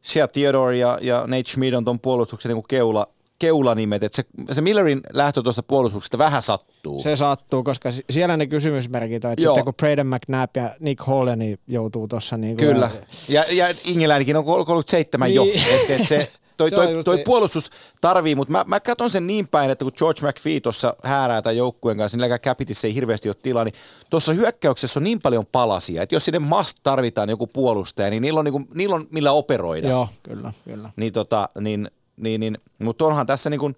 Shea 0.04 0.28
Theodore 0.28 0.76
ja, 0.76 0.98
ja 1.02 1.20
Nate 1.20 1.50
Schmid 1.50 1.74
on 1.74 1.84
tuon 1.84 2.00
puolustuksen 2.00 2.52
niin 2.52 2.64
keula, 2.68 3.06
keulanimet. 3.38 4.02
Et 4.02 4.14
se, 4.14 4.24
se 4.52 4.60
Millerin 4.60 5.00
lähtö 5.12 5.42
tuosta 5.42 5.62
puolustuksesta 5.62 6.18
vähän 6.18 6.42
sattuu. 6.42 7.02
Se 7.02 7.16
sattuu, 7.16 7.64
koska 7.64 7.90
siellä 8.10 8.36
ne 8.36 8.46
kysymysmerkit 8.46 9.24
on, 9.24 9.32
että 9.32 9.42
sitten 9.42 9.64
kun 9.64 9.74
Braden 9.74 10.06
McNabb 10.06 10.56
ja 10.56 10.74
Nick 10.80 11.06
Holland 11.06 11.58
joutuu 11.66 12.08
tuossa 12.08 12.36
niin 12.36 12.56
Kyllä, 12.56 12.90
ja, 13.28 13.44
ja 13.50 13.66
Ingeläinenkin 13.84 14.36
on 14.36 14.44
37 14.44 15.26
niin. 15.26 15.34
jo. 15.34 15.44
Et, 15.44 16.00
et 16.00 16.08
se, 16.08 16.32
toi, 16.58 16.70
toi, 16.70 16.92
toi, 16.92 17.04
toi 17.04 17.18
puolustus 17.24 17.70
tarvii, 18.00 18.34
mutta 18.34 18.52
mä, 18.52 18.64
mä 18.66 18.80
katson 18.80 19.10
sen 19.10 19.26
niin 19.26 19.48
päin, 19.48 19.70
että 19.70 19.84
kun 19.84 19.92
George 19.98 20.26
McPhee 20.26 20.60
tuossa 20.60 20.96
häärää 21.02 21.42
tämän 21.42 21.56
joukkueen 21.56 21.98
kanssa, 21.98 22.18
niin 22.18 22.40
Capitissa 22.40 22.86
ei 22.86 22.94
hirveästi 22.94 23.28
ole 23.28 23.36
tilaa, 23.42 23.64
niin 23.64 23.74
tuossa 24.10 24.32
hyökkäyksessä 24.32 25.00
on 25.00 25.04
niin 25.04 25.20
paljon 25.20 25.46
palasia, 25.46 26.02
että 26.02 26.14
jos 26.14 26.24
sinne 26.24 26.38
must 26.38 26.78
tarvitaan 26.82 27.28
joku 27.28 27.46
puolustaja, 27.46 28.10
niin 28.10 28.22
niillä 28.22 28.38
on, 28.38 28.44
niinku, 28.44 28.62
niillä 28.74 28.94
on 28.94 29.06
millä 29.10 29.32
operoida. 29.32 29.88
Joo, 29.88 30.08
kyllä, 30.22 30.52
kyllä. 30.64 30.90
Niin, 30.96 31.12
tota, 31.12 31.48
niin, 31.60 31.90
niin, 32.18 32.40
niin, 32.40 32.58
mutta 32.78 33.04
onhan 33.04 33.26
tässä 33.26 33.50
niin 33.50 33.60
kuin, 33.60 33.76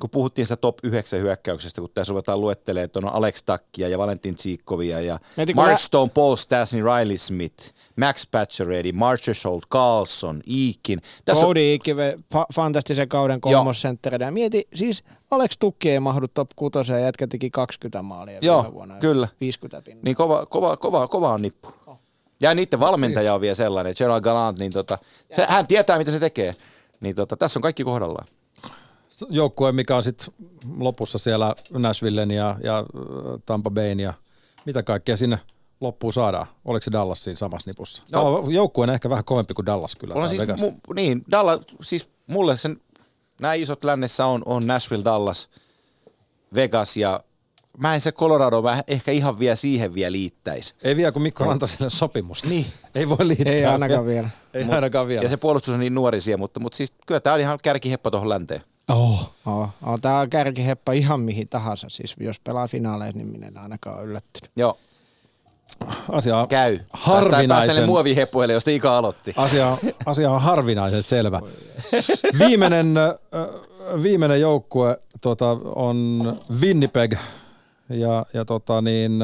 kun 0.00 0.10
puhuttiin 0.10 0.46
sitä 0.46 0.56
top 0.56 0.78
9 0.82 1.20
hyökkäyksestä, 1.20 1.80
kun 1.80 1.90
tässä 1.94 2.10
ruvetaan 2.10 2.40
luettelemaan, 2.40 2.84
että 2.84 2.98
on 2.98 3.08
Alex 3.08 3.42
Takkia 3.42 3.88
ja 3.88 3.98
Valentin 3.98 4.34
Tsiikkovia 4.34 5.00
ja 5.00 5.18
Mietin, 5.36 5.56
Mark 5.56 5.70
lä- 5.70 5.76
Stone, 5.76 6.10
Paul 6.14 6.36
Stastny, 6.36 6.80
Riley 6.82 7.18
Smith, 7.18 7.74
Max 7.96 8.26
Pacioretty, 8.30 8.92
Marshall 8.92 9.34
Scholt, 9.34 9.66
Carlson, 9.72 10.40
Iikin. 10.48 11.02
Tässä 11.24 11.46
Cody 11.46 11.60
on... 11.60 11.62
Iikin, 11.62 11.96
fantastisen 12.54 13.08
kauden 13.08 13.40
kolmosentteri. 13.40 14.24
Ja 14.24 14.30
mieti, 14.30 14.68
siis 14.74 15.04
Alex 15.30 15.50
Tukki 15.58 15.90
ei 15.90 16.00
mahdu 16.00 16.28
top 16.28 16.50
6 16.56 16.92
ja 16.92 16.98
jätkä 16.98 17.26
teki 17.26 17.50
20 17.50 18.02
maalia 18.02 18.38
Joo, 18.42 18.72
vuonna. 18.72 18.94
kyllä. 19.00 19.28
50 19.40 19.82
pinnaa. 19.84 20.02
Niin 20.04 20.16
kova, 20.16 20.46
kova, 20.46 20.76
kova, 20.76 21.08
kova 21.08 21.32
on 21.32 21.42
nippu. 21.42 21.68
Oh. 21.86 21.98
Ja 22.40 22.54
niiden 22.54 22.80
valmentaja 22.80 23.34
on 23.34 23.40
vielä 23.40 23.54
sellainen, 23.54 23.94
Gerald 23.98 24.20
Galant, 24.22 24.58
niin 24.58 24.72
tota, 24.72 24.98
se, 25.36 25.46
hän 25.48 25.66
tietää 25.66 25.98
mitä 25.98 26.10
se 26.10 26.20
tekee. 26.20 26.54
Niin 27.00 27.16
tota, 27.16 27.36
tässä 27.36 27.58
on 27.58 27.62
kaikki 27.62 27.84
kohdallaan. 27.84 28.26
joukkue, 29.28 29.72
mikä 29.72 29.96
on 29.96 30.02
sitten 30.02 30.34
lopussa 30.76 31.18
siellä 31.18 31.54
Nashvillen 31.70 32.30
ja, 32.30 32.56
ja 32.62 32.78
äh, 32.78 32.84
Tampa 33.46 33.70
Bayn 33.70 34.00
ja 34.00 34.14
mitä 34.64 34.82
kaikkea 34.82 35.16
sinne 35.16 35.38
loppuun 35.80 36.12
saadaan. 36.12 36.46
Oliko 36.64 36.82
se 36.82 36.92
Dallas 36.92 37.24
siinä 37.24 37.36
samassa 37.36 37.70
nipussa? 37.70 38.02
No. 38.12 38.46
Joukkue 38.50 38.82
on 38.82 38.90
ehkä 38.90 39.10
vähän 39.10 39.24
kovempi 39.24 39.54
kuin 39.54 39.66
Dallas 39.66 39.96
kyllä. 39.96 40.14
On 40.14 40.28
siis, 40.28 40.40
Vegas. 40.40 40.60
mu, 40.60 40.72
niin, 40.94 41.24
Dallas, 41.30 41.60
siis 41.82 42.10
mulle 42.26 42.56
sen, 42.56 42.80
nämä 43.40 43.54
isot 43.54 43.84
lännessä 43.84 44.26
on, 44.26 44.42
on 44.46 44.66
Nashville, 44.66 45.04
Dallas, 45.04 45.48
Vegas 46.54 46.96
ja 46.96 47.20
mä 47.78 47.94
en 47.94 48.00
se 48.00 48.12
Colorado 48.12 48.62
mä 48.62 48.82
ehkä 48.86 49.12
ihan 49.12 49.38
vielä 49.38 49.56
siihen 49.56 49.94
vielä 49.94 50.12
liittäisi. 50.12 50.74
Ei 50.82 50.96
vielä, 50.96 51.12
kun 51.12 51.22
Mikko 51.22 51.50
antaa 51.50 51.66
sille 51.66 51.90
sopimusta. 51.90 52.48
Niin. 52.48 52.66
Ei 52.94 53.08
voi 53.08 53.28
liittää. 53.28 53.52
Ei 53.52 53.64
ainakaan 53.64 54.06
vielä. 54.06 54.28
Ei 54.54 54.64
ainakaan 54.64 55.08
vielä. 55.08 55.22
Ja 55.22 55.28
se 55.28 55.36
puolustus 55.36 55.74
on 55.74 55.80
niin 55.80 55.94
nuorisia, 55.94 56.38
mutta, 56.38 56.60
mutta 56.60 56.76
siis 56.76 56.92
kyllä 57.06 57.20
tämä 57.20 57.34
on 57.34 57.40
ihan 57.40 57.58
kärkiheppa 57.62 58.10
tuohon 58.10 58.28
länteen. 58.28 58.60
oh. 58.88 59.34
Oh, 59.46 59.68
oh, 59.86 60.00
tämä 60.00 60.20
on 60.20 60.30
kärkiheppa 60.30 60.92
ihan 60.92 61.20
mihin 61.20 61.48
tahansa. 61.48 61.86
Siis 61.90 62.16
jos 62.20 62.40
pelaa 62.40 62.68
finaaleissa, 62.68 63.18
niin 63.18 63.28
minä 63.28 63.46
en 63.46 63.58
ainakaan 63.58 63.98
ole 63.98 64.06
yllättynyt. 64.06 64.50
Joo, 64.56 64.78
Asia 66.12 66.38
on 66.38 66.48
käy. 66.48 66.78
Päästään, 66.78 67.02
harvinaisen, 67.02 67.48
päästään 67.48 67.88
muoviheppuille, 67.88 68.52
josta 68.52 68.70
Ika 68.70 68.98
aloitti. 68.98 69.32
asia, 69.36 69.76
asia 70.06 70.30
on 70.30 70.40
harvinaisen 70.40 71.02
selvä. 71.02 71.40
Viimeinen, 72.38 72.94
viimeinen 74.02 74.40
joukkue 74.40 74.98
tota, 75.20 75.50
on 75.74 76.22
Winnipeg 76.60 77.14
ja, 77.88 78.26
ja 78.34 78.44
tota, 78.44 78.82
niin, 78.82 79.20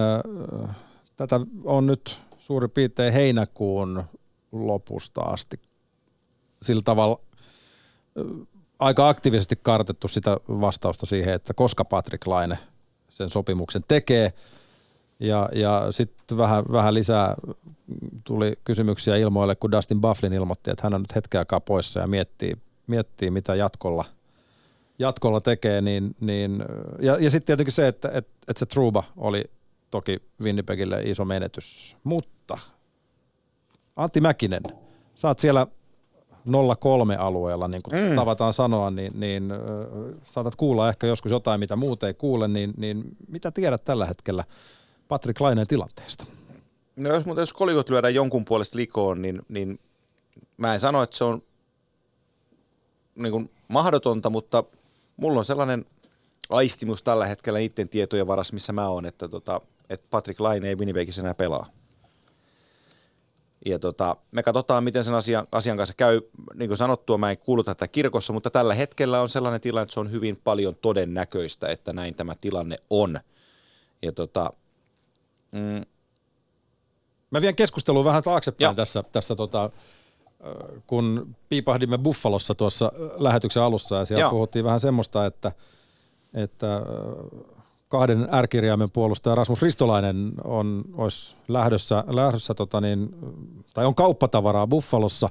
tätä 1.16 1.40
on 1.64 1.86
nyt 1.86 2.20
suurin 2.38 2.70
piirtein 2.70 3.12
heinäkuun 3.12 4.04
lopusta 4.52 5.20
asti 5.20 5.60
sillä 6.62 6.82
tavalla 6.84 7.20
aika 8.78 9.08
aktiivisesti 9.08 9.58
kartettu 9.62 10.08
sitä 10.08 10.36
vastausta 10.48 11.06
siihen, 11.06 11.34
että 11.34 11.54
koska 11.54 11.84
Patrick 11.84 12.26
Laine 12.26 12.58
sen 13.08 13.30
sopimuksen 13.30 13.84
tekee. 13.88 14.32
Ja, 15.20 15.48
ja 15.52 15.86
sitten 15.90 16.38
vähän, 16.38 16.64
vähän 16.72 16.94
lisää 16.94 17.34
tuli 18.24 18.58
kysymyksiä 18.64 19.16
ilmoille, 19.16 19.56
kun 19.56 19.72
Dustin 19.72 20.00
Bufflin 20.00 20.32
ilmoitti, 20.32 20.70
että 20.70 20.82
hän 20.82 20.94
on 20.94 21.00
nyt 21.00 21.14
hetken 21.14 21.38
aikaa 21.38 21.60
poissa 21.60 22.00
ja 22.00 22.06
miettii, 22.06 22.56
miettii 22.86 23.30
mitä 23.30 23.54
jatkolla, 23.54 24.04
jatkolla 24.98 25.40
tekee. 25.40 25.80
Niin, 25.80 26.16
niin, 26.20 26.64
ja 27.00 27.18
ja 27.20 27.30
sitten 27.30 27.46
tietenkin 27.46 27.72
se, 27.72 27.88
että, 27.88 28.08
että, 28.08 28.32
että 28.48 28.58
se 28.58 28.66
Truba 28.66 29.04
oli 29.16 29.44
toki 29.90 30.22
Winnipegille 30.42 31.02
iso 31.02 31.24
menetys. 31.24 31.96
Mutta 32.04 32.58
Antti 33.96 34.20
Mäkinen, 34.20 34.62
sä 35.14 35.28
oot 35.28 35.38
siellä 35.38 35.66
03 36.80 37.16
alueella, 37.16 37.68
niin 37.68 37.82
kuin 37.82 38.08
mm. 38.08 38.14
tavataan 38.14 38.52
sanoa, 38.52 38.90
niin, 38.90 39.20
niin 39.20 39.50
äh, 39.52 39.58
saatat 40.22 40.56
kuulla 40.56 40.88
ehkä 40.88 41.06
joskus 41.06 41.32
jotain, 41.32 41.60
mitä 41.60 41.76
muut 41.76 42.02
ei 42.02 42.14
kuule, 42.14 42.48
niin, 42.48 42.74
niin 42.76 43.04
mitä 43.28 43.50
tiedät 43.50 43.84
tällä 43.84 44.06
hetkellä 44.06 44.44
Patrick 45.08 45.40
Laineen 45.40 45.66
tilanteesta? 45.66 46.24
No 46.96 47.08
jos, 47.14 47.26
mutta 47.26 47.42
jos 47.42 47.52
kolikot 47.52 47.90
lyödään 47.90 48.14
jonkun 48.14 48.44
puolesta 48.44 48.78
likoon, 48.78 49.22
niin, 49.22 49.42
niin 49.48 49.80
mä 50.56 50.74
en 50.74 50.80
sano, 50.80 51.02
että 51.02 51.16
se 51.16 51.24
on 51.24 51.42
niin 53.14 53.32
kuin 53.32 53.50
mahdotonta, 53.68 54.30
mutta 54.30 54.64
mulla 55.16 55.38
on 55.38 55.44
sellainen 55.44 55.86
aistimus 56.50 57.02
tällä 57.02 57.26
hetkellä 57.26 57.58
niiden 57.58 57.88
tietojen 57.88 58.26
varassa, 58.26 58.54
missä 58.54 58.72
mä 58.72 58.88
oon, 58.88 59.06
että, 59.06 59.28
tota, 59.28 59.60
että 59.90 60.06
Patrick 60.10 60.40
Laine 60.40 60.68
ei 60.68 60.76
Winnipegissä 60.76 61.22
enää 61.22 61.34
pelaa. 61.34 61.66
Ja 63.66 63.78
tota, 63.78 64.16
me 64.30 64.42
katsotaan, 64.42 64.84
miten 64.84 65.04
sen 65.04 65.14
asian, 65.14 65.46
asian 65.52 65.76
kanssa 65.76 65.94
käy. 65.96 66.20
Niin 66.54 66.68
kuin 66.68 66.78
sanottua, 66.78 67.18
mä 67.18 67.30
en 67.30 67.38
kuulu 67.38 67.64
tätä 67.64 67.88
kirkossa, 67.88 68.32
mutta 68.32 68.50
tällä 68.50 68.74
hetkellä 68.74 69.20
on 69.20 69.28
sellainen 69.28 69.60
tilanne, 69.60 69.82
että 69.82 69.94
se 69.94 70.00
on 70.00 70.10
hyvin 70.10 70.40
paljon 70.44 70.74
todennäköistä, 70.74 71.68
että 71.68 71.92
näin 71.92 72.14
tämä 72.14 72.34
tilanne 72.40 72.76
on. 72.90 73.20
Ja 74.02 74.12
tota, 74.12 74.52
mm, 75.52 75.82
Mä 77.34 77.40
vien 77.40 77.56
keskustelua 77.56 78.04
vähän 78.04 78.22
taaksepäin 78.22 78.66
Joo. 78.66 78.74
tässä, 78.74 79.04
tässä 79.12 79.34
tota, 79.34 79.70
kun 80.86 81.34
piipahdimme 81.48 81.98
Buffalossa 81.98 82.54
tuossa 82.54 82.92
lähetyksen 83.16 83.62
alussa 83.62 83.96
ja 83.96 84.04
siellä 84.04 84.20
Joo. 84.20 84.30
puhuttiin 84.30 84.64
vähän 84.64 84.80
semmoista, 84.80 85.26
että, 85.26 85.52
että 86.34 86.82
kahden 87.88 88.28
ärkirjaimen 88.32 88.90
puolustaja 88.90 89.34
Rasmus 89.34 89.62
Ristolainen 89.62 90.32
on, 90.44 90.84
olisi 90.96 91.36
lähdössä, 91.48 92.04
lähdössä 92.06 92.54
tota 92.54 92.80
niin, 92.80 93.14
tai 93.74 93.86
on 93.86 93.94
kauppatavaraa 93.94 94.66
Buffalossa 94.66 95.30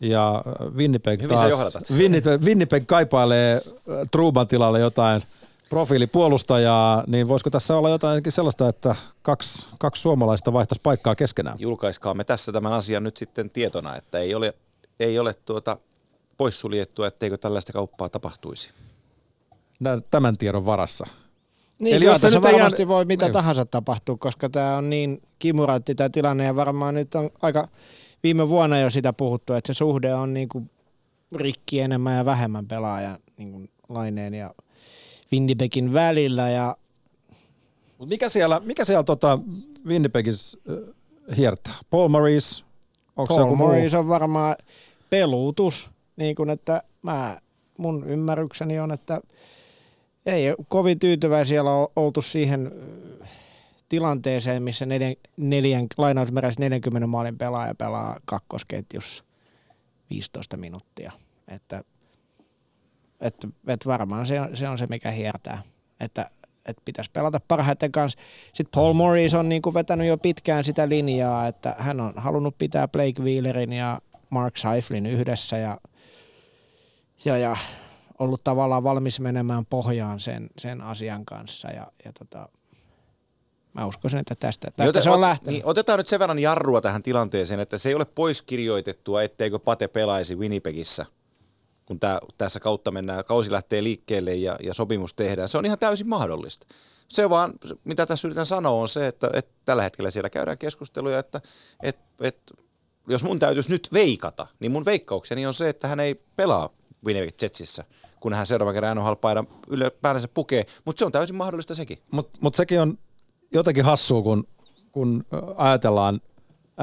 ja 0.00 0.44
Winnipeg 0.76 1.28
taas. 1.28 1.92
Winnipeg, 1.92 2.42
Winnipeg 2.42 2.84
kaipailee 2.86 3.60
ö, 3.88 4.06
Truban 4.10 4.48
tilalle 4.48 4.80
jotain 4.80 5.22
profiilipuolustajaa, 5.68 7.04
niin 7.06 7.28
voisiko 7.28 7.50
tässä 7.50 7.76
olla 7.76 7.90
jotain 7.90 8.22
sellaista, 8.28 8.68
että 8.68 8.94
kaksi, 9.22 9.68
kaksi 9.78 10.02
suomalaista 10.02 10.52
vaihtaisi 10.52 10.80
paikkaa 10.82 11.14
keskenään? 11.14 11.56
julkaiskaamme 11.60 12.24
tässä 12.24 12.52
tämän 12.52 12.72
asian 12.72 13.02
nyt 13.02 13.16
sitten 13.16 13.50
tietona, 13.50 13.96
että 13.96 14.18
ei 14.18 14.34
ole, 14.34 14.54
ei 15.00 15.18
ole 15.18 15.34
tuota 15.34 15.76
poissuljettua, 16.36 17.06
etteikö 17.06 17.38
tällaista 17.38 17.72
kauppaa 17.72 18.08
tapahtuisi. 18.08 18.72
Nä- 19.80 20.00
tämän 20.10 20.36
tiedon 20.36 20.66
varassa. 20.66 21.06
Niin, 21.78 21.96
Eli 21.96 22.04
jos 22.04 22.20
se 22.20 22.30
nyt 22.30 22.42
varmasti 22.42 22.82
jää- 22.82 22.88
voi 22.88 23.04
mitä 23.04 23.24
Niin. 23.24 23.32
tahansa 23.32 23.66
tapahtua, 23.66 24.16
koska 24.18 24.48
tämä 24.48 24.76
on 24.76 24.90
niin 24.90 25.22
kimurantti 25.38 25.94
tämä 25.94 26.08
tilanne 26.08 26.44
ja 26.44 26.56
varmaan 26.56 26.94
nyt 26.94 27.14
on 27.14 27.30
aika 27.42 27.68
viime 28.22 28.48
vuonna 28.48 28.78
jo 28.78 28.90
sitä 28.90 29.12
puhuttu, 29.12 29.52
että 29.52 29.72
se 29.72 29.76
suhde 29.76 30.14
on 30.14 30.34
niin 30.34 30.48
kuin 30.48 30.70
rikki 31.36 31.80
enemmän 31.80 32.16
ja 32.16 32.24
vähemmän 32.24 32.66
pelaajan 32.66 33.18
niin 33.36 33.52
kuin 33.52 33.70
Laineen 33.88 34.34
ja 34.34 34.54
Winnipegin 35.34 35.92
välillä 35.92 36.50
ja 36.50 36.76
Mut 37.98 38.08
mikä 38.08 38.28
siellä, 38.28 38.60
mikä 38.60 38.84
siellä 38.84 39.04
tota 39.04 39.38
Winnipegissä 39.86 40.58
äh, 40.70 41.36
hiertää? 41.36 41.74
Paul 41.90 42.08
Maurice? 42.08 42.64
Onko 43.16 43.36
Paul? 43.36 43.54
Morris 43.54 43.94
on 43.94 44.08
varmaan 44.08 44.56
peluutus, 45.10 45.90
niin 46.16 46.34
kuin 46.34 46.50
että 46.50 46.82
mä, 47.02 47.38
mun 47.78 48.04
ymmärrykseni 48.06 48.80
on, 48.80 48.92
että 48.92 49.20
ei 50.26 50.54
kovin 50.68 50.98
tyytyväisiä 50.98 51.62
olla 51.62 51.90
oltu 51.96 52.22
siihen 52.22 52.72
ö, 52.72 53.24
tilanteeseen, 53.88 54.62
missä 54.62 54.86
neljän, 54.86 55.14
neljän 55.36 55.86
lainausmeräis 55.98 56.58
40 56.58 57.06
maalin 57.06 57.38
pelaaja 57.38 57.74
pelaa 57.74 58.20
kakkosketjussa 58.24 59.24
15 60.10 60.56
minuuttia. 60.56 61.12
Että, 61.48 61.84
että, 63.24 63.48
että 63.66 63.88
varmaan 63.88 64.26
se 64.26 64.40
on, 64.40 64.56
se 64.56 64.68
on 64.68 64.78
se, 64.78 64.86
mikä 64.86 65.10
hiertää. 65.10 65.62
Että, 66.00 66.30
että 66.66 66.82
pitäisi 66.84 67.10
pelata 67.10 67.40
parhaiten 67.48 67.92
kanssa. 67.92 68.18
Sitten 68.46 68.70
Paul 68.74 68.92
Morris 68.92 69.34
on 69.34 69.48
niin 69.48 69.62
kuin 69.62 69.74
vetänyt 69.74 70.06
jo 70.06 70.18
pitkään 70.18 70.64
sitä 70.64 70.88
linjaa, 70.88 71.46
että 71.46 71.76
hän 71.78 72.00
on 72.00 72.12
halunnut 72.16 72.58
pitää 72.58 72.88
Blake 72.88 73.22
Wheelerin 73.22 73.72
ja 73.72 73.98
Mark 74.30 74.56
Seiflin 74.56 75.06
yhdessä 75.06 75.56
ja, 75.56 75.78
ja, 77.24 77.38
ja 77.38 77.56
ollut 78.18 78.44
tavallaan 78.44 78.84
valmis 78.84 79.20
menemään 79.20 79.66
pohjaan 79.66 80.20
sen, 80.20 80.50
sen 80.58 80.80
asian 80.80 81.24
kanssa. 81.24 81.68
Ja, 81.68 81.86
ja 82.04 82.12
tota, 82.12 82.48
mä 83.72 83.86
uskoisin, 83.86 84.20
että 84.20 84.34
tästä, 84.34 84.66
tästä 84.66 84.84
Joten 84.84 85.02
se 85.02 85.10
on 85.10 85.20
lähtenyt. 85.20 85.54
Niin, 85.54 85.66
otetaan 85.66 85.98
nyt 85.98 86.08
sen 86.08 86.18
verran 86.20 86.38
jarrua 86.38 86.80
tähän 86.80 87.02
tilanteeseen, 87.02 87.60
että 87.60 87.78
se 87.78 87.88
ei 87.88 87.94
ole 87.94 88.04
poiskirjoitettua, 88.04 89.22
etteikö 89.22 89.58
Pate 89.58 89.88
pelaisi 89.88 90.36
Winnipegissä, 90.36 91.06
kun 91.86 92.00
tää, 92.00 92.18
tässä 92.38 92.60
kautta 92.60 92.90
mennään, 92.90 93.24
kausi 93.24 93.52
lähtee 93.52 93.82
liikkeelle 93.82 94.34
ja, 94.34 94.56
ja 94.62 94.74
sopimus 94.74 95.14
tehdään. 95.14 95.48
Se 95.48 95.58
on 95.58 95.64
ihan 95.64 95.78
täysin 95.78 96.08
mahdollista. 96.08 96.66
Se 97.08 97.30
vaan, 97.30 97.52
mitä 97.84 98.06
tässä 98.06 98.28
yritän 98.28 98.46
sanoa, 98.46 98.72
on 98.72 98.88
se, 98.88 99.06
että, 99.06 99.30
että 99.32 99.52
tällä 99.64 99.82
hetkellä 99.82 100.10
siellä 100.10 100.30
käydään 100.30 100.58
keskusteluja, 100.58 101.18
että, 101.18 101.40
että, 101.82 102.04
että 102.20 102.54
jos 103.08 103.24
mun 103.24 103.38
täytyisi 103.38 103.70
nyt 103.70 103.88
veikata, 103.92 104.46
niin 104.60 104.72
mun 104.72 104.84
veikkaukseni 104.84 105.46
on 105.46 105.54
se, 105.54 105.68
että 105.68 105.88
hän 105.88 106.00
ei 106.00 106.14
pelaa 106.36 106.70
Winnipeg 107.06 107.42
Jetsissä, 107.42 107.84
kun 108.20 108.32
hän 108.32 108.46
seuraavan 108.46 108.74
kerran 108.74 108.96
NHL-paidan 108.96 109.46
ylipäänsä 109.68 110.28
pukee, 110.28 110.66
mutta 110.84 110.98
se 110.98 111.04
on 111.04 111.12
täysin 111.12 111.36
mahdollista 111.36 111.74
sekin. 111.74 111.98
Mutta 112.10 112.38
mut 112.40 112.54
sekin 112.54 112.80
on 112.80 112.98
jotenkin 113.52 113.84
hassua, 113.84 114.22
kun, 114.22 114.48
kun 114.92 115.24
ajatellaan 115.56 116.20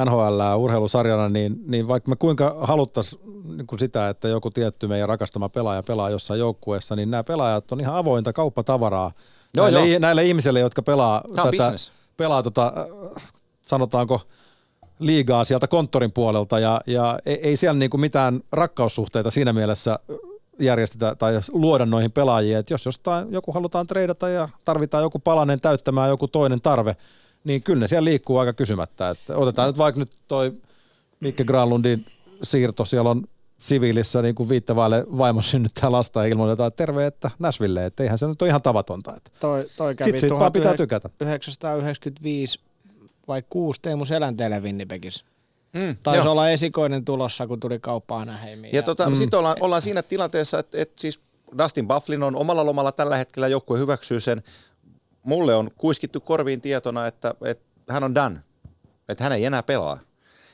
NHL 0.06 0.42
urheilusarjana, 0.58 1.30
niin, 1.30 1.56
niin 1.68 1.88
vaikka 1.88 2.10
me 2.10 2.16
kuinka 2.16 2.58
haluttaisiin 2.62 3.22
niin 3.58 3.68
kuin 3.68 3.80
sitä, 3.80 4.10
että 4.10 4.28
joku 4.28 4.52
tietty 4.52 4.88
meidän 4.88 5.10
rakastama 5.10 5.50
pelaaja 5.50 5.84
pelaa 5.84 6.10
jossain 6.10 6.40
joukkueessa, 6.40 6.96
niin 6.96 7.12
nämä 7.12 7.24
pelaajat 7.24 7.72
on 7.72 7.80
ihan 7.80 7.96
avointa 7.96 8.34
kauppatavaraa 8.34 9.12
Joo, 9.58 9.66
näille, 9.66 9.88
joo. 9.88 10.00
näille 10.00 10.24
ihmisille, 10.24 10.60
jotka 10.60 10.82
pelaa 10.82 11.22
Tämä 11.36 11.52
tätä, 11.52 11.58
business. 11.58 11.92
pelaa 12.18 12.44
tota, 12.44 12.74
sanotaanko 13.66 14.22
liigaa 15.00 15.44
sieltä 15.46 15.68
konttorin 15.68 16.14
puolelta 16.14 16.60
ja, 16.60 16.82
ja 16.88 17.20
ei, 17.26 17.40
ei 17.44 17.56
siellä 17.56 17.80
niinku 17.80 17.98
mitään 17.98 18.42
rakkaussuhteita 18.52 19.32
siinä 19.32 19.54
mielessä 19.54 20.00
järjestetä 20.60 21.16
tai 21.16 21.34
luoda 21.52 21.86
noihin 21.86 22.12
pelaajiin, 22.12 22.58
että 22.58 22.74
jos 22.74 22.86
jostain 22.86 23.32
joku 23.34 23.52
halutaan 23.52 23.88
treidata 23.88 24.30
ja 24.30 24.50
tarvitaan 24.66 25.04
joku 25.04 25.20
palanen 25.20 25.60
täyttämään 25.60 26.10
joku 26.10 26.28
toinen 26.28 26.62
tarve, 26.62 26.96
niin 27.44 27.64
kyllä 27.64 27.80
ne 27.80 27.88
siellä 27.88 28.06
liikkuu 28.06 28.38
aika 28.38 28.54
kysymättä. 28.54 29.10
Että 29.10 29.38
otetaan 29.38 29.70
nyt 29.70 29.78
vaikka 29.78 30.00
nyt 30.00 30.12
toi 30.28 30.54
Mikke 31.20 31.44
Granlundin 31.44 32.06
siirto, 32.44 32.86
siellä 32.86 33.10
on 33.10 33.24
siviilissä 33.58 34.22
niin 34.22 34.36
kuin 34.36 34.50
viittavaille 34.50 35.06
vaimo 35.18 35.42
synnyttää 35.42 35.92
lasta 35.92 36.20
ja 36.20 36.32
ilmoitetaan, 36.32 36.68
että 36.68 36.78
terve, 36.78 37.06
että 37.06 37.32
Näsville, 37.40 37.86
että 37.86 38.04
eihän 38.04 38.18
se 38.18 38.28
nyt 38.28 38.42
ole 38.42 38.50
ihan 38.50 38.62
tavatonta. 38.62 39.16
Että. 39.18 39.32
Toi, 39.40 39.70
toi 39.78 39.96
kävi 39.96 40.12
Sitten 40.12 40.30
siitä 40.30 40.52
pitää 40.52 40.78
tykätä. 40.78 41.10
1995 41.18 42.60
vai 43.28 43.44
6 43.50 43.80
Teemu 43.82 44.06
Selänteelle 44.06 44.60
Winnipegissä. 44.60 45.26
Mm, 45.74 45.96
Taisi 46.04 46.20
joo. 46.20 46.32
olla 46.32 46.50
esikoinen 46.50 47.06
tulossa, 47.06 47.48
kun 47.48 47.60
tuli 47.60 47.80
kauppaan 47.80 48.30
Anaheimiin. 48.30 48.76
Ja 48.76 48.84
tota, 48.84 49.10
mm. 49.10 49.16
sitten 49.16 49.40
ollaan, 49.40 49.58
ollaan 49.60 49.82
siinä 49.82 50.02
tilanteessa, 50.02 50.60
että, 50.60 50.78
että 50.82 51.02
siis 51.02 51.22
Dustin 51.58 51.88
Bufflin 51.88 52.24
on 52.24 52.36
omalla 52.36 52.66
lomalla 52.66 52.92
tällä 52.92 53.18
hetkellä, 53.18 53.48
joukkue 53.48 53.80
hyväksyy 53.80 54.20
sen. 54.20 54.44
Mulle 55.24 55.56
on 55.56 55.72
kuiskittu 55.78 56.20
korviin 56.20 56.62
tietona, 56.62 57.08
että, 57.08 57.36
että 57.46 57.94
hän 57.94 58.04
on 58.04 58.16
done, 58.16 58.40
että 59.10 59.24
hän 59.24 59.34
ei 59.34 59.46
enää 59.46 59.64
pelaa. 59.64 60.00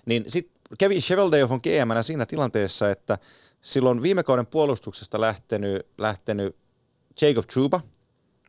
Niin 0.06 0.24
sitten 0.28 0.58
Kevin 0.78 1.02
Cheveldayoff 1.02 1.52
on 1.52 1.60
gm 1.64 2.02
siinä 2.02 2.26
tilanteessa, 2.26 2.92
että 2.92 3.18
silloin 3.62 4.02
viime 4.02 4.24
kauden 4.24 4.48
puolustuksesta 4.48 5.22
lähtenyt, 5.22 5.88
lähtenyt 5.98 6.56
Jacob 7.22 7.46
Truba, 7.54 7.82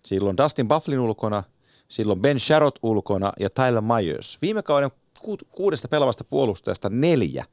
silloin 0.05 0.37
Dustin 0.37 0.69
Bufflin 0.69 0.99
ulkona, 0.99 1.43
silloin 1.89 2.21
Ben 2.21 2.41
Sharrott 2.41 2.79
ulkona 2.83 3.33
ja 3.41 3.51
Tyler 3.51 3.83
Myers. 3.83 4.39
Viime 4.43 4.63
kauden 4.63 4.91
ku- 5.21 5.39
kuudesta 5.51 5.89
pelaavasta 5.89 6.25
puolustajasta 6.25 6.89
neljä 6.91 7.45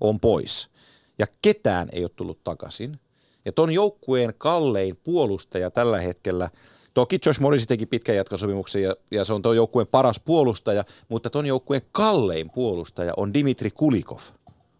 on 0.00 0.20
pois 0.20 0.70
ja 1.18 1.26
ketään 1.42 1.88
ei 1.92 2.04
ole 2.04 2.10
tullut 2.16 2.44
takaisin. 2.44 3.00
Ja 3.44 3.52
ton 3.52 3.72
joukkueen 3.72 4.34
kallein 4.38 4.96
puolustaja 5.04 5.70
tällä 5.70 6.00
hetkellä, 6.00 6.50
toki 6.94 7.18
Josh 7.26 7.40
Morris 7.40 7.66
teki 7.66 7.86
pitkän 7.86 8.16
jatkosopimuksen 8.16 8.82
ja, 8.82 8.96
ja 9.10 9.24
se 9.24 9.34
on 9.34 9.42
ton 9.42 9.56
joukkueen 9.56 9.86
paras 9.86 10.20
puolustaja, 10.20 10.84
mutta 11.08 11.30
ton 11.30 11.46
joukkueen 11.46 11.82
kallein 11.92 12.50
puolustaja 12.50 13.12
on 13.16 13.34
Dimitri 13.34 13.70
Kulikov. 13.70 14.20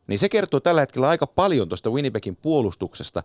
Niin 0.06 0.18
se 0.18 0.28
kertoo 0.28 0.60
tällä 0.60 0.80
hetkellä 0.80 1.08
aika 1.08 1.26
paljon 1.26 1.68
tuosta 1.68 1.90
Winnipegin 1.90 2.36
puolustuksesta. 2.36 3.22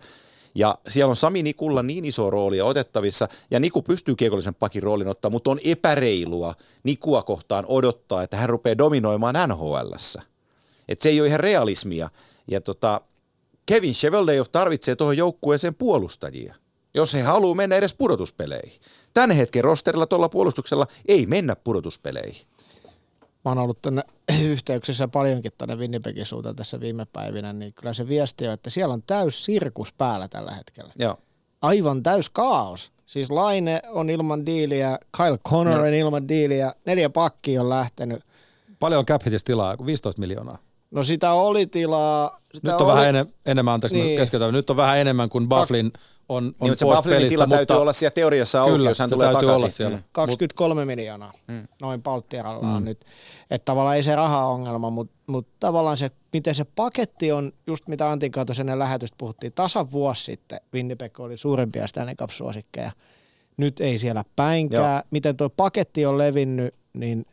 Ja 0.55 0.77
siellä 0.87 1.09
on 1.09 1.15
Sami 1.15 1.43
Nikulla 1.43 1.83
niin 1.83 2.05
iso 2.05 2.29
roolia 2.29 2.65
otettavissa, 2.65 3.27
ja 3.51 3.59
Niku 3.59 3.81
pystyy 3.81 4.15
kiekollisen 4.15 4.55
pakin 4.55 4.83
roolin 4.83 5.07
ottaa, 5.07 5.31
mutta 5.31 5.51
on 5.51 5.59
epäreilua 5.65 6.53
Nikua 6.83 7.23
kohtaan 7.23 7.65
odottaa, 7.67 8.23
että 8.23 8.37
hän 8.37 8.49
rupeaa 8.49 8.77
dominoimaan 8.77 9.35
NHLssä. 9.49 10.21
Että 10.87 11.03
se 11.03 11.09
ei 11.09 11.19
ole 11.19 11.27
ihan 11.27 11.39
realismia. 11.39 12.09
Ja 12.47 12.61
tota, 12.61 13.01
Kevin 13.65 13.93
Cheveldayoff 13.93 14.51
tarvitsee 14.51 14.95
tuohon 14.95 15.17
joukkueeseen 15.17 15.75
puolustajia, 15.75 16.55
jos 16.99 17.13
he 17.13 17.21
haluaa 17.21 17.55
mennä 17.55 17.75
edes 17.75 17.93
pudotuspeleihin. 17.93 18.81
Tämän 19.13 19.31
hetken 19.31 19.63
rosterilla 19.63 20.05
tuolla 20.05 20.29
puolustuksella 20.29 20.87
ei 21.07 21.25
mennä 21.25 21.55
pudotuspeleihin. 21.55 22.45
Mä 23.45 23.51
oon 23.51 23.57
ollut 23.57 23.81
tänne 23.81 24.03
yhteyksissä 24.53 25.07
paljonkin 25.07 25.51
tuonne 25.57 25.75
Winnipegin 25.75 26.25
suuntaan 26.25 26.55
tässä 26.55 26.79
viime 26.79 27.05
päivinä, 27.05 27.53
niin 27.53 27.73
kyllä 27.73 27.93
se 27.93 28.07
viesti 28.07 28.47
on, 28.47 28.53
että 28.53 28.69
siellä 28.69 28.93
on 28.93 29.03
täys 29.07 29.45
sirkus 29.45 29.93
päällä 29.93 30.27
tällä 30.27 30.51
hetkellä. 30.51 30.93
Joo. 30.99 31.17
Aivan 31.61 32.03
täys 32.03 32.29
kaos. 32.29 32.91
Siis 33.05 33.31
Laine 33.31 33.81
on 33.89 34.09
ilman 34.09 34.45
diiliä, 34.45 34.99
Kyle 35.17 35.37
Connor 35.37 35.79
on 35.79 35.93
ilman 35.93 36.27
diiliä, 36.27 36.73
neljä 36.85 37.09
pakkia 37.09 37.61
on 37.61 37.69
lähtenyt. 37.69 38.23
Paljon 38.79 39.05
cap 39.05 39.25
hitistä 39.25 39.47
tilaa, 39.47 39.77
15 39.85 40.19
miljoonaa. 40.19 40.57
No 40.91 41.03
sitä 41.03 41.33
oli 41.33 41.67
tilaa. 41.67 42.39
Sitä 42.53 42.71
Nyt 42.71 42.81
on 42.81 42.87
oli, 42.87 42.95
vähän 42.95 43.09
enem, 43.09 43.27
enemmän, 43.45 43.73
anteeksi 43.73 43.97
niin. 43.97 44.19
Keskeytän, 44.19 44.53
nyt 44.53 44.69
on 44.69 44.77
vähän 44.77 44.97
enemmän 44.97 45.29
kuin 45.29 45.49
Bufflin 45.49 45.91
on, 46.29 46.37
on 46.37 46.43
Niin, 46.43 46.55
mutta 46.59 46.79
se 46.79 46.85
pois 46.85 46.97
Bufflinin 46.97 47.17
pelistä, 47.17 47.29
tila 47.29 47.43
mutta 47.43 47.55
täytyy 47.55 47.75
olla 47.75 47.93
siellä 47.93 48.13
teoriassa 48.13 48.61
auki, 48.61 48.71
kyllä, 48.71 48.89
jos 48.89 48.99
hän 48.99 49.09
se 49.09 49.15
tulee 49.15 49.27
takaisin. 49.27 49.55
olla 49.55 49.69
siellä. 49.69 49.97
Mm. 49.97 50.03
23 50.11 50.85
miljoonaa, 50.85 51.33
noin 51.81 52.01
Palttierallaan 52.01 52.83
mm. 52.83 52.85
nyt. 52.85 53.05
Että 53.51 53.65
tavallaan 53.65 53.95
ei 53.95 54.03
se 54.03 54.15
raha-ongelma, 54.15 54.89
mutta 54.89 55.13
mut 55.27 55.47
tavallaan 55.59 55.97
se, 55.97 56.11
miten 56.33 56.55
se 56.55 56.65
paketti 56.75 57.31
on, 57.31 57.51
just 57.67 57.87
mitä 57.87 58.09
Antin 58.09 58.31
kanssa 58.31 58.61
ennen 58.61 58.79
lähetystä 58.79 59.15
puhuttiin, 59.17 59.53
tasan 59.53 59.91
vuosi 59.91 60.23
sitten 60.23 60.59
Winnipeg 60.73 61.19
oli 61.19 61.37
suurimpia 61.37 61.87
Stanley 61.87 62.15
Cup-suosikkeja. 62.15 62.91
Nyt 63.57 63.79
ei 63.79 63.99
siellä 63.99 64.23
päinkään. 64.35 64.93
Joo. 64.93 65.03
Miten 65.11 65.37
tuo 65.37 65.49
paketti 65.49 66.05
on 66.05 66.17
levinnyt, 66.17 66.75
niin 66.93 67.25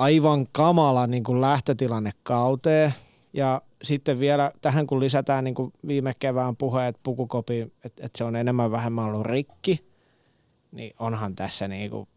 aivan 0.00 0.46
kamala 0.52 1.06
niin 1.06 1.24
kuin 1.24 1.40
lähtötilanne 1.40 2.10
kauteen. 2.22 2.94
Ja 3.32 3.62
sitten 3.82 4.20
vielä 4.20 4.52
tähän 4.60 4.86
kun 4.86 5.00
lisätään 5.00 5.44
niin 5.44 5.54
kuin 5.54 5.72
viime 5.86 6.12
kevään 6.18 6.56
puheet 6.56 6.96
pukukopi, 7.02 7.60
että, 7.60 8.06
että 8.06 8.18
se 8.18 8.24
on 8.24 8.36
enemmän 8.36 8.70
vähemmän 8.70 9.04
ollut 9.04 9.26
rikki, 9.26 9.84
niin 10.72 10.94
onhan 10.98 11.36
tässä 11.36 11.68
niin 11.68 11.90
kuin 11.90 12.08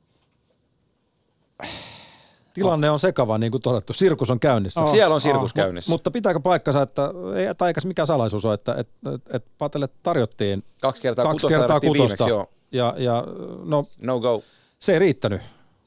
tilanne 2.53 2.89
on 2.89 2.99
sekava, 2.99 3.37
niin 3.37 3.51
kuin 3.51 3.61
todettu. 3.61 3.93
Sirkus 3.93 4.31
on 4.31 4.39
käynnissä. 4.39 4.79
Oh. 4.81 4.87
Siellä 4.91 5.15
on 5.15 5.21
sirkus 5.21 5.51
Oh, 5.51 5.55
käynnissä. 5.55 5.91
Mutta 5.91 6.11
pitääkö 6.11 6.39
paikkansa, 6.39 6.81
että 6.81 7.01
ei 7.35 7.55
taikas 7.55 7.85
mikä 7.85 8.05
salaisuus 8.05 8.45
on, 8.45 8.53
että 8.53 8.75
et, 8.77 8.89
et, 9.15 9.35
et 9.35 9.45
Patelle 9.57 9.89
tarjottiin 10.03 10.63
Kaksi 10.81 11.01
kertaa 11.01 11.25
kaksi 11.25 11.35
kutosta 11.47 11.59
kertaa 11.59 11.79
kutosta. 11.79 11.99
viimeksi, 12.03 12.29
joo. 12.29 12.49
Ja, 12.71 12.95
ja 12.97 13.23
no, 13.65 13.85
No 14.01 14.19
go. 14.19 14.43
se 14.79 14.93
ei 14.93 14.99
riittänyt, 14.99 15.41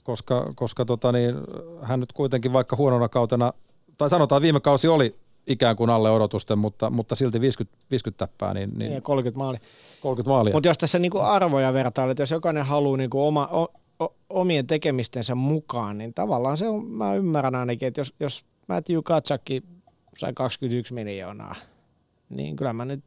koska, 0.06 0.52
koska 0.54 0.84
tota 0.84 1.12
niin, 1.12 1.34
hän 1.82 2.00
nyt 2.00 2.12
kuitenkin 2.12 2.52
vaikka 2.52 2.76
huonona 2.76 3.08
kautena, 3.08 3.52
tai 3.98 4.10
sanotaan 4.10 4.42
viime 4.42 4.60
kausi 4.60 4.88
oli 4.88 5.14
ikään 5.46 5.76
kuin 5.76 5.90
alle 5.90 6.10
odotusten, 6.10 6.58
mutta, 6.58 6.90
mutta 6.90 7.14
silti 7.14 7.40
50, 7.40 7.78
50 7.90 8.26
täppää, 8.26 8.54
niin, 8.54 8.70
niin. 8.78 8.90
niin 8.90 9.02
30 9.02 9.38
maali. 9.38 9.58
30 10.00 10.30
maalia. 10.30 10.54
Mutta 10.54 10.68
jos 10.68 10.78
tässä 10.78 10.98
niinku 10.98 11.18
arvoja 11.18 11.72
vertailee, 11.72 12.10
että 12.10 12.22
jos 12.22 12.30
jokainen 12.30 12.64
haluaa 12.64 12.96
niinku 12.96 13.26
oma, 13.26 13.48
o, 13.52 13.72
o, 14.04 14.14
omien 14.30 14.66
tekemistensä 14.66 15.34
mukaan, 15.34 15.98
niin 15.98 16.14
tavallaan 16.14 16.58
se 16.58 16.68
on, 16.68 16.86
mä 16.86 17.14
ymmärrän 17.14 17.54
ainakin, 17.54 17.88
että 17.88 18.00
jos, 18.00 18.14
jos 18.20 18.44
Matthew 18.68 18.98
Katsakki 19.04 19.62
sai 20.18 20.32
21 20.34 20.94
miljoonaa, 20.94 21.54
niin 22.28 22.56
kyllä 22.56 22.72
mä 22.72 22.84
nyt 22.84 23.04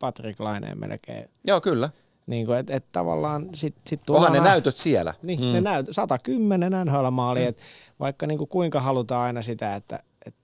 Patrick 0.00 0.40
Laineen 0.40 0.80
melkein, 0.80 1.28
Joo, 1.46 1.60
kyllä. 1.60 1.90
Niin 2.28 2.46
kuin, 2.46 2.58
että 2.58 2.76
et 2.76 2.84
tavallaan 2.92 3.48
sit, 3.54 3.74
sit 3.86 4.10
Onhan 4.10 4.32
ne 4.32 4.40
näytöt 4.40 4.76
siellä. 4.76 5.14
Niin, 5.22 5.40
mm. 5.40 5.52
ne 5.52 5.60
näyt, 5.60 5.86
110 5.92 6.72
NHL-maali, 6.72 7.50
mm. 7.50 7.54
vaikka 8.00 8.26
niinku 8.26 8.46
kuinka 8.46 8.80
halutaan 8.80 9.22
aina 9.22 9.42
sitä, 9.42 9.74
että 9.74 10.02
et, 10.26 10.34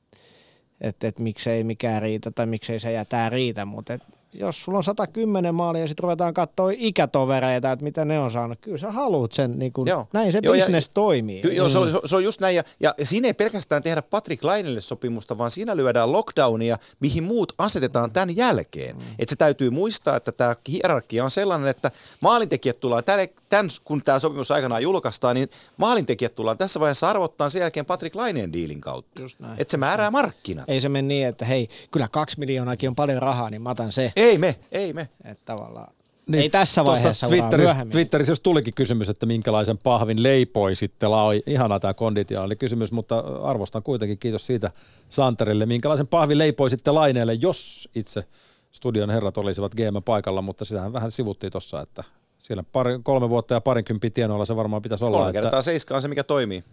et, 0.80 1.04
et 1.04 1.18
miksei 1.18 1.64
mikään 1.64 2.02
riitä 2.02 2.30
tai 2.30 2.46
miksei 2.46 2.80
se 2.80 2.92
ja 2.92 3.04
tää 3.04 3.28
riitä, 3.28 3.64
mutta 3.64 3.92
et 3.92 4.02
jos 4.34 4.64
sulla 4.64 4.78
on 4.78 4.84
110 4.84 5.54
maalia 5.54 5.82
ja 5.82 5.88
sitten 5.88 6.02
ruvetaan 6.02 6.34
katsoa 6.34 6.70
ikätovereita, 6.74 7.72
että 7.72 7.84
mitä 7.84 8.04
ne 8.04 8.18
on 8.20 8.32
saanut, 8.32 8.58
kyllä 8.60 8.78
sä 8.78 8.92
haluut 8.92 9.32
sen, 9.32 9.58
niinku, 9.58 9.84
Joo. 9.86 10.08
näin 10.12 10.32
se 10.32 10.40
Joo, 10.42 10.54
ja- 10.54 10.60
business 10.64 10.90
toimii. 10.90 11.42
Ky- 11.42 11.52
joo, 11.52 11.68
se 11.68 11.78
on, 11.78 12.00
se 12.04 12.16
on 12.16 12.24
just 12.24 12.40
näin. 12.40 12.56
Ja, 12.56 12.62
ja 12.80 12.94
siinä 13.02 13.28
ei 13.28 13.34
pelkästään 13.34 13.82
tehdä 13.82 14.02
Patrick 14.02 14.44
Lainelle 14.44 14.80
sopimusta, 14.80 15.38
vaan 15.38 15.50
siinä 15.50 15.76
lyödään 15.76 16.12
lockdownia, 16.12 16.78
mihin 17.00 17.24
muut 17.24 17.52
asetetaan 17.58 18.10
tämän 18.10 18.36
jälkeen. 18.36 18.96
Mm. 18.96 19.02
Et 19.18 19.28
se 19.28 19.36
täytyy 19.36 19.70
muistaa, 19.70 20.16
että 20.16 20.32
tämä 20.32 20.56
hierarkia 20.68 21.24
on 21.24 21.30
sellainen, 21.30 21.68
että 21.68 21.90
maalintekijät 22.20 22.80
tullaan, 22.80 23.04
tämän, 23.04 23.28
tämän, 23.48 23.70
kun 23.84 24.02
tämä 24.04 24.18
sopimus 24.18 24.50
aikanaan 24.50 24.82
julkaistaan, 24.82 25.36
niin 25.36 25.50
maalintekijät 25.76 26.34
tullaan 26.34 26.58
tässä 26.58 26.80
vaiheessa 26.80 27.10
arvottaa 27.10 27.50
sen 27.50 27.60
jälkeen 27.60 27.86
Patrick 27.86 28.16
Laineen 28.16 28.52
diilin 28.52 28.80
kautta. 28.80 29.22
Että 29.58 29.70
se 29.70 29.76
määrää 29.76 30.10
markkinat. 30.10 30.64
Ei 30.68 30.80
se 30.80 30.88
mene 30.88 31.08
niin, 31.08 31.26
että 31.26 31.44
hei, 31.44 31.68
kyllä 31.90 32.08
kaksi 32.12 32.38
miljoonaakin 32.38 32.88
on 32.88 32.94
paljon 32.94 33.22
rahaa, 33.22 33.50
niin 33.50 33.62
mä 33.62 33.70
otan 33.70 33.92
se. 33.92 34.12
Ei 34.16 34.23
me, 34.38 34.56
ei 34.72 34.92
me. 34.92 35.08
Että 35.24 35.42
tavallaan 35.44 35.94
niin, 36.28 36.42
ei 36.42 36.50
tässä 36.50 36.84
vaiheessa, 36.84 37.26
Tuossa 37.26 37.42
vaan 37.42 37.50
Twitterissä. 37.50 37.86
Twitterissä 37.90 38.30
just 38.30 38.42
tulikin 38.42 38.74
kysymys, 38.74 39.08
että 39.08 39.26
minkälaisen 39.26 39.78
pahvin 39.78 40.22
leipoisitte. 40.22 41.06
Laoi, 41.06 41.42
ihanaa 41.46 41.80
tämä 41.80 41.94
konditionaali 41.94 42.56
kysymys, 42.56 42.92
mutta 42.92 43.18
arvostan 43.18 43.82
kuitenkin, 43.82 44.18
kiitos 44.18 44.46
siitä 44.46 44.70
Santerille. 45.08 45.66
Minkälaisen 45.66 46.06
pahvin 46.06 46.38
leipoisitte 46.38 46.90
laineelle, 46.90 47.34
jos 47.34 47.88
itse 47.94 48.24
studion 48.72 49.10
herrat 49.10 49.38
olisivat 49.38 49.74
GM 49.74 50.02
paikalla, 50.04 50.42
mutta 50.42 50.64
sitähän 50.64 50.92
vähän 50.92 51.10
sivuttiin 51.10 51.52
tuossa, 51.52 51.80
että 51.80 52.04
siellä 52.38 52.64
pari, 52.72 52.98
kolme 53.02 53.30
vuotta 53.30 53.54
ja 53.54 53.60
parinkympin 53.60 54.12
tienoilla 54.12 54.44
se 54.44 54.56
varmaan 54.56 54.82
pitäisi 54.82 55.04
olla, 55.04 55.16
Kolme 55.16 55.30
että 55.30 55.42
kertaa 55.42 55.62
seiska 55.62 55.94
on 55.94 56.02
se, 56.02 56.08
mikä 56.08 56.24
toimii. 56.24 56.64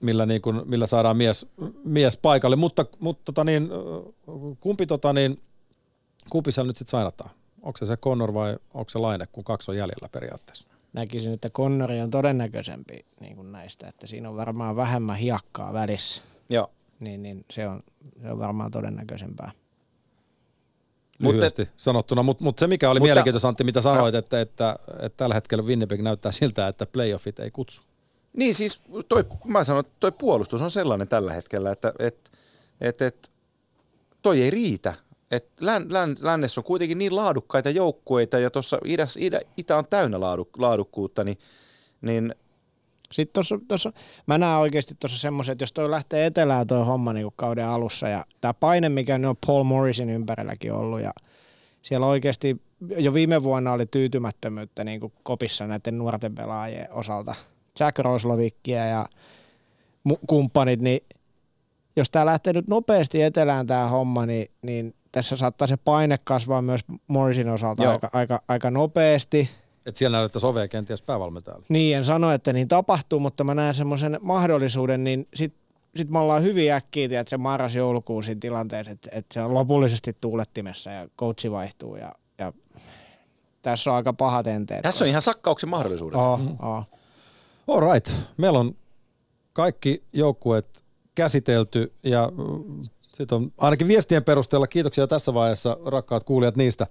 millä, 0.00 0.26
niin 0.26 0.42
kuin, 0.42 0.62
millä 0.64 0.86
saadaan 0.86 1.16
mies, 1.16 1.46
mies 1.84 2.16
paikalle. 2.16 2.56
Mutta, 2.56 2.86
mutta 2.98 3.22
tota 3.24 3.44
niin, 3.44 3.68
kumpi, 4.60 4.86
tota 4.86 5.12
niin, 5.12 5.40
kumpi 6.30 6.52
siellä 6.52 6.68
nyt 6.68 6.76
sitten 6.76 6.90
sainataan? 6.90 7.30
Onko 7.62 7.76
se 7.76 7.86
se 7.86 7.96
Connor 7.96 8.34
vai 8.34 8.56
onko 8.74 8.90
se 8.90 8.98
Laine, 8.98 9.26
kun 9.32 9.44
kaksi 9.44 9.70
on 9.70 9.76
jäljellä 9.76 10.08
periaatteessa? 10.12 10.68
näkisin, 10.92 11.32
että 11.32 11.50
Connori 11.50 12.00
on 12.00 12.10
todennäköisempi 12.10 13.04
niin 13.20 13.36
kuin 13.36 13.52
näistä, 13.52 13.88
että 13.88 14.06
siinä 14.06 14.28
on 14.28 14.36
varmaan 14.36 14.76
vähemmän 14.76 15.16
hiakkaa 15.16 15.72
välissä, 15.72 16.22
Joo. 16.48 16.70
niin, 17.00 17.22
niin 17.22 17.44
se, 17.50 17.68
on, 17.68 17.82
se 18.22 18.30
on 18.30 18.38
varmaan 18.38 18.70
todennäköisempää. 18.70 19.52
Mutta- 21.18 21.36
lyhyesti 21.36 21.68
sanottuna. 21.76 22.22
Mutta 22.22 22.44
mut 22.44 22.58
se 22.58 22.66
mikä 22.66 22.90
oli 22.90 23.00
Mutta- 23.00 23.06
mielenkiintoista 23.06 23.48
Antti, 23.48 23.64
mitä 23.64 23.80
sanoit, 23.80 24.14
että, 24.14 24.40
että, 24.40 24.78
että 24.88 25.16
tällä 25.16 25.34
hetkellä 25.34 25.64
Winnipeg 25.64 26.00
näyttää 26.00 26.32
siltä, 26.32 26.68
että 26.68 26.86
playoffit 26.86 27.38
ei 27.38 27.50
kutsu. 27.50 27.82
Niin 28.36 28.54
siis, 28.54 28.82
toi, 29.08 29.24
mä 29.44 29.64
sanon, 29.64 29.80
että 29.80 29.92
toi 30.00 30.12
puolustus 30.12 30.62
on 30.62 30.70
sellainen 30.70 31.08
tällä 31.08 31.32
hetkellä, 31.32 31.72
että 31.72 31.92
et, 31.98 32.30
et, 32.80 33.02
et, 33.02 33.30
toi 34.22 34.42
ei 34.42 34.50
riitä. 34.50 34.94
Et 35.30 35.48
län, 35.60 35.92
län, 35.92 36.16
lännessä 36.20 36.60
on 36.60 36.64
kuitenkin 36.64 36.98
niin 36.98 37.16
laadukkaita 37.16 37.70
joukkueita 37.70 38.38
ja 38.38 38.50
tuossa 38.50 38.78
idä, 38.84 39.06
idä, 39.18 39.40
itä 39.56 39.76
on 39.76 39.84
täynnä 39.90 40.20
laadu, 40.20 40.48
laadukkuutta, 40.58 41.24
niin, 41.24 41.38
niin 42.00 42.34
Sitten 43.12 43.32
tossa, 43.32 43.58
tossa, 43.68 43.92
mä 44.26 44.38
näen 44.38 44.58
oikeasti 44.58 44.94
tuossa 45.00 45.18
semmoisen, 45.18 45.52
että 45.52 45.62
jos 45.62 45.72
toi 45.72 45.90
lähtee 45.90 46.26
etelään 46.26 46.66
toi 46.66 46.86
homma 46.86 47.12
niin 47.12 47.28
kauden 47.36 47.66
alussa 47.66 48.08
ja 48.08 48.24
tämä 48.40 48.54
paine, 48.54 48.88
mikä 48.88 49.14
on 49.14 49.36
Paul 49.46 49.64
Morrisin 49.64 50.10
ympärilläkin 50.10 50.72
ollut 50.72 51.00
ja 51.00 51.12
siellä 51.82 52.06
oikeasti 52.06 52.60
jo 52.96 53.14
viime 53.14 53.42
vuonna 53.42 53.72
oli 53.72 53.86
tyytymättömyyttä 53.86 54.84
niin 54.84 55.00
kuin 55.00 55.12
kopissa 55.22 55.66
näiden 55.66 55.98
nuorten 55.98 56.34
pelaajien 56.34 56.92
osalta. 56.92 57.34
Jack 57.80 57.98
Roslovikkia 57.98 58.86
ja 58.86 59.06
mu- 60.08 60.20
kumppanit, 60.26 60.80
niin 60.80 61.00
jos 61.96 62.10
tämä 62.10 62.26
lähtee 62.26 62.52
nyt 62.52 62.68
nopeasti 62.68 63.22
etelään 63.22 63.66
tämä 63.66 63.88
homma, 63.88 64.26
niin, 64.26 64.50
niin 64.62 64.94
tässä 65.12 65.36
saattaa 65.36 65.68
se 65.68 65.76
paine 65.76 66.18
kasvaa 66.24 66.62
myös 66.62 66.80
Morrisin 67.06 67.48
osalta 67.48 67.90
aika, 67.90 68.10
aika, 68.12 68.42
aika 68.48 68.70
nopeasti. 68.70 69.50
Että 69.86 69.98
siellä 69.98 70.18
näyttäisi 70.18 70.46
ovea 70.46 70.68
kenties 70.68 71.02
päävalmentajalle. 71.02 71.66
Niin, 71.68 71.96
en 71.96 72.04
sano, 72.04 72.32
että 72.32 72.52
niin 72.52 72.68
tapahtuu, 72.68 73.20
mutta 73.20 73.44
mä 73.44 73.54
näen 73.54 73.74
semmoisen 73.74 74.18
mahdollisuuden, 74.22 75.04
niin 75.04 75.28
sit, 75.34 75.54
sit 75.96 76.10
me 76.10 76.18
ollaan 76.18 76.42
hyvin 76.42 76.72
äkkiä, 76.72 77.20
että 77.20 77.30
se 77.30 77.36
marras-joulukuun 77.36 78.24
siinä 78.24 78.38
tilanteessa, 78.40 78.92
että, 78.92 79.10
että 79.12 79.34
se 79.34 79.42
on 79.42 79.54
lopullisesti 79.54 80.16
tuulettimessa 80.20 80.90
ja 80.90 81.08
coachi 81.18 81.50
vaihtuu 81.50 81.96
ja, 81.96 82.12
ja 82.38 82.52
tässä 83.62 83.90
on 83.90 83.96
aika 83.96 84.12
pahat 84.12 84.46
enteet. 84.46 84.82
Tässä 84.82 85.04
on 85.04 85.08
ihan 85.08 85.22
sakkauksen 85.22 85.70
mahdollisuudet. 85.70 86.20
Oh, 86.20 86.40
oh. 86.62 86.86
All 87.66 87.92
right. 87.92 88.12
Meillä 88.36 88.58
on 88.58 88.76
kaikki 89.52 90.04
joukkueet 90.12 90.84
käsitelty 91.14 91.92
ja 92.04 92.32
sitten 93.14 93.36
on 93.36 93.52
ainakin 93.58 93.88
viestien 93.88 94.24
perusteella 94.24 94.66
kiitoksia 94.66 95.06
tässä 95.06 95.34
vaiheessa 95.34 95.76
rakkaat 95.86 96.24
kuulijat 96.24 96.56
niistä. 96.56 96.86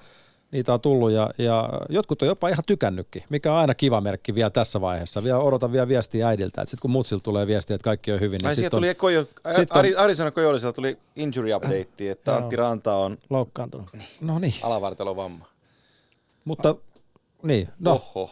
Niitä 0.52 0.74
on 0.74 0.82
tullut 0.82 1.12
ja, 1.12 1.30
ja 1.38 1.70
jotkut 1.90 2.22
on 2.22 2.28
jopa 2.28 2.50
ihan 2.50 2.64
tykännytkin, 2.68 3.24
mikä 3.30 3.54
on 3.54 3.60
aina 3.60 3.76
kiva 3.76 4.02
merkki 4.02 4.36
vielä 4.36 4.50
tässä 4.50 4.82
vaiheessa. 4.82 5.24
Vielä 5.24 5.40
odotan 5.40 5.72
vielä 5.72 5.88
viestiä 5.88 6.28
äidiltä, 6.28 6.62
että 6.62 6.70
sitten 6.70 6.82
kun 6.82 6.92
mutsilta 6.92 7.24
tulee 7.24 7.48
viestiä, 7.48 7.76
että 7.76 7.84
kaikki 7.84 8.12
on 8.12 8.20
hyvin, 8.20 8.40
niin 8.44 8.48
Ai 8.48 8.66
on, 8.66 8.72
tuli 8.72 8.96
Kojo, 8.96 9.22
sit 9.56 9.72
on- 9.72 9.78
Ari, 9.78 9.96
Arizona 9.96 10.32
Kojolisella 10.32 10.74
tuli 10.74 10.98
injury 11.16 11.54
update, 11.54 12.10
että 12.12 12.36
Antti 12.36 12.56
Ranta 12.56 12.96
on 12.96 13.18
Loukkaantunut. 13.30 13.88
No 14.22 14.40
niin, 14.40 14.54
alavartalovamma. 14.64 15.46
mutta 16.46 16.76
niin, 17.44 17.70
no 17.80 17.92
Oho. 17.92 18.30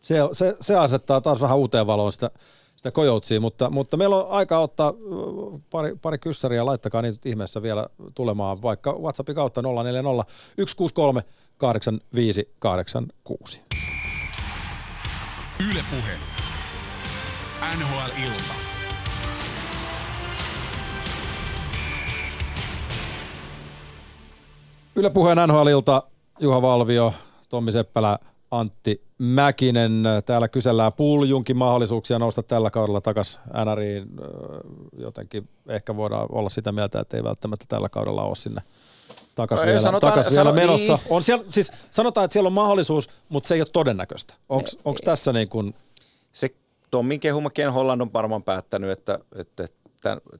se, 0.00 0.14
se, 0.32 0.56
se 0.60 0.76
asettaa 0.76 1.20
taas 1.20 1.40
vähän 1.40 1.58
uuteen 1.58 1.86
valoon 1.86 2.12
sitä, 2.12 2.30
sitä 2.84 2.92
kojoutsia, 2.92 3.40
mutta, 3.40 3.70
mutta 3.70 3.96
meillä 3.96 4.16
on 4.16 4.30
aika 4.30 4.58
ottaa 4.58 4.94
pari, 5.70 5.96
pari 6.02 6.18
kyssäriä, 6.18 6.66
laittakaa 6.66 7.02
niitä 7.02 7.28
ihmeessä 7.28 7.62
vielä 7.62 7.86
tulemaan 8.14 8.62
vaikka 8.62 8.92
WhatsAppin 8.92 9.34
kautta 9.34 9.62
040 9.62 10.24
163 10.66 11.24
8586. 11.58 13.60
Yle 15.70 15.84
Puhe. 15.90 16.18
NHL-ilta. 17.78 18.54
Yle 24.96 25.10
Puheen 25.10 25.38
NHL-ilta, 25.48 26.02
Juha 26.40 26.62
Valvio, 26.62 27.14
Tommi 27.48 27.72
Seppälä, 27.72 28.18
Antti 28.58 29.02
Mäkinen. 29.18 30.02
Täällä 30.26 30.48
kysellään 30.48 30.92
puljunkin 30.92 31.56
mahdollisuuksia 31.56 32.18
nousta 32.18 32.42
tällä 32.42 32.70
kaudella 32.70 33.00
takaisin 33.00 33.40
NRiin. 33.64 34.02
Ö, 34.20 34.24
Jotenkin 34.98 35.48
ehkä 35.68 35.96
voidaan 35.96 36.26
olla 36.32 36.48
sitä 36.48 36.72
mieltä, 36.72 37.00
että 37.00 37.16
ei 37.16 37.24
välttämättä 37.24 37.64
tällä 37.68 37.88
kaudella 37.88 38.22
ole 38.24 38.36
sinne 38.36 38.62
takaisin 39.34 39.66
Ei, 39.66 39.72
vielä, 39.72 39.82
sanotaan- 39.82 40.12
takas 40.12 40.30
vielä 40.30 40.50
sano- 40.50 40.54
menossa. 40.54 40.92
niin. 40.96 41.06
On 41.10 41.22
siellä, 41.22 41.44
siis 41.50 41.72
sanotaan, 41.90 42.24
että 42.24 42.32
siellä 42.32 42.46
on 42.46 42.52
mahdollisuus, 42.52 43.08
mutta 43.28 43.46
se 43.48 43.54
ei 43.54 43.60
ole 43.60 43.68
todennäköistä. 43.72 44.34
Onko 44.48 44.98
tässä 45.04 45.32
niin 45.32 45.48
kuin, 45.48 45.74
Se 46.32 46.50
Tommin 46.90 47.20
kehuma 47.20 47.50
Ken 47.50 47.72
Holland 47.72 48.00
on 48.00 48.12
varmaan 48.12 48.42
päättänyt, 48.42 48.90
että, 48.90 49.18
että 49.36 49.64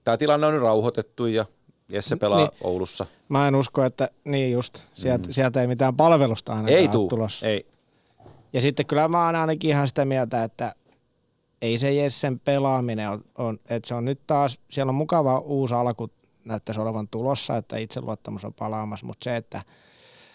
tämä 0.05 0.17
tilanne 0.17 0.47
on 0.47 0.53
nyt 0.55 0.63
rauhoitettu 0.63 1.27
ja 1.27 1.47
Jesse 1.89 2.17
pelaa 2.17 2.39
Niin. 2.39 2.51
Oulussa. 2.61 3.07
Mä 3.29 3.49
en 3.49 3.55
usko, 3.55 3.85
että 3.85 4.09
niin 4.25 4.53
just, 4.53 4.79
sieltä, 4.95 5.29
mm. 5.29 5.33
sieltä 5.33 5.61
ei 5.61 5.67
mitään 5.67 5.97
palvelusta 5.97 6.53
ainakaan 6.53 6.79
Ei 6.79 6.89
tuu, 6.89 7.09
tulossa. 7.09 7.47
ei. 7.47 7.67
Ja 8.55 8.61
sitten 8.61 8.87
kyllä 8.87 9.09
mä 9.09 9.27
oon 9.27 9.37
ainakin 9.37 9.71
ihan 9.71 9.89
sitä 9.89 10.05
mieltä, 10.05 10.45
että 10.45 10.75
ei 11.63 11.79
se 11.79 11.93
Jessen 11.93 12.41
pelaaminen 12.41 13.11
on, 13.11 13.25
on 13.39 13.59
että 13.69 13.89
se 13.89 13.95
on 13.95 14.05
nyt 14.05 14.21
taas, 14.27 14.59
siellä 14.71 14.91
on 14.91 14.95
mukava 14.95 15.39
uusi 15.39 15.75
alku 15.75 16.11
näyttäisi 16.45 16.81
olevan 16.81 17.09
tulossa, 17.09 17.57
että 17.57 17.77
itseluottamus 17.77 18.45
on 18.45 18.55
palaamassa, 18.55 19.07
mutta 19.07 19.25
se, 19.25 19.37
että 19.37 19.63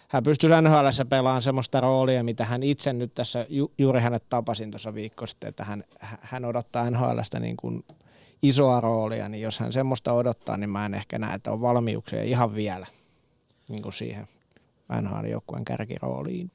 hän 0.07 0.23
pystyy 0.23 0.49
NHL 0.61 0.88
pelaamaan 1.09 1.41
semmoista 1.41 1.81
roolia, 1.81 2.23
mitä 2.23 2.45
hän 2.45 2.64
itse 2.64 2.93
nyt 2.93 3.14
tässä, 3.15 3.45
ju, 3.49 3.72
juuri 3.77 3.99
hänet 3.99 4.30
tapasin 4.30 4.72
tuossa 4.72 4.93
viikko 4.93 5.27
sitten, 5.27 5.48
että 5.48 5.64
hän, 5.64 5.83
hän 5.99 6.45
odottaa 6.45 6.89
NHLstä 6.89 7.39
niin 7.39 7.57
kuin 7.57 7.85
isoa 8.41 8.81
roolia, 8.81 9.30
niin 9.30 9.41
jos 9.41 9.59
hän 9.59 9.73
semmoista 9.73 10.14
odottaa, 10.14 10.57
niin 10.57 10.69
mä 10.69 10.85
en 10.85 10.93
ehkä 10.93 11.19
näe, 11.19 11.35
että 11.35 11.51
on 11.51 11.61
valmiuksia 11.61 12.23
ihan 12.23 12.56
vielä 12.56 12.88
niin 13.69 13.81
kuin 13.81 13.93
siihen 13.93 14.27
NHL-joukkueen 15.01 15.65
kärkirooliin. 15.65 16.51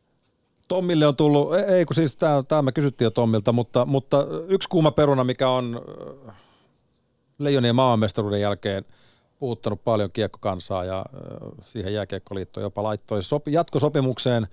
Tommille 0.68 1.06
on 1.06 1.16
tullut, 1.16 1.54
ei- 1.54 1.64
ei 1.64 1.84
kun 1.84 1.94
siis 1.94 2.16
tämä 2.48 2.62
me 2.62 2.72
kysyttiin 2.72 3.06
jo 3.06 3.10
Tommilta, 3.10 3.52
mutta, 3.52 3.84
mutta 3.84 4.26
yksi 4.48 4.68
kuuma 4.68 4.90
peruna, 4.90 5.24
mikä 5.24 5.48
on 5.48 5.80
Leijonien 7.38 7.74
maailmanmestaruuden 7.74 8.40
jälkeen 8.40 8.84
puhuttanut 9.38 9.84
paljon 9.84 10.10
kiekkokansaa 10.12 10.84
ja 10.84 11.06
siihen 11.62 11.94
jääkiekkoliitto 11.94 12.60
jopa 12.60 12.82
laittoi 12.82 13.22
sopi, 13.22 13.52
jatkosopimukseen 13.52 14.46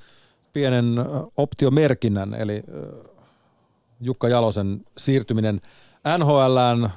pienen 0.53 0.95
optiomerkinnän, 1.37 2.33
eli 2.33 2.63
Jukka 4.01 4.29
Jalosen 4.29 4.81
siirtyminen 4.97 5.61
NHLään, 6.17 6.93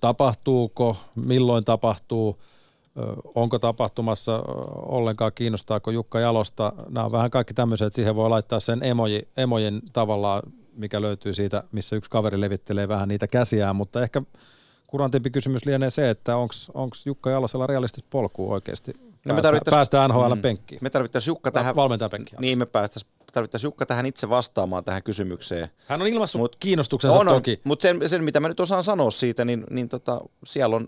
tapahtuuko, 0.00 0.96
milloin 1.14 1.64
tapahtuu, 1.64 2.38
onko 3.34 3.58
tapahtumassa 3.58 4.42
ollenkaan, 4.86 5.32
kiinnostaako 5.34 5.90
Jukka 5.90 6.20
Jalosta. 6.20 6.72
Nämä 6.88 7.06
on 7.06 7.12
vähän 7.12 7.30
kaikki 7.30 7.54
tämmöiset, 7.54 7.86
että 7.86 7.94
siihen 7.96 8.16
voi 8.16 8.28
laittaa 8.28 8.60
sen 8.60 8.82
emoji, 8.82 9.28
emojen 9.36 9.82
tavallaan, 9.92 10.42
mikä 10.76 11.00
löytyy 11.02 11.32
siitä, 11.32 11.62
missä 11.72 11.96
yksi 11.96 12.10
kaveri 12.10 12.40
levittelee 12.40 12.88
vähän 12.88 13.08
niitä 13.08 13.26
käsiään, 13.26 13.76
mutta 13.76 14.02
ehkä 14.02 14.22
kurantempi 14.86 15.30
kysymys 15.30 15.66
lienee 15.66 15.90
se, 15.90 16.10
että 16.10 16.36
onko 16.36 16.94
Jukka 17.06 17.30
Jalosella 17.30 17.66
realistista 17.66 18.08
polkua 18.10 18.54
oikeasti 18.54 18.92
No 18.96 19.34
me 19.34 19.42
päästä, 19.42 19.42
tarvittais- 19.42 19.74
päästä 19.74 20.08
NHL 20.08 20.34
Mm. 20.34 20.78
Me 20.80 20.90
tarvittaisiin 20.90 21.32
Jukka 21.32 21.50
tähän, 21.50 21.76
Valmentajan 21.76 22.10
penkkiin. 22.10 22.40
niin 22.40 22.58
me 22.58 22.66
päästäisiin, 22.66 23.12
tarvittaisiin 23.32 23.68
Jukka 23.68 23.86
tähän 23.86 24.06
itse 24.06 24.28
vastaamaan 24.28 24.84
tähän 24.84 25.02
kysymykseen. 25.02 25.68
Hän 25.86 26.02
on 26.02 26.08
ilmaissut 26.08 26.40
Mut- 26.40 26.56
kiinnostuksensa 26.60 27.16
on, 27.16 27.26
toki. 27.26 27.60
mutta 27.64 27.82
sen, 27.82 28.08
sen, 28.08 28.24
mitä 28.24 28.40
mä 28.40 28.48
nyt 28.48 28.60
osaan 28.60 28.82
sanoa 28.82 29.10
siitä, 29.10 29.44
niin, 29.44 29.64
niin 29.70 29.88
tota, 29.88 30.20
siellä 30.44 30.76
on 30.76 30.86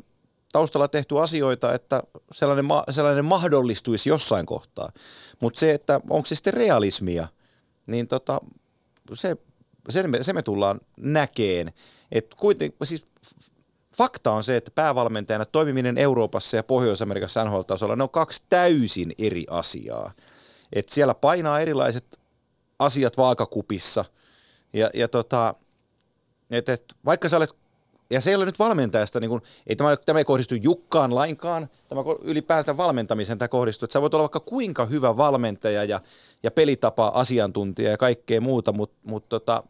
taustalla 0.57 0.89
tehty 0.89 1.19
asioita, 1.19 1.75
että 1.75 2.03
sellainen, 2.33 2.65
ma- 2.65 2.85
sellainen 2.91 3.25
mahdollistuisi 3.25 4.09
jossain 4.09 4.47
kohtaa. 4.47 4.93
Mutta 5.43 5.61
se, 5.61 5.75
että 5.75 6.01
onko 6.11 6.27
se 6.27 6.35
sitten 6.35 6.55
realismia, 6.55 7.29
niin 7.87 8.09
tota, 8.09 8.41
se, 9.15 9.37
sen 9.89 10.11
me, 10.11 10.23
se 10.23 10.33
me 10.33 10.43
tullaan 10.43 10.81
näkeen. 10.97 11.73
Et 12.13 12.35
kuiten, 12.35 12.73
siis 12.85 13.07
fakta 13.97 14.31
on 14.31 14.45
se, 14.45 14.57
että 14.57 14.71
päävalmentajana 14.71 15.45
toimiminen 15.45 15.99
Euroopassa 15.99 16.57
ja 16.57 16.63
Pohjois-Amerikassa 16.63 17.45
NHL-tasolla, 17.45 17.97
ne 17.97 18.03
on 18.03 18.11
kaksi 18.11 18.45
täysin 18.49 19.13
eri 19.19 19.45
asiaa. 19.51 20.13
Et 20.73 20.89
siellä 20.89 21.15
painaa 21.15 21.61
erilaiset 21.61 22.21
asiat 22.79 23.17
vaakakupissa 23.17 24.05
ja, 24.73 24.91
ja 24.95 25.09
tota, 25.09 25.55
et, 26.51 26.69
et, 26.69 26.85
vaikka 27.05 27.29
sä 27.29 27.37
olet, 27.37 27.51
ja 28.11 28.21
se 28.21 28.31
ei 28.31 28.37
ole 28.37 28.45
nyt 28.45 28.59
valmentajasta, 28.59 29.21
niin 29.21 29.29
kun, 29.29 29.43
ei 29.67 29.77
tämä, 29.77 29.97
tämä 29.97 30.19
ei 30.19 30.25
kohdistu 30.25 30.55
Jukkaan 30.55 31.15
lainkaan, 31.15 31.69
tämä 31.89 32.01
ylipäätään 32.23 32.77
valmentamisen 32.77 33.39
tämä 33.39 33.49
kohdistuu, 33.49 33.87
että 33.87 33.93
sä 33.93 34.01
voit 34.01 34.15
olla 34.15 34.23
vaikka 34.23 34.41
kuinka 34.41 34.87
hyvä 34.87 35.17
valmentaja 35.17 35.85
ja, 35.85 36.01
ja 36.43 36.51
pelitapa 36.51 37.13
asiantuntija 37.15 37.91
ja 37.91 37.97
kaikkea 37.97 38.41
muuta, 38.41 38.73
mutta 38.73 38.97
mut 39.05 39.29
tota, 39.29 39.63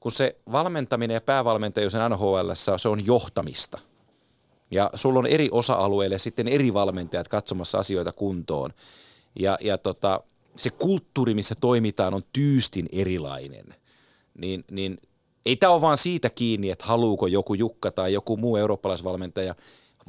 kun 0.00 0.12
se 0.12 0.36
valmentaminen 0.52 1.14
ja 1.14 1.20
päävalmentajuus 1.20 1.94
NHL, 2.08 2.50
se 2.76 2.88
on 2.88 3.06
johtamista. 3.06 3.78
Ja 4.70 4.90
sulla 4.94 5.18
on 5.18 5.26
eri 5.26 5.48
osa-alueille 5.52 6.18
sitten 6.18 6.48
eri 6.48 6.74
valmentajat 6.74 7.28
katsomassa 7.28 7.78
asioita 7.78 8.12
kuntoon. 8.12 8.70
Ja, 9.38 9.58
ja 9.60 9.78
tota, 9.78 10.20
se 10.56 10.70
kulttuuri, 10.70 11.34
missä 11.34 11.54
toimitaan, 11.60 12.14
on 12.14 12.22
tyystin 12.32 12.88
erilainen. 12.92 13.74
Niin, 14.38 14.64
niin 14.70 14.98
ei 15.46 15.56
tämä 15.56 15.72
ole 15.72 15.80
vaan 15.80 15.98
siitä 15.98 16.30
kiinni, 16.30 16.70
että 16.70 16.84
haluuko 16.84 17.26
joku 17.26 17.54
Jukka 17.54 17.90
tai 17.90 18.12
joku 18.12 18.36
muu 18.36 18.56
eurooppalaisvalmentaja 18.56 19.54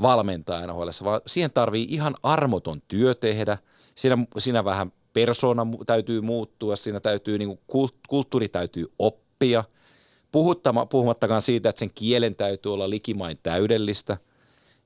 valmentaa 0.01 0.67
NHL, 0.67 0.89
vaan 1.03 1.21
siihen 1.27 1.51
tarvii 1.51 1.87
ihan 1.89 2.15
armoton 2.23 2.81
työ 2.87 3.15
tehdä. 3.15 3.57
Siinä, 3.95 4.17
siinä 4.37 4.65
vähän 4.65 4.91
persona 5.13 5.63
mu- 5.63 5.83
täytyy 5.85 6.21
muuttua, 6.21 6.75
siinä 6.75 6.99
täytyy, 6.99 7.37
niin 7.37 7.59
kulttuuri 8.07 8.49
täytyy 8.49 8.85
oppia. 8.99 9.63
Puhuttama, 10.31 10.85
puhumattakaan 10.85 11.41
siitä, 11.41 11.69
että 11.69 11.79
sen 11.79 11.91
kielen 11.95 12.35
täytyy 12.35 12.73
olla 12.73 12.89
likimain 12.89 13.39
täydellistä. 13.43 14.17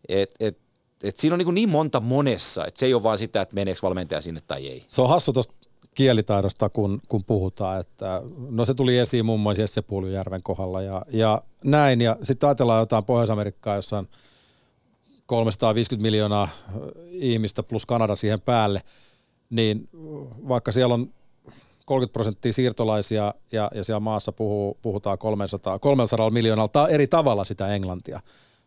Et, 0.10 0.36
et, 0.40 0.58
et 1.04 1.18
siinä 1.18 1.34
on 1.34 1.40
niin, 1.40 1.56
niin 1.56 1.70
monta 1.70 2.00
monessa, 2.00 2.66
että 2.66 2.80
se 2.80 2.86
ei 2.86 2.94
ole 2.94 3.04
vaan 3.04 3.18
sitä, 3.18 3.42
että 3.42 3.56
meneekö 3.56 3.80
valmentaja 3.84 4.22
sinne 4.22 4.42
tai 4.48 4.68
ei. 4.68 4.86
Se 4.88 5.02
on 5.02 5.10
hassu 5.10 5.34
tuosta 5.34 5.54
kielitaidosta, 5.96 6.70
kun, 6.70 7.02
kun 7.10 7.22
puhutaan. 7.28 7.80
Että, 7.80 8.22
no 8.50 8.66
se 8.66 8.74
tuli 8.74 8.98
esiin 8.98 9.26
muun 9.26 9.40
muassa 9.40 9.62
Jesse 9.62 9.82
Puulijärven 9.82 10.44
kohdalla 10.44 10.82
ja, 10.82 11.06
ja 11.10 11.42
näin. 11.64 12.02
Ja 12.02 12.18
sitten 12.24 12.48
ajatellaan 12.48 12.80
jotain 12.80 13.06
Pohjois-Amerikkaa, 13.06 13.76
jossa 13.76 13.98
on 13.98 14.08
350 15.26 16.06
miljoonaa 16.08 16.48
ihmistä 17.10 17.64
plus 17.64 17.86
Kanada 17.86 18.16
siihen 18.16 18.42
päälle, 18.42 18.82
niin 19.50 19.90
vaikka 20.48 20.72
siellä 20.72 20.94
on 20.94 21.14
30 21.86 22.14
prosenttia 22.14 22.54
siirtolaisia 22.54 23.34
ja, 23.52 23.72
ja 23.76 23.84
siellä 23.84 24.00
maassa 24.00 24.32
puhuu, 24.32 24.78
puhutaan 24.82 25.18
300, 25.18 25.80
300 25.80 26.30
miljoonalta 26.30 26.88
eri 26.88 27.08
tavalla 27.08 27.46
sitä 27.46 27.68
englantia, 27.68 28.22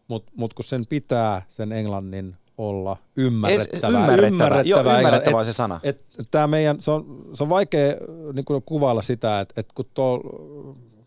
mutta 0.09 0.33
mut 0.37 0.55
kun 0.55 0.65
sen 0.65 0.83
pitää 0.89 1.43
sen 1.49 1.73
englannin 1.73 2.37
olla 2.59 2.97
ymmärrettävä. 3.17 3.89
ymmärrettävä, 3.89 4.29
ymmärrettävä, 4.29 4.91
joo, 4.91 4.99
ymmärrettävä 4.99 5.39
on 5.39 5.45
se 5.45 5.53
sana. 5.53 5.81
Et, 5.83 6.01
et 6.21 6.29
tää 6.31 6.47
meidän, 6.47 6.81
se, 6.81 6.91
on, 6.91 7.25
se 7.33 7.43
on 7.43 7.49
vaikea 7.49 7.95
niin 8.33 8.45
kuin 8.45 8.63
kuvailla 8.63 9.03
sitä, 9.03 9.41
että 9.41 9.61
et 9.61 9.73
kun 9.75 9.85
tuo 9.95 10.21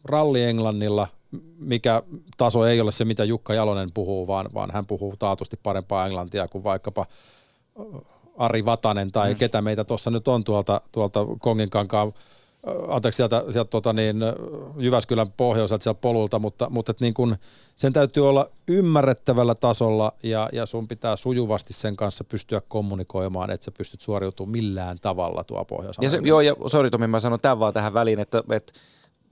ralli 0.03 0.43
englannilla, 0.43 1.07
mikä 1.57 2.03
taso 2.37 2.65
ei 2.65 2.81
ole 2.81 2.91
se, 2.91 3.05
mitä 3.05 3.23
Jukka 3.23 3.53
Jalonen 3.53 3.89
puhuu, 3.93 4.27
vaan, 4.27 4.49
vaan 4.53 4.71
hän 4.71 4.85
puhuu 4.87 5.15
taatusti 5.19 5.59
parempaa 5.63 6.05
englantia 6.05 6.47
kuin 6.47 6.63
vaikkapa 6.63 7.05
Ari 8.37 8.65
Vatanen 8.65 9.11
tai 9.11 9.33
mm. 9.33 9.37
ketä 9.37 9.61
meitä 9.61 9.83
tuossa 9.83 10.11
nyt 10.11 10.27
on 10.27 10.43
tuolta, 10.43 10.81
tuolta 10.91 11.19
Konginkankaan 11.39 12.13
anteeksi 12.87 13.17
sieltä, 13.17 13.43
sieltä 13.49 13.69
tota 13.69 13.93
niin, 13.93 14.17
Jyväskylän 14.77 15.27
pohjoiselta 15.37 15.83
sieltä 15.83 16.01
polulta, 16.01 16.39
mutta, 16.39 16.69
mutta 16.69 16.93
niin 17.01 17.13
kun, 17.13 17.37
sen 17.75 17.93
täytyy 17.93 18.29
olla 18.29 18.49
ymmärrettävällä 18.67 19.55
tasolla 19.55 20.13
ja, 20.23 20.49
ja 20.53 20.65
sun 20.65 20.87
pitää 20.87 21.15
sujuvasti 21.15 21.73
sen 21.73 21.95
kanssa 21.95 22.23
pystyä 22.23 22.61
kommunikoimaan, 22.67 23.51
että 23.51 23.65
sä 23.65 23.71
pystyt 23.71 24.01
suoriutumaan 24.01 24.51
millään 24.51 24.97
tavalla 25.01 25.43
tuo 25.43 25.65
pohjois 25.65 25.97
ja 26.01 26.09
se, 26.09 26.19
Joo, 26.23 26.41
ja 26.41 26.55
sori 26.67 26.89
Tomi, 26.89 27.07
mä 27.07 27.19
sanon 27.19 27.39
tämän 27.39 27.59
vaan 27.59 27.73
tähän 27.73 27.93
väliin, 27.93 28.19
että, 28.19 28.43
että 28.51 28.73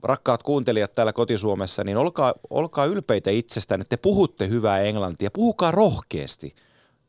rakkaat 0.02 0.42
kuuntelijat 0.42 0.92
täällä 0.94 1.12
kotisuomessa, 1.12 1.84
niin 1.84 1.96
olkaa, 1.96 2.34
olkaa 2.50 2.84
ylpeitä 2.84 3.30
itsestään, 3.30 3.80
että 3.80 3.96
te 3.96 4.02
puhutte 4.02 4.48
hyvää 4.48 4.80
englantia, 4.80 5.30
puhukaa 5.30 5.70
rohkeasti. 5.70 6.54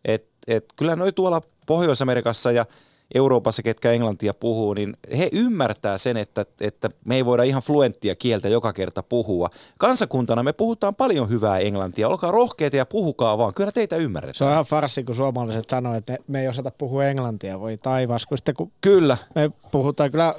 Et, 0.06 0.28
et, 0.48 0.66
kyllä 0.76 0.96
noi 0.96 1.14
tuolla 1.14 1.42
Pohjois-Amerikassa 1.68 2.52
ja– 2.52 2.66
Euroopassa, 3.16 3.64
ketkä 3.64 3.92
englantia 3.92 4.34
puhuu, 4.34 4.74
niin 4.74 4.94
he 5.18 5.30
ymmärtää 5.32 5.98
sen, 5.98 6.18
että, 6.18 6.46
että 6.62 6.90
me 7.06 7.16
ei 7.16 7.26
voida 7.26 7.44
ihan 7.44 7.62
fluenttia 7.62 8.16
kieltä 8.16 8.50
joka 8.50 8.74
kerta 8.74 9.04
puhua. 9.04 9.50
Kansakuntana 9.80 10.44
me 10.44 10.54
puhutaan 10.54 10.96
paljon 10.96 11.30
hyvää 11.30 11.60
englantia. 11.60 12.10
Olkaa 12.10 12.32
rohkeita 12.32 12.78
ja 12.78 12.86
puhukaa 12.86 13.38
vaan. 13.38 13.54
Kyllä 13.54 13.72
teitä 13.72 13.96
ymmärretään. 13.96 14.36
Se 14.36 14.44
on 14.44 14.52
ihan 14.52 14.66
farsi, 14.66 15.04
kun 15.04 15.16
suomalaiset 15.16 15.70
sanoo, 15.70 15.96
että 15.96 16.18
me, 16.28 16.42
ei 16.42 16.48
osata 16.48 16.72
puhua 16.78 17.06
englantia. 17.06 17.60
Voi 17.60 17.78
taivas. 17.78 18.26
Kun 18.26 18.38
sitten, 18.38 18.56
kun 18.56 18.72
kyllä. 18.82 19.18
Me 19.36 19.52
puhutaan 19.72 20.12
kyllä 20.12 20.36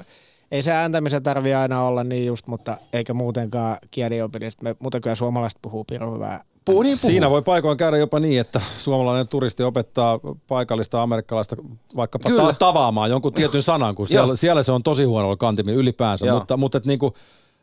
ei 0.51 0.63
se 0.63 0.71
ääntämisen 0.71 1.23
tarvi 1.23 1.53
aina 1.53 1.83
olla 1.83 2.03
niin 2.03 2.25
just, 2.25 2.47
mutta 2.47 2.77
eikä 2.93 3.13
muutenkaan 3.13 3.77
kieliopillista. 3.91 4.63
Me 4.63 4.75
muuten 4.79 5.01
kyllä 5.01 5.15
suomalaiset 5.15 5.59
puhuu 5.61 5.83
pirun 5.83 6.13
hyvää 6.15 6.43
Puhu, 6.65 6.81
niin 6.81 6.97
puhu. 7.01 7.11
Siinä 7.11 7.29
voi 7.29 7.41
paikoin 7.41 7.77
käydä 7.77 7.97
jopa 7.97 8.19
niin, 8.19 8.41
että 8.41 8.61
suomalainen 8.77 9.27
turisti 9.27 9.63
opettaa 9.63 10.19
paikallista 10.47 11.01
amerikkalaista 11.01 11.55
vaikkapa 11.95 12.29
ta- 12.29 12.53
tavaamaan 12.59 13.09
jonkun 13.09 13.33
tietyn 13.33 13.63
sanan, 13.63 13.95
kun 13.95 14.07
siellä, 14.07 14.35
siellä 14.35 14.63
se 14.63 14.71
on 14.71 14.83
tosi 14.83 15.03
huonolla 15.03 15.37
kantimilla 15.37 15.79
ylipäänsä, 15.79 16.25
Joo. 16.25 16.37
mutta, 16.37 16.57
mutta 16.57 16.77
et 16.77 16.85
niinku, 16.85 17.13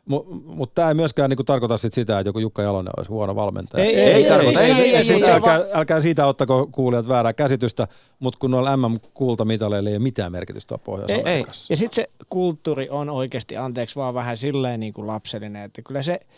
mutta 0.05 0.35
mut 0.45 0.75
tämä 0.75 0.87
ei 0.87 0.93
myöskään 0.93 1.29
niinku 1.29 1.43
tarkoita 1.43 1.77
sit 1.77 1.93
sitä, 1.93 2.19
että 2.19 2.29
joku 2.29 2.39
Jukka 2.39 2.61
Jalonen 2.61 2.93
olisi 2.97 3.09
huono 3.09 3.35
valmentaja. 3.35 3.83
Ei, 3.83 3.95
ei, 3.95 4.05
ei, 4.05 4.13
ei 4.13 4.29
tarkoita. 4.29 4.61
Ei, 4.61 4.71
ei, 4.71 4.95
ei, 4.95 5.11
ei, 5.13 5.31
älkää, 5.31 5.65
älkää 5.73 6.01
siitä 6.01 6.25
ottako 6.25 6.67
kuulijat 6.71 7.07
väärää 7.07 7.33
käsitystä, 7.33 7.87
mutta 8.19 8.39
kun 8.39 8.51
noilla 8.51 8.77
MM-kultamitaleilla 8.77 9.89
ei 9.89 9.95
ole 9.95 10.03
mitään 10.03 10.31
merkitystä 10.31 10.77
pohjois 10.77 11.11
ei. 11.11 11.45
Ja 11.69 11.77
sitten 11.77 11.95
se 11.95 12.09
kulttuuri 12.29 12.89
on 12.89 13.09
oikeasti, 13.09 13.57
anteeksi 13.57 13.95
vaan 13.95 14.13
vähän 14.13 14.37
silleen 14.37 14.79
niin 14.79 14.93
kuin 14.93 15.07
lapsellinen, 15.07 15.63
että 15.63 15.81
kyllä 15.81 16.03
se– 16.03 16.19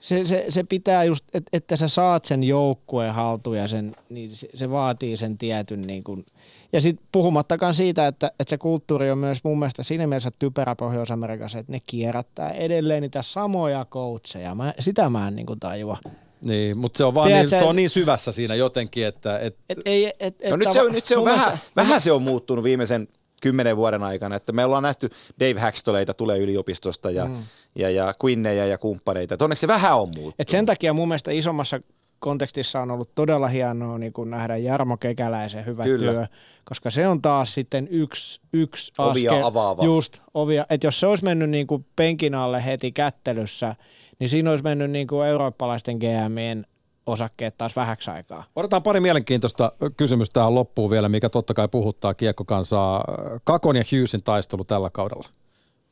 se, 0.00 0.24
se, 0.24 0.46
se 0.48 0.64
pitää 0.64 1.04
just, 1.04 1.24
et, 1.34 1.44
että 1.52 1.76
sä 1.76 1.88
saat 1.88 2.24
sen 2.24 2.44
joukkueen 2.44 3.14
haltuun 3.14 3.56
ja 3.56 3.68
sen, 3.68 3.96
niin 4.08 4.36
se, 4.36 4.48
se 4.54 4.70
vaatii 4.70 5.16
sen 5.16 5.38
tietyn 5.38 5.82
niin 5.82 6.04
kuin, 6.04 6.26
ja 6.72 6.80
sitten 6.80 7.06
puhumattakaan 7.12 7.74
siitä, 7.74 8.06
että, 8.06 8.26
että 8.26 8.50
se 8.50 8.58
kulttuuri 8.58 9.10
on 9.10 9.18
myös 9.18 9.44
mun 9.44 9.58
mielestä 9.58 9.82
siinä 9.82 10.06
mielessä 10.06 10.30
typerä 10.38 10.76
Pohjois-Amerikassa, 10.76 11.58
että 11.58 11.72
ne 11.72 11.80
kierrättää 11.86 12.50
edelleen 12.50 13.02
niitä 13.02 13.22
samoja 13.22 13.86
coacheja. 13.90 14.54
Mä, 14.54 14.74
sitä 14.78 15.10
mä 15.10 15.28
en 15.28 15.36
niin 15.36 15.46
kuin 15.46 15.60
tajua. 15.60 15.98
Niin, 16.40 16.78
mutta 16.78 16.96
se 16.98 17.04
on, 17.04 17.14
vaan 17.14 17.26
Tiedät, 17.26 17.50
niin, 17.50 17.58
se 17.58 17.64
on 17.64 17.76
niin 17.76 17.90
syvässä 17.90 18.32
siinä 18.32 18.54
jotenkin, 18.54 19.06
että... 19.06 19.38
Et, 19.38 19.56
et, 19.68 19.78
ei, 19.84 20.06
et, 20.06 20.36
et, 20.40 20.50
no 20.50 20.56
nyt 20.56 20.72
se 20.72 20.82
on, 20.82 20.92
nyt 20.92 21.04
se 21.04 21.16
on 21.16 21.24
vähän, 21.24 21.48
mielestä, 21.48 21.70
vähän 21.76 22.00
se 22.00 22.12
on 22.12 22.22
muuttunut 22.22 22.64
viimeisen 22.64 23.08
kymmenen 23.40 23.76
vuoden 23.76 24.02
aikana, 24.02 24.36
että 24.36 24.52
me 24.52 24.64
ollaan 24.64 24.82
nähty 24.82 25.10
Dave 25.40 25.60
Hackstoleita 25.60 26.14
tulee 26.14 26.38
yliopistosta 26.38 27.10
ja, 27.10 27.24
mm. 27.24 27.42
ja, 27.74 27.90
ja 27.90 28.14
Quinneja 28.24 28.66
ja 28.66 28.78
kumppaneita. 28.78 29.34
Et 29.34 29.42
onneksi 29.42 29.60
se 29.60 29.68
vähän 29.68 29.94
on 29.94 30.08
muuttunut. 30.08 30.34
Et 30.38 30.48
sen 30.48 30.66
takia 30.66 30.92
mun 30.92 31.08
mielestä 31.08 31.30
isommassa 31.30 31.80
kontekstissa 32.18 32.80
on 32.80 32.90
ollut 32.90 33.14
todella 33.14 33.48
hienoa 33.48 33.98
niin 33.98 34.12
kuin 34.12 34.30
nähdä 34.30 34.56
Jarmo 34.56 34.96
Kekäläisen 34.96 35.66
hyvä 35.66 35.84
Kyllä. 35.84 36.12
työ, 36.12 36.26
koska 36.64 36.90
se 36.90 37.08
on 37.08 37.22
taas 37.22 37.54
sitten 37.54 37.88
yksi, 37.90 38.40
yksi 38.52 38.92
ovia 38.98 39.32
askel, 39.32 39.46
avaava. 39.46 39.84
Just, 39.84 40.18
ovia. 40.34 40.66
Et 40.70 40.84
jos 40.84 41.00
se 41.00 41.06
olisi 41.06 41.24
mennyt 41.24 41.50
niin 41.50 41.66
kuin 41.66 41.86
penkin 41.96 42.34
alle 42.34 42.64
heti 42.64 42.92
kättelyssä, 42.92 43.74
niin 44.18 44.30
siinä 44.30 44.50
olisi 44.50 44.64
mennyt 44.64 44.90
niin 44.90 45.06
kuin 45.06 45.26
eurooppalaisten 45.26 45.96
GMien 45.96 46.66
osakkeet 47.06 47.58
taas 47.58 47.76
vähäksi 47.76 48.10
aikaa. 48.10 48.44
Odotetaan 48.56 48.82
pari 48.82 49.00
mielenkiintoista 49.00 49.72
kysymystä 49.96 50.32
tähän 50.32 50.54
loppuun 50.54 50.90
vielä, 50.90 51.08
mikä 51.08 51.28
totta 51.28 51.54
kai 51.54 51.68
puhuttaa 51.68 52.14
kiekkokansaa. 52.14 53.04
Kakon 53.44 53.76
ja 53.76 53.84
Hughesin 53.92 54.22
taistelu 54.22 54.64
tällä 54.64 54.90
kaudella. 54.90 55.28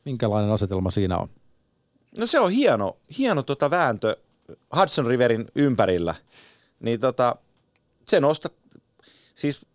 Minkälainen 0.04 0.52
asetelma 0.52 0.90
siinä 0.90 1.18
on? 1.18 1.28
No 2.18 2.26
se 2.26 2.40
on 2.40 2.50
hieno, 2.50 2.96
hieno 3.18 3.42
tota 3.42 3.70
vääntö 3.70 4.16
Hudson 4.76 5.06
Riverin 5.06 5.46
ympärillä. 5.54 6.14
Niin 6.80 7.00
tota, 7.00 7.36
se 8.06 8.20
nostaa, 8.20 8.50
siis... 9.34 9.66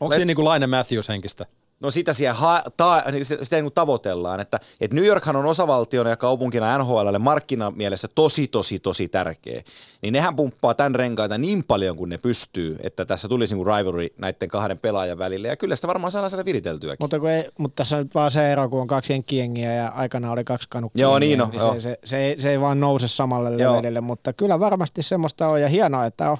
Onko 0.00 0.10
let... 0.10 0.16
siinä 0.16 0.26
niin 0.26 0.36
kuin 0.36 0.44
Laine 0.44 0.66
Matthews 0.66 1.08
henkistä? 1.08 1.46
No 1.80 1.90
sitä 1.90 2.14
siellä 2.14 2.34
ha- 2.34 2.62
ta- 2.76 3.02
niin 3.12 3.24
sitä 3.24 3.60
niin 3.62 3.72
tavoitellaan, 3.72 4.40
että, 4.40 4.60
että 4.80 4.94
New 4.94 5.04
Yorkhan 5.04 5.36
on 5.36 5.46
osavaltiona 5.46 6.10
ja 6.10 6.16
kaupunkina 6.16 6.78
NHLlle 6.78 7.18
markkinamielessä 7.18 8.08
tosi, 8.14 8.48
tosi, 8.48 8.78
tosi 8.78 9.08
tärkeä. 9.08 9.62
Niin 10.02 10.12
nehän 10.12 10.36
pumppaa 10.36 10.74
tämän 10.74 10.94
renkaita 10.94 11.38
niin 11.38 11.64
paljon 11.64 11.96
kuin 11.96 12.08
ne 12.08 12.18
pystyy, 12.18 12.76
että 12.82 13.04
tässä 13.04 13.28
tulisi 13.28 13.54
niin 13.54 13.66
rivalry 13.66 14.08
näiden 14.18 14.48
kahden 14.48 14.78
pelaajan 14.78 15.18
välillä. 15.18 15.48
Ja 15.48 15.56
kyllä 15.56 15.76
sitä 15.76 15.88
varmaan 15.88 16.10
saadaan 16.10 16.30
siellä 16.30 16.44
viriteltyäkin. 16.44 17.04
Mutta, 17.04 17.20
kun 17.20 17.30
ei, 17.30 17.48
mutta 17.58 17.76
tässä 17.76 17.96
on 17.96 18.02
nyt 18.02 18.14
vaan 18.14 18.30
se 18.30 18.52
ero, 18.52 18.68
kun 18.68 18.80
on 18.80 18.86
kaksi 18.86 19.12
jenkkiengiä 19.12 19.74
ja 19.74 19.88
aikana 19.88 20.32
oli 20.32 20.44
kaksi 20.44 20.68
kanukkiengiä. 20.68 21.10
Joo, 21.10 21.18
niin, 21.18 21.38
no, 21.38 21.48
niin 21.52 21.60
se, 21.60 21.80
se, 21.80 21.98
se, 22.04 22.18
ei, 22.18 22.40
se, 22.40 22.50
ei 22.50 22.60
vaan 22.60 22.80
nouse 22.80 23.08
samalle 23.08 23.58
levelille, 23.58 24.00
mutta 24.00 24.32
kyllä 24.32 24.60
varmasti 24.60 25.02
semmoista 25.02 25.46
on 25.46 25.60
ja 25.60 25.68
hienoa, 25.68 26.06
että 26.06 26.30
on 26.30 26.38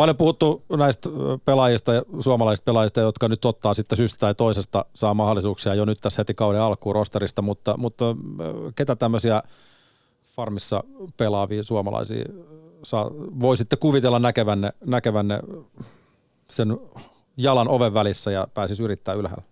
Paljon 0.00 0.16
puhuttu 0.16 0.64
näistä 0.76 1.08
pelaajista 1.44 1.92
suomalaisista 2.20 2.64
pelaajista, 2.64 3.00
jotka 3.00 3.28
nyt 3.28 3.44
ottaa 3.44 3.74
sitten 3.74 3.98
syystä 3.98 4.18
tai 4.18 4.34
toisesta 4.34 4.84
saa 4.94 5.14
mahdollisuuksia 5.14 5.74
jo 5.74 5.84
nyt 5.84 5.98
tässä 6.00 6.20
heti 6.20 6.34
kauden 6.34 6.60
alkuun 6.60 6.94
rosterista, 6.94 7.42
mutta, 7.42 7.76
mutta 7.76 8.04
ketä 8.74 8.96
tämmöisiä 8.96 9.42
farmissa 10.36 10.84
pelaavia 11.16 11.62
suomalaisia 11.62 12.24
saa, 12.82 13.10
voisitte 13.40 13.76
kuvitella 13.76 14.18
näkevänne, 14.18 14.72
näkevänne 14.86 15.40
sen 16.50 16.78
jalan 17.36 17.68
oven 17.68 17.94
välissä 17.94 18.30
ja 18.30 18.48
pääsisi 18.54 18.82
yrittää 18.82 19.14
ylhäällä? 19.14 19.44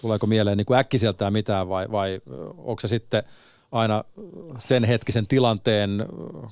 Tuleeko 0.00 0.26
mieleen 0.26 0.56
niin 0.56 0.66
kuin 0.66 0.78
äkkiseltään 0.78 1.32
mitään 1.32 1.68
vai, 1.68 1.90
vai 1.90 2.20
onko 2.58 2.80
se 2.80 2.88
sitten 2.88 3.22
aina 3.72 4.04
sen 4.58 4.84
hetkisen 4.84 5.26
tilanteen 5.26 6.06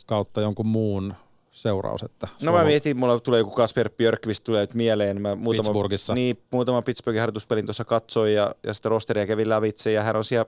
kautta 0.07 0.41
jonkun 0.41 0.67
muun 0.67 1.15
seuraus. 1.59 2.03
Että 2.03 2.29
no 2.43 2.53
mä 2.53 2.65
mietin, 2.65 2.97
mulla 2.97 3.21
tulee 3.21 3.39
joku 3.39 3.51
Kasper 3.51 3.91
Björkvist 3.91 4.45
tulee 4.45 4.61
nyt 4.61 4.75
mieleen. 4.75 5.23
Mä 5.23 5.35
muutama, 5.35 5.63
Pittsburghissa. 5.63 6.15
Niin, 6.15 6.43
muutama 6.51 6.83
Pittsburghin 6.83 7.21
harjoituspelin 7.21 7.65
tuossa 7.65 7.85
katsoin 7.85 8.35
ja, 8.35 8.55
ja 8.67 8.75
sitten 8.75 8.91
rosteria 8.91 9.27
kävin 9.27 9.49
lävitse 9.49 9.93
ja 9.93 10.03
hän 10.03 10.17
on 10.17 10.25
siellä 10.25 10.47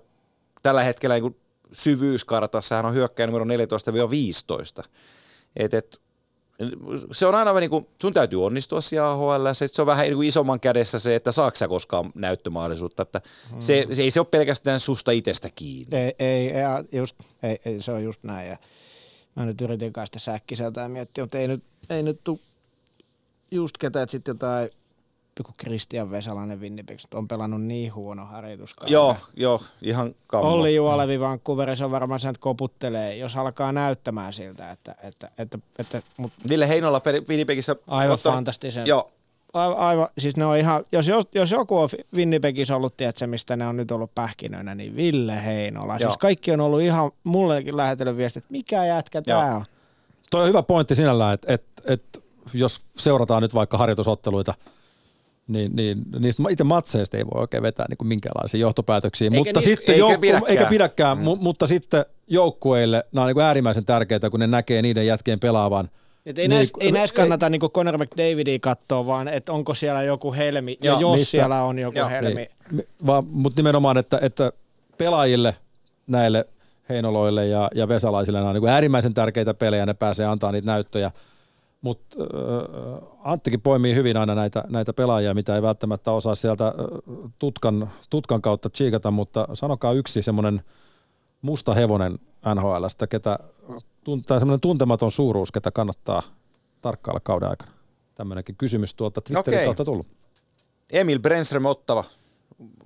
tällä 0.62 0.82
hetkellä 0.82 1.20
niin 1.20 1.36
syvyyskartassa, 1.72 2.76
hän 2.76 2.86
on 2.86 2.94
hyökkäjä 2.94 3.26
numero 3.26 3.44
14-15. 3.44 4.84
Et, 5.56 5.74
et, 5.74 6.00
se 7.12 7.26
on 7.26 7.34
aina 7.34 7.60
niin 7.60 7.70
kuin, 7.70 7.86
sun 8.00 8.12
täytyy 8.12 8.44
onnistua 8.44 8.80
siellä 8.80 9.10
AHL, 9.10 9.52
se, 9.52 9.68
se 9.68 9.82
on 9.82 9.86
vähän 9.86 10.05
niin 10.05 10.14
kuin 10.14 10.28
isomman 10.28 10.60
kädessä 10.60 10.98
se, 10.98 11.14
että 11.14 11.32
saako 11.32 11.56
sä 11.56 11.68
koskaan 11.68 12.12
näyttömahdollisuutta, 12.14 13.02
että 13.02 13.20
hmm. 13.50 13.60
se, 13.60 13.86
se, 13.92 14.02
ei 14.02 14.10
se 14.10 14.20
ole 14.20 14.26
pelkästään 14.30 14.80
susta 14.80 15.10
itsestä 15.10 15.48
kiinni. 15.55 15.97
Ei, 15.97 16.14
ei, 16.18 16.52
just, 16.92 17.16
ei, 17.42 17.60
ei, 17.64 17.82
se 17.82 17.92
on 17.92 18.05
just 18.05 18.22
näin 18.22 18.48
ja 18.48 18.56
Mä 19.41 19.47
nyt 19.47 19.60
yritin 19.60 19.93
kanssa 19.93 20.19
säkkiseltä 20.19 20.81
ja 20.81 20.89
miettiä, 20.89 21.25
mutta 21.25 21.39
ei 21.39 21.49
nyt, 21.49 21.62
ei 21.91 22.02
nyt 22.02 22.20
tuu 22.25 22.41
just 23.51 23.78
ketään, 23.78 24.02
että 24.02 24.10
sitten 24.10 24.33
jotain 24.33 24.70
joku 25.39 25.52
Kristian 25.57 26.10
Vesalainen 26.10 26.60
Winnipeg 26.60 27.01
on 27.15 27.28
pelannut 27.28 27.62
niin 27.62 27.94
huono 27.94 28.25
harjoitus. 28.25 28.75
Joo, 28.86 29.17
joo, 29.36 29.60
ihan 29.83 30.15
kammo. 30.27 30.52
Olli 30.52 30.75
Juolevi 30.75 31.20
Vancouverissa 31.20 31.85
on 31.85 31.91
varmaan 31.91 32.20
sen, 32.20 32.31
että 32.31 32.41
koputtelee, 32.41 33.17
jos 33.17 33.36
alkaa 33.36 33.73
näyttämään 33.73 34.33
siltä, 34.33 34.70
että... 34.70 34.94
että, 35.02 35.28
että, 35.39 35.59
että 35.78 36.02
mut... 36.17 36.33
Ville 36.49 36.69
Heinola 36.69 37.01
Winnipegissä... 37.28 37.77
Aivan 37.86 38.15
ottanut, 38.15 38.36
fantastisen. 38.36 38.86
Joo, 38.86 39.12
Aivan, 39.53 39.79
aivan, 39.79 40.09
siis 40.19 40.37
ne 40.37 40.45
on 40.47 40.57
ihan, 40.57 40.85
jos, 40.93 41.09
jos, 41.09 41.25
jos 41.35 41.51
joku 41.51 41.79
on 41.79 41.89
Winnipegissä 42.15 42.77
ollut, 42.77 42.97
tiedätkö, 42.97 43.27
mistä 43.27 43.57
ne 43.57 43.67
on 43.67 43.77
nyt 43.77 43.91
ollut 43.91 44.15
pähkinöinä, 44.15 44.75
niin 44.75 44.97
Ville 44.97 45.45
Heinola. 45.45 45.97
Joo. 46.01 46.11
Siis 46.11 46.19
kaikki 46.19 46.53
on 46.53 46.61
ollut 46.61 46.81
ihan 46.81 47.11
mullekin 47.25 47.77
lähetellyt 47.77 48.17
viestit, 48.17 48.45
että 48.45 48.53
mikä 48.53 48.85
jätkä 48.85 49.23
Joo. 49.27 49.41
tää 49.41 49.57
on. 49.57 49.65
Toi 50.31 50.43
on 50.43 50.49
hyvä 50.49 50.62
pointti 50.62 50.95
sinällään, 50.95 51.35
että, 51.35 51.55
että, 51.55 51.83
että 51.87 52.20
jos 52.55 52.81
seurataan 52.97 53.43
nyt 53.43 53.55
vaikka 53.55 53.79
harjoitusotteluita, 53.79 54.55
niin, 55.49 55.77
niin 55.77 55.99
niistä 56.19 56.43
itse 56.51 56.65
matseista 56.65 57.17
ei 57.17 57.27
voi 57.27 57.41
oikein 57.41 57.62
vetää 57.62 57.87
niin 57.89 57.97
kuin 57.97 58.09
minkäänlaisia 58.09 58.61
johtopäätöksiä. 58.61 59.27
Eikä 59.27 59.37
mutta 59.37 59.61
niistä- 59.61 59.70
sitten 59.70 59.95
eikä 59.95 59.99
joukku, 59.99 60.20
pidäkään. 60.20 60.51
eikä 60.51 60.67
pidäkään 60.67 61.19
mm. 61.19 61.25
mutta 61.41 61.67
sitten 61.67 62.05
joukkueille 62.27 63.05
nämä 63.12 63.23
on 63.23 63.27
niin 63.27 63.35
kuin 63.35 63.45
äärimmäisen 63.45 63.85
tärkeää, 63.85 64.31
kun 64.31 64.41
ne 64.41 64.47
näkee 64.47 64.83
niiden 64.83 65.07
jätkien 65.07 65.39
pelaavan. 65.41 65.91
Et 66.26 66.39
ei, 66.39 66.49
Niin, 66.49 66.57
näissä, 66.57 66.74
ei 66.81 66.86
ei- 66.86 66.92
näissä 66.92 67.16
kannata 67.16 67.50
niin 67.50 67.60
Conor 67.60 67.99
McDavidia 67.99 68.58
katsoa, 68.58 69.07
vaan 69.07 69.28
että 69.28 69.52
onko 69.52 69.74
siellä 69.74 70.02
joku 70.02 70.32
helmi, 70.32 70.76
ja 70.82 70.90
Joo, 70.90 71.00
jos 71.00 71.20
mistä- 71.20 71.31
siellä 71.31 71.62
on 71.62 71.78
joku 71.78 71.99
Joo, 71.99 72.08
helmi. 72.08 72.49
Niin, 72.70 72.86
vaan, 73.07 73.24
mutta 73.31 73.58
nimenomaan, 73.58 73.97
että, 73.99 74.18
että 74.23 74.52
pelaajille 74.99 75.57
näille 76.07 76.44
Heinoloille 76.89 77.47
ja, 77.47 77.70
ja 77.74 77.89
Vesalaisille 77.89 78.39
nämä 78.39 78.50
on 78.50 78.57
niin 78.57 78.68
äärimmäisen 78.68 79.15
tärkeitä 79.15 79.55
pelejä, 79.55 79.86
ne 79.86 79.94
pääsee 79.94 80.26
antaa 80.26 80.52
niitä 80.52 80.66
näyttöjä. 80.66 81.10
Mutta 81.81 82.16
äh, 82.23 83.08
Anttikin 83.24 83.60
poimii 83.60 83.94
hyvin 83.94 84.16
aina 84.16 84.34
näitä, 84.34 84.65
näitä 84.68 84.92
pelaajia, 84.92 85.34
mitä 85.34 85.55
ei 85.55 85.62
välttämättä 85.62 86.12
osaa 86.12 86.34
sieltä 86.34 86.66
äh, 86.66 86.73
tutkan, 87.39 87.90
tutkan 88.10 88.42
kautta 88.42 88.70
tsiikata, 88.70 89.10
mutta 89.10 89.49
sanokaa 89.55 89.92
yksi 89.92 90.23
semmoinen 90.23 90.60
musta 91.42 91.74
hevonen 91.74 92.18
NHLstä, 92.55 93.07
ketä, 93.07 93.39
tun- 94.05 94.23
tai 94.27 94.39
semmoinen 94.41 94.61
tuntematon 94.61 95.11
suuruus, 95.11 95.53
ketä 95.53 95.70
kannattaa 95.70 96.23
tarkkailla 96.83 97.20
kauden 97.20 97.49
aikana. 97.49 97.73
Tämmöinenkin 98.15 98.57
kysymys 98.57 98.95
tuolta 98.95 99.20
Twitterin 99.20 99.59
Okei. 99.59 99.65
kautta 99.67 99.85
tullut. 99.85 100.07
Emil 100.93 101.19
Brenström 101.19 101.65
Ottava 101.67 102.05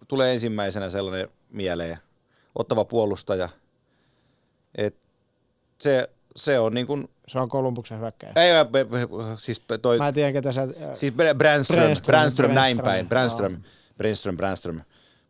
tulee 0.08 0.32
ensimmäisenä 0.32 0.90
sellainen 0.90 1.28
mieleen. 1.50 1.98
Ottava 2.54 2.84
puolustaja. 2.84 3.48
Et 4.74 4.96
se, 5.78 6.10
se 6.36 6.58
on 6.58 6.74
niin 6.74 6.86
kuin, 6.86 7.08
Se 7.28 7.38
on 7.38 7.48
Kolumbuksen 7.48 8.00
hyökkäjä. 8.00 8.32
ei, 8.36 8.64
be- 8.64 8.84
be- 8.84 9.08
siis 9.38 9.62
toi, 9.82 9.98
Mä 9.98 10.08
en 10.08 10.14
tiedä, 10.14 10.32
ketä 10.32 10.52
sä... 10.52 10.68
siis 10.94 11.14
Brännström 12.06 12.50
näin 12.54 12.78
päin, 12.78 13.08
Brännström, 13.08 13.56
Brännström, 13.96 14.36
Brännström. 14.36 14.80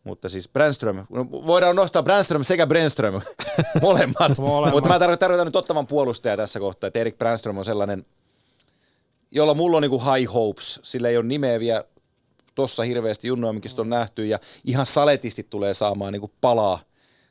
Mutta 0.04 0.28
siis 0.28 0.48
Brännström, 0.48 1.06
no, 1.10 1.30
voidaan 1.30 1.76
nostaa 1.76 2.02
Brännström 2.02 2.44
sekä 2.44 2.66
Brännström, 2.66 3.14
molemmat. 3.82 4.38
Molemmat. 4.38 4.74
Mutta 4.74 4.88
mä 4.88 4.98
tarkoitan, 4.98 5.18
tarkoitan 5.18 5.46
nyt 5.46 5.56
ottavan 5.56 5.86
puolustaja 5.86 6.36
tässä 6.36 6.60
kohtaa, 6.60 6.88
että 6.88 7.00
Erik 7.00 7.18
Brännström 7.18 7.58
on 7.58 7.64
sellainen, 7.64 8.06
jolla 9.30 9.54
mulla 9.54 9.76
on 9.76 9.82
niinku 9.82 10.02
high 10.12 10.34
hopes, 10.34 10.80
sillä 10.82 11.08
ei 11.08 11.16
ole 11.16 11.26
nimeä 11.26 11.60
vielä 11.60 11.84
tossa 12.54 12.82
hirveästi 12.82 13.28
Junnoimikin 13.28 13.70
on 13.78 13.90
nähty 13.90 14.26
ja 14.26 14.38
ihan 14.64 14.86
saletisti 14.86 15.46
tulee 15.50 15.74
saamaan 15.74 16.12
niinku 16.12 16.32
palaa 16.40 16.80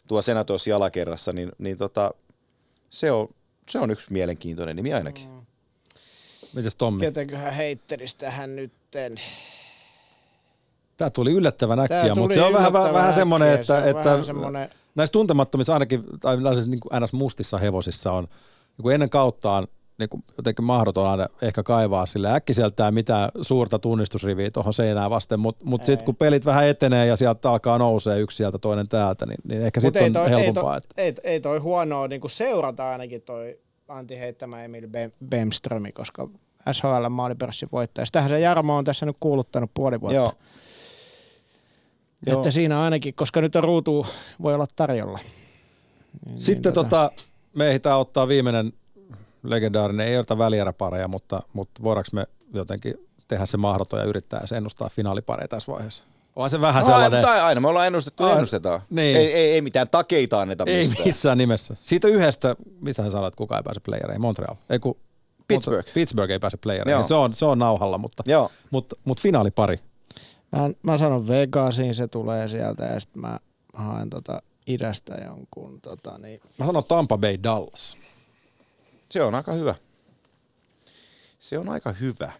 tuo 0.07 0.21
Senators 0.21 0.67
jalakerrassa, 0.67 1.33
niin, 1.33 1.51
niin 1.57 1.77
tota, 1.77 2.13
se, 2.89 3.11
on, 3.11 3.27
se 3.69 3.79
on 3.79 3.91
yksi 3.91 4.13
mielenkiintoinen 4.13 4.75
nimi 4.75 4.93
ainakin. 4.93 5.29
Mites 6.53 6.75
Tommi? 6.75 6.99
Ketäköhän 6.99 7.53
heittelisi 7.53 8.17
tähän 8.17 8.55
nytten? 8.55 9.19
Tämä 11.03 11.09
tuli 11.09 11.31
yllättävän 11.31 11.79
äkkiä, 11.79 12.01
tuli 12.09 12.19
mutta 12.19 12.33
se 12.35 12.41
on 12.41 12.53
vähän, 12.53 12.73
vähän 12.73 13.13
semmoinen, 13.13 13.47
äkkiä, 13.47 13.61
että, 13.61 13.83
se 13.83 13.89
että 13.89 14.09
vähän 14.09 14.23
semmoinen- 14.25 14.69
näissä 14.95 15.11
tuntemattomissa 15.11 15.73
ainakin, 15.73 16.03
tai 16.19 16.35
tällaisissa 16.37 16.71
niin 16.71 16.79
kuin 16.79 17.03
ns. 17.03 17.13
mustissa 17.13 17.57
hevosissa 17.57 18.11
on 18.11 18.23
niin 18.77 18.83
kuin 18.83 18.93
ennen 18.93 19.09
kauttaan 19.09 19.67
niin 19.99 20.09
kuin 20.09 20.23
jotenkin 20.37 20.65
mahdoton 20.65 21.07
aina 21.07 21.27
ehkä 21.41 21.63
kaivaa 21.63 22.05
sille 22.05 22.33
äkkiseltään 22.33 22.93
mitään 22.93 23.29
suurta 23.41 23.79
tunnistusriviä 23.79 24.51
tuohon 24.51 24.73
seinään 24.73 25.09
vasten, 25.09 25.39
mutta 25.39 25.65
mut 25.65 25.85
sitten 25.85 26.05
kun 26.05 26.15
pelit 26.15 26.45
vähän 26.45 26.67
etenee 26.67 27.05
ja 27.05 27.15
sieltä 27.15 27.51
alkaa 27.51 27.77
nousee 27.77 28.19
yksi 28.19 28.37
sieltä 28.37 28.57
toinen 28.57 28.87
täältä, 28.89 29.25
niin, 29.25 29.37
niin 29.43 29.61
ehkä 29.61 29.79
Mut 29.79 29.83
sitten 29.83 30.01
ei 30.01 30.07
on 30.07 30.13
toi, 30.13 30.23
ei, 30.25 30.29
helpompaa. 30.29 30.63
toi, 30.63 30.77
että 30.77 31.01
ei, 31.01 31.13
ei 31.33 31.39
toi 31.39 31.57
huonoa 31.59 32.07
niin 32.07 32.21
seurata 32.27 32.89
ainakin 32.89 33.21
toi 33.21 33.59
Antti 33.87 34.19
heittämä 34.19 34.63
Emil 34.63 34.87
Bem- 34.87 35.25
Bemströmi, 35.29 35.91
koska 35.91 36.27
SHL 36.71 37.09
maalipörssin 37.09 37.69
voittaja. 37.71 38.05
Sitähän 38.05 38.29
se 38.29 38.39
Jarmo 38.39 38.77
on 38.77 38.83
tässä 38.83 39.05
nyt 39.05 39.17
kuuluttanut 39.19 39.71
puoli 39.73 40.01
vuotta. 40.01 40.15
Joo. 40.15 40.31
Joo. 42.27 42.37
Että 42.37 42.51
siinä 42.51 42.81
ainakin, 42.81 43.13
koska 43.13 43.41
nyt 43.41 43.55
on 43.55 43.63
ruutu, 43.63 44.05
voi 44.41 44.53
olla 44.55 44.65
tarjolla. 44.75 45.19
Niin, 46.25 46.39
Sitten 46.39 46.69
niin, 46.69 46.73
tota, 46.73 47.11
me 47.53 47.67
ehditään 47.69 47.99
ottaa 47.99 48.27
viimeinen 48.27 48.73
legendaarinen, 49.43 50.07
ei 50.07 50.17
ota 50.17 50.37
välieräpareja, 50.37 51.07
mutta, 51.07 51.43
mutta 51.53 51.83
voidaanko 51.83 52.09
me 52.13 52.25
jotenkin 52.53 53.07
tehdä 53.27 53.45
se 53.45 53.57
mahdoton 53.57 53.99
ja 53.99 54.05
yrittää 54.05 54.45
se 54.45 54.57
ennustaa 54.57 54.89
finaalipareja 54.89 55.47
tässä 55.47 55.71
vaiheessa? 55.71 56.03
On 56.35 56.49
se 56.49 56.61
vähän 56.61 56.81
No, 56.81 56.85
sellainen... 56.85 57.21
tai 57.21 57.41
aina 57.41 57.61
me 57.61 57.67
ollaan 57.67 57.87
ennustettu, 57.87 58.23
Aina. 58.23 58.35
ennustetaan. 58.35 58.81
Niin. 58.89 59.17
Ei, 59.17 59.33
ei, 59.33 59.51
ei 59.51 59.61
mitään 59.61 59.87
takeita 59.91 60.41
anneta 60.41 60.63
Ei 60.67 60.77
mistään. 60.77 61.07
missään 61.07 61.37
nimessä. 61.37 61.75
Siitä 61.81 62.07
yhdestä, 62.07 62.55
mitä 62.81 63.03
sä 63.03 63.11
sanoit, 63.11 63.35
kukaan 63.35 63.59
ei 63.59 63.63
pääse 63.63 63.79
playereihin? 63.79 64.21
Montreal. 64.21 64.55
Ei, 64.69 64.79
kun, 64.79 64.97
Pittsburgh. 65.47 65.77
Mutta 65.79 65.91
Pittsburgh 65.93 66.31
ei 66.31 66.39
pääse 66.39 66.57
playereihin. 66.57 67.05
Se 67.05 67.13
on, 67.15 67.33
se 67.33 67.45
on 67.45 67.59
nauhalla, 67.59 67.97
mutta, 67.97 68.23
Joo. 68.25 68.51
mutta, 68.71 68.95
mutta 69.05 69.21
finaalipari. 69.21 69.79
Mä, 70.53 70.69
mä 70.83 70.97
sanon 70.97 71.27
Vegasiin, 71.27 71.95
se 71.95 72.07
tulee 72.07 72.47
sieltä 72.47 72.83
ja 72.83 72.99
sitten 72.99 73.21
mä 73.21 73.39
haen 73.73 74.09
tota 74.09 74.41
idästä 74.67 75.15
jonkun 75.15 75.81
tota 75.81 76.17
niin. 76.17 76.41
Mä 76.57 76.65
sanon 76.65 76.83
Tampa 76.83 77.17
Bay 77.17 77.37
Dallas. 77.43 77.97
Se 79.09 79.23
on 79.23 79.35
aika 79.35 79.53
hyvä. 79.53 79.75
Se 81.39 81.57
on 81.57 81.69
aika 81.69 81.91
hyvä. 81.91 82.31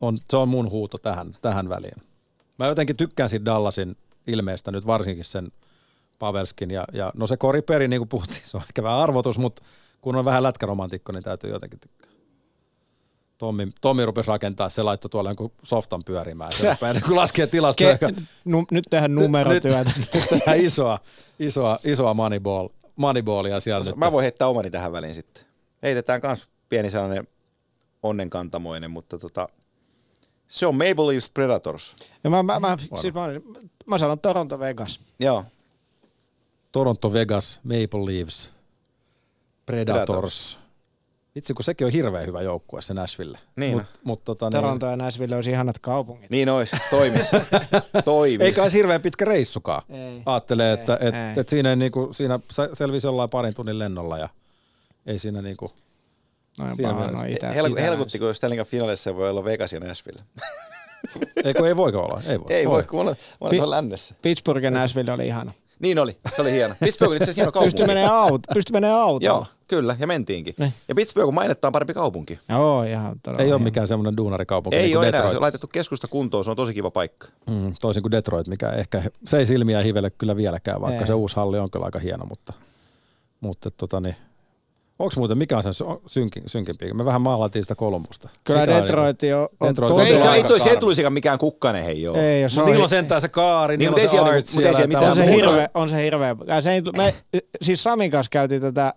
On, 0.00 0.18
se 0.30 0.36
on 0.36 0.48
mun 0.48 0.70
huuto 0.70 0.98
tähän, 0.98 1.36
tähän 1.42 1.68
väliin. 1.68 2.02
Mä 2.58 2.66
jotenkin 2.66 2.96
tykkään 2.96 3.28
siitä 3.28 3.44
Dallasin 3.44 3.96
ilmeestä 4.26 4.70
nyt 4.70 4.86
varsinkin 4.86 5.24
sen 5.24 5.52
Pavelskin. 6.18 6.70
Ja, 6.70 6.84
ja 6.92 7.12
no 7.14 7.26
se 7.26 7.36
koriperi, 7.36 7.88
niin 7.88 8.00
kuin 8.00 8.08
puhuttiin, 8.08 8.42
se 8.44 8.56
on 8.56 8.62
ehkä 8.62 8.82
vähän 8.82 8.98
arvotus, 8.98 9.38
mutta 9.38 9.62
kun 10.00 10.16
on 10.16 10.24
vähän 10.24 10.42
lätkäromantikko, 10.42 11.12
niin 11.12 11.22
täytyy 11.22 11.50
jotenkin 11.50 11.80
tykkää. 11.80 12.11
Tommi, 13.42 13.68
Tommi 13.80 14.06
rupesi 14.06 14.28
rakentaa, 14.28 14.70
se 14.70 14.82
laittoi 14.82 15.10
tuolla 15.10 15.30
jonkun 15.30 15.52
softan 15.62 16.02
pyörimään. 16.04 16.52
Se 16.52 16.68
rupesi 16.70 16.88
ennen 16.88 17.02
kuin 17.02 17.16
laskee 17.16 17.46
tilastoja. 17.46 17.98
Ke, 17.98 18.14
nu, 18.44 18.64
nyt 18.70 18.84
tehdään 18.90 19.14
numerotyötä. 19.14 19.92
Nyt, 19.96 20.14
nyt 20.14 20.28
tehdään 20.28 20.60
isoa, 20.60 20.98
isoa, 21.38 21.78
isoa 21.84 22.14
moneyball, 22.14 22.68
moneyballia 22.96 23.60
siellä. 23.60 23.92
Mä 23.96 24.12
voin 24.12 24.22
heittää 24.22 24.48
omani 24.48 24.70
tähän 24.70 24.92
väliin 24.92 25.14
sitten. 25.14 25.44
Heitetään 25.82 26.20
kans 26.20 26.48
pieni 26.68 26.90
sellainen 26.90 27.28
onnenkantamoinen, 28.02 28.90
mutta 28.90 29.18
tota, 29.18 29.48
se 30.48 30.66
on 30.66 30.74
Maple 30.74 31.06
Leafs 31.06 31.30
Predators. 31.30 31.96
Ja 32.24 32.30
mä, 32.30 32.42
mä, 32.42 32.60
mä, 32.60 32.78
siis 33.00 33.14
mä, 33.14 33.28
mä 33.86 33.98
sanon 33.98 34.20
Toronto 34.20 34.58
Vegas. 34.58 35.00
Joo. 35.20 35.44
Toronto 36.72 37.12
Vegas, 37.12 37.60
Maple 37.62 38.06
Leafs, 38.06 38.52
Predators. 39.66 40.06
Predators. 40.06 40.61
Itse 41.36 41.54
kun 41.54 41.64
sekin 41.64 41.86
on 41.86 41.92
hirveän 41.92 42.26
hyvä 42.26 42.42
joukkue, 42.42 42.82
se 42.82 42.94
Nashville. 42.94 43.38
Niin 43.56 43.72
Mut, 43.72 43.80
on. 43.80 43.86
mut, 44.04 44.24
tota, 44.24 44.50
Toronto 44.50 44.86
ja 44.86 44.96
Nashville 44.96 45.36
olisi 45.36 45.50
ihanat 45.50 45.78
kaupungit. 45.78 46.30
Niin 46.30 46.48
ois, 46.48 46.70
toimis. 46.90 47.30
toimis. 48.04 48.40
Eikä 48.40 48.62
olisi 48.62 48.78
hirveän 48.78 49.02
pitkä 49.02 49.24
reissukaan. 49.24 49.82
Ei. 49.90 50.22
Ajattelee, 50.26 50.66
Ei, 50.68 50.74
että 50.74 50.98
et, 51.00 51.14
ei. 51.14 51.20
et 51.36 51.48
siinä, 51.48 51.70
ei 51.70 51.76
niinku, 51.76 52.08
siinä 52.12 52.38
se- 52.50 52.68
selvisi 52.72 53.06
jollain 53.06 53.30
parin 53.30 53.54
tunnin 53.54 53.78
lennolla 53.78 54.18
ja 54.18 54.28
ei 55.06 55.18
siinä 55.18 55.42
niinku, 55.42 55.70
Noin 56.60 56.76
Siinä 56.76 56.90
paha, 56.90 57.00
mielessä. 57.00 57.26
no 57.26 57.34
itä, 57.34 57.50
Hel- 57.62 57.72
itä- 57.72 57.80
helkuttiko, 57.82 58.26
jos 58.26 58.36
Stanley 58.36 58.58
Cup 58.58 58.68
finaalissa 58.68 59.16
voi 59.16 59.30
olla 59.30 59.44
Vegas 59.44 59.72
ja 59.72 59.80
Nashville? 59.80 60.22
ei, 61.44 61.54
kun 61.54 61.68
ei 61.68 61.76
voiko 61.76 61.98
olla, 62.00 62.22
ei 62.28 62.40
voi. 62.40 62.46
Ei 62.52 62.68
voi, 62.68 62.82
kun 62.84 63.00
on, 63.00 63.14
on 63.40 63.50
Pi- 63.50 63.56
tuolla 63.56 63.76
lännessä. 63.76 64.14
Pittsburgh 64.22 64.64
ja 64.64 64.70
Nashville 64.70 65.12
oli 65.12 65.26
ihana. 65.26 65.52
Niin 65.78 65.98
oli, 65.98 66.16
se 66.36 66.42
oli 66.42 66.52
hieno. 66.52 66.74
Pittsburgh 66.80 67.10
on 67.10 67.16
itse 67.16 67.24
asiassa 67.24 67.40
hieno 67.42 67.52
kaupunki. 67.52 67.74
Pysty 67.76 67.86
menee, 67.86 68.06
auto, 68.08 68.54
pysty 68.54 68.72
menee 68.72 68.90
autolla. 68.92 69.20
Joo, 69.34 69.46
kyllä, 69.76 69.96
ja 69.98 70.06
mentiinkin. 70.06 70.54
Niin. 70.58 70.72
Ja 70.88 70.94
Pittsburgh 70.94 71.28
on 71.28 71.34
mainettaan 71.34 71.72
parempi 71.72 71.94
kaupunki. 71.94 72.38
Joo, 72.48 72.82
ihan 72.82 73.20
todella 73.22 73.42
Ei 73.42 73.46
ole 73.46 73.50
hieno. 73.52 73.64
mikään 73.64 73.86
semmoinen 73.88 74.16
duunarikaupunki 74.16 74.76
Ei 74.76 74.82
niin 74.82 74.92
kuin 74.92 74.98
ole 74.98 75.08
enää, 75.08 75.20
se 75.20 75.22
Detroit. 75.22 75.36
on 75.36 75.42
laitettu 75.42 75.66
keskusta 75.66 76.08
kuntoon, 76.08 76.44
se 76.44 76.50
on 76.50 76.56
tosi 76.56 76.74
kiva 76.74 76.90
paikka. 76.90 77.28
Mm, 77.50 77.74
toisin 77.80 78.02
kuin 78.02 78.10
Detroit, 78.12 78.48
mikä 78.48 78.70
ehkä, 78.70 79.02
se 79.26 79.38
ei 79.38 79.46
silmiä 79.46 79.82
hivele 79.82 80.10
kyllä 80.10 80.36
vieläkään, 80.36 80.80
vaikka 80.80 81.00
Ei. 81.00 81.06
se 81.06 81.14
uusi 81.14 81.36
halli 81.36 81.58
on 81.58 81.70
kyllä 81.70 81.84
aika 81.84 81.98
hieno, 81.98 82.26
mutta, 82.26 82.52
mutta 83.40 83.70
tota 83.70 84.00
niin, 84.00 84.16
onko 85.02 85.14
muuten, 85.16 85.38
mikä 85.38 85.56
on 85.56 85.62
sen 85.62 85.74
sy- 85.74 85.84
synkin, 86.06 86.42
synkimpi? 86.46 86.92
Me 86.94 87.04
vähän 87.04 87.20
maalailtiin 87.22 87.62
sitä 87.62 87.74
Kolumbusta. 87.74 88.28
Kyllä 88.44 88.60
Mikä 88.60 88.76
on 88.76 88.82
Detroit 88.82 89.18
on, 89.22 89.48
on 89.60 89.68
Detroit 89.68 89.90
on 89.92 89.98
No 89.98 90.04
ei, 90.04 90.08
se, 90.12 90.18
todella 90.18 90.34
ei 90.36 90.42
toi 90.44 90.58
karmi. 90.58 90.70
Sentluisikaan 90.70 91.12
mikään 91.12 91.38
kukkanen, 91.38 91.84
hei 91.84 92.02
joo. 92.02 92.16
Ei, 92.16 92.42
jos 92.42 92.58
on, 92.58 92.66
niillä 92.66 92.82
on 92.82 92.88
sentään 92.88 93.20
se 93.20 93.28
kaari, 93.28 93.76
Niin, 93.76 93.78
niillä 93.78 93.90
mutta 93.90 94.00
on 94.00 94.02
ei 94.02 94.08
se 94.08 94.10
siellä- 94.10 94.28
art 94.28 94.46
mutta 94.54 94.68
ei 94.68 94.74
siellä 94.74 94.88
mitään 94.88 95.10
on 95.10 95.16
se, 95.16 95.26
hirveä, 95.32 95.68
on 95.74 95.88
se 95.88 96.04
hirveä. 96.04 96.36
Ja 96.46 96.60
se, 96.62 96.72
ei- 96.72 96.82
me, 96.96 97.14
siis 97.62 97.82
Samin 97.82 98.10
kanssa 98.10 98.30
käytiin 98.30 98.60
tätä 98.62 98.94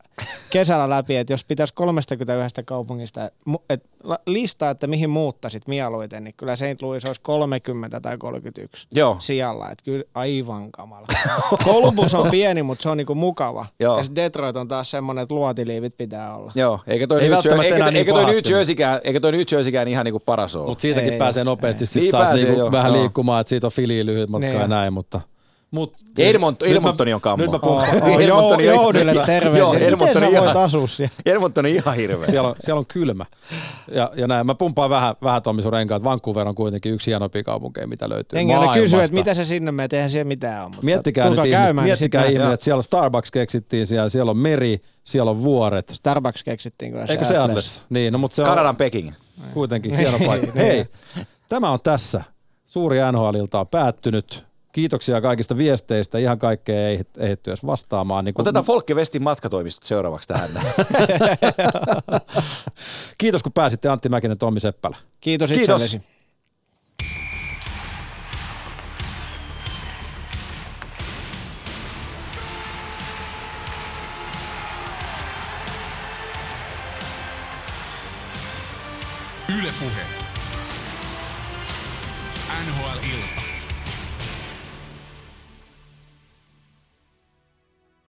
kesällä 0.50 0.90
läpi, 0.90 1.16
että 1.16 1.34
jos 1.34 1.44
pitäisi 1.46 1.74
31 1.74 2.64
kaupungista 2.66 3.30
et, 3.70 3.84
listaa, 4.28 4.70
että 4.70 4.88
mihin 4.88 5.10
muuttaisit 5.10 5.68
mieluiten, 5.68 6.24
niin 6.24 6.34
kyllä 6.38 6.56
St. 6.56 6.82
Louis 6.82 7.06
olisi 7.06 7.22
30 7.24 8.00
tai 8.02 8.18
31 8.18 8.88
Joo. 8.92 9.16
sijalla. 9.20 9.70
Että 9.72 9.84
kyllä 9.86 10.04
aivan 10.14 10.72
kamala. 10.72 11.08
Columbus 11.66 12.14
on 12.16 12.30
pieni, 12.32 12.64
mutta 12.64 12.82
se 12.84 12.90
on 12.90 12.98
niinku 12.98 13.16
mukava. 13.16 13.66
Joo. 13.80 13.98
Ja 13.98 14.04
Detroit 14.16 14.56
on 14.56 14.68
taas 14.68 14.92
semmoinen, 14.92 15.24
että 15.24 15.36
luotiliivit 15.36 15.95
pitää 15.98 16.36
olla. 16.36 16.52
Joo, 16.56 16.80
eikä 16.88 17.08
toi, 17.08 17.22
Ei 17.22 17.30
New, 17.30 17.38
Jersey, 17.46 17.66
eikä, 17.66 17.86
niin 17.86 17.96
eikä 17.96 18.12
toi 18.12 18.26
New 18.26 18.36
Jerseykään, 18.50 19.02
eikä 19.04 19.20
toi 19.20 19.32
New 19.32 19.42
Jerseykään 19.52 19.88
ihan 19.88 20.06
niinku 20.06 20.20
paras 20.20 20.56
ole. 20.56 20.68
Mutta 20.68 20.82
siitäkin 20.82 21.14
Ei, 21.14 21.20
pääsee 21.20 21.42
ei, 21.42 21.46
nopeasti 21.46 21.86
sitten 21.86 22.02
Niin 22.02 22.12
taas 22.12 22.30
pääsee, 22.30 22.46
niinku 22.46 22.60
joo, 22.60 22.72
vähän 22.72 22.94
joo. 22.94 23.02
liikkumaan, 23.02 23.42
että 23.42 23.50
siitä 23.50 23.68
on 23.68 23.72
filiin 23.72 24.06
lyhyt 24.06 24.30
matka 24.30 24.48
Niin. 24.48 24.60
ja 24.60 24.68
näin, 24.68 24.94
mutta... 24.94 25.22
Mut, 25.76 25.94
Edmont, 26.18 26.64
Edmontoni 26.64 27.14
on 27.14 27.22
kammo. 27.22 27.44
Nyt 27.44 27.52
mä 27.52 27.60
puhun, 27.60 27.78
oh, 27.78 28.20
Edmonton 28.20 28.60
Jou- 28.60 28.64
on- 28.64 28.64
Joudelle 28.66 29.14
Joo, 29.14 29.26
terveisiä. 29.26 29.66
Miten 29.80 30.00
sä 30.00 30.26
on 30.26 30.32
voit 30.34 30.44
ihan- 30.44 30.58
asua 30.58 30.88
siellä? 30.88 31.14
Edmonton 31.26 31.66
on 31.66 31.72
ihan 31.72 31.96
hirveä. 31.96 32.26
siellä, 32.28 32.50
on, 32.50 32.56
siellä 32.60 32.80
on 32.80 32.86
kylmä. 32.88 33.26
Ja, 33.92 34.12
ja 34.16 34.28
näin. 34.28 34.46
Mä 34.46 34.56
pumpaan 34.56 34.90
vähän, 34.90 35.16
vähän 35.24 35.42
Tommi 35.42 35.62
sun 35.62 35.74
renkaat. 35.74 36.04
Vancouver 36.04 36.48
on 36.48 36.56
kuitenkin 36.56 36.94
yksi 36.94 37.12
hienompia 37.12 37.44
kaupunkeja, 37.44 37.88
mitä 37.88 38.10
löytyy 38.10 38.40
Jengi 38.40 38.54
aina 38.54 38.74
kysyy, 38.74 38.84
että 38.86 38.96
maailmasta. 38.96 39.16
mitä 39.16 39.34
se 39.34 39.46
sinne 39.46 39.72
menee, 39.72 39.88
eihän 39.94 40.12
siellä 40.12 40.28
mitään 40.28 40.62
ole. 40.62 40.66
Mutta 40.70 40.86
Miettikää 40.86 41.30
nyt 41.30 41.38
ihmiset, 41.38 41.52
käymään, 41.52 41.76
niin 41.76 41.90
miettikää 41.90 42.24
sit 42.24 42.32
ihmiset, 42.32 42.54
että 42.54 42.64
siellä 42.64 42.82
Starbucks 42.82 43.32
keksittiin 43.32 43.88
siellä, 43.88 44.10
siellä 44.10 44.30
on 44.32 44.38
meri, 44.38 44.82
siellä 45.04 45.32
on 45.32 45.44
vuoret. 45.44 45.90
Starbucks 45.90 46.44
keksittiin 46.44 46.92
kyllä 46.92 47.06
Eikö 47.10 47.26
se 47.26 47.38
Atlas? 47.38 47.84
Niin, 47.90 48.14
no 48.14 48.20
mutta 48.20 48.36
se 48.36 48.42
on 48.42 48.48
Kanadan 48.48 48.76
Peking. 48.76 49.12
kuitenkin 49.54 49.98
hieno 49.98 50.18
paikka. 50.28 50.52
Hei, 50.60 50.86
tämä 51.50 51.70
on 51.70 51.80
tässä. 51.84 52.24
Suuri 52.66 52.98
NHL-ilta 53.12 53.60
on 53.60 53.68
päättynyt. 53.68 54.46
Kiitoksia 54.76 55.22
kaikista 55.22 55.58
viesteistä. 55.58 56.18
Ihan 56.18 56.40
kaikkea 56.40 56.88
ei 56.88 57.00
ehditty 57.18 57.52
edes 57.52 57.66
vastaamaan. 57.66 58.26
Niin 58.26 58.34
kun- 58.34 58.42
Otetaan 58.44 58.66
Folke 58.66 58.94
Westin 58.94 59.24
matkatoimistot 59.24 59.84
seuraavaksi 59.84 60.28
tähän. 60.28 60.50
Kiitos 63.18 63.44
kun 63.44 63.52
pääsitte 63.52 63.90
Antti 63.90 64.10
Mäkinen, 64.10 64.38
Tommi 64.38 64.60
Seppälä. 64.60 64.98
Kiitos 65.22 65.52
Kiitos. 65.52 65.84
itsellesi. 65.84 66.08
Yle 79.50 79.72
Puhe. 79.80 80.15